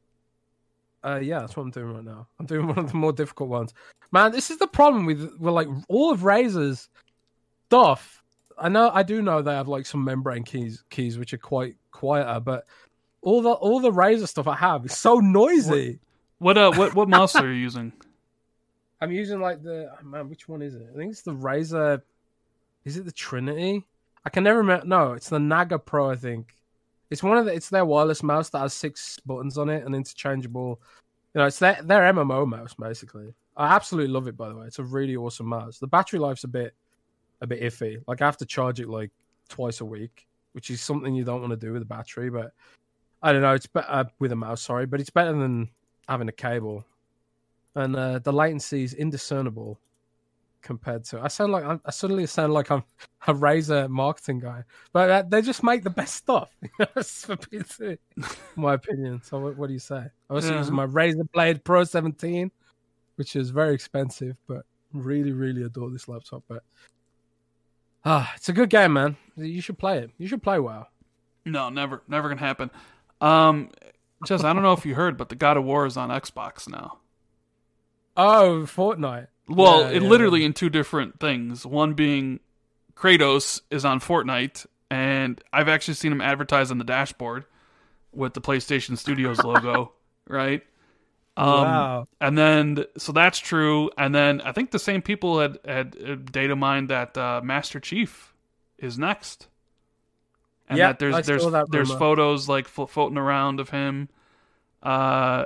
uh 1.03 1.19
yeah, 1.22 1.40
that's 1.40 1.56
what 1.56 1.64
I'm 1.64 1.72
doing 1.72 1.94
right 1.94 2.03
now. 2.03 2.28
I'm 2.40 2.45
doing 2.45 2.68
one 2.68 2.80
of 2.80 2.91
the 2.91 2.98
more 2.98 3.14
difficult 3.14 3.49
ones. 3.49 3.73
Man, 4.11 4.32
this 4.32 4.52
is 4.52 4.57
the 4.57 4.68
problem 4.68 5.06
with 5.06 5.22
with 5.40 5.53
like 5.53 5.68
all 5.88 6.11
of 6.11 6.22
Razer's 6.22 6.90
stuff. 7.68 8.22
I 8.57 8.69
know 8.69 8.91
I 8.94 9.03
do 9.03 9.22
know 9.22 9.41
they 9.41 9.53
have 9.53 9.68
like 9.68 9.86
some 9.86 10.03
membrane 10.03 10.44
keys 10.44 10.84
keys 10.90 11.18
which 11.18 11.34
are 11.34 11.38
quite 11.38 11.76
quieter, 11.91 12.40
but 12.40 12.65
all 13.22 13.41
the 13.41 13.52
all 13.52 13.80
the 13.80 13.91
razor 13.91 14.28
stuff 14.28 14.48
I 14.48 14.56
have 14.56 14.86
is 14.86 14.98
so 14.98 15.15
noisy. 15.15 15.91
What 15.91 15.99
uh 16.57 16.72
what 16.72 16.95
what 16.95 17.07
mouse 17.07 17.35
are 17.35 17.47
you 17.47 17.53
using? 17.53 17.93
I'm 19.01 19.11
using 19.11 19.39
like 19.39 19.63
the 19.63 19.91
oh, 19.91 20.05
man. 20.05 20.30
Which 20.30 20.49
one 20.49 20.61
is 20.61 20.76
it? 20.76 20.88
I 20.93 20.97
think 20.97 21.11
it's 21.11 21.22
the 21.22 21.34
Razer. 21.34 22.01
Is 22.84 22.97
it 22.97 23.05
the 23.05 23.11
Trinity? 23.11 23.85
I 24.26 24.30
can 24.30 24.43
never 24.43 24.59
remember. 24.59 24.85
No, 24.85 25.13
it's 25.13 25.30
the 25.30 25.39
Naga 25.39 25.80
Pro. 25.80 26.09
I 26.09 26.15
think 26.15 26.55
it's 27.09 27.22
one 27.22 27.38
of 27.38 27.45
the. 27.45 27.53
It's 27.53 27.69
their 27.69 27.85
wireless 27.85 28.23
mouse 28.23 28.49
that 28.49 28.59
has 28.59 28.73
six 28.73 29.19
buttons 29.26 29.57
on 29.57 29.69
it 29.69 29.85
and 29.85 29.95
interchangeable. 29.95 30.81
You 31.34 31.39
know, 31.39 31.45
it's 31.45 31.59
their 31.59 31.80
their 31.84 32.11
MMO 32.13 32.47
mouse 32.47 32.73
basically. 32.73 33.34
I 33.55 33.76
absolutely 33.76 34.11
love 34.11 34.27
it. 34.27 34.38
By 34.38 34.49
the 34.49 34.55
way, 34.55 34.65
it's 34.65 34.80
a 34.80 34.84
really 34.84 35.15
awesome 35.15 35.47
mouse. 35.47 35.77
The 35.77 35.88
battery 35.88 36.19
life's 36.19 36.43
a 36.43 36.47
bit 36.47 36.73
a 37.41 37.47
bit 37.47 37.61
iffy. 37.61 38.01
Like 38.07 38.22
I 38.22 38.26
have 38.26 38.38
to 38.38 38.45
charge 38.45 38.80
it 38.80 38.89
like 38.89 39.11
twice 39.49 39.81
a 39.81 39.85
week, 39.85 40.27
which 40.53 40.69
is 40.69 40.81
something 40.81 41.13
you 41.13 41.23
don't 41.23 41.41
want 41.41 41.51
to 41.51 41.57
do 41.57 41.73
with 41.73 41.81
a 41.81 41.85
battery. 41.85 42.30
But 42.30 42.53
I 43.22 43.31
don't 43.31 43.41
know. 43.41 43.53
It's 43.53 43.68
better 43.68 43.88
uh, 43.89 44.05
with 44.19 44.31
a 44.31 44.35
mouse, 44.35 44.61
sorry, 44.61 44.85
but 44.85 44.99
it's 44.99 45.09
better 45.09 45.34
than 45.34 45.69
having 46.11 46.27
a 46.27 46.33
cable. 46.33 46.85
And 47.73 47.95
uh, 47.95 48.19
the 48.19 48.33
latency 48.33 48.83
is 48.83 48.93
indiscernible 48.93 49.79
compared 50.61 51.05
to. 51.05 51.21
I 51.21 51.29
sound 51.29 51.53
like 51.53 51.63
I'm, 51.63 51.81
I 51.85 51.91
suddenly 51.91 52.25
sound 52.27 52.53
like 52.53 52.69
I'm 52.69 52.83
a 53.27 53.33
Razer 53.33 53.89
marketing 53.89 54.39
guy, 54.39 54.63
but 54.93 55.09
uh, 55.09 55.23
they 55.27 55.41
just 55.41 55.63
make 55.63 55.83
the 55.83 55.89
best 55.89 56.15
stuff 56.15 56.49
for 56.77 57.38
PC, 57.38 57.97
my 58.55 58.73
opinion. 58.73 59.21
So 59.23 59.39
what, 59.39 59.57
what 59.57 59.67
do 59.67 59.73
you 59.73 59.79
say? 59.79 60.03
I 60.29 60.33
was 60.33 60.49
yeah. 60.49 60.57
using 60.57 60.75
my 60.75 60.85
Razer 60.85 61.29
Blade 61.31 61.63
Pro 61.63 61.83
17, 61.83 62.51
which 63.15 63.35
is 63.35 63.49
very 63.49 63.73
expensive, 63.73 64.35
but 64.47 64.65
really, 64.93 65.31
really 65.31 65.63
adore 65.63 65.89
this 65.89 66.09
laptop. 66.09 66.43
But 66.47 66.63
ah, 68.03 68.31
it's 68.35 68.49
a 68.49 68.53
good 68.53 68.69
game, 68.69 68.93
man. 68.93 69.15
You 69.38 69.61
should 69.61 69.79
play 69.79 69.99
it. 69.99 70.11
You 70.17 70.27
should 70.27 70.43
play 70.43 70.59
WoW. 70.59 70.88
No, 71.45 71.69
never, 71.69 72.03
never 72.07 72.27
gonna 72.27 72.41
happen. 72.41 72.69
Um, 73.21 73.69
just 74.26 74.43
I 74.43 74.53
don't 74.53 74.64
know 74.64 74.73
if 74.73 74.85
you 74.85 74.95
heard, 74.95 75.18
but 75.18 75.30
the 75.30 75.35
God 75.35 75.57
of 75.57 75.64
War 75.64 75.85
is 75.85 75.98
on 75.98 76.10
Xbox 76.10 76.69
now. 76.69 76.99
Oh, 78.15 78.64
Fortnite. 78.65 79.27
Well, 79.48 79.81
yeah, 79.81 79.98
it 79.98 80.03
yeah. 80.03 80.10
literally 80.10 80.43
in 80.43 80.53
two 80.53 80.69
different 80.69 81.19
things. 81.19 81.65
One 81.65 81.93
being 81.93 82.39
Kratos 82.95 83.61
is 83.69 83.85
on 83.85 83.99
Fortnite, 83.99 84.65
and 84.89 85.41
I've 85.52 85.69
actually 85.69 85.95
seen 85.95 86.11
him 86.11 86.22
advertise 86.22 86.72
on 86.72 86.77
the 86.77 86.84
dashboard 86.84 87.45
with 88.14 88.34
the 88.34 88.41
PlayStation 88.41 88.98
Studios 88.98 89.43
logo, 89.43 89.93
right? 90.27 90.64
Um, 91.38 91.48
wow. 91.48 92.06
And 92.19 92.38
then, 92.38 92.85
so 92.98 93.11
that's 93.11 93.39
true. 93.39 93.89
And 93.98 94.14
then 94.14 94.41
I 94.41 94.52
think 94.52 94.72
the 94.72 94.80
same 94.80 95.02
people 95.02 95.39
had 95.39 95.60
had 95.65 96.31
data 96.31 96.56
mined 96.56 96.89
that 96.89 97.18
uh, 97.18 97.41
Master 97.43 97.80
Chief 97.80 98.34
is 98.77 98.99
next, 98.99 99.48
and 100.67 100.77
yep, 100.77 100.99
that 100.99 100.99
there's 100.99 101.25
there's 101.25 101.45
there's 101.69 101.91
photos 101.91 102.47
like 102.47 102.67
floating 102.67 103.17
around 103.17 103.59
of 103.59 103.69
him. 103.69 104.09
Uh, 104.81 105.45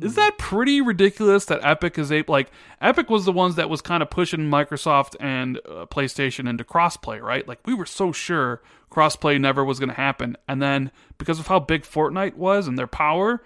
is 0.00 0.14
that 0.14 0.38
pretty 0.38 0.80
ridiculous 0.80 1.44
that 1.46 1.60
Epic 1.62 1.98
is 1.98 2.10
able 2.10 2.32
like 2.32 2.50
Epic 2.80 3.10
was 3.10 3.26
the 3.26 3.32
ones 3.32 3.56
that 3.56 3.68
was 3.68 3.82
kind 3.82 4.02
of 4.02 4.08
pushing 4.08 4.40
Microsoft 4.40 5.14
and 5.20 5.58
uh, 5.58 5.84
PlayStation 5.86 6.48
into 6.48 6.64
crossplay, 6.64 7.20
right? 7.20 7.46
Like 7.46 7.60
we 7.66 7.74
were 7.74 7.86
so 7.86 8.10
sure 8.10 8.62
crossplay 8.90 9.38
never 9.38 9.64
was 9.64 9.78
going 9.78 9.90
to 9.90 9.94
happen, 9.94 10.36
and 10.48 10.62
then 10.62 10.90
because 11.18 11.38
of 11.38 11.48
how 11.48 11.60
big 11.60 11.82
Fortnite 11.82 12.36
was 12.36 12.66
and 12.66 12.78
their 12.78 12.86
power, 12.86 13.42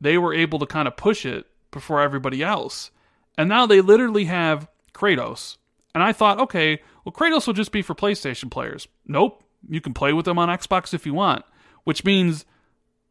they 0.00 0.16
were 0.16 0.32
able 0.32 0.58
to 0.60 0.66
kind 0.66 0.88
of 0.88 0.96
push 0.96 1.26
it 1.26 1.46
before 1.70 2.00
everybody 2.00 2.42
else. 2.42 2.90
And 3.36 3.48
now 3.48 3.66
they 3.66 3.82
literally 3.82 4.24
have 4.24 4.68
Kratos. 4.94 5.58
And 5.94 6.02
I 6.02 6.12
thought, 6.12 6.40
okay, 6.40 6.80
well 7.04 7.12
Kratos 7.12 7.46
will 7.46 7.54
just 7.54 7.72
be 7.72 7.82
for 7.82 7.94
PlayStation 7.94 8.50
players. 8.50 8.88
Nope, 9.06 9.42
you 9.68 9.80
can 9.80 9.94
play 9.94 10.12
with 10.12 10.24
them 10.24 10.38
on 10.38 10.48
Xbox 10.48 10.94
if 10.94 11.06
you 11.06 11.14
want, 11.14 11.44
which 11.84 12.04
means 12.04 12.44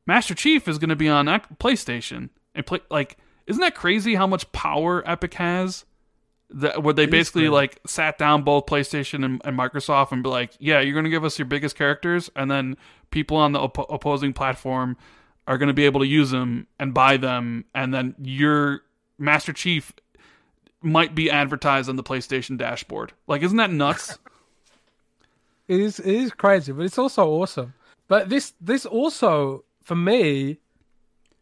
Master 0.06 0.36
Chief 0.36 0.68
is 0.68 0.78
going 0.78 0.90
to 0.90 0.96
be 0.96 1.10
on 1.10 1.26
PlayStation 1.60 2.30
and 2.54 2.66
play 2.66 2.80
like 2.90 3.18
isn't 3.48 3.62
that 3.62 3.76
crazy 3.76 4.16
how 4.16 4.28
much 4.28 4.52
power 4.52 5.08
Epic 5.08 5.36
has? 5.36 5.86
That 6.52 6.84
where 6.84 6.94
they 6.94 7.06
basically 7.06 7.50
like 7.50 7.80
sat 7.88 8.18
down 8.18 8.44
both 8.44 8.68
PlayStation 8.68 9.26
and, 9.26 9.42
and, 9.44 9.58
Microsoft 9.58 10.12
and 10.12 10.22
be 10.24 10.30
like, 10.30 10.52
yeah, 10.60 10.80
you're 10.80 10.94
going 10.94 11.06
to 11.06 11.10
give 11.10 11.24
us 11.24 11.40
your 11.40 11.48
biggest 11.48 11.76
characters, 11.76 12.30
and 12.36 12.50
then 12.52 12.78
people 13.10 13.38
on 13.38 13.52
the 13.52 13.60
op- 13.60 13.90
opposing 13.90 14.32
platform 14.32 14.96
are 15.48 15.58
going 15.58 15.68
to 15.68 15.74
be 15.74 15.86
able 15.86 16.02
to 16.02 16.08
use 16.08 16.30
them 16.30 16.68
and 16.80 16.94
buy 16.94 17.18
them, 17.18 17.66
and 17.74 17.94
then 17.94 18.14
your 18.22 18.82
Master 19.18 19.54
Chief 19.54 19.92
might 20.82 21.16
be 21.16 21.32
advertised 21.32 21.90
on 21.90 21.96
the 21.96 22.04
PlayStation 22.04 22.58
dashboard. 22.58 23.14
Like, 23.28 23.42
isn't 23.42 23.58
that 23.58 23.72
nuts? 23.72 24.18
it 25.68 25.80
is. 25.80 26.00
It 26.00 26.14
is 26.14 26.32
crazy, 26.32 26.72
but 26.72 26.86
it's 26.86 26.98
also 26.98 27.28
awesome. 27.28 27.74
But 28.08 28.30
this 28.30 28.54
this 28.62 28.86
also 28.86 29.64
for 29.84 29.96
me 29.96 30.60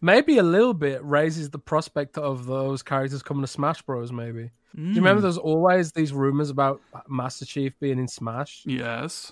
maybe 0.04 0.38
a 0.38 0.44
little 0.44 0.74
bit 0.74 1.04
raises 1.04 1.50
the 1.50 1.58
prospect 1.58 2.18
of 2.18 2.46
those 2.46 2.84
characters 2.84 3.24
coming 3.24 3.42
to 3.42 3.48
Smash 3.48 3.82
Bros. 3.82 4.12
Maybe. 4.12 4.52
Mm. 4.76 4.90
Do 4.90 4.90
you 4.90 4.96
remember 4.96 5.22
hmm. 5.22 5.24
there's 5.24 5.38
always 5.38 5.92
these 5.92 6.12
rumors 6.14 6.50
about 6.50 6.82
Master 7.08 7.46
Chief 7.46 7.74
being 7.80 8.00
in 8.00 8.08
Smash? 8.08 8.64
Yes. 8.66 9.32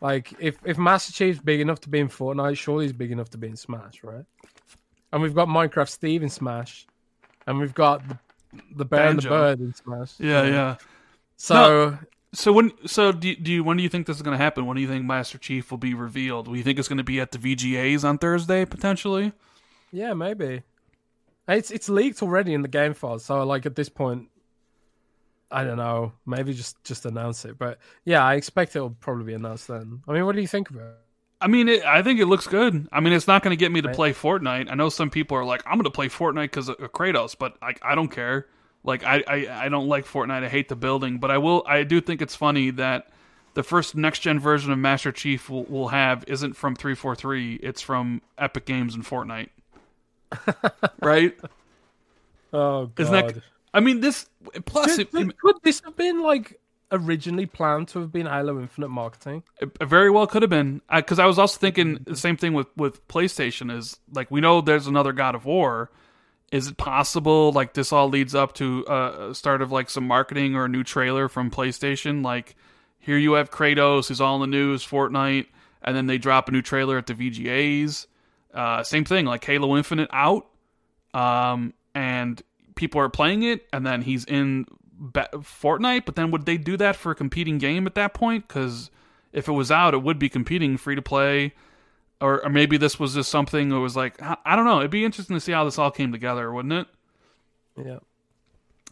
Like 0.00 0.32
if 0.38 0.56
if 0.64 0.78
Master 0.78 1.12
Chief's 1.12 1.40
big 1.40 1.60
enough 1.60 1.80
to 1.80 1.88
be 1.88 1.98
in 1.98 2.08
Fortnite, 2.08 2.56
surely 2.56 2.86
he's 2.86 2.92
big 2.92 3.10
enough 3.10 3.30
to 3.30 3.38
be 3.38 3.48
in 3.48 3.56
Smash, 3.56 4.02
right? 4.02 4.24
And 5.12 5.20
we've 5.20 5.34
got 5.34 5.48
Minecraft 5.48 5.88
Steve 5.88 6.22
in 6.22 6.30
Smash, 6.30 6.86
and 7.46 7.58
we've 7.58 7.74
got 7.74 8.08
the, 8.08 8.18
the 8.76 8.84
bear 8.84 9.08
Banjo. 9.08 9.10
and 9.10 9.22
the 9.22 9.28
bird 9.28 9.60
in 9.60 9.74
Smash. 9.74 10.12
Yeah, 10.18 10.44
yeah. 10.44 10.50
yeah. 10.50 10.76
So. 11.36 11.54
No. 11.54 11.98
So 12.32 12.52
when 12.52 12.72
so 12.86 13.10
do 13.10 13.28
you, 13.28 13.36
do 13.36 13.52
you 13.52 13.64
when 13.64 13.76
do 13.76 13.82
you 13.82 13.88
think 13.88 14.06
this 14.06 14.16
is 14.16 14.22
going 14.22 14.38
to 14.38 14.42
happen? 14.42 14.66
When 14.66 14.76
do 14.76 14.82
you 14.82 14.88
think 14.88 15.04
Master 15.04 15.36
Chief 15.36 15.70
will 15.70 15.78
be 15.78 15.94
revealed? 15.94 16.46
Do 16.46 16.54
you 16.54 16.62
think 16.62 16.78
it's 16.78 16.88
going 16.88 16.98
to 16.98 17.04
be 17.04 17.20
at 17.20 17.32
the 17.32 17.38
VGAs 17.38 18.04
on 18.04 18.18
Thursday 18.18 18.64
potentially? 18.64 19.32
Yeah, 19.90 20.14
maybe. 20.14 20.62
It's 21.48 21.72
it's 21.72 21.88
leaked 21.88 22.22
already 22.22 22.54
in 22.54 22.62
the 22.62 22.68
game 22.68 22.94
files, 22.94 23.24
so 23.24 23.42
like 23.44 23.66
at 23.66 23.74
this 23.74 23.88
point, 23.88 24.28
I 25.50 25.64
don't 25.64 25.76
know. 25.76 26.12
Maybe 26.24 26.52
just 26.52 26.82
just 26.84 27.04
announce 27.04 27.44
it. 27.44 27.58
But 27.58 27.78
yeah, 28.04 28.24
I 28.24 28.34
expect 28.34 28.76
it'll 28.76 28.90
probably 28.90 29.24
be 29.24 29.34
announced 29.34 29.66
then. 29.66 30.02
I 30.06 30.12
mean, 30.12 30.24
what 30.24 30.36
do 30.36 30.40
you 30.40 30.46
think 30.46 30.70
about 30.70 30.82
it? 30.82 30.96
I 31.40 31.48
mean, 31.48 31.68
it, 31.68 31.84
I 31.84 32.02
think 32.02 32.20
it 32.20 32.26
looks 32.26 32.46
good. 32.46 32.86
I 32.92 33.00
mean, 33.00 33.14
it's 33.14 33.26
not 33.26 33.42
going 33.42 33.56
to 33.56 33.58
get 33.58 33.72
me 33.72 33.80
to 33.80 33.88
play 33.88 34.12
Fortnite. 34.12 34.70
I 34.70 34.74
know 34.74 34.90
some 34.90 35.08
people 35.08 35.38
are 35.38 35.44
like, 35.44 35.62
I'm 35.64 35.74
going 35.74 35.84
to 35.84 35.90
play 35.90 36.08
Fortnite 36.08 36.42
because 36.42 36.68
of 36.68 36.76
Kratos, 36.76 37.34
but 37.36 37.56
I, 37.62 37.72
I 37.82 37.94
don't 37.94 38.10
care. 38.10 38.46
Like, 38.82 39.04
I, 39.04 39.22
I, 39.26 39.64
I 39.66 39.68
don't 39.68 39.88
like 39.88 40.06
Fortnite. 40.06 40.44
I 40.44 40.48
hate 40.48 40.68
the 40.68 40.76
building, 40.76 41.18
but 41.18 41.30
I 41.30 41.38
will. 41.38 41.62
I 41.66 41.82
do 41.82 42.00
think 42.00 42.22
it's 42.22 42.34
funny 42.34 42.70
that 42.70 43.08
the 43.54 43.62
first 43.62 43.94
next 43.94 44.20
gen 44.20 44.38
version 44.38 44.72
of 44.72 44.78
Master 44.78 45.12
Chief 45.12 45.50
will, 45.50 45.64
will 45.64 45.88
have 45.88 46.24
isn't 46.26 46.54
from 46.54 46.74
343. 46.74 47.56
It's 47.56 47.80
from 47.80 48.22
Epic 48.38 48.64
Games 48.64 48.94
and 48.94 49.04
Fortnite. 49.04 49.50
right? 51.00 51.38
Oh 52.52 52.86
god. 52.86 53.02
Isn't 53.02 53.12
that, 53.12 53.42
I 53.74 53.80
mean, 53.80 54.00
this 54.00 54.28
plus 54.64 54.96
could, 54.96 55.14
it, 55.14 55.38
could 55.38 55.56
this 55.62 55.80
have 55.84 55.96
been 55.96 56.22
like 56.22 56.60
originally 56.92 57.46
planned 57.46 57.88
to 57.88 58.00
have 58.00 58.12
been 58.12 58.26
Halo 58.26 58.58
Infinite 58.60 58.88
marketing? 58.88 59.42
It, 59.60 59.70
it 59.80 59.86
very 59.86 60.10
well 60.10 60.26
could 60.26 60.42
have 60.42 60.50
been 60.50 60.80
because 60.94 61.18
I, 61.18 61.24
I 61.24 61.26
was 61.26 61.38
also 61.38 61.58
thinking 61.58 62.00
the 62.04 62.16
same 62.16 62.36
thing 62.36 62.54
with 62.54 62.68
with 62.76 63.06
PlayStation 63.08 63.76
is 63.76 63.98
like 64.12 64.30
we 64.30 64.40
know 64.40 64.60
there's 64.60 64.86
another 64.86 65.12
God 65.12 65.34
of 65.34 65.44
War. 65.44 65.90
Is 66.50 66.66
it 66.66 66.76
possible 66.76 67.52
like 67.52 67.74
this 67.74 67.92
all 67.92 68.08
leads 68.08 68.34
up 68.34 68.54
to 68.54 68.84
uh, 68.86 69.28
a 69.30 69.34
start 69.34 69.62
of 69.62 69.70
like 69.70 69.88
some 69.88 70.06
marketing 70.06 70.56
or 70.56 70.64
a 70.64 70.68
new 70.68 70.82
trailer 70.82 71.28
from 71.28 71.50
PlayStation? 71.50 72.24
Like 72.24 72.56
here 72.98 73.16
you 73.16 73.34
have 73.34 73.50
Kratos 73.50 74.08
who's 74.08 74.20
all 74.20 74.34
in 74.36 74.50
the 74.50 74.56
news, 74.56 74.84
Fortnite, 74.84 75.46
and 75.82 75.96
then 75.96 76.06
they 76.06 76.18
drop 76.18 76.48
a 76.48 76.52
new 76.52 76.62
trailer 76.62 76.98
at 76.98 77.06
the 77.06 77.14
VGAs 77.14 78.06
uh, 78.54 78.82
same 78.82 79.04
thing, 79.04 79.26
like 79.26 79.44
Halo 79.44 79.76
Infinite 79.76 80.10
out, 80.12 80.46
um, 81.14 81.72
and 81.94 82.42
people 82.74 83.00
are 83.00 83.08
playing 83.08 83.42
it, 83.42 83.66
and 83.72 83.86
then 83.86 84.02
he's 84.02 84.24
in 84.24 84.66
Be- 84.98 85.20
Fortnite. 85.34 86.04
But 86.04 86.16
then 86.16 86.30
would 86.30 86.46
they 86.46 86.56
do 86.56 86.76
that 86.76 86.96
for 86.96 87.12
a 87.12 87.14
competing 87.14 87.58
game 87.58 87.86
at 87.86 87.94
that 87.94 88.14
point? 88.14 88.48
Because 88.48 88.90
if 89.32 89.48
it 89.48 89.52
was 89.52 89.70
out, 89.70 89.94
it 89.94 90.02
would 90.02 90.18
be 90.18 90.28
competing 90.28 90.76
free 90.76 90.96
to 90.96 91.02
play, 91.02 91.54
or, 92.20 92.44
or 92.44 92.50
maybe 92.50 92.76
this 92.76 92.98
was 92.98 93.14
just 93.14 93.30
something 93.30 93.68
that 93.70 93.80
was 93.80 93.96
like 93.96 94.16
I 94.20 94.56
don't 94.56 94.64
know. 94.64 94.78
It'd 94.78 94.90
be 94.90 95.04
interesting 95.04 95.36
to 95.36 95.40
see 95.40 95.52
how 95.52 95.64
this 95.64 95.78
all 95.78 95.90
came 95.90 96.12
together, 96.12 96.52
wouldn't 96.52 96.74
it? 96.74 96.86
Yeah. 97.84 97.98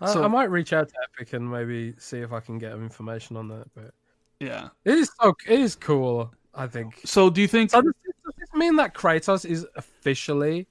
So, 0.07 0.23
I, 0.23 0.27
I 0.27 0.29
might 0.29 0.51
reach 0.51 0.73
out 0.73 0.89
to 0.89 0.95
Epic 1.13 1.33
and 1.33 1.51
maybe 1.51 1.95
see 1.99 2.19
if 2.19 2.33
I 2.33 2.41
can 2.41 2.59
get 2.59 2.73
information 2.73 3.37
on 3.37 3.49
that. 3.49 3.67
But 3.75 3.93
yeah, 4.41 4.69
it 4.85 4.95
is 4.95 5.11
so 5.21 5.35
it 5.47 5.61
is 5.61 5.75
cool. 5.75 6.33
I 6.55 6.67
think. 6.67 7.01
So 7.05 7.31
do 7.31 7.41
you 7.41 7.49
think? 7.49 7.71
So 7.71 7.83
this 7.83 7.95
mean 8.59 8.77
that 8.77 8.95
Kratos 8.95 9.45
is 9.45 9.67
officially 9.77 10.67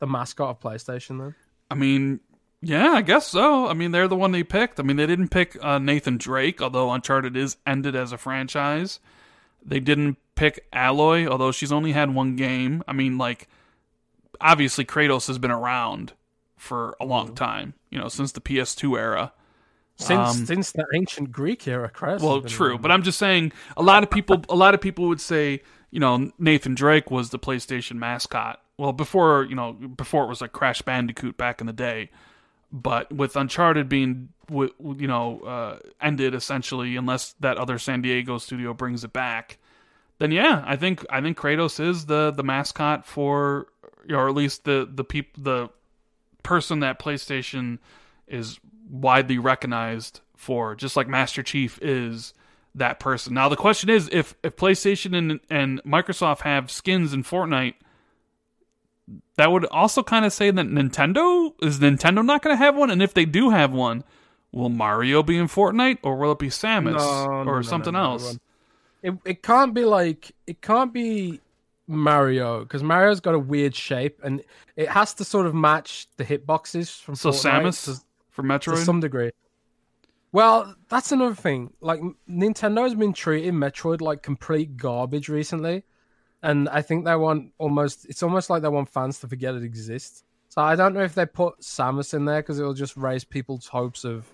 the 0.00 0.06
mascot 0.06 0.48
of 0.48 0.60
PlayStation 0.60 1.18
then? 1.18 1.34
I 1.70 1.76
mean, 1.76 2.20
yeah, 2.60 2.90
I 2.90 3.02
guess 3.02 3.28
so. 3.28 3.68
I 3.68 3.74
mean, 3.74 3.92
they're 3.92 4.08
the 4.08 4.16
one 4.16 4.32
they 4.32 4.42
picked. 4.42 4.80
I 4.80 4.82
mean, 4.82 4.96
they 4.96 5.06
didn't 5.06 5.28
pick 5.28 5.56
uh, 5.62 5.78
Nathan 5.78 6.18
Drake, 6.18 6.60
although 6.60 6.90
Uncharted 6.90 7.36
is 7.36 7.56
ended 7.66 7.94
as 7.94 8.12
a 8.12 8.18
franchise. 8.18 8.98
They 9.64 9.80
didn't 9.80 10.18
pick 10.40 10.70
Aloy, 10.72 11.26
although 11.26 11.52
she's 11.52 11.70
only 11.70 11.92
had 11.92 12.14
one 12.14 12.34
game. 12.34 12.82
I 12.88 12.94
mean, 12.94 13.18
like, 13.18 13.46
obviously 14.40 14.86
Kratos 14.86 15.26
has 15.26 15.38
been 15.38 15.50
around 15.50 16.14
for 16.56 16.96
a 16.98 17.04
long 17.04 17.32
mm. 17.32 17.36
time, 17.36 17.74
you 17.90 17.98
know, 17.98 18.08
since 18.08 18.32
the 18.32 18.40
PS2 18.40 18.98
era. 18.98 19.32
Since 19.96 20.30
um, 20.30 20.46
since 20.46 20.72
the 20.72 20.86
ancient 20.94 21.30
Greek 21.30 21.68
era, 21.68 21.90
Kratos. 21.94 22.22
Well, 22.22 22.40
true, 22.40 22.70
around. 22.70 22.82
but 22.82 22.90
I'm 22.90 23.02
just 23.02 23.18
saying 23.18 23.52
a 23.76 23.82
lot 23.82 24.02
of 24.02 24.08
people 24.08 24.42
a 24.48 24.56
lot 24.56 24.72
of 24.72 24.80
people 24.80 25.08
would 25.08 25.20
say 25.20 25.60
you 25.90 26.00
know, 26.00 26.30
Nathan 26.38 26.74
Drake 26.74 27.10
was 27.10 27.30
the 27.30 27.38
PlayStation 27.38 27.96
mascot 27.96 28.62
well 28.78 28.92
before 28.92 29.44
you 29.44 29.54
know 29.54 29.74
before 29.74 30.24
it 30.24 30.28
was 30.28 30.40
like 30.40 30.52
Crash 30.52 30.80
Bandicoot 30.80 31.36
back 31.36 31.60
in 31.60 31.66
the 31.66 31.74
day, 31.74 32.08
but 32.72 33.12
with 33.12 33.36
Uncharted 33.36 33.90
being 33.90 34.30
you 34.50 35.06
know 35.06 35.40
uh, 35.40 35.78
ended 36.00 36.34
essentially 36.34 36.96
unless 36.96 37.34
that 37.40 37.58
other 37.58 37.76
San 37.76 38.00
Diego 38.00 38.38
studio 38.38 38.72
brings 38.72 39.04
it 39.04 39.12
back, 39.12 39.58
then 40.20 40.32
yeah, 40.32 40.62
I 40.66 40.76
think 40.76 41.04
I 41.08 41.22
think 41.22 41.38
Kratos 41.38 41.80
is 41.80 42.06
the 42.06 42.30
the 42.30 42.44
mascot 42.44 43.06
for 43.06 43.66
or 44.08 44.28
at 44.28 44.34
least 44.34 44.64
the 44.64 44.88
the 44.88 45.02
peop, 45.02 45.34
the 45.36 45.70
person 46.42 46.80
that 46.80 46.98
PlayStation 46.98 47.78
is 48.28 48.60
widely 48.88 49.38
recognized 49.38 50.20
for, 50.36 50.74
just 50.74 50.94
like 50.94 51.08
Master 51.08 51.42
Chief 51.42 51.78
is 51.80 52.34
that 52.74 53.00
person. 53.00 53.32
Now 53.32 53.48
the 53.48 53.56
question 53.56 53.88
is 53.88 54.10
if 54.12 54.34
if 54.42 54.56
PlayStation 54.56 55.16
and 55.16 55.40
and 55.48 55.82
Microsoft 55.84 56.42
have 56.42 56.70
skins 56.70 57.14
in 57.14 57.24
Fortnite, 57.24 57.76
that 59.36 59.50
would 59.50 59.64
also 59.66 60.02
kind 60.02 60.26
of 60.26 60.34
say 60.34 60.50
that 60.50 60.66
Nintendo 60.66 61.54
is 61.62 61.80
Nintendo 61.80 62.22
not 62.22 62.42
going 62.42 62.54
to 62.54 62.62
have 62.62 62.76
one, 62.76 62.90
and 62.90 63.02
if 63.02 63.14
they 63.14 63.24
do 63.24 63.48
have 63.48 63.72
one, 63.72 64.04
will 64.52 64.68
Mario 64.68 65.22
be 65.22 65.38
in 65.38 65.46
Fortnite 65.46 65.98
or 66.02 66.16
will 66.16 66.32
it 66.32 66.38
be 66.38 66.48
Samus 66.48 66.98
No, 66.98 67.50
or 67.50 67.56
no, 67.56 67.62
something 67.62 67.94
no, 67.94 68.02
else? 68.02 68.38
It 69.02 69.14
it 69.24 69.42
can't 69.42 69.74
be 69.74 69.84
like 69.84 70.32
it 70.46 70.60
can't 70.60 70.92
be 70.92 71.40
Mario 71.86 72.60
because 72.60 72.82
Mario's 72.82 73.20
got 73.20 73.34
a 73.34 73.38
weird 73.38 73.74
shape 73.74 74.20
and 74.22 74.42
it 74.76 74.88
has 74.88 75.14
to 75.14 75.24
sort 75.24 75.46
of 75.46 75.54
match 75.54 76.06
the 76.16 76.24
hitboxes 76.24 77.00
from 77.00 77.14
So 77.16 77.30
Fortnite 77.30 77.62
Samus 77.62 77.84
to, 77.84 78.04
for 78.30 78.58
to 78.58 78.76
some 78.76 79.00
degree. 79.00 79.30
Well, 80.32 80.76
that's 80.88 81.10
another 81.10 81.34
thing. 81.34 81.72
Like 81.80 82.00
Nintendo 82.28 82.82
has 82.84 82.94
been 82.94 83.12
treating 83.12 83.54
Metroid 83.54 84.00
like 84.00 84.22
complete 84.22 84.76
garbage 84.76 85.28
recently, 85.28 85.84
and 86.42 86.68
I 86.68 86.82
think 86.82 87.04
they 87.04 87.16
want 87.16 87.52
almost 87.58 88.06
it's 88.06 88.22
almost 88.22 88.48
like 88.48 88.62
they 88.62 88.68
want 88.68 88.88
fans 88.88 89.18
to 89.20 89.28
forget 89.28 89.54
it 89.54 89.64
exists. 89.64 90.22
So 90.48 90.62
I 90.62 90.76
don't 90.76 90.94
know 90.94 91.02
if 91.02 91.14
they 91.14 91.26
put 91.26 91.60
Samus 91.60 92.14
in 92.14 92.24
there 92.24 92.42
because 92.42 92.58
it 92.58 92.64
will 92.64 92.74
just 92.74 92.96
raise 92.96 93.24
people's 93.24 93.66
hopes 93.66 94.04
of 94.04 94.28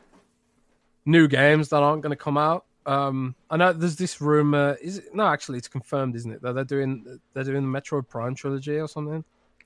new 1.05 1.28
games 1.28 1.70
that 1.70 1.82
aren't 1.82 2.02
going 2.02 2.10
to 2.10 2.16
come 2.16 2.38
out. 2.38 2.64
Um, 2.86 3.34
I 3.50 3.56
know 3.56 3.72
there's 3.72 3.96
this 3.96 4.20
rumor. 4.20 4.76
Is 4.80 4.98
it, 4.98 5.14
no, 5.14 5.26
actually, 5.26 5.58
it's 5.58 5.68
confirmed, 5.68 6.14
isn't 6.16 6.30
it? 6.32 6.42
That 6.42 6.54
they're 6.54 6.64
doing 6.64 7.18
they're 7.34 7.44
doing 7.44 7.70
the 7.70 7.78
Metroid 7.80 8.08
Prime 8.08 8.34
trilogy 8.34 8.78
or 8.78 8.88
something. 8.88 9.24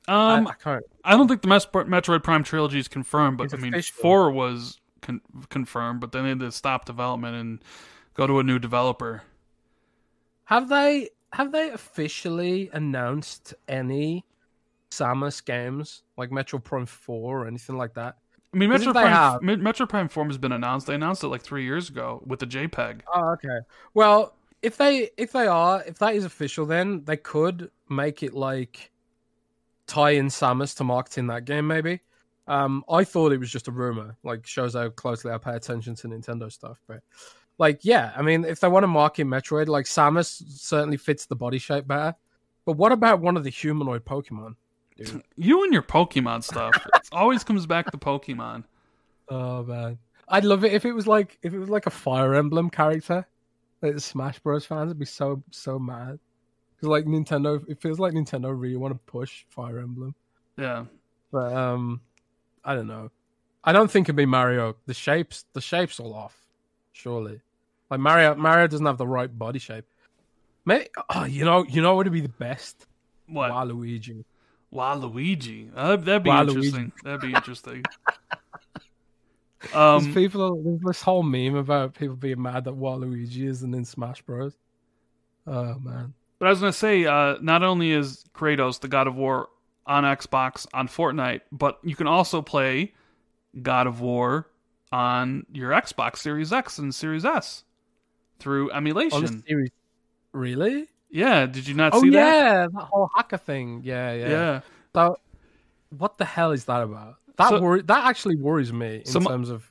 um, 0.08 0.46
I, 0.46 0.50
I 0.50 0.54
can't. 0.54 0.84
I 1.04 1.16
don't 1.16 1.28
think 1.28 1.42
the 1.42 1.48
Mes- 1.48 1.66
Metroid 1.66 2.22
Prime 2.22 2.42
trilogy 2.42 2.78
is 2.78 2.88
confirmed, 2.88 3.36
but 3.38 3.44
It's 3.44 3.54
I 3.54 3.58
mean, 3.58 3.74
official. 3.74 3.96
four 4.00 4.30
was 4.30 4.80
con- 5.02 5.20
confirmed, 5.50 6.00
but 6.00 6.12
then 6.12 6.22
they 6.22 6.30
had 6.30 6.40
to 6.40 6.50
stop 6.50 6.86
development 6.86 7.36
and 7.36 7.64
go 8.14 8.26
to 8.26 8.38
a 8.38 8.42
new 8.42 8.58
developer. 8.58 9.22
Have 10.44 10.68
they 10.70 11.10
have 11.32 11.52
they 11.52 11.70
officially 11.70 12.70
announced 12.72 13.54
any 13.68 14.24
Samus 14.90 15.44
games 15.44 16.02
like 16.16 16.30
Metroid 16.30 16.64
Prime 16.64 16.86
Four 16.86 17.42
or 17.42 17.46
anything 17.46 17.76
like 17.76 17.94
that? 17.94 18.16
I 18.52 18.56
mean, 18.56 18.70
Because 18.70 18.82
Metroid 18.82 18.88
if 18.88 18.94
they 18.94 19.00
Prime, 19.02 19.12
have- 19.12 19.42
Me- 19.42 19.56
Metroid 19.56 19.88
Prime 19.88 20.08
Four 20.08 20.26
has 20.26 20.38
been 20.38 20.52
announced. 20.52 20.86
They 20.86 20.94
announced 20.94 21.22
it 21.22 21.28
like 21.28 21.42
three 21.42 21.64
years 21.64 21.88
ago 21.88 22.22
with 22.26 22.40
the 22.40 22.46
JPEG. 22.46 23.02
Oh, 23.14 23.30
okay. 23.32 23.58
Well, 23.94 24.34
if 24.62 24.76
they 24.76 25.10
if 25.16 25.32
they 25.32 25.46
are 25.46 25.82
if 25.86 25.98
that 25.98 26.14
is 26.14 26.24
official, 26.24 26.66
then 26.66 27.04
they 27.04 27.16
could 27.16 27.70
make 27.88 28.22
it 28.22 28.34
like 28.34 28.90
tie 29.86 30.10
in 30.10 30.26
Samus 30.26 30.76
to 30.78 30.84
marketing 30.84 31.28
that 31.28 31.44
game. 31.44 31.66
Maybe. 31.66 32.00
Um, 32.48 32.84
I 32.90 33.04
thought 33.04 33.32
it 33.32 33.38
was 33.38 33.50
just 33.52 33.68
a 33.68 33.72
rumor. 33.72 34.16
Like 34.24 34.44
shows 34.46 34.74
how 34.74 34.88
closely 34.90 35.30
I 35.30 35.38
pay 35.38 35.54
attention 35.54 35.94
to 35.96 36.08
Nintendo 36.08 36.50
stuff. 36.50 36.80
But 36.88 37.00
like, 37.58 37.80
yeah, 37.84 38.12
I 38.16 38.22
mean, 38.22 38.44
if 38.44 38.58
they 38.58 38.66
want 38.68 38.82
to 38.82 38.88
market 38.88 39.26
Metroid, 39.26 39.68
like 39.68 39.84
Samus 39.86 40.42
certainly 40.48 40.96
fits 40.96 41.26
the 41.26 41.36
body 41.36 41.58
shape 41.58 41.86
better. 41.86 42.16
But 42.66 42.72
what 42.76 42.90
about 42.90 43.20
one 43.20 43.36
of 43.36 43.44
the 43.44 43.50
humanoid 43.50 44.04
Pokemon? 44.04 44.56
Dude? 45.04 45.22
You 45.36 45.64
and 45.64 45.72
your 45.72 45.82
Pokemon 45.82 46.42
stuff. 46.44 46.74
it 46.94 47.08
always 47.12 47.42
comes 47.44 47.66
back 47.66 47.90
to 47.90 47.98
Pokemon. 47.98 48.64
Oh 49.28 49.62
man, 49.62 49.98
I'd 50.28 50.44
love 50.44 50.64
it 50.64 50.72
if 50.72 50.84
it 50.84 50.92
was 50.92 51.06
like 51.06 51.38
if 51.42 51.52
it 51.54 51.58
was 51.58 51.68
like 51.70 51.86
a 51.86 51.90
Fire 51.90 52.34
Emblem 52.34 52.70
character. 52.70 53.26
Like 53.82 53.94
the 53.94 54.00
Smash 54.00 54.38
Bros. 54.40 54.66
fans 54.66 54.88
would 54.88 54.98
be 54.98 55.06
so 55.06 55.42
so 55.50 55.78
mad 55.78 56.18
because 56.76 56.88
like 56.88 57.06
Nintendo, 57.06 57.64
it 57.68 57.80
feels 57.80 57.98
like 57.98 58.12
Nintendo 58.12 58.52
really 58.58 58.76
want 58.76 58.92
to 58.94 59.00
push 59.10 59.44
Fire 59.48 59.78
Emblem, 59.78 60.14
Yeah. 60.58 60.84
but 61.32 61.52
um, 61.54 62.00
I 62.64 62.74
don't 62.74 62.86
know. 62.88 63.10
I 63.64 63.72
don't 63.72 63.90
think 63.90 64.06
it'd 64.06 64.16
be 64.16 64.26
Mario. 64.26 64.76
The 64.86 64.92
shapes, 64.94 65.44
the 65.54 65.60
shapes 65.62 65.98
all 66.00 66.12
off. 66.14 66.36
Surely, 66.92 67.40
like 67.90 68.00
Mario, 68.00 68.34
Mario 68.34 68.66
doesn't 68.66 68.84
have 68.84 68.98
the 68.98 69.06
right 69.06 69.36
body 69.38 69.58
shape. 69.58 69.86
Maybe, 70.66 70.88
oh, 71.14 71.24
you 71.24 71.44
know, 71.46 71.64
you 71.64 71.80
know 71.80 71.94
what 71.94 72.04
would 72.04 72.12
be 72.12 72.20
the 72.20 72.28
best? 72.28 72.86
What? 73.28 73.50
Waluigi. 73.50 74.24
Waluigi. 74.74 75.70
Uh, 75.74 75.96
that'd 75.96 76.22
be 76.22 76.30
Waluigi. 76.30 76.48
interesting. 76.48 76.92
That'd 77.04 77.20
be 77.20 77.32
interesting. 77.34 77.84
There's 79.60 79.74
um, 79.74 80.14
people, 80.14 80.62
there's 80.62 80.80
this 80.80 81.02
whole 81.02 81.22
meme 81.22 81.54
about 81.56 81.94
people 81.94 82.16
being 82.16 82.40
mad 82.40 82.64
that 82.64 82.74
Waluigi 82.74 83.46
isn't 83.46 83.74
in 83.74 83.84
Smash 83.84 84.22
Bros. 84.22 84.56
Oh 85.46 85.78
man. 85.80 86.14
but 86.38 86.46
I 86.46 86.50
was 86.50 86.60
gonna 86.60 86.72
say, 86.72 87.04
uh, 87.04 87.36
not 87.40 87.62
only 87.62 87.90
is 87.92 88.24
Kratos 88.34 88.80
the 88.80 88.88
God 88.88 89.06
of 89.06 89.16
War 89.16 89.48
on 89.86 90.04
Xbox 90.04 90.66
on 90.72 90.86
Fortnite, 90.88 91.40
but 91.52 91.78
you 91.82 91.94
can 91.96 92.06
also 92.06 92.40
play 92.40 92.94
God 93.60 93.86
of 93.86 94.00
War 94.00 94.48
on 94.92 95.44
your 95.52 95.70
Xbox 95.72 96.18
Series 96.18 96.52
X 96.52 96.78
and 96.78 96.94
Series 96.94 97.24
S 97.24 97.64
through 98.38 98.70
emulation. 98.70 99.44
series. 99.46 99.70
Really? 100.32 100.88
Yeah, 101.10 101.46
did 101.46 101.66
you 101.66 101.74
not 101.74 101.92
Oh 101.94 102.00
see 102.02 102.10
that? 102.10 102.16
yeah, 102.16 102.66
that 102.72 102.82
whole 102.82 103.10
hacker 103.16 103.36
thing. 103.36 103.82
Yeah, 103.84 104.12
yeah. 104.14 104.28
Yeah. 104.28 104.60
So, 104.94 105.16
what 105.96 106.18
the 106.18 106.24
hell 106.24 106.52
is 106.52 106.64
that 106.66 106.82
about? 106.82 107.16
That 107.36 107.48
So- 107.50 107.60
worry, 107.60 107.82
that 107.82 108.06
actually 108.06 108.36
worries 108.36 108.72
me 108.72 108.96
in 108.98 109.04
So 109.06 109.18
my- 109.20 109.30
terms 109.30 109.50
of 109.50 109.70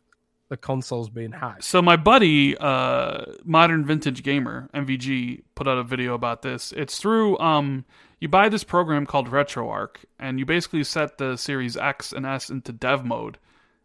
the 0.49 0.57
consoles 0.57 1.09
being 1.09 1.31
hacked. 1.31 1.63
So 1.63 1.79
my 1.81 1.95
buddy, 1.95 2.57
uh, 2.57 3.23
Modern 3.45 3.85
Vintage 3.85 4.23
Gamer 4.23 4.67
(MVG), 4.73 5.43
put 5.53 5.67
out 5.67 5.77
a 5.77 5.83
video 5.83 6.15
about 6.15 6.41
this. 6.41 6.71
It's 6.75 6.97
through 6.99 7.37
um, 7.39 7.85
you 8.19 8.27
buy 8.27 8.49
this 8.49 8.63
program 8.63 9.05
called 9.05 9.29
RetroArch, 9.29 9.97
and 10.17 10.39
you 10.39 10.45
basically 10.47 10.83
set 10.83 11.19
the 11.19 11.37
Series 11.37 11.77
X 11.77 12.11
and 12.11 12.25
S 12.25 12.49
into 12.49 12.71
dev 12.73 13.05
mode, 13.05 13.37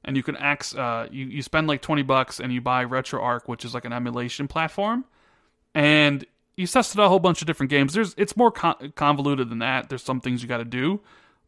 and 0.05 0.16
you 0.16 0.23
can 0.23 0.36
ax, 0.39 0.74
uh, 0.74 1.07
you 1.10 1.26
you 1.26 1.42
spend 1.42 1.66
like 1.68 1.83
twenty 1.83 2.02
bucks 2.02 2.41
and 2.41 2.50
you 2.52 2.62
buy 2.62 2.84
RetroArch, 2.84 3.42
which 3.47 3.65
is 3.66 3.74
like 3.74 3.84
an 3.84 3.92
emulation 3.92 4.49
platform, 4.49 5.05
and 5.74 6.24
you 6.57 6.66
tested 6.66 7.00
a 7.00 7.08
whole 7.08 7.18
bunch 7.18 7.41
of 7.41 7.47
different 7.47 7.70
games. 7.70 7.94
There's 7.94 8.15
it's 8.16 8.36
more 8.36 8.50
con- 8.50 8.92
convoluted 8.94 9.50
than 9.50 9.58
that. 9.58 9.89
There's 9.89 10.02
some 10.02 10.20
things 10.20 10.42
you 10.42 10.49
got 10.49 10.58
to 10.58 10.65
do, 10.65 11.00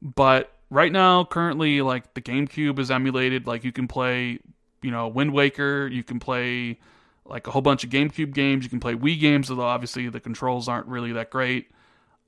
but 0.02 0.52
right 0.70 0.90
now, 0.92 1.24
currently, 1.24 1.82
like 1.82 2.14
the 2.14 2.20
GameCube 2.20 2.78
is 2.78 2.90
emulated. 2.90 3.46
Like 3.46 3.64
you 3.64 3.72
can 3.72 3.88
play, 3.88 4.38
you 4.82 4.90
know, 4.90 5.08
Wind 5.08 5.32
Waker. 5.32 5.86
You 5.86 6.02
can 6.02 6.18
play 6.18 6.78
like 7.24 7.46
a 7.46 7.50
whole 7.50 7.62
bunch 7.62 7.84
of 7.84 7.90
GameCube 7.90 8.32
games. 8.34 8.64
You 8.64 8.70
can 8.70 8.80
play 8.80 8.94
Wii 8.94 9.20
games, 9.20 9.50
although 9.50 9.64
obviously 9.64 10.08
the 10.08 10.20
controls 10.20 10.68
aren't 10.68 10.86
really 10.86 11.12
that 11.12 11.30
great. 11.30 11.70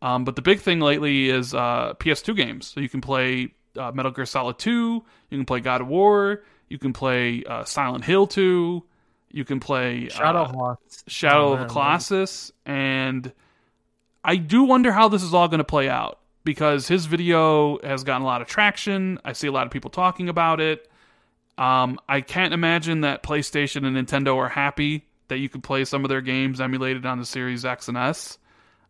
Um, 0.00 0.24
but 0.24 0.36
the 0.36 0.42
big 0.42 0.60
thing 0.60 0.80
lately 0.80 1.28
is 1.28 1.54
uh, 1.54 1.94
PS2 1.94 2.36
games. 2.36 2.68
So 2.68 2.80
you 2.80 2.88
can 2.88 3.00
play 3.00 3.48
uh, 3.76 3.90
Metal 3.92 4.12
Gear 4.12 4.26
Solid 4.26 4.58
2. 4.58 5.04
You 5.30 5.38
can 5.38 5.44
play 5.44 5.60
God 5.60 5.80
of 5.80 5.88
War. 5.88 6.42
You 6.68 6.78
can 6.78 6.92
play 6.92 7.42
uh, 7.44 7.64
Silent 7.64 8.04
Hill 8.04 8.26
2. 8.26 8.82
You 9.30 9.44
can 9.44 9.60
play 9.60 10.08
Shadow 10.08 10.44
uh, 10.44 10.74
Shadow 11.06 11.48
Oh, 11.50 11.52
of 11.54 11.58
the. 11.60 11.66
Colossus, 11.66 12.50
and 12.64 13.30
I 14.24 14.36
do 14.36 14.64
wonder 14.64 14.90
how 14.92 15.08
this 15.08 15.22
is 15.22 15.34
all 15.34 15.48
going 15.48 15.58
to 15.58 15.64
play 15.64 15.88
out 15.88 16.18
because 16.44 16.88
his 16.88 17.06
video 17.06 17.78
has 17.86 18.04
gotten 18.04 18.22
a 18.22 18.26
lot 18.26 18.40
of 18.40 18.48
traction. 18.48 19.18
I 19.24 19.32
see 19.34 19.46
a 19.46 19.52
lot 19.52 19.66
of 19.66 19.72
people 19.72 19.90
talking 19.90 20.28
about 20.28 20.60
it. 20.60 20.90
Um, 21.58 21.98
I 22.08 22.20
can't 22.20 22.54
imagine 22.54 23.02
that 23.02 23.22
PlayStation 23.22 23.84
and 23.84 23.96
Nintendo 23.96 24.36
are 24.36 24.48
happy 24.48 25.04
that 25.28 25.38
you 25.38 25.48
can 25.48 25.60
play 25.60 25.84
some 25.84 26.04
of 26.04 26.08
their 26.08 26.20
games 26.22 26.60
emulated 26.60 27.04
on 27.04 27.18
the 27.18 27.26
Series 27.26 27.64
X 27.64 27.88
and 27.88 27.98
S. 27.98 28.38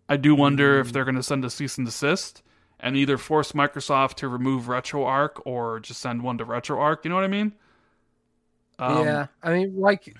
I 0.08 0.16
do 0.16 0.34
wonder 0.34 0.78
if 0.78 0.92
they're 0.92 1.04
going 1.04 1.16
to 1.16 1.22
send 1.22 1.44
a 1.44 1.50
cease 1.50 1.78
and 1.78 1.86
desist 1.86 2.42
and 2.78 2.96
either 2.96 3.18
force 3.18 3.52
Microsoft 3.52 4.14
to 4.16 4.28
remove 4.28 4.66
RetroArch 4.66 5.40
or 5.44 5.80
just 5.80 6.00
send 6.00 6.22
one 6.22 6.38
to 6.38 6.46
RetroArch. 6.46 7.04
You 7.04 7.08
know 7.08 7.16
what 7.16 7.24
I 7.24 7.28
mean? 7.28 7.52
Um, 8.78 9.04
yeah, 9.04 9.26
I 9.42 9.52
mean, 9.52 9.80
like, 9.80 10.14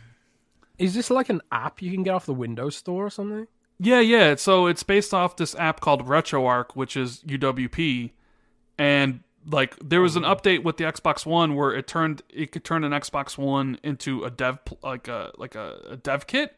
is 0.79 0.95
this 0.95 1.11
like 1.11 1.29
an 1.29 1.43
app 1.51 1.83
you 1.83 1.91
can 1.91 2.03
get 2.03 2.15
off 2.15 2.27
the 2.27 2.35
Windows 2.35 2.77
Store 2.77 3.07
or 3.07 3.11
something? 3.11 3.47
Yeah, 3.81 4.01
yeah. 4.01 4.35
So 4.37 4.67
it's 4.67 4.83
based 4.83 5.15
off 5.15 5.37
this 5.37 5.55
app 5.57 5.81
called 5.81 6.07
RetroArch, 6.07 6.75
which 6.75 6.97
is 6.97 7.23
UWP, 7.25 8.11
and 8.79 9.21
like 9.47 9.77
there 9.79 10.01
was 10.01 10.17
an 10.17 10.25
oh. 10.25 10.35
update 10.35 10.65
with 10.65 10.77
the 10.77 10.85
Xbox 10.85 11.25
One 11.25 11.55
where 11.55 11.73
it 11.73 11.87
turned 11.87 12.23
it 12.29 12.53
could 12.53 12.65
turn 12.65 12.85
an 12.85 12.93
Xbox 12.93 13.39
One 13.39 13.79
into 13.83 14.25
a 14.25 14.31
dev 14.31 14.59
like 14.83 15.09
a 15.09 15.33
like 15.37 15.55
a, 15.55 15.81
a 15.91 15.97
dev 15.97 16.27
kit, 16.27 16.57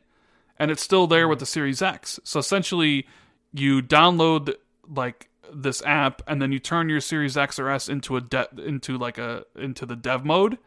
and 0.59 0.71
it's 0.71 0.83
still 0.83 1.07
there 1.07 1.29
with 1.29 1.39
the 1.39 1.45
mm. 1.45 1.49
Series 1.49 1.83
X. 1.83 2.21
So 2.25 2.39
essentially, 2.41 3.07
you 3.53 3.83
download 3.83 4.55
like 4.89 5.29
this 5.53 5.83
app, 5.83 6.23
and 6.27 6.41
then 6.41 6.53
you 6.53 6.59
turn 6.59 6.89
your 6.89 7.01
Series 7.01 7.37
X 7.37 7.59
or 7.59 7.69
S 7.69 7.89
into 7.89 8.17
a 8.17 8.21
de- 8.21 8.49
into 8.65 8.97
like 8.97 9.19
a 9.19 9.45
into 9.57 9.85
the 9.85 9.97
dev 9.97 10.25
mode, 10.25 10.59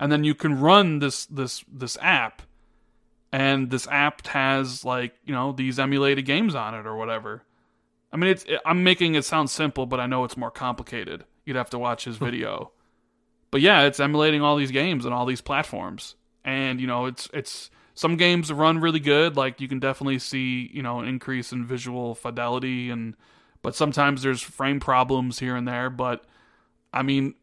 and 0.00 0.10
then 0.10 0.24
you 0.24 0.34
can 0.34 0.58
run 0.58 1.00
this 1.00 1.26
this 1.26 1.64
this 1.70 1.98
app 2.00 2.42
and 3.32 3.70
this 3.70 3.86
app 3.88 4.26
has 4.28 4.84
like 4.84 5.14
you 5.24 5.34
know 5.34 5.52
these 5.52 5.78
emulated 5.78 6.24
games 6.24 6.54
on 6.54 6.74
it 6.74 6.86
or 6.86 6.96
whatever 6.96 7.42
I 8.12 8.16
mean, 8.16 8.30
it's 8.30 8.44
I'm 8.64 8.84
making 8.84 9.14
it 9.14 9.24
sound 9.24 9.50
simple, 9.50 9.86
but 9.86 10.00
I 10.00 10.06
know 10.06 10.24
it's 10.24 10.36
more 10.36 10.50
complicated. 10.50 11.24
You'd 11.44 11.56
have 11.56 11.70
to 11.70 11.78
watch 11.78 12.04
his 12.04 12.16
hmm. 12.16 12.24
video. 12.24 12.72
but 13.50 13.60
yeah, 13.60 13.82
it's 13.82 14.00
emulating 14.00 14.42
all 14.42 14.56
these 14.56 14.70
games 14.70 15.04
and 15.04 15.14
all 15.14 15.26
these 15.26 15.40
platforms, 15.40 16.14
and 16.44 16.80
you 16.80 16.86
know, 16.86 17.06
it's 17.06 17.28
it's 17.32 17.70
some 17.94 18.16
games 18.16 18.52
run 18.52 18.78
really 18.80 19.00
good. 19.00 19.36
Like 19.36 19.60
you 19.60 19.68
can 19.68 19.80
definitely 19.80 20.18
see 20.18 20.70
you 20.72 20.82
know 20.82 21.00
an 21.00 21.08
increase 21.08 21.52
in 21.52 21.66
visual 21.66 22.14
fidelity, 22.14 22.90
and 22.90 23.14
but 23.62 23.74
sometimes 23.74 24.22
there's 24.22 24.42
frame 24.42 24.80
problems 24.80 25.38
here 25.38 25.56
and 25.56 25.68
there. 25.68 25.90
But 25.90 26.24
I 26.92 27.02
mean, 27.02 27.34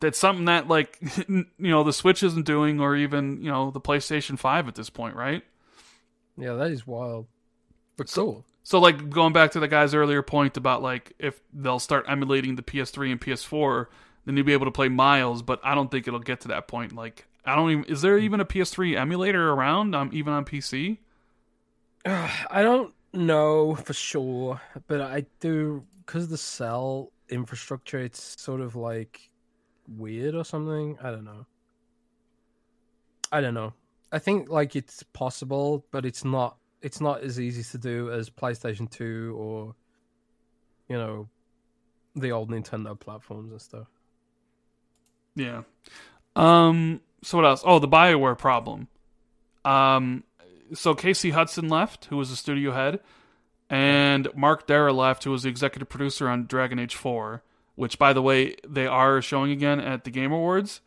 that's 0.00 0.18
something 0.18 0.46
that 0.46 0.68
like 0.68 0.98
you 1.28 1.46
know 1.58 1.84
the 1.84 1.92
Switch 1.92 2.22
isn't 2.22 2.46
doing, 2.46 2.80
or 2.80 2.96
even 2.96 3.42
you 3.42 3.50
know 3.50 3.70
the 3.70 3.80
PlayStation 3.80 4.38
Five 4.38 4.68
at 4.68 4.74
this 4.74 4.90
point, 4.90 5.16
right? 5.16 5.42
Yeah, 6.36 6.54
that 6.54 6.70
is 6.70 6.86
wild, 6.86 7.26
but 7.96 8.10
cool. 8.10 8.44
So 8.62 8.78
like 8.78 9.08
going 9.08 9.32
back 9.32 9.52
to 9.52 9.60
the 9.60 9.68
guy's 9.68 9.94
earlier 9.94 10.22
point 10.22 10.56
about 10.56 10.82
like 10.82 11.12
if 11.18 11.40
they'll 11.52 11.78
start 11.78 12.04
emulating 12.06 12.56
the 12.56 12.62
PS3 12.62 13.12
and 13.12 13.20
PS4, 13.20 13.86
then 14.26 14.36
you'll 14.36 14.46
be 14.46 14.52
able 14.52 14.66
to 14.66 14.70
play 14.70 14.88
Miles. 14.88 15.42
But 15.42 15.60
I 15.64 15.74
don't 15.74 15.90
think 15.90 16.06
it'll 16.06 16.20
get 16.20 16.40
to 16.42 16.48
that 16.48 16.68
point. 16.68 16.94
Like 16.94 17.26
I 17.44 17.56
don't 17.56 17.70
even 17.70 17.84
is 17.84 18.02
there 18.02 18.18
even 18.18 18.40
a 18.40 18.44
PS3 18.44 18.96
emulator 18.96 19.50
around? 19.50 19.94
Um, 19.94 20.10
even 20.12 20.32
on 20.32 20.44
PC? 20.44 20.98
I 22.04 22.62
don't 22.62 22.92
know 23.12 23.74
for 23.74 23.94
sure, 23.94 24.60
but 24.86 25.00
I 25.00 25.24
do 25.40 25.84
because 26.04 26.28
the 26.28 26.38
cell 26.38 27.10
infrastructure. 27.30 27.98
It's 27.98 28.40
sort 28.40 28.60
of 28.60 28.76
like 28.76 29.30
weird 29.96 30.34
or 30.34 30.44
something. 30.44 30.98
I 31.02 31.10
don't 31.10 31.24
know. 31.24 31.46
I 33.32 33.40
don't 33.40 33.54
know. 33.54 33.72
I 34.10 34.18
think 34.18 34.48
like 34.48 34.76
it's 34.76 35.02
possible, 35.02 35.84
but 35.90 36.06
it's 36.06 36.24
not. 36.24 36.56
It's 36.80 37.00
not 37.00 37.22
as 37.22 37.40
easy 37.40 37.64
to 37.72 37.78
do 37.78 38.12
as 38.12 38.30
PlayStation 38.30 38.90
Two 38.90 39.36
or, 39.36 39.74
you 40.88 40.96
know, 40.96 41.28
the 42.14 42.30
old 42.30 42.50
Nintendo 42.50 42.98
platforms 42.98 43.50
and 43.50 43.60
stuff. 43.60 43.86
Yeah. 45.34 45.62
Um. 46.36 47.00
So 47.22 47.38
what 47.38 47.46
else? 47.46 47.62
Oh, 47.64 47.78
the 47.78 47.88
Bioware 47.88 48.38
problem. 48.38 48.88
Um. 49.64 50.24
So 50.74 50.94
Casey 50.94 51.30
Hudson 51.30 51.68
left, 51.68 52.06
who 52.06 52.16
was 52.16 52.30
the 52.30 52.36
studio 52.36 52.72
head, 52.72 53.00
and 53.68 54.28
Mark 54.34 54.66
Darrah 54.66 54.94
left, 54.94 55.24
who 55.24 55.30
was 55.30 55.42
the 55.42 55.48
executive 55.48 55.88
producer 55.88 56.28
on 56.28 56.46
Dragon 56.46 56.78
Age 56.78 56.94
Four, 56.94 57.42
which, 57.78 57.96
by 57.96 58.12
the 58.12 58.20
way, 58.20 58.56
they 58.66 58.88
are 58.88 59.22
showing 59.22 59.52
again 59.52 59.78
at 59.78 60.02
the 60.02 60.10
Game 60.10 60.32
Awards. 60.32 60.80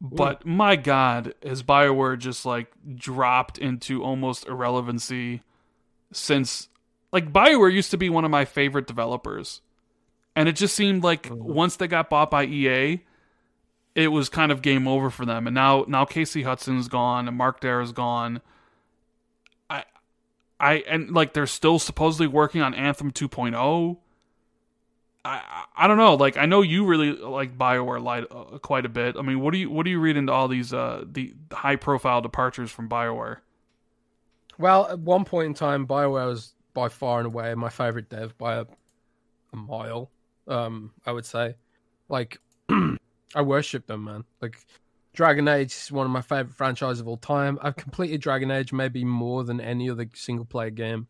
But 0.00 0.46
my 0.46 0.76
God, 0.76 1.34
has 1.42 1.64
Bioware 1.64 2.16
just 2.16 2.46
like 2.46 2.70
dropped 2.94 3.58
into 3.58 4.04
almost 4.04 4.46
irrelevancy 4.46 5.42
since 6.12 6.68
like 7.12 7.32
Bioware 7.32 7.72
used 7.72 7.90
to 7.90 7.96
be 7.96 8.08
one 8.08 8.24
of 8.24 8.30
my 8.30 8.44
favorite 8.44 8.86
developers. 8.86 9.62
And 10.36 10.48
it 10.48 10.54
just 10.54 10.76
seemed 10.76 11.02
like 11.02 11.28
once 11.32 11.74
they 11.74 11.88
got 11.88 12.08
bought 12.08 12.30
by 12.30 12.44
EA, 12.44 13.00
it 13.96 14.08
was 14.08 14.28
kind 14.28 14.52
of 14.52 14.62
game 14.62 14.86
over 14.86 15.10
for 15.10 15.26
them. 15.26 15.48
And 15.48 15.54
now 15.54 15.86
now 15.88 16.04
Casey 16.04 16.44
Hudson's 16.44 16.86
gone 16.86 17.26
and 17.26 17.36
Mark 17.36 17.58
Darrah's 17.58 17.90
gone. 17.90 18.42
I 19.68 19.82
I 20.60 20.84
and 20.88 21.10
like 21.10 21.32
they're 21.32 21.48
still 21.48 21.80
supposedly 21.80 22.28
working 22.28 22.62
on 22.62 22.74
Anthem 22.74 23.10
2.0. 23.10 23.96
I 25.26 25.64
I 25.76 25.88
don't 25.88 25.96
know. 25.96 26.14
Like 26.14 26.36
I 26.36 26.46
know 26.46 26.62
you 26.62 26.84
really 26.86 27.12
like 27.12 27.56
Bioware 27.58 28.02
light 28.02 28.24
uh, 28.30 28.58
quite 28.58 28.86
a 28.86 28.88
bit. 28.88 29.16
I 29.16 29.22
mean, 29.22 29.40
what 29.40 29.52
do 29.52 29.58
you 29.58 29.70
what 29.70 29.84
do 29.84 29.90
you 29.90 30.00
read 30.00 30.16
into 30.16 30.32
all 30.32 30.48
these 30.48 30.72
uh 30.72 31.04
the 31.06 31.34
high 31.52 31.76
profile 31.76 32.20
departures 32.20 32.70
from 32.70 32.88
Bioware? 32.88 33.38
Well, 34.58 34.86
at 34.88 34.98
one 34.98 35.24
point 35.24 35.46
in 35.46 35.54
time, 35.54 35.86
Bioware 35.86 36.28
was 36.28 36.54
by 36.72 36.88
far 36.88 37.18
and 37.18 37.26
away 37.26 37.54
my 37.54 37.68
favorite 37.68 38.08
dev 38.08 38.36
by 38.38 38.56
a, 38.56 38.64
a 39.52 39.56
mile. 39.56 40.10
Um, 40.48 40.92
I 41.04 41.12
would 41.12 41.26
say, 41.26 41.56
like, 42.08 42.38
I 42.70 43.42
worship 43.42 43.86
them, 43.86 44.04
man. 44.04 44.24
Like, 44.40 44.58
Dragon 45.12 45.48
Age 45.48 45.72
is 45.72 45.92
one 45.92 46.06
of 46.06 46.12
my 46.12 46.22
favorite 46.22 46.54
franchises 46.54 47.00
of 47.00 47.08
all 47.08 47.16
time. 47.16 47.58
I've 47.60 47.76
completed 47.76 48.20
Dragon 48.20 48.50
Age 48.50 48.72
maybe 48.72 49.04
more 49.04 49.44
than 49.44 49.60
any 49.60 49.90
other 49.90 50.08
single 50.14 50.44
player 50.44 50.70
game, 50.70 51.08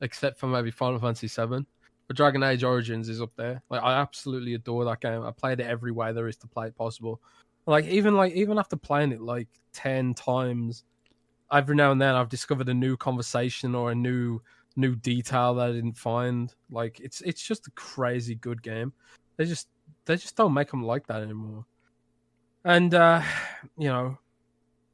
except 0.00 0.38
for 0.38 0.46
maybe 0.46 0.70
Final 0.70 0.98
Fantasy 1.00 1.28
VII. 1.28 1.66
But 2.10 2.16
Dragon 2.16 2.42
Age 2.42 2.64
Origins 2.64 3.08
is 3.08 3.22
up 3.22 3.30
there. 3.36 3.62
Like 3.70 3.84
I 3.84 3.92
absolutely 3.92 4.54
adore 4.54 4.84
that 4.84 5.00
game. 5.00 5.22
I 5.22 5.30
played 5.30 5.60
it 5.60 5.68
every 5.68 5.92
way 5.92 6.12
there 6.12 6.26
is 6.26 6.36
to 6.38 6.48
play 6.48 6.66
it 6.66 6.74
possible. 6.74 7.22
Like 7.66 7.84
even 7.84 8.16
like 8.16 8.32
even 8.32 8.58
after 8.58 8.74
playing 8.74 9.12
it 9.12 9.20
like 9.20 9.46
ten 9.72 10.12
times, 10.14 10.82
every 11.52 11.76
now 11.76 11.92
and 11.92 12.02
then 12.02 12.16
I've 12.16 12.28
discovered 12.28 12.68
a 12.68 12.74
new 12.74 12.96
conversation 12.96 13.76
or 13.76 13.92
a 13.92 13.94
new 13.94 14.42
new 14.74 14.96
detail 14.96 15.54
that 15.54 15.68
I 15.68 15.72
didn't 15.72 15.96
find. 15.96 16.52
Like 16.68 16.98
it's 16.98 17.20
it's 17.20 17.46
just 17.46 17.68
a 17.68 17.70
crazy 17.76 18.34
good 18.34 18.60
game. 18.60 18.92
They 19.36 19.44
just 19.44 19.68
they 20.04 20.16
just 20.16 20.34
don't 20.34 20.52
make 20.52 20.72
them 20.72 20.82
like 20.82 21.06
that 21.06 21.22
anymore. 21.22 21.64
And 22.64 22.92
uh, 22.92 23.22
you 23.78 23.86
know, 23.86 24.18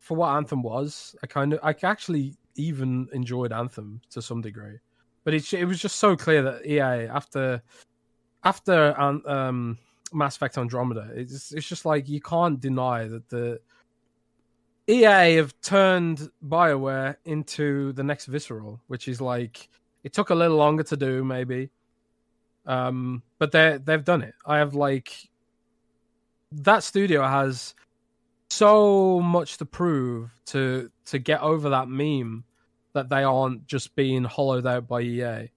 for 0.01 0.19
what 0.19 0.37
Anthem 0.37 0.63
was, 0.63 1.17
I 1.23 1.29
kind 1.29 1.55
of 1.55 1.61
I 1.63 1.75
actually 1.83 2.35
even 2.57 3.09
enjoyed 3.15 3.55
Anthem 3.55 4.03
to 4.11 4.21
some 4.21 4.43
degree 4.43 4.81
but 5.27 5.35
it 5.35 5.53
it 5.53 5.65
was 5.65 5.81
just 5.81 5.97
so 5.97 6.17
clear 6.17 6.41
that 6.41 6.65
EA 6.65 7.09
after 7.09 7.61
after 8.45 8.99
um, 8.99 9.77
Mass 10.13 10.37
Effect 10.37 10.57
Andromeda, 10.57 11.11
it's 11.15 11.53
it's 11.53 11.69
just 11.69 11.85
like 11.85 12.09
you 12.09 12.21
can't 12.21 12.61
deny 12.61 13.09
that 13.09 13.29
the 13.29 13.61
EA 14.87 15.35
have 15.35 15.53
turned 15.63 16.31
Bioware 16.47 17.17
into 17.25 17.93
the 17.95 18.05
next 18.05 18.27
Visceral, 18.27 18.81
which 18.87 19.09
is 19.09 19.21
like 19.21 19.69
it 20.05 20.13
took 20.13 20.31
a 20.31 20.35
little 20.35 20.57
longer 20.57 20.85
to 20.85 20.97
do, 20.97 21.25
maybe, 21.25 21.71
um, 22.65 23.21
but 23.41 23.51
they 23.51 23.81
they've 23.85 24.05
done 24.05 24.23
it. 24.23 24.35
I 24.47 24.59
have 24.59 24.75
like 24.75 25.13
that 26.53 26.85
studio 26.85 27.27
has 27.27 27.75
so 28.49 29.19
much 29.19 29.57
to 29.57 29.65
prove 29.65 30.31
to 30.47 30.89
to 31.07 31.19
get 31.19 31.41
over 31.41 31.71
that 31.71 31.89
meme 31.89 32.45
that 32.97 33.11
they 33.11 33.23
aren't 33.23 33.67
just 33.67 33.95
being 33.95 34.25
hollowed 34.25 34.67
out 34.67 34.89
by 34.89 35.03
EA. 35.03 35.51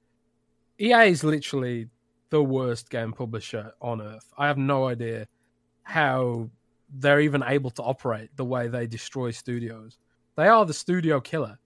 EA 0.78 1.10
is 1.10 1.24
literally 1.24 1.88
the 2.30 2.44
worst 2.44 2.90
game 2.90 3.14
publisher 3.14 3.72
on 3.82 4.02
earth. 4.02 4.32
I 4.38 4.48
have 4.48 4.58
no 4.58 4.88
idea 4.88 5.26
how 5.84 6.50
they're 6.94 7.22
even 7.22 7.42
able 7.48 7.72
to 7.72 7.82
operate 7.82 8.30
the 8.36 8.44
way 8.44 8.68
they 8.68 8.88
destroy 8.88 9.32
studios. 9.32 9.98
They 10.36 10.48
are 10.48 10.66
the 10.66 10.74
studio 10.74 11.22
killer. 11.22 11.58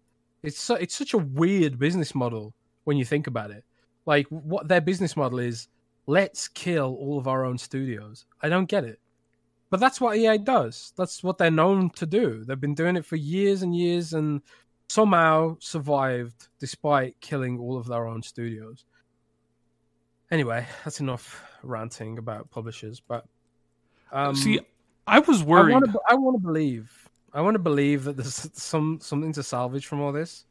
It's 0.44 0.70
it's 0.70 0.96
such 0.96 1.16
a 1.16 1.18
weird 1.18 1.80
business 1.80 2.14
model 2.14 2.54
when 2.84 2.98
you 2.98 3.06
think 3.06 3.26
about 3.26 3.50
it. 3.50 3.64
Like 4.06 4.28
what 4.28 4.68
their 4.68 4.82
business 4.82 5.18
model 5.18 5.40
is, 5.40 5.70
let's 6.06 6.48
kill 6.48 6.96
all 7.00 7.18
of 7.18 7.28
our 7.28 7.46
own 7.46 7.58
studios. 7.58 8.26
I 8.44 8.50
don't 8.50 8.70
get 8.70 8.84
it. 8.84 9.00
But 9.72 9.80
that's 9.80 10.00
what 10.00 10.18
EA 10.18 10.38
does. 10.38 10.94
That's 10.98 11.24
what 11.24 11.40
they're 11.40 11.50
known 11.50 11.90
to 11.92 12.06
do. 12.06 12.44
They've 12.46 12.62
been 12.62 12.76
doing 12.76 12.96
it 12.96 13.06
for 13.06 13.16
years 13.16 13.64
and 13.64 13.76
years 13.76 14.14
and 14.14 14.44
somehow 14.90 15.58
survived 15.60 16.48
despite 16.60 17.20
killing 17.20 17.60
all 17.60 17.78
of 17.78 17.88
their 17.88 18.08
own 18.08 18.22
studios. 18.22 18.86
Anyway, 20.32 20.66
that's 20.84 21.00
enough 21.00 21.44
ranting 21.64 22.18
about 22.18 22.50
publishers. 22.50 23.00
But 23.00 23.26
um, 24.12 24.36
see, 24.36 24.60
I 25.08 25.20
was 25.20 25.44
worried. 25.44 25.76
I 26.08 26.16
want 26.16 26.36
to 26.36 26.42
believe. 26.42 27.10
I 27.34 27.42
want 27.42 27.56
to 27.56 27.60
believe 27.60 28.04
that 28.04 28.18
there's 28.18 28.50
some 28.54 29.00
something 29.02 29.34
to 29.34 29.44
salvage 29.44 29.86
from 29.86 30.02
all 30.02 30.12
this, 30.12 30.46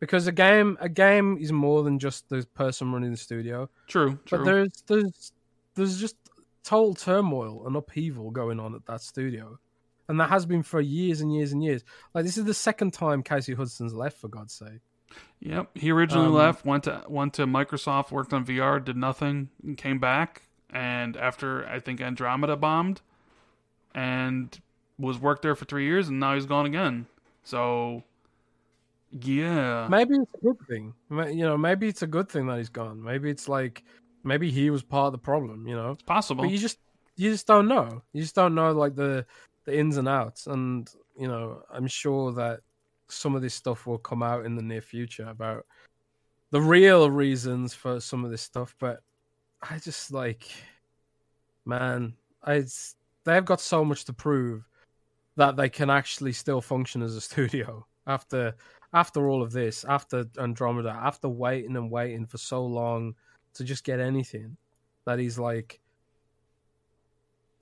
because 0.00 0.26
a 0.26 0.32
game 0.32 0.78
a 0.80 0.88
game 0.88 1.36
is 1.38 1.52
more 1.52 1.82
than 1.82 1.98
just 1.98 2.28
the 2.28 2.46
person 2.54 2.92
running 2.92 3.10
the 3.10 3.16
studio. 3.16 3.68
True, 3.86 4.18
true. 4.24 4.38
But 4.38 4.44
there's 4.44 4.82
there's 4.86 5.32
there's 5.74 6.00
just 6.00 6.16
total 6.64 6.94
turmoil 6.94 7.66
and 7.66 7.76
upheaval 7.76 8.30
going 8.30 8.60
on 8.60 8.74
at 8.74 8.86
that 8.86 9.02
studio 9.02 9.58
and 10.12 10.20
that 10.20 10.28
has 10.28 10.44
been 10.44 10.62
for 10.62 10.78
years 10.78 11.22
and 11.22 11.34
years 11.34 11.52
and 11.52 11.64
years. 11.64 11.82
Like 12.12 12.26
this 12.26 12.36
is 12.36 12.44
the 12.44 12.52
second 12.52 12.92
time 12.92 13.22
Casey 13.22 13.54
Hudson's 13.54 13.94
left, 13.94 14.18
for 14.18 14.28
God's 14.28 14.52
sake. 14.52 14.80
Yep, 15.40 15.70
he 15.74 15.90
originally 15.90 16.26
um, 16.26 16.34
left, 16.34 16.66
went 16.66 16.84
to 16.84 17.02
went 17.08 17.32
to 17.34 17.46
Microsoft, 17.46 18.10
worked 18.10 18.34
on 18.34 18.44
VR, 18.44 18.84
did 18.84 18.96
nothing, 18.96 19.48
and 19.64 19.76
came 19.78 19.98
back. 19.98 20.42
And 20.68 21.16
after 21.16 21.66
I 21.66 21.80
think 21.80 22.02
Andromeda 22.02 22.56
bombed, 22.56 23.00
and 23.94 24.60
was 24.98 25.18
worked 25.18 25.40
there 25.40 25.54
for 25.54 25.64
three 25.64 25.86
years, 25.86 26.08
and 26.08 26.20
now 26.20 26.34
he's 26.34 26.44
gone 26.46 26.66
again. 26.66 27.06
So, 27.42 28.04
yeah, 29.10 29.88
maybe 29.88 30.16
it's 30.16 30.34
a 30.34 30.44
good 30.44 30.58
thing. 30.68 30.92
You 31.10 31.46
know, 31.46 31.56
maybe 31.56 31.88
it's 31.88 32.02
a 32.02 32.06
good 32.06 32.28
thing 32.28 32.48
that 32.48 32.58
he's 32.58 32.68
gone. 32.68 33.02
Maybe 33.02 33.30
it's 33.30 33.48
like 33.48 33.82
maybe 34.24 34.50
he 34.50 34.68
was 34.68 34.82
part 34.82 35.06
of 35.06 35.12
the 35.12 35.18
problem. 35.18 35.66
You 35.66 35.74
know, 35.74 35.92
it's 35.92 36.02
possible. 36.02 36.44
But 36.44 36.50
you 36.50 36.58
just 36.58 36.78
you 37.16 37.30
just 37.30 37.46
don't 37.46 37.66
know. 37.66 38.02
You 38.12 38.20
just 38.20 38.34
don't 38.34 38.54
know 38.54 38.72
like 38.72 38.94
the 38.94 39.24
the 39.64 39.78
ins 39.78 39.96
and 39.96 40.08
outs. 40.08 40.46
And 40.46 40.90
you 41.18 41.28
know, 41.28 41.62
I'm 41.72 41.86
sure 41.86 42.32
that 42.32 42.60
some 43.08 43.34
of 43.34 43.42
this 43.42 43.54
stuff 43.54 43.86
will 43.86 43.98
come 43.98 44.22
out 44.22 44.46
in 44.46 44.56
the 44.56 44.62
near 44.62 44.80
future 44.80 45.28
about 45.28 45.66
the 46.50 46.60
real 46.60 47.10
reasons 47.10 47.74
for 47.74 48.00
some 48.00 48.24
of 48.24 48.30
this 48.30 48.42
stuff. 48.42 48.74
But 48.78 49.00
I 49.62 49.78
just 49.78 50.12
like, 50.12 50.50
man, 51.64 52.14
I 52.44 52.64
they've 53.24 53.44
got 53.44 53.60
so 53.60 53.84
much 53.84 54.04
to 54.06 54.12
prove 54.12 54.68
that 55.36 55.56
they 55.56 55.68
can 55.68 55.90
actually 55.90 56.32
still 56.32 56.60
function 56.60 57.02
as 57.02 57.16
a 57.16 57.20
studio 57.30 57.86
after 58.06 58.54
after 58.94 59.28
all 59.28 59.42
of 59.42 59.52
this, 59.52 59.84
after 59.84 60.26
Andromeda, 60.38 60.90
after 60.90 61.28
waiting 61.28 61.76
and 61.76 61.90
waiting 61.90 62.26
for 62.26 62.38
so 62.38 62.64
long 62.64 63.14
to 63.54 63.64
just 63.64 63.84
get 63.84 64.00
anything, 64.00 64.56
that 65.06 65.18
he's 65.18 65.38
like, 65.38 65.80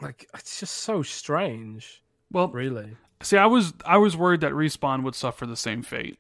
like 0.00 0.28
it's 0.34 0.60
just 0.60 0.78
so 0.78 1.02
strange. 1.02 2.02
Well, 2.30 2.48
really. 2.48 2.96
See, 3.22 3.36
I 3.36 3.46
was 3.46 3.74
I 3.84 3.98
was 3.98 4.16
worried 4.16 4.40
that 4.40 4.52
Respawn 4.52 5.02
would 5.02 5.14
suffer 5.14 5.46
the 5.46 5.56
same 5.56 5.82
fate 5.82 6.18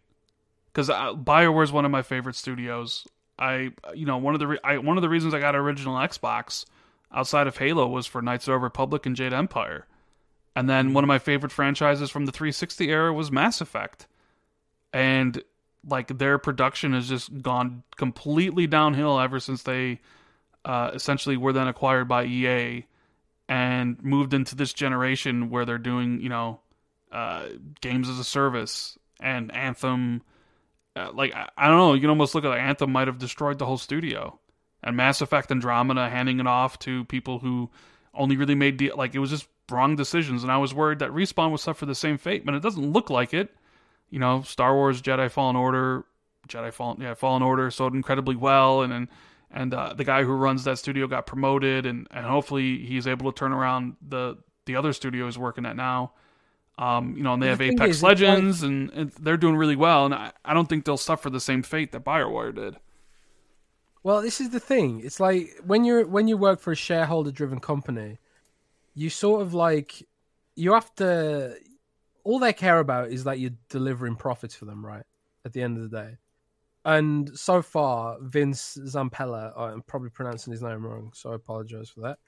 because 0.72 0.88
Bioware 0.88 1.64
is 1.64 1.72
one 1.72 1.84
of 1.84 1.90
my 1.90 2.02
favorite 2.02 2.36
studios. 2.36 3.06
I 3.38 3.70
you 3.94 4.04
know 4.04 4.18
one 4.18 4.34
of 4.34 4.40
the 4.40 4.46
re- 4.48 4.58
I, 4.62 4.78
one 4.78 4.98
of 4.98 5.02
the 5.02 5.08
reasons 5.08 5.32
I 5.32 5.40
got 5.40 5.56
original 5.56 5.96
Xbox 5.96 6.66
outside 7.12 7.46
of 7.46 7.56
Halo 7.56 7.86
was 7.86 8.06
for 8.06 8.22
Knights 8.22 8.46
of 8.46 8.52
the 8.52 8.58
Republic 8.58 9.06
and 9.06 9.16
Jade 9.16 9.32
Empire, 9.32 9.86
and 10.54 10.68
then 10.68 10.92
one 10.92 11.04
of 11.04 11.08
my 11.08 11.18
favorite 11.18 11.52
franchises 11.52 12.10
from 12.10 12.26
the 12.26 12.32
360 12.32 12.90
era 12.90 13.12
was 13.12 13.32
Mass 13.32 13.60
Effect, 13.60 14.06
and 14.92 15.42
like 15.88 16.18
their 16.18 16.36
production 16.36 16.92
has 16.92 17.08
just 17.08 17.40
gone 17.40 17.82
completely 17.96 18.66
downhill 18.66 19.18
ever 19.18 19.40
since 19.40 19.62
they 19.62 20.00
uh, 20.66 20.90
essentially 20.92 21.38
were 21.38 21.54
then 21.54 21.68
acquired 21.68 22.06
by 22.06 22.24
EA 22.24 22.84
and 23.50 24.00
moved 24.00 24.32
into 24.32 24.54
this 24.54 24.72
generation 24.72 25.50
where 25.50 25.66
they're 25.66 25.76
doing 25.76 26.20
you 26.22 26.30
know 26.30 26.60
uh, 27.12 27.46
games 27.80 28.08
as 28.08 28.18
a 28.18 28.24
service 28.24 28.96
and 29.20 29.52
Anthem. 29.54 30.22
Uh, 30.96 31.10
like 31.12 31.34
I, 31.34 31.48
I, 31.58 31.68
don't 31.68 31.76
know, 31.76 31.94
you 31.94 32.00
can 32.00 32.10
almost 32.10 32.34
look 32.34 32.44
at 32.44 32.56
Anthem 32.56 32.92
might 32.92 33.08
have 33.08 33.18
destroyed 33.18 33.58
the 33.58 33.66
whole 33.66 33.76
studio, 33.76 34.38
and 34.82 34.96
Mass 34.96 35.20
Effect 35.20 35.50
Andromeda 35.50 36.08
handing 36.08 36.40
it 36.40 36.46
off 36.46 36.78
to 36.80 37.04
people 37.04 37.40
who 37.40 37.68
only 38.14 38.36
really 38.36 38.54
made 38.54 38.76
de- 38.76 38.92
like 38.92 39.14
it 39.14 39.18
was 39.18 39.30
just 39.30 39.48
wrong 39.70 39.96
decisions. 39.96 40.42
And 40.42 40.50
I 40.50 40.58
was 40.58 40.72
worried 40.72 41.00
that 41.00 41.10
Respawn 41.10 41.50
would 41.50 41.60
suffer 41.60 41.86
the 41.86 41.94
same 41.94 42.18
fate, 42.18 42.46
but 42.46 42.54
it 42.54 42.62
doesn't 42.62 42.92
look 42.92 43.10
like 43.10 43.34
it. 43.34 43.54
You 44.10 44.20
know, 44.20 44.42
Star 44.42 44.74
Wars 44.74 45.02
Jedi 45.02 45.30
Fallen 45.30 45.56
Order, 45.56 46.04
Jedi 46.48 46.72
Fallen 46.72 47.00
yeah 47.00 47.14
Fallen 47.14 47.42
Order 47.42 47.70
sold 47.72 47.94
incredibly 47.94 48.36
well, 48.36 48.82
and 48.82 48.92
and 48.92 49.08
and 49.50 49.74
uh, 49.74 49.94
the 49.94 50.04
guy 50.04 50.22
who 50.22 50.32
runs 50.32 50.64
that 50.64 50.78
studio 50.78 51.06
got 51.06 51.26
promoted, 51.26 51.86
and 51.86 52.06
and 52.10 52.26
hopefully 52.26 52.78
he's 52.78 53.06
able 53.06 53.30
to 53.32 53.38
turn 53.38 53.52
around 53.52 53.96
the 54.06 54.36
the 54.66 54.76
other 54.76 54.92
studio 54.92 55.26
he's 55.26 55.38
working 55.38 55.66
at 55.66 55.76
now. 55.76 56.12
Um, 56.78 57.14
you 57.16 57.22
know, 57.22 57.34
and 57.34 57.42
they 57.42 57.46
the 57.46 57.50
have 57.50 57.60
Apex 57.60 57.96
is, 57.96 58.02
Legends, 58.02 58.62
like... 58.62 58.70
and, 58.70 58.90
and, 58.92 59.10
they're 59.20 59.36
doing 59.36 59.56
really 59.56 59.76
well. 59.76 60.06
And 60.06 60.14
I, 60.14 60.32
I 60.44 60.54
don't 60.54 60.66
think 60.66 60.86
they'll 60.86 60.96
suffer 60.96 61.28
the 61.28 61.40
same 61.40 61.62
fate 61.62 61.92
that 61.92 62.04
Bioware 62.04 62.54
did. 62.54 62.76
Well, 64.02 64.22
this 64.22 64.40
is 64.40 64.48
the 64.48 64.60
thing. 64.60 65.02
It's 65.04 65.20
like 65.20 65.58
when 65.64 65.84
you're 65.84 66.06
when 66.06 66.26
you 66.26 66.38
work 66.38 66.60
for 66.60 66.72
a 66.72 66.76
shareholder-driven 66.76 67.60
company, 67.60 68.18
you 68.94 69.10
sort 69.10 69.42
of 69.42 69.52
like 69.52 70.02
you 70.54 70.72
have 70.72 70.94
to. 70.96 71.56
All 72.24 72.38
they 72.38 72.52
care 72.52 72.78
about 72.78 73.10
is 73.10 73.24
that 73.24 73.38
you're 73.38 73.52
delivering 73.68 74.16
profits 74.16 74.54
for 74.54 74.64
them, 74.64 74.84
right? 74.84 75.04
At 75.44 75.52
the 75.52 75.62
end 75.62 75.76
of 75.76 75.90
the 75.90 75.96
day, 75.96 76.16
and 76.84 77.36
so 77.38 77.60
far, 77.60 78.16
Vince 78.20 78.78
Zampella, 78.86 79.52
I'm 79.56 79.82
probably 79.82 80.10
pronouncing 80.10 80.50
his 80.50 80.62
name 80.62 80.86
wrong, 80.86 81.10
so 81.14 81.32
I 81.32 81.34
apologize 81.34 81.90
for 81.90 82.00
that. 82.00 82.18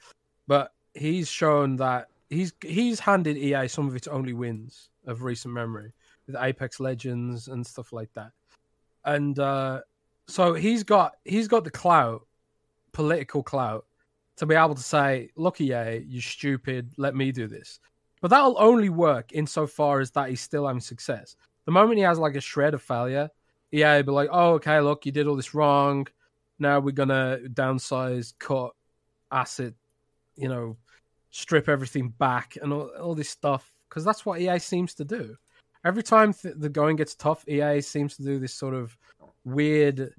But 0.47 0.73
he's 0.95 1.29
shown 1.29 1.77
that 1.77 2.09
he's 2.29 2.53
he's 2.63 3.01
handed 3.01 3.37
EA 3.37 3.69
some 3.69 3.89
of 3.89 3.97
its 3.97 4.09
only 4.09 4.33
wins 4.33 4.91
of 5.07 5.23
recent 5.23 5.55
memory 5.55 5.93
with 6.27 6.37
Apex 6.39 6.81
Legends 6.81 7.49
and 7.49 7.67
stuff 7.67 7.93
like 7.93 8.13
that. 8.15 8.33
And 9.05 9.39
uh, 9.39 9.81
so 10.27 10.55
he's 10.55 10.83
got 10.83 11.15
he's 11.25 11.49
got 11.49 11.65
the 11.65 11.71
clout, 11.71 12.27
political 12.93 13.43
clout, 13.43 13.87
to 14.37 14.47
be 14.47 14.55
able 14.55 14.75
to 14.75 14.83
say, 14.83 15.31
"Look, 15.37 15.61
EA, 15.61 16.05
you 16.07 16.21
stupid. 16.21 16.93
Let 16.99 17.15
me 17.15 17.33
do 17.33 17.47
this." 17.47 17.81
But 18.21 18.29
that'll 18.29 18.57
only 18.59 18.89
work 18.89 19.33
insofar 19.33 20.01
as 20.01 20.11
that 20.13 20.29
he's 20.29 20.41
still 20.41 20.67
having 20.67 20.81
success. 20.81 21.37
The 21.65 21.73
moment 21.73 21.99
he 21.99 22.05
has 22.05 22.19
like 22.19 22.37
a 22.37 22.41
shred 22.41 22.75
of 22.75 22.83
failure, 22.83 23.29
EA 23.73 24.03
be 24.03 24.13
like, 24.13 24.29
"Oh, 24.33 24.55
okay, 24.55 24.81
look, 24.81 25.07
you 25.07 25.13
did 25.13 25.27
all 25.27 25.37
this 25.37 25.55
wrong. 25.55 26.07
Now 26.59 26.81
we're 26.81 26.93
gonna 26.93 27.41
downsize, 27.49 28.35
cut, 28.39 28.73
asset, 29.31 29.75
you 30.37 30.49
know, 30.49 30.77
strip 31.31 31.69
everything 31.69 32.11
back 32.11 32.57
and 32.61 32.73
all, 32.73 32.91
all 33.01 33.15
this 33.15 33.31
stuff 33.31 33.73
because 33.89 34.05
that's 34.05 34.25
what 34.25 34.41
EA 34.41 34.59
seems 34.59 34.95
to 34.95 35.05
do. 35.05 35.37
Every 35.85 36.03
time 36.03 36.33
th- 36.33 36.55
the 36.59 36.69
going 36.69 36.97
gets 36.97 37.15
tough, 37.15 37.47
EA 37.49 37.81
seems 37.81 38.17
to 38.17 38.23
do 38.23 38.39
this 38.39 38.55
sort 38.55 38.75
of 38.75 38.97
weird, 39.45 40.15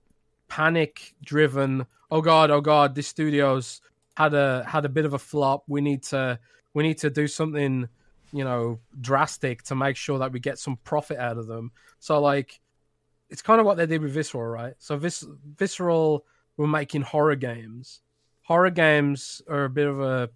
panic-driven. 0.50 1.86
Oh 2.12 2.22
god, 2.22 2.52
oh 2.52 2.62
god, 2.62 2.96
this 2.96 3.08
studio's 3.08 3.82
had 4.18 4.34
a 4.34 4.64
had 4.68 4.86
a 4.86 4.90
bit 4.90 5.06
of 5.06 5.14
a 5.14 5.20
flop. 5.20 5.64
We 5.68 5.82
need 5.82 6.04
to 6.04 6.40
we 6.74 6.84
need 6.84 6.98
to 7.00 7.10
do 7.10 7.28
something, 7.28 7.88
you 8.32 8.44
know, 8.44 8.80
drastic 9.00 9.64
to 9.64 9.76
make 9.76 9.96
sure 9.96 10.20
that 10.20 10.32
we 10.32 10.40
get 10.40 10.60
some 10.60 10.78
profit 10.84 11.18
out 11.18 11.38
of 11.38 11.48
them. 11.48 11.72
So 12.00 12.20
like, 12.20 12.60
it's 13.34 13.42
kind 13.42 13.60
of 13.60 13.66
what 13.66 13.78
they 13.78 13.88
did 13.88 14.04
with 14.04 14.12
Visceral, 14.12 14.46
right? 14.46 14.76
So 14.78 14.96
Vis- 14.96 15.26
Visceral 15.58 16.24
were 16.56 16.68
making 16.68 17.02
horror 17.02 17.36
games. 17.36 18.02
Horror 18.44 18.70
games 18.70 19.42
are 19.50 19.64
a 19.64 19.70
bit 19.70 19.88
of 19.88 20.00
a 20.00 20.30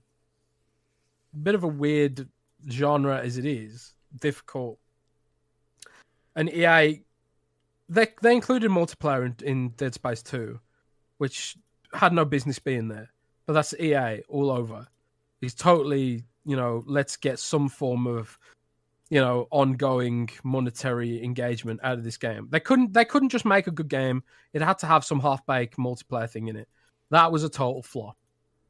bit 1.44 1.54
of 1.54 1.64
a 1.64 1.68
weird 1.68 2.28
genre 2.68 3.20
as 3.22 3.38
it 3.38 3.46
is, 3.46 3.94
difficult. 4.20 4.80
And 6.36 6.50
EA, 6.50 7.04
they 7.88 8.08
they 8.24 8.34
included 8.34 8.72
multiplayer 8.72 9.26
in, 9.26 9.48
in 9.48 9.70
Dead 9.78 9.94
Space 9.94 10.24
Two, 10.24 10.60
which 11.20 11.56
had 11.94 12.14
no 12.14 12.26
business 12.26 12.58
being 12.58 12.88
there. 12.88 13.12
But 13.46 13.54
that's 13.54 13.76
EA 13.80 14.24
all 14.28 14.50
over. 14.50 14.88
He's 15.40 15.54
totally, 15.54 16.24
you 16.46 16.56
know, 16.56 16.84
let's 16.88 17.16
get 17.16 17.38
some 17.38 17.70
form 17.70 18.08
of, 18.08 18.40
you 19.10 19.22
know, 19.22 19.48
ongoing 19.52 20.30
monetary 20.44 21.24
engagement 21.24 21.80
out 21.84 21.98
of 21.98 22.04
this 22.04 22.18
game. 22.18 22.48
They 22.50 22.60
couldn't 22.60 22.94
they 22.94 23.06
couldn't 23.06 23.30
just 23.30 23.46
make 23.46 23.68
a 23.68 23.72
good 23.72 23.88
game. 23.88 24.24
It 24.54 24.62
had 24.62 24.80
to 24.80 24.86
have 24.86 25.06
some 25.06 25.20
half 25.20 25.46
baked 25.46 25.78
multiplayer 25.78 26.30
thing 26.30 26.48
in 26.48 26.56
it. 26.56 26.68
That 27.12 27.32
was 27.32 27.44
a 27.44 27.50
total 27.50 27.84
flop. 27.84 28.18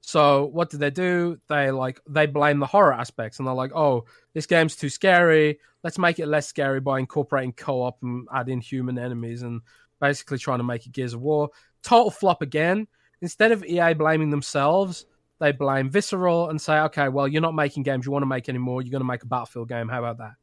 So 0.02 0.46
what 0.46 0.70
did 0.70 0.80
they 0.80 0.92
do? 0.92 1.38
They 1.50 1.72
like 1.72 2.00
they 2.08 2.28
blame 2.28 2.60
the 2.60 2.66
horror 2.66 2.94
aspects 2.94 3.40
and 3.40 3.48
they're 3.48 3.56
like, 3.56 3.72
"Oh, 3.76 4.06
this 4.34 4.46
game's 4.46 4.76
too 4.76 4.90
scary. 4.90 5.60
Let's 5.84 5.98
make 5.98 6.20
it 6.20 6.28
less 6.28 6.48
scary 6.48 6.80
by 6.80 7.00
incorporating 7.00 7.54
co-op 7.54 8.02
and 8.04 8.28
adding 8.34 8.62
human 8.62 8.98
enemies 9.00 9.42
and 9.42 9.62
basically 10.00 10.38
trying 10.38 10.60
to 10.60 10.64
make 10.64 10.86
it 10.86 10.94
Gears 10.94 11.14
of 11.14 11.22
War." 11.22 11.50
Total 11.84 12.12
flop 12.12 12.42
again. 12.42 12.88
Instead 13.22 13.52
of 13.52 13.66
EA 13.66 13.94
blaming 13.94 14.30
themselves, 14.30 15.08
they 15.40 15.52
blame 15.52 15.90
Visceral 15.90 16.50
and 16.50 16.60
say, 16.60 16.80
"Okay, 16.80 17.10
well, 17.10 17.28
you're 17.28 17.42
not 17.42 17.56
making 17.56 17.84
games 17.84 18.06
you 18.06 18.12
want 18.12 18.24
to 18.24 18.28
make 18.28 18.50
anymore. 18.50 18.82
You're 18.82 18.92
going 18.92 19.02
to 19.02 19.08
make 19.08 19.24
a 19.24 19.28
Battlefield 19.28 19.70
game. 19.70 19.88
How 19.88 20.00
about 20.00 20.18
that?" 20.18 20.36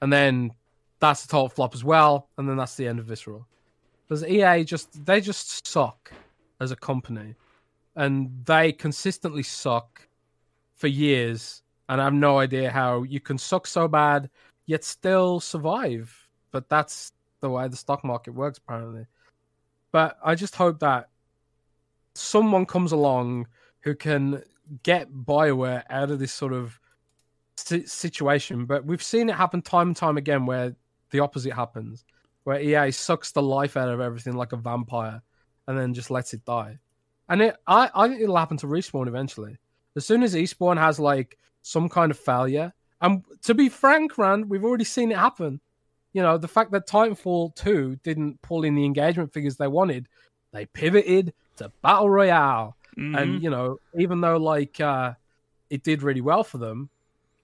And 0.00 0.12
then 0.12 0.52
that's 1.00 1.24
a 1.24 1.28
total 1.28 1.48
flop 1.48 1.74
as 1.74 1.84
well. 1.84 2.28
And 2.38 2.48
then 2.48 2.56
that's 2.56 2.76
the 2.76 2.86
end 2.86 2.98
of 2.98 3.06
Visceral. 3.06 3.46
Because 4.08 4.24
EA 4.24 4.64
just 4.64 5.04
they 5.04 5.20
just 5.20 5.66
suck 5.66 6.12
as 6.60 6.70
a 6.70 6.76
company 6.76 7.34
and 7.96 8.30
they 8.44 8.72
consistently 8.72 9.42
suck 9.42 10.06
for 10.74 10.86
years. 10.86 11.62
And 11.88 12.00
I 12.00 12.04
have 12.04 12.14
no 12.14 12.38
idea 12.38 12.70
how 12.70 13.02
you 13.02 13.20
can 13.20 13.36
suck 13.36 13.66
so 13.66 13.88
bad 13.88 14.30
yet 14.66 14.84
still 14.84 15.40
survive. 15.40 16.16
But 16.50 16.68
that's 16.68 17.12
the 17.40 17.50
way 17.50 17.68
the 17.68 17.76
stock 17.76 18.04
market 18.04 18.32
works, 18.32 18.58
apparently. 18.58 19.06
But 19.90 20.18
I 20.24 20.34
just 20.34 20.54
hope 20.54 20.78
that 20.80 21.08
someone 22.14 22.66
comes 22.66 22.92
along 22.92 23.46
who 23.82 23.94
can 23.94 24.42
get 24.82 25.12
Bioware 25.12 25.84
out 25.90 26.10
of 26.10 26.18
this 26.18 26.32
sort 26.32 26.52
of 26.52 26.78
situation. 27.56 28.66
But 28.66 28.84
we've 28.84 29.02
seen 29.02 29.28
it 29.28 29.34
happen 29.34 29.62
time 29.62 29.88
and 29.88 29.96
time 29.96 30.16
again 30.16 30.46
where 30.46 30.74
the 31.10 31.20
opposite 31.20 31.52
happens, 31.52 32.04
where 32.44 32.60
EA 32.60 32.90
sucks 32.90 33.32
the 33.32 33.42
life 33.42 33.76
out 33.76 33.88
of 33.88 34.00
everything 34.00 34.34
like 34.34 34.52
a 34.52 34.56
vampire 34.56 35.22
and 35.66 35.78
then 35.78 35.94
just 35.94 36.10
lets 36.10 36.34
it 36.34 36.44
die. 36.44 36.78
And 37.28 37.42
it, 37.42 37.56
I, 37.66 37.90
I 37.94 38.08
think 38.08 38.20
it'll 38.20 38.36
happen 38.36 38.56
to 38.58 38.66
respawn 38.66 39.08
eventually. 39.08 39.58
As 39.94 40.06
soon 40.06 40.22
as 40.22 40.34
Respawn 40.34 40.78
has 40.78 40.98
like 40.98 41.38
some 41.60 41.88
kind 41.88 42.10
of 42.10 42.18
failure, 42.18 42.72
and 43.00 43.22
to 43.42 43.54
be 43.54 43.68
frank, 43.68 44.16
Rand, 44.16 44.48
we've 44.48 44.64
already 44.64 44.84
seen 44.84 45.12
it 45.12 45.18
happen. 45.18 45.60
You 46.12 46.22
know, 46.22 46.38
the 46.38 46.48
fact 46.48 46.72
that 46.72 46.86
Titanfall 46.86 47.54
2 47.56 47.96
didn't 48.02 48.40
pull 48.42 48.64
in 48.64 48.74
the 48.74 48.84
engagement 48.84 49.32
figures 49.32 49.56
they 49.56 49.68
wanted, 49.68 50.08
they 50.52 50.66
pivoted 50.66 51.32
to 51.56 51.70
Battle 51.82 52.08
Royale. 52.08 52.76
Mm-hmm. 52.98 53.14
And, 53.14 53.42
you 53.42 53.50
know, 53.50 53.78
even 53.98 54.20
though 54.20 54.36
like 54.36 54.80
uh, 54.80 55.14
it 55.70 55.82
did 55.82 56.02
really 56.02 56.20
well 56.20 56.44
for 56.44 56.58
them 56.58 56.90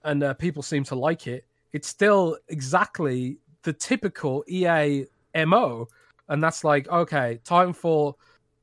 and 0.03 0.23
uh, 0.23 0.33
people 0.35 0.63
seem 0.63 0.83
to 0.85 0.95
like 0.95 1.27
it, 1.27 1.45
it's 1.73 1.87
still 1.87 2.37
exactly 2.47 3.37
the 3.63 3.73
typical 3.73 4.43
EA 4.47 5.05
MO. 5.45 5.87
And 6.27 6.43
that's 6.43 6.63
like, 6.63 6.87
okay, 6.89 7.39
Titanfall 7.43 8.13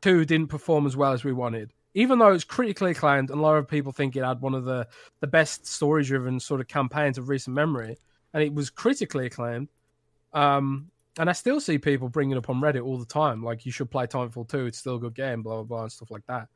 two 0.02 0.24
didn't 0.24 0.48
perform 0.48 0.86
as 0.86 0.96
well 0.96 1.12
as 1.12 1.24
we 1.24 1.32
wanted. 1.32 1.72
Even 1.94 2.18
though 2.18 2.32
it's 2.32 2.44
critically 2.44 2.90
acclaimed, 2.90 3.30
and 3.30 3.38
a 3.38 3.42
lot 3.42 3.56
of 3.56 3.66
people 3.66 3.90
think 3.90 4.16
it 4.16 4.24
had 4.24 4.40
one 4.40 4.54
of 4.54 4.64
the, 4.64 4.86
the 5.20 5.26
best 5.26 5.66
story 5.66 6.04
driven 6.04 6.38
sort 6.38 6.60
of 6.60 6.68
campaigns 6.68 7.16
of 7.16 7.28
recent 7.28 7.54
memory, 7.54 7.96
and 8.34 8.42
it 8.42 8.52
was 8.52 8.68
critically 8.68 9.26
acclaimed. 9.26 9.68
Um, 10.34 10.90
and 11.18 11.30
I 11.30 11.32
still 11.32 11.58
see 11.58 11.78
people 11.78 12.10
bringing 12.10 12.36
up 12.36 12.50
on 12.50 12.60
Reddit 12.60 12.84
all 12.84 12.98
the 12.98 13.06
time, 13.06 13.42
like 13.42 13.64
you 13.64 13.72
should 13.72 13.90
play 13.90 14.06
Titanfall 14.06 14.48
2, 14.48 14.66
it's 14.66 14.78
still 14.78 14.96
a 14.96 15.00
good 15.00 15.14
game, 15.14 15.42
blah, 15.42 15.54
blah, 15.54 15.62
blah, 15.62 15.82
and 15.84 15.92
stuff 15.92 16.10
like 16.10 16.26
that. 16.26 16.48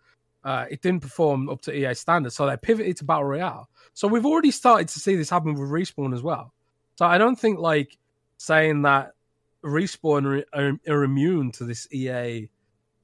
Uh, 0.42 0.66
it 0.70 0.80
didn't 0.80 1.00
perform 1.00 1.48
up 1.48 1.60
to 1.62 1.72
EA 1.72 1.94
standards, 1.94 2.34
so 2.34 2.46
they 2.46 2.56
pivoted 2.56 2.96
to 2.96 3.04
Battle 3.04 3.24
Royale. 3.24 3.68
So 3.92 4.08
we've 4.08 4.24
already 4.24 4.50
started 4.50 4.88
to 4.88 4.98
see 4.98 5.14
this 5.14 5.28
happen 5.28 5.54
with 5.54 5.68
Respawn 5.68 6.14
as 6.14 6.22
well. 6.22 6.54
So 6.96 7.06
I 7.06 7.18
don't 7.18 7.38
think 7.38 7.58
like 7.58 7.98
saying 8.38 8.82
that 8.82 9.12
respawn 9.62 10.44
are, 10.54 10.58
are, 10.58 10.72
are 10.88 11.04
immune 11.04 11.52
to 11.52 11.64
this 11.64 11.86
EA 11.92 12.48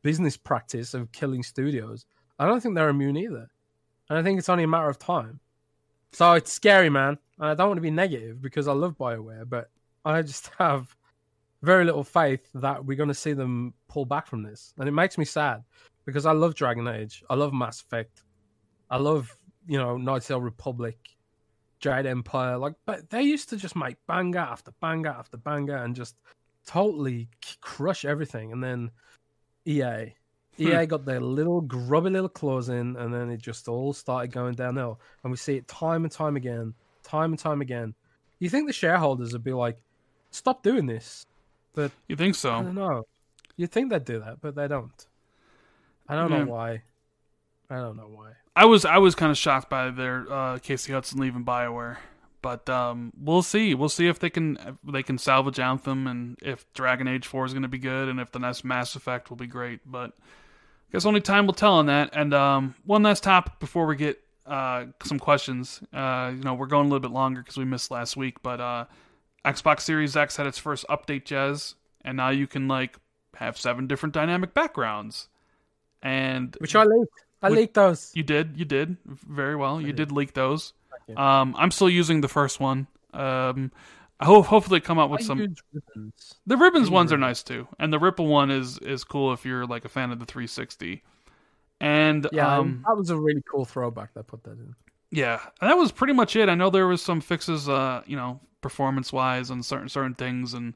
business 0.02 0.36
practice 0.36 0.94
of 0.94 1.12
killing 1.12 1.42
studios. 1.42 2.06
I 2.38 2.46
don't 2.46 2.60
think 2.60 2.74
they're 2.74 2.88
immune 2.88 3.16
either, 3.16 3.48
and 4.08 4.18
I 4.18 4.22
think 4.22 4.38
it's 4.38 4.48
only 4.48 4.64
a 4.64 4.68
matter 4.68 4.88
of 4.88 4.98
time. 4.98 5.40
So 6.12 6.32
it's 6.32 6.52
scary, 6.52 6.88
man. 6.88 7.18
And 7.38 7.50
I 7.50 7.54
don't 7.54 7.68
want 7.68 7.78
to 7.78 7.82
be 7.82 7.90
negative 7.90 8.40
because 8.40 8.68
I 8.68 8.72
love 8.72 8.96
Bioware, 8.96 9.48
but 9.48 9.70
I 10.04 10.22
just 10.22 10.50
have 10.58 10.96
very 11.62 11.84
little 11.84 12.04
faith 12.04 12.48
that 12.54 12.84
we're 12.84 12.96
going 12.96 13.08
to 13.08 13.14
see 13.14 13.32
them 13.32 13.74
pull 13.88 14.06
back 14.06 14.26
from 14.26 14.42
this, 14.42 14.72
and 14.78 14.88
it 14.88 14.92
makes 14.92 15.18
me 15.18 15.24
sad 15.24 15.64
because 16.06 16.24
I 16.24 16.32
love 16.32 16.54
Dragon 16.54 16.88
Age, 16.88 17.22
I 17.28 17.34
love 17.34 17.52
Mass 17.52 17.82
Effect, 17.82 18.22
I 18.88 18.96
love 18.96 19.36
you 19.66 19.76
know 19.76 19.98
Knights 19.98 20.30
of 20.30 20.42
Republic, 20.42 20.96
Jade 21.80 22.06
Empire. 22.06 22.56
Like, 22.56 22.74
but 22.86 23.10
they 23.10 23.22
used 23.22 23.50
to 23.50 23.56
just 23.56 23.76
make 23.76 23.96
banger 24.06 24.38
after 24.38 24.72
banger 24.80 25.10
after 25.10 25.36
banger 25.36 25.76
and 25.76 25.94
just 25.94 26.16
totally 26.66 27.28
crush 27.60 28.04
everything, 28.04 28.52
and 28.52 28.62
then 28.62 28.90
EA. 29.66 30.14
EA 30.58 30.70
hmm. 30.70 30.84
got 30.84 31.04
their 31.04 31.20
little 31.20 31.60
grubby 31.60 32.08
little 32.08 32.30
claws 32.30 32.70
in, 32.70 32.96
and 32.96 33.12
then 33.12 33.28
it 33.28 33.42
just 33.42 33.68
all 33.68 33.92
started 33.92 34.32
going 34.32 34.54
downhill. 34.54 34.98
And 35.22 35.30
we 35.30 35.36
see 35.36 35.56
it 35.56 35.68
time 35.68 36.04
and 36.04 36.12
time 36.12 36.36
again, 36.36 36.72
time 37.02 37.32
and 37.32 37.38
time 37.38 37.60
again. 37.60 37.94
You 38.38 38.48
think 38.48 38.66
the 38.66 38.72
shareholders 38.72 39.32
would 39.32 39.44
be 39.44 39.52
like, 39.52 39.82
"Stop 40.30 40.62
doing 40.62 40.86
this," 40.86 41.26
but 41.74 41.92
you 42.08 42.16
think 42.16 42.36
so? 42.36 42.52
I 42.52 42.62
don't 42.62 42.74
know. 42.74 43.02
You 43.56 43.66
think 43.66 43.90
they'd 43.90 44.04
do 44.04 44.20
that, 44.20 44.40
but 44.40 44.54
they 44.54 44.68
don't. 44.68 45.06
I 46.08 46.14
don't 46.14 46.30
yeah. 46.30 46.44
know 46.44 46.52
why. 46.52 46.82
I 47.68 47.76
don't 47.76 47.96
know 47.96 48.08
why. 48.08 48.32
I 48.54 48.64
was 48.64 48.84
I 48.84 48.98
was 48.98 49.14
kind 49.14 49.30
of 49.30 49.38
shocked 49.38 49.68
by 49.68 49.90
their 49.90 50.30
uh, 50.32 50.58
Casey 50.58 50.92
Hudson 50.92 51.20
leaving 51.20 51.44
Bioware, 51.44 51.98
but 52.42 52.68
um, 52.70 53.12
we'll 53.18 53.42
see. 53.42 53.74
We'll 53.74 53.88
see 53.88 54.06
if 54.06 54.18
they 54.18 54.30
can 54.30 54.56
if 54.56 54.92
they 54.92 55.02
can 55.02 55.18
salvage 55.18 55.58
Anthem 55.58 56.06
and 56.06 56.38
if 56.42 56.64
Dragon 56.72 57.08
Age 57.08 57.26
Four 57.26 57.44
is 57.44 57.52
going 57.52 57.62
to 57.62 57.68
be 57.68 57.78
good 57.78 58.08
and 58.08 58.20
if 58.20 58.30
the 58.32 58.38
next 58.38 58.64
Mass 58.64 58.94
Effect 58.94 59.30
will 59.30 59.36
be 59.36 59.46
great. 59.46 59.80
But 59.84 60.10
I 60.10 60.92
guess 60.92 61.04
only 61.04 61.20
time 61.20 61.46
will 61.46 61.54
tell 61.54 61.74
on 61.74 61.86
that. 61.86 62.10
And 62.12 62.32
um, 62.32 62.74
one 62.84 63.02
last 63.02 63.22
topic 63.22 63.58
before 63.58 63.86
we 63.86 63.96
get 63.96 64.22
uh, 64.46 64.86
some 65.02 65.18
questions. 65.18 65.82
Uh, 65.92 66.32
you 66.34 66.42
know, 66.42 66.54
we're 66.54 66.66
going 66.66 66.86
a 66.86 66.88
little 66.88 67.00
bit 67.00 67.10
longer 67.10 67.42
because 67.42 67.56
we 67.56 67.64
missed 67.64 67.90
last 67.90 68.16
week, 68.16 68.42
but 68.42 68.60
uh, 68.60 68.84
Xbox 69.44 69.80
Series 69.80 70.16
X 70.16 70.36
had 70.36 70.46
its 70.46 70.58
first 70.58 70.86
update, 70.88 71.24
Jez, 71.24 71.74
and 72.02 72.16
now 72.16 72.30
you 72.30 72.46
can 72.46 72.68
like 72.68 72.96
have 73.34 73.58
seven 73.58 73.86
different 73.86 74.14
dynamic 74.14 74.54
backgrounds. 74.54 75.28
And 76.06 76.56
which 76.60 76.76
I 76.76 76.84
leaked. 76.84 77.24
I 77.42 77.48
leaked 77.48 77.74
those. 77.74 78.12
You 78.14 78.22
did. 78.22 78.56
You 78.56 78.64
did 78.64 78.96
very 79.04 79.56
well. 79.56 79.80
You 79.80 79.92
did 79.92 80.12
leak 80.12 80.34
those. 80.34 80.72
Um, 81.16 81.54
I'm 81.58 81.70
still 81.70 81.90
using 81.90 82.20
the 82.20 82.28
first 82.28 82.60
one. 82.60 82.86
Um, 83.12 83.72
I 84.18 84.24
hope 84.24 84.46
hopefully 84.46 84.80
come 84.80 84.98
up 84.98 85.10
with 85.10 85.22
I 85.22 85.24
some. 85.24 85.38
Ribbons. 85.72 86.34
The 86.46 86.56
ribbons 86.56 86.90
ones 86.90 87.12
are 87.12 87.18
nice 87.18 87.42
too, 87.42 87.66
and 87.78 87.92
the 87.92 87.98
Ripple 87.98 88.26
one 88.26 88.50
is 88.50 88.78
is 88.78 89.04
cool 89.04 89.32
if 89.32 89.44
you're 89.44 89.66
like 89.66 89.84
a 89.84 89.88
fan 89.88 90.12
of 90.12 90.18
the 90.18 90.26
360. 90.26 91.02
And 91.80 92.26
yeah, 92.32 92.58
um, 92.58 92.84
that 92.86 92.96
was 92.96 93.10
a 93.10 93.16
really 93.16 93.42
cool 93.50 93.64
throwback. 93.64 94.14
That 94.14 94.26
put 94.26 94.44
that 94.44 94.52
in. 94.52 94.74
Yeah, 95.10 95.40
and 95.60 95.70
that 95.70 95.76
was 95.76 95.92
pretty 95.92 96.14
much 96.14 96.36
it. 96.36 96.48
I 96.48 96.54
know 96.54 96.70
there 96.70 96.86
was 96.86 97.02
some 97.02 97.20
fixes, 97.20 97.68
uh, 97.68 98.02
you 98.06 98.16
know, 98.16 98.40
performance 98.60 99.12
wise 99.12 99.50
on 99.50 99.62
certain 99.62 99.88
certain 99.88 100.14
things, 100.14 100.54
and 100.54 100.74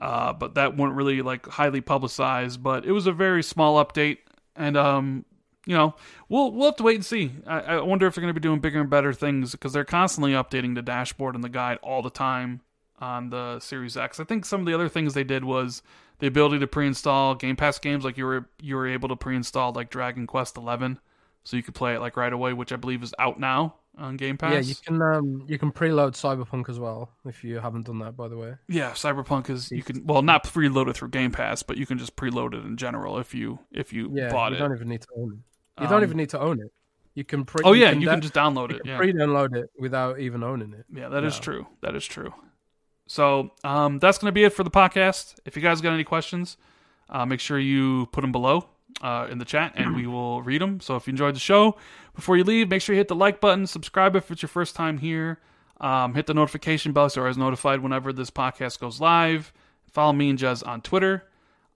uh, 0.00 0.32
but 0.32 0.54
that 0.54 0.76
weren't 0.76 0.94
really 0.94 1.22
like 1.22 1.46
highly 1.46 1.80
publicized. 1.80 2.62
But 2.62 2.84
it 2.84 2.92
was 2.92 3.06
a 3.06 3.12
very 3.12 3.42
small 3.42 3.84
update, 3.84 4.18
and 4.56 4.76
um, 4.76 5.24
you 5.66 5.74
know, 5.74 5.94
we'll 6.28 6.52
we'll 6.52 6.66
have 6.66 6.76
to 6.76 6.82
wait 6.82 6.96
and 6.96 7.04
see. 7.04 7.32
I, 7.46 7.60
I 7.60 7.80
wonder 7.80 8.06
if 8.06 8.14
they're 8.14 8.22
going 8.22 8.34
to 8.34 8.38
be 8.38 8.42
doing 8.42 8.60
bigger 8.60 8.80
and 8.80 8.90
better 8.90 9.12
things 9.12 9.52
because 9.52 9.72
they're 9.72 9.84
constantly 9.84 10.32
updating 10.32 10.74
the 10.74 10.82
dashboard 10.82 11.34
and 11.34 11.44
the 11.44 11.48
guide 11.48 11.78
all 11.82 12.02
the 12.02 12.10
time 12.10 12.60
on 12.98 13.30
the 13.30 13.60
Series 13.60 13.96
X. 13.96 14.20
I 14.20 14.24
think 14.24 14.44
some 14.44 14.60
of 14.60 14.66
the 14.66 14.74
other 14.74 14.88
things 14.88 15.14
they 15.14 15.24
did 15.24 15.44
was 15.44 15.82
the 16.18 16.26
ability 16.26 16.60
to 16.60 16.66
pre-install 16.66 17.34
Game 17.34 17.56
Pass 17.56 17.78
games, 17.78 18.04
like 18.04 18.16
you 18.16 18.24
were 18.24 18.48
you 18.60 18.76
were 18.76 18.86
able 18.86 19.08
to 19.08 19.16
pre-install 19.16 19.72
like 19.72 19.90
Dragon 19.90 20.26
Quest 20.26 20.56
Eleven, 20.56 20.98
so 21.44 21.56
you 21.56 21.62
could 21.62 21.74
play 21.74 21.94
it 21.94 22.00
like 22.00 22.16
right 22.16 22.32
away, 22.32 22.52
which 22.52 22.72
I 22.72 22.76
believe 22.76 23.02
is 23.02 23.14
out 23.18 23.40
now 23.40 23.74
on 23.98 24.16
Game 24.16 24.36
Pass. 24.36 24.52
Yeah, 24.52 24.60
you 24.60 24.74
can 24.74 25.02
um 25.02 25.44
you 25.48 25.58
can 25.58 25.72
preload 25.72 26.12
Cyberpunk 26.12 26.68
as 26.68 26.78
well 26.78 27.10
if 27.24 27.44
you 27.44 27.58
haven't 27.58 27.86
done 27.86 27.98
that, 28.00 28.16
by 28.16 28.28
the 28.28 28.36
way. 28.36 28.54
Yeah, 28.68 28.92
Cyberpunk 28.92 29.50
is 29.50 29.70
you 29.70 29.82
can 29.82 30.04
well 30.06 30.22
not 30.22 30.44
preload 30.44 30.88
it 30.88 30.96
through 30.96 31.08
Game 31.08 31.30
Pass, 31.30 31.62
but 31.62 31.76
you 31.76 31.86
can 31.86 31.98
just 31.98 32.16
preload 32.16 32.54
it 32.54 32.64
in 32.64 32.76
general 32.76 33.18
if 33.18 33.34
you 33.34 33.58
if 33.70 33.92
you 33.92 34.10
yeah, 34.12 34.30
bought 34.30 34.52
you 34.52 34.56
it. 34.56 34.60
You 34.60 34.68
don't 34.68 34.76
even 34.76 34.88
need 34.88 35.02
to 35.02 35.08
own 35.16 35.32
it. 35.32 35.82
You 35.82 35.88
don't 35.88 35.98
um, 35.98 36.04
even 36.04 36.16
need 36.16 36.30
to 36.30 36.40
own 36.40 36.60
it. 36.60 36.72
You 37.14 37.24
can 37.24 37.44
pre- 37.44 37.62
Oh 37.64 37.72
yeah, 37.72 37.86
you 37.86 37.92
can, 37.92 38.00
you 38.02 38.08
can 38.08 38.20
just 38.20 38.34
download 38.34 38.72
it. 38.72 38.82
Yeah. 38.84 38.96
Pre-download 38.96 39.56
it 39.56 39.70
without 39.78 40.18
even 40.18 40.42
owning 40.42 40.72
it. 40.72 40.84
Yeah, 40.92 41.08
that 41.08 41.20
no. 41.20 41.26
is 41.26 41.38
true. 41.38 41.66
That 41.80 41.94
is 41.94 42.04
true. 42.04 42.34
So 43.06 43.52
um, 43.62 43.98
that's 43.98 44.18
going 44.18 44.28
to 44.28 44.32
be 44.32 44.44
it 44.44 44.52
for 44.52 44.64
the 44.64 44.70
podcast. 44.70 45.38
If 45.44 45.56
you 45.56 45.62
guys 45.62 45.80
got 45.80 45.92
any 45.92 46.04
questions, 46.04 46.56
uh, 47.08 47.24
make 47.24 47.38
sure 47.38 47.58
you 47.58 48.06
put 48.06 48.22
them 48.22 48.32
below 48.32 48.68
uh, 49.02 49.26
in 49.30 49.38
the 49.38 49.44
chat, 49.44 49.72
and 49.76 49.94
we 49.94 50.06
will 50.06 50.42
read 50.42 50.60
them. 50.60 50.80
So 50.80 50.96
if 50.96 51.06
you 51.06 51.12
enjoyed 51.12 51.34
the 51.34 51.40
show, 51.40 51.76
before 52.14 52.36
you 52.36 52.44
leave, 52.44 52.68
make 52.68 52.82
sure 52.82 52.94
you 52.94 53.00
hit 53.00 53.08
the 53.08 53.14
like 53.14 53.40
button, 53.40 53.66
subscribe 53.66 54.16
if 54.16 54.30
it's 54.30 54.42
your 54.42 54.48
first 54.48 54.74
time 54.74 54.98
here, 54.98 55.40
um, 55.80 56.14
hit 56.14 56.26
the 56.26 56.34
notification 56.34 56.92
bell 56.92 57.08
so 57.10 57.20
you're 57.20 57.26
always 57.26 57.36
notified 57.36 57.80
whenever 57.80 58.12
this 58.12 58.30
podcast 58.30 58.78
goes 58.78 59.00
live. 59.00 59.52
Follow 59.90 60.12
me 60.12 60.30
and 60.30 60.38
Jez 60.38 60.66
on 60.66 60.80
Twitter. 60.80 61.24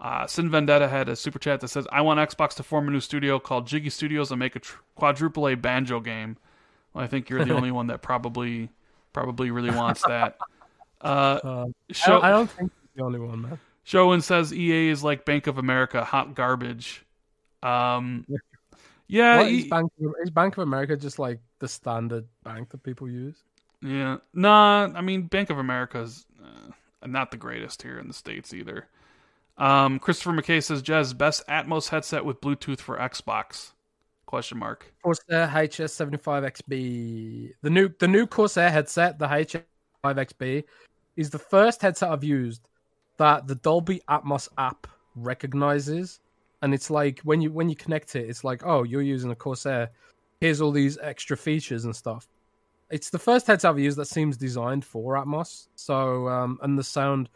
Uh, 0.00 0.26
Sin 0.26 0.48
Vendetta 0.48 0.88
had 0.88 1.08
a 1.08 1.16
super 1.16 1.40
chat 1.40 1.60
that 1.60 1.68
says, 1.68 1.86
"I 1.90 2.02
want 2.02 2.20
Xbox 2.20 2.54
to 2.54 2.62
form 2.62 2.86
a 2.86 2.90
new 2.90 3.00
studio 3.00 3.40
called 3.40 3.66
Jiggy 3.66 3.90
Studios 3.90 4.30
and 4.30 4.38
make 4.38 4.54
a 4.54 4.60
tr- 4.60 4.78
quadruple 4.94 5.48
A 5.48 5.56
banjo 5.56 5.98
game." 5.98 6.36
Well, 6.94 7.04
I 7.04 7.08
think 7.08 7.28
you're 7.28 7.44
the 7.44 7.54
only 7.54 7.70
one 7.72 7.88
that 7.88 8.00
probably 8.00 8.70
probably 9.12 9.50
really 9.50 9.70
wants 9.70 10.02
that. 10.06 10.38
Uh, 11.00 11.04
uh, 11.04 11.66
show, 11.90 12.20
I, 12.20 12.20
don't, 12.20 12.24
I, 12.24 12.30
don't, 12.30 12.50
think 12.50 12.72
the 12.94 13.02
only 13.02 13.18
one, 13.18 13.42
man. 13.42 13.60
Showen 13.84 14.22
says 14.22 14.52
EA 14.52 14.88
is 14.88 15.02
like 15.02 15.24
Bank 15.24 15.46
of 15.46 15.58
America, 15.58 16.04
hot 16.04 16.34
garbage. 16.34 17.04
Um, 17.62 18.26
yeah, 19.08 19.38
what, 19.38 19.48
is, 19.48 19.66
Bank 19.66 19.92
of, 20.00 20.14
is 20.22 20.30
Bank 20.30 20.56
of 20.56 20.62
America 20.62 20.96
just 20.96 21.18
like 21.18 21.40
the 21.58 21.68
standard 21.68 22.26
bank 22.44 22.70
that 22.70 22.82
people 22.82 23.08
use? 23.08 23.36
Yeah, 23.82 24.18
nah. 24.34 24.88
I 24.94 25.00
mean, 25.00 25.22
Bank 25.22 25.50
of 25.50 25.58
America 25.58 26.00
is 26.00 26.26
uh, 26.42 27.06
not 27.06 27.30
the 27.30 27.36
greatest 27.36 27.82
here 27.82 27.98
in 27.98 28.08
the 28.08 28.14
states 28.14 28.52
either. 28.52 28.86
Um, 29.56 29.98
Christopher 29.98 30.32
McKay 30.32 30.62
says, 30.62 30.82
"Jez, 30.82 31.16
best 31.16 31.46
Atmos 31.48 31.88
headset 31.88 32.24
with 32.24 32.40
Bluetooth 32.40 32.80
for 32.80 32.98
Xbox?" 32.98 33.72
Question 34.26 34.58
mark. 34.58 34.92
Corsair 35.02 35.48
HS75XB. 35.48 37.52
The 37.62 37.70
new 37.70 37.90
the 37.98 38.08
new 38.08 38.26
Corsair 38.26 38.70
headset, 38.70 39.18
the 39.18 39.26
HS75XB, 39.26 40.64
is 41.16 41.30
the 41.30 41.38
first 41.38 41.82
headset 41.82 42.10
I've 42.10 42.24
used 42.24 42.68
that 43.16 43.46
the 43.46 43.56
Dolby 43.56 44.00
Atmos 44.08 44.48
app 44.58 44.86
recognizes, 45.16 46.20
and 46.62 46.74
it's 46.74 46.90
like 46.90 47.20
when 47.20 47.40
you 47.40 47.52
when 47.52 47.68
you 47.68 47.76
connect 47.76 48.16
it, 48.16 48.28
it's 48.28 48.44
like, 48.44 48.62
oh, 48.64 48.82
you're 48.82 49.02
using 49.02 49.30
a 49.30 49.36
Corsair. 49.36 49.90
Here's 50.40 50.60
all 50.60 50.70
these 50.70 50.98
extra 51.02 51.36
features 51.36 51.84
and 51.84 51.94
stuff. 51.94 52.28
It's 52.90 53.10
the 53.10 53.18
first 53.18 53.46
headset 53.46 53.70
I've 53.70 53.78
used 53.78 53.98
that 53.98 54.06
seems 54.06 54.36
designed 54.36 54.84
for 54.84 55.14
Atmos. 55.14 55.68
So 55.74 56.28
um, 56.28 56.58
and 56.62 56.78
the 56.78 56.84
sound 56.84 57.28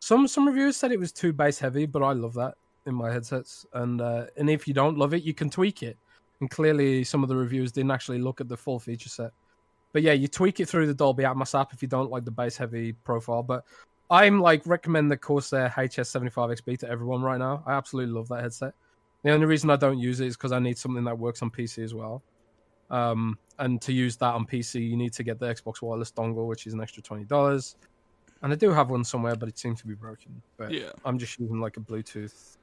some 0.00 0.26
some 0.26 0.46
reviewers 0.46 0.76
said 0.76 0.92
it 0.92 0.98
was 0.98 1.12
too 1.12 1.32
bass 1.32 1.58
heavy, 1.58 1.86
but 1.86 2.02
I 2.02 2.12
love 2.12 2.34
that 2.34 2.54
in 2.86 2.94
my 2.94 3.12
headsets. 3.12 3.66
And 3.74 4.00
uh, 4.00 4.26
and 4.36 4.50
if 4.50 4.66
you 4.66 4.74
don't 4.74 4.98
love 4.98 5.14
it, 5.14 5.22
you 5.22 5.34
can 5.34 5.50
tweak 5.50 5.82
it. 5.82 5.96
And 6.40 6.50
clearly, 6.50 7.04
some 7.04 7.22
of 7.22 7.28
the 7.28 7.36
reviewers 7.36 7.70
didn't 7.70 7.90
actually 7.90 8.18
look 8.18 8.40
at 8.40 8.48
the 8.48 8.56
full 8.56 8.78
feature 8.78 9.10
set. 9.10 9.30
But 9.92 10.02
yeah, 10.02 10.12
you 10.12 10.28
tweak 10.28 10.60
it 10.60 10.68
through 10.68 10.86
the 10.86 10.94
Dolby 10.94 11.24
Atmos 11.24 11.58
app 11.58 11.72
if 11.72 11.82
you 11.82 11.88
don't 11.88 12.10
like 12.10 12.24
the 12.24 12.30
bass 12.30 12.56
heavy 12.56 12.92
profile. 12.92 13.42
But 13.42 13.64
I'm 14.10 14.40
like 14.40 14.66
recommend 14.66 15.10
the 15.10 15.16
Corsair 15.16 15.72
HS75XB 15.76 16.78
to 16.80 16.88
everyone 16.88 17.22
right 17.22 17.38
now. 17.38 17.62
I 17.66 17.74
absolutely 17.74 18.12
love 18.12 18.28
that 18.28 18.42
headset. 18.42 18.74
The 19.22 19.30
only 19.30 19.46
reason 19.46 19.70
I 19.70 19.76
don't 19.76 19.98
use 19.98 20.20
it 20.20 20.26
is 20.26 20.36
because 20.36 20.52
I 20.52 20.58
need 20.58 20.78
something 20.78 21.04
that 21.04 21.18
works 21.18 21.42
on 21.42 21.50
PC 21.50 21.84
as 21.84 21.94
well. 21.94 22.22
Um, 22.90 23.38
and 23.58 23.80
to 23.82 23.92
use 23.92 24.16
that 24.16 24.34
on 24.34 24.46
PC, 24.46 24.88
you 24.88 24.96
need 24.96 25.12
to 25.12 25.22
get 25.22 25.38
the 25.38 25.46
Xbox 25.46 25.80
Wireless 25.82 26.10
dongle, 26.10 26.46
which 26.46 26.66
is 26.66 26.72
an 26.72 26.80
extra 26.80 27.02
twenty 27.02 27.24
dollars. 27.24 27.76
And 28.42 28.52
I 28.52 28.56
do 28.56 28.70
have 28.70 28.90
one 28.90 29.04
somewhere, 29.04 29.36
but 29.36 29.48
it 29.48 29.58
seems 29.58 29.80
to 29.80 29.86
be 29.86 29.94
broken. 29.94 30.42
But 30.56 30.72
yeah. 30.72 30.90
I'm 31.04 31.18
just 31.18 31.38
using 31.38 31.60
like 31.60 31.76
a 31.76 31.80
Bluetooth 31.80 32.56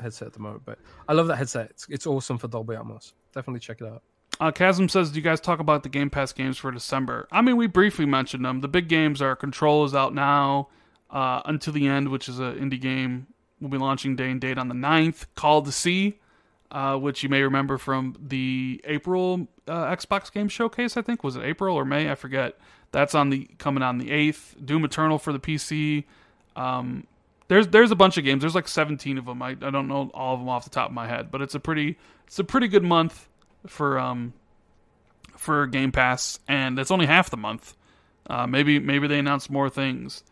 headset 0.00 0.28
at 0.28 0.32
the 0.32 0.38
moment. 0.38 0.62
But 0.64 0.78
I 1.08 1.12
love 1.12 1.26
that 1.26 1.36
headset. 1.36 1.70
It's, 1.70 1.86
it's 1.90 2.06
awesome 2.06 2.38
for 2.38 2.46
Dolby 2.46 2.76
Atmos. 2.76 3.14
Definitely 3.34 3.60
check 3.60 3.80
it 3.80 3.86
out. 3.88 4.02
Uh, 4.40 4.52
Chasm 4.52 4.88
says, 4.88 5.10
"Do 5.10 5.16
you 5.16 5.22
guys 5.22 5.40
talk 5.40 5.60
about 5.60 5.82
the 5.82 5.88
Game 5.88 6.08
Pass 6.08 6.32
games 6.32 6.56
for 6.56 6.70
December?" 6.70 7.28
I 7.30 7.42
mean, 7.42 7.56
we 7.56 7.66
briefly 7.66 8.06
mentioned 8.06 8.44
them. 8.44 8.60
The 8.60 8.68
big 8.68 8.88
games 8.88 9.20
are 9.20 9.36
Control 9.36 9.84
is 9.84 9.94
out 9.94 10.14
now. 10.14 10.68
Uh, 11.10 11.42
Unto 11.44 11.70
the 11.70 11.86
End, 11.86 12.08
which 12.08 12.28
is 12.28 12.38
an 12.38 12.54
indie 12.58 12.80
game, 12.80 13.26
will 13.60 13.68
be 13.68 13.78
launching 13.78 14.16
day 14.16 14.30
and 14.30 14.40
date 14.40 14.58
on 14.58 14.68
the 14.68 14.74
9th. 14.74 15.26
Call 15.34 15.58
of 15.58 15.64
the 15.64 15.72
Sea, 15.72 16.18
uh, 16.70 16.96
which 16.96 17.22
you 17.22 17.28
may 17.28 17.42
remember 17.42 17.78
from 17.78 18.16
the 18.20 18.80
April 18.84 19.46
uh, 19.68 19.94
Xbox 19.94 20.32
Game 20.32 20.48
Showcase. 20.48 20.96
I 20.96 21.02
think 21.02 21.22
was 21.22 21.36
it 21.36 21.42
April 21.44 21.76
or 21.76 21.84
May? 21.84 22.10
I 22.10 22.14
forget. 22.14 22.58
That's 22.92 23.14
on 23.14 23.30
the 23.30 23.48
coming 23.58 23.82
on 23.82 23.98
the 23.98 24.10
eighth. 24.10 24.56
Doom 24.64 24.84
Eternal 24.84 25.18
for 25.18 25.32
the 25.32 25.38
PC. 25.40 26.04
Um, 26.56 27.06
there's 27.48 27.68
there's 27.68 27.90
a 27.90 27.96
bunch 27.96 28.18
of 28.18 28.24
games. 28.24 28.40
There's 28.40 28.54
like 28.54 28.68
17 28.68 29.18
of 29.18 29.26
them. 29.26 29.42
I, 29.42 29.50
I 29.50 29.70
don't 29.70 29.88
know 29.88 30.10
all 30.14 30.34
of 30.34 30.40
them 30.40 30.48
off 30.48 30.64
the 30.64 30.70
top 30.70 30.88
of 30.88 30.94
my 30.94 31.06
head, 31.06 31.30
but 31.30 31.42
it's 31.42 31.54
a 31.54 31.60
pretty 31.60 31.96
it's 32.26 32.38
a 32.38 32.44
pretty 32.44 32.68
good 32.68 32.84
month 32.84 33.28
for 33.66 33.98
um 33.98 34.32
for 35.36 35.66
Game 35.66 35.92
Pass, 35.92 36.38
and 36.48 36.78
it's 36.78 36.90
only 36.90 37.06
half 37.06 37.30
the 37.30 37.36
month. 37.36 37.76
Uh, 38.28 38.46
maybe 38.46 38.78
maybe 38.78 39.06
they 39.06 39.18
announce 39.18 39.50
more 39.50 39.68
things. 39.68 40.22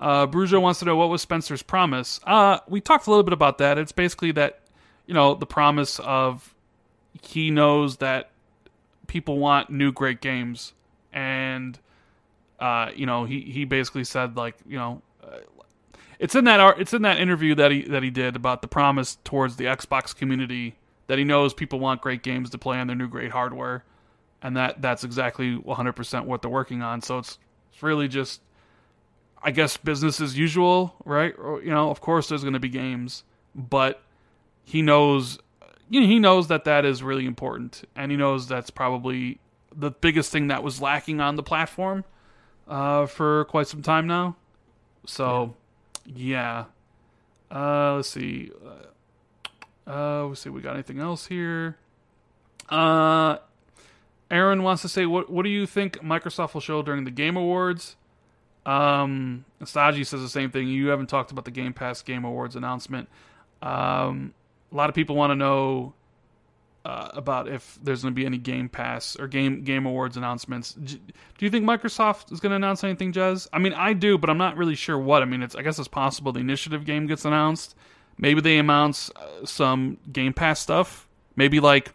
Uh, 0.00 0.26
Brujo 0.26 0.60
wants 0.60 0.78
to 0.80 0.86
know 0.86 0.96
what 0.96 1.10
was 1.10 1.20
Spencer's 1.20 1.62
promise. 1.62 2.20
Uh, 2.24 2.58
we 2.66 2.80
talked 2.80 3.06
a 3.06 3.10
little 3.10 3.22
bit 3.22 3.34
about 3.34 3.58
that. 3.58 3.76
It's 3.76 3.92
basically 3.92 4.32
that, 4.32 4.62
you 5.06 5.12
know, 5.12 5.34
the 5.34 5.46
promise 5.46 6.00
of 6.00 6.54
he 7.22 7.50
knows 7.50 7.98
that 7.98 8.30
people 9.06 9.38
want 9.38 9.68
new 9.68 9.92
great 9.92 10.22
games, 10.22 10.72
and 11.12 11.78
uh, 12.58 12.90
you 12.94 13.04
know, 13.04 13.24
he 13.24 13.40
he 13.40 13.64
basically 13.64 14.04
said 14.04 14.36
like, 14.36 14.56
you 14.66 14.78
know, 14.78 15.02
uh, 15.22 15.38
it's 16.18 16.34
in 16.34 16.44
that 16.44 16.78
it's 16.78 16.94
in 16.94 17.02
that 17.02 17.18
interview 17.18 17.54
that 17.56 17.70
he 17.70 17.82
that 17.82 18.02
he 18.02 18.10
did 18.10 18.36
about 18.36 18.62
the 18.62 18.68
promise 18.68 19.18
towards 19.24 19.56
the 19.56 19.64
Xbox 19.64 20.16
community 20.16 20.76
that 21.08 21.18
he 21.18 21.24
knows 21.24 21.52
people 21.52 21.80
want 21.80 22.00
great 22.00 22.22
games 22.22 22.50
to 22.50 22.58
play 22.58 22.78
on 22.78 22.86
their 22.86 22.96
new 22.96 23.08
great 23.08 23.32
hardware, 23.32 23.84
and 24.40 24.56
that 24.56 24.80
that's 24.80 25.04
exactly 25.04 25.58
100% 25.58 26.24
what 26.24 26.40
they're 26.40 26.50
working 26.50 26.82
on. 26.82 27.02
So 27.02 27.18
it's 27.18 27.38
it's 27.72 27.82
really 27.82 28.08
just 28.08 28.40
I 29.42 29.50
guess 29.50 29.76
business 29.76 30.20
as 30.20 30.36
usual, 30.36 30.94
right? 31.04 31.34
You 31.36 31.70
know, 31.70 31.90
of 31.90 32.00
course 32.00 32.28
there's 32.28 32.42
going 32.42 32.54
to 32.54 32.60
be 32.60 32.68
games, 32.68 33.24
but 33.54 34.02
he 34.64 34.82
knows 34.82 35.38
you 35.90 36.00
know, 36.00 36.06
he 36.06 36.20
knows 36.20 36.46
that 36.46 36.64
that 36.64 36.84
is 36.84 37.02
really 37.02 37.26
important, 37.26 37.82
and 37.96 38.12
he 38.12 38.16
knows 38.16 38.46
that's 38.46 38.70
probably 38.70 39.40
the 39.74 39.90
biggest 39.90 40.30
thing 40.30 40.46
that 40.46 40.62
was 40.62 40.80
lacking 40.80 41.20
on 41.20 41.34
the 41.34 41.42
platform 41.42 42.04
uh, 42.68 43.06
for 43.06 43.44
quite 43.46 43.66
some 43.66 43.82
time 43.82 44.06
now. 44.06 44.36
So, 45.04 45.56
yeah. 46.06 46.66
Uh, 47.50 47.96
let's 47.96 48.08
see. 48.08 48.52
Uh, 49.86 50.26
let's 50.26 50.40
see. 50.40 50.50
We 50.50 50.60
got 50.60 50.74
anything 50.74 51.00
else 51.00 51.26
here? 51.26 51.76
Uh, 52.68 53.38
Aaron 54.30 54.62
wants 54.62 54.82
to 54.82 54.88
say, 54.88 55.06
what 55.06 55.28
What 55.28 55.42
do 55.42 55.50
you 55.50 55.66
think 55.66 55.98
Microsoft 56.02 56.54
will 56.54 56.60
show 56.60 56.82
during 56.82 57.04
the 57.04 57.10
Game 57.10 57.36
Awards? 57.36 57.96
Um, 58.66 59.44
Saji 59.62 60.06
says 60.06 60.20
the 60.20 60.28
same 60.28 60.50
thing. 60.50 60.68
You 60.68 60.88
haven't 60.88 61.08
talked 61.08 61.30
about 61.30 61.44
the 61.44 61.50
Game 61.50 61.72
Pass 61.72 62.02
Game 62.02 62.24
Awards 62.24 62.56
announcement. 62.56 63.08
Um, 63.62 64.34
a 64.72 64.76
lot 64.76 64.88
of 64.88 64.94
people 64.94 65.16
want 65.16 65.30
to 65.30 65.34
know 65.34 65.94
uh, 66.84 67.08
about 67.12 67.48
if 67.48 67.78
there's 67.82 68.02
going 68.02 68.14
to 68.14 68.16
be 68.16 68.24
any 68.24 68.38
Game 68.38 68.68
Pass 68.68 69.16
or 69.18 69.26
Game 69.26 69.64
Game 69.64 69.86
Awards 69.86 70.16
announcements. 70.16 70.72
Do 70.74 70.98
you 71.40 71.50
think 71.50 71.64
Microsoft 71.64 72.32
is 72.32 72.40
going 72.40 72.50
to 72.50 72.56
announce 72.56 72.84
anything, 72.84 73.12
Jez? 73.12 73.48
I 73.52 73.58
mean, 73.58 73.74
I 73.74 73.92
do, 73.92 74.16
but 74.16 74.30
I'm 74.30 74.38
not 74.38 74.56
really 74.56 74.74
sure 74.74 74.98
what. 74.98 75.22
I 75.22 75.26
mean, 75.26 75.42
it's 75.42 75.54
I 75.54 75.62
guess 75.62 75.78
it's 75.78 75.88
possible 75.88 76.32
the 76.32 76.40
initiative 76.40 76.84
game 76.84 77.06
gets 77.06 77.24
announced. 77.24 77.74
Maybe 78.18 78.40
they 78.40 78.58
announce 78.58 79.10
uh, 79.16 79.44
some 79.44 79.98
Game 80.12 80.32
Pass 80.32 80.60
stuff. 80.60 81.08
Maybe 81.36 81.60
like 81.60 81.92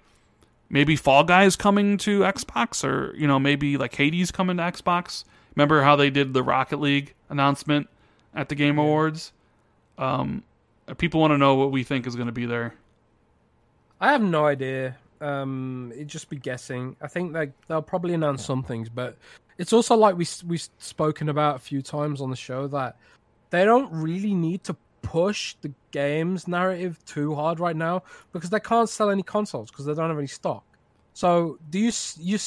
maybe 0.70 0.96
Fall 0.96 1.24
Guys 1.24 1.56
coming 1.56 1.98
to 2.00 2.22
Xbox, 2.22 2.84
or 2.84 3.16
you 3.16 3.28
know 3.28 3.40
maybe 3.40 3.78
like 3.78 3.96
Hades 3.96 4.32
coming 4.32 4.58
to 4.58 4.64
Xbox. 4.64 5.24
Remember 5.56 5.82
how 5.82 5.96
they 5.96 6.10
did 6.10 6.34
the 6.34 6.44
Rocket 6.44 6.80
League 6.80 7.14
announcement 7.30 7.88
at 8.34 8.50
the 8.50 8.56
Game 8.56 8.78
Awards? 8.78 9.32
Um, 9.98 10.44
people 10.98 11.22
want 11.22 11.32
to 11.32 11.38
know 11.38 11.56
what 11.56 11.72
we 11.72 11.84
think 11.84 12.06
is 12.06 12.16
going 12.16 12.28
to 12.28 12.34
be 12.34 12.46
there. 12.46 12.74
I 14.02 14.12
have 14.12 14.22
no 14.22 14.46
idea. 14.46 14.98
Um, 15.22 15.92
it'd 15.96 16.10
just 16.10 16.30
be 16.30 16.36
guessing. 16.36 16.96
I 17.02 17.08
think 17.08 17.34
they 17.34 17.52
they'll 17.68 17.82
probably 17.82 18.14
announce 18.14 18.46
some 18.46 18.64
things, 18.64 18.90
but 18.90 19.18
it's 19.58 19.72
also 19.72 19.96
like 19.96 20.18
we 20.18 20.28
we've 20.46 20.68
spoken 20.78 21.30
about 21.30 21.56
a 21.56 21.60
few 21.60 21.82
times 21.82 22.22
on 22.22 22.30
the 22.30 22.36
show 22.36 22.68
that 22.68 22.98
they 23.50 23.64
don't 23.64 23.92
really 23.92 24.34
need 24.34 24.64
to 24.66 24.76
push 25.02 25.56
the 25.62 25.72
game's 25.92 26.48
narrative 26.48 27.00
too 27.06 27.36
hard 27.36 27.60
right 27.60 27.76
now 27.76 28.04
because 28.34 28.50
they 28.50 28.60
can't 28.60 28.90
sell 28.90 29.10
any 29.10 29.24
consoles 29.24 29.70
because 29.70 29.86
they 29.86 29.94
don't 29.94 30.10
have 30.10 30.18
any 30.18 30.28
stock. 30.28 30.64
So 31.14 31.58
do 31.70 31.80
you 31.80 31.92
you 32.20 32.38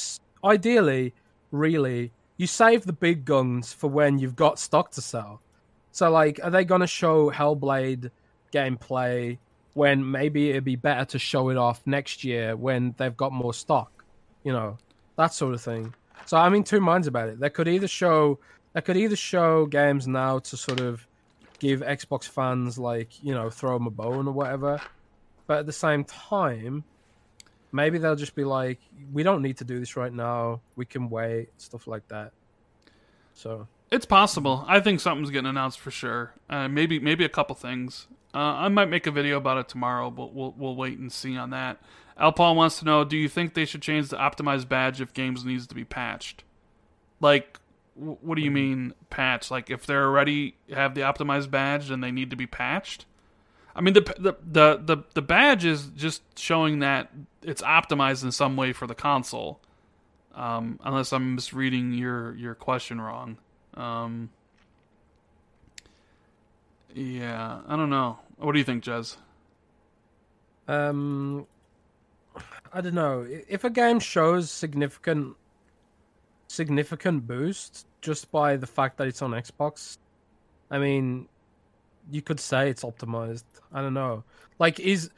ideally 0.45 1.15
really 1.51 2.13
you 2.39 2.47
save 2.47 2.87
the 2.87 2.93
big 2.93 3.27
guns 3.27 3.73
for 3.73 3.91
when 3.91 4.19
you've 4.19 4.37
got 4.37 4.59
stock 4.59 4.93
to 4.93 5.03
sell. 5.03 5.43
So 5.93 6.11
like, 6.11 6.41
are 6.43 6.51
they 6.51 6.65
going 6.65 6.81
to 6.81 6.87
show 6.87 7.31
Hellblade 7.31 8.11
gameplay 8.53 9.39
when 9.75 10.11
maybe 10.11 10.51
it'd 10.51 10.65
be 10.65 10.77
better 10.77 11.05
to 11.05 11.19
show 11.19 11.51
it 11.51 11.57
off 11.57 11.83
next 11.87 12.25
year 12.25 12.57
when 12.57 12.95
they've 12.97 13.17
got 13.17 13.33
more 13.33 13.53
stock, 13.53 14.05
you 14.43 14.53
know, 14.53 14.79
that 15.17 15.35
sort 15.35 15.55
of 15.55 15.61
thing. 15.61 15.95
So 16.27 16.37
I'm 16.37 16.55
in 16.55 16.65
two 16.65 16.81
minds 16.81 17.07
about 17.07 17.29
it. 17.29 17.39
They 17.39 17.51
could 17.51 17.69
either 17.69 17.89
show 17.89 18.39
they 18.73 18.81
could 18.81 18.97
either 18.97 19.17
show 19.17 19.67
games 19.67 20.07
now 20.07 20.39
to 20.41 20.57
sort 20.57 20.81
of 20.81 21.07
give 21.59 21.81
Xbox 21.81 22.29
fans 22.29 22.79
like 22.79 23.23
you 23.23 23.35
know 23.35 23.51
throw 23.51 23.75
them 23.75 23.87
a 23.87 23.91
bone 23.91 24.29
or 24.29 24.33
whatever, 24.33 24.81
but 25.47 25.59
at 25.59 25.67
the 25.67 25.73
same 25.73 26.05
time, 26.05 26.85
maybe 27.73 27.99
they'll 27.99 28.17
just 28.17 28.35
be 28.35 28.45
like, 28.45 28.79
we 29.13 29.23
don't 29.23 29.43
need 29.43 29.59
to 29.59 29.65
do 29.65 29.79
this 29.79 29.97
right 29.97 30.13
now. 30.13 30.61
We 30.77 30.87
can 30.87 31.11
wait, 31.11 31.49
stuff 31.59 31.87
like 31.87 32.07
that. 32.09 32.33
So 33.35 33.69
it's 33.91 34.07
possible. 34.07 34.65
I 34.67 34.81
think 34.81 35.01
something's 35.01 35.31
getting 35.31 35.49
announced 35.49 35.81
for 35.81 35.91
sure. 35.91 36.35
Uh, 36.49 36.69
maybe 36.69 36.99
maybe 36.99 37.25
a 37.25 37.29
couple 37.29 37.55
things. 37.55 38.07
Uh, 38.35 38.39
I 38.39 38.69
might 38.69 38.91
make 38.91 39.07
a 39.07 39.11
video 39.11 39.39
about 39.39 39.59
it 39.59 39.69
tomorrow, 39.69 40.11
but 40.11 40.35
we'll 40.35 40.55
we'll 40.57 40.77
wait 40.77 40.99
and 40.99 41.13
see 41.13 41.37
on 41.37 41.51
that. 41.51 41.81
Al 42.17 42.33
Paul 42.33 42.57
wants 42.57 42.79
to 42.81 42.85
know: 42.85 43.05
Do 43.05 43.17
you 43.17 43.29
think 43.29 43.55
they 43.55 43.65
should 43.65 43.83
change 43.83 44.09
the 44.09 44.17
optimized 44.17 44.69
badge 44.69 45.01
if 45.01 45.15
games 45.15 45.45
needs 45.45 45.67
to 45.69 45.75
be 45.75 45.85
patched? 45.85 46.45
Like, 47.21 47.59
what 47.95 48.37
do 48.37 48.43
you 48.43 48.51
mean 48.51 48.95
patch? 49.11 49.51
Like, 49.51 49.71
if 49.71 49.87
they're 49.87 50.05
already 50.05 50.57
have 50.73 50.95
the 50.95 51.01
optimized 51.03 51.51
badge, 51.51 51.89
then 51.89 52.01
they 52.01 52.13
need 52.13 52.31
to 52.31 52.37
be 52.37 52.47
patched? 52.47 53.07
I 53.79 53.81
mean, 53.81 53.95
the 53.95 54.01
the 54.01 54.35
the 54.45 54.81
the, 54.85 55.05
the 55.15 55.23
badge 55.23 55.65
is 55.65 55.87
just 55.97 56.23
showing 56.37 56.81
that 56.81 57.11
it's 57.43 57.63
optimized 57.63 58.25
in 58.25 58.33
some 58.33 58.57
way 58.57 58.73
for 58.73 58.89
the 58.89 58.95
console. 58.95 59.61
Um, 60.35 60.81
unless 60.83 61.13
I'm 61.13 61.37
misreading 61.37 61.93
your 61.93 62.35
your 62.35 62.57
question 62.57 63.01
wrong. 63.01 63.39
Um, 63.75 64.31
yeah, 66.93 67.61
I 67.69 67.77
don't 67.77 67.91
know. 67.91 68.19
What 68.39 68.53
do 68.53 68.59
you 68.59 68.65
think, 68.65 68.83
Jez? 68.83 69.17
Um, 70.67 71.47
I 72.73 72.81
don't 72.81 72.95
know. 72.95 73.27
If 73.49 73.63
a 73.63 73.71
game 73.71 74.01
shows 74.01 74.51
significant 74.51 75.37
significant 76.49 77.29
boost 77.29 77.87
just 78.01 78.33
by 78.33 78.57
the 78.57 78.67
fact 78.67 78.97
that 78.97 79.07
it's 79.07 79.23
on 79.23 79.31
Xbox, 79.31 79.99
I 80.69 80.79
mean, 80.79 81.29
you 82.11 82.23
could 82.23 82.41
say 82.41 82.71
it's 82.71 82.83
optimized. 82.83 83.45
I 83.73 83.83
don't 83.83 83.95
know. 83.95 84.25
Like, 84.59 84.81
is 84.81 85.11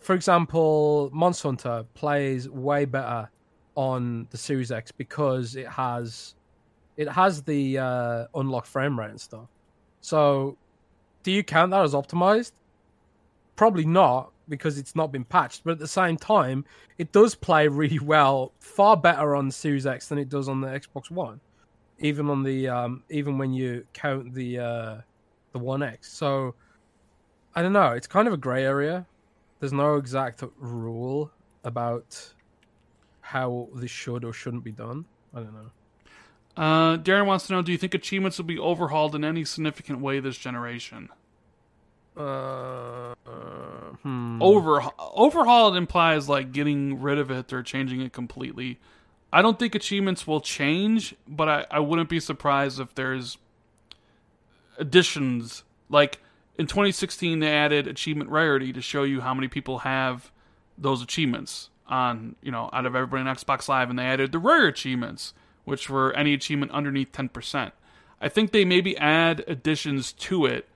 for 0.00 0.14
example, 0.14 1.10
Monster 1.12 1.48
Hunter 1.48 1.84
plays 1.94 2.48
way 2.48 2.84
better 2.84 3.30
on 3.74 4.26
the 4.30 4.36
Series 4.36 4.72
X 4.72 4.90
because 4.90 5.56
it 5.56 5.68
has 5.68 6.34
it 6.96 7.08
has 7.08 7.42
the 7.42 7.78
uh, 7.78 8.26
unlock 8.34 8.66
frame 8.66 8.98
rate 8.98 9.10
and 9.10 9.20
stuff. 9.20 9.48
So 10.00 10.56
do 11.22 11.30
you 11.30 11.44
count 11.44 11.70
that 11.70 11.82
as 11.82 11.94
optimized? 11.94 12.52
Probably 13.56 13.84
not 13.84 14.32
because 14.48 14.78
it's 14.78 14.96
not 14.96 15.12
been 15.12 15.24
patched, 15.24 15.62
but 15.64 15.72
at 15.72 15.78
the 15.78 15.86
same 15.86 16.16
time, 16.16 16.64
it 16.96 17.12
does 17.12 17.34
play 17.34 17.68
really 17.68 17.98
well, 17.98 18.52
far 18.58 18.96
better 18.96 19.36
on 19.36 19.50
Series 19.50 19.86
X 19.86 20.08
than 20.08 20.18
it 20.18 20.28
does 20.28 20.48
on 20.48 20.60
the 20.60 20.68
Xbox 20.68 21.10
One, 21.10 21.40
even 21.98 22.30
on 22.30 22.42
the 22.42 22.68
um, 22.68 23.02
even 23.10 23.38
when 23.38 23.52
you 23.52 23.84
count 23.92 24.32
the 24.34 24.58
uh, 24.58 24.96
the 25.52 25.58
One 25.58 25.82
X. 25.82 26.10
So 26.10 26.54
I 27.58 27.62
don't 27.62 27.72
know. 27.72 27.90
It's 27.90 28.06
kind 28.06 28.28
of 28.28 28.32
a 28.32 28.36
gray 28.36 28.62
area. 28.62 29.04
There's 29.58 29.72
no 29.72 29.96
exact 29.96 30.44
rule 30.58 31.32
about 31.64 32.32
how 33.20 33.68
this 33.74 33.90
should 33.90 34.24
or 34.24 34.32
shouldn't 34.32 34.62
be 34.62 34.70
done. 34.70 35.06
I 35.34 35.40
don't 35.40 35.52
know. 35.52 35.70
Uh, 36.56 36.98
Darren 36.98 37.26
wants 37.26 37.48
to 37.48 37.54
know: 37.54 37.62
Do 37.62 37.72
you 37.72 37.78
think 37.78 37.94
achievements 37.94 38.38
will 38.38 38.44
be 38.44 38.60
overhauled 38.60 39.16
in 39.16 39.24
any 39.24 39.44
significant 39.44 39.98
way 39.98 40.20
this 40.20 40.38
generation? 40.38 41.08
Uh, 42.16 43.16
hmm. 44.04 44.40
Over 44.40 44.80
overhauled 45.00 45.76
implies 45.76 46.28
like 46.28 46.52
getting 46.52 47.02
rid 47.02 47.18
of 47.18 47.28
it 47.28 47.52
or 47.52 47.64
changing 47.64 48.00
it 48.02 48.12
completely. 48.12 48.78
I 49.32 49.42
don't 49.42 49.58
think 49.58 49.74
achievements 49.74 50.28
will 50.28 50.40
change, 50.40 51.16
but 51.26 51.48
I, 51.48 51.66
I 51.72 51.80
wouldn't 51.80 52.08
be 52.08 52.20
surprised 52.20 52.78
if 52.78 52.94
there's 52.94 53.36
additions. 54.78 55.64
Like 55.88 56.20
in 56.58 56.66
2016, 56.66 57.38
they 57.40 57.52
added 57.52 57.86
achievement 57.86 58.30
rarity 58.30 58.72
to 58.72 58.80
show 58.80 59.04
you 59.04 59.20
how 59.20 59.32
many 59.32 59.48
people 59.48 59.80
have 59.80 60.30
those 60.76 61.02
achievements 61.02 61.70
on 61.86 62.36
you 62.42 62.52
know 62.52 62.68
out 62.72 62.84
of 62.86 62.94
everybody 62.94 63.28
on 63.28 63.34
Xbox 63.34 63.68
Live, 63.68 63.90
and 63.90 63.98
they 63.98 64.04
added 64.04 64.32
the 64.32 64.38
rare 64.38 64.66
achievements 64.66 65.34
which 65.68 65.90
were 65.90 66.14
any 66.14 66.32
achievement 66.32 66.72
underneath 66.72 67.12
10%. 67.12 67.72
I 68.22 68.28
think 68.30 68.52
they 68.52 68.64
maybe 68.64 68.96
add 68.96 69.44
additions 69.46 70.12
to 70.14 70.46
it 70.46 70.66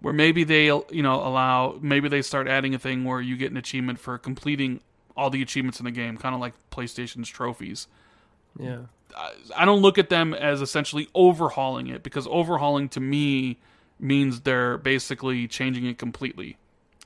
where 0.00 0.12
maybe 0.12 0.42
they 0.42 0.66
you 0.66 1.02
know 1.02 1.14
allow 1.14 1.78
maybe 1.80 2.08
they 2.08 2.20
start 2.20 2.48
adding 2.48 2.74
a 2.74 2.78
thing 2.78 3.04
where 3.04 3.20
you 3.20 3.36
get 3.36 3.50
an 3.50 3.56
achievement 3.56 4.00
for 4.00 4.18
completing 4.18 4.80
all 5.16 5.30
the 5.30 5.40
achievements 5.40 5.78
in 5.78 5.84
the 5.84 5.90
game, 5.90 6.16
kind 6.16 6.34
of 6.34 6.40
like 6.40 6.54
PlayStation's 6.70 7.28
trophies. 7.28 7.86
Yeah. 8.58 8.80
I 9.56 9.64
don't 9.64 9.82
look 9.82 9.98
at 9.98 10.08
them 10.08 10.34
as 10.34 10.62
essentially 10.62 11.08
overhauling 11.14 11.88
it 11.88 12.02
because 12.02 12.26
overhauling 12.28 12.88
to 12.90 13.00
me 13.00 13.58
means 14.00 14.40
they're 14.40 14.78
basically 14.78 15.46
changing 15.48 15.86
it 15.86 15.98
completely. 15.98 16.56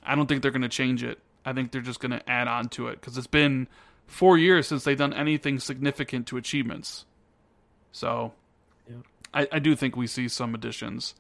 I 0.04 0.14
don't 0.14 0.26
think 0.26 0.42
they're 0.42 0.50
going 0.50 0.62
to 0.62 0.68
change 0.68 1.02
it. 1.02 1.18
I 1.44 1.52
think 1.52 1.72
they're 1.72 1.80
just 1.80 2.00
going 2.00 2.12
to 2.12 2.28
add 2.28 2.48
on 2.48 2.68
to 2.70 2.88
it 2.88 3.00
because 3.00 3.18
it's 3.18 3.26
been 3.26 3.68
four 4.06 4.38
years 4.38 4.66
since 4.66 4.84
they've 4.84 4.96
done 4.96 5.12
anything 5.12 5.58
significant 5.58 6.26
to 6.28 6.36
achievements. 6.36 7.04
So, 7.92 8.32
yeah. 8.88 8.96
I, 9.32 9.48
I 9.52 9.58
do 9.58 9.76
think 9.76 9.96
we 9.96 10.06
see 10.06 10.28
some 10.28 10.54
additions. 10.54 11.14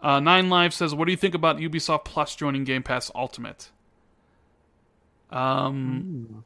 Uh, 0.00 0.20
Nine 0.20 0.50
Live 0.50 0.74
says, 0.74 0.94
"What 0.94 1.06
do 1.06 1.12
you 1.12 1.16
think 1.16 1.34
about 1.34 1.56
Ubisoft 1.56 2.04
Plus 2.04 2.36
joining 2.36 2.64
Game 2.64 2.82
Pass 2.82 3.10
Ultimate?" 3.14 3.70
Um, 5.30 6.44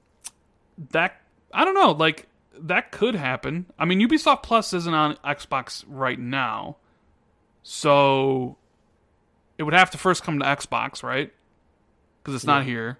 that 0.90 1.20
I 1.52 1.64
don't 1.64 1.74
know. 1.74 1.90
Like 1.92 2.28
that 2.58 2.92
could 2.92 3.14
happen. 3.14 3.66
I 3.78 3.84
mean, 3.84 4.00
Ubisoft 4.00 4.42
Plus 4.42 4.72
isn't 4.72 4.94
on 4.94 5.16
Xbox 5.24 5.84
right 5.88 6.18
now, 6.18 6.76
so 7.62 8.56
it 9.58 9.64
would 9.64 9.74
have 9.74 9.90
to 9.90 9.98
first 9.98 10.22
come 10.22 10.38
to 10.38 10.44
Xbox, 10.44 11.02
right? 11.02 11.32
Because 12.22 12.36
it's 12.36 12.46
not 12.46 12.64
here. 12.64 12.98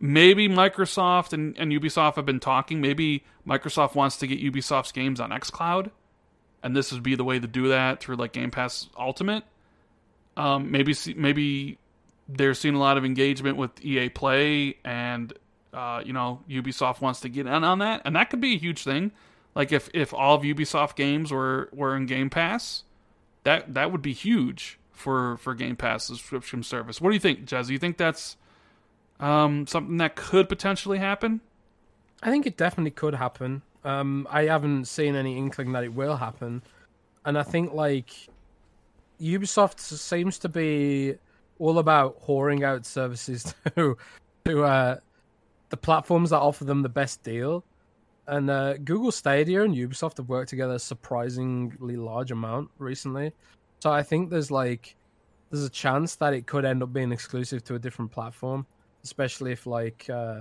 Maybe 0.00 0.48
Microsoft 0.48 1.32
and, 1.32 1.56
and 1.56 1.72
Ubisoft 1.72 2.16
have 2.16 2.26
been 2.26 2.40
talking. 2.40 2.80
Maybe 2.80 3.24
Microsoft 3.46 3.94
wants 3.94 4.16
to 4.18 4.26
get 4.26 4.40
Ubisoft's 4.40 4.92
games 4.92 5.20
on 5.20 5.30
xCloud, 5.30 5.90
and 6.62 6.76
this 6.76 6.92
would 6.92 7.02
be 7.02 7.14
the 7.14 7.24
way 7.24 7.38
to 7.38 7.46
do 7.46 7.68
that 7.68 8.00
through 8.00 8.16
like 8.16 8.32
Game 8.32 8.50
Pass 8.50 8.88
Ultimate. 8.98 9.44
Um, 10.36 10.70
maybe 10.70 10.94
maybe 11.16 11.78
they're 12.28 12.54
seeing 12.54 12.74
a 12.74 12.78
lot 12.78 12.96
of 12.96 13.04
engagement 13.04 13.56
with 13.56 13.84
EA 13.84 14.08
Play, 14.08 14.76
and 14.84 15.32
uh, 15.72 16.02
you 16.04 16.12
know 16.12 16.42
Ubisoft 16.48 17.00
wants 17.00 17.20
to 17.20 17.28
get 17.28 17.46
in 17.46 17.64
on 17.64 17.80
that, 17.80 18.02
and 18.04 18.14
that 18.14 18.30
could 18.30 18.40
be 18.40 18.54
a 18.54 18.58
huge 18.58 18.84
thing. 18.84 19.10
Like 19.56 19.72
if 19.72 19.88
if 19.92 20.14
all 20.14 20.36
of 20.36 20.42
Ubisoft 20.42 20.94
games 20.94 21.32
were 21.32 21.68
were 21.72 21.96
in 21.96 22.06
Game 22.06 22.30
Pass, 22.30 22.84
that 23.42 23.74
that 23.74 23.90
would 23.90 24.02
be 24.02 24.12
huge 24.12 24.77
for 24.98 25.36
for 25.38 25.54
Game 25.54 25.76
Pass 25.76 26.04
subscription 26.04 26.62
service. 26.62 27.00
What 27.00 27.10
do 27.10 27.14
you 27.14 27.20
think, 27.20 27.46
Jez? 27.46 27.68
Do 27.68 27.72
you 27.72 27.78
think 27.78 27.96
that's 27.96 28.36
um, 29.20 29.66
something 29.66 29.96
that 29.98 30.16
could 30.16 30.48
potentially 30.48 30.98
happen? 30.98 31.40
I 32.22 32.30
think 32.30 32.46
it 32.46 32.56
definitely 32.56 32.90
could 32.90 33.14
happen. 33.14 33.62
Um, 33.84 34.26
I 34.30 34.44
haven't 34.44 34.86
seen 34.86 35.14
any 35.14 35.38
inkling 35.38 35.72
that 35.72 35.84
it 35.84 35.94
will 35.94 36.16
happen, 36.16 36.62
and 37.24 37.38
I 37.38 37.44
think 37.44 37.72
like 37.72 38.10
Ubisoft 39.20 39.78
seems 39.78 40.38
to 40.40 40.48
be 40.48 41.14
all 41.58 41.78
about 41.78 42.20
whoring 42.26 42.64
out 42.64 42.84
services 42.84 43.54
to 43.76 43.96
to 44.44 44.64
uh, 44.64 44.96
the 45.70 45.76
platforms 45.76 46.30
that 46.30 46.38
offer 46.38 46.64
them 46.64 46.82
the 46.82 46.88
best 46.88 47.22
deal. 47.22 47.64
And 48.26 48.50
uh, 48.50 48.74
Google 48.76 49.10
Stadia 49.10 49.62
and 49.62 49.74
Ubisoft 49.74 50.18
have 50.18 50.28
worked 50.28 50.50
together 50.50 50.74
a 50.74 50.78
surprisingly 50.78 51.96
large 51.96 52.30
amount 52.30 52.70
recently. 52.78 53.32
So 53.80 53.90
I 53.90 54.02
think 54.02 54.30
there's 54.30 54.50
like 54.50 54.96
there's 55.50 55.64
a 55.64 55.70
chance 55.70 56.16
that 56.16 56.34
it 56.34 56.46
could 56.46 56.64
end 56.64 56.82
up 56.82 56.92
being 56.92 57.12
exclusive 57.12 57.64
to 57.64 57.74
a 57.74 57.78
different 57.78 58.10
platform, 58.10 58.66
especially 59.04 59.52
if 59.52 59.66
like 59.66 60.08
uh, 60.10 60.40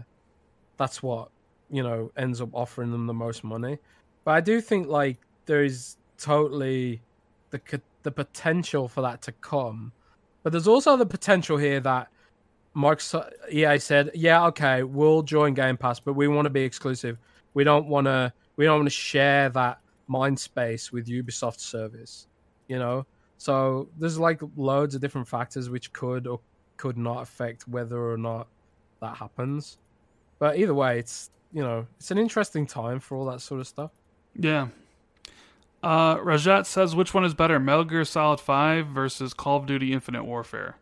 that's 0.78 1.02
what 1.02 1.30
you 1.70 1.84
know 1.84 2.12
ends 2.18 2.42
up 2.42 2.50
offering 2.54 2.92
them 2.92 3.08
the 3.08 3.14
most 3.14 3.44
money. 3.44 3.78
But 4.26 4.32
I 4.32 4.42
do 4.42 4.60
think 4.60 4.88
like 4.88 5.18
there 5.46 5.64
is 5.64 5.98
totally 6.18 7.02
the 7.52 7.82
the 8.04 8.12
potential 8.12 8.88
for 8.88 9.02
that 9.02 9.22
to 9.24 9.32
come. 9.34 9.92
But 10.44 10.52
there's 10.52 10.68
also 10.68 10.96
the 10.98 11.06
potential 11.06 11.58
here 11.58 11.80
that 11.82 12.08
Microsoft 12.76 13.32
EA 13.52 13.80
said, 13.80 14.12
"Yeah, 14.14 14.46
okay, 14.48 14.84
we'll 14.84 15.22
join 15.22 15.54
Game 15.54 15.78
Pass, 15.78 16.00
but 16.00 16.14
we 16.14 16.28
want 16.28 16.46
to 16.46 16.50
be 16.50 16.62
exclusive. 16.62 17.18
We 17.54 17.64
don't 17.64 17.88
want 17.88 18.06
to 18.06 18.34
we 18.56 18.66
don't 18.66 18.80
want 18.80 18.88
to 18.88 18.92
share 18.96 19.50
that 19.50 19.80
mind 20.08 20.40
space 20.40 20.92
with 20.92 21.08
Ubisoft 21.08 21.60
service." 21.60 22.28
You 22.68 22.80
know? 22.80 23.06
So 23.38 23.90
there's 23.98 24.20
like 24.20 24.42
loads 24.56 24.96
of 24.96 25.02
different 25.02 25.28
factors 25.28 25.70
which 25.70 25.94
could 25.94 26.28
or 26.28 26.40
could 26.78 26.98
not 26.98 27.22
affect 27.22 27.68
whether 27.68 28.12
or 28.12 28.18
not 28.18 28.48
that 29.02 29.18
happens. 29.18 29.78
But 30.40 30.58
either 30.58 30.74
way, 30.74 31.00
it's 31.00 31.30
you 31.54 31.62
know 31.62 31.88
it's 31.98 32.12
an 32.12 32.18
interesting 32.18 32.66
time 32.68 33.00
for 33.00 33.18
all 33.18 33.26
that 33.26 33.42
sort 33.42 33.62
of 33.62 33.68
stuff. 33.68 33.92
Yeah. 34.36 34.68
Uh, 35.84 36.18
Rajat 36.18 36.66
says, 36.66 36.96
which 36.96 37.14
one 37.14 37.24
is 37.24 37.36
better, 37.36 37.60
Metal 37.60 37.84
Gear 37.84 38.04
Solid 38.04 38.40
Five 38.40 38.88
versus 38.88 39.34
Call 39.34 39.58
of 39.58 39.68
Duty 39.68 39.94
Infinite 39.94 40.24
Warfare? 40.24 40.76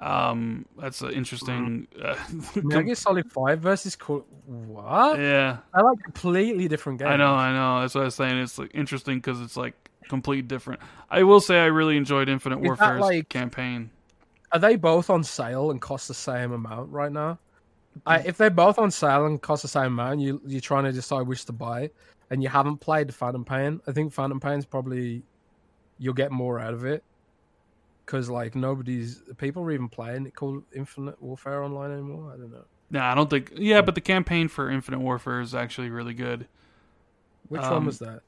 Um, 0.00 0.64
that's 0.78 1.00
an 1.00 1.10
interesting. 1.12 1.88
Uh, 2.00 2.14
Metal 2.54 2.82
Gear 2.82 2.94
Solid 2.94 3.30
Five 3.30 3.60
versus 3.60 3.96
Call. 3.96 4.24
What? 4.46 5.18
Yeah, 5.18 5.58
I 5.74 5.80
like 5.80 5.98
completely 6.04 6.68
different 6.68 7.00
games. 7.00 7.10
I 7.10 7.16
know, 7.16 7.34
I 7.34 7.52
know. 7.52 7.80
That's 7.80 7.94
what 7.94 8.02
I 8.02 8.04
was 8.04 8.14
saying. 8.14 8.38
It's 8.38 8.58
like 8.58 8.70
interesting 8.74 9.18
because 9.18 9.40
it's 9.40 9.56
like 9.56 9.74
complete 10.08 10.46
different. 10.46 10.80
I 11.10 11.24
will 11.24 11.40
say 11.40 11.58
I 11.60 11.66
really 11.66 11.96
enjoyed 11.96 12.28
Infinite 12.28 12.60
Warfare's 12.60 13.00
like, 13.00 13.28
campaign. 13.28 13.90
Are 14.52 14.58
they 14.58 14.76
both 14.76 15.10
on 15.10 15.24
sale 15.24 15.70
and 15.70 15.80
cost 15.80 16.08
the 16.08 16.14
same 16.14 16.52
amount 16.52 16.90
right 16.90 17.12
now? 17.12 17.38
I, 18.06 18.20
if 18.20 18.36
they're 18.36 18.50
both 18.50 18.78
on 18.78 18.92
sale 18.92 19.26
and 19.26 19.42
cost 19.42 19.62
the 19.62 19.68
same 19.68 19.86
amount, 19.86 20.20
you 20.20 20.40
you're 20.46 20.60
trying 20.60 20.84
to 20.84 20.92
decide 20.92 21.22
which 21.22 21.44
to 21.46 21.52
buy, 21.52 21.90
and 22.30 22.40
you 22.40 22.48
haven't 22.48 22.78
played 22.78 23.08
the 23.08 23.12
Phantom 23.12 23.44
Pain. 23.44 23.80
I 23.88 23.92
think 23.92 24.12
Phantom 24.12 24.38
Pain's 24.38 24.64
probably 24.64 25.24
you'll 25.98 26.14
get 26.14 26.30
more 26.30 26.60
out 26.60 26.72
of 26.72 26.84
it 26.84 27.02
because 28.08 28.30
like 28.30 28.54
nobody's 28.54 29.22
people 29.36 29.62
are 29.62 29.70
even 29.70 29.86
playing 29.88 30.24
it 30.24 30.34
called 30.34 30.64
Infinite 30.74 31.22
Warfare 31.22 31.62
Online 31.62 31.92
anymore. 31.92 32.32
I 32.32 32.38
don't 32.38 32.50
know. 32.50 32.64
No, 32.90 33.00
I 33.00 33.14
don't 33.14 33.28
think. 33.28 33.52
Yeah, 33.54 33.82
but 33.82 33.94
the 33.94 34.00
campaign 34.00 34.48
for 34.48 34.70
Infinite 34.70 35.00
Warfare 35.00 35.42
is 35.42 35.54
actually 35.54 35.90
really 35.90 36.14
good. 36.14 36.48
Which 37.48 37.60
um, 37.60 37.72
one 37.72 37.84
was 37.84 37.98
that? 37.98 38.22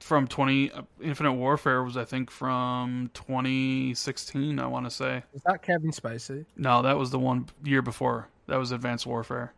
from 0.00 0.26
20 0.26 0.70
uh, 0.70 0.82
Infinite 1.02 1.32
Warfare 1.32 1.82
was 1.82 1.96
I 1.96 2.04
think 2.04 2.30
from 2.30 3.10
2016 3.14 4.58
I 4.58 4.66
want 4.66 4.86
to 4.86 4.90
say. 4.90 5.22
Is 5.34 5.42
that 5.42 5.62
Kevin 5.62 5.90
Spacey? 5.90 6.44
No, 6.56 6.82
that 6.82 6.96
was 6.96 7.10
the 7.10 7.18
one 7.18 7.46
year 7.62 7.82
before. 7.82 8.28
That 8.46 8.56
was 8.56 8.72
Advanced 8.72 9.06
Warfare. 9.06 9.52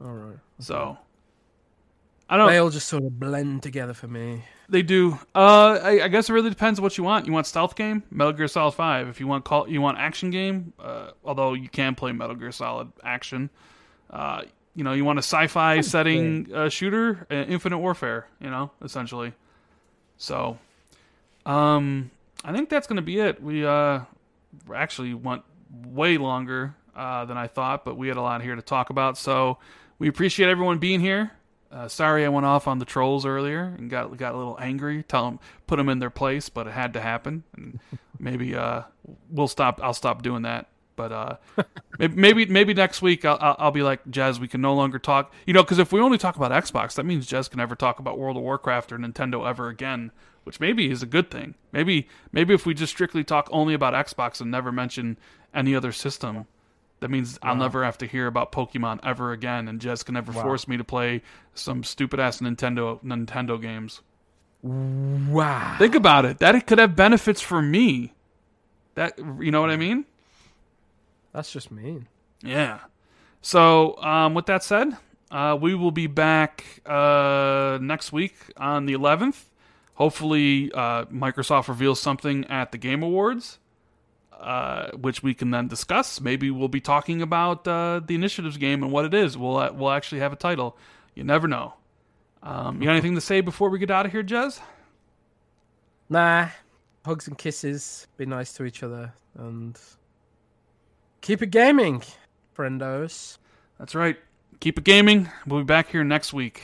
All 0.00 0.12
right. 0.12 0.38
So 0.58 0.98
I 2.30 2.36
don't 2.36 2.48
They 2.48 2.58
all 2.58 2.70
just 2.70 2.88
sort 2.88 3.02
of 3.02 3.18
blend 3.18 3.62
together 3.62 3.92
for 3.92 4.08
me. 4.08 4.44
They 4.68 4.82
do. 4.82 5.18
Uh 5.34 5.78
I, 5.82 6.04
I 6.04 6.08
guess 6.08 6.30
it 6.30 6.32
really 6.32 6.48
depends 6.48 6.78
on 6.78 6.84
what 6.84 6.96
you 6.96 7.04
want. 7.04 7.26
You 7.26 7.32
want 7.32 7.46
stealth 7.46 7.74
game? 7.74 8.04
Metal 8.10 8.32
Gear 8.32 8.48
Solid 8.48 8.72
5. 8.72 9.08
If 9.08 9.20
you 9.20 9.26
want 9.26 9.44
call 9.44 9.68
you 9.68 9.82
want 9.82 9.98
action 9.98 10.30
game, 10.30 10.72
uh, 10.78 11.10
although 11.24 11.54
you 11.54 11.68
can 11.68 11.94
play 11.94 12.12
Metal 12.12 12.36
Gear 12.36 12.52
Solid 12.52 12.92
action. 13.04 13.50
Uh 14.08 14.42
you 14.76 14.84
know, 14.84 14.92
you 14.92 15.04
want 15.04 15.18
a 15.18 15.22
sci-fi 15.22 15.80
setting 15.80 16.48
uh, 16.54 16.68
shooter, 16.68 17.26
uh, 17.30 17.34
Infinite 17.34 17.78
Warfare, 17.78 18.26
you 18.40 18.48
know, 18.48 18.70
essentially. 18.82 19.32
So, 20.16 20.58
um, 21.44 22.10
I 22.44 22.52
think 22.52 22.68
that's 22.68 22.86
going 22.86 22.96
to 22.96 23.02
be 23.02 23.18
it. 23.18 23.42
We 23.42 23.66
uh, 23.66 24.00
actually 24.72 25.12
went 25.14 25.42
way 25.86 26.18
longer 26.18 26.74
uh, 26.94 27.24
than 27.24 27.36
I 27.36 27.46
thought, 27.46 27.84
but 27.84 27.96
we 27.96 28.08
had 28.08 28.16
a 28.16 28.22
lot 28.22 28.42
here 28.42 28.54
to 28.54 28.62
talk 28.62 28.90
about. 28.90 29.18
So 29.18 29.58
we 29.98 30.08
appreciate 30.08 30.48
everyone 30.48 30.78
being 30.78 31.00
here. 31.00 31.32
Uh, 31.72 31.86
sorry 31.86 32.24
I 32.24 32.28
went 32.28 32.46
off 32.46 32.66
on 32.66 32.80
the 32.80 32.84
trolls 32.84 33.24
earlier 33.24 33.74
and 33.78 33.88
got 33.88 34.16
got 34.16 34.34
a 34.34 34.38
little 34.38 34.58
angry. 34.60 35.02
Tell 35.04 35.24
them 35.24 35.38
put 35.66 35.76
them 35.76 35.88
in 35.88 36.00
their 36.00 36.10
place, 36.10 36.48
but 36.48 36.66
it 36.66 36.72
had 36.72 36.92
to 36.94 37.00
happen. 37.00 37.44
And 37.56 37.78
maybe 38.18 38.54
uh, 38.54 38.82
we'll 39.30 39.48
stop. 39.48 39.80
I'll 39.82 39.94
stop 39.94 40.22
doing 40.22 40.42
that. 40.42 40.66
But 40.96 41.12
uh, 41.12 41.36
maybe 41.98 42.44
maybe 42.46 42.74
next 42.74 43.02
week 43.02 43.24
I'll, 43.24 43.56
I'll 43.58 43.70
be 43.70 43.82
like 43.82 44.04
Jez. 44.10 44.38
We 44.38 44.48
can 44.48 44.60
no 44.60 44.74
longer 44.74 44.98
talk, 44.98 45.32
you 45.46 45.54
know, 45.54 45.62
because 45.62 45.78
if 45.78 45.92
we 45.92 46.00
only 46.00 46.18
talk 46.18 46.36
about 46.36 46.50
Xbox, 46.50 46.94
that 46.94 47.06
means 47.06 47.26
Jez 47.26 47.48
can 47.48 47.58
never 47.58 47.76
talk 47.76 47.98
about 47.98 48.18
World 48.18 48.36
of 48.36 48.42
Warcraft 48.42 48.92
or 48.92 48.98
Nintendo 48.98 49.48
ever 49.48 49.68
again, 49.68 50.10
which 50.44 50.60
maybe 50.60 50.90
is 50.90 51.02
a 51.02 51.06
good 51.06 51.30
thing. 51.30 51.54
Maybe 51.72 52.08
maybe 52.32 52.52
if 52.52 52.66
we 52.66 52.74
just 52.74 52.92
strictly 52.92 53.24
talk 53.24 53.48
only 53.52 53.74
about 53.74 53.94
Xbox 53.94 54.40
and 54.40 54.50
never 54.50 54.72
mention 54.72 55.18
any 55.54 55.74
other 55.74 55.92
system, 55.92 56.46
that 57.00 57.10
means 57.10 57.38
wow. 57.42 57.50
I'll 57.50 57.56
never 57.56 57.84
have 57.84 57.98
to 57.98 58.06
hear 58.06 58.26
about 58.26 58.52
Pokemon 58.52 59.00
ever 59.02 59.32
again, 59.32 59.68
and 59.68 59.80
Jez 59.80 60.04
can 60.04 60.14
never 60.14 60.32
wow. 60.32 60.42
force 60.42 60.68
me 60.68 60.76
to 60.76 60.84
play 60.84 61.22
some 61.54 61.82
stupid 61.82 62.20
ass 62.20 62.40
Nintendo 62.40 63.02
Nintendo 63.02 63.60
games. 63.60 64.02
Wow! 64.62 65.76
Think 65.78 65.94
about 65.94 66.24
it. 66.26 66.38
That 66.38 66.66
could 66.66 66.78
have 66.78 66.94
benefits 66.94 67.40
for 67.40 67.62
me. 67.62 68.14
That 68.94 69.18
you 69.40 69.50
know 69.50 69.60
what 69.60 69.70
I 69.70 69.76
mean? 69.76 70.04
That's 71.32 71.52
just 71.52 71.70
mean. 71.70 72.08
Yeah. 72.42 72.80
So, 73.42 73.96
um, 74.02 74.34
with 74.34 74.46
that 74.46 74.62
said, 74.62 74.96
uh, 75.30 75.56
we 75.60 75.74
will 75.74 75.92
be 75.92 76.06
back 76.06 76.64
uh, 76.84 77.78
next 77.80 78.12
week 78.12 78.34
on 78.56 78.86
the 78.86 78.94
11th. 78.94 79.44
Hopefully, 79.94 80.70
uh, 80.72 81.04
Microsoft 81.06 81.68
reveals 81.68 82.00
something 82.00 82.44
at 82.46 82.72
the 82.72 82.78
Game 82.78 83.02
Awards, 83.02 83.58
uh, 84.40 84.90
which 84.96 85.22
we 85.22 85.34
can 85.34 85.50
then 85.50 85.68
discuss. 85.68 86.20
Maybe 86.20 86.50
we'll 86.50 86.68
be 86.68 86.80
talking 86.80 87.22
about 87.22 87.68
uh, 87.68 88.00
the 88.04 88.14
Initiatives 88.14 88.56
game 88.56 88.82
and 88.82 88.90
what 88.90 89.04
it 89.04 89.14
is. 89.14 89.36
We'll 89.36 89.58
uh, 89.58 89.72
we'll 89.72 89.90
actually 89.90 90.20
have 90.20 90.32
a 90.32 90.36
title. 90.36 90.76
You 91.14 91.24
never 91.24 91.46
know. 91.46 91.74
Um, 92.42 92.80
you 92.80 92.86
got 92.86 92.92
anything 92.92 93.14
to 93.14 93.20
say 93.20 93.42
before 93.42 93.68
we 93.68 93.78
get 93.78 93.90
out 93.90 94.06
of 94.06 94.12
here, 94.12 94.22
Jez? 94.22 94.60
Nah. 96.08 96.48
Hugs 97.04 97.28
and 97.28 97.36
kisses. 97.36 98.06
Be 98.16 98.26
nice 98.26 98.52
to 98.54 98.64
each 98.64 98.82
other 98.82 99.12
and 99.38 99.78
Keep 101.20 101.42
it 101.42 101.50
gaming, 101.50 102.02
friendos. 102.56 103.36
That's 103.78 103.94
right. 103.94 104.16
Keep 104.60 104.78
it 104.78 104.84
gaming. 104.84 105.28
We'll 105.46 105.60
be 105.60 105.64
back 105.64 105.90
here 105.90 106.02
next 106.02 106.32
week. 106.32 106.58